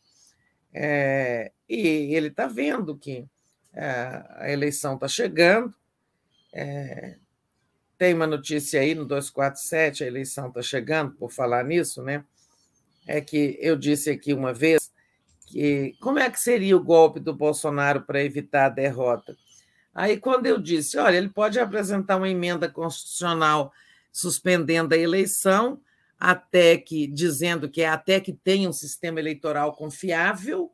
É, 0.74 1.52
e 1.68 2.16
ele 2.16 2.28
está 2.28 2.48
vendo 2.48 2.98
que 2.98 3.28
é, 3.74 4.24
a 4.38 4.52
eleição 4.52 4.96
está 4.96 5.08
chegando. 5.08 5.74
É, 6.54 7.18
tem 8.04 8.14
uma 8.14 8.28
notícia 8.28 8.82
aí 8.82 8.94
no 8.94 9.06
247, 9.06 10.04
a 10.04 10.08
eleição 10.08 10.50
está 10.50 10.62
chegando, 10.62 11.14
por 11.14 11.32
falar 11.32 11.64
nisso, 11.64 12.04
né? 12.04 12.26
É 13.08 13.22
que 13.22 13.58
eu 13.62 13.78
disse 13.78 14.10
aqui 14.10 14.34
uma 14.34 14.54
vez 14.54 14.92
que 15.48 15.96
como 16.02 16.20
é 16.20 16.30
que 16.30 16.38
seria 16.38 16.76
o 16.76 16.84
golpe 16.84 17.22
do 17.22 17.34
Bolsonaro 17.34 18.02
para 18.02 18.22
evitar 18.22 18.66
a 18.66 18.70
derrota? 18.70 19.38
Aí, 19.96 20.18
quando 20.18 20.48
eu 20.48 20.60
disse, 20.60 20.98
olha, 20.98 21.16
ele 21.16 21.30
pode 21.30 21.58
apresentar 21.62 22.18
uma 22.18 22.28
emenda 22.28 22.68
constitucional 22.68 23.72
suspendendo 24.12 24.94
a 24.94 24.98
eleição, 24.98 25.80
até 26.20 26.76
que 26.76 27.08
dizendo 27.08 27.70
que 27.70 27.84
é 27.84 27.88
até 27.88 28.20
que 28.20 28.34
tenha 28.34 28.68
um 28.68 28.74
sistema 28.74 29.22
eleitoral 29.22 29.78
confiável, 29.78 30.74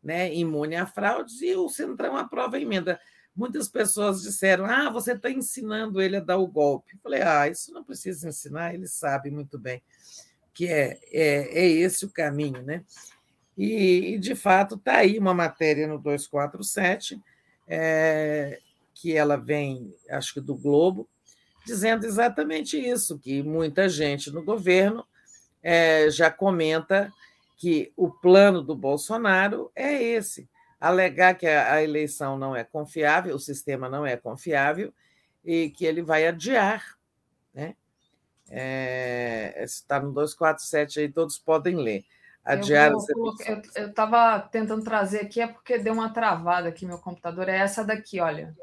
né, 0.00 0.32
imune 0.32 0.76
a 0.76 0.86
fraudes, 0.86 1.42
e 1.42 1.56
o 1.56 1.68
Centrão 1.68 2.16
aprova 2.16 2.56
a 2.56 2.60
emenda. 2.60 3.00
Muitas 3.38 3.68
pessoas 3.68 4.20
disseram: 4.20 4.66
Ah, 4.66 4.90
você 4.90 5.12
está 5.12 5.30
ensinando 5.30 6.02
ele 6.02 6.16
a 6.16 6.20
dar 6.20 6.36
o 6.36 6.46
golpe. 6.46 6.94
Eu 6.94 7.00
falei: 7.00 7.22
Ah, 7.22 7.48
isso 7.48 7.72
não 7.72 7.84
precisa 7.84 8.28
ensinar, 8.28 8.74
ele 8.74 8.86
sabe 8.86 9.30
muito 9.30 9.58
bem 9.58 9.80
que 10.58 10.66
é, 10.66 10.98
é, 11.12 11.60
é 11.60 11.68
esse 11.68 12.04
o 12.04 12.10
caminho, 12.10 12.60
né? 12.62 12.82
E, 13.56 14.14
e 14.14 14.18
de 14.18 14.34
fato, 14.34 14.74
está 14.74 14.96
aí 14.96 15.16
uma 15.16 15.32
matéria 15.32 15.86
no 15.86 16.00
247, 16.00 17.22
é, 17.68 18.58
que 18.92 19.16
ela 19.16 19.36
vem, 19.36 19.94
acho 20.10 20.34
que 20.34 20.40
do 20.40 20.56
Globo, 20.56 21.08
dizendo 21.64 22.04
exatamente 22.04 22.76
isso, 22.76 23.20
que 23.20 23.40
muita 23.40 23.88
gente 23.88 24.32
no 24.32 24.42
governo 24.42 25.06
é, 25.62 26.10
já 26.10 26.28
comenta 26.28 27.12
que 27.56 27.92
o 27.96 28.10
plano 28.10 28.60
do 28.60 28.74
Bolsonaro 28.74 29.70
é 29.76 30.02
esse: 30.02 30.48
alegar 30.80 31.34
que 31.34 31.46
a 31.46 31.82
eleição 31.82 32.38
não 32.38 32.54
é 32.54 32.64
confiável, 32.64 33.34
o 33.34 33.40
sistema 33.40 33.88
não 33.88 34.06
é 34.06 34.16
confiável 34.16 34.92
e 35.44 35.70
que 35.70 35.84
ele 35.84 36.02
vai 36.02 36.26
adiar. 36.26 36.96
Né? 37.52 37.74
É, 38.50 39.62
está 39.62 40.00
no 40.00 40.12
247 40.12 41.00
aí, 41.00 41.08
todos 41.08 41.38
podem 41.38 41.76
ler. 41.76 42.04
Adiar 42.44 42.90
eu 42.90 43.86
estava 43.88 44.40
tentando 44.40 44.82
trazer 44.82 45.20
aqui, 45.20 45.40
é 45.40 45.46
porque 45.46 45.78
deu 45.78 45.92
uma 45.92 46.08
travada 46.08 46.68
aqui 46.68 46.86
meu 46.86 46.98
computador. 46.98 47.48
É 47.48 47.58
essa 47.58 47.84
daqui, 47.84 48.20
olha. 48.20 48.56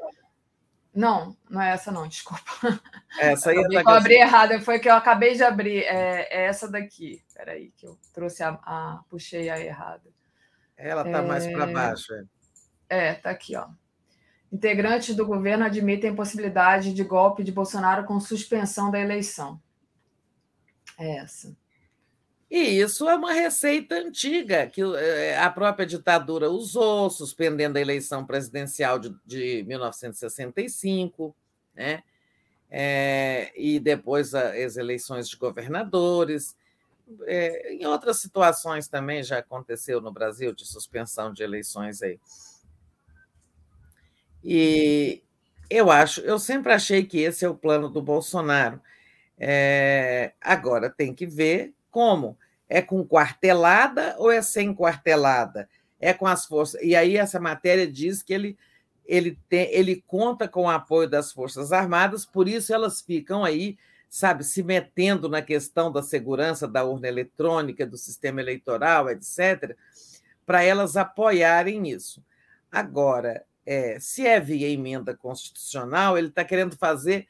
Não, 0.92 1.36
não 1.48 1.60
é 1.60 1.70
essa 1.70 1.92
não, 1.92 2.08
desculpa. 2.08 2.42
Essa 3.20 3.50
aí 3.50 3.58
é 3.58 3.80
eu 3.80 3.88
abri 3.88 4.14
errado, 4.14 4.60
foi 4.62 4.78
que 4.78 4.88
eu 4.88 4.94
acabei 4.94 5.34
de 5.34 5.44
abrir. 5.44 5.84
É, 5.84 6.26
é 6.30 6.46
essa 6.46 6.68
daqui. 6.68 7.22
Espera 7.28 7.52
aí, 7.52 7.70
que 7.76 7.86
eu 7.86 7.96
trouxe 8.12 8.42
a, 8.42 8.58
a 8.62 9.00
puxei 9.08 9.48
a 9.48 9.60
errada. 9.60 10.10
Ela 10.76 11.02
está 11.02 11.18
é... 11.18 11.22
mais 11.22 11.46
para 11.46 11.66
baixo. 11.66 12.12
É, 12.88 13.12
está 13.12 13.30
aqui, 13.30 13.56
ó. 13.56 13.68
Integrantes 14.52 15.14
do 15.14 15.26
governo 15.26 15.64
admitem 15.64 16.14
possibilidade 16.14 16.94
de 16.94 17.02
golpe 17.02 17.42
de 17.42 17.50
Bolsonaro 17.50 18.04
com 18.04 18.20
suspensão 18.20 18.90
da 18.90 19.00
eleição. 19.00 19.60
É 20.98 21.16
essa. 21.18 21.56
E 22.48 22.80
isso 22.80 23.08
é 23.08 23.14
uma 23.16 23.32
receita 23.32 23.96
antiga 23.96 24.68
que 24.68 24.80
eh, 24.80 25.36
a 25.36 25.50
própria 25.50 25.84
ditadura 25.84 26.48
usou, 26.48 27.10
suspendendo 27.10 27.76
a 27.76 27.80
eleição 27.80 28.24
presidencial 28.24 29.00
de, 29.00 29.14
de 29.26 29.64
1965, 29.66 31.34
né? 31.74 32.04
É, 32.70 33.52
e 33.56 33.78
depois 33.80 34.34
as 34.34 34.76
eleições 34.76 35.28
de 35.28 35.36
governadores. 35.36 36.56
É, 37.24 37.72
em 37.74 37.86
outras 37.86 38.18
situações 38.18 38.88
também 38.88 39.22
já 39.22 39.38
aconteceu 39.38 40.00
no 40.00 40.12
Brasil 40.12 40.52
de 40.54 40.66
suspensão 40.66 41.32
de 41.32 41.42
eleições 41.42 42.02
aí. 42.02 42.18
E 44.42 45.22
eu 45.68 45.90
acho, 45.90 46.20
eu 46.20 46.38
sempre 46.38 46.72
achei 46.72 47.04
que 47.04 47.18
esse 47.18 47.44
é 47.44 47.48
o 47.48 47.54
plano 47.54 47.88
do 47.88 48.02
Bolsonaro. 48.02 48.80
É, 49.38 50.32
agora 50.40 50.90
tem 50.90 51.14
que 51.14 51.26
ver 51.26 51.74
como? 51.90 52.36
É 52.68 52.82
com 52.82 53.06
quartelada 53.06 54.16
ou 54.18 54.30
é 54.30 54.42
sem 54.42 54.74
quartelada? 54.74 55.68
É 56.00 56.12
com 56.12 56.26
as 56.26 56.46
forças. 56.46 56.80
E 56.82 56.96
aí 56.96 57.16
essa 57.16 57.38
matéria 57.38 57.90
diz 57.90 58.22
que 58.22 58.32
ele 58.32 58.58
ele, 59.08 59.38
tem, 59.48 59.72
ele 59.72 60.02
conta 60.06 60.48
com 60.48 60.64
o 60.64 60.68
apoio 60.68 61.08
das 61.08 61.32
Forças 61.32 61.72
Armadas, 61.72 62.26
por 62.26 62.48
isso 62.48 62.74
elas 62.74 63.00
ficam 63.00 63.44
aí, 63.44 63.78
sabe, 64.16 64.44
se 64.44 64.62
metendo 64.62 65.28
na 65.28 65.42
questão 65.42 65.92
da 65.92 66.02
segurança 66.02 66.66
da 66.66 66.82
urna 66.82 67.06
eletrônica, 67.06 67.86
do 67.86 67.98
sistema 67.98 68.40
eleitoral, 68.40 69.10
etc., 69.10 69.76
para 70.46 70.62
elas 70.62 70.96
apoiarem 70.96 71.90
isso. 71.90 72.24
Agora, 72.72 73.44
é, 73.66 73.98
se 74.00 74.26
é 74.26 74.40
via 74.40 74.70
emenda 74.70 75.14
constitucional, 75.14 76.16
ele 76.16 76.28
está 76.28 76.42
querendo 76.46 76.78
fazer 76.78 77.28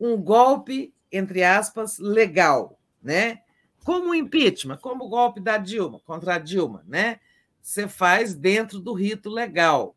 um 0.00 0.16
golpe, 0.16 0.94
entre 1.12 1.44
aspas, 1.44 1.98
legal, 1.98 2.80
né? 3.02 3.42
Como 3.84 4.12
o 4.12 4.14
impeachment, 4.14 4.78
como 4.78 5.04
o 5.04 5.10
golpe 5.10 5.38
da 5.38 5.58
Dilma, 5.58 6.00
contra 6.00 6.36
a 6.36 6.38
Dilma, 6.38 6.82
né? 6.86 7.20
Você 7.60 7.86
faz 7.86 8.34
dentro 8.34 8.80
do 8.80 8.94
rito 8.94 9.28
legal. 9.28 9.94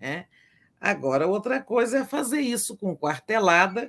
Né? 0.00 0.26
Agora, 0.80 1.28
outra 1.28 1.62
coisa 1.62 1.98
é 1.98 2.04
fazer 2.04 2.40
isso 2.40 2.76
com 2.76 2.96
quartelada 2.96 3.88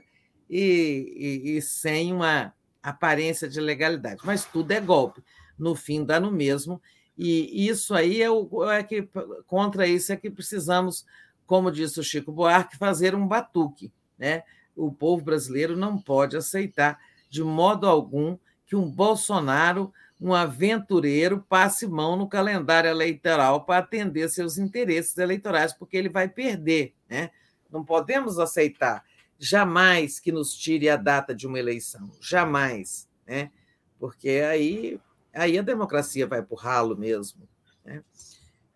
e, 0.50 1.44
e, 1.46 1.58
e 1.58 1.62
sem 1.62 2.14
uma 2.14 2.54
aparência 2.82 3.48
de 3.48 3.60
legalidade. 3.60 4.22
Mas 4.24 4.46
tudo 4.46 4.72
é 4.72 4.80
golpe. 4.80 5.24
No 5.58 5.76
fim, 5.76 6.06
dá 6.06 6.20
no 6.20 6.32
mesmo. 6.32 6.82
E 7.18 7.68
isso 7.68 7.96
aí 7.96 8.22
é, 8.22 8.30
o, 8.30 8.70
é 8.70 8.84
que, 8.84 9.10
contra 9.48 9.88
isso 9.88 10.14
é 10.14 10.16
que 10.16 10.30
precisamos, 10.30 11.06
como 11.46 11.72
disse 11.72 12.00
o 12.00 12.04
Chico 12.04 12.32
Buarque, 12.32 12.78
fazer 12.78 13.16
um 13.16 13.28
batuque. 13.28 13.92
Né? 14.18 14.44
O 14.76 14.92
povo 14.92 15.24
brasileiro 15.24 15.76
não 15.76 15.98
pode 15.98 16.38
aceitar, 16.38 17.00
de 17.30 17.44
modo 17.44 17.88
algum, 17.88 18.38
que 18.68 18.76
um 18.76 18.90
Bolsonaro, 18.90 19.92
um 20.22 20.34
aventureiro, 20.34 21.44
passe 21.50 21.88
mão 21.88 22.16
no 22.16 22.30
calendário 22.30 22.90
eleitoral 22.90 23.66
para 23.66 23.80
atender 23.80 24.30
seus 24.30 24.58
interesses 24.58 25.18
eleitorais, 25.18 25.74
porque 25.74 25.98
ele 25.98 26.10
vai 26.10 26.28
perder. 26.28 26.94
Né? 27.10 27.32
Não 27.72 27.84
podemos 27.84 28.38
aceitar 28.38 29.04
jamais 29.40 30.20
que 30.20 30.32
nos 30.32 30.54
tire 30.54 30.90
a 30.90 30.98
data 30.98 31.34
de 31.34 31.46
uma 31.46 31.60
eleição, 31.60 32.12
jamais, 32.20 33.08
né? 33.26 33.52
porque 34.00 34.30
aí, 34.30 35.00
aí 35.34 35.58
a 35.58 35.62
democracia 35.62 36.28
vai 36.28 36.42
para 36.42 36.54
o 36.54 36.58
ralo 36.58 36.96
mesmo. 36.96 37.48
Né? 37.84 38.04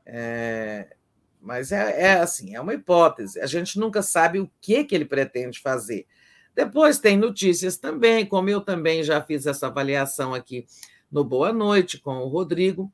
É, 0.06 0.95
mas 1.40 1.72
é, 1.72 2.01
é, 2.01 2.14
assim, 2.14 2.56
é 2.56 2.61
uma 2.61 2.73
hipótese. 2.73 3.40
A 3.40 3.45
gente 3.45 3.80
nunca 3.80 4.01
sabe 4.01 4.40
o 4.40 4.51
que, 4.59 4.83
que 4.83 4.95
ele 4.95 5.06
pretende 5.06 5.59
fazer. 5.59 6.06
Depois 6.53 6.99
tem 6.99 7.17
notícias 7.17 7.77
também, 7.77 8.25
como 8.25 8.49
eu 8.49 8.61
também 8.61 9.03
já 9.03 9.22
fiz 9.22 9.45
essa 9.45 9.67
avaliação 9.67 10.33
aqui 10.33 10.65
no 11.09 11.23
Boa 11.23 11.53
Noite 11.53 11.99
com 11.99 12.17
o 12.17 12.27
Rodrigo, 12.27 12.91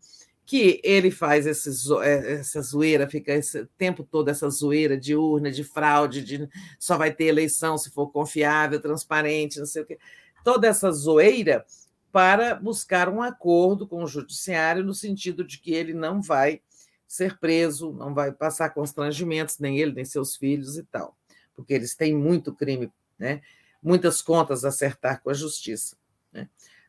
que 0.48 0.80
ele 0.82 1.12
faz 1.12 1.46
esse, 1.46 1.70
é, 2.02 2.36
essa 2.36 2.62
zoeira, 2.62 3.06
fica 3.10 3.34
esse 3.34 3.66
tempo 3.78 4.02
todo 4.02 4.30
essa 4.30 4.50
zoeira 4.50 4.98
de 4.98 5.14
urna, 5.14 5.52
de 5.52 5.62
fraude, 5.62 6.24
de 6.24 6.50
só 6.80 6.98
vai 6.98 7.14
ter 7.14 7.26
eleição 7.26 7.78
se 7.78 7.92
for 7.92 8.08
confiável, 8.08 8.80
transparente, 8.80 9.60
não 9.60 9.66
sei 9.66 9.84
o 9.84 9.86
quê. 9.86 10.00
Toda 10.46 10.66
essa 10.66 10.90
zoeira 10.90 11.66
para 12.14 12.56
buscar 12.56 13.10
um 13.10 13.22
acordo 13.22 13.86
com 13.86 14.02
o 14.02 14.08
judiciário 14.08 14.86
no 14.86 14.94
sentido 14.94 15.44
de 15.44 15.60
que 15.60 15.74
ele 15.74 15.94
não 15.94 16.22
vai 16.22 16.62
ser 17.06 17.38
preso, 17.38 17.92
não 17.92 18.14
vai 18.14 18.32
passar 18.32 18.70
constrangimentos, 18.70 19.60
nem 19.60 19.78
ele, 19.78 19.92
nem 19.92 20.06
seus 20.06 20.38
filhos 20.38 20.78
e 20.78 20.84
tal, 20.84 21.18
porque 21.58 21.74
eles 21.74 21.94
têm 21.94 22.16
muito 22.16 22.56
crime, 22.56 22.90
né? 23.20 23.42
muitas 23.84 24.22
contas 24.22 24.64
a 24.64 24.70
acertar 24.70 25.22
com 25.22 25.30
a 25.30 25.34
justiça. 25.34 25.98
Né? 26.32 26.48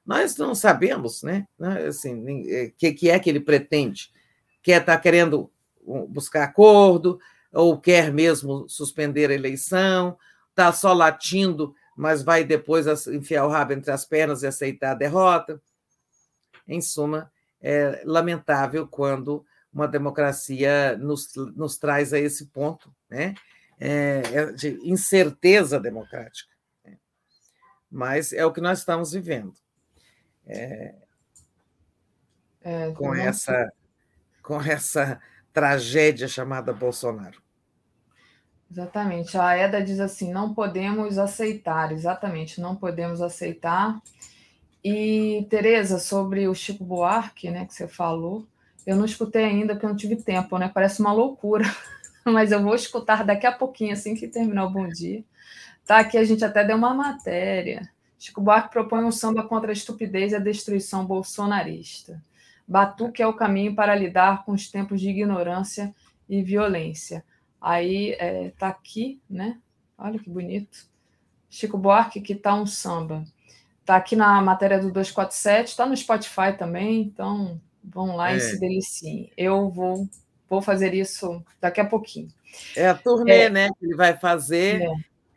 Nós 0.08 0.38
não 0.38 0.54
sabemos 0.54 1.22
né? 1.22 1.46
né 1.58 1.84
assim, 1.84 2.24
o 2.24 2.50
é, 2.50 2.72
que, 2.74 2.92
que 2.94 3.10
é 3.10 3.18
que 3.18 3.28
ele 3.28 3.40
pretende. 3.40 4.10
Quer 4.62 4.80
estar 4.80 4.96
tá 4.96 5.02
querendo 5.02 5.52
buscar 6.08 6.44
acordo, 6.44 7.20
ou 7.52 7.78
quer 7.78 8.10
mesmo 8.10 8.66
suspender 8.70 9.30
a 9.30 9.34
eleição, 9.34 10.16
está 10.48 10.72
só 10.72 10.94
latindo, 10.94 11.74
mas 11.94 12.22
vai 12.22 12.42
depois 12.42 12.86
enfiar 13.08 13.44
o 13.44 13.50
rabo 13.50 13.74
entre 13.74 13.90
as 13.90 14.06
pernas 14.06 14.42
e 14.42 14.46
aceitar 14.46 14.92
a 14.92 14.94
derrota. 14.94 15.60
Em 16.66 16.80
suma, 16.80 17.30
é 17.60 18.00
lamentável 18.06 18.88
quando 18.88 19.44
uma 19.70 19.86
democracia 19.86 20.96
nos, 20.96 21.34
nos 21.54 21.76
traz 21.76 22.14
a 22.14 22.18
esse 22.18 22.46
ponto 22.46 22.90
né? 23.10 23.34
É, 23.78 24.22
é, 24.32 24.52
de 24.52 24.78
incerteza 24.82 25.78
democrática. 25.78 26.50
Né? 26.82 26.96
Mas 27.90 28.32
é 28.32 28.46
o 28.46 28.52
que 28.52 28.60
nós 28.60 28.78
estamos 28.78 29.12
vivendo. 29.12 29.52
É, 30.48 30.94
é, 32.62 32.90
com, 32.92 33.14
essa, 33.14 33.72
com 34.42 34.60
essa 34.60 35.20
tragédia 35.52 36.26
chamada 36.26 36.72
Bolsonaro. 36.72 37.40
Exatamente. 38.70 39.36
A 39.38 39.56
Eda 39.56 39.82
diz 39.82 40.00
assim: 40.00 40.32
não 40.32 40.54
podemos 40.54 41.18
aceitar, 41.18 41.92
exatamente, 41.92 42.60
não 42.60 42.76
podemos 42.76 43.20
aceitar. 43.22 44.00
E, 44.84 45.46
Tereza, 45.50 45.98
sobre 45.98 46.46
o 46.46 46.54
Chico 46.54 46.84
Buarque, 46.84 47.50
né, 47.50 47.66
que 47.66 47.74
você 47.74 47.88
falou, 47.88 48.46
eu 48.86 48.96
não 48.96 49.04
escutei 49.04 49.44
ainda 49.44 49.74
porque 49.74 49.86
eu 49.86 49.90
não 49.90 49.96
tive 49.96 50.16
tempo, 50.16 50.56
né? 50.58 50.70
Parece 50.72 51.00
uma 51.00 51.12
loucura, 51.12 51.64
mas 52.24 52.52
eu 52.52 52.62
vou 52.62 52.74
escutar 52.74 53.24
daqui 53.24 53.46
a 53.46 53.52
pouquinho, 53.52 53.92
assim 53.92 54.14
que 54.14 54.28
terminar 54.28 54.66
o 54.66 54.70
bom 54.70 54.88
dia. 54.88 55.24
Tá 55.86 55.98
aqui, 55.98 56.18
a 56.18 56.24
gente 56.24 56.44
até 56.44 56.64
deu 56.64 56.76
uma 56.76 56.94
matéria. 56.94 57.88
Chico 58.18 58.40
Buarque 58.40 58.72
propõe 58.72 59.04
um 59.04 59.12
samba 59.12 59.42
contra 59.44 59.70
a 59.70 59.72
estupidez 59.72 60.32
e 60.32 60.36
a 60.36 60.40
destruição 60.40 61.06
bolsonarista. 61.06 62.22
Batuque 62.66 63.22
é 63.22 63.26
o 63.26 63.32
caminho 63.32 63.74
para 63.74 63.94
lidar 63.94 64.44
com 64.44 64.52
os 64.52 64.68
tempos 64.68 65.00
de 65.00 65.08
ignorância 65.08 65.94
e 66.28 66.42
violência. 66.42 67.24
Aí 67.60 68.12
é, 68.18 68.50
tá 68.58 68.68
aqui, 68.68 69.20
né? 69.28 69.58
Olha 69.96 70.18
que 70.18 70.28
bonito. 70.28 70.86
Chico 71.48 71.78
Buarque, 71.78 72.20
que 72.20 72.34
tá 72.34 72.54
um 72.54 72.66
samba. 72.66 73.24
Tá 73.84 73.96
aqui 73.96 74.14
na 74.14 74.40
matéria 74.42 74.78
do 74.78 74.92
247, 74.92 75.76
tá 75.76 75.86
no 75.86 75.96
Spotify 75.96 76.52
também, 76.58 77.00
então 77.00 77.58
Vão 77.82 78.16
lá 78.16 78.32
é. 78.32 78.36
e 78.36 78.40
se 78.40 78.58
deliciem. 78.58 79.32
Eu 79.36 79.70
vou, 79.70 80.08
vou 80.48 80.60
fazer 80.60 80.94
isso 80.94 81.42
daqui 81.60 81.80
a 81.80 81.84
pouquinho. 81.84 82.28
É 82.76 82.88
a 82.88 82.94
turnê, 82.94 83.42
é. 83.42 83.50
né, 83.50 83.68
que 83.78 83.84
ele 83.84 83.96
vai 83.96 84.16
fazer. 84.16 84.82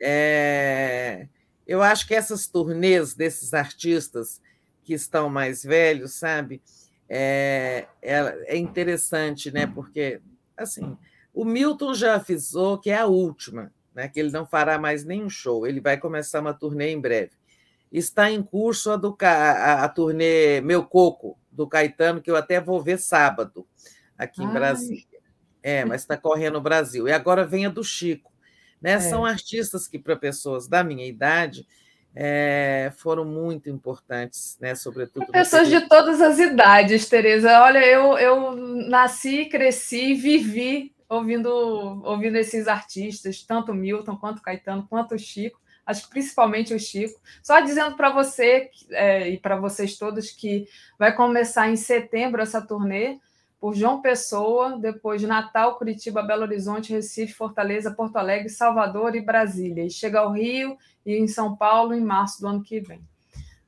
É. 0.01 1.27
Eu 1.67 1.81
acho 1.81 2.07
que 2.07 2.14
essas 2.14 2.48
turnês 2.48 3.14
desses 3.14 3.53
artistas 3.53 4.41
que 4.83 4.93
estão 4.93 5.30
mais 5.30 5.64
velhos, 5.64 6.14
sabe, 6.14 6.61
é, 7.07 7.88
é, 8.01 8.56
é 8.56 8.57
interessante, 8.57 9.51
né, 9.51 9.67
porque, 9.67 10.22
assim, 10.57 10.98
o 11.33 11.45
Milton 11.45 11.93
já 11.93 12.15
avisou 12.15 12.77
que 12.77 12.90
é 12.90 12.98
a 12.98 13.06
última, 13.06 13.72
né, 13.93 14.07
que 14.07 14.19
ele 14.19 14.31
não 14.31 14.45
fará 14.45 14.80
mais 14.80 15.03
nenhum 15.03 15.30
show, 15.30 15.67
ele 15.67 15.80
vai 15.80 15.98
começar 15.98 16.40
uma 16.40 16.53
turnê 16.53 16.91
em 16.91 16.99
breve. 16.99 17.31
Está 17.91 18.31
em 18.31 18.41
curso 18.41 18.91
a, 18.91 18.95
do, 18.95 19.15
a, 19.22 19.83
a 19.83 19.90
turnê 19.90 20.61
Meu 20.61 20.85
Coco, 20.85 21.38
do 21.51 21.67
Caetano, 21.67 22.22
que 22.22 22.31
eu 22.31 22.38
até 22.38 22.61
vou 22.61 22.81
ver 22.81 22.98
sábado, 22.98 23.67
aqui 24.17 24.41
em 24.41 24.48
Ai. 24.48 24.53
Brasília. 24.53 25.22
É, 25.61 25.85
mas 25.85 26.01
está 26.01 26.17
correndo 26.17 26.53
no 26.53 26.61
Brasil. 26.61 27.07
E 27.07 27.11
agora 27.11 27.45
vem 27.45 27.65
a 27.65 27.69
do 27.69 27.83
Chico. 27.83 28.30
Né? 28.81 28.93
É. 28.93 28.99
São 28.99 29.25
artistas 29.25 29.87
que, 29.87 29.99
para 29.99 30.15
pessoas 30.15 30.67
da 30.67 30.83
minha 30.83 31.05
idade, 31.05 31.67
é, 32.15 32.91
foram 32.97 33.23
muito 33.23 33.69
importantes, 33.69 34.57
né? 34.59 34.75
sobretudo. 34.75 35.27
Pessoas 35.27 35.69
de 35.69 35.81
todas 35.81 36.21
as 36.21 36.39
idades, 36.39 37.07
Tereza. 37.07 37.61
Olha, 37.61 37.85
eu, 37.85 38.17
eu 38.17 38.55
nasci, 38.55 39.45
cresci, 39.45 40.13
vivi 40.13 40.93
ouvindo, 41.07 41.49
ouvindo 42.03 42.37
esses 42.37 42.67
artistas, 42.67 43.43
tanto 43.43 43.73
Milton, 43.73 44.15
quanto 44.17 44.41
Caetano, 44.41 44.87
quanto 44.89 45.17
Chico 45.19 45.61
acho 45.85 46.03
que 46.03 46.09
principalmente 46.09 46.73
o 46.73 46.79
Chico. 46.79 47.19
Só 47.43 47.59
dizendo 47.59 47.95
para 47.95 48.09
você 48.09 48.69
é, 48.91 49.29
e 49.29 49.37
para 49.37 49.57
vocês 49.57 49.97
todos 49.97 50.31
que 50.31 50.67
vai 50.97 51.13
começar 51.15 51.69
em 51.69 51.75
setembro 51.75 52.41
essa 52.41 52.61
turnê 52.61 53.19
por 53.61 53.75
João 53.75 54.01
Pessoa, 54.01 54.80
depois 54.80 55.22
Natal, 55.22 55.77
Curitiba, 55.77 56.23
Belo 56.23 56.41
Horizonte, 56.41 56.91
Recife, 56.91 57.33
Fortaleza, 57.33 57.91
Porto 57.91 58.17
Alegre, 58.17 58.49
Salvador 58.49 59.15
e 59.15 59.22
Brasília. 59.22 59.85
E 59.85 59.90
chega 59.91 60.19
ao 60.19 60.31
Rio 60.31 60.75
e 61.06 61.14
em 61.14 61.27
São 61.27 61.56
Paulo 61.56 61.93
em 61.93 62.01
março 62.01 62.41
do 62.41 62.48
ano 62.48 62.64
que 62.64 62.80
vem. 62.80 62.99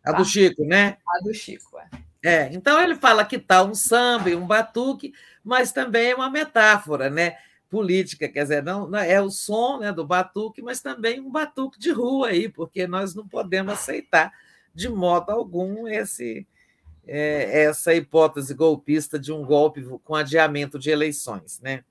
A 0.03 0.11
do 0.11 0.17
tá? 0.17 0.23
Chico, 0.25 0.65
né? 0.65 0.97
A 1.07 1.23
do 1.23 1.31
Chico, 1.31 1.77
é. 1.77 1.87
É, 2.25 2.53
então 2.53 2.81
ele 2.81 2.95
fala 2.95 3.23
que 3.23 3.37
tal 3.37 3.65
tá 3.65 3.71
um 3.71 3.75
samba 3.75 4.31
e 4.31 4.35
um 4.35 4.47
batuque, 4.47 5.13
mas 5.43 5.71
também 5.71 6.09
é 6.09 6.15
uma 6.15 6.29
metáfora, 6.29 7.09
né? 7.09 7.37
política, 7.69 8.29
quer 8.29 8.43
dizer, 8.43 8.61
não, 8.61 8.87
não, 8.87 8.99
é 8.99 9.19
o 9.19 9.31
som 9.31 9.79
né, 9.79 9.91
do 9.91 10.05
batuque, 10.05 10.61
mas 10.61 10.79
também 10.79 11.19
um 11.19 11.31
batuque 11.31 11.79
de 11.79 11.91
rua 11.91 12.27
aí, 12.27 12.47
porque 12.47 12.85
nós 12.85 13.15
não 13.15 13.27
podemos 13.27 13.73
aceitar 13.73 14.31
de 14.75 14.87
modo 14.87 15.31
algum 15.31 15.87
esse 15.87 16.45
é, 17.07 17.63
essa 17.63 17.93
hipótese 17.93 18.53
golpista 18.53 19.19
de 19.19 19.31
um 19.31 19.43
golpe 19.43 19.83
com 20.03 20.15
adiamento 20.15 20.79
de 20.79 20.89
eleições, 20.89 21.59
né? 21.61 21.83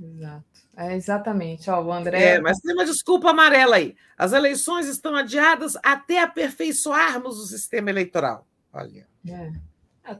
Exato. 0.00 0.44
É 0.76 0.94
exatamente. 0.94 1.68
Ó, 1.70 1.82
o 1.82 1.92
André. 1.92 2.36
É, 2.36 2.40
mas 2.40 2.58
tem 2.60 2.72
uma 2.72 2.84
desculpa 2.84 3.30
amarela 3.30 3.76
aí. 3.76 3.96
As 4.16 4.32
eleições 4.32 4.86
estão 4.86 5.14
adiadas 5.16 5.76
até 5.82 6.22
aperfeiçoarmos 6.22 7.38
o 7.38 7.46
sistema 7.46 7.90
eleitoral. 7.90 8.46
Olha. 8.72 9.06
É. 9.28 9.50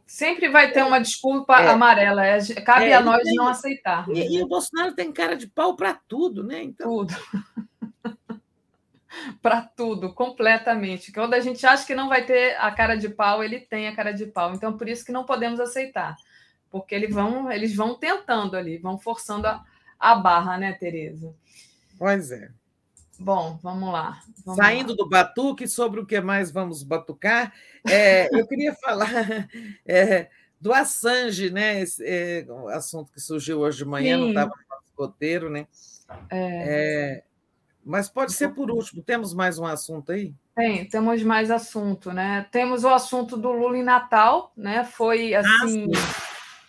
Sempre 0.04 0.48
vai 0.48 0.72
ter 0.72 0.82
uma 0.82 0.98
desculpa 0.98 1.60
é. 1.60 1.68
amarela. 1.68 2.26
É, 2.26 2.40
cabe 2.60 2.86
é, 2.86 2.94
a 2.94 3.00
nós 3.00 3.22
tem, 3.22 3.34
não 3.34 3.46
aceitar. 3.46 4.08
E, 4.08 4.14
né? 4.14 4.26
e, 4.28 4.42
o 4.42 4.48
Bolsonaro 4.48 4.94
tem 4.94 5.12
cara 5.12 5.36
de 5.36 5.46
pau 5.46 5.76
para 5.76 5.94
tudo, 5.94 6.42
né? 6.42 6.62
Então... 6.62 6.88
Tudo. 6.88 7.14
para 9.42 9.62
tudo, 9.62 10.12
completamente. 10.12 11.12
Quando 11.12 11.34
a 11.34 11.40
gente 11.40 11.66
acha 11.66 11.86
que 11.86 11.94
não 11.94 12.08
vai 12.08 12.24
ter 12.24 12.56
a 12.58 12.70
cara 12.70 12.96
de 12.96 13.08
pau, 13.08 13.42
ele 13.42 13.60
tem 13.60 13.88
a 13.88 13.94
cara 13.94 14.12
de 14.12 14.26
pau. 14.26 14.54
Então, 14.54 14.76
por 14.76 14.88
isso 14.88 15.04
que 15.04 15.12
não 15.12 15.24
podemos 15.24 15.60
aceitar. 15.60 16.16
Porque 16.70 16.94
eles 16.94 17.14
vão, 17.14 17.50
eles 17.50 17.74
vão 17.74 17.94
tentando 17.94 18.56
ali, 18.56 18.78
vão 18.78 18.98
forçando 18.98 19.46
a, 19.46 19.64
a 19.98 20.14
barra, 20.14 20.58
né, 20.58 20.72
Tereza? 20.72 21.34
Pois 21.98 22.30
é. 22.30 22.50
Bom, 23.18 23.58
vamos 23.62 23.92
lá. 23.92 24.22
Vamos 24.44 24.62
Saindo 24.62 24.90
lá. 24.90 24.96
do 24.96 25.08
batuque, 25.08 25.66
sobre 25.66 26.00
o 26.00 26.06
que 26.06 26.20
mais 26.20 26.52
vamos 26.52 26.82
batucar, 26.82 27.52
é, 27.88 28.28
eu 28.38 28.46
queria 28.46 28.74
falar 28.74 29.08
é, 29.84 30.28
do 30.60 30.72
Assange, 30.72 31.50
né? 31.50 31.80
Esse, 31.80 32.04
é, 32.06 32.46
um 32.48 32.68
assunto 32.68 33.12
que 33.12 33.20
surgiu 33.20 33.60
hoje 33.60 33.78
de 33.78 33.84
manhã, 33.84 34.16
Sim. 34.16 34.20
não 34.20 34.28
estava 34.28 34.50
no 34.50 34.76
nosso 34.76 34.92
roteiro, 34.96 35.50
né? 35.50 35.66
É. 36.30 37.22
mas 37.88 38.08
pode 38.08 38.32
ser 38.32 38.54
por 38.54 38.70
último. 38.70 39.02
Temos 39.02 39.34
mais 39.34 39.58
um 39.58 39.64
assunto 39.64 40.12
aí? 40.12 40.34
Tem, 40.54 40.84
temos 40.84 41.22
mais 41.22 41.50
assunto, 41.50 42.12
né? 42.12 42.46
Temos 42.52 42.84
o 42.84 42.88
assunto 42.88 43.36
do 43.36 43.50
Lula 43.50 43.78
em 43.78 43.82
Natal, 43.82 44.52
né? 44.56 44.84
Foi 44.84 45.34
ah, 45.34 45.40
assim. 45.40 45.88
Ah, 45.94 46.28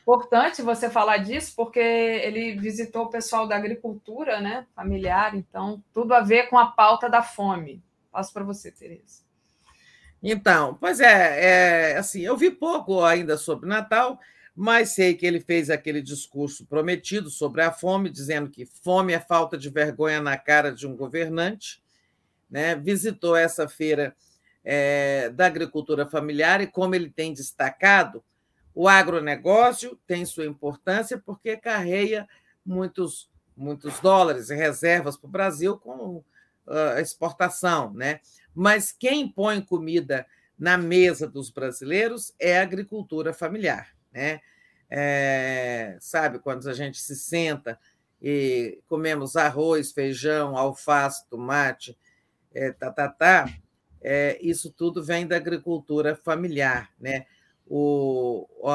Importante 0.10 0.64
você 0.64 0.90
falar 0.90 1.18
disso, 1.18 1.54
porque 1.56 1.80
ele 1.80 2.58
visitou 2.58 3.04
o 3.04 3.10
pessoal 3.10 3.48
da 3.48 3.56
agricultura 3.56 4.42
né, 4.42 4.66
familiar, 4.76 5.36
então, 5.36 5.84
tudo 5.94 6.16
a 6.16 6.22
ver 6.22 6.50
com 6.50 6.58
a 6.58 6.66
pauta 6.66 7.08
da 7.08 7.22
fome. 7.22 7.84
Passo 8.12 8.34
para 8.34 8.44
você, 8.44 8.72
Tereza. 8.72 9.22
Então, 10.22 10.76
pois 10.82 11.00
é, 11.00 11.92
é, 11.92 11.98
assim, 11.98 12.22
eu 12.22 12.36
vi 12.36 12.50
pouco 12.50 13.06
ainda 13.06 13.38
sobre 13.38 13.70
Natal, 13.70 14.20
mas 14.56 14.90
sei 14.90 15.14
que 15.14 15.26
ele 15.26 15.40
fez 15.40 15.70
aquele 15.70 16.02
discurso 16.02 16.66
prometido 16.66 17.30
sobre 17.30 17.62
a 17.62 17.72
fome, 17.72 18.10
dizendo 18.10 18.50
que 18.50 18.66
fome 18.66 19.14
é 19.14 19.20
falta 19.20 19.58
de 19.58 19.70
vergonha 19.70 20.22
na 20.22 20.38
cara 20.38 20.72
de 20.72 20.86
um 20.86 20.96
governante. 20.96 21.82
Né? 22.50 22.76
Visitou 22.76 23.36
essa 23.36 23.68
feira 23.68 24.16
é, 24.64 25.30
da 25.30 25.46
agricultura 25.46 26.10
familiar 26.10 26.62
e, 26.62 26.68
como 26.68 26.96
ele 26.96 27.10
tem 27.10 27.34
destacado, 27.34 28.24
o 28.74 28.88
agronegócio 28.88 30.00
tem 30.06 30.26
sua 30.26 30.46
importância 30.46 31.18
porque 31.18 31.58
carreia 31.58 32.28
muitos, 32.66 33.30
muitos 33.56 34.00
dólares 34.00 34.50
e 34.50 34.56
reservas 34.56 35.18
para 35.18 35.28
o 35.28 35.32
Brasil 35.32 35.78
com 35.78 36.24
a 36.68 37.02
exportação, 37.02 37.92
né? 37.94 38.20
Mas 38.54 38.92
quem 38.92 39.28
põe 39.28 39.60
comida 39.62 40.26
na 40.58 40.78
mesa 40.78 41.28
dos 41.28 41.50
brasileiros 41.50 42.34
é 42.40 42.60
a 42.60 42.62
agricultura 42.62 43.34
familiar, 43.34 43.96
né? 44.12 44.42
É, 44.90 45.98
sabe, 46.00 46.40
quando 46.40 46.68
a 46.68 46.74
gente 46.74 47.00
se 47.00 47.16
senta 47.16 47.80
e 48.22 48.82
comemos 48.88 49.36
arroz, 49.36 49.92
feijão, 49.92 50.58
alface, 50.58 51.28
tomate, 51.30 51.98
é, 52.54 52.72
tá, 52.72 52.92
tá, 52.92 53.08
tá, 53.08 53.54
é, 54.02 54.38
isso 54.42 54.72
tudo 54.72 55.04
vem 55.04 55.28
da 55.28 55.36
agricultura 55.36 56.16
familiar. 56.16 56.92
Né? 57.00 57.26
O, 57.68 58.48
o, 58.60 58.70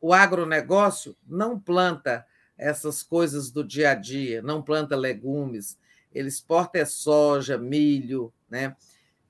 o 0.00 0.12
agronegócio 0.12 1.16
não 1.26 1.58
planta 1.58 2.24
essas 2.56 3.02
coisas 3.02 3.50
do 3.50 3.64
dia 3.64 3.90
a 3.90 3.94
dia, 3.94 4.40
não 4.40 4.62
planta 4.62 4.94
legumes, 4.94 5.76
ele 6.12 6.28
exporta 6.28 6.78
é 6.78 6.84
soja, 6.84 7.58
milho, 7.58 8.32
né? 8.48 8.76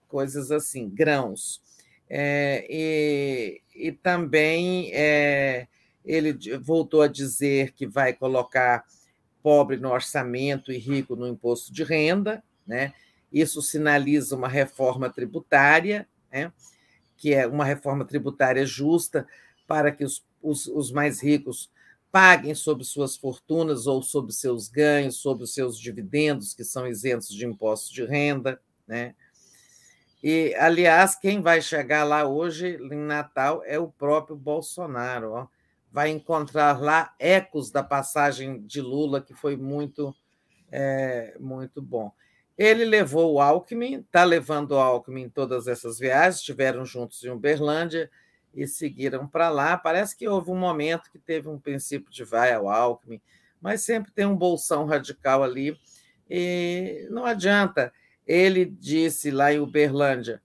coisas 0.07 0.51
assim, 0.51 0.89
grãos. 0.89 1.63
É, 2.09 2.67
e, 2.69 3.61
e 3.75 3.93
também 3.93 4.91
é, 4.93 5.67
ele 6.05 6.33
voltou 6.59 7.03
a 7.03 7.09
dizer 7.09 7.73
que 7.73 7.87
vai 7.87 8.13
colocar 8.13 8.85
pobre 9.43 9.77
no 9.77 9.91
orçamento 9.91 10.73
e 10.73 10.79
rico 10.79 11.17
no 11.17 11.27
imposto 11.27 11.73
de 11.73 11.85
renda, 11.85 12.43
né? 12.67 12.93
Isso 13.35 13.61
sinaliza 13.61 14.37
uma 14.37 14.49
reforma 14.49 15.11
tributária, 15.11 16.09
né? 16.33 16.53
que 17.17 17.35
é 17.35 17.47
uma 17.47 17.65
reforma 17.65 18.05
tributária 18.05 18.65
justa 18.65 19.27
para 19.67 19.91
que 19.91 20.05
os, 20.05 20.25
os, 20.41 20.67
os 20.69 20.93
mais 20.93 21.21
ricos 21.21 21.69
paguem 22.13 22.55
sobre 22.55 22.85
suas 22.85 23.17
fortunas 23.17 23.89
ou 23.89 24.03
sobre 24.03 24.33
seus 24.33 24.69
ganhos, 24.69 25.17
sobre 25.17 25.43
os 25.43 25.53
seus 25.53 25.77
dividendos, 25.77 26.55
que 26.55 26.63
são 26.63 26.87
isentos 26.87 27.29
de 27.29 27.45
impostos 27.45 27.91
de 27.91 28.05
renda. 28.05 28.61
Né? 28.87 29.17
E, 30.25 30.55
aliás, 30.55 31.15
quem 31.15 31.43
vai 31.43 31.61
chegar 31.61 32.05
lá 32.05 32.27
hoje, 32.27 32.79
em 32.91 32.97
Natal, 32.97 33.63
é 33.67 33.79
o 33.79 33.89
próprio 33.89 34.35
Bolsonaro. 34.35 35.33
Ó 35.33 35.47
vai 35.95 36.11
encontrar 36.11 36.81
lá 36.81 37.15
ecos 37.21 37.71
da 37.71 37.81
passagem 37.81 38.61
de 38.67 38.81
Lula, 38.81 39.21
que 39.21 39.33
foi 39.33 39.57
muito, 39.57 40.13
é, 40.73 41.37
muito 41.39 41.81
bom. 41.81 42.11
Ele 42.59 42.85
levou 42.85 43.35
o 43.35 43.41
Alckmin, 43.41 44.01
está 44.01 44.25
levando 44.25 44.73
o 44.73 44.79
Alckmin 44.81 45.23
em 45.23 45.29
todas 45.29 45.69
essas 45.69 45.97
viagens, 45.97 46.41
estiveram 46.41 46.85
juntos 46.85 47.23
em 47.23 47.31
Uberlândia 47.31 48.11
e 48.53 48.67
seguiram 48.67 49.29
para 49.29 49.49
lá. 49.51 49.77
Parece 49.77 50.17
que 50.17 50.27
houve 50.27 50.51
um 50.51 50.59
momento 50.59 51.09
que 51.13 51.19
teve 51.19 51.49
um 51.49 51.61
princípio 51.61 52.11
de 52.11 52.25
vai 52.25 52.53
ao 52.53 52.69
Alckmin, 52.69 53.23
mas 53.61 53.83
sempre 53.83 54.11
tem 54.11 54.27
um 54.27 54.37
bolsão 54.37 54.87
radical 54.87 55.45
ali, 55.45 55.79
e 56.29 57.07
não 57.09 57.25
adianta. 57.25 57.93
Ele 58.27 58.65
disse 58.65 59.31
lá 59.31 59.53
em 59.53 59.61
Uberlândia: 59.61 60.43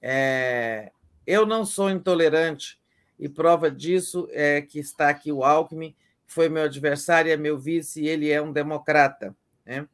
é, 0.00 0.92
eu 1.26 1.44
não 1.44 1.64
sou 1.64 1.90
intolerante, 1.90 2.80
e 3.18 3.28
prova 3.28 3.70
disso 3.70 4.28
é 4.32 4.62
que 4.62 4.78
está 4.78 5.08
aqui 5.10 5.30
o 5.30 5.44
Alckmin, 5.44 5.92
que 6.26 6.32
foi 6.32 6.48
meu 6.48 6.62
adversário, 6.62 7.30
é 7.30 7.36
meu 7.36 7.58
vice, 7.58 8.02
e 8.02 8.08
ele 8.08 8.30
é 8.30 8.40
um 8.40 8.52
democrata. 8.52 9.36
Né? 9.64 9.86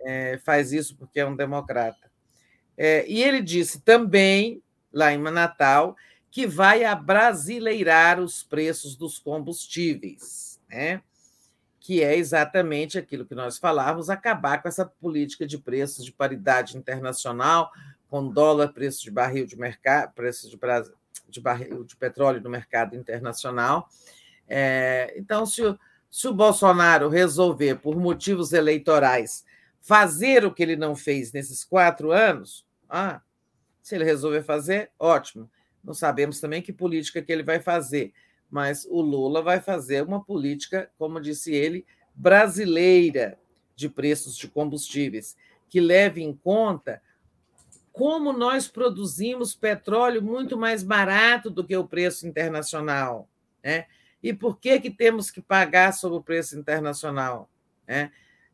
É, 0.00 0.38
faz 0.38 0.72
isso 0.72 0.96
porque 0.96 1.20
é 1.20 1.26
um 1.26 1.34
democrata. 1.34 2.10
É, 2.76 3.04
e 3.08 3.22
ele 3.22 3.40
disse 3.42 3.80
também, 3.80 4.62
lá 4.92 5.12
em 5.12 5.18
Natal, 5.18 5.96
que 6.30 6.46
vai 6.46 6.84
abrasileirar 6.84 8.20
os 8.20 8.42
preços 8.42 8.96
dos 8.96 9.18
combustíveis, 9.18 10.60
né? 10.68 11.00
Que 11.84 12.02
é 12.02 12.16
exatamente 12.16 12.96
aquilo 12.96 13.26
que 13.26 13.34
nós 13.34 13.58
falávamos, 13.58 14.08
acabar 14.08 14.62
com 14.62 14.68
essa 14.68 14.86
política 14.86 15.46
de 15.46 15.58
preços 15.58 16.02
de 16.02 16.10
paridade 16.10 16.78
internacional, 16.78 17.70
com 18.08 18.26
dólar, 18.26 18.72
preço 18.72 19.02
de 19.02 19.10
barril 19.10 19.44
de 19.44 19.54
mercado, 19.54 20.14
preço 20.14 20.48
de 20.48 20.58
de 21.28 21.40
barril 21.42 21.84
de 21.84 21.94
petróleo 21.94 22.40
no 22.40 22.48
mercado 22.48 22.96
internacional. 22.96 23.86
É, 24.48 25.12
então, 25.14 25.44
se 25.44 25.62
o, 25.62 25.78
se 26.10 26.26
o 26.26 26.32
Bolsonaro 26.32 27.10
resolver, 27.10 27.74
por 27.74 27.96
motivos 27.96 28.54
eleitorais, 28.54 29.44
fazer 29.78 30.42
o 30.46 30.54
que 30.54 30.62
ele 30.62 30.76
não 30.76 30.96
fez 30.96 31.32
nesses 31.32 31.64
quatro 31.64 32.12
anos, 32.12 32.66
ah, 32.88 33.20
se 33.82 33.94
ele 33.94 34.04
resolver 34.04 34.42
fazer, 34.42 34.90
ótimo. 34.98 35.50
Não 35.82 35.92
sabemos 35.92 36.40
também 36.40 36.62
que 36.62 36.72
política 36.72 37.20
que 37.20 37.30
ele 37.30 37.42
vai 37.42 37.60
fazer, 37.60 38.14
mas 38.54 38.86
o 38.88 39.00
Lula 39.00 39.42
vai 39.42 39.60
fazer 39.60 40.04
uma 40.04 40.22
política, 40.22 40.88
como 40.96 41.20
disse 41.20 41.52
ele, 41.52 41.84
brasileira 42.14 43.36
de 43.74 43.88
preços 43.88 44.36
de 44.36 44.46
combustíveis, 44.46 45.36
que 45.68 45.80
leve 45.80 46.22
em 46.22 46.32
conta 46.32 47.02
como 47.92 48.32
nós 48.32 48.68
produzimos 48.68 49.56
petróleo 49.56 50.22
muito 50.22 50.56
mais 50.56 50.84
barato 50.84 51.50
do 51.50 51.64
que 51.64 51.76
o 51.76 51.84
preço 51.84 52.28
internacional. 52.28 53.28
Né? 53.60 53.86
E 54.22 54.32
por 54.32 54.60
que, 54.60 54.78
que 54.78 54.90
temos 54.90 55.32
que 55.32 55.42
pagar 55.42 55.92
sobre 55.92 56.18
o 56.18 56.22
preço 56.22 56.56
internacional? 56.56 57.50
Né? 57.88 58.12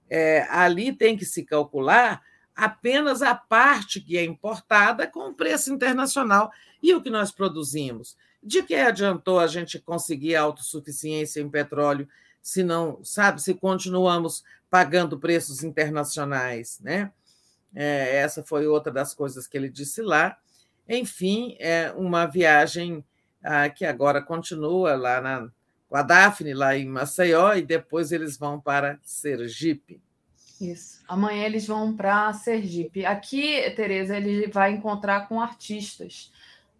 É, 0.09 0.47
ali 0.49 0.95
tem 0.95 1.15
que 1.15 1.27
se 1.27 1.45
calcular 1.45 2.23
apenas 2.57 3.21
a 3.21 3.35
parte 3.35 4.01
que 4.01 4.17
é 4.17 4.25
importada 4.25 5.07
com 5.07 5.29
o 5.29 5.35
preço 5.35 5.71
internacional 5.71 6.51
e 6.83 6.95
o 6.95 7.03
que 7.03 7.11
nós 7.11 7.31
produzimos. 7.31 8.17
De 8.43 8.63
que 8.63 8.75
adiantou 8.75 9.39
a 9.39 9.47
gente 9.47 9.79
conseguir 9.79 10.37
autossuficiência 10.37 11.41
em 11.41 11.49
petróleo 11.49 12.09
se 12.43 12.63
não, 12.63 13.05
sabe, 13.05 13.43
se 13.43 13.55
continuamos 13.55 14.43
pagando 14.71 15.19
preços 15.19 15.63
internacionais, 15.63 16.79
né? 16.81 17.13
É, 17.75 18.17
essa 18.17 18.43
foi 18.43 18.67
outra 18.67 18.93
das 18.93 19.15
coisas 19.15 19.47
que 19.47 19.57
ele 19.57 19.69
disse 19.69 20.03
lá. 20.03 20.39
Enfim, 20.89 21.57
é 21.61 21.93
uma 21.93 22.27
viagem 22.27 23.05
ah, 23.43 23.69
que 23.69 23.85
agora 23.85 24.21
continua 24.21 24.97
lá 24.97 25.21
na, 25.21 25.51
com 25.89 25.97
a 25.97 26.03
Daphne, 26.03 26.55
lá 26.55 26.77
em 26.77 26.87
Maceió, 26.87 27.55
e 27.55 27.63
depois 27.63 28.11
eles 28.11 28.37
vão 28.37 28.61
para 28.61 28.99
Sergipe. 29.03 30.01
Isso. 30.61 31.01
Amanhã 31.09 31.45
eles 31.45 31.67
vão 31.67 31.97
para 31.97 32.33
Sergipe. 32.33 33.07
Aqui, 33.07 33.71
Tereza, 33.75 34.17
ele 34.17 34.47
vai 34.49 34.73
encontrar 34.73 35.27
com 35.27 35.41
artistas. 35.41 36.31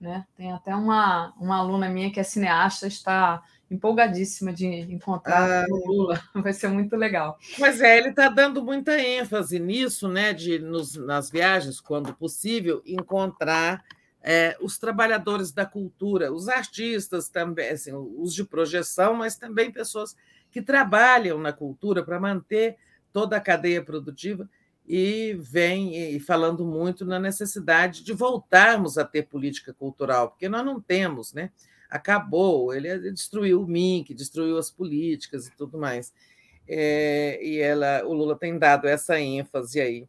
Né? 0.01 0.25
Tem 0.35 0.51
até 0.51 0.75
uma, 0.75 1.35
uma 1.39 1.59
aluna 1.59 1.89
minha 1.89 2.11
que 2.11 2.19
é 2.19 2.23
cineasta, 2.23 2.87
está 2.87 3.43
empolgadíssima 3.71 4.53
de 4.53 4.67
encontrar 4.67 5.65
ah, 5.65 5.67
o 5.69 5.87
Lula. 5.87 6.21
Vai 6.35 6.55
ser 6.55 6.69
muito 6.69 6.97
legal. 6.97 7.39
Mas 7.59 7.81
é, 7.81 7.99
ele 7.99 8.09
está 8.09 8.29
dando 8.29 8.65
muita 8.65 8.99
ênfase 8.99 9.59
nisso, 9.59 10.09
né? 10.09 10.33
De 10.33 10.59
nos, 10.59 10.95
nas 10.97 11.31
viagens, 11.31 11.81
quando 11.81 12.15
possível, 12.15 12.83
encontrar 12.87 13.85
é, 14.23 14.57
os 14.61 14.79
trabalhadores 14.79 15.53
da 15.53 15.67
cultura, 15.67 16.33
os 16.33 16.49
artistas 16.49 17.29
também, 17.29 17.69
assim, 17.69 17.93
os 17.93 18.35
de 18.35 18.45
projeção, 18.45 19.15
mas 19.15 19.37
também 19.37 19.71
pessoas 19.71 20.17
que 20.51 20.63
trabalham 20.63 21.39
na 21.39 21.53
cultura 21.53 22.03
para 22.03 22.19
manter 22.19 22.77
toda 23.13 23.37
a 23.37 23.41
cadeia 23.41 23.83
produtiva 23.83 24.49
e 24.93 25.35
vem 25.35 26.19
falando 26.19 26.67
muito 26.67 27.05
na 27.05 27.21
necessidade 27.21 28.03
de 28.03 28.13
voltarmos 28.13 28.99
a 28.99 29.05
ter 29.05 29.23
política 29.23 29.73
cultural, 29.73 30.31
porque 30.31 30.49
nós 30.49 30.65
não 30.65 30.81
temos, 30.81 31.33
né? 31.33 31.53
acabou, 31.89 32.75
ele 32.75 33.13
destruiu 33.13 33.63
o 33.63 33.69
MINC, 33.69 34.13
destruiu 34.13 34.59
as 34.59 34.69
políticas 34.69 35.47
e 35.47 35.53
tudo 35.53 35.79
mais. 35.79 36.13
É, 36.67 37.39
e 37.41 37.61
ela, 37.61 38.05
o 38.05 38.13
Lula 38.13 38.37
tem 38.37 38.59
dado 38.59 38.89
essa 38.89 39.21
ênfase 39.21 39.81
aí 39.81 40.09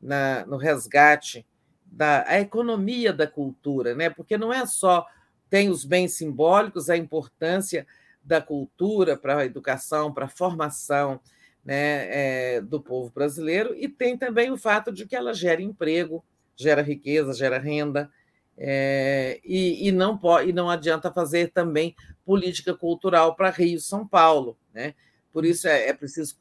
na, 0.00 0.46
no 0.46 0.56
resgate 0.56 1.46
da 1.84 2.26
a 2.26 2.40
economia 2.40 3.12
da 3.12 3.26
cultura, 3.26 3.94
né? 3.94 4.08
porque 4.08 4.38
não 4.38 4.50
é 4.50 4.64
só 4.64 5.06
tem 5.50 5.68
os 5.68 5.84
bens 5.84 6.14
simbólicos, 6.14 6.88
a 6.88 6.96
importância 6.96 7.86
da 8.24 8.40
cultura 8.40 9.14
para 9.14 9.36
a 9.36 9.44
educação, 9.44 10.10
para 10.10 10.24
a 10.24 10.30
formação 10.30 11.20
né, 11.64 12.56
é, 12.56 12.60
do 12.60 12.80
povo 12.80 13.10
brasileiro, 13.10 13.74
e 13.76 13.88
tem 13.88 14.16
também 14.16 14.50
o 14.50 14.56
fato 14.56 14.92
de 14.92 15.06
que 15.06 15.14
ela 15.14 15.32
gera 15.32 15.62
emprego, 15.62 16.24
gera 16.56 16.82
riqueza, 16.82 17.32
gera 17.32 17.58
renda, 17.58 18.10
é, 18.56 19.40
e, 19.44 19.88
e, 19.88 19.92
não 19.92 20.16
pode, 20.16 20.50
e 20.50 20.52
não 20.52 20.68
adianta 20.68 21.12
fazer 21.12 21.50
também 21.52 21.94
política 22.24 22.74
cultural 22.74 23.34
para 23.34 23.50
Rio 23.50 23.76
e 23.76 23.80
São 23.80 24.06
Paulo. 24.06 24.58
Né? 24.72 24.94
Por 25.32 25.44
isso 25.44 25.66
é, 25.66 25.88
é 25.88 25.92
preciso 25.92 26.36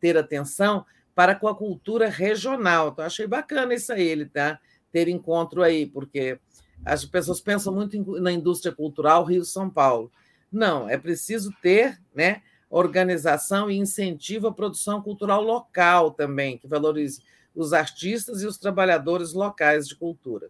ter 0.00 0.16
atenção 0.16 0.84
para 1.14 1.34
com 1.34 1.48
a 1.48 1.54
cultura 1.54 2.08
regional. 2.08 2.88
Então, 2.88 3.04
achei 3.04 3.26
bacana 3.26 3.74
isso 3.74 3.92
aí, 3.92 4.06
ele 4.06 4.26
tá, 4.26 4.58
ter 4.90 5.08
encontro 5.08 5.62
aí, 5.62 5.86
porque 5.86 6.38
as 6.84 7.04
pessoas 7.04 7.40
pensam 7.40 7.74
muito 7.74 8.20
na 8.20 8.32
indústria 8.32 8.72
cultural 8.72 9.24
Rio 9.24 9.42
e 9.42 9.46
São 9.46 9.68
Paulo. 9.68 10.10
Não, 10.50 10.88
é 10.88 10.96
preciso 10.96 11.52
ter 11.62 12.00
né, 12.14 12.42
organização 12.70 13.70
e 13.70 13.76
incentivo 13.76 14.46
à 14.46 14.52
produção 14.52 15.02
cultural 15.02 15.42
local 15.42 16.12
também, 16.12 16.56
que 16.56 16.68
valorize 16.68 17.20
os 17.54 17.72
artistas 17.72 18.42
e 18.42 18.46
os 18.46 18.56
trabalhadores 18.56 19.32
locais 19.32 19.88
de 19.88 19.96
cultura. 19.96 20.48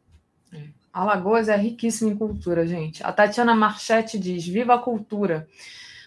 Alagoas 0.93 1.49
é 1.49 1.57
riquíssimo 1.57 2.11
em 2.11 2.17
cultura, 2.17 2.67
gente. 2.67 3.03
A 3.03 3.13
Tatiana 3.13 3.55
Marchetti 3.55 4.19
diz: 4.19 4.47
Viva 4.47 4.75
a 4.75 4.79
cultura! 4.79 5.49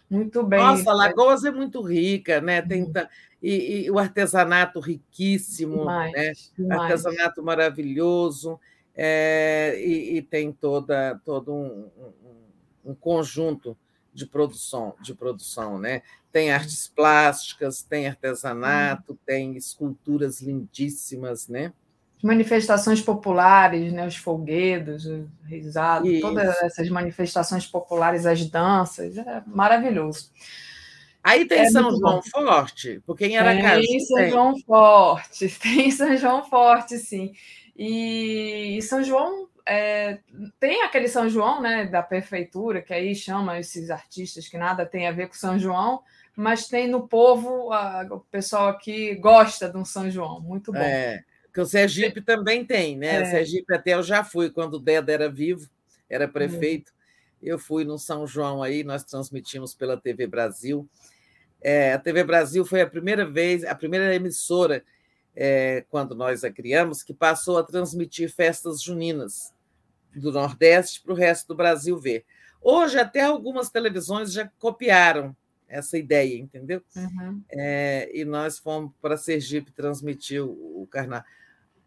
Muito 0.09 0.43
bem. 0.43 0.59
Nossa, 0.59 0.93
Lagoas 0.93 1.43
é 1.43 1.49
muito 1.49 1.81
rica, 1.81 2.39
né? 2.39 2.61
Tem, 2.61 2.91
e, 3.41 3.85
e 3.85 3.91
o 3.91 3.97
artesanato 3.97 4.79
riquíssimo, 4.79 5.79
demais, 5.79 6.11
né? 6.11 6.33
Demais. 6.57 6.81
Artesanato 6.81 7.41
maravilhoso, 7.41 8.59
é, 8.95 9.75
e, 9.83 10.17
e, 10.17 10.21
tem 10.21 10.51
toda, 10.51 11.19
todo 11.25 11.51
um, 11.51 11.89
um, 11.97 12.91
um, 12.91 12.95
conjunto 12.95 13.75
de 14.13 14.25
produção, 14.25 14.95
de 15.01 15.13
produção, 15.13 15.79
né? 15.79 16.01
Tem 16.31 16.51
artes 16.51 16.87
plásticas, 16.87 17.83
tem 17.83 18.07
artesanato, 18.07 19.17
tem 19.25 19.55
esculturas 19.55 20.41
lindíssimas, 20.41 21.47
né? 21.47 21.73
manifestações 22.23 23.01
populares, 23.01 23.91
né, 23.91 24.07
os 24.07 24.15
folguedos, 24.15 25.05
o 25.05 25.27
risado, 25.45 26.09
Isso. 26.09 26.21
todas 26.21 26.57
essas 26.63 26.89
manifestações 26.89 27.67
populares, 27.67 28.25
as 28.25 28.45
danças, 28.45 29.17
é 29.17 29.43
maravilhoso. 29.45 30.31
Aí 31.21 31.45
tem 31.45 31.59
é 31.59 31.69
São 31.69 31.89
João 31.89 31.99
bom. 31.99 32.21
Forte, 32.21 33.01
porque 33.05 33.25
em 33.25 33.37
Aracaju 33.37 33.85
tem 33.85 33.99
São 33.99 34.17
tem. 34.17 34.29
João 34.29 34.59
Forte, 34.59 35.49
tem 35.59 35.91
São 35.91 36.17
João 36.17 36.49
Forte, 36.49 36.97
sim. 36.97 37.33
E, 37.75 38.77
e 38.77 38.81
São 38.81 39.03
João 39.03 39.49
é, 39.65 40.19
tem 40.59 40.83
aquele 40.83 41.07
São 41.07 41.29
João, 41.29 41.61
né, 41.61 41.85
da 41.85 42.03
prefeitura, 42.03 42.81
que 42.81 42.93
aí 42.93 43.15
chama 43.15 43.59
esses 43.59 43.89
artistas 43.89 44.47
que 44.47 44.57
nada 44.57 44.85
tem 44.85 45.07
a 45.07 45.11
ver 45.11 45.27
com 45.27 45.33
São 45.33 45.57
João, 45.57 46.01
mas 46.35 46.67
tem 46.67 46.87
no 46.87 47.07
povo, 47.07 47.71
a, 47.71 48.05
o 48.09 48.19
pessoal 48.19 48.67
aqui 48.67 49.15
gosta 49.15 49.69
de 49.69 49.77
um 49.77 49.85
São 49.85 50.09
João, 50.09 50.41
muito 50.41 50.71
bom. 50.71 50.79
É. 50.79 51.23
Que 51.53 51.61
o 51.61 51.65
Sergipe 51.65 52.19
também 52.19 52.65
tem, 52.65 52.97
né? 52.97 53.21
É. 53.21 53.25
Sergipe 53.25 53.73
até 53.73 53.93
eu 53.93 54.03
já 54.03 54.23
fui 54.23 54.49
quando 54.49 54.75
o 54.75 54.79
Deda 54.79 55.11
era 55.11 55.29
vivo, 55.29 55.69
era 56.09 56.27
prefeito. 56.27 56.91
Eu 57.41 57.59
fui 57.59 57.83
no 57.85 57.99
São 57.99 58.25
João 58.25 58.63
aí, 58.63 58.83
nós 58.83 59.03
transmitimos 59.03 59.75
pela 59.75 59.95
TV 59.95 60.25
Brasil. 60.25 60.89
É, 61.61 61.93
a 61.93 61.99
TV 61.99 62.23
Brasil 62.23 62.65
foi 62.65 62.81
a 62.81 62.87
primeira 62.87 63.25
vez, 63.25 63.63
a 63.63 63.75
primeira 63.75 64.13
emissora, 64.15 64.83
é, 65.35 65.85
quando 65.89 66.15
nós 66.15 66.43
a 66.43 66.51
criamos, 66.51 67.03
que 67.03 67.13
passou 67.13 67.57
a 67.57 67.63
transmitir 67.63 68.33
festas 68.33 68.81
juninas 68.81 69.53
do 70.15 70.31
Nordeste 70.31 71.01
para 71.01 71.13
o 71.13 71.15
resto 71.15 71.47
do 71.47 71.55
Brasil 71.55 71.97
ver. 71.97 72.25
Hoje, 72.61 72.99
até 72.99 73.21
algumas 73.21 73.69
televisões 73.69 74.31
já 74.31 74.49
copiaram 74.59 75.35
essa 75.67 75.97
ideia, 75.97 76.37
entendeu? 76.37 76.83
Uhum. 76.95 77.41
É, 77.51 78.09
e 78.13 78.23
nós 78.23 78.59
fomos 78.59 78.91
para 79.01 79.17
Sergipe 79.17 79.71
transmitir 79.71 80.43
o, 80.43 80.83
o 80.83 80.87
carnaval 80.87 81.25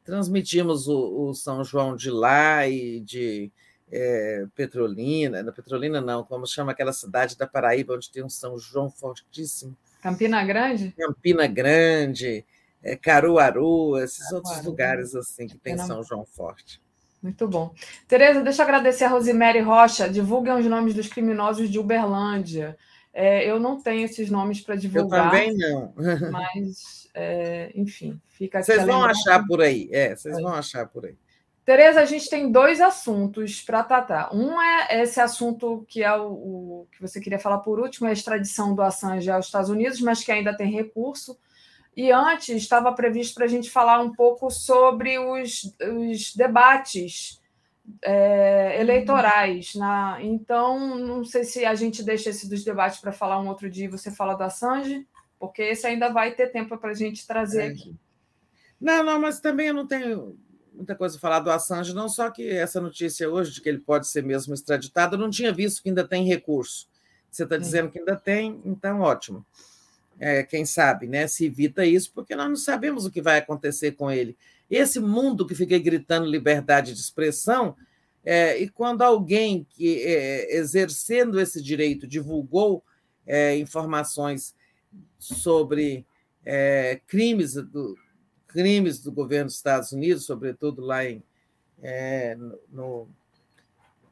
transmitimos 0.07 0.86
o, 0.86 1.28
o, 1.28 1.34
São 1.34 1.65
João 1.65 1.97
de 1.97 2.10
lá 2.10 2.66
e 2.66 3.00
de 3.00 3.50
é, 3.91 4.47
Petrolina, 4.55 5.42
na 5.42 5.50
Petrolina 5.50 6.00
não, 6.00 6.23
como 6.23 6.47
chama 6.47 6.70
aquela 6.70 6.92
cidade 6.92 7.36
da 7.36 7.47
Paraíba, 7.47 7.97
onde 7.97 8.10
tem 8.10 8.23
um 8.23 8.31
São 8.31 8.57
João 8.57 8.89
fortíssimo. 8.89 9.76
Campina 10.00 10.44
Grande? 10.44 10.94
Campina 10.97 11.49
Grande, 11.49 12.47
é, 12.82 12.96
Caruaru, 12.96 13.98
esses 13.98 14.24
Caruaru. 14.24 14.36
outros 14.36 14.64
lugares 14.64 15.14
assim 15.14 15.46
que 15.46 15.58
tem 15.58 15.76
São 15.78 16.02
João 16.02 16.24
forte. 16.24 16.80
Muito 17.22 17.48
bom. 17.48 17.74
Tereza, 18.06 18.42
deixa 18.42 18.62
eu 18.62 18.64
agradecer 18.64 19.05
a 19.05 19.08
Rosemary 19.08 19.60
Rocha. 19.60 20.08
Divulguem 20.08 20.55
os 20.55 20.66
nomes 20.66 20.94
dos 20.94 21.08
criminosos 21.08 21.68
de 21.68 21.78
Uberlândia. 21.78 22.76
É, 23.12 23.50
eu 23.50 23.58
não 23.58 23.80
tenho 23.80 24.05
esses 24.05 24.30
nomes 24.30 24.60
para 24.60 24.76
divulgar. 24.76 25.24
Eu 25.24 25.30
também 25.30 25.56
não. 25.56 25.94
mas, 26.30 27.08
é, 27.14 27.72
enfim, 27.74 28.20
fica 28.28 28.62
Vocês 28.62 28.84
vão 28.84 29.02
achar 29.02 29.44
por 29.46 29.60
aí. 29.60 29.88
É, 29.90 30.14
vocês 30.14 30.38
é. 30.38 30.40
vão 30.40 30.52
achar 30.52 30.86
por 30.86 31.06
aí. 31.06 31.16
Tereza, 31.64 32.00
a 32.00 32.05
gente 32.05 32.30
tem 32.30 32.52
dois 32.52 32.80
assuntos 32.80 33.60
para 33.60 33.82
tratar. 33.82 34.32
Um 34.32 34.62
é 34.62 35.02
esse 35.02 35.20
assunto 35.20 35.84
que 35.88 36.05
é 36.05 36.14
o, 36.14 36.30
o, 36.30 36.88
que 36.92 37.00
você 37.00 37.18
queria 37.18 37.40
falar 37.40 37.58
por 37.58 37.80
último, 37.80 38.06
é 38.06 38.10
a 38.10 38.12
extradição 38.12 38.72
do 38.72 38.82
Assange 38.82 39.28
aos 39.28 39.46
Estados 39.46 39.68
Unidos, 39.68 40.00
mas 40.00 40.22
que 40.22 40.30
ainda 40.30 40.56
tem 40.56 40.70
recurso. 40.70 41.36
E 41.97 42.12
antes 42.12 42.50
estava 42.50 42.92
previsto 42.92 43.34
para 43.34 43.47
a 43.47 43.49
gente 43.49 43.70
falar 43.70 44.00
um 44.00 44.12
pouco 44.12 44.50
sobre 44.50 45.18
os, 45.18 45.75
os 45.81 46.34
debates 46.34 47.41
é, 48.02 48.78
eleitorais. 48.81 49.75
Na, 49.75 50.18
então, 50.20 50.99
não 50.99 51.25
sei 51.25 51.44
se 51.44 51.65
a 51.65 51.75
gente 51.75 52.02
deixa 52.02 52.31
esse 52.31 52.49
dos 52.49 52.62
debates 52.62 53.00
para 53.00 53.12
falar 53.12 53.41
um 53.41 53.49
outro 53.49 53.70
dia 53.70 53.86
e 53.86 53.91
você 53.91 54.10
fala 54.10 54.34
do 54.34 54.42
Assange, 54.42 55.07
porque 55.39 55.62
esse 55.62 55.86
ainda 55.86 56.12
vai 56.12 56.34
ter 56.34 56.49
tempo 56.49 56.76
para 56.76 56.91
a 56.91 56.94
gente 56.94 57.26
trazer 57.26 57.62
é. 57.62 57.68
aqui. 57.68 57.97
Não, 58.78 59.02
não, 59.02 59.18
mas 59.18 59.41
também 59.41 59.68
eu 59.68 59.75
não 59.75 59.86
tenho 59.86 60.39
muita 60.75 60.94
coisa 60.94 61.16
a 61.16 61.20
falar 61.20 61.41
do 61.41 61.50
Assange, 61.50 61.94
não 61.94 62.10
só 62.10 62.31
que 62.31 62.47
essa 62.47 62.78
notícia 62.78 63.31
hoje 63.31 63.52
de 63.52 63.62
que 63.62 63.68
ele 63.70 63.78
pode 63.78 64.07
ser 64.07 64.23
mesmo 64.23 64.52
extraditado, 64.52 65.16
eu 65.16 65.20
não 65.20 65.31
tinha 65.31 65.50
visto 65.50 65.83
que 65.83 65.89
ainda 65.89 66.07
tem 66.07 66.26
recurso. 66.26 66.86
Você 67.31 67.44
está 67.44 67.57
dizendo 67.57 67.91
que 67.91 67.99
ainda 67.99 68.16
tem, 68.16 68.60
então 68.65 69.00
ótimo. 69.00 69.44
É, 70.18 70.42
quem 70.42 70.64
sabe, 70.64 71.06
né? 71.06 71.26
Se 71.26 71.46
evita 71.46 71.84
isso, 71.84 72.10
porque 72.14 72.34
nós 72.34 72.48
não 72.48 72.56
sabemos 72.56 73.04
o 73.04 73.10
que 73.10 73.20
vai 73.20 73.38
acontecer 73.38 73.92
com 73.92 74.10
ele. 74.10 74.36
Esse 74.70 74.98
mundo 74.98 75.46
que 75.46 75.54
fica 75.54 75.78
gritando 75.78 76.26
liberdade 76.26 76.92
de 76.92 77.00
expressão, 77.00 77.76
é, 78.24 78.58
e 78.58 78.68
quando 78.68 79.02
alguém 79.02 79.64
que, 79.70 80.02
é, 80.02 80.56
exercendo 80.56 81.38
esse 81.38 81.62
direito, 81.62 82.06
divulgou 82.06 82.82
é, 83.26 83.56
informações 83.58 84.54
sobre 85.18 86.06
é, 86.44 87.00
crimes, 87.06 87.54
do, 87.54 87.96
crimes 88.46 89.00
do 89.00 89.12
governo 89.12 89.46
dos 89.46 89.56
Estados 89.56 89.92
Unidos, 89.92 90.24
sobretudo 90.24 90.82
lá 90.82 91.04
em, 91.04 91.22
é, 91.82 92.36
no, 92.70 93.08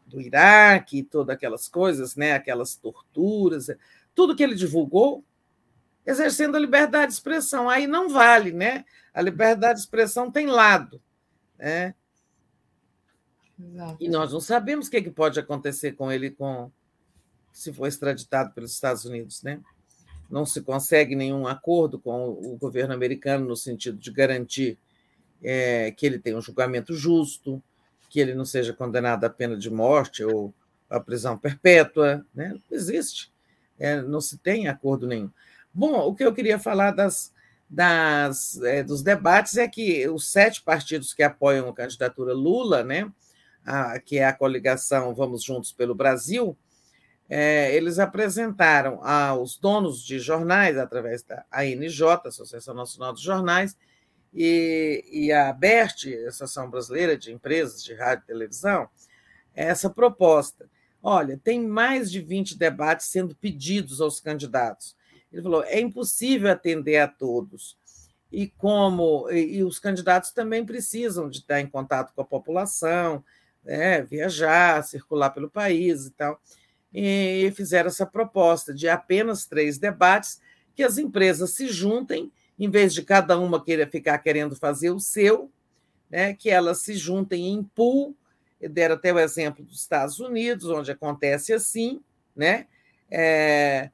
do 0.07 0.20
Iraque, 0.20 1.02
todas 1.02 1.34
aquelas 1.34 1.66
coisas, 1.66 2.15
né, 2.15 2.33
aquelas 2.33 2.76
torturas, 2.76 3.68
tudo 4.15 4.36
que 4.36 4.42
ele 4.42 4.55
divulgou, 4.55 5.24
exercendo 6.07 6.57
a 6.57 6.60
liberdade 6.60 7.08
de 7.08 7.15
expressão. 7.15 7.68
Aí 7.68 7.86
não 7.86 8.08
vale, 8.08 8.52
né? 8.52 8.84
A 9.12 9.20
liberdade 9.23 9.74
de 9.74 9.81
expressão 9.81 10.31
tem 10.31 10.47
lado. 10.47 11.00
Né? 11.58 11.94
Exato. 13.58 13.97
E 14.00 14.08
nós 14.08 14.33
não 14.33 14.41
sabemos 14.41 14.86
o 14.86 14.91
que, 14.91 14.99
é 14.99 15.02
que 15.02 15.10
pode 15.10 15.39
acontecer 15.39 15.92
com 15.92 16.10
ele 16.10 16.31
com 16.31 16.70
se 17.52 17.73
for 17.73 17.86
extraditado 17.86 18.52
pelos 18.52 18.73
Estados 18.73 19.05
Unidos, 19.05 19.42
né? 19.42 19.60
Não 20.28 20.44
se 20.44 20.60
consegue 20.60 21.15
nenhum 21.15 21.47
acordo 21.47 22.00
com 22.00 22.31
o 22.31 22.57
governo 22.57 22.92
americano 22.92 23.47
no 23.47 23.57
sentido 23.57 23.97
de 23.97 24.10
garantir 24.10 24.76
é, 25.41 25.92
que 25.92 26.05
ele 26.05 26.18
tenha 26.18 26.36
um 26.36 26.42
julgamento 26.42 26.94
justo, 26.94 27.62
que 28.10 28.18
ele 28.18 28.34
não 28.34 28.44
seja 28.44 28.73
condenado 28.73 29.24
à 29.24 29.31
pena 29.31 29.57
de 29.57 29.70
morte 29.70 30.24
ou 30.24 30.52
à 30.91 30.99
prisão 30.99 31.39
perpétua, 31.39 32.26
né? 32.34 32.49
Não 32.49 32.76
existe, 32.76 33.33
é, 33.78 34.02
não 34.02 34.20
se 34.20 34.36
tem 34.39 34.66
acordo 34.66 35.07
nenhum. 35.07 35.31
Bom, 35.75 36.07
o 36.07 36.15
que 36.15 36.25
eu 36.25 36.33
queria 36.33 36.59
falar 36.59 36.93
das 36.93 37.35
das, 37.69 38.61
é, 38.62 38.83
dos 38.83 39.03
debates 39.03 39.57
é 39.57 39.67
que 39.67 40.09
os 40.09 40.31
sete 40.31 40.62
partidos 40.62 41.12
que 41.12 41.23
apoiam 41.23 41.69
a 41.69 41.75
candidatura 41.75 42.33
Lula, 42.33 42.85
né, 42.85 43.11
a, 43.65 43.99
que 43.99 44.19
é 44.19 44.27
a 44.27 44.33
coligação 44.33 45.15
Vamos 45.15 45.43
Juntos 45.43 45.73
pelo 45.73 45.94
Brasil, 45.94 46.57
é, 47.28 47.75
eles 47.75 47.99
apresentaram 47.99 49.03
aos 49.03 49.57
donos 49.57 50.05
de 50.05 50.19
jornais, 50.19 50.77
através 50.77 51.23
da 51.23 51.44
ANJ, 51.51 52.03
Associação 52.27 52.75
Nacional 52.75 53.12
dos 53.12 53.23
Jornais, 53.23 53.77
e, 54.33 55.05
e 55.11 55.33
a 55.33 55.49
ABERT, 55.49 56.07
Associação 56.27 56.69
Brasileira 56.69 57.17
de 57.17 57.33
Empresas 57.33 57.83
de 57.83 57.94
Rádio 57.94 58.25
e 58.25 58.27
Televisão, 58.27 58.89
essa 59.55 59.89
proposta. 59.89 60.69
Olha, 61.03 61.41
tem 61.43 61.67
mais 61.67 62.11
de 62.11 62.20
20 62.20 62.59
debates 62.59 63.07
sendo 63.07 63.35
pedidos 63.35 64.01
aos 64.01 64.20
candidatos 64.20 64.94
ele 65.35 65.43
falou: 65.43 65.65
é 65.65 65.81
impossível 65.81 66.51
atender 66.51 66.99
a 66.99 67.09
todos. 67.09 67.77
E 68.31 68.47
como 68.47 69.29
e, 69.31 69.57
e 69.57 69.65
os 69.65 69.81
candidatos 69.81 70.31
também 70.31 70.65
precisam 70.65 71.29
de 71.29 71.39
estar 71.39 71.61
em 71.61 71.67
contato 71.67 72.15
com 72.15 72.21
a 72.23 72.25
população, 72.25 73.23
né, 73.65 74.03
viajar, 74.03 74.83
circular 74.85 75.31
pelo 75.31 75.51
país 75.51 76.07
e 76.07 76.11
tal. 76.13 76.41
E 76.93 77.53
fizeram 77.57 77.89
essa 77.89 78.07
proposta 78.07 78.73
de 78.73 78.89
apenas 78.89 79.45
três 79.45 79.77
debates, 79.77 80.41
que 80.73 80.85
as 80.85 80.99
empresas 80.99 81.51
se 81.51 81.67
juntem, 81.67 82.31
em 82.57 82.71
vez 82.71 82.95
de 82.95 83.03
cada 83.03 83.37
uma 83.37 83.63
querer 83.63 83.91
ficar 83.91 84.19
querendo 84.19 84.55
fazer 84.55 84.91
o 84.91 85.01
seu, 85.01 85.51
né, 86.09 86.33
que 86.33 86.49
elas 86.49 86.79
se 86.83 86.95
juntem 86.95 87.49
em 87.49 87.65
pool. 87.65 88.17
Deram 88.61 88.95
até 88.95 89.13
o 89.13 89.19
exemplo 89.19 89.65
dos 89.65 89.81
Estados 89.81 90.21
Unidos, 90.21 90.71
onde 90.71 90.93
acontece 90.93 91.53
assim, 91.53 92.01
né? 92.37 92.67
É, 93.11 93.91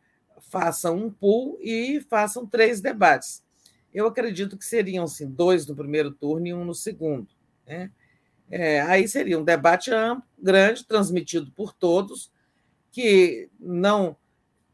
façam 0.51 0.97
um 0.97 1.11
pool 1.11 1.57
e 1.61 2.01
façam 2.11 2.45
três 2.45 2.81
debates. 2.81 3.43
Eu 3.95 4.07
acredito 4.07 4.59
que 4.59 4.65
seriam 4.65 5.05
assim, 5.05 5.31
dois 5.31 5.67
no 5.67 5.75
primeiro 5.75 6.11
turno 6.11 6.47
e 6.47 6.53
um 6.53 6.65
no 6.65 6.75
segundo. 6.75 7.29
Né? 7.67 7.91
É, 8.51 8.81
aí 8.83 9.07
seria 9.09 9.39
um 9.39 9.45
debate 9.45 9.93
amplo, 9.93 10.29
grande, 10.39 10.85
transmitido 10.85 11.51
por 11.53 11.73
todos, 11.73 12.31
que 12.91 13.49
não 13.59 14.17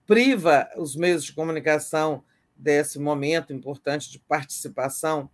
priva 0.07 0.69
os 0.77 0.97
meios 0.97 1.25
de 1.25 1.33
comunicação 1.33 2.25
desse 2.57 2.99
momento 2.99 3.53
importante 3.53 4.11
de 4.11 4.19
participação 4.19 5.31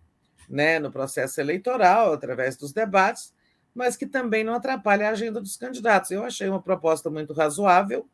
né, 0.49 0.77
no 0.77 0.91
processo 0.91 1.39
eleitoral, 1.39 2.11
através 2.11 2.57
dos 2.57 2.73
debates, 2.73 3.33
mas 3.73 3.95
que 3.95 4.05
também 4.05 4.43
não 4.43 4.53
atrapalha 4.53 5.07
a 5.07 5.11
agenda 5.11 5.39
dos 5.39 5.55
candidatos. 5.55 6.11
Eu 6.11 6.25
achei 6.25 6.49
uma 6.49 6.61
proposta 6.61 7.09
muito 7.09 7.31
razoável, 7.33 8.07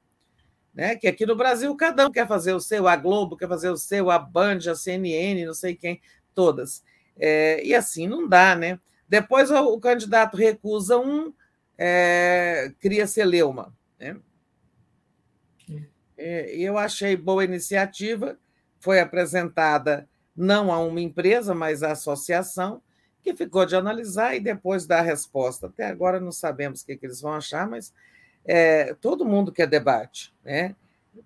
Né? 0.74 0.96
Que 0.96 1.08
aqui 1.08 1.26
no 1.26 1.36
Brasil 1.36 1.76
cada 1.76 2.08
um 2.08 2.12
quer 2.12 2.28
fazer 2.28 2.54
o 2.54 2.60
seu, 2.60 2.88
a 2.88 2.96
Globo 2.96 3.36
quer 3.38 3.48
fazer 3.48 3.70
o 3.70 3.78
seu, 3.78 4.10
a 4.10 4.20
Band, 4.20 4.60
a 4.70 4.76
CNN, 4.76 5.46
não 5.46 5.54
sei 5.54 5.76
quem, 5.76 6.02
todas. 6.34 6.84
É, 7.18 7.64
e 7.66 7.76
assim 7.76 8.08
não 8.08 8.28
dá, 8.28 8.56
né? 8.56 8.80
Depois 9.08 9.50
o, 9.52 9.74
o 9.74 9.80
candidato 9.80 10.38
recusa 10.38 10.98
um, 10.98 11.34
é, 11.78 12.72
cria 12.80 13.08
celeuma. 13.08 13.74
Né? 14.00 14.18
É, 16.18 16.56
eu 16.56 16.78
achei 16.78 17.16
boa 17.16 17.44
iniciativa, 17.44 18.38
foi 18.80 19.00
apresentada 19.00 20.08
não 20.36 20.72
a 20.72 20.80
uma 20.80 21.02
empresa, 21.02 21.56
mas 21.56 21.82
à 21.82 21.92
associação, 21.92 22.82
que 23.22 23.36
ficou 23.36 23.66
de 23.66 23.76
analisar 23.76 24.36
e 24.36 24.40
depois 24.40 24.86
dar 24.86 25.00
a 25.00 25.04
resposta. 25.04 25.68
Até 25.68 25.86
agora 25.86 26.20
não 26.20 26.32
sabemos 26.32 26.82
o 26.82 26.86
que, 26.86 26.96
que 26.96 27.06
eles 27.06 27.22
vão 27.22 27.34
achar, 27.34 27.68
mas 27.68 27.94
é, 28.52 28.96
todo 28.96 29.24
mundo 29.24 29.52
quer 29.52 29.68
debate, 29.68 30.34
né? 30.44 30.76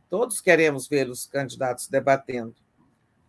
Todos 0.10 0.42
queremos 0.42 0.90
ver 0.90 1.10
os 1.10 1.26
candidatos 1.26 1.88
debatendo. 1.88 2.53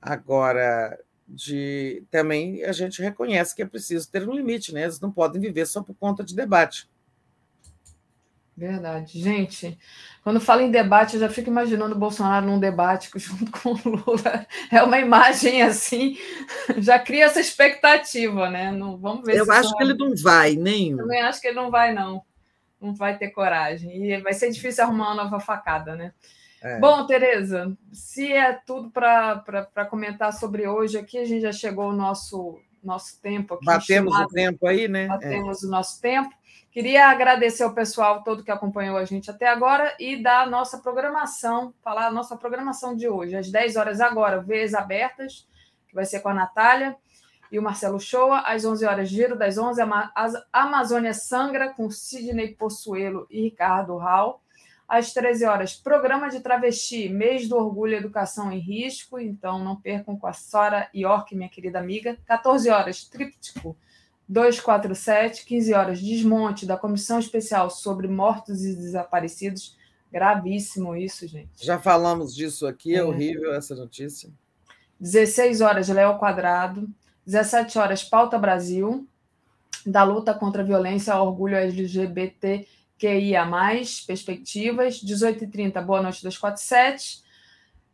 Agora, 0.02 0.98
de, 1.28 2.02
também 2.10 2.64
a 2.64 2.72
gente 2.72 3.00
reconhece 3.00 3.54
que 3.54 3.62
é 3.62 3.66
preciso 3.66 4.10
ter 4.10 4.28
um 4.28 4.34
limite, 4.34 4.74
né? 4.74 4.82
Eles 4.82 4.98
não 4.98 5.12
podem 5.12 5.40
viver 5.40 5.64
só 5.66 5.80
por 5.80 5.94
conta 5.94 6.24
de 6.24 6.34
debate. 6.34 6.90
Verdade. 8.56 9.20
Gente, 9.20 9.78
quando 10.24 10.40
falo 10.40 10.62
em 10.62 10.72
debate, 10.72 11.14
eu 11.14 11.20
já 11.20 11.28
fico 11.28 11.48
imaginando 11.48 11.94
o 11.94 11.98
Bolsonaro 11.98 12.46
num 12.46 12.58
debate 12.58 13.10
junto 13.14 13.52
com 13.52 13.74
o 13.74 13.88
Lula. 13.88 14.44
É 14.72 14.82
uma 14.82 14.98
imagem 14.98 15.62
assim, 15.62 16.18
já 16.78 16.98
cria 16.98 17.26
essa 17.26 17.40
expectativa, 17.40 18.50
né? 18.50 18.72
Não, 18.72 18.98
vamos 18.98 19.24
ver 19.24 19.36
Eu 19.36 19.52
acho 19.52 19.72
que 19.76 19.84
ele 19.84 19.94
não 19.94 20.16
vai, 20.20 20.56
nem. 20.56 20.96
Também 20.96 21.22
acho 21.22 21.40
que 21.40 21.46
ele 21.46 21.56
não 21.56 21.70
vai, 21.70 21.94
não. 21.94 22.24
Não 22.80 22.94
vai 22.94 23.16
ter 23.16 23.30
coragem. 23.30 24.04
E 24.04 24.20
vai 24.20 24.32
ser 24.32 24.50
difícil 24.50 24.84
arrumar 24.84 25.12
uma 25.12 25.24
nova 25.24 25.40
facada, 25.40 25.94
né? 25.96 26.12
É. 26.62 26.78
Bom, 26.78 27.06
Tereza, 27.06 27.76
se 27.92 28.32
é 28.32 28.52
tudo 28.52 28.90
para 28.90 29.86
comentar 29.90 30.32
sobre 30.32 30.66
hoje 30.66 30.96
aqui, 30.96 31.18
a 31.18 31.24
gente 31.24 31.42
já 31.42 31.52
chegou 31.52 31.84
ao 31.84 31.92
nosso, 31.92 32.58
nosso 32.82 33.20
tempo 33.20 33.54
aqui. 33.54 33.66
Batemos 33.66 34.12
chamado, 34.14 34.30
o 34.30 34.32
tempo 34.32 34.66
aí, 34.66 34.88
né? 34.88 35.06
Batemos 35.06 35.62
é. 35.62 35.66
o 35.66 35.70
nosso 35.70 36.00
tempo. 36.00 36.34
Queria 36.70 37.08
agradecer 37.08 37.62
ao 37.62 37.74
pessoal 37.74 38.24
todo 38.24 38.42
que 38.42 38.50
acompanhou 38.50 38.96
a 38.96 39.04
gente 39.04 39.30
até 39.30 39.46
agora 39.46 39.94
e 40.00 40.20
dar 40.20 40.40
a 40.42 40.46
nossa 40.46 40.78
programação, 40.78 41.72
falar 41.82 42.06
a 42.06 42.10
nossa 42.10 42.34
programação 42.34 42.96
de 42.96 43.08
hoje. 43.08 43.36
Às 43.36 43.50
10 43.50 43.76
horas 43.76 44.00
agora, 44.00 44.40
Veias 44.40 44.74
Abertas, 44.74 45.46
que 45.86 45.94
vai 45.94 46.04
ser 46.04 46.20
com 46.20 46.30
a 46.30 46.34
Natália 46.34 46.96
e 47.54 47.58
o 47.58 47.62
Marcelo 47.62 48.00
Shoa. 48.00 48.40
Às 48.40 48.64
11 48.64 48.84
horas, 48.84 49.08
Giro 49.08 49.38
das 49.38 49.56
11, 49.56 49.80
a 49.80 50.44
Amazônia 50.52 51.14
Sangra, 51.14 51.72
com 51.72 51.88
Sidney 51.88 52.52
Possuelo 52.56 53.28
e 53.30 53.42
Ricardo 53.42 53.96
Hall. 53.96 54.42
Às 54.88 55.12
13 55.12 55.44
horas, 55.44 55.74
programa 55.74 56.28
de 56.28 56.40
travesti, 56.40 57.08
mês 57.08 57.48
do 57.48 57.56
orgulho 57.56 57.94
educação 57.94 58.50
em 58.50 58.58
risco. 58.58 59.20
Então, 59.20 59.62
não 59.62 59.76
percam 59.76 60.16
com 60.16 60.26
a 60.26 60.32
Sora 60.32 60.90
York, 60.92 61.34
minha 61.36 61.48
querida 61.48 61.78
amiga. 61.78 62.18
14 62.26 62.68
horas, 62.70 63.04
tríptico 63.04 63.76
247, 64.28 65.44
15 65.46 65.74
horas, 65.74 66.00
desmonte 66.00 66.66
da 66.66 66.76
Comissão 66.76 67.20
Especial 67.20 67.70
sobre 67.70 68.08
Mortos 68.08 68.64
e 68.64 68.74
Desaparecidos. 68.74 69.76
Gravíssimo 70.10 70.96
isso, 70.96 71.26
gente. 71.28 71.64
Já 71.64 71.78
falamos 71.78 72.34
disso 72.34 72.66
aqui, 72.66 72.94
é, 72.94 72.98
é 72.98 73.04
horrível 73.04 73.54
essa 73.54 73.76
notícia. 73.76 74.28
16 74.98 75.60
horas, 75.60 75.88
Léo 75.88 76.18
Quadrado. 76.18 76.88
17 77.26 77.78
horas, 77.78 78.02
Pauta 78.02 78.38
Brasil, 78.38 79.06
da 79.84 80.02
luta 80.02 80.34
contra 80.34 80.62
a 80.62 80.64
violência 80.64 81.16
orgulho 81.20 81.56
LGBTQIA+, 81.56 82.66
perspectivas. 84.06 85.02
18h30, 85.02 85.84
Boa 85.84 86.02
Noite 86.02 86.22
247. 86.22 87.22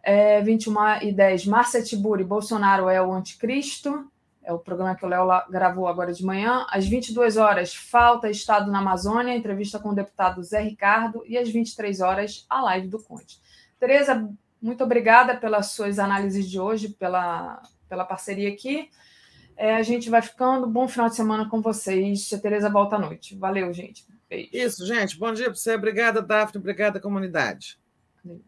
É, 0.03 0.41
21 0.41 1.03
e 1.03 1.13
10, 1.13 1.47
Márcia 1.47 1.83
Tiburi, 1.83 2.25
Bolsonaro 2.25 2.89
é 2.89 3.03
o 3.03 3.13
anticristo 3.13 4.11
é 4.43 4.53
o 4.53 4.59
programa 4.59 4.95
que 4.95 5.05
o 5.05 5.09
Léo 5.09 5.27
gravou 5.49 5.87
agora 5.87 6.13
de 6.13 6.25
manhã. 6.25 6.67
Às 6.71 6.87
22 6.87 7.37
horas, 7.37 7.75
Falta 7.75 8.29
Estado 8.29 8.71
na 8.71 8.79
Amazônia, 8.79 9.35
entrevista 9.35 9.79
com 9.79 9.91
o 9.91 9.95
deputado 9.95 10.43
Zé 10.43 10.61
Ricardo. 10.61 11.23
E 11.27 11.39
às 11.39 11.49
23 11.49 12.01
horas, 12.01 12.47
a 12.49 12.61
live 12.63 12.89
do 12.89 13.03
Conte. 13.03 13.39
Tereza, 13.79 14.29
muito 14.61 14.83
obrigada 14.83 15.37
pelas 15.37 15.69
suas 15.73 15.99
análises 15.99 16.49
de 16.49 16.59
hoje, 16.59 16.89
pela, 16.89 17.63
pela 17.89 18.05
parceria 18.05 18.49
aqui. 18.49 18.91
É, 19.61 19.77
a 19.77 19.83
gente 19.83 20.09
vai 20.09 20.23
ficando. 20.23 20.67
Bom 20.67 20.89
final 20.89 21.11
de 21.11 21.17
semana 21.17 21.47
com 21.47 21.61
vocês. 21.61 22.33
A 22.33 22.39
Tereza 22.39 22.71
volta 22.71 22.97
à 22.97 22.99
noite. 22.99 23.37
Valeu, 23.37 23.71
gente. 23.75 24.07
Beijo. 24.27 24.49
Isso, 24.55 24.87
gente. 24.87 25.19
Bom 25.19 25.35
dia 25.35 25.45
para 25.45 25.55
você. 25.55 25.75
Obrigada, 25.75 26.23
Daphne. 26.23 26.59
Obrigada, 26.59 26.99
comunidade. 26.99 27.79
Valeu. 28.25 28.41